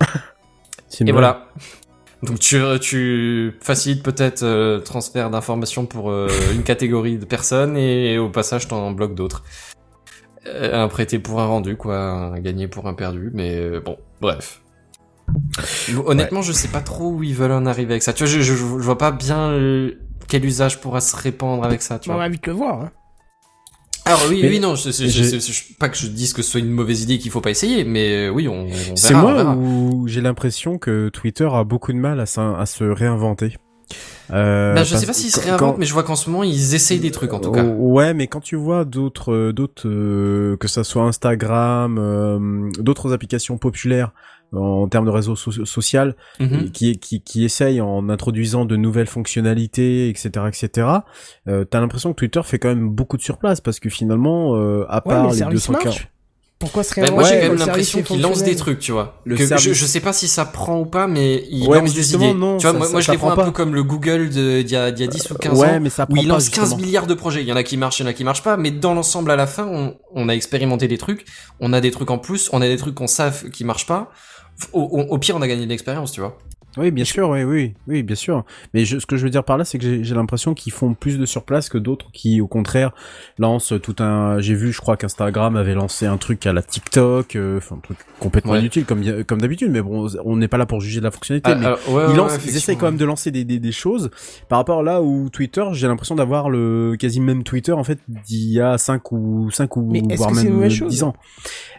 Et 1.00 1.12
voilà. 1.12 1.48
Donc 2.22 2.38
tu, 2.38 2.60
tu 2.80 3.58
facilites 3.62 4.02
peut-être 4.02 4.42
euh, 4.42 4.76
le 4.76 4.82
transfert 4.82 5.30
d'informations 5.30 5.86
pour 5.86 6.10
euh, 6.10 6.28
une 6.52 6.62
catégorie 6.62 7.16
de 7.16 7.24
personnes 7.24 7.78
et, 7.78 8.18
au 8.18 8.28
passage 8.28 8.68
t'en 8.68 8.90
bloques 8.90 9.14
d'autres. 9.14 9.42
Euh, 10.46 10.84
un 10.84 10.88
prêté 10.88 11.18
pour 11.18 11.40
un 11.40 11.46
rendu, 11.46 11.76
quoi, 11.76 11.96
un 11.98 12.38
gagné 12.40 12.68
pour 12.68 12.86
un 12.88 12.94
perdu, 12.94 13.30
mais 13.32 13.54
euh, 13.56 13.80
bon, 13.80 13.96
bref. 14.20 14.60
Honnêtement, 16.04 16.42
je 16.42 16.52
sais 16.52 16.68
pas 16.68 16.80
trop 16.80 17.10
où 17.10 17.22
ils 17.22 17.34
veulent 17.34 17.52
en 17.52 17.64
arriver 17.64 17.92
avec 17.92 18.02
ça. 18.02 18.12
Tu 18.12 18.24
vois, 18.24 18.32
je, 18.32 18.40
je, 18.40 18.52
je 18.54 18.64
vois 18.64 18.98
pas 18.98 19.12
bien 19.12 19.52
le- 19.52 19.98
quel 20.30 20.44
usage 20.46 20.80
pourra 20.80 21.02
se 21.02 21.14
répandre 21.14 21.62
avec 21.64 21.82
ça, 21.82 21.98
tu 21.98 22.08
On 22.08 22.14
vois. 22.14 22.22
va 22.22 22.28
vite 22.30 22.46
le 22.46 22.54
voir. 22.54 22.80
Hein. 22.84 22.90
Alors 24.06 24.20
oui, 24.30 24.40
Mais 24.42 24.48
oui, 24.48 24.60
non, 24.60 24.74
je, 24.76 24.90
je, 24.90 25.06
je- 25.08 25.22
je- 25.24 25.38
je- 25.38 25.74
pas 25.78 25.88
que 25.90 25.96
je 25.96 26.06
dise 26.06 26.32
que 26.32 26.40
ce 26.42 26.50
soit 26.52 26.60
une 26.60 26.70
mauvaise 26.70 27.02
idée 27.02 27.18
qu'il 27.18 27.30
faut 27.30 27.42
pas 27.42 27.50
essayer, 27.50 27.84
mais 27.84 28.28
euh, 28.28 28.30
oui, 28.30 28.48
on, 28.48 28.66
on 28.66 28.96
C'est 28.96 29.08
verra, 29.12 29.20
on 29.20 29.22
moi 29.22 29.34
verra. 29.34 29.56
où 29.56 30.08
j'ai 30.08 30.20
l'impression 30.22 30.78
que 30.78 31.10
Twitter 31.10 31.48
a 31.52 31.64
beaucoup 31.64 31.92
de 31.92 31.98
mal 31.98 32.18
à, 32.18 32.26
s'in- 32.26 32.54
à 32.54 32.64
se 32.66 32.82
réinventer. 32.84 33.56
Euh, 34.32 34.74
Ben, 34.74 34.84
je 34.84 34.94
sais 34.96 35.06
pas 35.06 35.12
s'ils 35.12 35.30
se 35.30 35.40
réinventent, 35.40 35.58
quand- 35.58 35.78
mais 35.78 35.84
je 35.84 35.92
vois 35.92 36.04
qu'en 36.04 36.14
ce 36.16 36.30
moment 36.30 36.44
ils 36.44 36.74
essayent 36.74 37.00
des 37.00 37.10
trucs 37.10 37.32
en 37.32 37.40
tout 37.40 37.50
cas. 37.50 37.64
Ouais, 37.64 38.14
mais 38.14 38.26
quand 38.28 38.40
tu 38.40 38.54
vois 38.56 38.84
d'autres, 38.84 39.32
euh, 39.32 39.52
d'autres, 39.52 39.88
euh, 39.88 40.56
que 40.56 40.68
ça 40.68 40.82
soit 40.84 41.02
Instagram, 41.02 41.98
euh, 41.98 42.70
d'autres 42.78 43.12
applications 43.12 43.58
populaires 43.58 44.12
en 44.52 44.88
termes 44.88 45.04
de 45.06 45.10
réseau 45.10 45.36
so- 45.36 45.64
social, 45.64 46.16
Mhm. 46.40 46.64
et 46.66 46.70
qui, 46.70 46.98
qui, 46.98 47.20
qui 47.22 47.44
essayent 47.44 47.80
en 47.80 48.08
introduisant 48.08 48.64
de 48.64 48.76
nouvelles 48.76 49.06
fonctionnalités, 49.06 50.08
etc., 50.08 50.30
etc. 50.48 50.88
Euh, 51.48 51.64
T'as 51.64 51.80
l'impression 51.80 52.10
que 52.12 52.16
Twitter 52.18 52.40
fait 52.44 52.58
quand 52.58 52.68
même 52.68 52.88
beaucoup 52.88 53.16
de 53.16 53.22
surplace 53.22 53.60
parce 53.60 53.80
que 53.80 53.88
finalement, 53.90 54.56
euh, 54.56 54.84
à 54.88 54.96
Ouais, 55.06 55.14
part 55.14 55.24
le 55.24 55.30
les 55.32 55.36
service 55.38 55.60
240 55.66 55.84
marche. 55.84 56.08
Pourquoi 56.58 56.82
se 56.82 56.94
Ben, 56.94 57.04
réinventer 57.04 57.14
moi 57.14 57.24
j'ai 57.24 57.34
Ouais, 57.36 57.40
quand 57.40 57.48
même 57.48 57.58
l'impression 57.66 57.98
est 58.00 58.02
qu'ils 58.02 58.20
lancent 58.20 58.42
des 58.42 58.54
trucs, 58.54 58.80
tu 58.80 58.92
vois. 58.92 59.22
Le 59.24 59.34
Que- 59.34 59.40
que 59.40 59.46
service- 59.48 59.66
je, 59.68 59.72
je 59.72 59.86
sais 59.86 60.00
pas 60.00 60.12
si 60.12 60.28
ça 60.28 60.44
prend 60.44 60.78
ou 60.78 60.84
pas, 60.84 61.06
mais 61.06 61.42
ils 61.50 61.66
Ouais, 61.66 61.80
mais 61.80 61.88
des 61.88 62.14
idées. 62.14 62.34
non, 62.34 62.58
tu 62.58 62.64
vois, 62.66 62.72
ça- 62.72 62.76
moi, 62.76 62.86
ça- 62.86 62.92
moi 62.92 63.00
je 63.00 63.10
les 63.12 63.16
vois 63.16 63.32
un 63.32 63.36
pas. 63.36 63.44
peu 63.46 63.50
comme 63.50 63.74
le 63.74 63.82
Google 63.82 64.28
de- 64.28 64.60
d'il 64.60 64.72
y 64.72 64.76
a, 64.76 64.90
d'il 64.90 65.06
y 65.06 65.08
a 65.08 65.10
10 65.10 65.30
ou 65.30 65.36
15 65.36 65.58
Ouais, 65.58 65.68
ans, 65.76 65.80
mais 65.80 65.88
ça 65.88 66.02
où 66.02 66.12
prend 66.12 66.22
ils 66.22 66.28
pas, 66.28 66.34
lancent 66.34 66.50
15 66.50 66.64
justement. 66.68 66.84
milliards 66.86 67.06
de 67.06 67.14
projets. 67.14 67.40
Il 67.40 67.48
y 67.48 67.52
en 67.52 67.56
a 67.56 67.62
qui 67.62 67.78
marchent, 67.78 68.00
il 68.00 68.02
y 68.02 68.06
en 68.06 68.10
a 68.10 68.12
qui 68.12 68.24
marchent 68.24 68.42
pas, 68.42 68.58
mais 68.58 68.70
dans 68.72 68.92
l'ensemble 68.92 69.30
à 69.30 69.36
la 69.36 69.46
fin, 69.46 69.66
on, 69.66 69.96
on 70.14 70.28
a 70.28 70.34
expérimenté 70.34 70.86
des 70.86 70.98
trucs, 70.98 71.24
on 71.60 71.72
a 71.72 71.80
des 71.80 71.90
trucs 71.92 72.10
en 72.10 72.18
plus, 72.18 72.50
on 72.52 72.60
a 72.60 72.68
des 72.68 72.76
trucs 72.76 72.94
qu'on 72.94 73.06
savent 73.06 73.48
qui 73.48 73.64
marchent 73.64 73.86
pas. 73.86 74.10
Au, 74.72 74.80
au- 74.82 75.14
au 75.14 75.18
pire, 75.18 75.36
on 75.36 75.42
a 75.42 75.48
gagné 75.48 75.64
de 75.64 75.70
l'expérience, 75.70 76.12
tu 76.12 76.20
vois. 76.20 76.38
Oui, 76.76 76.92
bien 76.92 77.04
sûr, 77.04 77.28
oui, 77.30 77.42
oui, 77.42 77.74
oui, 77.88 78.04
bien 78.04 78.14
sûr. 78.14 78.44
Mais 78.74 78.84
je, 78.84 79.00
ce 79.00 79.06
que 79.06 79.16
je 79.16 79.24
veux 79.24 79.30
dire 79.30 79.42
par 79.42 79.58
là, 79.58 79.64
c'est 79.64 79.76
que 79.76 79.82
j'ai 79.84 80.04
j'ai 80.04 80.14
l'impression 80.14 80.54
qu'ils 80.54 80.72
font 80.72 80.94
plus 80.94 81.18
de 81.18 81.26
surplace 81.26 81.68
que 81.68 81.78
d'autres 81.78 82.06
qui, 82.12 82.40
au 82.40 82.46
contraire, 82.46 82.92
lancent 83.38 83.72
tout 83.82 83.96
un. 83.98 84.38
J'ai 84.38 84.54
vu, 84.54 84.70
je 84.70 84.80
crois 84.80 84.96
qu'Instagram 84.96 85.56
avait 85.56 85.74
lancé 85.74 86.06
un 86.06 86.16
truc 86.16 86.46
à 86.46 86.52
la 86.52 86.62
TikTok, 86.62 87.34
euh, 87.34 87.56
enfin 87.58 87.74
un 87.74 87.80
truc 87.80 87.98
complètement 88.20 88.52
Ouais. 88.52 88.60
inutile 88.60 88.84
comme 88.84 89.02
comme 89.24 89.40
d'habitude. 89.40 89.72
Mais 89.72 89.82
bon, 89.82 90.06
on 90.24 90.36
n'est 90.36 90.46
pas 90.46 90.58
là 90.58 90.66
pour 90.66 90.80
juger 90.80 91.00
de 91.00 91.04
la 91.06 91.10
fonctionnalité. 91.10 91.50
Ah, 91.50 91.56
mais 91.56 91.66
alors, 91.66 91.78
ouais, 91.88 92.04
ils 92.10 92.16
lancent, 92.16 92.34
ouais, 92.36 92.40
ils 92.46 92.56
essaient 92.56 92.76
quand 92.76 92.86
même 92.86 92.96
de 92.98 93.04
lancer 93.04 93.32
des, 93.32 93.42
des, 93.44 93.58
des 93.58 93.72
choses 93.72 94.10
par 94.48 94.60
rapport 94.60 94.84
là 94.84 95.02
où 95.02 95.28
Twitter, 95.28 95.64
j'ai 95.72 95.88
l'impression 95.88 96.14
d'avoir 96.14 96.50
le 96.50 96.94
quasi 97.00 97.18
même 97.18 97.42
Twitter 97.42 97.72
en 97.72 97.82
fait 97.82 97.98
d'il 98.06 98.48
y 98.52 98.60
a 98.60 98.78
5 98.78 99.10
ou 99.10 99.50
5 99.50 99.76
ou 99.76 99.88
Mais 99.90 100.02
voire 100.14 100.30
même 100.30 100.48
mauvaise 100.52 100.72
chose? 100.72 100.92
10 100.92 101.02
ans. 101.02 101.16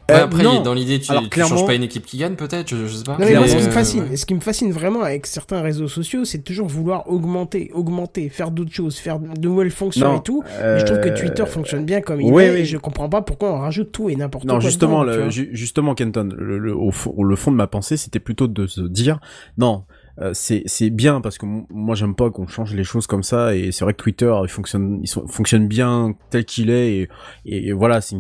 Ouais, 0.10 0.18
Euh, 0.18 0.24
après, 0.26 0.44
non. 0.44 0.62
dans 0.62 0.74
l'idée, 0.74 1.00
tu, 1.00 1.10
Alors, 1.12 1.24
tu 1.24 1.30
clairement- 1.30 1.56
changes 1.56 1.66
pas 1.68 1.76
une 1.76 1.84
équipe 1.84 2.06
qui 2.06 2.18
gagne, 2.18 2.36
peut-être, 2.36 2.71
je, 2.76 2.88
je 2.88 2.96
sais 2.98 3.04
pas. 3.04 3.14
Non, 3.14 3.26
mais 3.26 3.36
moi, 3.36 3.48
ce 3.48 3.56
qui, 3.56 3.62
euh, 3.62 3.66
me 3.68 3.72
fascine, 3.72 4.04
ouais. 4.10 4.16
ce 4.16 4.26
qui 4.26 4.34
me 4.34 4.40
fascine 4.40 4.72
vraiment 4.72 5.02
avec 5.02 5.28
certains 5.28 5.62
réseaux 5.62 5.88
sociaux, 5.88 6.26
c'est 6.26 6.40
toujours 6.44 6.68
vouloir 6.68 7.10
augmenter, 7.10 7.72
augmenter, 7.74 8.30
faire 8.30 8.52
d'autres 8.52 8.74
choses, 8.74 8.98
faire 8.98 9.20
de 9.20 9.48
nouvelles 9.48 9.72
fonctions 9.72 10.14
Non, 10.14 10.20
et 10.20 10.24
tout. 10.24 10.44
Mais 10.62 10.80
je 10.80 10.86
trouve 10.86 11.00
que 11.02 11.10
euh, 11.10 11.16
Twitter 11.18 11.46
fonctionne 11.46 11.86
bien 11.86 12.02
comme 12.02 12.22
il 12.22 12.32
ouais, 12.32 12.46
est 12.48 12.62
et 12.62 12.66
je 12.66 12.78
comprends 12.78 13.10
pas 13.10 13.22
pourquoi 13.22 13.54
on 13.54 13.60
rajoute 13.60 13.92
tout 13.92 14.10
et 14.10 14.16
n'importe 14.16 14.46
quoi. 14.46 14.54
Non, 14.56 14.60
justement, 14.60 15.04
dedans, 15.04 15.26
le, 15.26 15.30
justement, 15.30 15.96
Kenton, 15.96 16.30
le, 16.36 16.58
le- 16.58 16.76
au, 16.76 16.92
fond, 16.92 17.22
le 17.22 17.36
fond 17.36 17.52
de 17.52 17.58
ma 17.58 17.68
pensée, 17.68 17.98
c'était 17.98 18.20
plutôt 18.20 18.48
de 18.48 18.68
se 18.68 18.82
dire, 18.82 19.20
non, 19.58 19.84
euh, 20.22 20.32
c'est 20.34 20.90
bien 20.90 21.20
parce 21.22 21.38
que 21.38 21.46
moi 21.70 21.96
j'aime 21.96 22.16
pas 22.16 22.30
qu'on 22.30 22.48
change 22.48 22.74
les 22.74 22.84
choses 22.84 23.08
comme 23.08 23.24
ça 23.24 23.56
et 23.56 23.72
c'est 23.72 23.84
vrai 23.84 23.94
que 23.94 24.02
Twitter 24.02 24.34
il 24.44 24.50
fonctionne 24.50 25.00
il 25.04 25.10
fonctionne 25.28 25.68
bien 25.68 26.14
tel 26.30 26.46
qu'il 26.46 26.70
est 26.70 27.10
et, 27.46 27.72
voilà 27.72 28.02
c'est 28.02 28.18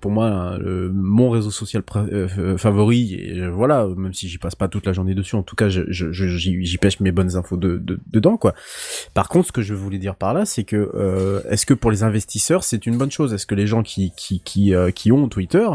pour 0.00 0.10
moi 0.10 0.58
le- 0.58 0.90
mon 0.92 1.30
réseau 1.30 1.50
social 1.50 1.82
euh, 1.96 2.26
f- 2.28 2.58
favori 2.58 3.14
et 3.14 3.40
euh, 3.40 3.50
voilà 3.50 3.86
même 3.96 4.12
si 4.12 4.28
j'y 4.28 4.38
passe 4.38 4.54
pas 4.54 4.68
toute 4.68 4.86
la 4.86 4.92
journée 4.92 5.14
dessus 5.14 5.36
en 5.36 5.42
tout 5.42 5.56
cas 5.56 5.68
j'y 5.68 6.78
pêche 6.78 7.00
mes 7.00 7.12
bonnes 7.12 7.36
infos 7.36 7.56
de, 7.56 7.78
de- 7.78 7.98
dedans 8.06 8.36
quoi. 8.36 8.54
Par 9.14 9.28
contre 9.28 9.48
ce 9.48 9.52
que 9.52 9.62
je 9.62 9.74
voulais 9.74 9.98
dire 9.98 10.14
par 10.16 10.34
là 10.34 10.44
c'est 10.44 10.64
que 10.64 10.90
euh, 10.94 11.40
est-ce 11.50 11.66
que 11.66 11.74
pour 11.74 11.90
les 11.90 12.02
investisseurs 12.02 12.64
c'est 12.64 12.86
une 12.86 12.96
bonne 12.98 13.10
chose? 13.10 13.32
Est-ce 13.32 13.46
que 13.46 13.54
les 13.54 13.66
gens 13.66 13.82
qui 13.82 14.12
qui 14.16 14.40
qui, 14.40 14.74
euh, 14.74 14.90
qui 14.90 15.12
ont 15.12 15.28
Twitter 15.28 15.66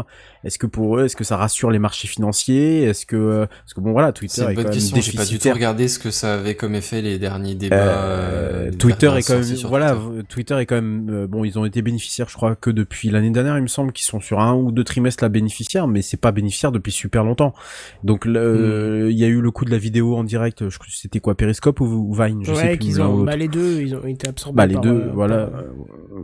est-ce 0.44 0.58
que 0.58 0.66
pour 0.66 0.98
eux 0.98 1.04
est-ce 1.06 1.16
que 1.16 1.24
ça 1.24 1.36
rassure 1.36 1.70
les 1.70 1.78
marchés 1.78 2.08
financiers? 2.08 2.82
Est-ce 2.84 3.06
que 3.06 3.16
euh, 3.16 3.46
parce 3.46 3.74
que 3.74 3.80
bon 3.80 3.92
voilà 3.92 4.12
Twitter 4.12 4.42
est 4.42 4.48
une 4.48 4.54
bonne 4.54 4.64
quand 4.64 4.70
même 4.70 5.02
j'ai 5.02 5.12
pas 5.12 5.24
du 5.24 5.38
tout 5.38 5.50
regardé 5.52 5.88
ce 5.88 5.98
que 5.98 6.10
ça 6.10 6.34
avait 6.34 6.54
comme 6.54 6.74
effet 6.74 7.02
les 7.02 7.18
derniers 7.18 7.54
débats. 7.54 7.76
euh, 7.76 8.68
euh, 8.68 8.70
Twitter 8.72 9.06
la 9.06 9.18
est 9.18 9.22
quand 9.26 9.34
même 9.38 9.54
voilà 9.68 9.96
Twitter. 10.28 10.54
est 10.60 10.66
quand 10.66 10.74
même 10.76 11.26
bon 11.26 11.44
ils 11.44 11.58
ont 11.58 11.64
été 11.64 11.82
bénéficiaires 11.82 12.28
je 12.28 12.34
crois 12.34 12.54
que 12.56 12.70
depuis 12.70 13.10
l'année 13.10 13.30
dernière 13.30 13.56
il 13.56 13.62
me 13.62 13.66
semble 13.68 13.92
qu'ils 13.92 14.06
sont 14.06 14.20
sur 14.20 14.40
un 14.40 14.54
ou 14.54 14.70
deux 14.72 14.84
trimestres 14.84 15.24
là 15.24 15.28
bénéficiaires 15.28 15.86
mais 15.88 16.02
c'est 16.02 16.16
pas 16.20 16.32
bénéficiaire 16.32 16.72
depuis 16.72 16.92
super 16.92 17.24
longtemps 17.24 17.54
donc 18.02 18.26
Hmm. 18.26 19.10
il 19.10 19.16
y 19.18 19.24
a 19.24 19.28
eu 19.28 19.40
le 19.40 19.50
coup 19.50 19.64
de 19.64 19.70
la 19.70 19.78
vidéo 19.78 20.16
en 20.16 20.24
direct 20.24 20.68
je 20.68 20.76
crois 20.78 20.86
que 20.86 20.92
c'était 20.96 21.20
quoi 21.20 21.34
Periscope 21.36 21.80
ou, 21.80 21.84
ou 21.84 22.14
Vine 22.14 22.40
je 22.44 22.52
sais 22.52 22.62
ouais, 22.62 22.68
plus 22.70 22.78
qu'ils 22.78 22.96
l'un 22.98 23.06
ou 23.06 23.20
ont, 23.20 23.24
bah, 23.24 23.36
les 23.36 23.48
deux, 23.48 23.80
ils 23.80 23.94
ont 23.94 24.04
été 24.06 24.28
absorbés. 24.28 24.56
Bah 24.56 24.66
les 24.66 24.74
par, 24.74 24.82
deux, 24.82 24.90
euh, 24.90 25.10
voilà, 25.12 25.46
par- 25.46 25.62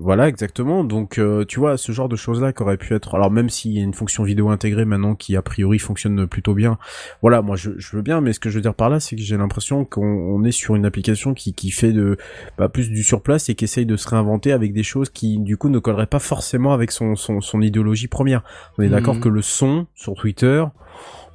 voilà 0.00 0.28
exactement. 0.28 0.82
Donc 0.84 1.18
euh, 1.18 1.44
tu 1.46 1.60
vois 1.60 1.76
ce 1.76 1.92
genre 1.92 2.08
de 2.08 2.16
choses 2.16 2.40
là 2.40 2.52
qui 2.52 2.62
aurait 2.62 2.76
pu 2.76 2.94
être. 2.94 3.14
Alors 3.14 3.30
même 3.30 3.48
s'il 3.50 3.72
y 3.72 3.80
a 3.80 3.82
une 3.82 3.94
fonction 3.94 4.09
vidéo 4.24 4.50
intégrée 4.50 4.84
maintenant 4.84 5.14
qui 5.14 5.36
a 5.36 5.42
priori 5.42 5.78
fonctionne 5.78 6.26
plutôt 6.26 6.54
bien, 6.54 6.78
voilà, 7.22 7.42
moi 7.42 7.56
je, 7.56 7.70
je 7.78 7.96
veux 7.96 8.02
bien. 8.02 8.20
Mais 8.20 8.32
ce 8.32 8.40
que 8.40 8.50
je 8.50 8.56
veux 8.56 8.62
dire 8.62 8.74
par 8.74 8.90
là, 8.90 9.00
c'est 9.00 9.16
que 9.16 9.22
j'ai 9.22 9.36
l'impression 9.36 9.84
qu'on 9.84 10.02
on 10.04 10.44
est 10.44 10.52
sur 10.52 10.74
une 10.76 10.84
application 10.84 11.34
qui 11.34 11.54
qui 11.54 11.70
fait 11.70 11.92
de 11.92 12.16
bah, 12.58 12.68
plus 12.68 12.90
du 12.90 13.02
surplace 13.02 13.48
et 13.48 13.54
qui 13.54 13.64
essaye 13.64 13.86
de 13.86 13.96
se 13.96 14.08
réinventer 14.08 14.52
avec 14.52 14.72
des 14.72 14.82
choses 14.82 15.10
qui 15.10 15.38
du 15.38 15.56
coup 15.56 15.68
ne 15.68 15.78
colleraient 15.78 16.06
pas 16.06 16.18
forcément 16.18 16.72
avec 16.72 16.90
son 16.90 17.16
son, 17.16 17.40
son 17.40 17.60
idéologie 17.62 18.08
première. 18.08 18.42
On 18.78 18.82
est 18.82 18.88
d'accord 18.88 19.14
Mhm. 19.16 19.20
que 19.20 19.28
le 19.28 19.42
son 19.42 19.86
sur 19.94 20.14
Twitter. 20.14 20.64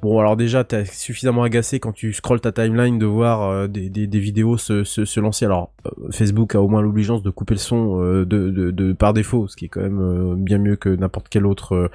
Bon 0.06 0.20
alors 0.20 0.36
déjà 0.36 0.62
t'es 0.62 0.84
suffisamment 0.84 1.42
agacé 1.42 1.80
quand 1.80 1.90
tu 1.90 2.12
scrolles 2.12 2.40
ta 2.40 2.52
timeline 2.52 2.96
de 2.96 3.06
voir 3.06 3.42
euh, 3.42 3.66
des, 3.66 3.90
des, 3.90 4.06
des 4.06 4.18
vidéos 4.20 4.56
se, 4.56 4.84
se, 4.84 5.04
se 5.04 5.18
lancer. 5.18 5.46
Alors 5.46 5.72
euh, 5.84 5.90
Facebook 6.12 6.54
a 6.54 6.62
au 6.62 6.68
moins 6.68 6.80
l'obligeance 6.80 7.24
de 7.24 7.30
couper 7.30 7.54
le 7.54 7.58
son 7.58 8.00
euh, 8.00 8.24
de, 8.24 8.50
de, 8.50 8.70
de 8.70 8.92
par 8.92 9.14
défaut, 9.14 9.48
ce 9.48 9.56
qui 9.56 9.64
est 9.64 9.68
quand 9.68 9.80
même 9.80 10.00
euh, 10.00 10.34
bien 10.36 10.58
mieux 10.58 10.76
que 10.76 10.90
n'importe 10.90 11.28
quel 11.28 11.44
autre 11.44 11.74
euh, 11.74 11.88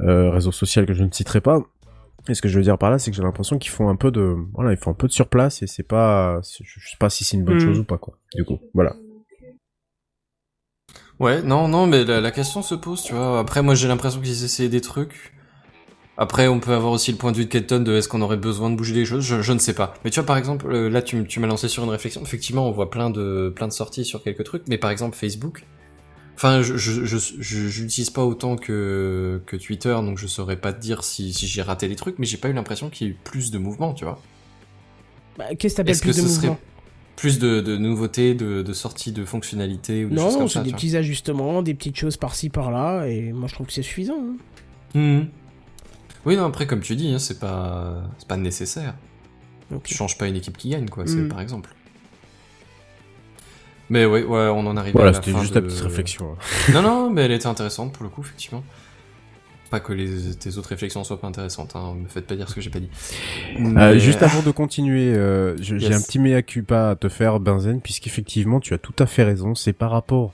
euh, 0.00 0.30
réseau 0.32 0.50
social 0.50 0.86
que 0.86 0.92
je 0.92 1.04
ne 1.04 1.10
citerai 1.12 1.40
pas. 1.40 1.60
Et 2.28 2.34
ce 2.34 2.42
que 2.42 2.48
je 2.48 2.56
veux 2.58 2.64
dire 2.64 2.78
par 2.78 2.90
là, 2.90 2.98
c'est 2.98 3.12
que 3.12 3.16
j'ai 3.16 3.22
l'impression 3.22 3.58
qu'ils 3.58 3.70
font 3.70 3.88
un 3.90 3.96
peu 3.96 4.10
de 4.10 4.34
voilà, 4.54 4.72
ils 4.72 4.76
font 4.76 4.90
un 4.90 4.94
peu 4.94 5.06
de 5.06 5.12
surplace 5.12 5.62
et 5.62 5.68
c'est 5.68 5.86
pas 5.86 6.40
je 6.42 6.88
sais 6.90 6.96
pas 6.98 7.10
si 7.10 7.22
c'est 7.22 7.36
une 7.36 7.44
bonne 7.44 7.54
Mhm. 7.54 7.60
chose 7.60 7.78
ou 7.78 7.84
pas 7.84 7.98
quoi. 7.98 8.14
Du 8.34 8.44
coup, 8.44 8.58
voilà. 8.74 8.96
Ouais, 11.20 11.42
non, 11.42 11.68
non, 11.68 11.86
mais 11.86 12.04
la, 12.04 12.20
la 12.20 12.30
question 12.32 12.60
se 12.62 12.74
pose, 12.74 13.02
tu 13.04 13.14
vois. 13.14 13.38
Après, 13.38 13.62
moi, 13.62 13.74
j'ai 13.76 13.86
l'impression 13.88 14.20
qu'ils 14.20 14.44
essaient 14.44 14.68
des 14.68 14.80
trucs. 14.82 15.32
Après, 16.18 16.48
on 16.48 16.60
peut 16.60 16.72
avoir 16.72 16.92
aussi 16.92 17.12
le 17.12 17.18
point 17.18 17.30
de 17.30 17.36
vue 17.36 17.44
de 17.44 17.50
Kelton 17.50 17.80
de 17.80 17.94
est-ce 17.94 18.08
qu'on 18.08 18.22
aurait 18.22 18.38
besoin 18.38 18.70
de 18.70 18.76
bouger 18.76 18.94
les 18.94 19.04
choses, 19.04 19.22
je, 19.22 19.42
je 19.42 19.52
ne 19.52 19.58
sais 19.58 19.74
pas. 19.74 19.94
Mais 20.02 20.10
tu 20.10 20.18
vois, 20.18 20.26
par 20.26 20.38
exemple, 20.38 20.66
euh, 20.72 20.88
là, 20.88 21.02
tu, 21.02 21.16
m'as 21.38 21.46
lancé 21.46 21.68
sur 21.68 21.84
une 21.84 21.90
réflexion. 21.90 22.22
Effectivement, 22.22 22.66
on 22.66 22.72
voit 22.72 22.90
plein 22.90 23.10
de, 23.10 23.52
plein 23.54 23.68
de 23.68 23.72
sorties 23.72 24.04
sur 24.04 24.22
quelques 24.22 24.44
trucs, 24.44 24.62
mais 24.68 24.78
par 24.78 24.90
exemple, 24.90 25.16
Facebook. 25.16 25.64
Enfin, 26.34 26.62
je, 26.62 27.80
l'utilise 27.82 28.10
pas 28.10 28.24
autant 28.24 28.56
que, 28.56 29.42
que 29.46 29.56
Twitter, 29.56 29.94
donc 29.94 30.18
je 30.18 30.26
saurais 30.26 30.56
pas 30.56 30.72
te 30.72 30.80
dire 30.80 31.02
si, 31.04 31.32
si 31.32 31.46
j'ai 31.46 31.62
raté 31.62 31.88
les 31.88 31.96
trucs, 31.96 32.18
mais 32.18 32.26
j'ai 32.26 32.36
pas 32.36 32.48
eu 32.48 32.52
l'impression 32.52 32.90
qu'il 32.90 33.06
y 33.06 33.10
ait 33.10 33.12
eu 33.14 33.18
plus 33.22 33.50
de 33.50 33.58
mouvements, 33.58 33.94
tu 33.94 34.04
vois. 34.04 34.20
Bah, 35.38 35.54
Qu'est-ce 35.58 35.74
que 35.74 35.76
t'appelles 35.78 35.92
Est-ce 35.92 36.02
que 36.02 36.10
plus 36.10 36.22
de 36.22 36.28
ce 36.28 36.34
serait 36.34 36.46
mouvement 36.48 36.60
plus 37.16 37.38
de, 37.38 37.62
de 37.62 37.78
nouveautés, 37.78 38.34
de, 38.34 38.60
de 38.60 38.72
sorties 38.74 39.10
de 39.10 39.24
fonctionnalités 39.24 40.04
ou 40.04 40.10
des 40.10 40.16
choses 40.16 40.32
Non, 40.34 40.38
comme 40.38 40.48
c'est 40.48 40.58
ça, 40.58 40.62
des 40.62 40.72
petits 40.72 40.96
ajustements, 40.96 41.62
des 41.62 41.72
petites 41.72 41.96
choses 41.96 42.18
par-ci 42.18 42.50
par-là, 42.50 43.06
et 43.06 43.32
moi 43.32 43.48
je 43.48 43.54
trouve 43.54 43.66
que 43.66 43.72
c'est 43.72 43.82
suffisant. 43.82 44.18
hein. 44.20 44.36
Mhm. 44.94 45.28
Oui, 46.26 46.36
non, 46.36 46.44
après, 46.44 46.66
comme 46.66 46.80
tu 46.80 46.96
dis, 46.96 47.12
hein, 47.14 47.18
c'est 47.18 47.38
pas, 47.38 48.02
c'est 48.18 48.28
pas 48.28 48.36
nécessaire. 48.36 48.94
Ok. 49.74 49.84
Tu 49.84 49.94
changes 49.94 50.18
pas 50.18 50.26
une 50.28 50.36
équipe 50.36 50.56
qui 50.58 50.68
gagne, 50.70 50.88
quoi, 50.88 51.04
c'est 51.06 51.16
Mm. 51.16 51.28
par 51.28 51.40
exemple. 51.40 51.70
Mais 53.88 54.04
ouais, 54.04 54.24
ouais, 54.24 54.48
on 54.48 54.66
en 54.66 54.76
arrive 54.76 54.94
Voilà, 54.94 55.10
à 55.10 55.12
la 55.12 55.18
c'était 55.20 55.30
fin 55.32 55.40
juste 55.40 55.54
de... 55.54 55.60
la 55.60 55.66
petite 55.66 55.80
réflexion. 55.80 56.32
hein. 56.32 56.72
Non, 56.72 56.82
non, 56.82 57.10
mais 57.10 57.22
elle 57.22 57.32
était 57.32 57.46
intéressante 57.46 57.92
pour 57.92 58.02
le 58.02 58.08
coup, 58.10 58.22
effectivement. 58.22 58.64
Pas 59.70 59.80
que 59.80 59.92
les, 59.92 60.34
tes 60.36 60.58
autres 60.58 60.68
réflexions 60.70 61.02
soient 61.04 61.20
pas 61.20 61.26
intéressantes, 61.26 61.74
hein, 61.74 61.94
me 62.00 62.08
faites 62.08 62.26
pas 62.26 62.36
dire 62.36 62.48
ce 62.48 62.54
que 62.54 62.60
j'ai 62.60 62.70
pas 62.70 62.78
dit. 62.80 62.88
Euh, 63.60 63.98
juste 63.98 64.22
avant 64.22 64.42
de 64.42 64.50
continuer, 64.52 65.12
euh, 65.14 65.56
j'ai 65.60 65.76
Yes. 65.76 65.96
un 65.96 66.00
petit 66.00 66.18
mea 66.20 66.42
culpa 66.42 66.90
à 66.90 66.96
te 66.96 67.08
faire, 67.08 67.38
Benzen, 67.40 67.80
puisqu'effectivement, 67.80 68.60
tu 68.60 68.74
as 68.74 68.78
tout 68.78 68.94
à 69.00 69.06
fait 69.06 69.24
raison. 69.24 69.54
C'est 69.56 69.72
par 69.72 69.90
rapport, 69.90 70.32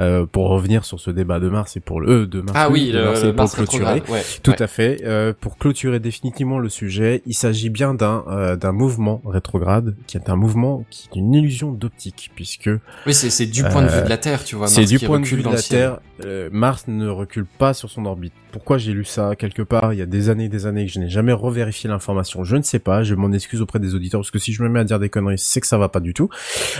euh, 0.00 0.26
pour 0.26 0.48
revenir 0.48 0.84
sur 0.84 1.00
ce 1.00 1.10
débat 1.10 1.40
de 1.40 1.48
mars 1.48 1.76
et 1.76 1.80
pour 1.80 2.00
le 2.00 2.22
euh, 2.22 2.26
de 2.26 2.40
mars, 2.40 2.52
Ah 2.54 2.70
oui, 2.70 2.90
de 2.92 2.98
le, 2.98 3.04
mars 3.04 3.22
le 3.22 3.28
et 3.28 3.32
pour 3.32 3.50
clôturer. 3.52 4.02
ouais. 4.08 4.22
Tout 4.42 4.50
ouais. 4.52 4.62
à 4.62 4.66
fait. 4.66 5.00
Euh, 5.04 5.32
pour 5.38 5.58
clôturer 5.58 6.00
définitivement 6.00 6.58
le 6.58 6.68
sujet, 6.68 7.22
il 7.26 7.34
s'agit 7.34 7.68
bien 7.70 7.94
d'un 7.94 8.24
euh, 8.28 8.56
d'un 8.56 8.72
mouvement 8.72 9.20
rétrograde, 9.26 9.94
qui 10.06 10.16
est 10.16 10.30
un 10.30 10.36
mouvement 10.36 10.84
qui 10.90 11.08
est 11.14 11.18
une 11.18 11.34
illusion 11.34 11.72
d'optique, 11.72 12.30
puisque 12.34 12.70
Oui, 13.06 13.14
c'est, 13.14 13.30
c'est 13.30 13.46
du 13.46 13.62
point 13.64 13.82
de 13.82 13.88
vue 13.88 13.98
Euh, 13.98 14.04
de 14.04 14.08
la 14.08 14.18
Terre, 14.18 14.44
tu 14.44 14.56
vois. 14.56 14.68
c'est 14.68 14.84
du 14.84 14.98
point 14.98 15.20
de 15.20 15.26
vue 15.26 15.42
de 15.42 15.48
la 15.48 15.56
ciel. 15.56 15.80
Terre. 15.80 16.00
Euh, 16.24 16.48
Mars 16.52 16.84
ne 16.88 17.08
recule 17.08 17.46
pas 17.46 17.74
sur 17.74 17.90
son 17.90 18.04
orbite. 18.06 18.32
Pourquoi 18.50 18.78
j'ai 18.78 18.92
lu 18.94 19.04
ça 19.04 19.36
quelque 19.36 19.60
part 19.60 19.92
il 19.92 19.98
y 19.98 20.02
a 20.02 20.06
des 20.06 20.30
années 20.30 20.44
et 20.44 20.48
des 20.48 20.64
années 20.66 20.86
que 20.86 20.92
je 20.92 20.98
n'ai 21.00 21.10
jamais 21.10 21.32
revérifié 21.32 21.88
l'information 21.90 22.44
Je 22.44 22.56
ne 22.56 22.62
sais 22.62 22.78
pas. 22.78 23.02
Je 23.02 23.14
m'en 23.14 23.30
excuse 23.32 23.60
auprès 23.60 23.78
des 23.78 23.94
auditeurs 23.94 24.20
parce 24.20 24.30
que 24.30 24.38
si 24.38 24.52
je 24.54 24.62
me 24.62 24.68
mets 24.70 24.80
à 24.80 24.84
dire 24.84 24.98
des 24.98 25.10
conneries, 25.10 25.38
c'est 25.38 25.60
que 25.60 25.66
ça 25.66 25.76
va 25.76 25.88
pas 25.90 26.00
du 26.00 26.14
tout. 26.14 26.30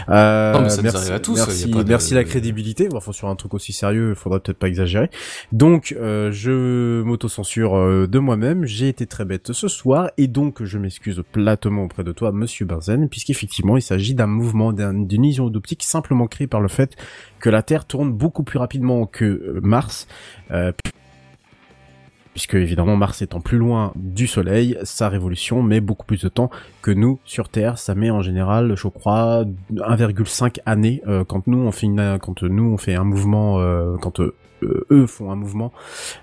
Euh, 0.08 0.52
Non, 0.54 0.62
mais 0.62 0.70
ça 0.70 0.78
nous 0.78 0.82
merci, 0.84 1.12
à 1.12 1.20
tous, 1.20 1.36
Merci, 1.36 1.70
de- 1.70 1.82
merci 1.84 2.14
la 2.14 2.24
crédibilité. 2.24 2.88
Bon, 2.88 2.96
Enfin, 2.98 3.12
sur 3.12 3.28
un 3.28 3.36
truc 3.36 3.52
aussi 3.54 3.72
sérieux, 3.72 4.10
il 4.10 4.14
faudrait 4.16 4.40
peut-être 4.40 4.58
pas 4.58 4.66
exagérer. 4.68 5.10
Donc, 5.52 5.94
euh, 6.00 6.32
je 6.32 7.02
m'auto-censure 7.02 7.76
euh, 7.76 8.06
de 8.06 8.18
moi-même. 8.18 8.64
J'ai 8.64 8.88
été 8.88 9.06
très 9.06 9.24
bête 9.24 9.52
ce 9.52 9.68
soir 9.68 10.10
et 10.16 10.26
donc 10.26 10.64
je 10.64 10.78
m'excuse 10.78 11.22
platement 11.32 11.84
auprès 11.84 12.02
de 12.02 12.12
toi, 12.12 12.32
Monsieur 12.32 12.64
Benzen, 12.66 13.08
puisqu'effectivement, 13.08 13.76
il 13.76 13.82
s'agit 13.82 14.14
d'un 14.14 14.26
mouvement, 14.26 14.72
d'un- 14.72 14.94
d'une 14.94 15.24
illusion 15.24 15.48
d'optique 15.48 15.82
simplement 15.84 16.26
créée 16.26 16.46
par 16.48 16.60
le 16.60 16.68
fait 16.68 16.96
que 17.40 17.50
la 17.50 17.62
Terre 17.62 17.84
tourne 17.84 18.12
beaucoup 18.12 18.42
plus 18.42 18.58
rapidement 18.58 19.06
que 19.06 19.24
euh, 19.24 19.60
Mars. 19.62 20.06
euh, 20.50 20.72
puisque 22.38 22.54
évidemment 22.54 22.96
Mars 22.96 23.20
étant 23.20 23.40
plus 23.40 23.58
loin 23.58 23.92
du 23.96 24.28
Soleil, 24.28 24.78
sa 24.84 25.08
révolution 25.08 25.60
met 25.60 25.80
beaucoup 25.80 26.06
plus 26.06 26.22
de 26.22 26.28
temps 26.28 26.50
que 26.82 26.92
nous 26.92 27.18
sur 27.24 27.48
Terre. 27.48 27.78
Ça 27.78 27.96
met 27.96 28.10
en 28.10 28.22
général, 28.22 28.76
je 28.76 28.86
crois, 28.86 29.44
1,5 29.74 30.60
années 30.64 31.02
euh, 31.08 31.24
quand 31.24 31.48
nous 31.48 31.58
on 31.58 31.72
fait 31.72 31.86
une, 31.86 32.16
quand 32.22 32.44
nous 32.44 32.72
on 32.72 32.76
fait 32.76 32.94
un 32.94 33.02
mouvement, 33.02 33.58
euh, 33.58 33.96
quand 34.00 34.20
eux 34.90 35.06
font 35.06 35.30
un 35.30 35.36
mouvement, 35.36 35.72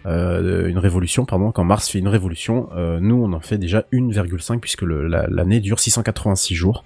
euh, 0.06 0.68
une 0.68 0.78
révolution, 0.78 1.26
pardon, 1.26 1.52
quand 1.52 1.64
Mars 1.64 1.90
fait 1.90 2.00
une 2.00 2.08
révolution, 2.08 2.70
euh, 2.76 3.00
nous 3.00 3.16
on 3.16 3.34
en 3.34 3.40
fait 3.40 3.58
déjà 3.58 3.86
1,5 3.92 4.60
puisque 4.60 4.84
la- 4.84 5.28
l'année 5.28 5.60
dure 5.60 5.80
686 5.80 6.56
jours 6.56 6.84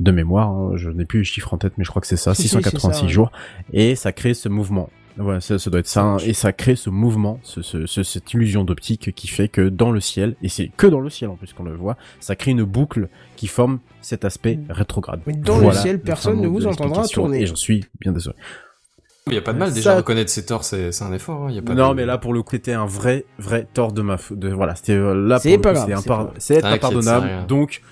de 0.00 0.10
mémoire. 0.10 0.48
hein. 0.48 0.72
je 0.76 0.90
n'ai 0.90 1.04
plus 1.04 1.20
les 1.20 1.24
chiffres 1.24 1.52
en 1.54 1.58
tête, 1.58 1.74
mais 1.78 1.84
je 1.84 1.90
crois 1.90 2.00
que 2.00 2.06
c'est 2.08 2.16
ça, 2.16 2.34
Si, 2.34 2.42
si, 2.42 2.48
c'est 2.48 2.56
686 2.58 2.96
ça, 2.98 3.02
ouais. 3.04 3.08
jours, 3.08 3.32
et 3.72 3.94
ça 3.96 4.12
crée 4.12 4.34
ce 4.34 4.48
mouvement. 4.48 4.90
Voilà, 5.20 5.40
ça, 5.40 5.58
ça 5.58 5.68
doit 5.68 5.80
être 5.80 5.88
ça, 5.88 6.02
hein. 6.04 6.16
et 6.18 6.32
ça 6.32 6.52
crée 6.52 6.76
ce 6.76 6.90
mouvement, 6.90 7.40
ce, 7.42 7.60
ce- 7.60 7.86
ce- 7.86 8.04
cette 8.04 8.32
illusion 8.34 8.62
d'optique 8.62 9.12
qui 9.16 9.26
fait 9.26 9.48
que 9.48 9.68
dans 9.68 9.90
le 9.90 9.98
ciel, 10.00 10.36
et 10.42 10.48
c'est 10.48 10.70
que 10.76 10.86
dans 10.86 11.00
le 11.00 11.10
ciel 11.10 11.28
en 11.30 11.34
plus 11.34 11.52
qu'on 11.52 11.64
le 11.64 11.74
voit, 11.74 11.96
ça 12.20 12.36
crée 12.36 12.52
une 12.52 12.62
boucle 12.62 13.08
qui 13.34 13.48
forme 13.48 13.80
cet 14.00 14.24
aspect 14.24 14.60
rétrograde. 14.68 15.20
Mais 15.26 15.32
dans 15.34 15.58
le 15.58 15.72
ciel, 15.72 16.00
personne 16.00 16.40
ne 16.40 16.46
vous 16.46 16.66
entendra 16.68 17.04
tourner. 17.08 17.42
Et 17.42 17.46
j'en 17.46 17.56
suis 17.56 17.84
bien 18.00 18.12
désolé. 18.12 18.36
Il 19.30 19.34
y 19.34 19.38
a 19.38 19.42
pas 19.42 19.52
de 19.52 19.58
mal, 19.58 19.72
déjà, 19.72 19.90
Ça- 19.92 19.96
reconnaître 19.96 20.30
ses 20.30 20.44
torts, 20.46 20.64
c'est, 20.64 20.92
c'est 20.92 21.04
un 21.04 21.12
effort, 21.12 21.44
hein. 21.44 21.46
Il 21.50 21.56
y 21.56 21.58
a 21.58 21.62
pas 21.62 21.74
non, 21.74 21.90
de- 21.90 21.94
mais 21.94 22.06
là 22.06 22.18
pour 22.18 22.32
le 22.32 22.42
coup, 22.42 22.56
c'était 22.56 22.72
un 22.72 22.86
vrai, 22.86 23.24
vrai 23.38 23.66
tort 23.72 23.92
de 23.92 24.02
ma 24.02 24.16
faute. 24.18 24.38
De, 24.38 24.48
voilà, 24.48 24.74
c'était 24.74 24.92
euh, 24.94 25.14
là. 25.14 25.38
C'est 25.38 25.52
pour 25.54 25.62
pas 25.62 25.72
le 25.72 25.78
coup, 25.80 25.86
grave, 25.86 26.32
C'est 26.38 26.54
c'est 26.54 26.60
impar- 26.62 26.72
impardonnable. 26.74 27.46
Donc, 27.46 27.82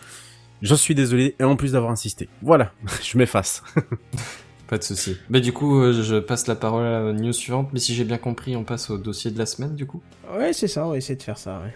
j'en 0.62 0.76
suis 0.76 0.94
désolé. 0.94 1.36
Et 1.38 1.44
en 1.44 1.56
plus 1.56 1.72
d'avoir 1.72 1.92
insisté, 1.92 2.28
voilà, 2.42 2.72
je 3.02 3.16
m'efface. 3.18 3.62
Pas 4.68 4.78
de 4.78 4.82
souci. 4.82 5.16
Mais 5.30 5.40
du 5.40 5.52
coup, 5.52 5.80
euh, 5.80 6.02
je 6.02 6.16
passe 6.16 6.48
la 6.48 6.56
parole 6.56 6.84
à 6.84 7.00
la 7.00 7.12
news 7.12 7.32
suivante. 7.32 7.68
Mais 7.72 7.78
si 7.78 7.94
j'ai 7.94 8.02
bien 8.02 8.18
compris, 8.18 8.56
on 8.56 8.64
passe 8.64 8.90
au 8.90 8.98
dossier 8.98 9.30
de 9.30 9.38
la 9.38 9.46
semaine, 9.46 9.76
du 9.76 9.86
coup? 9.86 10.02
Ouais, 10.36 10.52
c'est 10.52 10.66
ça, 10.66 10.84
on 10.84 10.90
va 10.90 10.96
essayer 10.96 11.14
de 11.14 11.22
faire 11.22 11.38
ça, 11.38 11.60
ouais. 11.64 11.72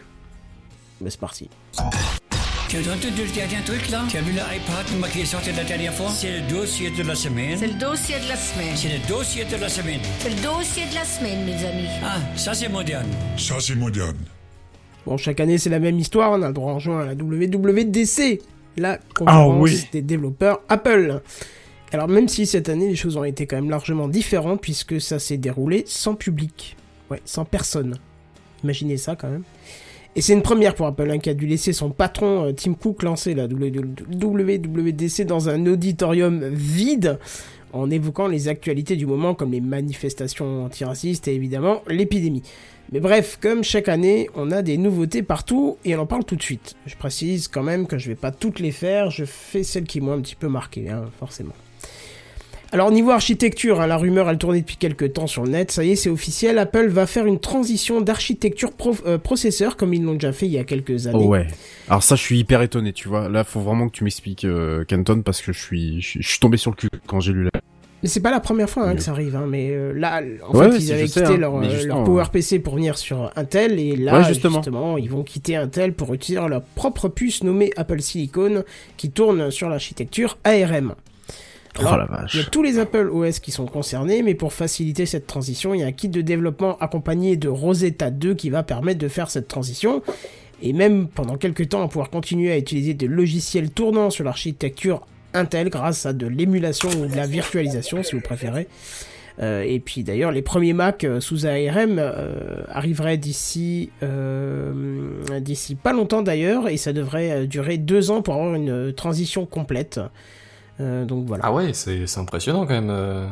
Mais 1.01 1.09
c'est 1.09 1.20
parti. 1.20 1.49
Tu 2.70 2.76
as 2.76 2.82
entendu 2.82 3.24
le 3.26 3.34
dernier 3.34 3.64
truc 3.64 3.90
là 3.90 4.05
Tu 4.09 4.16
as 4.16 4.20
vu 4.20 4.30
l'iPad 4.30 5.10
qui 5.12 5.22
est 5.22 5.24
sorti 5.24 5.51
la 5.51 5.64
dernière 5.64 5.92
fois 5.92 6.09
C'est 6.10 6.38
le 6.38 6.48
dossier 6.48 6.88
de 6.90 7.02
la 7.02 7.16
semaine. 7.16 7.59
C'est 7.59 7.66
le 7.66 7.74
dossier 7.74 8.14
de 8.20 8.28
la 8.28 8.36
semaine. 8.36 8.76
C'est 8.76 8.88
le 8.90 9.09
dossier 9.09 9.44
de 9.44 9.56
la 9.56 9.68
semaine. 9.68 10.01
C'est 10.20 10.28
le 10.30 10.40
dossier 10.40 10.84
de 10.88 10.94
la 10.94 11.05
semaine, 11.05 11.44
mes 11.44 11.64
amis. 11.66 11.88
Ah, 12.01 12.18
ça 12.36 12.55
c'est 12.55 12.68
moderne. 12.68 13.09
Ça, 13.36 13.56
c'est 13.59 13.74
moderne. 13.74 14.18
Bon, 15.05 15.16
chaque 15.16 15.40
année, 15.40 15.59
c'est 15.59 15.68
la 15.68 15.80
même 15.80 15.98
histoire. 15.98 16.30
On 16.30 16.42
a 16.42 16.47
le 16.47 16.55
droit 16.55 16.72
en 16.72 16.78
juin 16.78 17.01
à 17.01 17.06
la 17.06 17.14
WWDC, 17.14 18.40
la 18.76 18.98
conférence 19.16 19.52
Ah 19.52 19.60
oui. 19.60 19.88
des 19.90 20.02
développeurs 20.02 20.60
Apple. 20.68 21.22
Alors, 21.90 22.06
même 22.06 22.28
si 22.28 22.47
cette 22.47 22.68
année, 22.68 22.88
les 22.88 22.94
choses 22.94 23.16
ont 23.16 23.24
été 23.24 23.48
quand 23.48 23.56
même 23.56 23.70
largement 23.70 24.06
différentes, 24.06 24.60
puisque 24.60 25.01
ça 25.01 25.18
s'est 25.18 25.38
déroulé 25.38 25.82
sans 25.88 26.14
public. 26.14 26.76
Ouais, 27.10 27.20
sans 27.24 27.44
personne. 27.44 27.98
Imaginez 28.62 28.97
ça 28.97 29.16
quand 29.16 29.28
même. 29.28 29.42
Et 30.16 30.23
c'est 30.23 30.32
une 30.32 30.43
première 30.43 30.74
pour 30.74 30.87
Apple, 30.87 31.09
hein, 31.11 31.19
qui 31.19 31.31
a 31.31 31.35
dû 31.35 31.47
laisser 31.47 31.73
son 31.73 31.91
patron 31.91 32.47
euh, 32.47 32.53
Tim 32.53 32.74
Cook 32.74 33.05
lancer 33.05 33.32
la 33.35 33.45
WWDC 33.47 35.24
dans 35.24 35.49
un 35.49 35.66
auditorium 35.66 36.49
vide, 36.49 37.19
en 37.73 37.89
évoquant 37.91 38.27
les 38.27 38.49
actualités 38.49 38.97
du 38.97 39.07
moment 39.07 39.35
comme 39.35 39.53
les 39.53 39.61
manifestations 39.61 40.65
antiracistes 40.65 41.28
et 41.28 41.35
évidemment 41.35 41.82
l'épidémie. 41.87 42.43
Mais 42.91 42.99
bref, 42.99 43.39
comme 43.41 43.62
chaque 43.62 43.89
année, 43.89 44.28
on 44.35 44.51
a 44.51 44.62
des 44.62 44.77
nouveautés 44.77 45.23
partout 45.23 45.77
et 45.85 45.95
on 45.95 46.01
en 46.01 46.07
parle 46.07 46.24
tout 46.24 46.35
de 46.35 46.43
suite. 46.43 46.74
Je 46.87 46.97
précise 46.97 47.47
quand 47.47 47.62
même 47.62 47.87
que 47.87 47.97
je 47.97 48.09
vais 48.09 48.16
pas 48.16 48.32
toutes 48.32 48.59
les 48.59 48.73
faire, 48.73 49.11
je 49.11 49.24
fais 49.24 49.62
celles 49.62 49.85
qui 49.85 50.01
m'ont 50.01 50.12
un 50.12 50.20
petit 50.20 50.35
peu 50.35 50.49
marqué, 50.49 50.89
hein, 50.89 51.05
forcément. 51.20 51.55
Alors 52.72 52.92
niveau 52.92 53.10
architecture, 53.10 53.80
hein, 53.80 53.86
la 53.88 53.97
rumeur 53.97 54.30
elle 54.30 54.38
tournait 54.38 54.60
depuis 54.60 54.76
quelques 54.76 55.12
temps 55.14 55.26
sur 55.26 55.42
le 55.42 55.51
net, 55.51 55.72
ça 55.72 55.82
y 55.84 55.90
est 55.90 55.97
c'est 55.97 56.09
officiel, 56.09 56.56
Apple 56.59 56.86
va 56.88 57.06
faire 57.09 57.26
une 57.26 57.40
transition 57.40 58.01
d'architecture 58.01 58.72
pro- 58.72 58.94
euh, 59.06 59.18
processeur 59.18 59.76
comme 59.76 59.92
ils 59.92 60.02
l'ont 60.05 60.14
déjà 60.14 60.32
fait 60.32 60.47
il 60.47 60.52
y 60.52 60.59
a 60.59 60.62
quelques 60.64 61.09
années. 61.09 61.18
Oh 61.20 61.26
ouais. 61.28 61.48
Alors 61.88 62.05
ça, 62.05 62.14
je 62.14 62.22
suis 62.22 62.38
hyper 62.38 62.62
étonné, 62.62 62.92
tu 62.92 63.09
vois. 63.09 63.28
Là, 63.28 63.42
faut 63.42 63.59
vraiment 63.60 63.88
que 63.88 63.97
tu 63.97 64.05
m'expliques, 64.05 64.44
euh, 64.44 64.84
Kenton, 64.84 65.22
parce 65.22 65.42
que 65.42 65.52
je 65.52 65.60
suis, 65.60 66.01
je 66.01 66.06
suis, 66.09 66.22
je 66.22 66.28
suis 66.28 66.38
tombé 66.38 66.56
sur 66.59 66.70
le 66.70 66.76
cul 66.76 66.88
quand 67.09 67.18
j'ai 67.18 67.32
lu 67.32 67.42
la. 67.44 67.51
Mais 68.05 68.09
c'est 68.09 68.20
pas 68.20 68.30
la 68.30 68.40
première 68.40 68.70
fois 68.70 68.84
hein, 68.88 68.94
que 68.94 69.02
ça 69.02 69.10
arrive, 69.10 69.34
hein, 69.36 69.47
mais 69.48 69.70
euh, 69.72 69.92
là, 69.92 70.22
en 70.48 70.56
Ouais, 70.56 70.70
fait, 70.70 70.78
ils 70.78 70.92
avaient 70.92 71.06
sais, 71.09 71.20
quitté 71.22 71.34
hein, 71.34 71.38
leur, 71.38 71.55
euh, 71.56 72.05
PowerPC 72.05 72.60
pour 72.60 72.76
venir 72.76 72.97
sur 72.97 73.30
Intel, 73.36 73.78
et 73.80 73.97
là, 73.97 74.18
Ouais, 74.20 74.24
justement. 74.24 74.59
justement. 74.59 74.97
ils 74.97 75.10
vont 75.10 75.22
quitter 75.24 75.56
Intel 75.56 75.92
pour 75.92 76.14
utiliser 76.14 76.40
leur 76.48 76.62
propre 76.62 77.09
puce 77.09 77.42
nommée 77.42 77.72
Apple 77.76 78.01
Silicon, 78.01 78.62
qui 78.97 79.10
tourne 79.10 79.51
sur 79.51 79.68
l'architecture 79.68 80.38
ARM. 80.44 80.94
Alors, 81.78 81.94
oh 81.94 81.97
la 81.97 82.26
Il 82.34 82.40
y 82.40 82.42
a 82.42 82.47
tous 82.47 82.62
les 82.62 82.78
Apple 82.78 83.09
OS 83.10 83.38
qui 83.38 83.51
sont 83.51 83.66
concernés, 83.66 84.22
mais 84.22 84.34
pour 84.34 84.52
faciliter 84.52 85.06
cette 85.06 85.26
transition, 85.26 85.74
il 85.74 85.80
y 85.80 85.82
a 85.82 85.86
un 85.86 85.92
kit 85.92 86.09
de 86.09 86.20
développement 86.20 86.76
accompagné 86.78 87.36
de 87.36 87.48
Rosetta 87.48 88.10
2 88.10 88.34
qui 88.34 88.51
va 88.51 88.62
permettre 88.62 88.98
de 88.98 89.09
faire 89.09 89.30
cette 89.30 89.48
transition. 89.48 90.02
Et 90.62 90.72
même 90.72 91.09
pendant 91.09 91.36
quelques 91.36 91.70
temps, 91.70 91.78
on 91.78 91.82
va 91.82 91.88
pouvoir 91.88 92.10
continuer 92.10 92.52
à 92.52 92.59
utiliser 92.59 92.94
des 92.94 93.06
logiciels 93.06 93.70
tournant 93.70 94.10
sur 94.10 94.24
l'architecture 94.24 95.06
Intel 95.32 95.70
grâce 95.70 96.06
à 96.06 96.12
de 96.12 96.26
l'émulation 96.26 96.88
ou 96.90 97.06
de 97.06 97.14
la 97.14 97.26
virtualisation, 97.26 98.02
si 98.02 98.16
vous 98.16 98.20
préférez. 98.20 98.66
Euh, 99.40 99.62
et 99.62 99.80
puis 99.80 100.02
d'ailleurs, 100.02 100.32
les 100.32 100.42
premiers 100.42 100.72
Mac 100.72 101.05
euh, 101.05 101.20
sous 101.20 101.47
ARM 101.47 101.98
euh, 101.98 102.62
arriveraient 102.68 103.16
d'ici 103.16 103.90
euh, 104.02 104.72
d'ici 105.40 105.76
pas 105.76 105.92
longtemps 105.92 106.22
d'ailleurs, 106.22 106.68
et 106.68 106.76
ça 106.76 106.92
devrait 106.92 107.47
durer 107.47 107.78
deux 107.78 108.10
ans 108.10 108.22
pour 108.22 108.34
avoir 108.34 108.55
une 108.55 108.92
transition 108.92 109.47
complète. 109.47 110.01
Euh, 110.81 111.05
donc 111.05 111.27
voilà. 111.27 111.44
Ah 111.47 111.52
ouais, 111.52 111.73
c'est, 111.73 112.07
impressionnant 112.19 112.66
quand 112.66 112.74
même. 112.74 112.90
euh. 112.90 113.27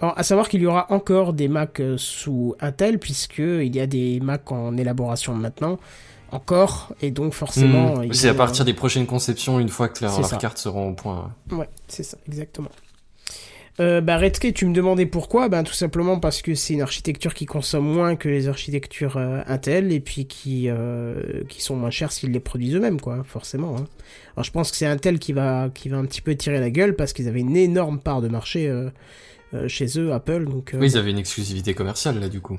Alors, 0.00 0.18
à 0.18 0.22
savoir 0.24 0.48
qu'il 0.48 0.60
y 0.60 0.66
aura 0.66 0.92
encore 0.92 1.32
des 1.32 1.48
Mac 1.48 1.80
euh, 1.80 1.96
sous 1.96 2.54
Intel, 2.60 2.98
puisque 2.98 3.38
il 3.38 3.74
y 3.74 3.80
a 3.80 3.86
des 3.86 4.18
Mac 4.20 4.50
en 4.50 4.76
élaboration 4.76 5.34
maintenant, 5.34 5.78
encore, 6.32 6.92
et 7.00 7.10
donc 7.12 7.34
forcément. 7.34 7.94
Hmm. 7.98 8.12
C'est 8.12 8.28
à 8.28 8.34
partir 8.34 8.64
des 8.64 8.74
prochaines 8.74 9.06
conceptions, 9.06 9.60
une 9.60 9.68
fois 9.68 9.88
que 9.88 10.04
leurs 10.04 10.24
ça. 10.26 10.36
cartes 10.36 10.58
seront 10.58 10.90
au 10.90 10.94
point. 10.94 11.32
Ouais, 11.50 11.68
c'est 11.86 12.02
ça, 12.02 12.18
exactement. 12.26 12.70
Euh, 13.80 14.02
bah 14.02 14.20
tu 14.30 14.66
me 14.66 14.74
demandais 14.74 15.06
pourquoi? 15.06 15.48
Ben 15.48 15.62
tout 15.62 15.72
simplement 15.72 16.20
parce 16.20 16.42
que 16.42 16.54
c'est 16.54 16.74
une 16.74 16.82
architecture 16.82 17.32
qui 17.32 17.46
consomme 17.46 17.86
moins 17.86 18.16
que 18.16 18.28
les 18.28 18.48
architectures 18.48 19.16
euh, 19.16 19.40
Intel 19.46 19.92
et 19.92 20.00
puis 20.00 20.26
qui 20.26 20.68
qui 21.48 21.62
sont 21.62 21.76
moins 21.76 21.90
chères 21.90 22.12
s'ils 22.12 22.32
les 22.32 22.40
produisent 22.40 22.74
eux-mêmes, 22.74 23.00
quoi, 23.00 23.22
forcément. 23.24 23.76
hein. 23.78 23.84
Alors 24.36 24.44
je 24.44 24.50
pense 24.50 24.70
que 24.70 24.76
c'est 24.76 24.86
Intel 24.86 25.18
qui 25.18 25.32
va 25.32 25.68
qui 25.74 25.88
va 25.88 25.98
un 25.98 26.04
petit 26.06 26.20
peu 26.22 26.34
tirer 26.34 26.60
la 26.60 26.70
gueule 26.70 26.96
parce 26.96 27.12
qu'ils 27.12 27.28
avaient 27.28 27.40
une 27.40 27.56
énorme 27.56 27.98
part 28.00 28.20
de 28.22 28.28
marché 28.28 28.68
euh, 28.68 28.88
euh, 29.54 29.68
chez 29.68 29.98
eux, 29.98 30.12
Apple. 30.12 30.44
Donc 30.46 30.74
euh, 30.74 30.78
Oui, 30.78 30.86
ils 30.88 30.96
avaient 30.96 31.10
une 31.10 31.18
exclusivité 31.18 31.74
commerciale 31.74 32.18
là 32.20 32.28
du 32.28 32.40
coup. 32.40 32.58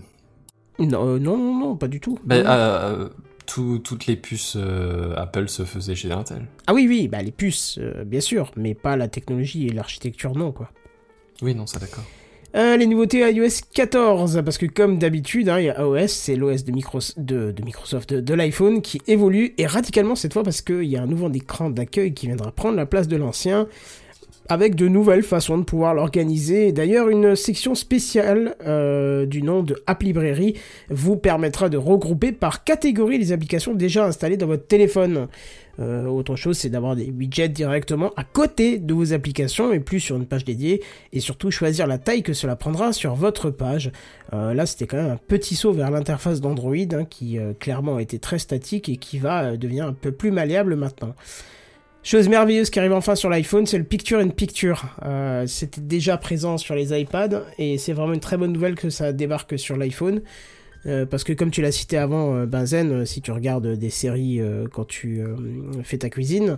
non, 0.79 1.17
non, 1.19 1.37
non, 1.37 1.59
non, 1.59 1.75
pas 1.75 1.87
du 1.87 1.99
tout. 1.99 2.19
Euh, 2.31 3.09
tout- 3.45 3.79
toutes 3.79 4.05
les 4.05 4.15
puces 4.15 4.55
euh, 4.55 5.13
Apple 5.17 5.49
se 5.49 5.65
faisaient 5.65 5.95
chez 5.95 6.11
Intel. 6.11 6.47
Ah 6.67 6.73
oui, 6.73 6.85
oui, 6.87 7.07
bah 7.07 7.21
les 7.21 7.31
puces, 7.31 7.77
euh, 7.81 8.03
bien 8.05 8.21
sûr, 8.21 8.51
mais 8.55 8.73
pas 8.73 8.95
la 8.95 9.07
technologie 9.07 9.67
et 9.67 9.71
l'architecture, 9.73 10.35
non, 10.35 10.51
quoi. 10.51 10.69
Oui, 11.41 11.53
non, 11.55 11.65
ça 11.67 11.79
d'accord. 11.79 12.05
Euh, 12.55 12.77
les 12.77 12.85
nouveautés 12.85 13.19
iOS 13.31 13.61
14, 13.73 14.41
parce 14.45 14.59
que 14.59 14.67
comme 14.67 14.99
d'habitude, 14.99 15.49
hein, 15.49 15.59
il 15.59 15.65
y 15.65 15.69
a 15.71 15.79
iOS, 15.81 16.07
c'est 16.07 16.35
l'OS 16.35 16.63
de, 16.63 16.71
Micros- 16.71 17.13
de, 17.17 17.51
de 17.51 17.63
Microsoft, 17.63 18.13
de, 18.13 18.21
de 18.21 18.33
l'iPhone, 18.35 18.81
qui 18.83 19.01
évolue, 19.07 19.55
et 19.57 19.65
radicalement 19.65 20.15
cette 20.15 20.33
fois, 20.33 20.43
parce 20.43 20.61
qu'il 20.61 20.83
y 20.83 20.95
a 20.95 21.01
un 21.01 21.07
nouveau 21.07 21.31
écran 21.31 21.71
d'accueil 21.71 22.13
qui 22.13 22.27
viendra 22.27 22.51
prendre 22.51 22.75
la 22.77 22.85
place 22.85 23.07
de 23.07 23.17
l'ancien, 23.17 23.67
avec 24.49 24.75
de 24.75 24.87
nouvelles 24.87 25.23
façons 25.23 25.57
de 25.57 25.63
pouvoir 25.63 25.95
l'organiser. 25.95 26.71
D'ailleurs, 26.73 27.09
une 27.09 27.35
section 27.35 27.73
spéciale 27.75 28.55
euh, 28.67 29.25
du 29.25 29.41
nom 29.41 29.63
de 29.63 29.81
App 29.87 30.03
Librairie 30.03 30.55
vous 30.89 31.15
permettra 31.15 31.69
de 31.69 31.77
regrouper 31.77 32.33
par 32.33 32.63
catégorie 32.63 33.17
les 33.17 33.31
applications 33.31 33.73
déjà 33.73 34.05
installées 34.05 34.37
dans 34.37 34.47
votre 34.47 34.67
téléphone. 34.67 35.27
Euh, 35.79 36.05
autre 36.05 36.35
chose, 36.35 36.57
c'est 36.57 36.69
d'avoir 36.69 36.95
des 36.95 37.09
widgets 37.09 37.49
directement 37.49 38.11
à 38.15 38.23
côté 38.23 38.77
de 38.77 38.93
vos 38.93 39.13
applications 39.13 39.73
et 39.73 39.79
plus 39.79 39.99
sur 39.99 40.15
une 40.15 40.25
page 40.25 40.45
dédiée 40.45 40.83
et 41.11 41.19
surtout 41.19 41.49
choisir 41.51 41.87
la 41.87 41.97
taille 41.97 42.23
que 42.23 42.33
cela 42.33 42.55
prendra 42.55 42.93
sur 42.93 43.15
votre 43.15 43.49
page. 43.49 43.91
Euh, 44.33 44.53
là, 44.53 44.65
c'était 44.65 44.85
quand 44.85 44.97
même 44.97 45.11
un 45.11 45.17
petit 45.17 45.55
saut 45.55 45.73
vers 45.73 45.89
l'interface 45.89 46.41
d'Android 46.41 46.75
hein, 46.75 47.05
qui 47.05 47.39
euh, 47.39 47.53
clairement 47.59 47.99
était 47.99 48.19
très 48.19 48.39
statique 48.39 48.87
et 48.89 48.97
qui 48.97 49.17
va 49.17 49.57
devenir 49.57 49.87
un 49.87 49.93
peu 49.93 50.11
plus 50.11 50.31
malléable 50.31 50.75
maintenant. 50.75 51.15
Chose 52.03 52.27
merveilleuse 52.27 52.69
qui 52.69 52.79
arrive 52.79 52.91
enfin 52.91 53.15
sur 53.15 53.29
l'iPhone, 53.29 53.65
c'est 53.65 53.77
le 53.77 53.85
Picture 53.85 54.19
in 54.19 54.27
Picture. 54.27 54.83
C'était 55.47 55.79
déjà 55.79 56.17
présent 56.17 56.57
sur 56.57 56.75
les 56.75 56.99
iPads 56.99 57.43
et 57.57 57.77
c'est 57.77 57.93
vraiment 57.93 58.11
une 58.11 58.19
très 58.19 58.35
bonne 58.35 58.51
nouvelle 58.51 58.75
que 58.75 58.89
ça 58.89 59.13
débarque 59.13 59.57
sur 59.57 59.77
l'iPhone. 59.77 60.21
Euh, 60.85 61.05
parce 61.05 61.23
que 61.23 61.31
comme 61.33 61.49
tu 61.51 61.61
l'as 61.61 61.71
cité 61.71 61.97
avant, 61.97 62.35
euh, 62.35 62.45
Benzen, 62.45 62.91
euh, 62.91 63.05
si 63.05 63.21
tu 63.21 63.31
regardes 63.31 63.67
des 63.67 63.89
séries 63.89 64.41
quand 64.73 64.85
tu 64.85 65.21
fais 65.83 65.97
ta 65.97 66.09
cuisine, 66.09 66.57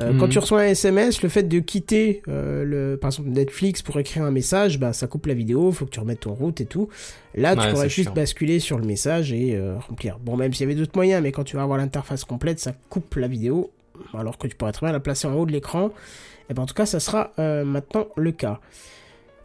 Mhm. 0.00 0.18
quand 0.18 0.26
tu 0.28 0.40
reçois 0.40 0.62
un 0.62 0.66
SMS, 0.66 1.22
le 1.22 1.28
fait 1.28 1.44
de 1.44 1.60
quitter 1.60 2.20
le, 2.26 2.96
par 2.96 3.08
exemple 3.10 3.28
Netflix 3.28 3.80
pour 3.80 3.96
écrire 4.00 4.24
un 4.24 4.32
message, 4.32 4.80
bah 4.80 4.92
ça 4.92 5.06
coupe 5.06 5.26
la 5.26 5.34
vidéo, 5.34 5.70
faut 5.70 5.84
que 5.86 5.90
tu 5.90 6.00
remettes 6.00 6.20
ton 6.20 6.34
route 6.34 6.60
et 6.60 6.66
tout. 6.66 6.88
Là, 7.36 7.54
tu 7.54 7.68
pourrais 7.68 7.88
juste 7.88 8.08
chiant. 8.08 8.12
basculer 8.14 8.58
sur 8.58 8.76
le 8.78 8.84
message 8.84 9.32
et 9.32 9.56
remplir. 9.88 10.18
Bon, 10.18 10.36
même 10.36 10.52
s'il 10.52 10.62
y 10.62 10.64
avait 10.64 10.74
d'autres 10.74 10.96
moyens, 10.96 11.22
mais 11.22 11.30
quand 11.30 11.44
tu 11.44 11.54
vas 11.54 11.62
avoir 11.62 11.78
l'interface 11.78 12.24
complète, 12.24 12.58
ça 12.58 12.72
coupe 12.90 13.14
la 13.14 13.28
vidéo, 13.28 13.70
alors 14.14 14.36
que 14.36 14.48
tu 14.48 14.56
pourrais 14.56 14.72
très 14.72 14.84
bien 14.86 14.92
la 14.92 14.98
placer 14.98 15.28
en 15.28 15.34
haut 15.34 15.46
de 15.46 15.52
l'écran. 15.52 15.92
Et 16.50 16.54
ben 16.54 16.62
en 16.64 16.66
tout 16.66 16.74
cas, 16.74 16.86
ça 16.86 16.98
sera 16.98 17.30
maintenant 17.38 18.08
le 18.16 18.32
cas. 18.32 18.58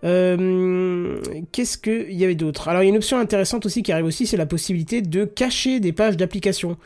Euh, 0.03 1.17
Qu'est-ce 1.51 1.77
qu'il 1.77 2.13
y 2.13 2.23
avait 2.23 2.35
d'autre? 2.35 2.67
Alors, 2.69 2.81
il 2.83 2.85
y 2.85 2.89
a 2.89 2.91
une 2.91 2.97
option 2.97 3.17
intéressante 3.19 3.65
aussi 3.65 3.83
qui 3.83 3.91
arrive 3.91 4.05
aussi, 4.05 4.25
c'est 4.27 4.37
la 4.37 4.45
possibilité 4.45 5.01
de 5.01 5.25
cacher 5.25 5.79
des 5.79 5.91
pages 5.93 6.17
d'application. 6.17 6.77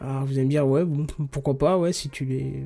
Alors, 0.00 0.24
vous 0.24 0.32
allez 0.32 0.44
me 0.44 0.50
dire, 0.50 0.66
ouais, 0.66 0.84
bon, 0.84 1.06
pourquoi 1.30 1.56
pas, 1.56 1.78
ouais, 1.78 1.92
si 1.92 2.08
tu 2.08 2.24
les... 2.24 2.64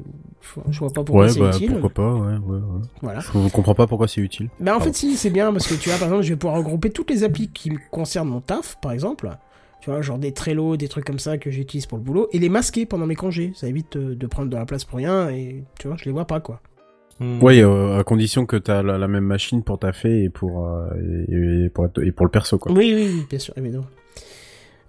Je 0.70 0.78
vois 0.78 0.90
pas 0.90 1.04
pourquoi 1.04 1.24
ouais, 1.26 1.30
c'est 1.32 1.40
bah 1.40 1.50
utile. 1.54 1.72
pourquoi 1.72 1.90
pas, 1.90 2.14
ouais, 2.14 2.36
ouais, 2.36 2.56
ouais. 2.56 2.82
Voilà. 3.02 3.20
Je 3.20 3.48
comprends 3.50 3.74
pas 3.74 3.86
pourquoi 3.86 4.08
c'est 4.08 4.20
utile. 4.22 4.48
Ben 4.60 4.72
en 4.72 4.76
Pardon. 4.78 4.84
fait 4.92 4.96
si 4.96 5.16
c'est 5.16 5.30
bien 5.30 5.52
parce 5.52 5.66
que 5.66 5.74
tu 5.74 5.88
vois 5.90 5.98
par 5.98 6.08
exemple 6.08 6.22
je 6.24 6.30
vais 6.30 6.36
pouvoir 6.36 6.58
regrouper 6.58 6.90
toutes 6.90 7.10
les 7.10 7.24
applis 7.24 7.48
qui 7.48 7.70
me 7.72 7.78
concernent 7.90 8.28
mon 8.28 8.40
taf 8.40 8.78
par 8.80 8.92
exemple 8.92 9.28
tu 9.82 9.90
vois 9.90 10.00
genre 10.02 10.18
des 10.18 10.32
Trello 10.32 10.76
des 10.76 10.88
trucs 10.88 11.04
comme 11.04 11.18
ça 11.18 11.36
que 11.36 11.50
j'utilise 11.50 11.84
pour 11.86 11.98
le 11.98 12.04
boulot 12.04 12.28
et 12.32 12.38
les 12.38 12.48
masquer 12.48 12.86
pendant 12.86 13.06
mes 13.06 13.16
congés 13.16 13.52
ça 13.54 13.66
évite 13.68 13.96
euh, 13.96 14.14
de 14.14 14.26
prendre 14.26 14.48
de 14.48 14.56
la 14.56 14.64
place 14.64 14.84
pour 14.84 14.98
rien 14.98 15.28
et 15.30 15.64
tu 15.78 15.88
vois 15.88 15.96
je 15.98 16.04
les 16.06 16.12
vois 16.12 16.26
pas 16.26 16.40
quoi 16.40 16.60
Hmm. 17.18 17.42
Ouais, 17.42 17.62
euh, 17.62 17.98
à 17.98 18.04
condition 18.04 18.44
que 18.44 18.56
t'as 18.56 18.82
la, 18.82 18.98
la 18.98 19.08
même 19.08 19.24
machine 19.24 19.62
pour 19.62 19.78
taffer 19.78 20.24
et 20.24 20.28
pour 20.28 20.66
euh, 20.66 20.90
et, 21.28 21.64
et 21.64 21.68
pour 21.70 21.88
et 22.02 22.12
pour 22.12 22.26
le 22.26 22.30
perso 22.30 22.58
quoi. 22.58 22.72
oui 22.72 22.92
oui, 22.94 23.10
oui 23.14 23.26
bien 23.30 23.38
sûr 23.38 23.54
évidemment 23.56 23.86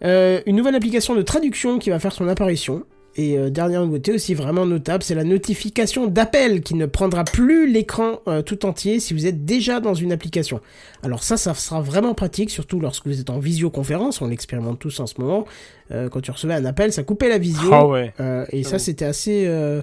Euh, 0.04 0.42
une 0.46 0.56
nouvelle 0.58 0.76
application 0.76 1.16
de 1.16 1.22
traduction 1.24 1.80
qui 1.80 1.90
va 1.90 2.00
faire 2.00 2.12
son 2.12 2.28
apparition 2.28 2.84
et 3.18 3.38
euh, 3.38 3.50
dernière 3.50 3.84
nouveauté 3.84 4.14
aussi 4.14 4.34
vraiment 4.34 4.66
notable, 4.66 5.04
c'est 5.04 5.16
la 5.16 5.24
notification 5.24 6.08
d'appel 6.08 6.62
qui 6.62 6.76
ne 6.76 6.86
prendra 6.86 7.24
plus 7.24 7.70
l'écran 7.70 8.22
euh, 8.28 8.42
tout 8.42 8.66
entier 8.66 9.00
si 9.00 9.14
vous 9.14 9.26
êtes 9.26 9.44
déjà 9.44 9.80
dans 9.80 9.94
une 9.94 10.12
application. 10.12 10.62
Alors 11.04 11.24
ça, 11.24 11.36
ça 11.36 11.54
sera 11.54 11.82
vraiment 11.82 12.14
pratique, 12.14 12.50
surtout 12.50 12.80
lorsque 12.80 13.08
vous 13.08 13.20
êtes 13.20 13.30
en 13.30 13.40
visioconférence, 13.40 14.22
on 14.22 14.28
l'expérimente 14.28 14.80
tous 14.80 15.00
en 15.00 15.08
ce 15.08 15.20
moment. 15.20 15.46
Euh, 15.92 16.10
quand 16.10 16.22
tu 16.22 16.32
recevais 16.32 16.54
un 16.54 16.66
appel, 16.66 16.94
ça 16.94 17.04
coupait 17.04 17.30
la 17.30 17.38
visio. 17.38 17.70
Ah 17.72 17.88
ouais. 17.88 18.14
Euh, 18.20 18.46
et 18.52 18.64
ça, 18.64 18.78
c'était 18.78 19.06
assez, 19.06 19.46
euh, 19.48 19.82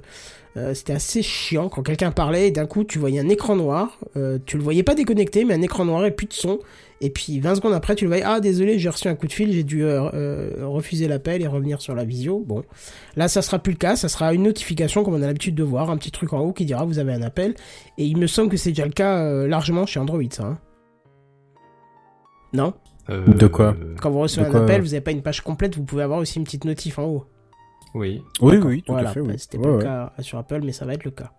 euh, 0.56 0.74
c'était 0.74 0.92
assez 0.92 1.22
chiant 1.22 1.68
quand 1.68 1.82
quelqu'un 1.82 2.10
parlait 2.12 2.48
et 2.48 2.50
d'un 2.50 2.66
coup, 2.66 2.84
tu 2.84 2.98
voyais 2.98 3.20
un 3.20 3.28
écran 3.28 3.56
noir. 3.56 3.98
Euh, 4.16 4.38
tu 4.44 4.56
le 4.56 4.62
voyais 4.62 4.82
pas 4.82 4.94
déconnecté, 4.94 5.44
mais 5.44 5.54
un 5.54 5.62
écran 5.62 5.84
noir 5.84 6.04
et 6.04 6.10
plus 6.10 6.26
de 6.26 6.32
son. 6.32 6.60
Et 7.00 7.10
puis 7.10 7.40
20 7.40 7.56
secondes 7.56 7.72
après, 7.74 7.94
tu 7.96 8.04
le 8.04 8.08
voyais. 8.08 8.22
Ah, 8.24 8.40
désolé, 8.40 8.78
j'ai 8.78 8.88
reçu 8.88 9.08
un 9.08 9.14
coup 9.14 9.26
de 9.26 9.32
fil, 9.32 9.52
j'ai 9.52 9.64
dû 9.64 9.84
euh, 9.84 10.08
euh, 10.14 10.66
refuser 10.66 11.06
l'appel 11.08 11.42
et 11.42 11.46
revenir 11.46 11.80
sur 11.80 11.94
la 11.94 12.04
visio. 12.04 12.42
Bon, 12.46 12.62
là, 13.16 13.28
ça 13.28 13.42
sera 13.42 13.58
plus 13.58 13.72
le 13.72 13.78
cas. 13.78 13.96
Ça 13.96 14.08
sera 14.08 14.32
une 14.32 14.44
notification 14.44 15.02
comme 15.04 15.14
on 15.14 15.22
a 15.22 15.26
l'habitude 15.26 15.54
de 15.54 15.62
voir, 15.64 15.90
un 15.90 15.96
petit 15.96 16.10
truc 16.12 16.32
en 16.32 16.38
haut 16.40 16.52
qui 16.52 16.64
dira 16.64 16.84
vous 16.84 16.98
avez 16.98 17.12
un 17.12 17.22
appel. 17.22 17.54
Et 17.98 18.06
il 18.06 18.16
me 18.16 18.26
semble 18.26 18.48
que 18.48 18.56
c'est 18.56 18.70
déjà 18.70 18.86
le 18.86 18.92
cas 18.92 19.18
euh, 19.18 19.46
largement 19.48 19.84
chez 19.86 20.00
Android, 20.00 20.22
ça. 20.30 20.44
hein. 20.44 20.58
Non? 22.52 22.74
Euh, 23.10 23.26
De 23.26 23.46
quoi? 23.48 23.76
Quand 24.00 24.10
vous 24.10 24.20
recevez 24.20 24.48
De 24.48 24.54
un 24.56 24.62
appel, 24.62 24.80
vous 24.80 24.88
n'avez 24.88 25.00
pas 25.00 25.10
une 25.10 25.22
page 25.22 25.40
complète, 25.42 25.76
vous 25.76 25.84
pouvez 25.84 26.02
avoir 26.04 26.20
aussi 26.20 26.38
une 26.38 26.44
petite 26.44 26.64
notif 26.64 26.98
en 26.98 27.04
haut. 27.04 27.24
Oui. 27.94 28.22
Oui, 28.40 28.56
oui, 28.58 28.82
tout 28.82 28.92
Voilà, 28.92 29.10
à 29.10 29.12
fait. 29.12 29.20
Oui. 29.20 29.34
C'était 29.38 29.58
Ouais, 29.58 29.64
pas 29.64 29.68
le 29.70 29.76
ouais. 29.76 29.82
cas 29.84 30.12
sur 30.20 30.38
Apple, 30.38 30.60
mais 30.64 30.72
ça 30.72 30.84
va 30.86 30.94
être 30.94 31.04
le 31.04 31.10
cas. 31.10 31.32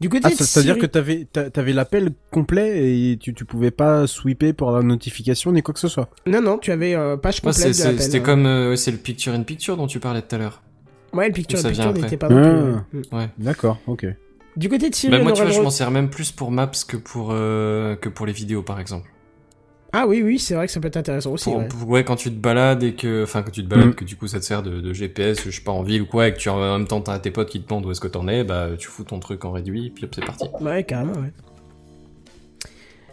Du 0.00 0.08
côté 0.08 0.22
Ah, 0.26 0.30
de 0.30 0.34
ça- 0.34 0.44
c'est-à-dire 0.44 0.74
Siri- 0.74 0.80
que 0.82 0.86
t'avais 0.86 1.26
t'a- 1.30 1.50
t'avais 1.50 1.72
l'appel 1.72 2.10
complet 2.30 3.12
et 3.12 3.16
tu, 3.16 3.32
tu 3.34 3.44
pouvais 3.44 3.70
pas 3.70 4.06
sweeper 4.06 4.52
pour 4.52 4.72
la 4.72 4.82
notification 4.82 5.52
ni 5.52 5.62
quoi 5.62 5.72
que 5.74 5.80
ce 5.80 5.88
soit. 5.88 6.08
Non, 6.26 6.40
non, 6.42 6.58
tu 6.58 6.72
avais 6.72 6.94
euh, 6.94 7.16
page 7.16 7.36
Ouais, 7.36 7.50
complète 7.52 7.54
c'est- 7.56 7.68
de 7.68 7.72
c'est- 7.74 7.84
l'appel. 7.84 8.00
C'était 8.02 8.18
hein. 8.18 8.22
comme 8.22 8.46
euh, 8.46 8.70
ouais, 8.70 8.76
c'est 8.76 8.90
le 8.90 8.96
picture 8.98 9.32
in 9.32 9.42
picture 9.42 9.76
dont 9.76 9.86
tu 9.86 10.00
parlais 10.00 10.22
tout 10.22 10.34
à 10.34 10.38
l'heure. 10.38 10.62
Ouais, 11.12 11.28
le 11.28 11.32
picture 11.32 11.58
in 11.60 11.68
picture 11.70 11.92
n'était 11.92 12.16
pas 12.16 12.28
non 12.28 12.36
plus. 12.42 12.50
Ah. 12.50 12.96
euh, 12.96 13.02
mm. 13.12 13.16
Ouais. 13.16 13.28
D'accord, 13.38 13.78
ok. 13.86 14.06
Du 14.56 14.68
côté 14.68 14.88
de 14.90 14.94
Siri, 14.94 15.10
Bah, 15.16 15.22
moi, 15.22 15.32
tu 15.32 15.42
vois, 15.42 15.50
je 15.50 15.60
m'en 15.60 15.70
sers 15.70 15.90
même 15.90 16.10
plus 16.10 16.30
pour 16.32 16.50
Maps 16.52 16.70
que 16.86 16.96
pour 16.96 17.28
euh, 17.32 17.96
que 17.96 18.08
pour 18.08 18.24
les 18.26 18.32
vidéos, 18.32 18.62
par 18.62 18.78
exemple. 18.80 19.08
Ah 19.96 20.06
oui, 20.08 20.22
oui, 20.22 20.38
c'est 20.40 20.54
vrai 20.54 20.66
que 20.66 20.72
ça 20.72 20.80
peut 20.80 20.88
être 20.88 20.96
intéressant 20.96 21.30
aussi. 21.32 21.44
Pour- 21.50 21.58
ouais. 21.60 21.68
pour- 21.68 21.88
ouais, 21.88 22.04
quand 22.04 22.16
tu 22.16 22.28
te 22.30 22.34
balades 22.36 22.82
et 22.82 22.94
que, 22.94 23.22
enfin, 23.22 23.42
quand 23.42 23.52
tu 23.52 23.62
te 23.62 23.68
balades, 23.68 23.90
Mm. 23.90 23.94
que 23.94 24.04
du 24.04 24.16
coup 24.16 24.26
ça 24.26 24.40
te 24.40 24.44
sert 24.44 24.62
de, 24.62 24.80
de 24.80 24.92
GPS, 24.92 25.42
je 25.44 25.50
sais 25.50 25.60
pas, 25.62 25.70
en 25.72 25.82
ville 25.82 26.02
ou 26.02 26.06
quoi, 26.06 26.26
et 26.28 26.32
que 26.34 26.38
tu 26.38 26.48
en 26.48 26.58
même 26.78 26.86
temps 26.88 27.00
t'as 27.00 27.18
tes 27.20 27.30
potes 27.30 27.48
qui 27.48 27.60
te 27.62 27.68
demandent 27.68 27.86
où 27.86 27.90
est-ce 27.92 28.00
que 28.00 28.08
t'en 28.08 28.26
es, 28.28 28.42
bah 28.44 28.70
tu 28.78 28.88
fous 28.88 29.04
ton 29.04 29.20
truc 29.20 29.44
en 29.44 29.52
réduit, 29.52 29.90
puis 29.90 30.04
hop, 30.04 30.12
c'est 30.14 30.24
parti. 30.24 30.46
Ouais, 30.60 30.82
carrément, 30.84 31.12
ouais. 31.12 31.32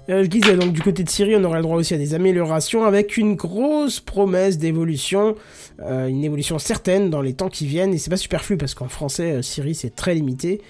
Euh, 0.10 0.24
je 0.24 0.28
disais 0.30 0.58
donc 0.58 0.74
du 0.74 0.82
côté 0.82 1.04
de 1.04 1.10
Siri, 1.10 1.36
on 1.36 1.44
aura 1.44 1.58
le 1.58 1.62
droit 1.62 1.78
aussi 1.78 1.94
à 1.94 1.98
des 1.98 2.16
améliorations 2.16 2.84
avec 2.86 3.18
une 3.18 3.36
grosse 3.36 4.00
promesse 4.00 4.58
d'évolution, 4.58 5.36
euh, 5.82 6.08
une 6.08 6.24
évolution 6.24 6.58
certaine 6.58 7.12
dans 7.12 7.22
les 7.22 7.34
temps 7.34 7.50
qui 7.50 7.68
viennent. 7.68 7.94
Et 7.94 8.00
c'est 8.00 8.10
pas 8.10 8.18
superflu 8.18 8.58
parce 8.58 8.74
qu'en 8.74 8.88
français, 8.90 9.34
euh, 9.34 9.42
Siri 9.44 9.76
c'est 9.76 9.96
très 9.96 10.16
limité 10.16 10.62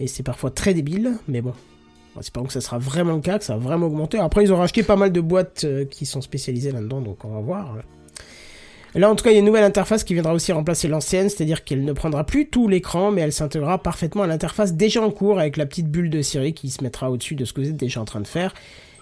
et 0.00 0.08
c'est 0.08 0.24
parfois 0.24 0.50
très 0.50 0.74
débile, 0.74 1.12
mais 1.28 1.40
bon. 1.40 1.52
Espérons 2.18 2.46
que 2.46 2.52
ça 2.52 2.60
sera 2.60 2.78
vraiment 2.78 3.14
le 3.14 3.20
cas, 3.20 3.38
que 3.38 3.44
ça 3.44 3.54
va 3.56 3.60
vraiment 3.60 3.86
augmenter. 3.86 4.18
Après, 4.18 4.42
ils 4.42 4.52
ont 4.52 4.56
racheté 4.56 4.82
pas 4.82 4.96
mal 4.96 5.12
de 5.12 5.20
boîtes 5.20 5.64
euh, 5.64 5.84
qui 5.84 6.06
sont 6.06 6.20
spécialisées 6.20 6.72
là-dedans, 6.72 7.00
donc 7.00 7.24
on 7.24 7.28
va 7.34 7.40
voir. 7.40 7.76
Là, 8.96 9.08
en 9.08 9.14
tout 9.14 9.22
cas, 9.22 9.30
il 9.30 9.34
y 9.34 9.36
a 9.36 9.38
une 9.38 9.46
nouvelle 9.46 9.62
interface 9.64 10.02
qui 10.02 10.14
viendra 10.14 10.34
aussi 10.34 10.50
remplacer 10.50 10.88
l'ancienne, 10.88 11.28
c'est-à-dire 11.28 11.62
qu'elle 11.62 11.84
ne 11.84 11.92
prendra 11.92 12.24
plus 12.24 12.48
tout 12.48 12.66
l'écran, 12.66 13.12
mais 13.12 13.20
elle 13.20 13.32
s'intégrera 13.32 13.78
parfaitement 13.78 14.24
à 14.24 14.26
l'interface 14.26 14.74
déjà 14.74 15.00
en 15.00 15.12
cours 15.12 15.38
avec 15.38 15.56
la 15.56 15.64
petite 15.66 15.86
bulle 15.88 16.10
de 16.10 16.20
Siri 16.22 16.52
qui 16.54 16.70
se 16.70 16.82
mettra 16.82 17.08
au-dessus 17.10 17.36
de 17.36 17.44
ce 17.44 17.52
que 17.52 17.60
vous 17.60 17.68
êtes 17.68 17.76
déjà 17.76 18.00
en 18.00 18.04
train 18.04 18.20
de 18.20 18.26
faire. 18.26 18.52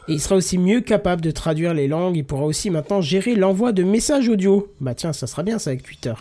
Et 0.06 0.12
il 0.12 0.20
sera 0.20 0.36
aussi 0.36 0.58
mieux 0.58 0.82
capable 0.82 1.22
de 1.22 1.30
traduire 1.30 1.72
les 1.72 1.88
langues. 1.88 2.16
Il 2.16 2.24
pourra 2.24 2.44
aussi 2.44 2.68
maintenant 2.68 3.00
gérer 3.00 3.34
l'envoi 3.34 3.72
de 3.72 3.82
messages 3.82 4.28
audio. 4.28 4.70
Bah 4.80 4.94
tiens, 4.94 5.14
ça 5.14 5.26
sera 5.26 5.42
bien 5.42 5.58
ça 5.58 5.70
avec 5.70 5.82
Twitter. 5.82 6.14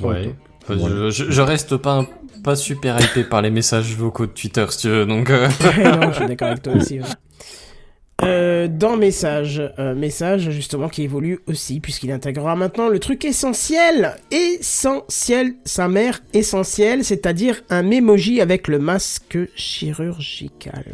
Ouais. 0.00 0.34
Enfin, 0.62 0.76
je, 0.78 1.10
je, 1.10 1.30
je 1.30 1.40
reste 1.42 1.76
pas, 1.76 2.00
un- 2.00 2.06
pas 2.42 2.56
super 2.56 3.00
hypé 3.00 3.24
par 3.24 3.42
les 3.42 3.50
messages 3.50 3.96
vocaux 3.96 4.26
de 4.26 4.32
Twitter, 4.32 4.66
si 4.70 4.78
tu 4.78 4.88
veux, 4.88 5.06
donc. 5.06 5.30
euh, 5.30 5.46
non, 5.78 6.10
je 6.10 6.16
suis 6.16 6.26
d'accord 6.26 6.48
avec 6.48 6.62
toi 6.62 6.74
aussi. 6.74 7.00
Euh, 8.22 8.68
dans 8.68 8.96
Message, 8.96 9.60
euh, 9.78 9.94
Message 9.96 10.50
justement 10.50 10.88
qui 10.88 11.02
évolue 11.02 11.40
aussi 11.48 11.80
puisqu'il 11.80 12.12
intégrera 12.12 12.54
maintenant 12.54 12.88
le 12.88 13.00
truc 13.00 13.24
essentiel, 13.24 14.14
essentiel, 14.30 15.54
sa 15.64 15.88
mère 15.88 16.20
essentielle, 16.32 17.04
c'est-à-dire 17.04 17.62
un 17.68 17.82
memoji 17.82 18.40
avec 18.40 18.68
le 18.68 18.78
masque 18.78 19.38
chirurgical. 19.56 20.84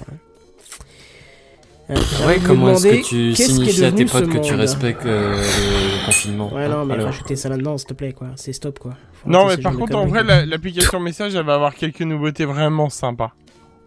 Euh, 1.90 1.94
Ouais, 2.27 2.39
me 2.39 2.47
comment 2.47 2.70
est-ce 2.73 2.86
que 2.86 2.97
tu 2.97 3.32
qui 3.32 3.43
est 3.43 3.47
signifies 3.47 3.85
à 3.85 3.93
tes 3.93 4.05
potes 4.05 4.28
que 4.28 4.39
tu 4.39 4.55
respectes 4.55 5.06
euh, 5.06 5.36
le 5.36 6.05
confinement 6.06 6.52
Ouais, 6.52 6.69
non, 6.69 6.85
mais 6.85 6.94
Alors, 6.94 7.06
rajouter 7.06 7.35
ça 7.36 7.48
là-dedans, 7.48 7.78
s'il 7.78 7.89
te 7.89 7.94
plaît, 7.94 8.12
quoi. 8.12 8.28
C'est 8.36 8.52
stop, 8.52 8.78
quoi. 8.78 8.94
Faut 9.12 9.31
Non, 9.31 9.47
mais 9.48 9.56
par 9.56 9.74
contre, 9.74 9.97
en 9.97 10.06
vrai, 10.06 10.23
l'application 10.44 11.01
message, 11.01 11.35
elle 11.35 11.47
va 11.47 11.55
avoir 11.55 11.74
quelques 11.74 12.02
nouveautés 12.02 12.44
vraiment 12.44 12.90
sympas. 12.90 13.32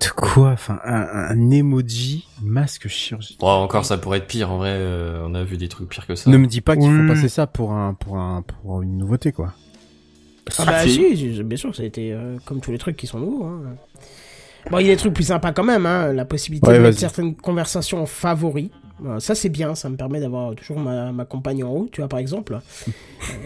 De 0.02 0.08
quoi 0.16 0.50
Enfin, 0.50 0.80
un, 0.84 1.06
un 1.30 1.52
emoji 1.52 2.26
masque 2.42 2.88
chirurgien. 2.88 3.36
Bon, 3.40 3.48
encore, 3.50 3.86
ça 3.86 4.00
pourrait 4.00 4.18
être 4.18 4.26
pire. 4.28 4.52
En 4.52 4.58
vrai, 4.58 4.72
euh, 4.72 5.24
on 5.28 5.36
a 5.36 5.44
vu 5.44 5.58
des 5.58 5.68
trucs 5.68 5.88
pires 5.90 6.08
que 6.08 6.16
ça. 6.16 6.28
Ne 6.32 6.38
me 6.38 6.48
dis 6.48 6.62
pas 6.62 6.76
qu'il 6.76 6.90
Oui. 6.92 7.08
faut 7.08 7.14
passer 7.14 7.30
ça 7.30 7.46
pour 7.46 7.72
un 7.74 7.94
pour 7.94 8.18
un 8.18 8.42
pour 8.42 8.82
une 8.82 8.98
nouveauté 8.98 9.32
quoi. 9.32 9.54
Ah 10.58 10.66
bah 10.66 10.88
si, 10.88 11.16
si, 11.16 11.44
bien 11.44 11.56
sûr, 11.58 11.76
ça 11.76 11.84
a 11.84 11.86
été 11.86 12.12
euh, 12.12 12.38
comme 12.46 12.62
tous 12.62 12.72
les 12.72 12.80
trucs 12.80 12.98
qui 12.98 13.06
sont 13.06 13.20
nouveaux. 13.20 13.46
Hein. 13.46 13.62
Bon, 14.70 14.78
il 14.80 14.86
y 14.88 14.90
a 14.90 14.94
des 14.94 14.98
trucs 14.98 15.14
plus 15.14 15.26
sympas 15.26 15.52
quand 15.52 15.64
même, 15.64 15.86
hein. 15.86 16.14
la 16.14 16.26
possibilité 16.26 16.68
Ouais, 16.68 16.78
de 16.78 16.84
mettre 16.84 17.00
certaines 17.00 17.36
conversations 17.36 18.02
en 18.02 18.06
favoris. 18.06 18.70
Euh, 19.04 19.20
ça 19.20 19.34
c'est 19.34 19.50
bien, 19.50 19.74
ça 19.74 19.90
me 19.90 19.96
permet 19.96 20.20
d'avoir 20.20 20.54
toujours 20.54 20.78
ma, 20.80 21.12
ma 21.12 21.26
compagne 21.26 21.64
en 21.64 21.72
haut, 21.72 21.90
tu 21.92 22.02
vois 22.02 22.08
par 22.08 22.20
exemple. 22.20 22.54
Euh, 22.54 22.92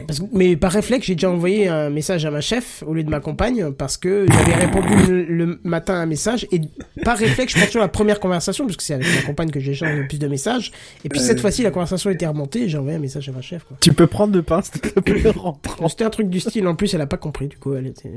parce 0.05 0.19
que- 0.19 0.25
mais 0.33 0.57
par 0.57 0.73
réflexe, 0.73 1.05
j'ai 1.07 1.15
déjà 1.15 1.29
envoyé 1.31 1.69
un 1.69 1.89
message 1.89 2.25
à 2.25 2.31
ma 2.31 2.41
chef 2.41 2.83
au 2.85 2.93
lieu 2.93 3.03
de 3.05 3.09
ma 3.09 3.21
compagne 3.21 3.71
parce 3.71 3.95
que 3.95 4.25
j'avais 4.29 4.53
répondu 4.65 4.95
le, 5.07 5.23
le 5.23 5.59
matin 5.63 5.93
à 5.93 5.97
un 5.99 6.05
message 6.07 6.45
et 6.51 6.59
par 7.05 7.17
réflexe, 7.17 7.53
je 7.53 7.57
prends 7.59 7.67
toujours 7.67 7.81
la 7.83 7.87
première 7.87 8.19
conversation 8.19 8.65
parce 8.65 8.75
que 8.75 8.83
c'est 8.83 8.95
avec 8.95 9.07
ma 9.15 9.21
compagne 9.21 9.49
que 9.49 9.61
j'échange 9.61 9.95
le 9.95 10.07
plus 10.09 10.19
de 10.19 10.27
messages. 10.27 10.73
Et 11.05 11.09
puis 11.09 11.21
cette 11.21 11.39
fois-ci, 11.39 11.63
la 11.63 11.71
conversation 11.71 12.09
était 12.09 12.27
remontée 12.27 12.63
et 12.63 12.69
j'ai 12.69 12.77
envoyé 12.77 12.97
un 12.97 13.01
message 13.01 13.29
à 13.29 13.31
ma 13.31 13.41
chef. 13.41 13.63
Quoi. 13.63 13.77
Tu 13.79 13.93
peux 13.93 14.07
prendre 14.07 14.35
le 14.35 14.43
pain 14.43 14.61
s'il 14.61 14.81
te 14.81 14.99
plaît 14.99 15.29
rentrant. 15.37 15.87
C'était 15.87 16.03
un 16.03 16.09
truc 16.09 16.29
du 16.29 16.41
style, 16.41 16.67
en 16.67 16.75
plus 16.75 16.93
elle 16.93 17.01
a 17.01 17.07
pas 17.07 17.15
compris, 17.15 17.47
du 17.47 17.55
coup 17.57 17.73
elle 17.75 17.87
était... 17.87 18.11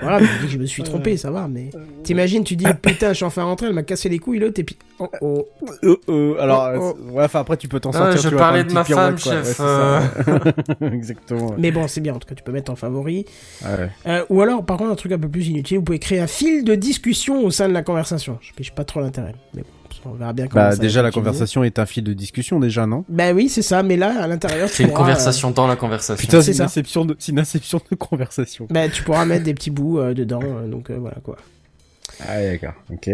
Voilà, 0.00 0.20
je 0.48 0.58
me 0.58 0.62
je 0.62 0.66
suis 0.66 0.82
trompé, 0.82 1.16
ça 1.16 1.30
va, 1.30 1.48
mais... 1.48 1.70
T'imagines, 2.02 2.44
tu 2.44 2.56
dis, 2.56 2.66
putain, 2.82 3.10
je 3.10 3.14
suis 3.14 3.24
enfin 3.24 3.44
rentré, 3.44 3.66
elle 3.68 3.74
m'a 3.74 3.82
cassé 3.82 4.08
les 4.08 4.18
couilles, 4.18 4.38
l'autre, 4.38 4.58
et 4.60 4.64
puis... 4.64 4.76
Oh, 4.98 5.08
oh. 5.20 5.46
Euh, 5.84 5.96
euh, 6.08 6.36
alors, 6.40 6.70
Oh, 6.74 6.96
euh, 7.08 7.10
ouais, 7.12 7.24
enfin 7.24 7.40
après 7.40 7.56
tu 7.56 7.66
peux 7.68 7.80
t'en 7.80 7.90
Ah, 7.90 8.12
sortir. 8.12 8.20
je 8.22 8.28
tu 8.28 8.36
parlais 8.36 8.64
de 8.64 8.72
ma 8.72 8.84
femme, 8.84 9.18
chef, 9.18 9.58
Ouais. 9.60 10.86
Exactement. 10.92 11.48
ouais. 11.50 11.56
Mais 11.58 11.70
bon, 11.70 11.88
c'est 11.88 12.00
bien, 12.00 12.14
en 12.14 12.18
tout 12.18 12.28
cas, 12.28 12.34
tu 12.34 12.42
peux 12.42 12.52
mettre 12.52 12.70
en 12.70 12.76
favori. 12.76 13.24
Ouais. 13.64 13.90
Euh, 14.06 14.24
ou 14.28 14.40
alors, 14.42 14.64
par 14.64 14.76
contre, 14.76 14.90
un 14.90 14.94
truc 14.96 15.12
un 15.12 15.18
peu 15.18 15.28
plus 15.28 15.48
inutile, 15.48 15.78
vous 15.78 15.84
pouvez 15.84 15.98
créer 15.98 16.20
un 16.20 16.26
fil 16.26 16.64
de 16.64 16.74
discussion 16.74 17.44
au 17.44 17.50
sein 17.50 17.68
de 17.68 17.74
la 17.74 17.82
conversation. 17.82 18.38
Je 18.40 18.52
pêche 18.52 18.72
pas 18.72 18.84
trop 18.84 19.00
l'intérêt, 19.00 19.34
mais 19.54 19.62
bon, 19.62 19.68
on 20.04 20.14
verra 20.14 20.32
bien 20.32 20.46
comment 20.48 20.64
Bah 20.64 20.72
ça 20.72 20.78
déjà 20.78 21.02
la 21.02 21.10
conversation 21.10 21.62
est 21.64 21.78
un 21.78 21.86
fil 21.86 22.04
de 22.04 22.12
discussion 22.12 22.58
déjà 22.60 22.86
non? 22.86 23.04
Bah 23.08 23.32
oui, 23.32 23.48
c'est 23.48 23.62
ça, 23.62 23.82
mais 23.82 23.96
là, 23.96 24.22
à 24.22 24.26
l'intérieur, 24.26 24.68
tu 24.68 24.76
C'est 24.76 24.82
une 24.84 24.92
conversation 24.92 25.50
dans 25.50 25.66
la 25.66 25.76
conversation. 25.76 26.20
Putain 26.20 26.42
C'est 26.42 26.52
une 26.52 26.60
inception 26.62 27.04
de 27.04 27.16
c'est 27.18 27.32
une 27.32 27.38
inception 27.38 27.80
de 27.90 27.94
conversation. 27.96 28.64
euh, 28.64 28.74
bah, 28.74 28.88
tu 28.88 29.02
pourras 29.02 29.24
mettre 29.24 29.44
des 29.44 29.54
petits 29.54 29.70
bouts 29.70 29.98
euh, 29.98 30.14
dedans, 30.14 30.40
euh, 30.42 30.66
donc 30.68 30.90
euh, 30.90 30.96
voilà, 30.98 31.16
quoi. 31.22 31.36
Ah 32.28 32.40
d'accord. 32.42 32.74
Ok. 32.92 33.10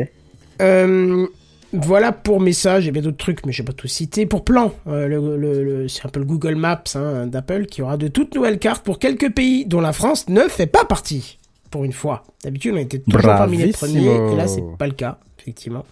Euh, 0.61 1.27
voilà 1.73 2.13
pour 2.13 2.41
message, 2.41 2.85
il 2.85 2.87
y 2.87 2.89
a 2.89 2.93
bien 2.93 3.03
d'autres 3.03 3.17
trucs, 3.19 3.45
mais 3.45 3.53
je 3.53 3.63
vais 3.63 3.67
pas 3.67 3.73
tout 3.75 3.89
citer. 3.89 4.25
Pour 4.27 4.43
plan, 4.45 4.73
euh, 4.87 5.07
le, 5.07 5.37
le- 5.37 5.63
le- 5.65 5.89
c'est 5.89 6.07
un 6.07 6.09
peu 6.09 6.21
le 6.21 6.27
Google 6.27 6.55
Maps 6.55 6.83
hein, 6.95 7.27
d'Apple 7.27 7.67
qui 7.67 7.83
aura 7.83 7.97
de 7.99 8.09
toutes 8.09 8.35
nouvelles 8.35 8.59
cartes 8.59 8.83
pour 8.85 8.99
quelques 8.99 9.31
pays 9.33 9.67
dont 9.67 9.81
la 9.81 9.93
France 9.93 10.29
ne 10.29 10.43
fait 10.49 10.67
pas 10.67 10.85
partie. 10.85 11.39
Pour 11.71 11.85
une 11.85 11.93
fois. 11.93 12.25
D'habitude, 12.43 12.73
on 12.75 12.79
était 12.79 12.99
toujours 13.01 13.21
parmi 13.21 13.59
les 13.59 13.73
premiers, 13.73 14.33
et 14.33 14.37
là, 14.37 14.49
c'est 14.49 14.65
pas 14.79 14.87
le 14.87 14.95
cas, 14.95 15.19
effectivement. 15.39 15.85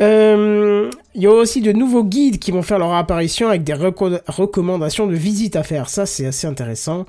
Euh, 0.00 0.90
Il 1.14 1.22
y 1.22 1.26
a 1.26 1.30
aussi 1.32 1.60
de 1.60 1.72
nouveaux 1.72 2.04
guides 2.04 2.38
qui 2.38 2.52
vont 2.52 2.62
faire 2.62 2.78
leur 2.78 2.92
apparition 2.94 3.48
avec 3.48 3.64
des 3.64 3.72
reco- 3.74 4.20
recommandations 4.28 5.06
de 5.06 5.14
visites 5.14 5.56
à 5.56 5.62
faire. 5.64 5.88
Ça, 5.88 6.06
c'est 6.06 6.26
assez 6.26 6.46
intéressant. 6.46 7.04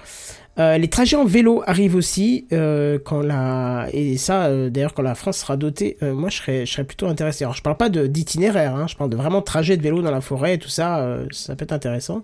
Euh, 0.57 0.78
les 0.78 0.90
trajets 0.90 1.16
en 1.16 1.24
vélo 1.26 1.64
arrivent 1.68 1.95
aussi 1.95 2.48
euh, 2.52 2.99
quand 3.03 3.22
la 3.22 3.88
et 3.94 4.18
ça 4.18 4.45
euh, 4.48 4.70
d'ailleurs 4.70 4.94
quand 4.94 5.03
la 5.03 5.16
France 5.16 5.38
sera 5.38 5.56
dotée. 5.56 5.98
euh, 6.03 6.14
moi, 6.14 6.30
je 6.30 6.38
serais 6.38 6.66
je 6.66 6.72
serais 6.74 6.84
plutôt 6.84 7.07
intéressé. 7.07 7.44
Alors, 7.45 7.56
je 7.56 7.61
parle 7.61 7.78
pas 7.78 7.90
d'itinéraire, 7.90 8.76
hein, 8.76 8.88
je 8.88 8.95
parle 8.95 9.10
de 9.11 9.16
vraiment 9.16 9.41
trajet 9.41 9.78
de 9.78 9.84
vélo 9.84 10.02
dans 10.02 10.11
la 10.11 10.22
forêt 10.22 10.56
et 10.56 10.60
tout 10.60 10.70
ça. 10.70 10.99
euh, 10.99 11.26
ça 11.32 11.56
peut 11.56 11.64
être 11.64 11.72
intéressant. 11.74 12.24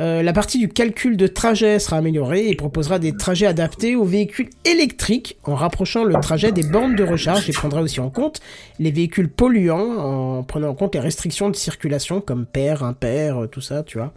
Euh, 0.00 0.22
la 0.22 0.32
partie 0.32 0.58
du 0.58 0.68
calcul 0.68 1.16
de 1.16 1.26
trajet 1.26 1.78
sera 1.78 1.96
améliorée 1.96 2.48
et 2.48 2.54
proposera 2.54 2.98
des 2.98 3.16
trajets 3.16 3.46
adaptés 3.46 3.96
aux 3.96 4.04
véhicules 4.04 4.48
électriques 4.64 5.38
en 5.44 5.54
rapprochant 5.54 6.04
le 6.04 6.14
trajet 6.20 6.52
des 6.52 6.62
bornes 6.62 6.94
de 6.94 7.02
recharge 7.02 7.48
et 7.50 7.52
prendra 7.52 7.82
aussi 7.82 7.98
en 7.98 8.10
compte 8.10 8.40
les 8.78 8.92
véhicules 8.92 9.28
polluants 9.28 9.96
en 9.98 10.42
prenant 10.44 10.68
en 10.68 10.74
compte 10.74 10.94
les 10.94 11.00
restrictions 11.00 11.50
de 11.50 11.56
circulation 11.56 12.20
comme 12.20 12.46
pair, 12.46 12.84
impair, 12.84 13.42
euh, 13.42 13.46
tout 13.46 13.60
ça, 13.60 13.82
tu 13.82 13.98
vois. 13.98 14.12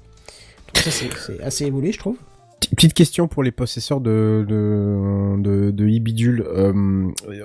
Ça 0.75 0.91
c'est 0.91 1.41
assez 1.41 1.65
évolué, 1.65 1.91
je 1.91 1.99
trouve. 1.99 2.17
Petite 2.69 2.93
question 2.93 3.27
pour 3.27 3.43
les 3.43 3.51
possesseurs 3.51 3.99
de 3.99 4.45
de 4.47 5.41
de, 5.41 5.71
de 5.71 5.83
e-bidule. 5.85 6.45
Euh, 6.47 6.71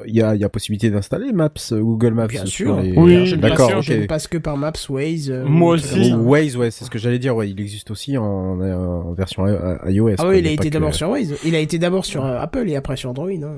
Il 0.07 0.15
y 0.15 0.23
a 0.23 0.35
il 0.35 0.41
y 0.41 0.45
a 0.45 0.49
possibilité 0.49 0.89
d'installer 0.91 1.33
Maps 1.33 1.51
euh, 1.73 1.81
Google 1.81 2.15
Maps 2.15 2.27
Bien 2.29 2.47
sûr. 2.47 2.81
les- 2.81 2.93
Oui, 2.97 3.27
je 3.27 3.35
ne 3.35 3.41
d'accord. 3.41 3.69
passe- 3.69 3.77
ok. 3.79 3.83
Je 3.83 3.93
ne 3.95 4.07
passe 4.07 4.29
que 4.29 4.39
par 4.39 4.57
Maps, 4.57 4.73
Waze. 4.89 5.31
euh, 5.31 5.45
Moi 5.45 5.75
aussi. 5.75 6.13
Ou 6.13 6.29
Waze, 6.31 6.57
ouais, 6.57 6.71
c'est 6.71 6.85
ce 6.85 6.91
que 6.91 6.99
j'allais 6.99 7.19
dire. 7.19 7.35
Ouais, 7.35 7.51
il 7.51 7.61
existe 7.61 7.91
aussi 7.91 8.17
en, 8.17 8.25
en 8.25 9.13
version 9.15 9.47
iOS. 9.49 10.11
Ah 10.13 10.17
quoi, 10.23 10.29
oui, 10.31 10.39
il 10.39 10.47
a 10.47 10.51
été 10.53 10.69
que- 10.69 10.75
d'abord 10.75 10.95
sur 10.95 11.11
Waze. 11.11 11.35
Il 11.45 11.55
a 11.55 11.59
été 11.59 11.79
d'abord 11.79 12.05
sur 12.05 12.25
euh, 12.25 12.39
Apple 12.39 12.69
et 12.69 12.77
après 12.77 12.97
sur 12.97 13.11
Android. 13.11 13.29
hein. 13.31 13.57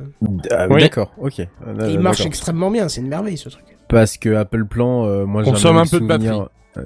Ah, 0.51 0.67
Oui. 0.71 0.81
D'accord, 0.81 1.13
ok. 1.21 1.41
Et 1.41 1.47
il 1.91 2.01
marche 2.01 2.25
extrêmement 2.25 2.71
bien, 2.71 2.89
c'est 2.89 3.01
une 3.03 3.09
merveille 3.09 3.37
ce 3.37 3.49
truc. 3.51 3.65
Parce 3.89 4.17
que 4.17 4.35
Apple 4.35 4.65
Plan, 4.65 5.07
euh, 5.07 5.25
moi 5.27 5.43
avais 5.69 5.79
un 5.79 5.85
le 5.85 5.91
peu 5.91 6.01
de 6.01 6.07
euh, 6.79 6.83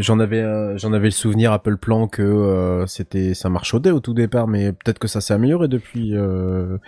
J'en 0.00 0.18
avais, 0.18 0.40
euh, 0.40 0.76
j'en 0.76 0.92
avais 0.92 1.06
le 1.06 1.10
souvenir 1.12 1.52
Apple 1.52 1.76
Plan 1.76 2.08
que 2.08 2.20
euh, 2.22 2.84
c'était, 2.86 3.32
ça 3.34 3.48
marchaudait 3.48 3.92
au 3.92 4.00
tout 4.00 4.12
départ, 4.14 4.48
mais 4.48 4.72
peut-être 4.72 4.98
que 4.98 5.06
ça 5.06 5.20
s'est 5.20 5.34
amélioré 5.34 5.68
depuis. 5.68 6.16
Euh, 6.16 6.78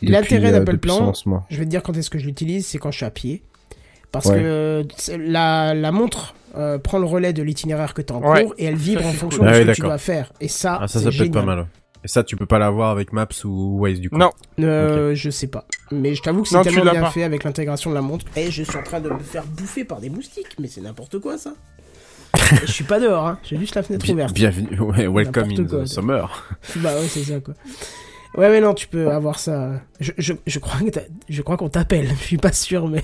L'intérêt 0.00 0.48
euh, 0.54 0.58
d'Apple 0.60 0.78
Plan, 0.78 1.12
je 1.50 1.58
vais 1.58 1.64
te 1.66 1.70
dire 1.70 1.82
quand 1.82 1.94
est-ce 1.96 2.08
que 2.08 2.18
je 2.18 2.24
l'utilise, 2.26 2.66
c'est 2.66 2.78
quand 2.78 2.90
je 2.90 2.96
suis 2.96 3.06
à 3.06 3.10
pied. 3.10 3.42
Parce 4.10 4.24
Ouais. 4.26 4.40
que 4.40 4.84
la, 5.18 5.74
la 5.74 5.92
montre 5.92 6.34
euh, 6.56 6.78
prend 6.78 6.98
le 6.98 7.04
relais 7.04 7.34
de 7.34 7.42
l'itinéraire 7.42 7.92
que 7.92 8.00
tu 8.00 8.14
as 8.14 8.16
en 8.16 8.22
Ouais. 8.22 8.44
cours 8.44 8.54
et 8.56 8.64
elle 8.64 8.76
vibre 8.76 9.02
Ça, 9.02 9.08
en 9.08 9.12
fonction 9.12 9.40
cool. 9.40 9.48
de 9.48 9.52
Ah 9.52 9.54
ce 9.56 9.60
oui, 9.60 9.66
que 9.66 9.72
tu 9.74 9.80
dois 9.82 9.98
faire. 9.98 10.32
Et 10.40 10.48
ça, 10.48 10.78
Ah 10.80 10.88
ça, 10.88 11.00
ça 11.00 11.10
peut 11.10 11.24
être 11.24 11.32
pas 11.32 11.42
mal. 11.42 11.66
Et 12.02 12.08
ça, 12.08 12.24
tu 12.24 12.36
peux 12.36 12.46
pas 12.46 12.58
l'avoir 12.58 12.90
avec 12.90 13.12
Maps 13.12 13.26
ou 13.44 13.80
Waze 13.80 14.00
du 14.00 14.08
coup? 14.08 14.16
Non. 14.16 14.30
Euh, 14.60 15.14
Je 15.14 15.28
sais 15.28 15.48
pas. 15.48 15.66
Mais 15.92 16.14
je 16.14 16.22
t'avoue 16.22 16.42
que 16.42 16.48
c'est 16.48 16.62
tellement 16.62 16.90
bien 16.90 17.02
pas. 17.02 17.10
fait 17.10 17.24
avec 17.24 17.44
l'intégration 17.44 17.90
de 17.90 17.94
la 17.96 18.00
montre. 18.00 18.24
Et 18.36 18.50
je 18.50 18.62
suis 18.62 18.78
en 18.78 18.82
train 18.82 19.00
de 19.00 19.10
me 19.10 19.18
faire 19.18 19.44
bouffer 19.44 19.84
par 19.84 20.00
des 20.00 20.08
moustiques. 20.08 20.56
Mais 20.58 20.68
c'est 20.68 20.80
n'importe 20.80 21.18
quoi 21.18 21.36
ça. 21.36 21.52
Je 22.66 22.72
suis 22.72 22.84
pas 22.84 22.98
dehors, 23.00 23.26
hein. 23.26 23.38
j'ai 23.42 23.58
juste 23.58 23.74
la 23.74 23.82
fenêtre 23.82 24.08
ouverte. 24.10 24.32
bienvenue, 24.34 24.80
ouais, 24.80 25.06
welcome 25.06 25.50
in 25.50 25.64
quoi. 25.66 25.82
the 25.82 25.86
summer. 25.86 26.58
Bah 26.76 26.94
ouais, 26.94 27.06
c'est 27.08 27.24
ça 27.24 27.40
quoi. 27.40 27.54
Ouais, 28.36 28.48
mais 28.50 28.60
non, 28.60 28.74
tu 28.74 28.86
peux 28.88 29.10
avoir 29.10 29.38
ça. 29.38 29.80
Je, 30.00 30.12
je, 30.18 30.34
je 30.46 30.58
crois 30.58 30.80
que 30.80 30.90
t'as- 30.90 31.00
je 31.28 31.42
crois 31.42 31.56
qu'on 31.56 31.68
t'appelle. 31.68 32.08
Je 32.20 32.24
suis 32.24 32.36
pas 32.38 32.52
sûr, 32.52 32.86
mais. 32.88 33.02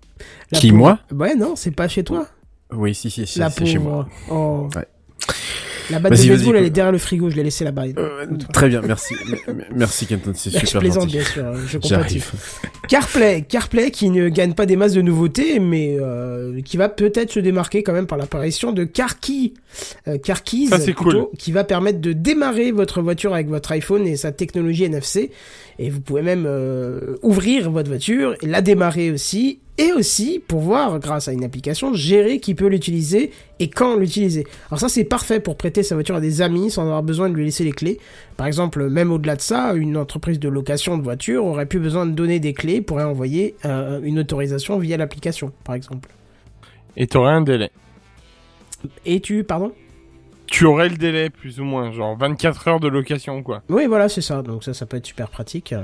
La 0.52 0.58
Qui, 0.60 0.68
pauvre- 0.70 0.78
moi? 0.78 0.98
Ouais, 1.12 1.34
non, 1.34 1.56
c'est 1.56 1.70
pas 1.72 1.88
chez 1.88 2.04
toi. 2.04 2.26
Oui, 2.72 2.94
si, 2.94 3.10
si, 3.10 3.26
si, 3.26 3.40
c'est 3.50 3.66
chez 3.66 3.78
moi. 3.78 4.08
Oh. 4.30 4.68
Ouais. 4.76 4.86
La 5.90 5.98
batte 5.98 6.12
de 6.12 6.28
baseball, 6.28 6.56
elle 6.56 6.64
est 6.64 6.70
derrière 6.70 6.92
le 6.92 6.98
frigo. 6.98 7.30
Je 7.30 7.36
l'ai 7.36 7.42
laissée 7.44 7.64
là-bas. 7.64 7.84
Euh, 7.98 8.26
très 8.52 8.68
bien, 8.68 8.80
merci, 8.82 9.14
merci 9.74 10.06
Kenton, 10.06 10.32
c'est 10.34 10.52
Bah, 10.52 10.58
je 10.62 10.66
super 10.66 10.80
plaisante, 10.80 11.02
gentil. 11.04 11.16
bien 11.16 11.24
sûr. 11.24 11.44
Je 11.66 11.78
compatis. 11.78 11.88
J'arrive. 11.88 12.30
CarPlay, 12.88 13.42
CarPlay 13.42 13.90
qui 13.90 14.10
ne 14.10 14.28
gagne 14.28 14.54
pas 14.54 14.64
des 14.66 14.76
masses 14.76 14.92
de 14.92 15.02
nouveautés, 15.02 15.58
mais 15.58 15.96
euh, 16.00 16.60
qui 16.62 16.76
va 16.76 16.88
peut-être 16.88 17.32
se 17.32 17.40
démarquer 17.40 17.82
quand 17.82 17.92
même 17.92 18.06
par 18.06 18.16
l'apparition 18.18 18.72
de 18.72 18.84
CarKey, 18.84 19.54
euh, 20.08 20.18
CarKeys, 20.18 20.66
Ça, 20.68 20.78
c'est 20.78 20.92
plutôt, 20.92 21.26
cool. 21.26 21.38
qui 21.38 21.50
va 21.52 21.64
permettre 21.64 22.00
de 22.00 22.12
démarrer 22.12 22.70
votre 22.70 23.02
voiture 23.02 23.34
avec 23.34 23.48
votre 23.48 23.72
iPhone 23.72 24.06
et 24.06 24.16
sa 24.16 24.30
technologie 24.32 24.84
NFC. 24.84 25.30
Et 25.78 25.90
vous 25.90 26.00
pouvez 26.00 26.22
même 26.22 26.44
euh, 26.46 27.16
ouvrir 27.22 27.70
votre 27.70 27.88
voiture 27.88 28.34
et 28.40 28.46
la 28.46 28.62
démarrer 28.62 29.10
aussi, 29.10 29.58
et 29.78 29.92
aussi 29.92 30.42
pouvoir, 30.46 30.98
grâce 31.00 31.28
à 31.28 31.32
une 31.32 31.44
application, 31.44 31.92
gérer 31.92 32.40
qui 32.40 32.54
peut 32.54 32.66
l'utiliser 32.66 33.30
et 33.58 33.68
quand 33.68 33.96
l'utiliser. 33.96 34.46
Alors 34.70 34.80
ça, 34.80 34.88
c'est 34.88 35.04
parfait 35.04 35.40
pour 35.40 35.56
prêter 35.56 35.82
sa 35.82 35.94
voiture 35.94 36.16
à 36.16 36.20
des 36.20 36.40
amis 36.40 36.70
sans 36.70 36.82
avoir 36.82 37.02
besoin 37.02 37.28
de 37.28 37.34
lui 37.34 37.44
laisser 37.44 37.64
les 37.64 37.72
clés. 37.72 37.98
Par 38.36 38.46
exemple, 38.46 38.88
même 38.88 39.12
au-delà 39.12 39.36
de 39.36 39.42
ça, 39.42 39.74
une 39.74 39.96
entreprise 39.96 40.38
de 40.38 40.48
location 40.48 40.96
de 40.96 41.02
voiture 41.02 41.44
aurait 41.44 41.66
plus 41.66 41.80
besoin 41.80 42.06
de 42.06 42.12
donner 42.12 42.40
des 42.40 42.54
clés, 42.54 42.80
pourrait 42.80 43.04
envoyer 43.04 43.54
euh, 43.64 44.00
une 44.02 44.18
autorisation 44.18 44.78
via 44.78 44.96
l'application, 44.96 45.52
par 45.64 45.74
exemple. 45.74 46.08
Et 46.96 47.06
t'aurais 47.06 47.32
un 47.32 47.42
délai. 47.42 47.70
Et 49.04 49.20
tu, 49.20 49.44
pardon? 49.44 49.72
Tu 50.46 50.64
aurais 50.64 50.88
le 50.88 50.96
délai, 50.96 51.28
plus 51.28 51.60
ou 51.60 51.64
moins, 51.64 51.90
genre 51.90 52.16
24 52.16 52.68
heures 52.68 52.80
de 52.80 52.88
location, 52.88 53.42
quoi. 53.42 53.62
Oui, 53.68 53.86
voilà, 53.86 54.08
c'est 54.08 54.20
ça. 54.20 54.42
Donc 54.42 54.64
ça, 54.64 54.72
ça 54.72 54.86
peut 54.86 54.96
être 54.96 55.06
super 55.06 55.28
pratique. 55.28 55.74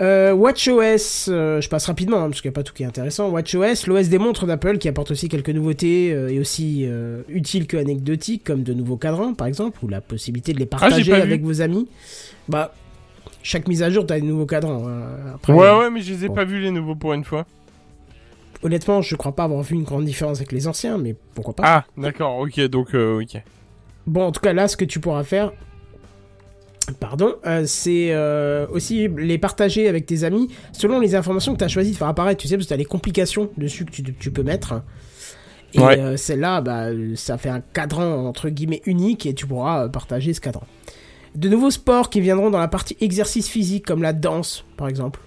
Euh, 0.00 0.32
WatchOS, 0.32 1.28
euh, 1.28 1.60
je 1.60 1.68
passe 1.68 1.86
rapidement 1.86 2.18
hein, 2.22 2.28
parce 2.30 2.40
qu'il 2.40 2.48
n'y 2.48 2.54
a 2.54 2.56
pas 2.56 2.62
tout 2.62 2.72
qui 2.72 2.84
est 2.84 2.86
intéressant. 2.86 3.28
WatchOS, 3.28 3.86
l'OS 3.86 4.08
des 4.08 4.18
montres 4.18 4.46
d'Apple 4.46 4.78
qui 4.78 4.88
apporte 4.88 5.10
aussi 5.10 5.28
quelques 5.28 5.50
nouveautés 5.50 6.12
euh, 6.14 6.28
et 6.30 6.38
aussi 6.40 6.86
euh, 6.86 7.22
utiles 7.28 7.66
que 7.66 7.76
anecdotiques 7.76 8.42
comme 8.44 8.62
de 8.62 8.72
nouveaux 8.72 8.96
cadrans 8.96 9.34
par 9.34 9.46
exemple 9.46 9.78
ou 9.82 9.88
la 9.88 10.00
possibilité 10.00 10.54
de 10.54 10.58
les 10.58 10.64
partager 10.66 11.10
pas 11.10 11.18
vu. 11.18 11.22
avec 11.22 11.42
vos 11.42 11.60
amis. 11.60 11.86
Bah, 12.48 12.72
chaque 13.42 13.68
mise 13.68 13.82
à 13.82 13.90
jour, 13.90 14.06
t'as 14.06 14.18
des 14.18 14.26
nouveaux 14.26 14.46
cadrans. 14.46 14.88
hein. 14.88 15.02
Après, 15.34 15.52
ouais, 15.52 15.78
ouais, 15.78 15.90
mais 15.90 16.00
je 16.00 16.14
les 16.14 16.24
ai 16.24 16.28
bon. 16.28 16.34
pas 16.34 16.44
vus 16.44 16.60
les 16.60 16.70
nouveaux 16.70 16.94
pour 16.94 17.12
une 17.12 17.24
fois. 17.24 17.44
Honnêtement, 18.62 19.02
je 19.02 19.16
crois 19.16 19.32
pas 19.36 19.44
avoir 19.44 19.62
vu 19.62 19.74
une 19.74 19.84
grande 19.84 20.04
différence 20.06 20.38
avec 20.38 20.52
les 20.52 20.66
anciens, 20.66 20.96
mais 20.98 21.14
pourquoi 21.34 21.54
pas. 21.54 21.62
Ah, 21.66 21.84
d'accord, 21.96 22.38
ok, 22.38 22.58
donc, 22.68 22.94
ok. 22.94 23.42
Bon, 24.06 24.24
en 24.26 24.32
tout 24.32 24.40
cas, 24.40 24.52
là, 24.52 24.68
ce 24.68 24.76
que 24.76 24.84
tu 24.84 25.00
pourras 25.00 25.24
faire, 25.24 25.52
pardon, 26.98 27.34
euh, 27.46 27.64
c'est 27.66 28.08
euh, 28.12 28.66
aussi 28.70 29.08
les 29.08 29.38
partager 29.38 29.88
avec 29.88 30.06
tes 30.06 30.24
amis 30.24 30.48
selon 30.72 31.00
les 31.00 31.14
informations 31.14 31.52
que 31.52 31.58
tu 31.58 31.64
as 31.64 31.68
choisi 31.68 31.92
de 31.92 31.96
faire 31.96 32.08
apparaître. 32.08 32.40
Tu 32.40 32.48
sais, 32.48 32.56
parce 32.56 32.64
que 32.66 32.68
tu 32.68 32.74
as 32.74 32.78
les 32.78 32.84
complications 32.84 33.50
dessus 33.56 33.84
que 33.84 33.90
tu, 33.90 34.02
tu 34.02 34.30
peux 34.30 34.42
mettre. 34.42 34.82
Et 35.74 35.80
Ouais. 35.80 35.98
euh, 36.00 36.16
celle-là, 36.16 36.60
bah, 36.60 36.86
ça 37.14 37.38
fait 37.38 37.48
un 37.48 37.60
cadran 37.60 38.26
entre 38.26 38.48
guillemets 38.48 38.82
unique 38.86 39.26
et 39.26 39.34
tu 39.34 39.46
pourras 39.46 39.88
partager 39.88 40.34
ce 40.34 40.40
cadran. 40.40 40.66
De 41.36 41.48
nouveaux 41.48 41.70
sports 41.70 42.10
qui 42.10 42.20
viendront 42.20 42.50
dans 42.50 42.58
la 42.58 42.66
partie 42.66 42.96
exercice 43.00 43.48
physique, 43.48 43.86
comme 43.86 44.02
la 44.02 44.12
danse, 44.12 44.64
par 44.76 44.88
exemple. 44.88 45.20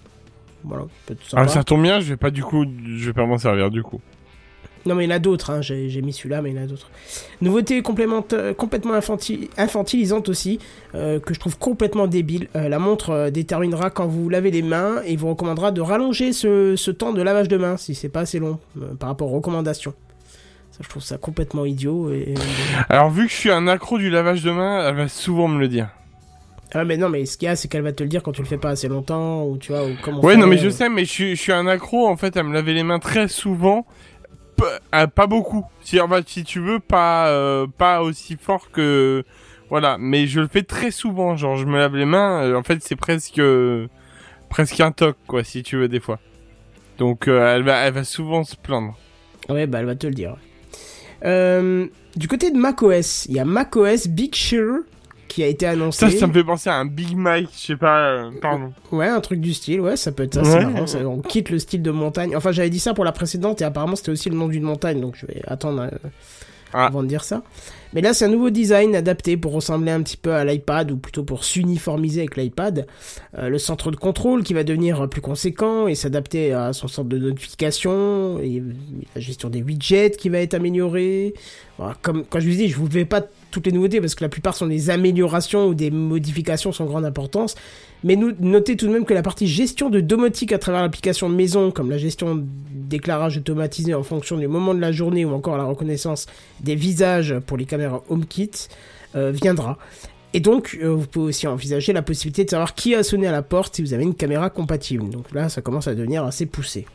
Voilà, 0.66 0.84
peut 1.06 1.16
Ah, 1.34 1.48
ça 1.48 1.64
tombe 1.64 1.82
bien, 1.82 2.00
je 2.02 2.10
vais 2.10 2.18
pas 2.18 2.30
du 2.30 2.44
coup, 2.44 2.66
je 2.98 3.06
vais 3.06 3.14
pas 3.14 3.26
m'en 3.26 3.38
servir 3.38 3.70
du 3.72 3.84
coup. 3.84 4.02
Non, 4.86 4.96
mais 4.96 5.06
il 5.06 5.10
y 5.10 5.14
en 5.14 5.16
a 5.16 5.20
d'autres, 5.20 5.50
hein. 5.50 5.62
j'ai 5.62 6.02
mis 6.02 6.12
celui-là, 6.12 6.42
mais 6.42 6.52
il 6.52 6.58
y 6.58 6.60
en 6.60 6.64
a 6.64 6.68
d'autres. 6.68 6.90
Nouveauté 7.42 7.78
euh, 7.78 8.54
complètement 8.54 8.94
infanti- 8.94 9.50
infantilisante 9.58 10.28
aussi, 10.28 10.60
euh, 10.94 11.20
que 11.20 11.34
je 11.34 11.40
trouve 11.40 11.58
complètement 11.58 12.08
débile. 12.08 12.48
Euh, 12.56 12.68
la 12.68 12.80
montre 12.80 13.30
déterminera 13.30 13.90
quand 13.90 14.08
vous 14.08 14.28
lavez 14.28 14.52
les 14.52 14.62
mains 14.62 15.02
et 15.06 15.16
vous 15.16 15.30
recommandera 15.30 15.72
de 15.72 15.80
rallonger 15.82 16.34
ce, 16.34 16.76
ce 16.76 16.92
temps 16.92 17.14
de 17.14 17.22
lavage 17.22 17.48
de 17.48 17.58
mains 17.58 17.78
si 17.78 17.96
c'est 17.96 18.10
pas 18.10 18.22
assez 18.22 18.40
long 18.40 18.60
par 19.00 19.10
rapport 19.10 19.32
aux 19.32 19.36
recommandations. 19.38 19.94
Ça, 20.72 20.80
je 20.82 20.90
trouve 20.90 21.04
ça 21.04 21.18
complètement 21.18 21.66
idiot. 21.66 22.12
Et, 22.12 22.34
Alors 22.90 23.10
vu 23.10 23.28
que 23.28 23.32
je 23.32 23.38
suis 23.38 23.52
un 23.52 23.68
accro 23.68 23.98
du 23.98 24.10
lavage 24.10 24.44
de 24.44 24.52
main, 24.52 24.88
elle 24.90 24.96
va 24.96 25.08
souvent 25.08 25.48
me 25.48 25.60
le 25.60 25.68
dire. 25.68 25.90
Ah, 26.76 26.84
mais 26.84 26.98
non, 26.98 27.08
mais 27.10 27.28
ce 27.28 27.38
qu'il 27.38 27.46
y 27.46 27.50
a, 27.50 27.56
c'est 27.56 27.68
qu'elle 27.68 27.84
va 27.84 27.92
te 27.92 28.02
le 28.02 28.10
dire 28.10 28.24
quand 28.24 28.32
tu 28.32 28.42
le 28.42 28.48
fais 28.48 28.58
pas 28.58 28.72
assez 28.72 28.88
longtemps, 28.88 29.46
ou 29.46 29.58
tu 29.58 29.72
vois, 29.72 29.86
ou 29.86 29.92
comment 30.02 30.20
Ouais, 30.22 30.36
non 30.36 30.48
mais 30.48 30.58
je 30.58 30.70
sais, 30.70 30.90
mais 30.90 31.06
je 31.06 31.12
suis, 31.12 31.36
je 31.36 31.42
suis 31.42 31.52
un 31.52 31.68
accro 31.68 32.08
en 32.08 32.18
fait 32.18 32.36
à 32.36 32.42
me 32.42 32.52
laver 32.52 32.74
les 32.74 32.82
mains 32.82 32.98
très 32.98 33.28
souvent, 33.28 33.86
euh, 34.94 35.08
pas 35.08 35.28
beaucoup. 35.28 35.66
Si, 35.82 36.00
enfin, 36.00 36.22
si 36.26 36.44
tu 36.44 36.60
veux, 36.60 36.80
pas, 36.80 37.28
euh, 37.30 37.68
pas 37.78 38.02
aussi 38.02 38.38
fort 38.38 38.72
que, 38.72 39.24
voilà. 39.70 39.98
Mais 40.00 40.28
je 40.28 40.40
le 40.40 40.48
fais 40.48 40.64
très 40.64 40.92
souvent, 40.92 41.36
genre 41.36 41.58
je 41.58 41.66
me 41.66 41.78
lave 41.78 41.96
les 41.96 42.06
mains. 42.06 42.44
euh, 42.44 42.56
en 42.56 42.64
fait, 42.64 42.80
c'est 42.82 42.96
presque, 42.96 43.42
presque 44.50 44.80
un 44.80 44.92
toc 44.92 45.18
quoi, 45.28 45.44
si 45.44 45.64
tu 45.64 45.78
veux 45.78 45.88
des 45.88 46.00
fois. 46.00 46.20
Donc 46.98 47.28
elle 47.28 47.64
va, 47.64 47.86
elle 47.86 47.94
va 47.94 48.04
souvent 48.04 48.44
se 48.44 48.56
plaindre. 48.56 48.98
Ouais, 49.50 49.68
bah 49.68 49.80
elle 49.80 49.86
va 49.86 49.96
te 49.96 50.08
le 50.08 50.14
dire. 50.14 50.38
Du 52.16 52.28
côté 52.28 52.52
de 52.52 52.58
macOS, 52.58 53.26
il 53.28 53.36
y 53.36 53.40
a 53.40 53.46
macOS 53.46 54.08
Big 54.08 54.36
Sur 54.36 54.80
qui 55.34 55.44
a 55.44 55.48
été 55.48 55.66
annoncé. 55.66 56.10
Ça, 56.10 56.18
ça 56.20 56.28
me 56.28 56.34
fait 56.34 56.44
penser 56.44 56.70
à 56.70 56.76
un 56.76 56.86
Big 56.86 57.16
Mike, 57.16 57.50
je 57.56 57.66
sais 57.68 57.76
pas, 57.76 58.00
euh, 58.10 58.32
pardon. 58.42 58.72
Ouais, 58.92 59.08
un 59.08 59.20
truc 59.22 59.40
du 59.42 59.54
style, 59.54 59.82
ouais, 59.82 59.98
ça 59.98 60.12
peut 60.12 60.24
être 60.24 60.36
ça, 60.36 60.42
Ouais. 60.42 60.50
c'est 60.50 60.66
marrant. 60.66 60.88
ça- 60.88 61.00
on 61.08 61.20
quitte 61.22 61.50
le 61.50 61.60
style 61.60 61.82
de 61.82 61.92
montagne. 61.92 62.36
Enfin, 62.36 62.52
j'avais 62.52 62.70
dit 62.70 62.80
ça 62.80 62.94
pour 62.94 63.06
la 63.06 63.12
précédente 63.12 63.62
et 63.62 63.64
apparemment 63.66 63.96
c'était 63.96 64.12
aussi 64.12 64.30
le 64.30 64.36
nom 64.36 64.48
d'une 64.48 64.64
montagne, 64.64 65.02
donc 65.02 65.16
je 65.16 65.26
vais 65.26 65.42
attendre 65.48 65.82
euh, 65.82 66.10
Ah. 66.76 66.88
avant 66.88 67.04
de 67.04 67.08
dire 67.08 67.24
ça. 67.24 67.44
Mais 67.94 68.02
là, 68.02 68.16
c'est 68.16 68.26
un 68.26 68.30
nouveau 68.30 68.50
design 68.50 68.96
adapté 68.96 69.38
pour 69.38 69.54
ressembler 69.54 69.92
un 69.92 70.02
petit 70.02 70.18
peu 70.18 70.34
à 70.34 70.44
l'iPad 70.44 70.90
ou 70.90 70.98
plutôt 70.98 71.24
pour 71.24 71.44
s'uniformiser 71.44 72.22
avec 72.22 72.36
l'iPad. 72.38 72.88
Euh, 73.38 73.50
le 73.50 73.60
centre 73.60 73.92
de 73.92 73.96
contrôle 73.96 74.42
qui 74.42 74.56
va 74.56 74.64
devenir 74.64 75.08
plus 75.08 75.22
conséquent 75.22 75.88
et 75.88 75.94
s'adapter 75.94 76.52
à 76.54 76.74
son 76.74 76.88
centre 76.88 77.10
de 77.10 77.20
notification 77.20 78.40
et 78.40 78.64
la 79.14 79.22
gestion 79.22 79.50
des 79.50 79.62
widgets 79.62 80.10
qui 80.18 80.30
va 80.30 80.40
être 80.40 80.56
améliorée. 80.56 81.36
Voilà, 81.78 81.96
comme 82.02 82.24
quand 82.28 82.40
je 82.40 82.50
vous 82.50 82.56
dis, 82.56 82.70
je 82.70 82.78
vous 82.78 82.90
fais 82.90 83.06
pas 83.06 83.22
toutes 83.54 83.68
les 83.68 83.72
nouveautés 83.72 84.02
parce 84.02 84.16
que 84.16 84.24
la 84.24 84.30
plupart 84.30 84.56
sont 84.56 84.68
des 84.68 84.90
améliorations 84.90 85.68
ou 85.68 85.76
des 85.76 85.92
modifications 85.92 86.72
sans 86.72 86.86
grande 86.86 87.06
importance. 87.06 87.56
Mais 88.04 88.18
notez 88.18 88.76
tout 88.76 88.88
de 88.88 88.92
même 88.92 89.06
que 89.06 89.14
la 89.14 89.22
partie 89.22 89.48
gestion 89.48 89.90
de 89.90 90.02
domotique 90.02 90.52
à 90.52 90.58
travers 90.58 90.82
l'application 90.82 91.30
maison, 91.30 91.72
comme 91.72 91.90
la 91.90 91.98
gestion 91.98 92.44
d'éclairage 92.72 93.38
automatisé 93.38 93.94
en 93.94 94.04
fonction 94.04 94.38
du 94.38 94.48
moment 94.48 94.74
de 94.74 94.82
la 94.82 94.92
journée 94.92 95.24
ou 95.24 95.32
encore 95.32 95.56
la 95.56 95.64
reconnaissance 95.64 96.26
des 96.60 96.76
visages 96.76 97.36
pour 97.46 97.56
les 97.56 97.66
caméras 97.66 98.04
HomeKit, 98.10 98.68
euh, 99.16 99.32
viendra. 99.32 99.78
Et 100.34 100.40
donc, 100.40 100.78
euh, 100.82 100.88
vous 100.88 101.06
pouvez 101.06 101.28
aussi 101.28 101.48
envisager 101.48 101.94
la 101.94 102.02
possibilité 102.02 102.44
de 102.44 102.50
savoir 102.50 102.74
qui 102.74 102.96
a 102.96 103.04
sonné 103.04 103.28
à 103.28 103.32
la 103.32 103.44
porte 103.44 103.76
si 103.76 103.84
vous 103.84 103.94
avez 103.94 104.04
une 104.04 104.16
caméra 104.16 104.50
compatible. 104.50 105.10
Donc 105.10 105.32
là, 105.32 105.48
ça 105.48 105.62
commence 105.62 105.88
à 105.88 105.94
devenir 105.94 106.24
assez 106.26 106.48
poussé. 106.48 106.86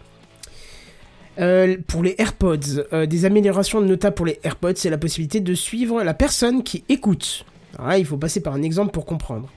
Euh, 1.40 1.76
pour 1.86 2.02
les 2.02 2.14
AirPods, 2.18 2.82
euh, 2.92 3.06
des 3.06 3.24
améliorations 3.24 3.80
notables 3.80 4.14
pour 4.16 4.26
les 4.26 4.40
AirPods, 4.42 4.72
c'est 4.76 4.90
la 4.90 4.98
possibilité 4.98 5.40
de 5.40 5.54
suivre 5.54 6.02
la 6.02 6.14
personne 6.14 6.62
qui 6.64 6.82
écoute. 6.88 7.44
Alors 7.76 7.88
là, 7.90 7.98
il 7.98 8.04
faut 8.04 8.16
passer 8.16 8.40
par 8.42 8.54
un 8.54 8.62
exemple 8.62 8.90
pour 8.90 9.06
comprendre. 9.06 9.48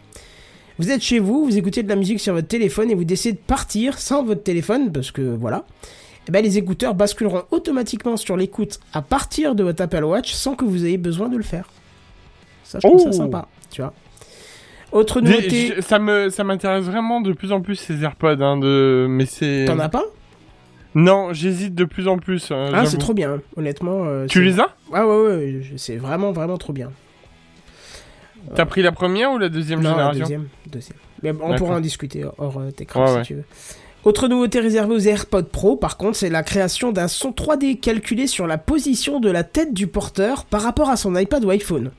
Vous 0.78 0.92
êtes 0.92 1.02
chez 1.02 1.20
vous, 1.20 1.44
vous 1.46 1.58
écoutez 1.58 1.82
de 1.84 1.90
la 1.90 1.96
musique 1.96 2.20
sur 2.20 2.34
votre 2.34 2.48
téléphone 2.48 2.92
et 2.92 2.96
vous 2.96 3.04
décidez 3.04 3.34
de 3.34 3.38
partir 3.46 3.98
sans 4.00 4.24
votre 4.24 4.44
téléphone, 4.44 4.92
parce 4.92 5.12
que 5.12 5.22
voilà. 5.22 5.66
Eh 6.28 6.32
ben, 6.32 6.44
les 6.44 6.58
écouteurs 6.60 6.94
basculeront 6.94 7.44
automatiquement 7.50 8.16
sur 8.16 8.38
l'écoute 8.38 8.80
à 8.94 9.02
partir 9.02 9.56
de 9.56 9.64
votre 9.64 9.82
Apple 9.82 10.04
Watch 10.04 10.34
sans 10.34 10.56
que 10.56 10.66
vous 10.66 10.86
ayez 10.86 10.98
besoin 11.00 11.30
de 11.30 11.38
le 11.38 11.44
faire. 11.44 11.66
Ça, 12.64 12.78
je 12.82 12.88
trouve 12.88 13.02
ça 13.02 13.10
Oh. 13.10 13.12
sympa, 13.14 13.48
tu 13.72 13.82
vois. 13.82 13.94
Autre 14.92 15.20
nouveauté. 15.22 15.74
je- 15.78 15.82
ça 15.82 15.98
me, 16.00 16.30
ça 16.30 16.44
m'intéresse 16.44 16.84
vraiment 16.86 17.22
de 17.22 17.34
plus 17.34 17.52
en 17.52 17.62
plus 17.62 17.76
ces 17.76 18.04
AirPods, 18.04 18.42
hein, 18.42 18.58
de, 18.58 19.08
mais 19.10 19.26
c'est. 19.26 19.66
T'en 19.66 19.80
as 19.80 19.90
pas? 19.90 20.04
Non, 20.94 21.32
j'hésite 21.34 21.74
de 21.76 21.86
plus 21.86 22.08
en 22.08 22.18
plus. 22.18 22.52
hein, 22.52 22.72
Ah, 22.74 22.86
c'est 22.86 22.98
trop 22.98 23.14
bien, 23.14 23.40
honnêtement. 23.56 24.04
euh, 24.06 24.26
Tu 24.28 24.44
les 24.44 24.60
as? 24.60 24.68
Ah 24.94 25.08
ouais, 25.08 25.22
ouais, 25.22 25.62
c'est 25.78 25.96
vraiment, 25.98 26.32
vraiment 26.32 26.58
trop 26.58 26.74
bien. 26.74 26.92
T'as 28.56 28.66
pris 28.66 28.82
la 28.82 28.92
première 28.92 29.32
ou 29.32 29.38
la 29.38 29.50
deuxième 29.50 29.80
Non, 29.82 29.92
la 29.92 29.96
génération? 30.12 30.20
deuxième, 30.22 30.48
deuxième. 30.70 30.98
Mais 31.24 31.32
on 31.42 31.56
pourra 31.56 31.76
en 31.76 31.80
discuter 31.80 32.24
hors 32.38 32.58
euh, 32.58 32.70
Ouais, 32.72 33.08
si 33.08 33.14
ouais. 33.16 33.22
tu 33.24 33.36
veux. 33.36 33.44
Autre 34.04 34.28
nouveauté 34.28 34.60
réservée 34.60 34.96
aux 34.96 35.00
AirPods 35.00 35.44
Pro, 35.44 35.76
par 35.78 35.96
contre, 35.98 36.18
c'est 36.18 36.30
la 36.32 36.42
création 36.42 36.92
d'un 36.92 37.08
son 37.08 37.30
3D 37.32 37.80
calculé 37.80 38.26
sur 38.26 38.48
la 38.48 38.58
position 38.58 39.20
de 39.20 39.30
la 39.30 39.44
tête 39.44 39.76
du 39.76 39.86
porteur 39.86 40.46
par 40.46 40.64
rapport 40.64 40.90
à 40.90 40.98
son 40.98 41.16
iPad 41.16 41.46
ou 41.46 41.52
iPhone. 41.52 41.92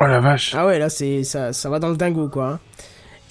Oh 0.00 0.06
la 0.06 0.18
vache. 0.20 0.54
Ah 0.56 0.64
ouais, 0.66 0.78
là, 0.78 0.88
c'est 0.88 1.24
ça, 1.24 1.52
ça 1.52 1.68
va 1.68 1.78
dans 1.78 1.90
le 1.90 1.96
dingo, 1.96 2.28
quoi. 2.30 2.48
hein. 2.52 2.60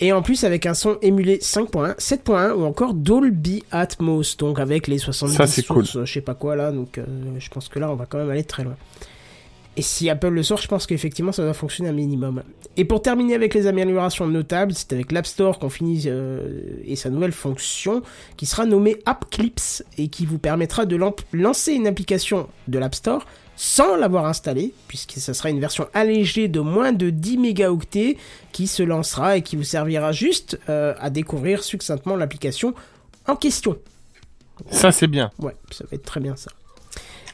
Et 0.01 0.11
en 0.11 0.21
plus, 0.21 0.43
avec 0.43 0.65
un 0.65 0.73
son 0.73 0.97
émulé 1.01 1.37
5.1, 1.37 1.95
7.1 1.97 2.51
ou 2.51 2.65
encore 2.65 2.93
Dolby 2.93 3.63
Atmos, 3.71 4.35
donc 4.37 4.59
avec 4.59 4.87
les 4.87 4.97
70 4.97 5.35
Ça, 5.35 5.47
sources, 5.47 5.67
cool. 5.67 6.01
euh, 6.01 6.05
je 6.05 6.13
sais 6.13 6.21
pas 6.21 6.33
quoi 6.33 6.55
là, 6.57 6.71
donc 6.71 6.97
euh, 6.97 7.05
je 7.39 7.49
pense 7.49 7.69
que 7.69 7.79
là, 7.79 7.89
on 7.89 7.95
va 7.95 8.05
quand 8.05 8.17
même 8.17 8.29
aller 8.29 8.43
très 8.43 8.63
loin. 8.65 8.75
Et 9.77 9.81
si 9.81 10.09
Apple 10.09 10.29
le 10.29 10.41
sort, 10.43 10.61
je 10.61 10.67
pense 10.69 10.85
qu'effectivement, 10.85 11.33
ça 11.33 11.43
va 11.43 11.53
fonctionner 11.53 11.89
un 11.89 11.93
minimum. 11.93 12.43
Et 12.77 12.85
pour 12.85 13.01
terminer 13.01 13.35
avec 13.35 13.53
les 13.53 13.67
améliorations 13.67 14.25
notables, 14.27 14.73
c'est 14.73 14.91
avec 14.93 15.11
l'App 15.11 15.25
Store 15.25 15.59
qu'on 15.59 15.69
finit 15.69 16.03
euh, 16.07 16.77
et 16.85 16.95
sa 16.95 17.09
nouvelle 17.09 17.33
fonction 17.33 18.01
qui 18.37 18.45
sera 18.45 18.65
nommée 18.65 18.97
App 19.05 19.25
Clips 19.29 19.83
et 19.97 20.07
qui 20.07 20.25
vous 20.25 20.39
permettra 20.39 20.85
de 20.85 20.97
lancer 21.33 21.73
une 21.73 21.87
application 21.87 22.47
de 22.69 22.79
l'App 22.79 22.95
Store 22.95 23.25
sans 23.55 23.95
l'avoir 23.95 24.25
installée, 24.25 24.73
puisque 24.87 25.13
ça 25.13 25.33
sera 25.33 25.49
une 25.49 25.59
version 25.59 25.87
allégée 25.93 26.47
de 26.47 26.59
moins 26.59 26.91
de 26.91 27.09
10 27.09 27.37
mégaoctets 27.37 28.17
qui 28.51 28.67
se 28.67 28.83
lancera 28.83 29.37
et 29.37 29.41
qui 29.41 29.55
vous 29.55 29.63
servira 29.63 30.11
juste 30.11 30.59
euh, 30.69 30.93
à 30.99 31.09
découvrir 31.09 31.63
succinctement 31.63 32.15
l'application 32.15 32.73
en 33.27 33.35
question. 33.35 33.77
Ça, 34.71 34.91
c'est 34.91 35.07
bien. 35.07 35.31
Ouais, 35.39 35.55
ça 35.71 35.85
va 35.89 35.95
être 35.95 36.05
très 36.05 36.19
bien 36.19 36.35
ça. 36.35 36.51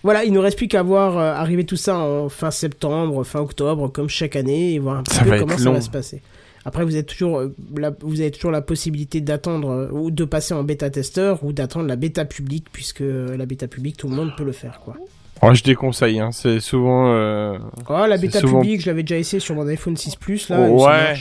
Voilà, 0.03 0.23
il 0.23 0.33
ne 0.33 0.39
reste 0.39 0.57
plus 0.57 0.67
qu'à 0.67 0.81
voir 0.81 1.17
euh, 1.17 1.33
arriver 1.33 1.63
tout 1.63 1.75
ça 1.75 1.97
en 1.97 2.29
fin 2.29 2.49
septembre, 2.49 3.23
fin 3.23 3.39
octobre, 3.39 3.87
comme 3.87 4.09
chaque 4.09 4.35
année, 4.35 4.73
et 4.73 4.79
voir 4.79 4.97
un 4.97 5.03
petit 5.03 5.15
Ça 5.15 5.23
peu 5.23 5.37
comment 5.37 5.57
ça 5.57 5.71
va 5.71 5.81
se 5.81 5.91
passer. 5.91 6.21
Après, 6.65 6.85
vous 6.85 6.95
êtes 6.95 7.07
toujours, 7.07 7.39
euh, 7.39 7.55
la, 7.75 7.91
vous 8.01 8.21
avez 8.21 8.31
toujours 8.31 8.51
la 8.51 8.61
possibilité 8.61 9.21
d'attendre 9.21 9.89
ou 9.91 10.11
de 10.11 10.25
passer 10.25 10.53
en 10.53 10.63
bêta 10.63 10.89
testeur 10.89 11.43
ou 11.43 11.53
d'attendre 11.53 11.87
la 11.87 11.95
bêta 11.95 12.25
publique, 12.25 12.67
puisque 12.71 13.01
la 13.01 13.45
bêta 13.45 13.67
publique, 13.67 13.97
tout 13.97 14.07
le 14.07 14.15
monde 14.15 14.31
peut 14.35 14.43
le 14.43 14.51
faire, 14.51 14.79
quoi. 14.83 14.95
Oh, 15.43 15.53
je 15.53 15.63
déconseille, 15.63 16.19
hein. 16.19 16.31
c'est 16.31 16.59
souvent. 16.59 17.13
euh, 17.13 17.57
Oh, 17.89 18.05
la 18.07 18.17
bêta 18.17 18.39
souvent- 18.39 18.61
publique, 18.61 18.81
je 18.81 18.87
l'avais 18.87 19.01
déjà 19.03 19.17
essayé 19.17 19.39
sur 19.39 19.55
mon 19.55 19.67
iPhone 19.67 19.97
6 19.97 20.15
Plus, 20.15 20.49
là, 20.49 20.59
Ouais. 20.69 21.15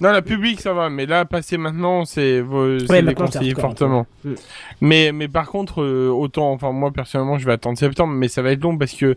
Non, 0.00 0.12
la 0.12 0.22
publique, 0.22 0.60
ça 0.60 0.72
va, 0.72 0.88
mais 0.88 1.04
là, 1.04 1.24
passer 1.26 1.58
maintenant, 1.58 2.04
c'est 2.06 2.40
euh, 2.40 2.78
c'est 2.80 2.90
Ouais, 2.90 3.02
déconseillé 3.02 3.54
fortement. 3.54 4.06
Mm. 4.24 4.32
Mais, 4.80 5.12
mais 5.12 5.28
par 5.28 5.48
contre, 5.48 5.82
euh, 5.82 6.08
autant, 6.08 6.52
enfin, 6.52 6.72
moi, 6.72 6.90
personnellement, 6.90 7.38
je 7.38 7.44
vais 7.44 7.52
attendre 7.52 7.76
septembre, 7.76 8.14
mais 8.14 8.28
ça 8.28 8.40
va 8.40 8.52
être 8.52 8.62
long 8.62 8.78
parce 8.78 8.92
que 8.92 9.16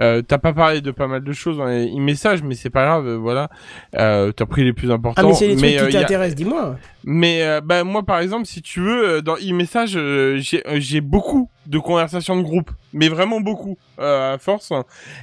euh, 0.00 0.22
t'as 0.22 0.38
pas 0.38 0.52
parlé 0.52 0.80
de 0.80 0.90
pas 0.90 1.06
mal 1.06 1.22
de 1.22 1.32
choses 1.32 1.58
dans 1.58 1.66
les 1.66 1.92
messages, 2.00 2.42
mais 2.42 2.56
c'est 2.56 2.70
pas 2.70 2.84
grave, 2.84 3.06
euh, 3.06 3.16
voilà. 3.16 3.48
Euh, 3.96 4.32
t'as 4.32 4.46
pris 4.46 4.64
les 4.64 4.72
plus 4.72 4.90
importants. 4.90 5.22
Ah, 5.24 5.28
mais 5.28 5.34
c'est 5.34 5.46
les 5.48 5.56
trucs 5.56 5.70
euh, 5.82 5.88
qui 5.90 5.96
a- 5.96 6.00
t'intéressent, 6.00 6.34
dis-moi. 6.36 6.76
Mais 7.04 7.42
euh, 7.42 7.60
bah, 7.60 7.84
moi, 7.84 8.02
par 8.02 8.18
exemple, 8.18 8.46
si 8.46 8.60
tu 8.60 8.80
veux, 8.80 9.08
euh, 9.08 9.20
dans 9.22 9.36
e-message, 9.36 9.92
euh, 9.96 10.38
j'ai 10.38 10.66
euh, 10.66 10.76
j'ai 10.80 11.00
beaucoup 11.00 11.48
de 11.66 11.78
conversations 11.78 12.36
de 12.36 12.42
groupe, 12.42 12.70
mais 12.92 13.08
vraiment 13.08 13.40
beaucoup, 13.40 13.78
euh, 14.00 14.34
à 14.34 14.38
force. 14.38 14.72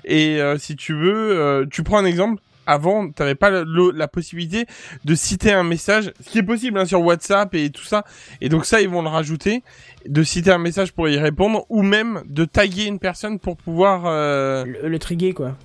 Et 0.06 0.40
euh, 0.40 0.58
si 0.58 0.76
tu 0.76 0.94
veux, 0.94 1.38
euh, 1.38 1.66
tu 1.70 1.84
prends 1.84 1.98
un 1.98 2.06
exemple. 2.06 2.42
Avant, 2.68 3.10
t'avais 3.10 3.36
pas 3.36 3.50
le- 3.50 3.92
la 3.92 4.08
possibilité 4.08 4.66
de 5.04 5.16
citer 5.16 5.52
un 5.52 5.64
message, 5.64 6.14
ce 6.24 6.30
qui 6.30 6.38
est 6.38 6.44
possible 6.44 6.78
hein, 6.78 6.86
sur 6.86 7.02
WhatsApp 7.02 7.54
et 7.56 7.70
tout 7.72 7.84
ça. 7.84 8.04
Et 8.40 8.50
donc 8.50 8.66
ça, 8.66 8.82
ils 8.82 8.90
vont 8.90 9.02
le 9.02 9.10
rajouter, 9.10 9.64
de 10.08 10.24
citer 10.24 10.52
un 10.52 10.58
message 10.60 10.94
pour 10.94 11.10
y 11.10 11.18
répondre, 11.18 11.66
ou 11.70 11.82
même 11.82 12.22
de 12.28 12.46
taguer 12.46 12.86
une 12.86 13.00
personne 13.00 13.40
pour 13.40 13.58
pouvoir. 13.58 14.04
euh, 14.06 14.64
Le, 14.66 14.90
le 14.90 15.00
triguer, 15.00 15.34
quoi. 15.34 15.58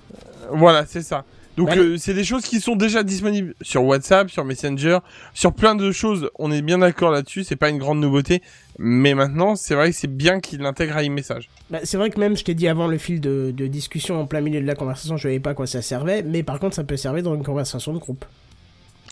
voilà, 0.51 0.85
c'est 0.85 1.01
ça. 1.03 1.23
Donc 1.57 1.75
euh, 1.75 1.97
c'est 1.97 2.13
des 2.13 2.23
choses 2.23 2.43
qui 2.43 2.61
sont 2.61 2.75
déjà 2.75 3.01
disponibles 3.01 3.55
sur 3.61 3.83
WhatsApp, 3.83 4.29
sur 4.29 4.45
Messenger, 4.45 4.99
sur 5.33 5.53
plein 5.53 5.73
de 5.73 5.91
choses. 5.91 6.29
On 6.37 6.51
est 6.51 6.61
bien 6.61 6.77
d'accord 6.77 7.09
là-dessus, 7.09 7.43
c'est 7.43 7.55
pas 7.55 7.69
une 7.69 7.79
grande 7.79 7.99
nouveauté, 7.99 8.43
mais 8.77 9.15
maintenant 9.15 9.55
c'est 9.55 9.73
vrai 9.73 9.89
que 9.89 9.95
c'est 9.95 10.07
bien 10.15 10.39
qu'il 10.39 10.59
l'intègre 10.61 10.95
à 10.95 11.03
e-message. 11.03 11.49
Bah, 11.71 11.79
c'est 11.83 11.97
vrai 11.97 12.11
que 12.11 12.19
même, 12.19 12.37
je 12.37 12.43
t'ai 12.43 12.53
dit 12.53 12.67
avant 12.67 12.87
le 12.87 12.99
fil 12.99 13.19
de, 13.19 13.51
de 13.55 13.65
discussion 13.65 14.21
en 14.21 14.27
plein 14.27 14.41
milieu 14.41 14.61
de 14.61 14.67
la 14.67 14.75
conversation, 14.75 15.17
je 15.17 15.23
savais 15.23 15.39
pas 15.39 15.49
à 15.49 15.53
quoi 15.55 15.65
ça 15.65 15.81
servait, 15.81 16.21
mais 16.21 16.43
par 16.43 16.59
contre, 16.59 16.75
ça 16.75 16.83
peut 16.83 16.95
servir 16.95 17.23
dans 17.23 17.33
une 17.33 17.43
conversation 17.43 17.91
de 17.91 17.97
groupe. 17.97 18.23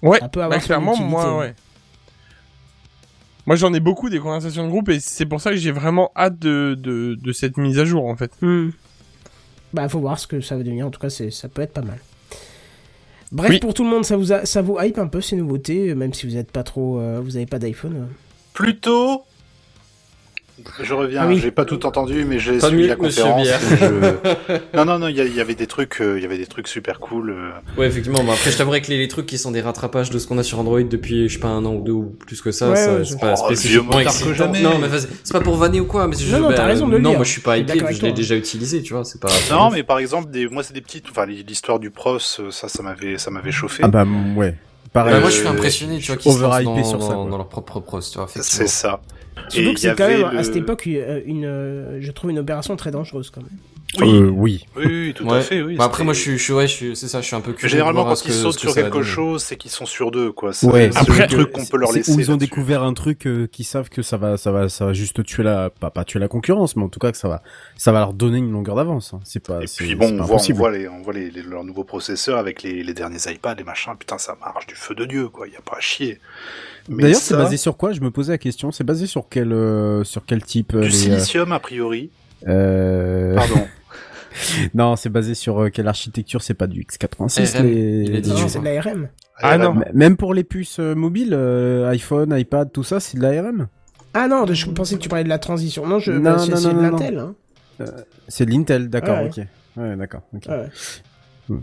Ouais, 0.03 0.19
Ça 0.19 0.29
peut 0.29 0.43
avoir 0.43 0.59
bah, 0.59 0.61
son 0.61 0.67
clairement, 0.67 0.97
moi, 0.97 1.39
ouais. 1.39 1.55
Moi 3.47 3.55
j'en 3.55 3.73
ai 3.73 3.79
beaucoup 3.79 4.09
des 4.09 4.19
conversations 4.19 4.65
de 4.65 4.69
groupe 4.69 4.89
et 4.89 4.99
c'est 4.99 5.25
pour 5.25 5.39
ça 5.39 5.51
que 5.51 5.57
j'ai 5.57 5.71
vraiment 5.71 6.11
hâte 6.15 6.39
de, 6.39 6.75
de, 6.79 7.15
de 7.15 7.31
cette 7.31 7.57
mise 7.57 7.77
à 7.77 7.85
jour 7.85 8.05
en 8.05 8.15
fait. 8.15 8.31
Hmm. 8.41 8.69
Bah, 9.73 9.87
faut 9.89 9.99
voir 9.99 10.17
ce 10.17 10.25
que 10.25 10.41
ça 10.41 10.55
va 10.55 10.63
devenir. 10.63 10.87
En 10.87 10.89
tout 10.89 10.99
cas, 10.99 11.09
ça 11.09 11.49
peut 11.49 11.61
être 11.61 11.73
pas 11.73 11.81
mal. 11.81 11.99
Bref, 13.31 13.49
Oui. 13.49 13.59
pour 13.59 13.73
tout 13.73 13.83
le 13.83 13.89
monde, 13.89 14.05
ça 14.05 14.17
vous, 14.17 14.31
a- 14.31 14.45
ça 14.45 14.61
vous 14.61 14.77
hype 14.79 14.97
un 14.99 15.07
peu 15.07 15.19
ces 15.21 15.35
nouveautés, 15.35 15.89
euh, 15.89 15.95
même 15.95 16.13
si 16.13 16.27
vous 16.27 16.35
n'êtes 16.35 16.51
pas 16.51 16.63
trop, 16.63 16.99
euh, 16.99 17.19
vous 17.23 17.35
avez 17.37 17.45
pas 17.45 17.59
d'iPhone. 17.59 17.95
euh. 17.95 18.05
Plutôt. 18.53 19.23
Je 20.81 20.93
reviens, 20.93 21.21
Ah 21.23 21.27
oui. 21.27 21.39
j'ai 21.39 21.51
pas 21.51 21.65
tout 21.65 21.85
entendu, 21.85 22.25
mais 22.25 22.39
j'ai 22.39 22.59
suivi 22.59 22.87
la 22.87 22.95
conférence. 22.95 23.47
Je- 23.47 24.15
Non, 24.75 24.85
non, 24.85 24.99
non, 24.99 25.07
il 25.07 25.15
y, 25.15 25.39
avait 25.39 25.55
des 25.55 25.67
trucs, 25.67 26.01
euh, 26.01 26.17
il 26.17 26.23
y 26.23 26.25
avait 26.25 26.37
des 26.37 26.45
trucs 26.47 26.67
super 26.67 26.99
cool. 26.99 27.29
euh. 27.31 27.51
Ouais, 27.77 27.87
effectivement. 27.87 28.23
Mais 28.23 28.31
après, 28.31 28.51
je 28.51 28.57
t'avouerais 28.57 28.81
que 28.81 28.87
les, 28.89 28.97
les 28.97 29.07
trucs 29.07 29.25
qui 29.25 29.37
sont 29.37 29.51
des 29.51 29.61
rattrapages 29.61 30.09
de 30.09 30.19
ce 30.19 30.27
qu'on 30.27 30.37
a 30.37 30.43
sur 30.43 30.59
Android 30.59 30.81
depuis, 30.81 31.29
je 31.29 31.33
sais 31.33 31.39
pas, 31.39 31.47
un 31.47 31.63
an 31.65 31.73
ou 31.75 31.81
deux 31.81 31.91
ou 31.91 32.15
plus 32.19 32.41
que 32.41 32.51
ça, 32.51 32.69
Ouais, 32.69 32.75
ça, 32.75 32.93
ouais, 32.95 33.05
c'est 33.05 33.13
je- 33.13 33.19
pas 33.19 33.33
Oh, 33.37 33.45
spécifiquement 33.45 33.99
excitant. 33.99 34.33
jamais. 34.33 34.61
Non, 34.61 34.77
mais 34.79 34.87
vas-y, 34.87 35.07
c'est 35.23 35.33
pas 35.33 35.41
pour 35.41 35.55
vanner 35.57 35.79
ou 35.79 35.85
quoi, 35.85 36.07
mais 36.07 36.15
c'est 36.15 36.23
juste, 36.23 36.35
Non, 36.35 36.41
non, 36.41 36.49
bah, 36.49 36.55
t'as 36.55 36.65
raison 36.65 36.87
de 36.87 36.91
le 36.93 36.99
non, 36.99 37.13
moi 37.13 37.23
je 37.23 37.31
suis 37.31 37.41
pas 37.41 37.55
Je 37.57 37.61
hypé, 37.61 37.79
je 37.91 38.01
l'ai 38.01 38.11
déjà 38.11 38.35
utilisé, 38.35 38.81
tu 38.81 38.93
vois, 38.93 39.03
c'est 39.05 39.19
pas. 39.21 39.29
Non, 39.51 39.69
mais 39.71 39.83
par 39.83 39.99
exemple, 39.99 40.29
des, 40.31 40.47
moi 40.47 40.63
c'est 40.63 40.73
des 40.73 40.81
petites, 40.81 41.05
enfin 41.09 41.25
l'histoire 41.25 41.79
du 41.79 41.89
pros, 41.91 42.15
euh, 42.39 42.51
ça, 42.51 42.67
ça 42.67 42.83
m'avait, 42.83 43.17
ça 43.17 43.31
m'avait 43.31 43.51
chauffé. 43.51 43.83
Ah 43.85 43.87
bah 43.87 44.05
ouais. 44.35 44.55
Pareil. 44.93 45.13
Bah, 45.15 45.19
moi, 45.19 45.29
je 45.29 45.35
suis 45.35 45.47
impressionné, 45.47 45.99
tu 45.99 46.07
vois, 46.07 46.15
qu'ils 46.15 46.31
overhypé 46.31 46.63
dans, 46.63 46.83
sur 46.85 47.01
ça, 47.03 47.13
dans, 47.15 47.35
leur 47.37 47.49
propre 47.49 47.81
pros, 47.81 47.99
tu 47.99 48.17
vois, 48.17 48.27
c'est 48.29 48.67
ça. 48.67 49.01
Surtout 49.49 49.73
que 49.73 49.79
c'est 49.79 49.95
quand 49.95 50.07
même, 50.07 50.23
à 50.23 50.43
cette 50.43 50.55
époque, 50.55 50.87
euh, 50.87 51.21
une, 51.25 51.45
euh, 51.45 52.01
je 52.01 52.11
trouve 52.11 52.31
une 52.31 52.39
opération 52.39 52.75
très 52.75 52.91
dangereuse 52.91 53.29
quand 53.29 53.41
même. 53.41 53.57
Oui, 54.01 54.13
Euh, 54.13 54.29
oui. 54.29 54.65
oui, 54.75 54.85
oui, 54.85 55.13
tout 55.13 55.23
Ouais. 55.25 55.37
à 55.37 55.41
fait, 55.41 55.61
oui. 55.61 55.75
Bah, 55.77 55.85
après, 55.85 56.03
moi, 56.03 56.13
je 56.13 56.19
suis, 56.19 56.37
je 56.37 56.43
suis, 56.43 56.51
ouais, 56.53 56.67
je 56.67 56.73
suis, 56.73 56.95
c'est 56.97 57.07
ça, 57.07 57.21
je 57.21 57.27
suis 57.27 57.35
un 57.35 57.39
peu 57.39 57.53
curieux. 57.53 57.69
Généralement, 57.71 58.03
quand 58.03 58.15
ce 58.15 58.25
ils 58.25 58.27
que- 58.27 58.33
sautent 58.33 58.55
que 58.55 58.61
sur 58.61 58.73
quelque 58.73 59.03
chose, 59.03 59.41
c'est 59.41 59.55
qu'ils 59.55 59.71
sont 59.71 59.85
sur 59.85 60.11
deux, 60.11 60.33
quoi. 60.33 60.51
Ça, 60.51 60.67
Ouais, 60.67 60.89
c'est 60.91 60.97
après, 60.99 61.21
le 61.21 61.27
truc 61.27 61.51
qu'on 61.53 61.65
peut 61.65 61.77
leur 61.77 61.91
C'est 61.91 61.99
laisser. 61.99 62.11
où 62.13 62.19
ils 62.19 62.29
ont 62.29 62.35
découvert 62.35 62.83
un 62.83 62.93
truc 62.93 63.25
euh, 63.25 63.47
qui 63.49 63.63
savent 63.63 63.87
que 63.89 64.01
ça 64.01 64.17
va, 64.17 64.35
ça 64.35 64.51
va, 64.51 64.67
ça 64.67 64.85
va 64.85 64.91
juste 64.91 65.23
tuer 65.23 65.43
la, 65.43 65.69
pas, 65.69 65.91
pas 65.91 66.03
tuer 66.03 66.19
la 66.19 66.27
concurrence, 66.27 66.75
mais 66.75 66.83
en 66.83 66.89
tout 66.89 66.99
cas 66.99 67.11
que 67.13 67.17
ça 67.17 67.29
va, 67.29 67.41
ça 67.77 67.93
va 67.93 67.99
leur 67.99 68.13
donner 68.13 68.39
une 68.39 68.51
longueur 68.51 68.75
d'avance. 68.75 69.13
hein. 69.13 69.21
C'est 69.23 69.39
pas, 69.41 69.61
Et 69.63 69.67
c'est- 69.67 69.83
puis 69.85 69.95
bon, 69.95 70.07
c'est 70.09 70.19
on 70.19 70.23
voit, 70.25 70.37
on 70.49 70.53
voit, 70.53 70.71
les, 70.71 70.89
on 70.89 71.01
voit 71.01 71.13
les, 71.13 71.31
les- 71.31 71.43
leurs 71.43 71.63
nouveaux 71.63 71.85
processeurs 71.85 72.37
avec 72.37 72.63
les, 72.63 72.83
les 72.83 72.93
derniers 72.93 73.19
iPads, 73.27 73.55
les 73.55 73.63
machins. 73.63 73.93
Putain, 73.97 74.17
ça 74.17 74.35
marche 74.41 74.67
du 74.67 74.75
feu 74.75 74.93
de 74.95 75.05
dieu, 75.05 75.29
quoi. 75.29 75.47
Il 75.47 75.53
y 75.53 75.57
a 75.57 75.61
pas 75.61 75.77
à 75.77 75.81
chier. 75.81 76.19
D'ailleurs, 76.89 77.19
c'est 77.21 77.37
basé 77.37 77.55
sur 77.55 77.77
quoi? 77.77 77.93
Je 77.93 78.01
me 78.01 78.11
posais 78.11 78.33
la 78.33 78.37
question. 78.39 78.71
C'est 78.73 78.83
basé 78.83 79.05
sur 79.07 79.27
quel, 79.29 79.53
euh, 79.53 80.03
sur 80.03 80.25
quel 80.25 80.43
type 80.43 80.73
euh, 80.75 80.81
du 80.81 80.91
silicium 80.91 81.51
a 81.53 81.59
priori. 81.59 82.09
euh, 82.47 83.35
Pardon. 83.35 83.65
Non, 84.73 84.95
c'est 84.95 85.09
basé 85.09 85.35
sur 85.35 85.63
euh, 85.63 85.69
quelle 85.69 85.87
architecture 85.87 86.41
C'est 86.41 86.53
pas 86.53 86.67
du 86.67 86.81
x86. 86.83 87.57
RM, 87.57 87.65
les... 87.65 88.21
Non, 88.21 88.47
c'est 88.47 88.59
de 88.59 88.65
l'ARM. 88.65 89.09
Ah 89.37 89.57
non. 89.57 89.75
Même 89.93 90.17
pour 90.17 90.33
les 90.33 90.43
puces 90.43 90.79
euh, 90.79 90.95
mobiles, 90.95 91.33
euh, 91.33 91.89
iPhone, 91.89 92.33
iPad, 92.37 92.71
tout 92.71 92.83
ça, 92.83 92.99
c'est 92.99 93.17
de 93.17 93.23
l'ARM. 93.23 93.67
Ah 94.13 94.27
non, 94.27 94.45
je 94.45 94.69
pensais 94.69 94.95
que 94.95 95.01
tu 95.01 95.09
parlais 95.09 95.25
de 95.25 95.29
la 95.29 95.39
transition. 95.39 95.85
Non, 95.85 95.99
je, 95.99 96.11
Non, 96.13 96.21
bah, 96.21 96.39
c'est 96.39 96.51
non, 96.51 96.57
c'est 96.57 96.73
non, 96.73 96.77
de 96.77 96.81
l'Intel. 96.81 97.19
Hein. 97.19 97.35
C'est 98.29 98.45
de 98.45 98.51
l'Intel, 98.51 98.89
d'accord, 98.89 99.17
Ouais. 99.19 99.29
ok. 99.29 99.45
Ouais, 99.77 99.95
d'accord. 99.97 100.21
ok. 100.33 100.45
Ouais. 100.47 100.69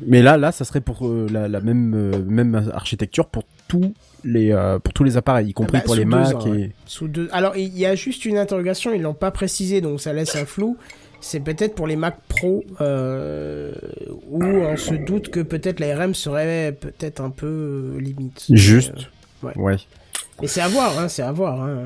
Mais 0.07 0.23
là, 0.23 0.37
là, 0.37 0.53
ça 0.53 0.65
serait 0.65 0.81
pour 0.81 1.07
euh, 1.07 1.27
la, 1.31 1.49
la 1.49 1.61
même 1.61 1.95
euh, 1.95 2.23
même 2.25 2.71
architecture 2.73 3.27
pour 3.27 3.45
tous 3.67 3.95
les 4.23 4.53
euh, 4.53 4.79
pour 4.79 4.93
tous 4.95 5.03
les 5.03 5.17
appareils, 5.17 5.49
y 5.49 5.53
compris 5.55 5.79
bah, 5.79 5.83
pour 5.85 5.95
les 5.97 6.05
Mac 6.05 6.37
ans, 6.37 6.47
et. 6.47 6.51
ouais. 6.51 6.71
Sous 6.87 7.09
deux... 7.09 7.29
Alors, 7.33 7.57
il 7.57 7.77
y 7.77 7.85
a 7.87 7.95
juste 7.97 8.25
une 8.25 8.37
interrogation, 8.39 8.93
ils 8.93 9.03
l'ont 9.03 9.15
pas 9.15 9.31
précisé, 9.33 9.81
donc 9.81 10.01
ça 10.01 10.13
laisse 10.13 10.37
un 10.37 10.45
flou. 10.45 10.77
C'est 11.25 11.41
peut-être 11.41 11.75
pour 11.77 11.87
les 11.87 11.97
Mac 11.97 12.17
Pro, 12.29 12.63
euh, 12.81 13.73
où 14.29 14.43
on 14.45 14.77
se 14.77 14.93
doute 14.95 15.29
que 15.31 15.41
peut-être 15.41 15.79
l'ARM 15.81 16.15
serait 16.15 16.77
peut-être 16.79 17.21
un 17.21 17.31
peu 17.31 17.47
euh, 17.97 18.01
limite. 18.01 18.45
Juste. 18.51 18.93
Euh, 19.45 19.49
ouais. 19.57 19.77
C'est 20.45 20.61
à 20.61 20.67
voir, 20.69 20.99
hein, 20.99 21.07
c'est 21.09 21.23
à 21.23 21.31
voir. 21.31 21.63
Hein. 21.63 21.85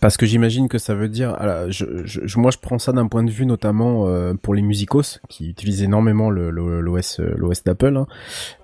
Parce 0.00 0.16
que 0.16 0.24
j'imagine 0.26 0.68
que 0.68 0.78
ça 0.78 0.94
veut 0.94 1.08
dire, 1.08 1.34
alors, 1.34 1.70
je, 1.70 1.84
je, 2.04 2.20
je- 2.24 2.38
moi 2.38 2.50
je 2.52 2.58
prends 2.58 2.78
ça 2.78 2.92
d'un 2.92 3.08
point 3.08 3.24
de 3.24 3.30
vue 3.30 3.46
notamment 3.46 4.06
euh, 4.06 4.34
pour 4.34 4.54
les 4.54 4.62
musicos 4.62 5.20
qui 5.28 5.48
utilisent 5.50 5.82
énormément 5.82 6.30
le- 6.30 6.50
l'OS 6.50 7.18
l'OS 7.20 7.64
d'Apple. 7.64 7.96
Hein. 7.96 8.06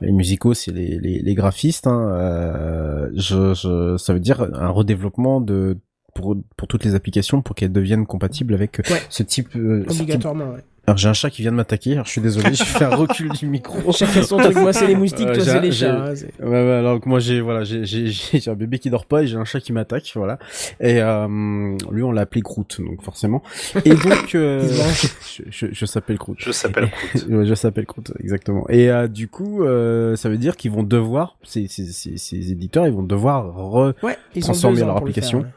Les 0.01 0.13
musicos, 0.13 0.55
c'est 0.55 0.71
les, 0.73 0.99
les, 1.01 1.21
les 1.21 1.35
graphistes. 1.35 1.87
Hein. 1.89 2.11
Euh, 2.13 3.09
je, 3.17 3.55
je, 3.55 3.97
ça 3.99 4.13
veut 4.13 4.21
dire 4.21 4.43
un 4.55 4.69
redéveloppement 4.69 5.41
de 5.41 5.79
pour 6.15 6.37
pour 6.57 6.69
toutes 6.69 6.85
les 6.85 6.95
applications 6.95 7.43
pour 7.43 7.55
qu'elles 7.57 7.73
deviennent 7.73 8.07
compatibles 8.07 8.55
avec 8.55 8.81
euh, 8.81 8.93
Ouais. 8.93 9.01
ce 9.09 9.23
type. 9.23 9.49
euh, 9.57 9.85
ce 9.89 9.93
type- 9.93 10.03
Obligatoirement, 10.03 10.51
ouais. 10.51 10.61
Alors 10.85 10.99
j'ai 10.99 11.09
un 11.09 11.13
chat 11.13 11.31
qui 11.31 11.43
vient 11.43 11.53
de 11.53 11.57
m'attaquer. 11.57 11.93
Alors 11.93 12.07
je 12.07 12.11
suis 12.11 12.21
désolé, 12.21 12.55
j'ai 12.55 12.65
fait 12.65 12.85
un 12.85 12.97
recul 12.97 13.31
du 13.31 13.47
micro. 13.47 13.93
Chacun 13.97 14.21
son 14.25 14.37
truc, 14.39 14.57
moi 14.57 14.73
c'est 14.73 14.89
les 14.89 14.97
moustiques, 14.97 15.33
toi 15.33 15.45
c'est 15.45 15.61
les 15.61 15.71
chats. 15.71 16.07
hein, 16.09 16.15
Ouais, 16.41 16.49
ouais, 16.49 16.73
alors 16.73 17.01
que 17.01 17.09
moi 17.09 17.21
j'ai 17.21 17.41
voilà 17.41 17.63
j'ai 17.63 17.85
j'ai 17.85 18.09
j'ai 18.11 18.51
un 18.51 18.55
bébé 18.55 18.81
qui 18.81 18.91
dort 18.91 19.07
pas 19.07 19.23
et 19.23 19.29
j'ai 19.29 19.37
un 19.37 19.45
chat 19.45 19.61
qui 19.61 19.73
m'attaque 19.73 20.11
voilà 20.17 20.41
et 20.81 21.01
euh, 21.01 21.77
lui 21.93 22.03
on 22.03 22.11
l'a 22.11 22.23
appelé 22.23 22.41
Groot 22.41 22.81
donc 22.81 23.01
forcément 23.03 23.45
et 23.85 23.91
donc 23.95 24.35
euh, 24.35 24.69
je, 25.37 25.43
je, 25.51 25.67
je 25.73 25.87
s'appelle 25.87 26.17
Groot 26.17 26.39
Je 26.41 26.51
s'appelle 26.51 26.91
Groot. 27.15 27.29
Ouais, 27.31 27.47
je 27.47 27.55
s'appelle 27.55 27.85
Groot 27.85 28.13
exactement 28.19 28.69
et 28.69 28.91
euh, 28.91 29.07
du 29.07 29.29
coup 29.29 29.63
euh, 29.63 30.17
ça 30.17 30.29
veut 30.29 30.39
dire 30.39 30.57
qu'ils 30.57 30.73
vont 30.73 30.83
devoir 30.83 31.37
ces, 31.45 31.69
ces, 31.69 31.87
ces, 31.87 32.17
ces 32.17 32.51
éditeurs 32.51 32.89
ils 32.89 32.93
vont 32.93 33.05
devoir 33.05 33.55
re 33.55 33.93
Ouais, 34.03 34.19
ils 34.35 34.43
ont 34.43 34.47
transformer 34.47 34.81
leur 34.81 34.97
le 34.97 35.01
application 35.03 35.43
faire, 35.43 35.51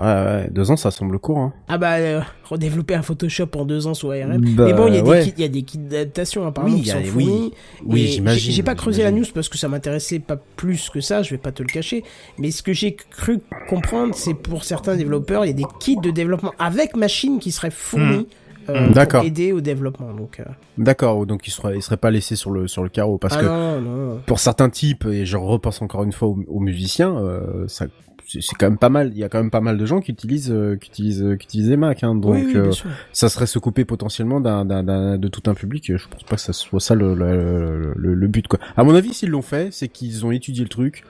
ouais. 0.00 0.04
ouais, 0.06 0.48
deux 0.50 0.70
ans 0.70 0.76
ça 0.76 0.90
semble 0.90 1.18
court 1.18 1.38
hein. 1.38 1.52
Ah 1.68 1.78
bah, 1.78 1.94
euh, 1.96 2.20
redévelopper 2.44 2.94
un 2.94 3.02
Photoshop 3.02 3.48
en 3.56 3.64
deux 3.64 3.86
ans 3.86 3.94
sous 3.94 4.10
ARM. 4.10 4.38
Bah, 4.54 4.64
Mais 4.66 4.72
bon, 4.72 4.86
il 4.88 4.94
y 4.94 4.98
a 4.98 5.02
des 5.02 5.08
ouais. 5.10 5.22
kits, 5.24 5.34
il 5.36 5.42
y 5.42 5.44
a 5.44 5.48
des 5.48 5.62
kits 5.62 5.78
d'adaptation 5.78 6.46
apparemment 6.46 6.74
Oui, 6.74 6.82
qui 6.82 6.88
il 6.88 6.92
sont 6.92 7.02
fournis. 7.04 7.26
oui. 7.26 7.52
Oui, 7.86 8.06
j'imagine, 8.06 8.52
j'ai- 8.52 8.62
pas 8.62 8.74
creusé 8.74 9.02
la 9.02 9.10
news 9.10 9.24
parce 9.34 9.48
que 9.48 9.58
ça 9.58 9.68
m'intéressait 9.68 10.18
pas 10.18 10.36
plus 10.56 10.90
que 10.90 11.00
ça, 11.00 11.22
je 11.22 11.30
vais 11.30 11.38
pas 11.38 11.52
te 11.52 11.62
le 11.62 11.68
cacher. 11.68 12.04
Mais 12.38 12.50
ce 12.50 12.62
que 12.62 12.72
j'ai 12.72 12.94
cru 12.94 13.40
comprendre, 13.68 14.14
c'est 14.14 14.34
pour 14.34 14.64
certains 14.64 14.96
développeurs, 14.96 15.44
il 15.44 15.48
y 15.48 15.50
a 15.50 15.54
des 15.54 15.66
kits 15.80 15.96
de 15.96 16.10
développement 16.10 16.52
avec 16.58 16.96
machine 16.96 17.38
qui 17.38 17.50
seraient 17.52 17.70
fournis. 17.70 18.26
euh. 18.68 18.90
D'accord. 18.90 19.20
Pour 19.22 19.26
aider 19.26 19.52
au 19.52 19.60
développement. 19.62 20.12
Donc, 20.12 20.40
euh, 20.40 20.44
d'accord 20.76 21.24
donc 21.24 21.46
ils 21.46 21.50
seraient 21.50 21.76
ils 21.76 21.82
seraient 21.82 21.96
pas 21.96 22.10
laissés 22.10 22.36
sur 22.36 22.50
le 22.50 22.68
sur 22.68 22.82
le 22.82 22.90
carreau 22.90 23.16
parce 23.16 23.34
ah 23.38 23.40
que 23.40 23.46
non, 23.46 23.80
non. 23.80 24.20
pour 24.26 24.40
certains 24.40 24.68
types, 24.68 25.06
et 25.06 25.24
je 25.24 25.38
repense 25.38 25.80
encore 25.80 26.02
une 26.04 26.12
fois 26.12 26.28
aux, 26.28 26.38
aux 26.46 26.60
musiciens, 26.60 27.16
euh, 27.16 27.66
ça, 27.66 27.86
c'est 28.28 28.54
quand 28.58 28.66
même 28.66 28.78
pas 28.78 28.88
mal. 28.90 29.10
Il 29.12 29.18
y 29.18 29.24
a 29.24 29.28
quand 29.28 29.38
même 29.38 29.50
pas 29.50 29.60
mal 29.60 29.76
de 29.78 29.86
gens 29.86 30.00
qui 30.00 30.12
utilisent, 30.12 30.50
euh, 30.52 30.76
qui 30.76 30.88
utilisent, 30.90 31.22
euh, 31.22 31.36
qui 31.36 31.46
utilisent 31.46 31.70
les 31.70 31.76
Mac. 31.76 32.04
Hein, 32.04 32.14
donc, 32.14 32.34
oui, 32.34 32.44
oui, 32.46 32.56
euh, 32.56 32.70
ça 33.12 33.28
serait 33.28 33.46
se 33.46 33.58
couper 33.58 33.84
potentiellement 33.84 34.40
d'un, 34.40 34.64
d'un, 34.64 34.82
d'un- 34.82 35.18
de 35.18 35.28
tout 35.28 35.48
un 35.50 35.54
public. 35.54 35.84
Je 35.96 36.08
pense 36.08 36.22
pas 36.24 36.36
que 36.36 36.42
ça 36.42 36.52
soit 36.52 36.80
ça 36.80 36.94
le, 36.94 37.14
le, 37.14 37.92
le, 37.96 38.14
le 38.14 38.26
but. 38.28 38.46
Quoi. 38.48 38.58
À 38.76 38.84
mon 38.84 38.94
avis, 38.94 39.14
s'ils 39.14 39.30
l'ont 39.30 39.42
fait, 39.42 39.72
c'est 39.72 39.88
qu'ils 39.88 40.26
ont 40.26 40.30
étudié 40.30 40.62
le 40.62 40.68
truc 40.68 41.04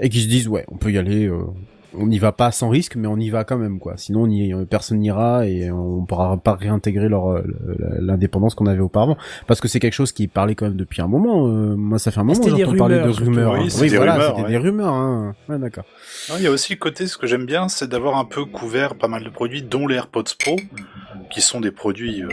et 0.00 0.08
qu'ils 0.08 0.22
se 0.22 0.28
disent 0.28 0.48
ouais, 0.48 0.64
on 0.68 0.76
peut 0.76 0.90
y 0.90 0.98
aller. 0.98 1.30
On 1.94 2.06
n'y 2.06 2.18
va 2.18 2.32
pas 2.32 2.50
sans 2.52 2.68
risque, 2.68 2.96
mais 2.96 3.06
on 3.08 3.16
y 3.18 3.28
va 3.30 3.44
quand 3.44 3.58
même, 3.58 3.78
quoi. 3.78 3.94
Sinon, 3.96 4.22
on 4.22 4.30
y, 4.30 4.54
personne 4.66 4.98
n'ira 4.98 5.46
et 5.46 5.70
on 5.70 6.04
pourra 6.04 6.36
pas 6.36 6.54
réintégrer 6.54 7.08
leur 7.08 7.30
euh, 7.30 7.42
l'indépendance 8.00 8.54
qu'on 8.54 8.66
avait 8.66 8.80
auparavant, 8.80 9.16
parce 9.46 9.60
que 9.60 9.68
c'est 9.68 9.80
quelque 9.80 9.92
chose 9.94 10.12
qui 10.12 10.28
parlait 10.28 10.54
quand 10.54 10.66
même 10.66 10.76
depuis 10.76 11.02
un 11.02 11.06
moment. 11.08 11.46
euh, 11.48 11.76
moi, 11.76 11.98
ça 11.98 12.10
fait 12.10 12.20
un 12.20 12.24
moment 12.24 12.38
que 12.40 12.48
j'entends 12.48 12.76
parler 12.76 12.96
de 12.96 13.08
rumeurs, 13.08 13.16
rumeurs. 13.18 13.52
Oui, 13.54 13.60
hein. 13.64 13.68
c'était 13.68 13.90
des 13.90 13.96
voilà, 13.96 14.12
rumeurs, 14.14 14.28
c'était 14.30 14.42
ouais. 14.42 14.48
des 14.50 14.56
rumeurs. 14.58 14.92
Hein. 14.94 15.34
Ouais, 15.48 15.58
d'accord. 15.58 15.84
Non, 16.30 16.34
il 16.38 16.42
y 16.44 16.46
a 16.46 16.50
aussi 16.50 16.72
le 16.74 16.78
côté, 16.78 17.06
ce 17.06 17.18
que 17.18 17.26
j'aime 17.26 17.46
bien, 17.46 17.68
c'est 17.68 17.88
d'avoir 17.88 18.16
un 18.16 18.24
peu 18.24 18.44
couvert 18.44 18.94
pas 18.94 19.08
mal 19.08 19.24
de 19.24 19.30
produits, 19.30 19.62
dont 19.62 19.86
les 19.86 19.96
AirPods 19.96 20.24
Pro, 20.38 20.56
qui 21.30 21.40
sont 21.40 21.60
des 21.60 21.70
produits 21.72 22.22
euh, 22.22 22.28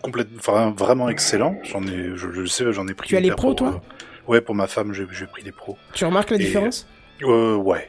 complètement, 0.00 0.70
vraiment 0.72 1.08
excellents. 1.08 1.56
J'en 1.64 1.82
ai, 1.86 2.12
je, 2.16 2.44
sais, 2.46 2.72
j'en 2.72 2.86
ai 2.88 2.94
pris. 2.94 3.08
Tu 3.08 3.16
as 3.16 3.20
les 3.20 3.30
pros, 3.30 3.48
pour, 3.48 3.56
toi? 3.56 3.68
euh, 3.68 4.28
Ouais, 4.28 4.40
pour 4.40 4.54
ma 4.54 4.66
femme, 4.66 4.92
j'ai 4.92 5.06
j'ai 5.12 5.26
pris 5.26 5.42
des 5.42 5.50
pros. 5.52 5.76
Tu 5.94 6.04
remarques 6.04 6.30
la 6.30 6.36
Et- 6.36 6.40
différence? 6.40 6.86
Euh, 7.22 7.56
ouais. 7.56 7.88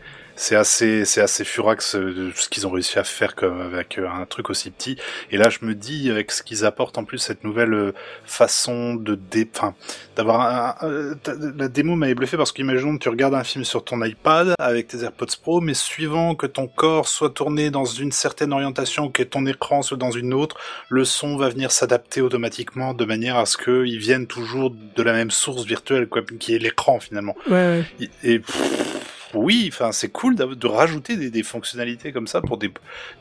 C'est 0.43 0.55
assez, 0.55 1.05
c'est 1.05 1.21
assez 1.21 1.43
furax 1.43 1.93
euh, 1.93 2.31
ce 2.35 2.49
qu'ils 2.49 2.65
ont 2.65 2.71
réussi 2.71 2.97
à 2.97 3.03
faire 3.03 3.35
comme 3.35 3.61
avec 3.61 3.99
euh, 3.99 4.09
un 4.09 4.25
truc 4.25 4.49
aussi 4.49 4.71
petit. 4.71 4.97
Et 5.29 5.37
là, 5.37 5.49
je 5.49 5.59
me 5.61 5.75
dis 5.75 6.09
avec 6.09 6.31
ce 6.31 6.41
qu'ils 6.41 6.65
apportent 6.65 6.97
en 6.97 7.03
plus 7.03 7.19
cette 7.19 7.43
nouvelle 7.43 7.75
euh, 7.75 7.93
façon 8.25 8.95
de 8.95 9.13
dé, 9.13 9.47
enfin, 9.55 9.75
d'avoir 10.15 10.41
un, 10.81 11.15
la 11.55 11.67
démo 11.67 11.95
m'avait 11.95 12.15
bluffé 12.15 12.37
parce 12.37 12.51
qu'imaginons 12.51 12.97
que 12.97 13.03
tu 13.03 13.09
regardes 13.09 13.35
un 13.35 13.43
film 13.43 13.63
sur 13.63 13.83
ton 13.85 14.03
iPad 14.03 14.55
avec 14.57 14.87
tes 14.87 15.03
AirPods 15.03 15.37
Pro, 15.43 15.61
mais 15.61 15.75
suivant 15.75 16.33
que 16.33 16.47
ton 16.47 16.67
corps 16.67 17.07
soit 17.07 17.29
tourné 17.29 17.69
dans 17.69 17.85
une 17.85 18.11
certaine 18.11 18.51
orientation, 18.51 19.11
que 19.11 19.21
ton 19.21 19.45
écran 19.45 19.83
soit 19.83 19.97
dans 19.97 20.09
une 20.09 20.33
autre, 20.33 20.57
le 20.89 21.05
son 21.05 21.37
va 21.37 21.49
venir 21.49 21.71
s'adapter 21.71 22.19
automatiquement 22.19 22.95
de 22.95 23.05
manière 23.05 23.37
à 23.37 23.45
ce 23.45 23.57
qu'il 23.57 23.99
vienne 23.99 24.25
toujours 24.25 24.71
de 24.71 25.03
la 25.03 25.13
même 25.13 25.29
source 25.29 25.65
virtuelle, 25.65 26.07
quoi, 26.07 26.23
qui 26.39 26.55
est 26.55 26.59
l'écran 26.59 26.99
finalement. 26.99 27.35
Ouais, 27.47 27.83
ouais. 27.99 28.09
Et 28.23 28.39
pff, 28.39 29.00
oui, 29.33 29.69
enfin 29.71 29.91
c'est 29.91 30.09
cool 30.09 30.35
de 30.35 30.67
rajouter 30.67 31.17
des, 31.17 31.29
des 31.29 31.43
fonctionnalités 31.43 32.11
comme 32.11 32.27
ça 32.27 32.41
pour 32.41 32.57
des, 32.57 32.71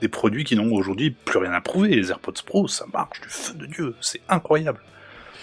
des 0.01 0.09
produits 0.09 0.45
qui 0.45 0.57
n'ont 0.57 0.73
aujourd'hui 0.75 1.11
plus 1.11 1.39
rien 1.39 1.53
à 1.53 1.61
prouver. 1.61 1.91
Les 1.91 2.11
AirPods 2.11 2.33
Pro, 2.45 2.69
ça 2.69 2.87
marche 2.93 3.21
du 3.21 3.29
feu 3.29 3.55
de 3.55 3.67
dieu, 3.67 3.95
c'est 4.01 4.21
incroyable. 4.29 4.81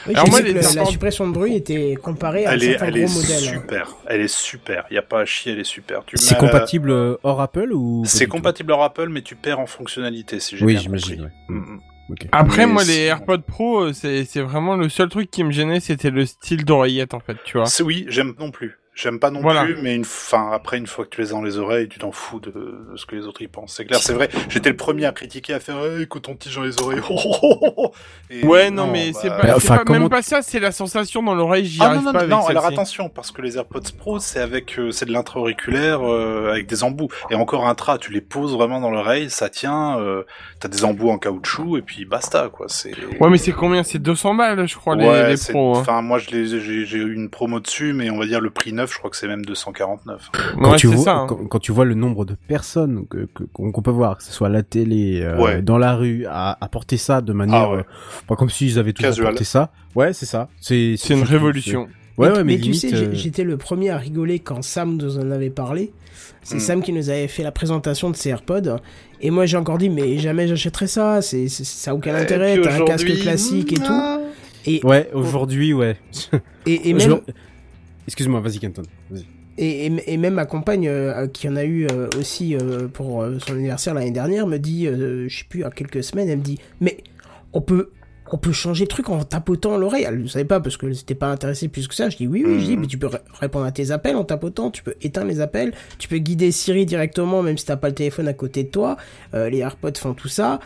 Oui, 0.05 0.13
Alors 0.15 0.29
moi, 0.29 0.41
les 0.41 0.53
la, 0.53 0.85
suppression 0.85 1.27
de 1.27 1.33
bruit 1.33 1.55
était 1.55 1.95
comparée 2.01 2.45
à 2.45 2.53
Elle 2.53 2.63
est, 2.63 2.77
elle 2.79 2.97
est 2.97 3.05
gros 3.05 3.13
modèles. 3.13 3.39
super, 3.39 3.95
elle 4.05 4.21
est 4.21 4.27
super. 4.33 4.85
Il 4.91 4.93
y 4.93 4.97
a 4.97 5.01
pas 5.01 5.21
à 5.21 5.25
chier, 5.25 5.53
elle 5.53 5.59
est 5.59 5.63
super. 5.65 6.05
Tu 6.05 6.17
C'est 6.17 6.37
compatible 6.37 6.91
euh, 6.91 7.17
hors 7.23 7.41
Apple 7.41 7.73
ou 7.73 8.03
C'est 8.05 8.27
compatible 8.27 8.71
hors 8.71 8.83
Apple, 8.83 9.09
mais 9.09 9.21
tu 9.23 9.35
perds 9.35 9.59
en 9.59 9.65
fonctionnalité 9.65 10.39
si 10.39 10.55
j'ai 10.55 10.63
Oui, 10.65 10.73
bien 10.73 10.81
j'imagine. 10.83 11.31
compris. 11.49 11.55
ouais. 11.57 11.77
Ok. 12.09 12.27
Après, 12.31 12.65
Mais 12.67 12.73
moi, 12.73 12.83
les 12.85 12.99
AirPods 13.05 13.39
Pro, 13.39 13.81
euh, 13.87 13.91
c'est 13.93 14.39
vraiment 14.39 14.75
le 14.77 14.87
seul 14.87 15.09
truc 15.09 15.29
qui 15.29 15.43
me 15.43 15.51
gênait, 15.51 15.81
c'était 15.81 16.11
le 16.11 16.25
style 16.25 16.63
d'oreillette, 16.63 17.13
en 17.13 17.19
fait, 17.19 17.35
tu 17.43 17.57
vois. 17.57 17.67
Oui, 17.83 18.05
j'aime 18.07 18.33
non 18.39 18.51
plus. 18.51 18.77
J'aime 18.99 19.19
pas 19.19 19.29
non 19.29 19.41
Voilà. 19.41 19.63
plus, 19.63 19.77
mais 19.83 19.93
une 19.95 20.05
fin 20.05 20.49
après 20.51 20.77
une 20.79 20.87
fois 20.87 21.05
que 21.05 21.11
tu 21.11 21.21
les 21.21 21.27
as 21.29 21.33
dans 21.33 21.43
les 21.43 21.59
oreilles, 21.59 21.87
tu 21.87 21.99
t'en 21.99 22.11
fous 22.11 22.39
de, 22.39 22.49
de 22.49 22.95
ce 22.97 23.05
que 23.05 23.15
les 23.15 23.27
autres 23.27 23.43
y 23.43 23.47
pensent. 23.47 23.75
C'est 23.75 23.85
clair, 23.85 23.99
c'est 24.01 24.13
vrai. 24.13 24.27
J'étais 24.49 24.69
le 24.71 24.75
premier 24.75 25.05
à 25.05 25.11
critiquer, 25.11 25.53
à 25.53 25.59
faire 25.59 25.77
hey, 25.85 26.07
coton-tige 26.07 26.55
dans 26.55 26.63
les 26.63 26.81
oreilles. 26.81 26.99
Et 28.29 28.43
Ouais, 28.45 28.71
non, 28.71 28.87
mais 28.87 29.13
c'est 29.13 29.29
bah, 29.29 29.37
pas, 29.39 29.47
c'est 29.47 29.53
enfin, 29.55 29.77
pas- 29.77 29.83
comment- 29.85 29.99
même 29.99 30.09
pas 30.09 30.21
ça, 30.21 30.41
c'est 30.41 30.59
la 30.59 30.71
sensation 30.71 31.21
dans 31.23 31.35
l'oreille, 31.35 31.65
j'y 31.65 31.79
Ah 31.81 31.85
arrive 31.85 31.99
non, 31.99 32.05
non, 32.07 32.11
pas 32.13 32.25
non, 32.27 32.37
avec 32.37 32.45
non, 32.45 32.47
alors 32.47 32.65
attention, 32.65 33.09
parce 33.09 33.31
que 33.31 33.41
les 33.41 33.55
AirPods 33.57 33.81
Pro, 33.97 34.19
c'est 34.19 34.39
avec, 34.39 34.77
euh, 34.79 34.91
c'est 34.91 35.05
de 35.05 35.11
l'intra-auriculaire 35.13 36.01
euh, 36.01 36.49
avec 36.51 36.67
des 36.67 36.83
embouts. 36.83 37.09
Et 37.29 37.35
encore 37.35 37.67
intra, 37.67 37.97
tu 37.97 38.11
les 38.11 38.21
poses 38.21 38.53
vraiment 38.53 38.81
dans 38.81 38.89
l'oreille, 38.91 39.29
ça 39.29 39.49
tient, 39.49 39.99
euh, 39.99 40.23
t'as 40.59 40.67
des 40.67 40.83
embouts 40.83 41.09
en 41.09 41.17
caoutchouc, 41.17 41.77
et 41.77 41.81
puis 41.81 42.05
basta, 42.05 42.49
quoi. 42.51 42.65
C'est... 42.69 42.93
Ouais, 43.19 43.29
mais 43.29 43.37
c'est 43.37 43.51
combien? 43.53 43.83
C'est 43.83 43.99
200 43.99 44.35
balles, 44.35 44.67
je 44.67 44.75
crois, 44.75 44.95
les, 44.95 45.07
Ouais, 45.07 45.29
les 45.29 45.37
pros. 45.51 45.75
hein. 45.75 45.79
Enfin, 45.81 46.01
moi, 46.01 46.17
je 46.19 46.29
les, 46.31 46.47
j'ai, 46.59 46.85
j'ai 46.85 46.97
eu 46.97 47.13
une 47.13 47.29
promo 47.29 47.59
dessus, 47.59 47.93
mais 47.93 48.09
on 48.09 48.17
va 48.17 48.25
dire 48.25 48.41
le 48.41 48.49
prix 48.49 48.73
neuf, 48.73 48.86
je 48.91 48.97
crois 48.97 49.09
que 49.09 49.15
c'est 49.17 49.27
même 49.27 49.45
249. 49.45 50.29
quand, 50.61 50.71
Ouais, 50.71 50.77
tu 50.77 50.87
vois, 50.87 50.97
ça. 51.03 51.15
hein. 51.17 51.25
quand, 51.27 51.45
quand 51.47 51.59
tu 51.59 51.71
vois 51.71 51.85
le 51.85 51.93
nombre 51.93 52.25
de 52.25 52.35
personnes 52.47 53.05
que 53.07 53.27
que- 53.33 53.43
qu'on 53.43 53.71
qu'on 53.71 53.81
peut 53.81 53.91
voir, 53.91 54.17
que 54.17 54.23
ce 54.23 54.31
soit 54.31 54.47
à 54.47 54.51
la 54.51 54.63
télé, 54.63 55.21
euh, 55.21 55.37
Ouais. 55.41 55.61
dans 55.61 55.77
la 55.77 55.93
rue, 55.95 56.25
à, 56.27 56.57
à 56.59 56.67
porter 56.69 56.97
ça 56.97 57.21
de 57.21 57.33
manière, 57.33 57.57
Ah 57.57 57.71
ouais. 57.71 57.77
euh, 57.79 57.83
pas 58.27 58.35
comme 58.35 58.49
s'ils 58.49 58.79
avaient 58.79 58.93
tous 58.93 59.05
apporté 59.05 59.43
ça. 59.43 59.71
Ouais, 59.95 60.13
c'est 60.13 60.25
ça. 60.25 60.49
C'est 60.59 60.95
C'est 60.97 61.13
une 61.13 61.23
révolution. 61.23 61.87
c'est- 61.87 61.93
Ouais, 62.21 62.29
ouais, 62.31 62.43
mais, 62.43 62.55
mais 62.55 62.59
tu 62.59 62.73
sais, 62.73 62.91
euh, 62.95 63.09
j'étais 63.13 63.43
le 63.43 63.57
premier 63.57 63.91
à 63.91 63.97
rigoler 63.97 64.39
quand 64.39 64.63
Sam 64.63 64.97
nous 64.97 65.19
en 65.19 65.29
avait 65.29 65.51
parlé. 65.51 65.93
C'est 66.41 66.55
Hmm. 66.55 66.59
Sam 66.59 66.81
qui 66.81 66.91
nous 66.91 67.11
avait 67.11 67.27
fait 67.27 67.43
la 67.43 67.51
présentation 67.51 68.09
de 68.09 68.15
ses 68.15 68.29
AirPods. 68.29 68.77
Et 69.21 69.29
moi, 69.29 69.45
j'ai 69.45 69.55
encore 69.57 69.77
dit, 69.77 69.89
mais 69.89 70.17
jamais 70.17 70.47
j'achèterai 70.47 70.87
ça. 70.87 71.21
C'est, 71.21 71.47
c'est- 71.47 71.63
ça 71.63 71.91
a 71.91 71.93
aucun 71.93 72.15
intérêt. 72.15 72.59
T'as 72.59 72.81
un 72.81 72.85
casque 72.85 73.13
classique 73.19 73.71
et 73.73 73.77
ah. 73.83 74.17
tout. 74.17 74.23
Et, 74.71 74.81
Ouais, 74.83 75.09
aujourd'hui, 75.13 75.73
ouais. 75.73 75.97
et, 76.65 76.89
et 76.89 76.99
Je- 76.99 77.07
même, 77.09 77.19
Excuse-moi, 78.07 78.39
vas-y, 78.39 78.59
Kenton. 78.59 78.83
Et, 79.57 79.87
et, 79.87 80.13
et 80.13 80.17
même 80.17 80.35
ma 80.35 80.45
compagne, 80.45 80.87
euh, 80.87 81.27
qui 81.27 81.49
en 81.49 81.55
a 81.55 81.63
eu 81.65 81.87
euh, 81.91 82.07
aussi 82.17 82.55
euh, 82.55 82.87
pour 82.87 83.25
son 83.45 83.53
anniversaire 83.53 83.93
l'année 83.93 84.11
dernière, 84.11 84.47
me 84.47 84.57
dit, 84.57 84.85
je 84.85 85.27
sais 85.29 85.45
plus, 85.49 85.63
à 85.63 85.69
quelques 85.71 86.03
semaines, 86.03 86.29
elle 86.29 86.37
me 86.39 86.43
dit, 86.43 86.59
mais 86.79 86.97
on 87.53 87.61
peut, 87.61 87.89
on 88.31 88.37
peut 88.37 88.51
changer 88.51 88.83
le 88.85 88.87
truc 88.89 89.09
en 89.09 89.23
tapotant 89.23 89.77
l'oreille. 89.77 90.05
Elle 90.07 90.21
ne 90.21 90.27
savait 90.27 90.45
pas 90.45 90.59
parce 90.59 90.77
qu'elle 90.77 90.95
s'était 90.95 91.15
pas 91.15 91.27
intéressée 91.31 91.69
plus 91.69 91.87
que 91.87 91.95
ça. 91.95 92.09
Je 92.09 92.17
dis 92.17 92.27
oui, 92.27 92.43
oui, 92.45 92.59
je 92.59 92.65
dis, 92.65 92.75
Mhm. 92.75 92.81
mais 92.81 92.87
tu 92.87 92.97
peux 92.97 93.07
ré- 93.07 93.17
répondre 93.39 93.65
à 93.65 93.71
tes 93.71 93.91
appels 93.91 94.15
en 94.15 94.23
tapotant, 94.25 94.69
tu 94.69 94.83
peux 94.83 94.93
éteindre 95.01 95.27
les 95.27 95.39
appels, 95.41 95.73
tu 95.97 96.07
peux 96.07 96.17
guider 96.17 96.51
Siri 96.51 96.85
directement 96.85 97.41
même 97.41 97.57
si 97.57 97.65
t'as 97.65 97.77
pas 97.77 97.87
le 97.89 97.95
téléphone 97.95 98.27
à 98.27 98.33
côté 98.33 98.63
de 98.63 98.69
toi. 98.69 98.97
Euh, 99.33 99.49
les 99.49 99.59
AirPods 99.59 99.93
font 99.97 100.13
tout 100.13 100.27
ça. 100.27 100.59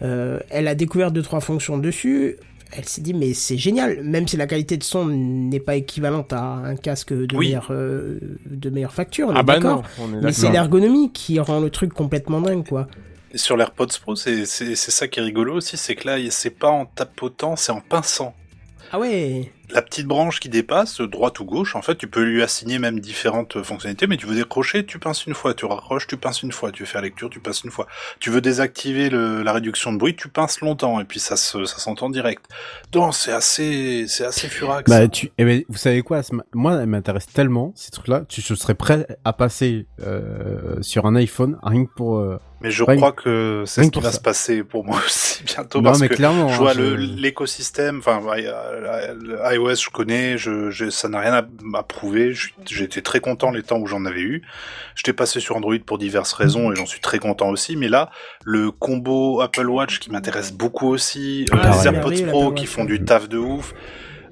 Euh, 0.00 0.38
elle 0.50 0.68
a 0.68 0.74
découvert 0.76 1.10
deux 1.10 1.22
trois 1.22 1.40
fonctions 1.40 1.76
dessus. 1.76 2.36
Elle 2.72 2.84
s'est 2.84 3.00
dit 3.00 3.14
mais 3.14 3.32
c'est 3.34 3.56
génial, 3.56 4.02
même 4.02 4.28
si 4.28 4.36
la 4.36 4.46
qualité 4.46 4.76
de 4.76 4.82
son 4.84 5.06
n'est 5.06 5.60
pas 5.60 5.76
équivalente 5.76 6.32
à 6.34 6.42
un 6.42 6.76
casque 6.76 7.12
de 7.14 7.34
Oui. 7.34 7.46
meilleure 7.48 7.68
euh, 7.70 8.18
de 8.46 8.70
meilleure 8.70 8.92
facture. 8.92 9.28
on 9.28 9.34
est 9.34 9.38
Ah 9.38 9.42
bah 9.42 9.54
d'accord. 9.54 9.82
Mais 10.22 10.32
c'est 10.32 10.50
l'ergonomie 10.50 11.10
qui 11.12 11.38
rend 11.40 11.60
le 11.60 11.70
truc 11.70 11.92
complètement 11.94 12.40
dingue 12.40 12.66
quoi. 12.68 12.86
Et 13.32 13.38
sur 13.38 13.56
l'AirPods 13.56 13.86
Pro, 14.02 14.16
c'est, 14.16 14.46
c'est, 14.46 14.74
c'est 14.74 14.90
ça 14.90 15.06
qui 15.08 15.20
est 15.20 15.22
rigolo 15.22 15.54
aussi, 15.56 15.76
c'est 15.76 15.94
que 15.94 16.06
là, 16.08 16.16
c'est 16.30 16.48
pas 16.50 16.70
en 16.70 16.86
tapotant, 16.86 17.56
c'est 17.56 17.72
en 17.72 17.80
pinçant. 17.80 18.34
Ah 18.90 18.98
ouais. 18.98 19.52
La 19.70 19.82
petite 19.82 20.06
branche 20.06 20.40
qui 20.40 20.48
dépasse, 20.48 21.00
droite 21.02 21.40
ou 21.40 21.44
gauche, 21.44 21.76
en 21.76 21.82
fait, 21.82 21.96
tu 21.96 22.06
peux 22.08 22.22
lui 22.22 22.42
assigner 22.42 22.78
même 22.78 23.00
différentes 23.00 23.62
fonctionnalités, 23.62 24.06
mais 24.06 24.16
tu 24.16 24.26
veux 24.26 24.34
décrocher, 24.34 24.86
tu 24.86 24.98
pinces 24.98 25.26
une 25.26 25.34
fois, 25.34 25.52
tu 25.52 25.66
raccroches, 25.66 26.06
tu 26.06 26.16
pinces 26.16 26.42
une 26.42 26.52
fois, 26.52 26.72
tu 26.72 26.84
veux 26.84 26.86
faire 26.86 27.02
lecture, 27.02 27.28
tu 27.28 27.38
pinces 27.40 27.62
une 27.64 27.70
fois. 27.70 27.86
Tu 28.18 28.30
veux 28.30 28.40
désactiver 28.40 29.10
le- 29.10 29.42
la 29.42 29.52
réduction 29.52 29.92
de 29.92 29.98
bruit, 29.98 30.16
tu 30.16 30.28
pinces 30.28 30.60
longtemps, 30.60 31.00
et 31.00 31.04
puis 31.04 31.20
ça 31.20 31.36
se, 31.36 31.64
ça 31.66 31.78
s'entend 31.78 32.08
direct. 32.08 32.46
Donc, 32.92 33.14
c'est 33.14 33.32
assez, 33.32 34.06
c'est 34.08 34.24
assez 34.24 34.48
furax. 34.48 34.88
Bah, 34.90 35.06
tu, 35.08 35.30
eh 35.36 35.44
ben, 35.44 35.62
vous 35.68 35.76
savez 35.76 36.00
quoi, 36.02 36.22
moi, 36.54 36.78
elle 36.80 36.86
m'intéresse 36.86 37.26
tellement, 37.26 37.72
ces 37.76 37.90
trucs-là, 37.90 38.22
tu, 38.28 38.40
je 38.40 38.54
serais 38.54 38.74
prêt 38.74 39.06
à 39.24 39.32
passer, 39.34 39.86
euh, 40.02 40.80
sur 40.80 41.04
un 41.06 41.14
iPhone, 41.14 41.58
rien 41.62 41.84
que 41.84 41.90
pour, 41.94 42.16
euh, 42.18 42.38
mais 42.60 42.70
je 42.72 42.82
crois 42.82 43.12
que 43.12 43.62
c'est 43.66 43.84
ce 43.84 43.90
qui 43.90 44.00
va 44.00 44.10
ça. 44.10 44.16
se 44.16 44.20
passer 44.22 44.64
pour 44.64 44.84
moi 44.84 44.98
aussi 45.06 45.44
bientôt, 45.44 45.78
non, 45.80 45.90
parce 45.90 46.00
mais 46.00 46.08
que 46.08 46.14
clairement, 46.14 46.48
je 46.48 46.54
hein, 46.54 46.58
vois 46.58 46.74
le- 46.74 46.96
l'écosystème, 46.96 47.98
enfin, 47.98 48.20
iOS, 49.58 49.74
je 49.76 49.90
connais, 49.90 50.38
je, 50.38 50.70
je- 50.70 50.90
ça 50.90 51.08
n'a 51.08 51.20
rien 51.20 51.32
à, 51.34 51.42
à 51.78 51.82
prouver. 51.82 52.32
J'étais 52.66 53.02
très 53.02 53.20
content 53.20 53.50
les 53.50 53.62
temps 53.62 53.78
où 53.78 53.86
j'en 53.86 54.04
avais 54.06 54.20
eu. 54.22 54.42
J'étais 54.94 55.12
passé 55.12 55.40
sur 55.40 55.56
Android 55.56 55.74
pour 55.84 55.98
diverses 55.98 56.32
raisons 56.32 56.72
et 56.72 56.76
j'en 56.76 56.86
suis 56.86 57.00
très 57.00 57.18
content 57.18 57.48
aussi. 57.50 57.76
Mais 57.76 57.88
là, 57.88 58.10
le 58.44 58.70
combo 58.70 59.40
Apple 59.40 59.68
Watch 59.68 59.98
qui 59.98 60.10
m'intéresse 60.10 60.52
beaucoup 60.52 60.88
aussi, 60.88 61.44
euh, 61.52 61.56
Ah, 61.60 61.70
les. 61.72 61.86
AirPods 61.86 62.08
Merveilleux, 62.10 62.26
Pro 62.28 62.52
qui 62.52 62.66
font 62.66 62.84
du 62.84 63.04
taf 63.04 63.28
de 63.28 63.38
ouf. 63.38 63.74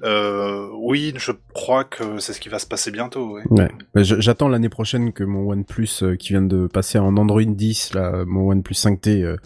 Euh, 0.07 0.69
oui, 0.79 1.13
je 1.17 1.33
crois 1.53 1.85
que 1.85 2.19
c'est 2.19 2.33
ce 2.33 2.41
qui 2.41 2.49
va 2.49 2.59
se 2.59 2.67
passer 2.67 2.91
bientôt. 2.91 3.35
ouais. 3.35 3.43
Ouais. 3.51 3.69
Bah, 3.95 4.03
J'attends 4.03 4.49
l'année 4.49 4.69
prochaine 4.69 5.13
que 5.13 5.25
mon 5.25 5.51
OnePlus 5.51 5.89
euh, 6.03 6.17
qui 6.17 6.29
vient 6.29 6.43
de 6.43 6.67
passer 6.69 6.99
en 6.99 7.17
Android 7.17 7.43
10, 7.45 7.95
là, 7.95 8.25
mon 8.27 8.49
OnePlus 8.51 8.75
5T, 8.75 9.23
euh, 9.23 9.37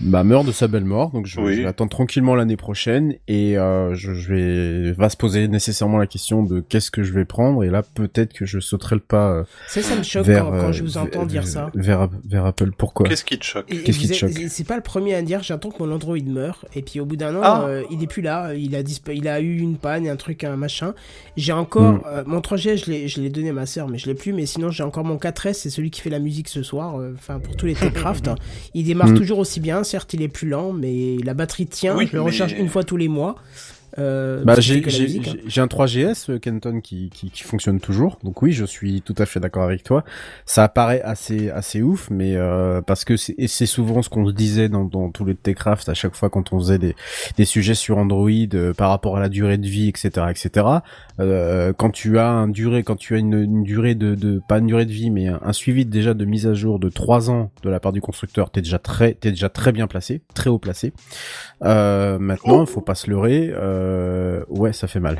bah, 0.00 0.22
meurt 0.24 0.46
de 0.46 0.52
sa 0.52 0.68
belle 0.68 0.84
mort. 0.84 1.10
Donc 1.10 1.26
je, 1.26 1.40
Oui. 1.40 1.56
je 1.56 1.62
l'attends 1.62 1.88
tranquillement 1.88 2.34
l'année 2.36 2.56
prochaine 2.56 3.14
et 3.28 3.58
euh, 3.58 3.94
je, 3.94 4.14
je 4.14 4.32
vais 4.34 4.92
va 4.92 5.08
se 5.08 5.16
poser 5.16 5.48
nécessairement 5.48 5.98
la 5.98 6.06
question 6.06 6.42
de 6.42 6.60
qu'est-ce 6.60 6.90
que 6.90 7.02
je 7.02 7.12
vais 7.12 7.24
prendre 7.24 7.64
et 7.64 7.70
là 7.70 7.82
peut-être 7.82 8.32
que 8.32 8.44
je 8.46 8.60
sauterai 8.60 8.94
le 8.96 9.00
pas 9.00 9.30
euh, 9.30 9.44
Ça, 9.68 9.82
ça 9.82 9.96
me 9.96 10.02
choque 10.02 10.24
vers 10.26 10.44
quand, 10.44 10.50
quand 10.60 10.72
je 10.72 10.82
vous 10.82 10.98
entends 10.98 11.26
dire 11.26 11.46
ça. 11.46 11.70
vers 11.74 12.08
vers 12.28 12.44
Apple. 12.46 12.70
Pourquoi? 12.76 13.08
Qu'est-ce 13.08 13.24
qui 13.24 13.38
te 13.38 13.44
choque? 13.44 13.66
Qu'est-ce 13.66 13.98
qui 13.98 14.08
te 14.08 14.14
choque? 14.14 14.30
C'est 14.48 14.66
pas 14.66 14.76
le 14.76 14.82
premier 14.82 15.14
à 15.14 15.22
dire. 15.22 15.42
J'attends 15.42 15.70
que 15.70 15.82
mon 15.82 15.90
Android 15.92 16.16
meure. 16.24 16.64
Et 16.74 16.82
puis 16.82 17.00
au 17.00 17.06
bout 17.06 17.16
d'un 17.16 17.34
an, 17.34 17.40
Ah. 17.42 17.64
euh, 17.66 17.82
il 17.90 18.02
est 18.02 18.06
plus 18.06 18.22
là. 18.22 18.54
Il 18.54 18.76
a 18.76 18.80
il 19.12 19.28
a 19.28 19.40
eu 19.40 19.58
une 19.58 19.76
panne, 19.80 20.06
un 20.08 20.16
truc, 20.16 20.44
un 20.44 20.56
machin. 20.56 20.94
J'ai 21.36 21.52
encore 21.52 21.92
Mm. 21.94 22.02
euh, 22.06 22.22
mon 22.26 22.40
3G. 22.40 22.76
Je 22.76 22.90
l'ai, 22.90 23.08
je 23.08 23.20
l'ai 23.20 23.30
donné 23.30 23.48
à 23.50 23.52
ma 23.52 23.66
sœur, 23.66 23.88
mais 23.88 23.98
je 23.98 24.06
l'ai 24.06 24.14
plus. 24.14 24.32
Mais 24.32 24.46
sinon, 24.46 24.70
j'ai 24.70 24.82
encore 24.82 25.04
mon 25.04 25.16
4S. 25.16 25.54
C'est 25.54 25.70
celui 25.70 25.90
qui 25.90 26.00
fait 26.00 26.10
la 26.10 26.18
musique 26.18 26.48
ce 26.48 26.62
soir. 26.62 26.98
euh, 26.98 27.12
Enfin, 27.16 27.38
pour 27.40 27.56
tous 27.56 27.66
les 27.66 27.74
Techcraft. 27.74 28.30
il 28.74 28.84
démarre 28.84 29.08
Mm. 29.08 29.14
toujours 29.18 29.38
aussi 29.38 29.60
bien. 29.60 29.82
Certes, 29.84 30.12
il 30.14 30.22
est 30.22 30.28
plus 30.28 30.48
lent, 30.48 30.72
mais 30.72 31.16
la 31.24 31.34
batterie 31.34 31.66
tient. 31.66 31.96
Oui, 31.96 32.06
je 32.06 32.12
le 32.16 32.20
mais- 32.20 32.26
recharge 32.26 32.52
une 32.52 32.68
fois 32.68 32.84
tous 32.84 32.96
les 32.96 33.08
mois. 33.08 33.36
Euh, 33.98 34.44
Bah, 34.44 34.54
j'ai 34.60 34.78
hein. 34.78 35.34
j'ai- 35.46 35.60
un 35.60 35.66
3GS 35.66 36.30
euh, 36.30 36.38
Kenton 36.38 36.80
qui, 36.80 37.10
qui, 37.10 37.30
qui 37.30 37.42
fonctionne 37.42 37.80
toujours. 37.80 38.18
Donc 38.24 38.40
oui, 38.42 38.52
je 38.52 38.64
suis 38.64 39.02
tout 39.02 39.14
à 39.18 39.26
fait 39.26 39.40
d'accord 39.40 39.62
avec 39.64 39.82
toi. 39.82 40.04
Ça 40.46 40.64
apparaît 40.64 41.02
assez 41.02 41.50
assez 41.50 41.82
ouf, 41.82 42.08
mais 42.10 42.36
euh, 42.36 42.80
parce 42.82 43.04
que 43.04 43.16
c'est 43.16 43.34
et 43.38 43.48
c'est 43.48 43.66
souvent 43.66 44.02
ce 44.02 44.08
qu'on 44.08 44.26
se 44.26 44.32
disait 44.32 44.68
dans, 44.68 44.84
dans 44.84 45.10
tous 45.10 45.24
les 45.24 45.34
Techcraft 45.34 45.88
à 45.88 45.94
chaque 45.94 46.14
fois 46.14 46.30
quand 46.30 46.52
on 46.52 46.58
faisait 46.60 46.78
des, 46.78 46.94
des 47.36 47.44
sujets 47.44 47.74
sur 47.74 47.98
Android 47.98 48.30
euh, 48.54 48.72
par 48.74 48.90
rapport 48.90 49.16
à 49.16 49.20
la 49.20 49.28
durée 49.28 49.58
de 49.58 49.66
vie, 49.66 49.88
etc., 49.88 50.26
etc. 50.30 50.66
Euh, 51.20 51.72
quand 51.72 51.90
tu 51.90 52.18
as 52.18 52.28
un 52.30 52.48
durée, 52.48 52.82
quand 52.82 52.96
tu 52.96 53.14
as 53.14 53.18
une, 53.18 53.34
une 53.34 53.62
durée 53.62 53.94
de, 53.94 54.14
de 54.14 54.40
pas 54.48 54.58
une 54.58 54.66
durée 54.66 54.86
de 54.86 54.92
vie, 54.92 55.10
mais 55.10 55.28
un, 55.28 55.38
un 55.44 55.52
suivi 55.52 55.84
déjà 55.84 56.14
de 56.14 56.24
mise 56.24 56.46
à 56.46 56.54
jour 56.54 56.78
de 56.78 56.88
3 56.88 57.30
ans 57.30 57.50
de 57.62 57.68
la 57.70 57.78
part 57.78 57.92
du 57.92 58.00
constructeur, 58.00 58.50
t'es 58.50 58.62
déjà 58.62 58.78
très 58.78 59.14
t'es 59.14 59.30
déjà 59.30 59.48
très 59.48 59.72
bien 59.72 59.86
placé, 59.86 60.22
très 60.34 60.48
haut 60.50 60.58
placé. 60.58 60.92
Euh, 61.62 62.18
maintenant, 62.18 62.64
faut 62.66 62.80
pas 62.80 62.94
se 62.94 63.10
leurrer. 63.10 63.52
Euh, 63.54 64.42
ouais, 64.48 64.72
ça 64.72 64.86
fait 64.88 65.00
mal. 65.00 65.18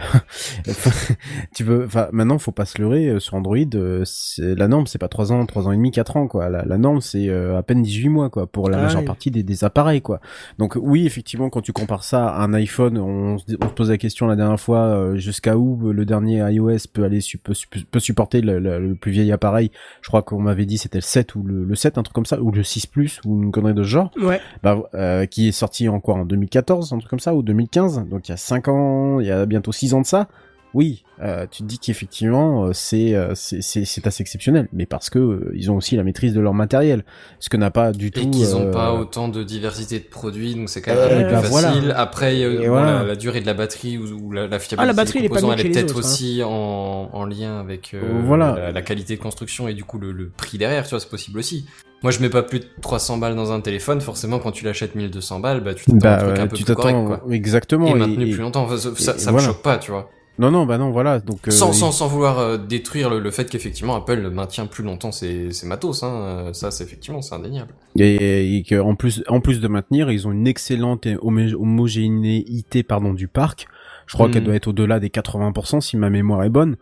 tu 1.54 1.64
veux, 1.64 1.84
enfin, 1.84 2.08
maintenant, 2.12 2.38
faut 2.38 2.52
pas 2.52 2.64
se 2.64 2.80
leurrer. 2.80 3.08
euh, 3.08 3.18
Sur 3.20 3.34
Android, 3.34 3.56
euh, 3.74 4.04
la 4.38 4.68
norme, 4.68 4.86
c'est 4.86 4.98
pas 4.98 5.08
3 5.08 5.32
ans, 5.32 5.44
3 5.46 5.68
ans 5.68 5.72
et 5.72 5.76
demi, 5.76 5.90
4 5.90 6.16
ans, 6.16 6.26
quoi. 6.28 6.48
La, 6.48 6.64
la 6.64 6.78
norme, 6.78 7.00
c'est 7.00 7.28
à 7.30 7.62
peine 7.62 7.82
18 7.82 8.08
mois, 8.08 8.30
quoi, 8.30 8.46
pour 8.46 8.70
la 8.70 8.78
Ah 8.78 8.82
majeure 8.82 9.00
oui. 9.00 9.06
partie 9.06 9.30
des, 9.30 9.42
des 9.42 9.64
appareils, 9.64 10.00
quoi. 10.02 10.20
Donc 10.58 10.76
oui, 10.80 11.06
effectivement, 11.06 11.50
quand 11.50 11.60
tu 11.60 11.72
compares 11.72 12.04
ça 12.04 12.28
à 12.28 12.42
un 12.42 12.54
iPhone, 12.54 12.98
on, 12.98 13.34
on 13.34 13.38
se 13.38 13.56
pose 13.74 13.90
la 13.90 13.98
question 13.98 14.26
la 14.26 14.36
dernière 14.36 14.60
fois, 14.60 15.12
jusqu'à 15.16 15.56
où 15.56 15.89
le 15.92 16.04
dernier 16.04 16.38
iOS 16.52 16.78
peut 16.92 17.04
aller, 17.04 17.20
su- 17.20 17.38
peut, 17.38 17.54
peut 17.90 18.00
supporter 18.00 18.40
le, 18.40 18.58
le- 18.58 18.78
le 18.78 18.94
plus 18.94 19.12
vieil 19.12 19.30
appareil. 19.32 19.70
Je 20.02 20.08
crois 20.08 20.22
qu'on 20.22 20.40
m'avait 20.40 20.66
dit 20.66 20.78
c'était 20.78 20.98
le 20.98 21.02
7 21.02 21.34
ou 21.34 21.42
le, 21.42 21.64
le 21.64 21.74
7, 21.74 21.98
un 21.98 22.02
truc 22.02 22.14
comme 22.14 22.26
ça, 22.26 22.40
ou 22.40 22.50
le 22.50 22.62
6 22.62 22.86
plus, 22.86 23.20
ou 23.24 23.42
une 23.42 23.50
connerie 23.52 23.74
de 23.74 23.82
ce 23.82 23.88
genre. 23.88 24.10
Ouais. 24.20 24.40
bah, 24.62 24.78
euh, 24.94 25.26
qui 25.26 25.48
est 25.48 25.52
sorti 25.52 25.88
en 25.88 26.00
quoi? 26.00 26.14
En 26.14 26.24
2014 26.24 26.92
un 26.92 26.98
truc 26.98 27.10
comme 27.10 27.20
ça 27.20 27.34
ou 27.34 27.42
2015 27.42 28.06
donc 28.08 28.28
il 28.28 28.32
y 28.32 28.34
a 28.34 28.36
5 28.36 28.68
ans 28.68 29.20
il 29.20 29.26
y 29.26 29.30
a 29.30 29.46
bientôt 29.46 29.72
6 29.72 29.94
ans 29.94 30.00
de 30.00 30.06
ça? 30.06 30.28
Oui 30.74 31.04
euh, 31.22 31.46
tu 31.50 31.62
te 31.62 31.68
dis 31.68 31.78
qu'effectivement 31.78 32.64
euh, 32.64 32.72
c'est 32.72 33.14
euh, 33.14 33.34
c'est 33.34 33.60
c'est 33.62 34.06
assez 34.06 34.22
exceptionnel 34.22 34.68
mais 34.72 34.86
parce 34.86 35.10
que 35.10 35.18
euh, 35.18 35.52
ils 35.54 35.70
ont 35.70 35.76
aussi 35.76 35.96
la 35.96 36.02
maîtrise 36.02 36.32
de 36.32 36.40
leur 36.40 36.54
matériel 36.54 37.04
ce 37.40 37.48
que 37.50 37.56
n'a 37.56 37.70
pas 37.70 37.92
du 37.92 38.10
tout 38.10 38.20
Et 38.20 38.30
qu'ils 38.30 38.56
ont 38.56 38.68
euh, 38.68 38.72
pas 38.72 38.94
autant 38.94 39.28
de 39.28 39.42
diversité 39.42 39.98
de 39.98 40.04
produits, 40.04 40.54
donc 40.54 40.68
c'est 40.70 40.80
quand 40.80 40.94
même 40.94 41.00
Euh, 41.00 41.06
un 41.06 41.08
peu 41.08 41.20
et 41.20 41.24
plus 41.24 41.32
bah 41.34 41.42
facile. 41.42 41.80
voilà. 41.82 41.98
Après, 42.00 42.38
Et 42.38 42.56
bon, 42.58 42.68
voilà. 42.68 42.98
la, 43.00 43.04
la 43.04 43.16
durée 43.16 43.40
de 43.40 43.46
la 43.46 43.54
batterie 43.54 43.98
ou, 43.98 44.04
ou 44.06 44.32
la, 44.32 44.46
la 44.46 44.58
fiabilité 44.58 44.76
Ah, 44.78 44.86
la 44.86 44.92
batterie, 44.92 45.18
elle 45.18 45.22
des 45.24 45.28
composants, 45.28 45.52
elle 45.52 45.60
est 45.66 45.70
peut-être 45.70 45.94
hein. 45.96 45.98
aussi 45.98 46.42
en, 46.44 47.10
en 47.12 47.24
lien 47.26 47.58
avec 47.60 47.92
euh, 47.94 48.22
Voilà. 48.24 48.54
la, 48.56 48.72
la 48.72 48.82
qualité 48.82 49.16
de 49.16 49.20
construction 49.20 49.68
et 49.68 49.74
du 49.74 49.84
coup 49.84 49.98
le, 49.98 50.12
le 50.12 50.28
prix 50.30 50.58
derrière, 50.58 50.84
tu 50.84 50.90
vois, 50.90 51.00
c'est 51.00 51.08
possible 51.10 51.38
aussi. 51.38 51.66
Moi, 52.02 52.12
je 52.12 52.20
mets 52.20 52.30
pas 52.30 52.42
plus 52.42 52.60
de 52.60 52.64
300 52.80 53.18
balles 53.18 53.36
dans 53.36 53.52
un 53.52 53.60
téléphone, 53.60 54.00
forcément, 54.00 54.38
quand 54.38 54.52
tu 54.52 54.64
l'achètes 54.64 54.94
1200 54.94 55.40
balles, 55.40 55.60
bah, 55.60 55.74
tu 55.74 55.84
t'attends 55.84 56.08
à 56.08 56.12
un 56.12 56.16
bah, 56.16 56.22
truc 56.24 56.38
un 56.38 56.46
peu 56.46 56.56
tu 56.56 56.64
plus 56.64 56.74
correct, 56.74 56.96
quoi. 57.06 57.22
exactement 57.30 57.86
Et 57.88 57.90
et- 57.90 57.94
maintenu 57.94 58.26
et- 58.26 58.30
plus 58.30 58.40
longtemps, 58.40 58.62
Enfin, 58.64 58.78
ça, 58.78 58.90
ça, 58.96 59.14
et 59.16 59.18
ça 59.18 59.30
me 59.32 59.36
voilà. 59.36 59.48
choque 59.48 59.62
pas, 59.62 59.76
tu 59.76 59.90
vois. 59.90 60.08
Non 60.40 60.50
non 60.50 60.66
bah 60.66 60.78
non 60.78 60.90
voilà 60.90 61.20
donc 61.20 61.46
euh, 61.46 61.50
sans, 61.52 61.68
il- 61.72 61.74
sans, 61.74 61.92
sans 61.92 62.08
vouloir 62.08 62.38
euh, 62.40 62.58
détruire 62.58 63.08
le, 63.10 63.20
le 63.20 63.30
fait 63.30 63.48
qu'effectivement 63.48 63.94
Apple 63.94 64.28
maintient 64.30 64.66
plus 64.66 64.82
longtemps 64.82 65.12
ses, 65.12 65.52
ses 65.52 65.66
matos, 65.66 66.02
hein. 66.02 66.08
euh, 66.12 66.52
ça 66.52 66.70
c'est 66.72 66.82
effectivement 66.82 67.22
c'est 67.22 67.34
indéniable. 67.34 67.72
et, 67.98 68.56
et 68.56 68.62
que 68.64 68.80
en 68.80 68.94
plus 68.96 69.22
en 69.28 69.40
plus 69.40 69.60
de 69.60 69.68
maintenir 69.68 70.10
ils 70.10 70.26
ont 70.26 70.32
une 70.32 70.46
excellente 70.48 71.06
homogénéité 71.22 72.82
pardon 72.82 73.12
du 73.14 73.28
parc 73.28 73.66
je 74.06 74.14
crois 74.14 74.26
Mhm. 74.28 74.34
qu'elle 74.34 74.44
doit 74.44 74.54
être 74.56 74.66
au-delà 74.68 74.98
des 74.98 75.08
80% 75.08 75.80
si 75.80 75.96
ma 75.96 76.10
mémoire 76.10 76.42
est 76.44 76.50
bonne 76.50 76.76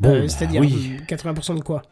Bon, 0.00 0.08
Euh, 0.14 0.20
bah 0.22 0.28
C'est-à-dire 0.28 0.62
oui. 0.62 0.92
euh, 0.98 1.04
80% 1.06 1.56
de 1.56 1.62
quoi? 1.62 1.82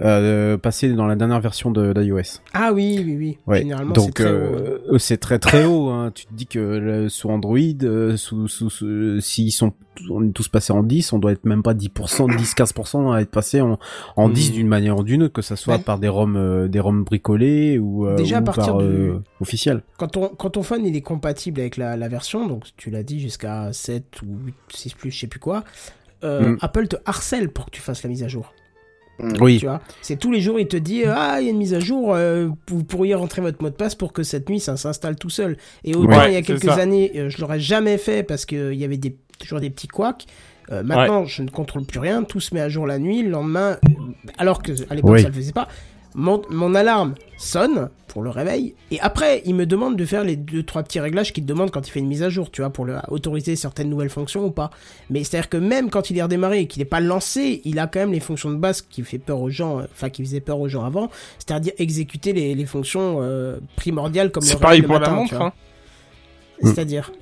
Euh, 0.00 0.56
passer 0.58 0.92
dans 0.92 1.06
la 1.06 1.16
dernière 1.16 1.40
version 1.40 1.70
d'iOS. 1.70 2.40
Ah 2.54 2.72
oui, 2.72 3.02
oui, 3.04 3.16
oui. 3.16 3.38
Ouais. 3.46 3.58
Généralement, 3.60 3.94
c'est 3.96 4.12
très 4.12 4.24
euh, 4.24 4.78
eux, 4.90 4.98
c'est 4.98 5.16
très 5.18 5.38
très 5.38 5.64
haut. 5.64 5.88
Hein. 5.88 6.10
Tu 6.14 6.26
te 6.26 6.34
dis 6.34 6.46
que 6.46 6.58
le- 6.58 7.08
sous 7.08 7.28
Android, 7.30 7.58
euh, 7.82 8.16
sous, 8.16 8.48
sous, 8.48 8.70
sous- 8.70 9.20
s'ils 9.20 9.52
sont 9.52 9.72
on 10.10 10.24
est 10.28 10.30
tous 10.32 10.46
passés 10.46 10.72
en 10.72 10.84
10, 10.84 11.12
on 11.12 11.18
doit 11.18 11.32
être 11.32 11.44
même 11.44 11.64
pas 11.64 11.74
10%, 11.74 12.28
10-15% 12.28 13.12
à 13.16 13.20
être 13.20 13.30
passé 13.32 13.60
en, 13.60 13.80
en 14.14 14.28
Mhm. 14.28 14.34
10 14.34 14.52
d'une 14.52 14.68
manière 14.68 14.96
ou 14.96 15.02
d'une 15.02 15.24
autre, 15.24 15.32
que 15.32 15.42
ça 15.42 15.56
soit 15.56 15.80
par 15.80 15.98
des 15.98 16.06
ROM 16.06 16.36
euh, 16.36 16.68
des 16.68 16.78
ROM 16.78 17.02
bricolés 17.02 17.80
ou, 17.80 18.06
euh, 18.06 18.14
Déjà, 18.14 18.38
à 18.38 18.40
ou 18.40 18.44
partir 18.44 18.66
par 18.74 18.78
du- 18.78 18.84
euh, 18.86 19.18
officiel. 19.40 19.82
Quand 19.96 20.06
ton, 20.06 20.28
quand 20.28 20.50
ton 20.50 20.62
phone 20.62 20.86
il 20.86 20.94
est 20.94 21.00
compatible 21.02 21.60
avec 21.60 21.76
la, 21.76 21.96
la 21.96 22.06
version, 22.08 22.46
donc 22.46 22.64
tu 22.76 22.90
l'as 22.90 23.02
dit 23.02 23.18
jusqu'à 23.18 23.72
7 23.72 24.22
ou 24.22 24.36
8, 24.46 24.54
6 24.72 24.94
plus, 24.94 25.10
je 25.10 25.18
sais 25.18 25.26
plus 25.26 25.40
quoi, 25.40 25.64
euh, 26.22 26.50
Mm. 26.50 26.58
Apple 26.60 26.86
te 26.86 26.96
harcèle 27.04 27.48
pour 27.48 27.66
que 27.66 27.70
tu 27.72 27.80
fasses 27.80 28.04
la 28.04 28.08
mise 28.08 28.22
à 28.22 28.28
jour. 28.28 28.52
Oui. 29.40 29.58
Tu 29.58 29.66
vois, 29.66 29.80
c'est 30.00 30.16
tous 30.16 30.30
les 30.30 30.40
jours 30.40 30.60
il 30.60 30.68
te 30.68 30.76
dit 30.76 31.04
ah 31.04 31.38
il 31.40 31.44
y 31.44 31.48
a 31.48 31.50
une 31.50 31.58
mise 31.58 31.74
à 31.74 31.80
jour, 31.80 32.14
euh, 32.14 32.48
vous 32.68 32.84
pourriez 32.84 33.14
rentrer 33.14 33.42
votre 33.42 33.62
mot 33.62 33.68
de 33.70 33.74
passe 33.74 33.94
pour 33.94 34.12
que 34.12 34.22
cette 34.22 34.48
nuit 34.48 34.60
ça 34.60 34.76
s'installe 34.76 35.16
tout 35.16 35.30
seul. 35.30 35.56
Et 35.84 35.94
autant 35.96 36.18
Ouais, 36.18 36.30
il 36.30 36.34
y 36.34 36.36
a 36.36 36.42
quelques 36.42 36.64
ça. 36.64 36.74
années 36.74 37.12
euh, 37.16 37.28
je 37.28 37.40
l'aurais 37.40 37.60
jamais 37.60 37.98
fait 37.98 38.22
parce 38.22 38.46
que 38.46 38.72
il 38.72 38.78
y 38.78 38.84
avait 38.84 38.96
des, 38.96 39.16
toujours 39.38 39.60
des 39.60 39.70
petits 39.70 39.88
couacs. 39.88 40.24
Euh, 40.70 40.82
maintenant 40.82 41.24
je 41.24 41.42
ne 41.42 41.48
contrôle 41.48 41.84
plus 41.84 41.98
rien, 41.98 42.22
tout 42.24 42.40
se 42.40 42.54
met 42.54 42.60
à 42.60 42.68
jour 42.68 42.86
la 42.86 42.98
nuit, 42.98 43.22
le 43.22 43.30
lendemain, 43.30 43.78
alors 44.36 44.62
que 44.62 44.72
à 44.90 44.94
l'époque 44.94 45.12
Oui. 45.14 45.22
ça 45.22 45.28
le 45.28 45.34
faisait 45.34 45.52
pas. 45.52 45.66
Mon, 46.14 46.42
mon 46.50 46.74
alarme 46.74 47.14
sonne 47.36 47.90
pour 48.08 48.22
le 48.22 48.30
réveil 48.30 48.74
et 48.90 48.98
après 49.00 49.42
il 49.44 49.54
me 49.54 49.66
demande 49.66 49.96
de 49.96 50.04
faire 50.04 50.24
les 50.24 50.34
deux 50.34 50.62
trois 50.62 50.82
petits 50.82 50.98
réglages 50.98 51.32
qu'il 51.32 51.44
te 51.44 51.48
demande 51.48 51.70
quand 51.70 51.86
il 51.86 51.90
fait 51.90 52.00
une 52.00 52.08
mise 52.08 52.22
à 52.22 52.30
jour, 52.30 52.50
tu 52.50 52.62
vois, 52.62 52.70
pour 52.70 52.84
le, 52.84 52.96
autoriser 53.08 53.54
certaines 53.54 53.88
nouvelles 53.88 54.08
fonctions 54.08 54.44
ou 54.44 54.50
pas. 54.50 54.70
Mais 55.10 55.22
c'est 55.22 55.36
à 55.36 55.40
dire 55.40 55.48
que 55.48 55.56
même 55.56 55.90
quand 55.90 56.10
il 56.10 56.18
est 56.18 56.22
redémarré 56.22 56.60
et 56.60 56.66
qu'il 56.66 56.80
n'est 56.80 56.88
pas 56.88 57.00
lancé, 57.00 57.60
il 57.64 57.78
a 57.78 57.86
quand 57.86 58.00
même 58.00 58.12
les 58.12 58.20
fonctions 58.20 58.50
de 58.50 58.56
base 58.56 58.82
qui 58.82 59.02
fait 59.02 59.18
peur 59.18 59.40
aux 59.40 59.50
gens, 59.50 59.78
euh, 59.78 59.84
enfin 59.92 60.08
qui 60.08 60.24
faisaient 60.24 60.40
peur 60.40 60.58
aux 60.58 60.68
gens 60.68 60.84
avant, 60.84 61.10
c'est-à-dire 61.38 61.72
exécuter 61.78 62.32
les, 62.32 62.54
les 62.54 62.66
fonctions 62.66 63.18
euh, 63.20 63.58
primordiales 63.76 64.30
comme 64.32 64.42
le 64.42 64.48
C'est 64.48 64.60
pareil 64.60 64.80
le 64.80 64.86
pour 64.86 64.94
la 64.94 65.00
matin, 65.00 65.14
montre. 65.14 65.40
Hein. 65.40 65.52
C'est-à-dire 66.62 67.12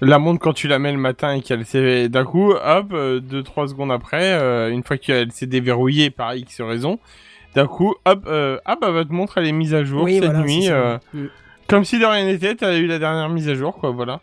La 0.00 0.18
montre, 0.18 0.40
quand 0.40 0.54
tu 0.54 0.66
la 0.66 0.78
mets 0.78 0.92
le 0.92 0.98
matin 0.98 1.34
et 1.34 1.42
qu'elle 1.42 1.64
s'est 1.64 2.08
d'un 2.08 2.24
coup, 2.24 2.52
hop, 2.52 2.92
2-3 2.92 3.68
secondes 3.68 3.92
après, 3.92 4.32
euh, 4.32 4.70
une 4.70 4.82
fois 4.82 4.96
qu'elle 4.96 5.30
s'est 5.30 5.46
déverrouillée 5.46 6.10
par 6.10 6.34
X 6.34 6.60
raison, 6.62 6.98
d'un 7.54 7.66
coup, 7.66 7.94
hop, 8.04 8.24
euh, 8.26 8.58
ah 8.64 8.76
bah 8.80 8.90
votre 8.90 9.12
montre 9.12 9.38
elle 9.38 9.46
est 9.46 9.52
mise 9.52 9.74
à 9.74 9.84
jour 9.84 10.02
Oui, 10.04 10.14
cette 10.14 10.24
voilà, 10.24 10.40
nuit. 10.40 10.68
euh, 10.70 10.98
Mm. 11.12 11.26
Comme 11.68 11.84
si 11.84 11.98
de 11.98 12.04
rien 12.04 12.24
n'était, 12.26 12.54
t'as 12.54 12.76
eu 12.76 12.86
la 12.86 12.98
dernière 12.98 13.28
mise 13.30 13.48
à 13.48 13.54
jour, 13.54 13.76
quoi, 13.76 13.90
voilà. 13.90 14.20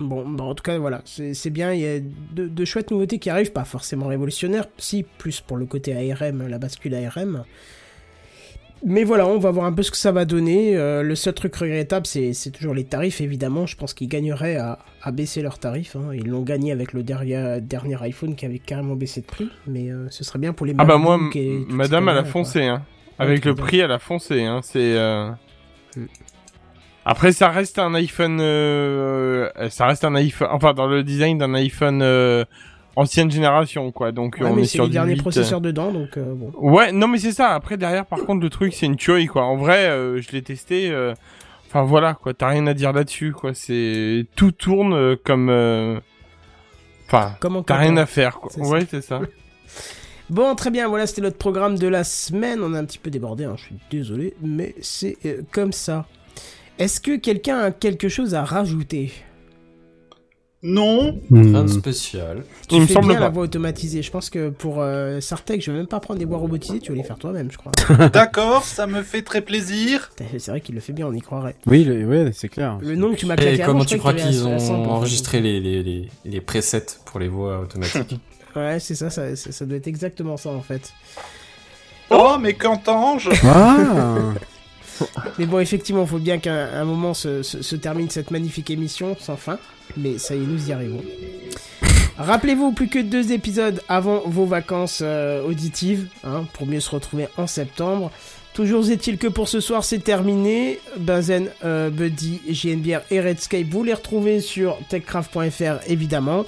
Bon, 0.00 0.28
bah, 0.28 0.42
en 0.44 0.54
tout 0.54 0.62
cas, 0.64 0.76
voilà, 0.78 1.00
c'est 1.04 1.34
c'est 1.34 1.50
bien. 1.50 1.72
Il 1.72 1.80
y 1.80 1.86
a 1.86 2.00
de, 2.00 2.48
de 2.48 2.64
chouettes 2.64 2.90
nouveautés 2.90 3.18
qui 3.20 3.30
arrivent, 3.30 3.52
pas 3.52 3.64
forcément 3.64 4.06
révolutionnaires, 4.08 4.66
si, 4.76 5.04
plus 5.18 5.40
pour 5.40 5.56
le 5.56 5.66
côté 5.66 5.94
ARM, 6.12 6.48
la 6.48 6.58
bascule 6.58 6.94
ARM. 6.96 7.44
Mais 8.86 9.02
voilà, 9.04 9.26
on 9.26 9.38
va 9.38 9.50
voir 9.50 9.64
un 9.66 9.72
peu 9.72 9.82
ce 9.82 9.90
que 9.90 9.96
ça 9.96 10.12
va 10.12 10.24
donner. 10.26 10.76
Euh, 10.76 11.02
le 11.02 11.14
seul 11.14 11.32
truc 11.32 11.54
regrettable, 11.56 12.06
c'est 12.06 12.34
c'est 12.34 12.50
toujours 12.50 12.74
les 12.74 12.84
tarifs, 12.84 13.20
évidemment. 13.22 13.64
Je 13.66 13.76
pense 13.76 13.94
qu'ils 13.94 14.08
gagneraient 14.08 14.56
à, 14.56 14.78
à 15.02 15.10
baisser 15.10 15.40
leurs 15.40 15.58
tarifs. 15.58 15.96
hein. 15.96 16.10
Ils 16.12 16.28
l'ont 16.28 16.42
gagné 16.42 16.70
avec 16.70 16.92
le 16.92 17.02
dernier, 17.02 17.60
dernier 17.62 17.96
iPhone 18.02 18.34
qui 18.36 18.44
avait 18.44 18.58
carrément 18.58 18.94
baissé 18.94 19.22
de 19.22 19.26
prix. 19.26 19.48
Mais 19.66 19.90
euh, 19.90 20.06
ce 20.10 20.22
serait 20.22 20.38
bien 20.38 20.52
pour 20.52 20.66
les 20.66 20.74
Ah 20.76 20.84
bah 20.84 20.98
moi, 20.98 21.18
et 21.34 21.64
madame, 21.68 22.08
elle 22.10 22.18
a 22.18 22.24
foncé, 22.24 22.64
hein. 22.64 22.82
Avec 23.18 23.44
le 23.44 23.54
prix, 23.54 23.78
elle 23.78 23.92
a 23.92 23.98
foncé, 23.98 24.42
hein. 24.44 24.60
C'est. 24.62 24.94
euh, 24.96 25.30
Mm. 25.96 26.06
Après, 27.06 27.30
ça 27.32 27.50
reste 27.50 27.78
un 27.78 27.94
iPhone. 27.94 28.38
ça 29.70 29.86
reste 29.86 30.04
un 30.04 30.14
iPhone. 30.16 30.48
Enfin, 30.50 30.74
dans 30.74 30.86
le 30.88 31.04
design 31.04 31.38
d'un 31.38 31.54
iPhone 31.54 32.02
ancienne 32.96 33.30
génération, 33.30 33.90
quoi. 33.92 34.12
Donc, 34.12 34.36
Ouais, 34.40 34.46
on 34.48 34.54
mais 34.54 34.62
est 34.62 34.64
c'est 34.66 34.72
sur 34.72 34.84
les 34.84 34.90
derniers 34.90 35.12
8, 35.14 35.18
euh. 35.18 35.22
processeurs 35.22 35.60
dedans, 35.60 35.90
donc 35.92 36.16
euh, 36.16 36.34
bon. 36.34 36.52
Ouais, 36.58 36.92
non, 36.92 37.08
mais 37.08 37.18
c'est 37.18 37.32
ça. 37.32 37.50
Après, 37.50 37.76
derrière, 37.76 38.06
par 38.06 38.20
contre, 38.24 38.42
le 38.42 38.50
truc, 38.50 38.72
c'est 38.74 38.86
une 38.86 38.96
tuerie, 38.96 39.26
quoi. 39.26 39.44
En 39.44 39.56
vrai, 39.56 39.86
euh, 39.86 40.20
je 40.20 40.30
l'ai 40.32 40.42
testé. 40.42 40.90
euh, 40.90 41.14
Enfin, 41.66 41.82
voilà, 41.82 42.14
quoi. 42.14 42.34
T'as 42.34 42.48
rien 42.48 42.66
à 42.68 42.74
dire 42.74 42.92
là-dessus, 42.92 43.32
quoi. 43.32 43.52
C'est 43.52 44.26
tout 44.36 44.52
tourne 44.52 45.16
comme. 45.24 45.48
Enfin, 47.06 47.32
Comme 47.40 47.62
t'as 47.64 47.76
rien 47.78 47.96
à 47.96 48.06
faire, 48.06 48.38
quoi. 48.38 48.50
Ouais, 48.66 48.86
c'est 48.90 49.02
ça. 49.02 49.20
Bon, 50.30 50.54
très 50.54 50.70
bien, 50.70 50.88
voilà, 50.88 51.06
c'était 51.06 51.20
notre 51.20 51.36
programme 51.36 51.76
de 51.76 51.86
la 51.86 52.02
semaine. 52.02 52.60
On 52.62 52.72
a 52.72 52.78
un 52.78 52.84
petit 52.86 52.98
peu 52.98 53.10
débordé, 53.10 53.44
hein, 53.44 53.56
je 53.58 53.64
suis 53.64 53.74
désolé, 53.90 54.32
mais 54.40 54.74
c'est 54.80 55.18
comme 55.52 55.70
ça. 55.72 56.06
Est-ce 56.78 56.98
que 56.98 57.16
quelqu'un 57.16 57.58
a 57.58 57.70
quelque 57.70 58.08
chose 58.08 58.34
à 58.34 58.42
rajouter? 58.42 59.12
Non. 60.66 61.20
Rien 61.30 61.42
Hmm. 61.42 61.62
de 61.64 61.68
spécial. 61.68 62.42
Tu 62.68 62.76
me 62.80 62.86
fais 62.86 62.94
semble 62.94 63.08
bien 63.08 63.20
la 63.20 63.26
pas. 63.26 63.32
voix 63.32 63.42
automatisée. 63.44 64.00
Je 64.02 64.10
pense 64.10 64.30
que 64.30 64.48
pour 64.48 64.76
euh, 64.80 65.20
Sartek, 65.20 65.60
je 65.62 65.70
vais 65.70 65.76
même 65.76 65.86
pas 65.86 66.00
prendre 66.00 66.18
des 66.18 66.24
voix 66.24 66.38
robotisées, 66.38 66.80
tu 66.80 66.90
vas 66.90 66.96
les 66.96 67.04
faire 67.04 67.18
toi-même, 67.18 67.50
je 67.52 67.58
crois. 67.58 67.72
D'accord, 68.08 68.64
ça 68.64 68.86
me 68.86 69.02
fait 69.02 69.20
très 69.22 69.42
plaisir. 69.42 70.10
C'est 70.38 70.48
vrai 70.50 70.60
qu'il 70.62 70.74
le 70.74 70.80
fait 70.80 70.94
bien, 70.94 71.06
on 71.06 71.12
y 71.12 71.20
croirait. 71.20 71.54
Oui, 71.66 71.84
le- 71.84 72.06
ouais, 72.06 72.30
c'est 72.32 72.48
clair. 72.48 72.78
Le 72.80 72.96
nom 72.96 73.12
que 73.12 73.16
tu 73.16 73.26
m'as 73.26 73.36
Et 73.36 73.60
avant, 73.60 73.72
comment 73.72 73.82
je 73.84 73.88
tu 73.88 73.98
crois 73.98 74.14
qu'ils 74.14 74.40
avait 74.40 74.52
à- 74.52 74.56
à 74.56 74.58
100 74.58 74.74
ont 74.74 74.90
enregistré 74.90 75.40
les, 75.40 75.60
les, 75.60 75.82
les, 75.82 76.08
les 76.24 76.40
presets 76.40 76.86
pour 77.04 77.20
les 77.20 77.28
voix 77.28 77.60
automatiques 77.60 78.18
Ouais, 78.56 78.78
c'est 78.80 78.94
ça, 78.94 79.10
ça, 79.10 79.36
ça, 79.36 79.52
ça 79.52 79.66
doit 79.66 79.76
être 79.76 79.88
exactement 79.88 80.36
ça 80.36 80.48
en 80.50 80.62
fait. 80.62 80.92
Oh, 82.10 82.36
mais 82.40 82.54
qu'entends-je 82.54 83.30
Ah 83.44 84.32
Mais 85.38 85.46
bon, 85.46 85.58
effectivement, 85.58 86.02
il 86.02 86.08
faut 86.08 86.18
bien 86.18 86.38
qu'à 86.38 86.52
un 86.78 86.84
moment 86.84 87.14
se, 87.14 87.42
se- 87.42 87.62
se 87.62 87.76
termine 87.76 88.10
cette 88.10 88.30
magnifique 88.30 88.70
émission 88.70 89.16
sans 89.20 89.36
fin. 89.36 89.58
Mais 89.96 90.18
ça 90.18 90.34
y 90.34 90.38
est, 90.38 90.46
nous 90.46 90.68
y 90.68 90.72
arrivons. 90.72 91.02
Rappelez-vous, 92.18 92.72
plus 92.72 92.88
que 92.88 93.00
deux 93.00 93.32
épisodes 93.32 93.80
avant 93.88 94.22
vos 94.26 94.44
vacances 94.46 95.00
euh, 95.02 95.42
auditives, 95.44 96.06
hein, 96.22 96.44
pour 96.52 96.66
mieux 96.66 96.80
se 96.80 96.90
retrouver 96.90 97.26
en 97.36 97.46
septembre. 97.46 98.10
Toujours 98.52 98.88
est-il 98.88 99.18
que 99.18 99.26
pour 99.26 99.48
ce 99.48 99.58
soir, 99.58 99.82
c'est 99.82 99.98
terminé. 99.98 100.78
Benzen, 100.96 101.48
euh, 101.64 101.90
Buddy, 101.90 102.40
JNBR 102.48 103.00
et 103.10 103.20
Redscape, 103.20 103.66
vous 103.68 103.82
les 103.82 103.94
retrouvez 103.94 104.40
sur 104.40 104.78
techcraft.fr, 104.88 105.80
évidemment. 105.88 106.46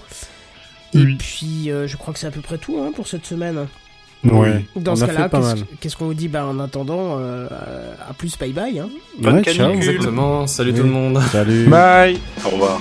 Et 0.95 0.99
Oui. 0.99 1.17
puis, 1.17 1.71
euh, 1.73 1.89
je 1.89 1.97
crois 1.97 2.15
que 2.15 2.21
c'est 2.21 2.29
à 2.29 2.31
peu 2.31 2.43
près 2.43 2.59
tout 2.59 2.79
hein, 2.81 2.93
pour 2.95 3.09
cette 3.09 3.27
semaine. 3.27 3.67
Ouais. 4.33 4.65
Dans 4.77 4.93
on 4.93 4.97
ce 4.97 5.05
cas-là, 5.05 5.29
qu'est-ce 5.81 5.97
qu'on 5.97 6.07
vous 6.07 6.15
dit? 6.15 6.29
Bah, 6.29 6.45
En 6.47 6.59
attendant, 6.61 7.17
euh, 7.19 7.47
à 8.09 8.13
plus, 8.15 8.37
bye 8.39 8.53
bye. 8.53 8.79
Hein. 8.79 8.89
Bonne 9.21 9.37
Ouais, 9.37 9.43
ciao. 9.45 9.71
Exactement. 9.71 10.47
Salut 10.47 10.73
Oui. 10.73 10.79
tout 10.79 10.85
le 10.85 10.91
monde. 10.91 11.21
Salut. 11.33 11.67
Bye. 11.69 12.19
Au 12.45 12.51
revoir. 12.51 12.81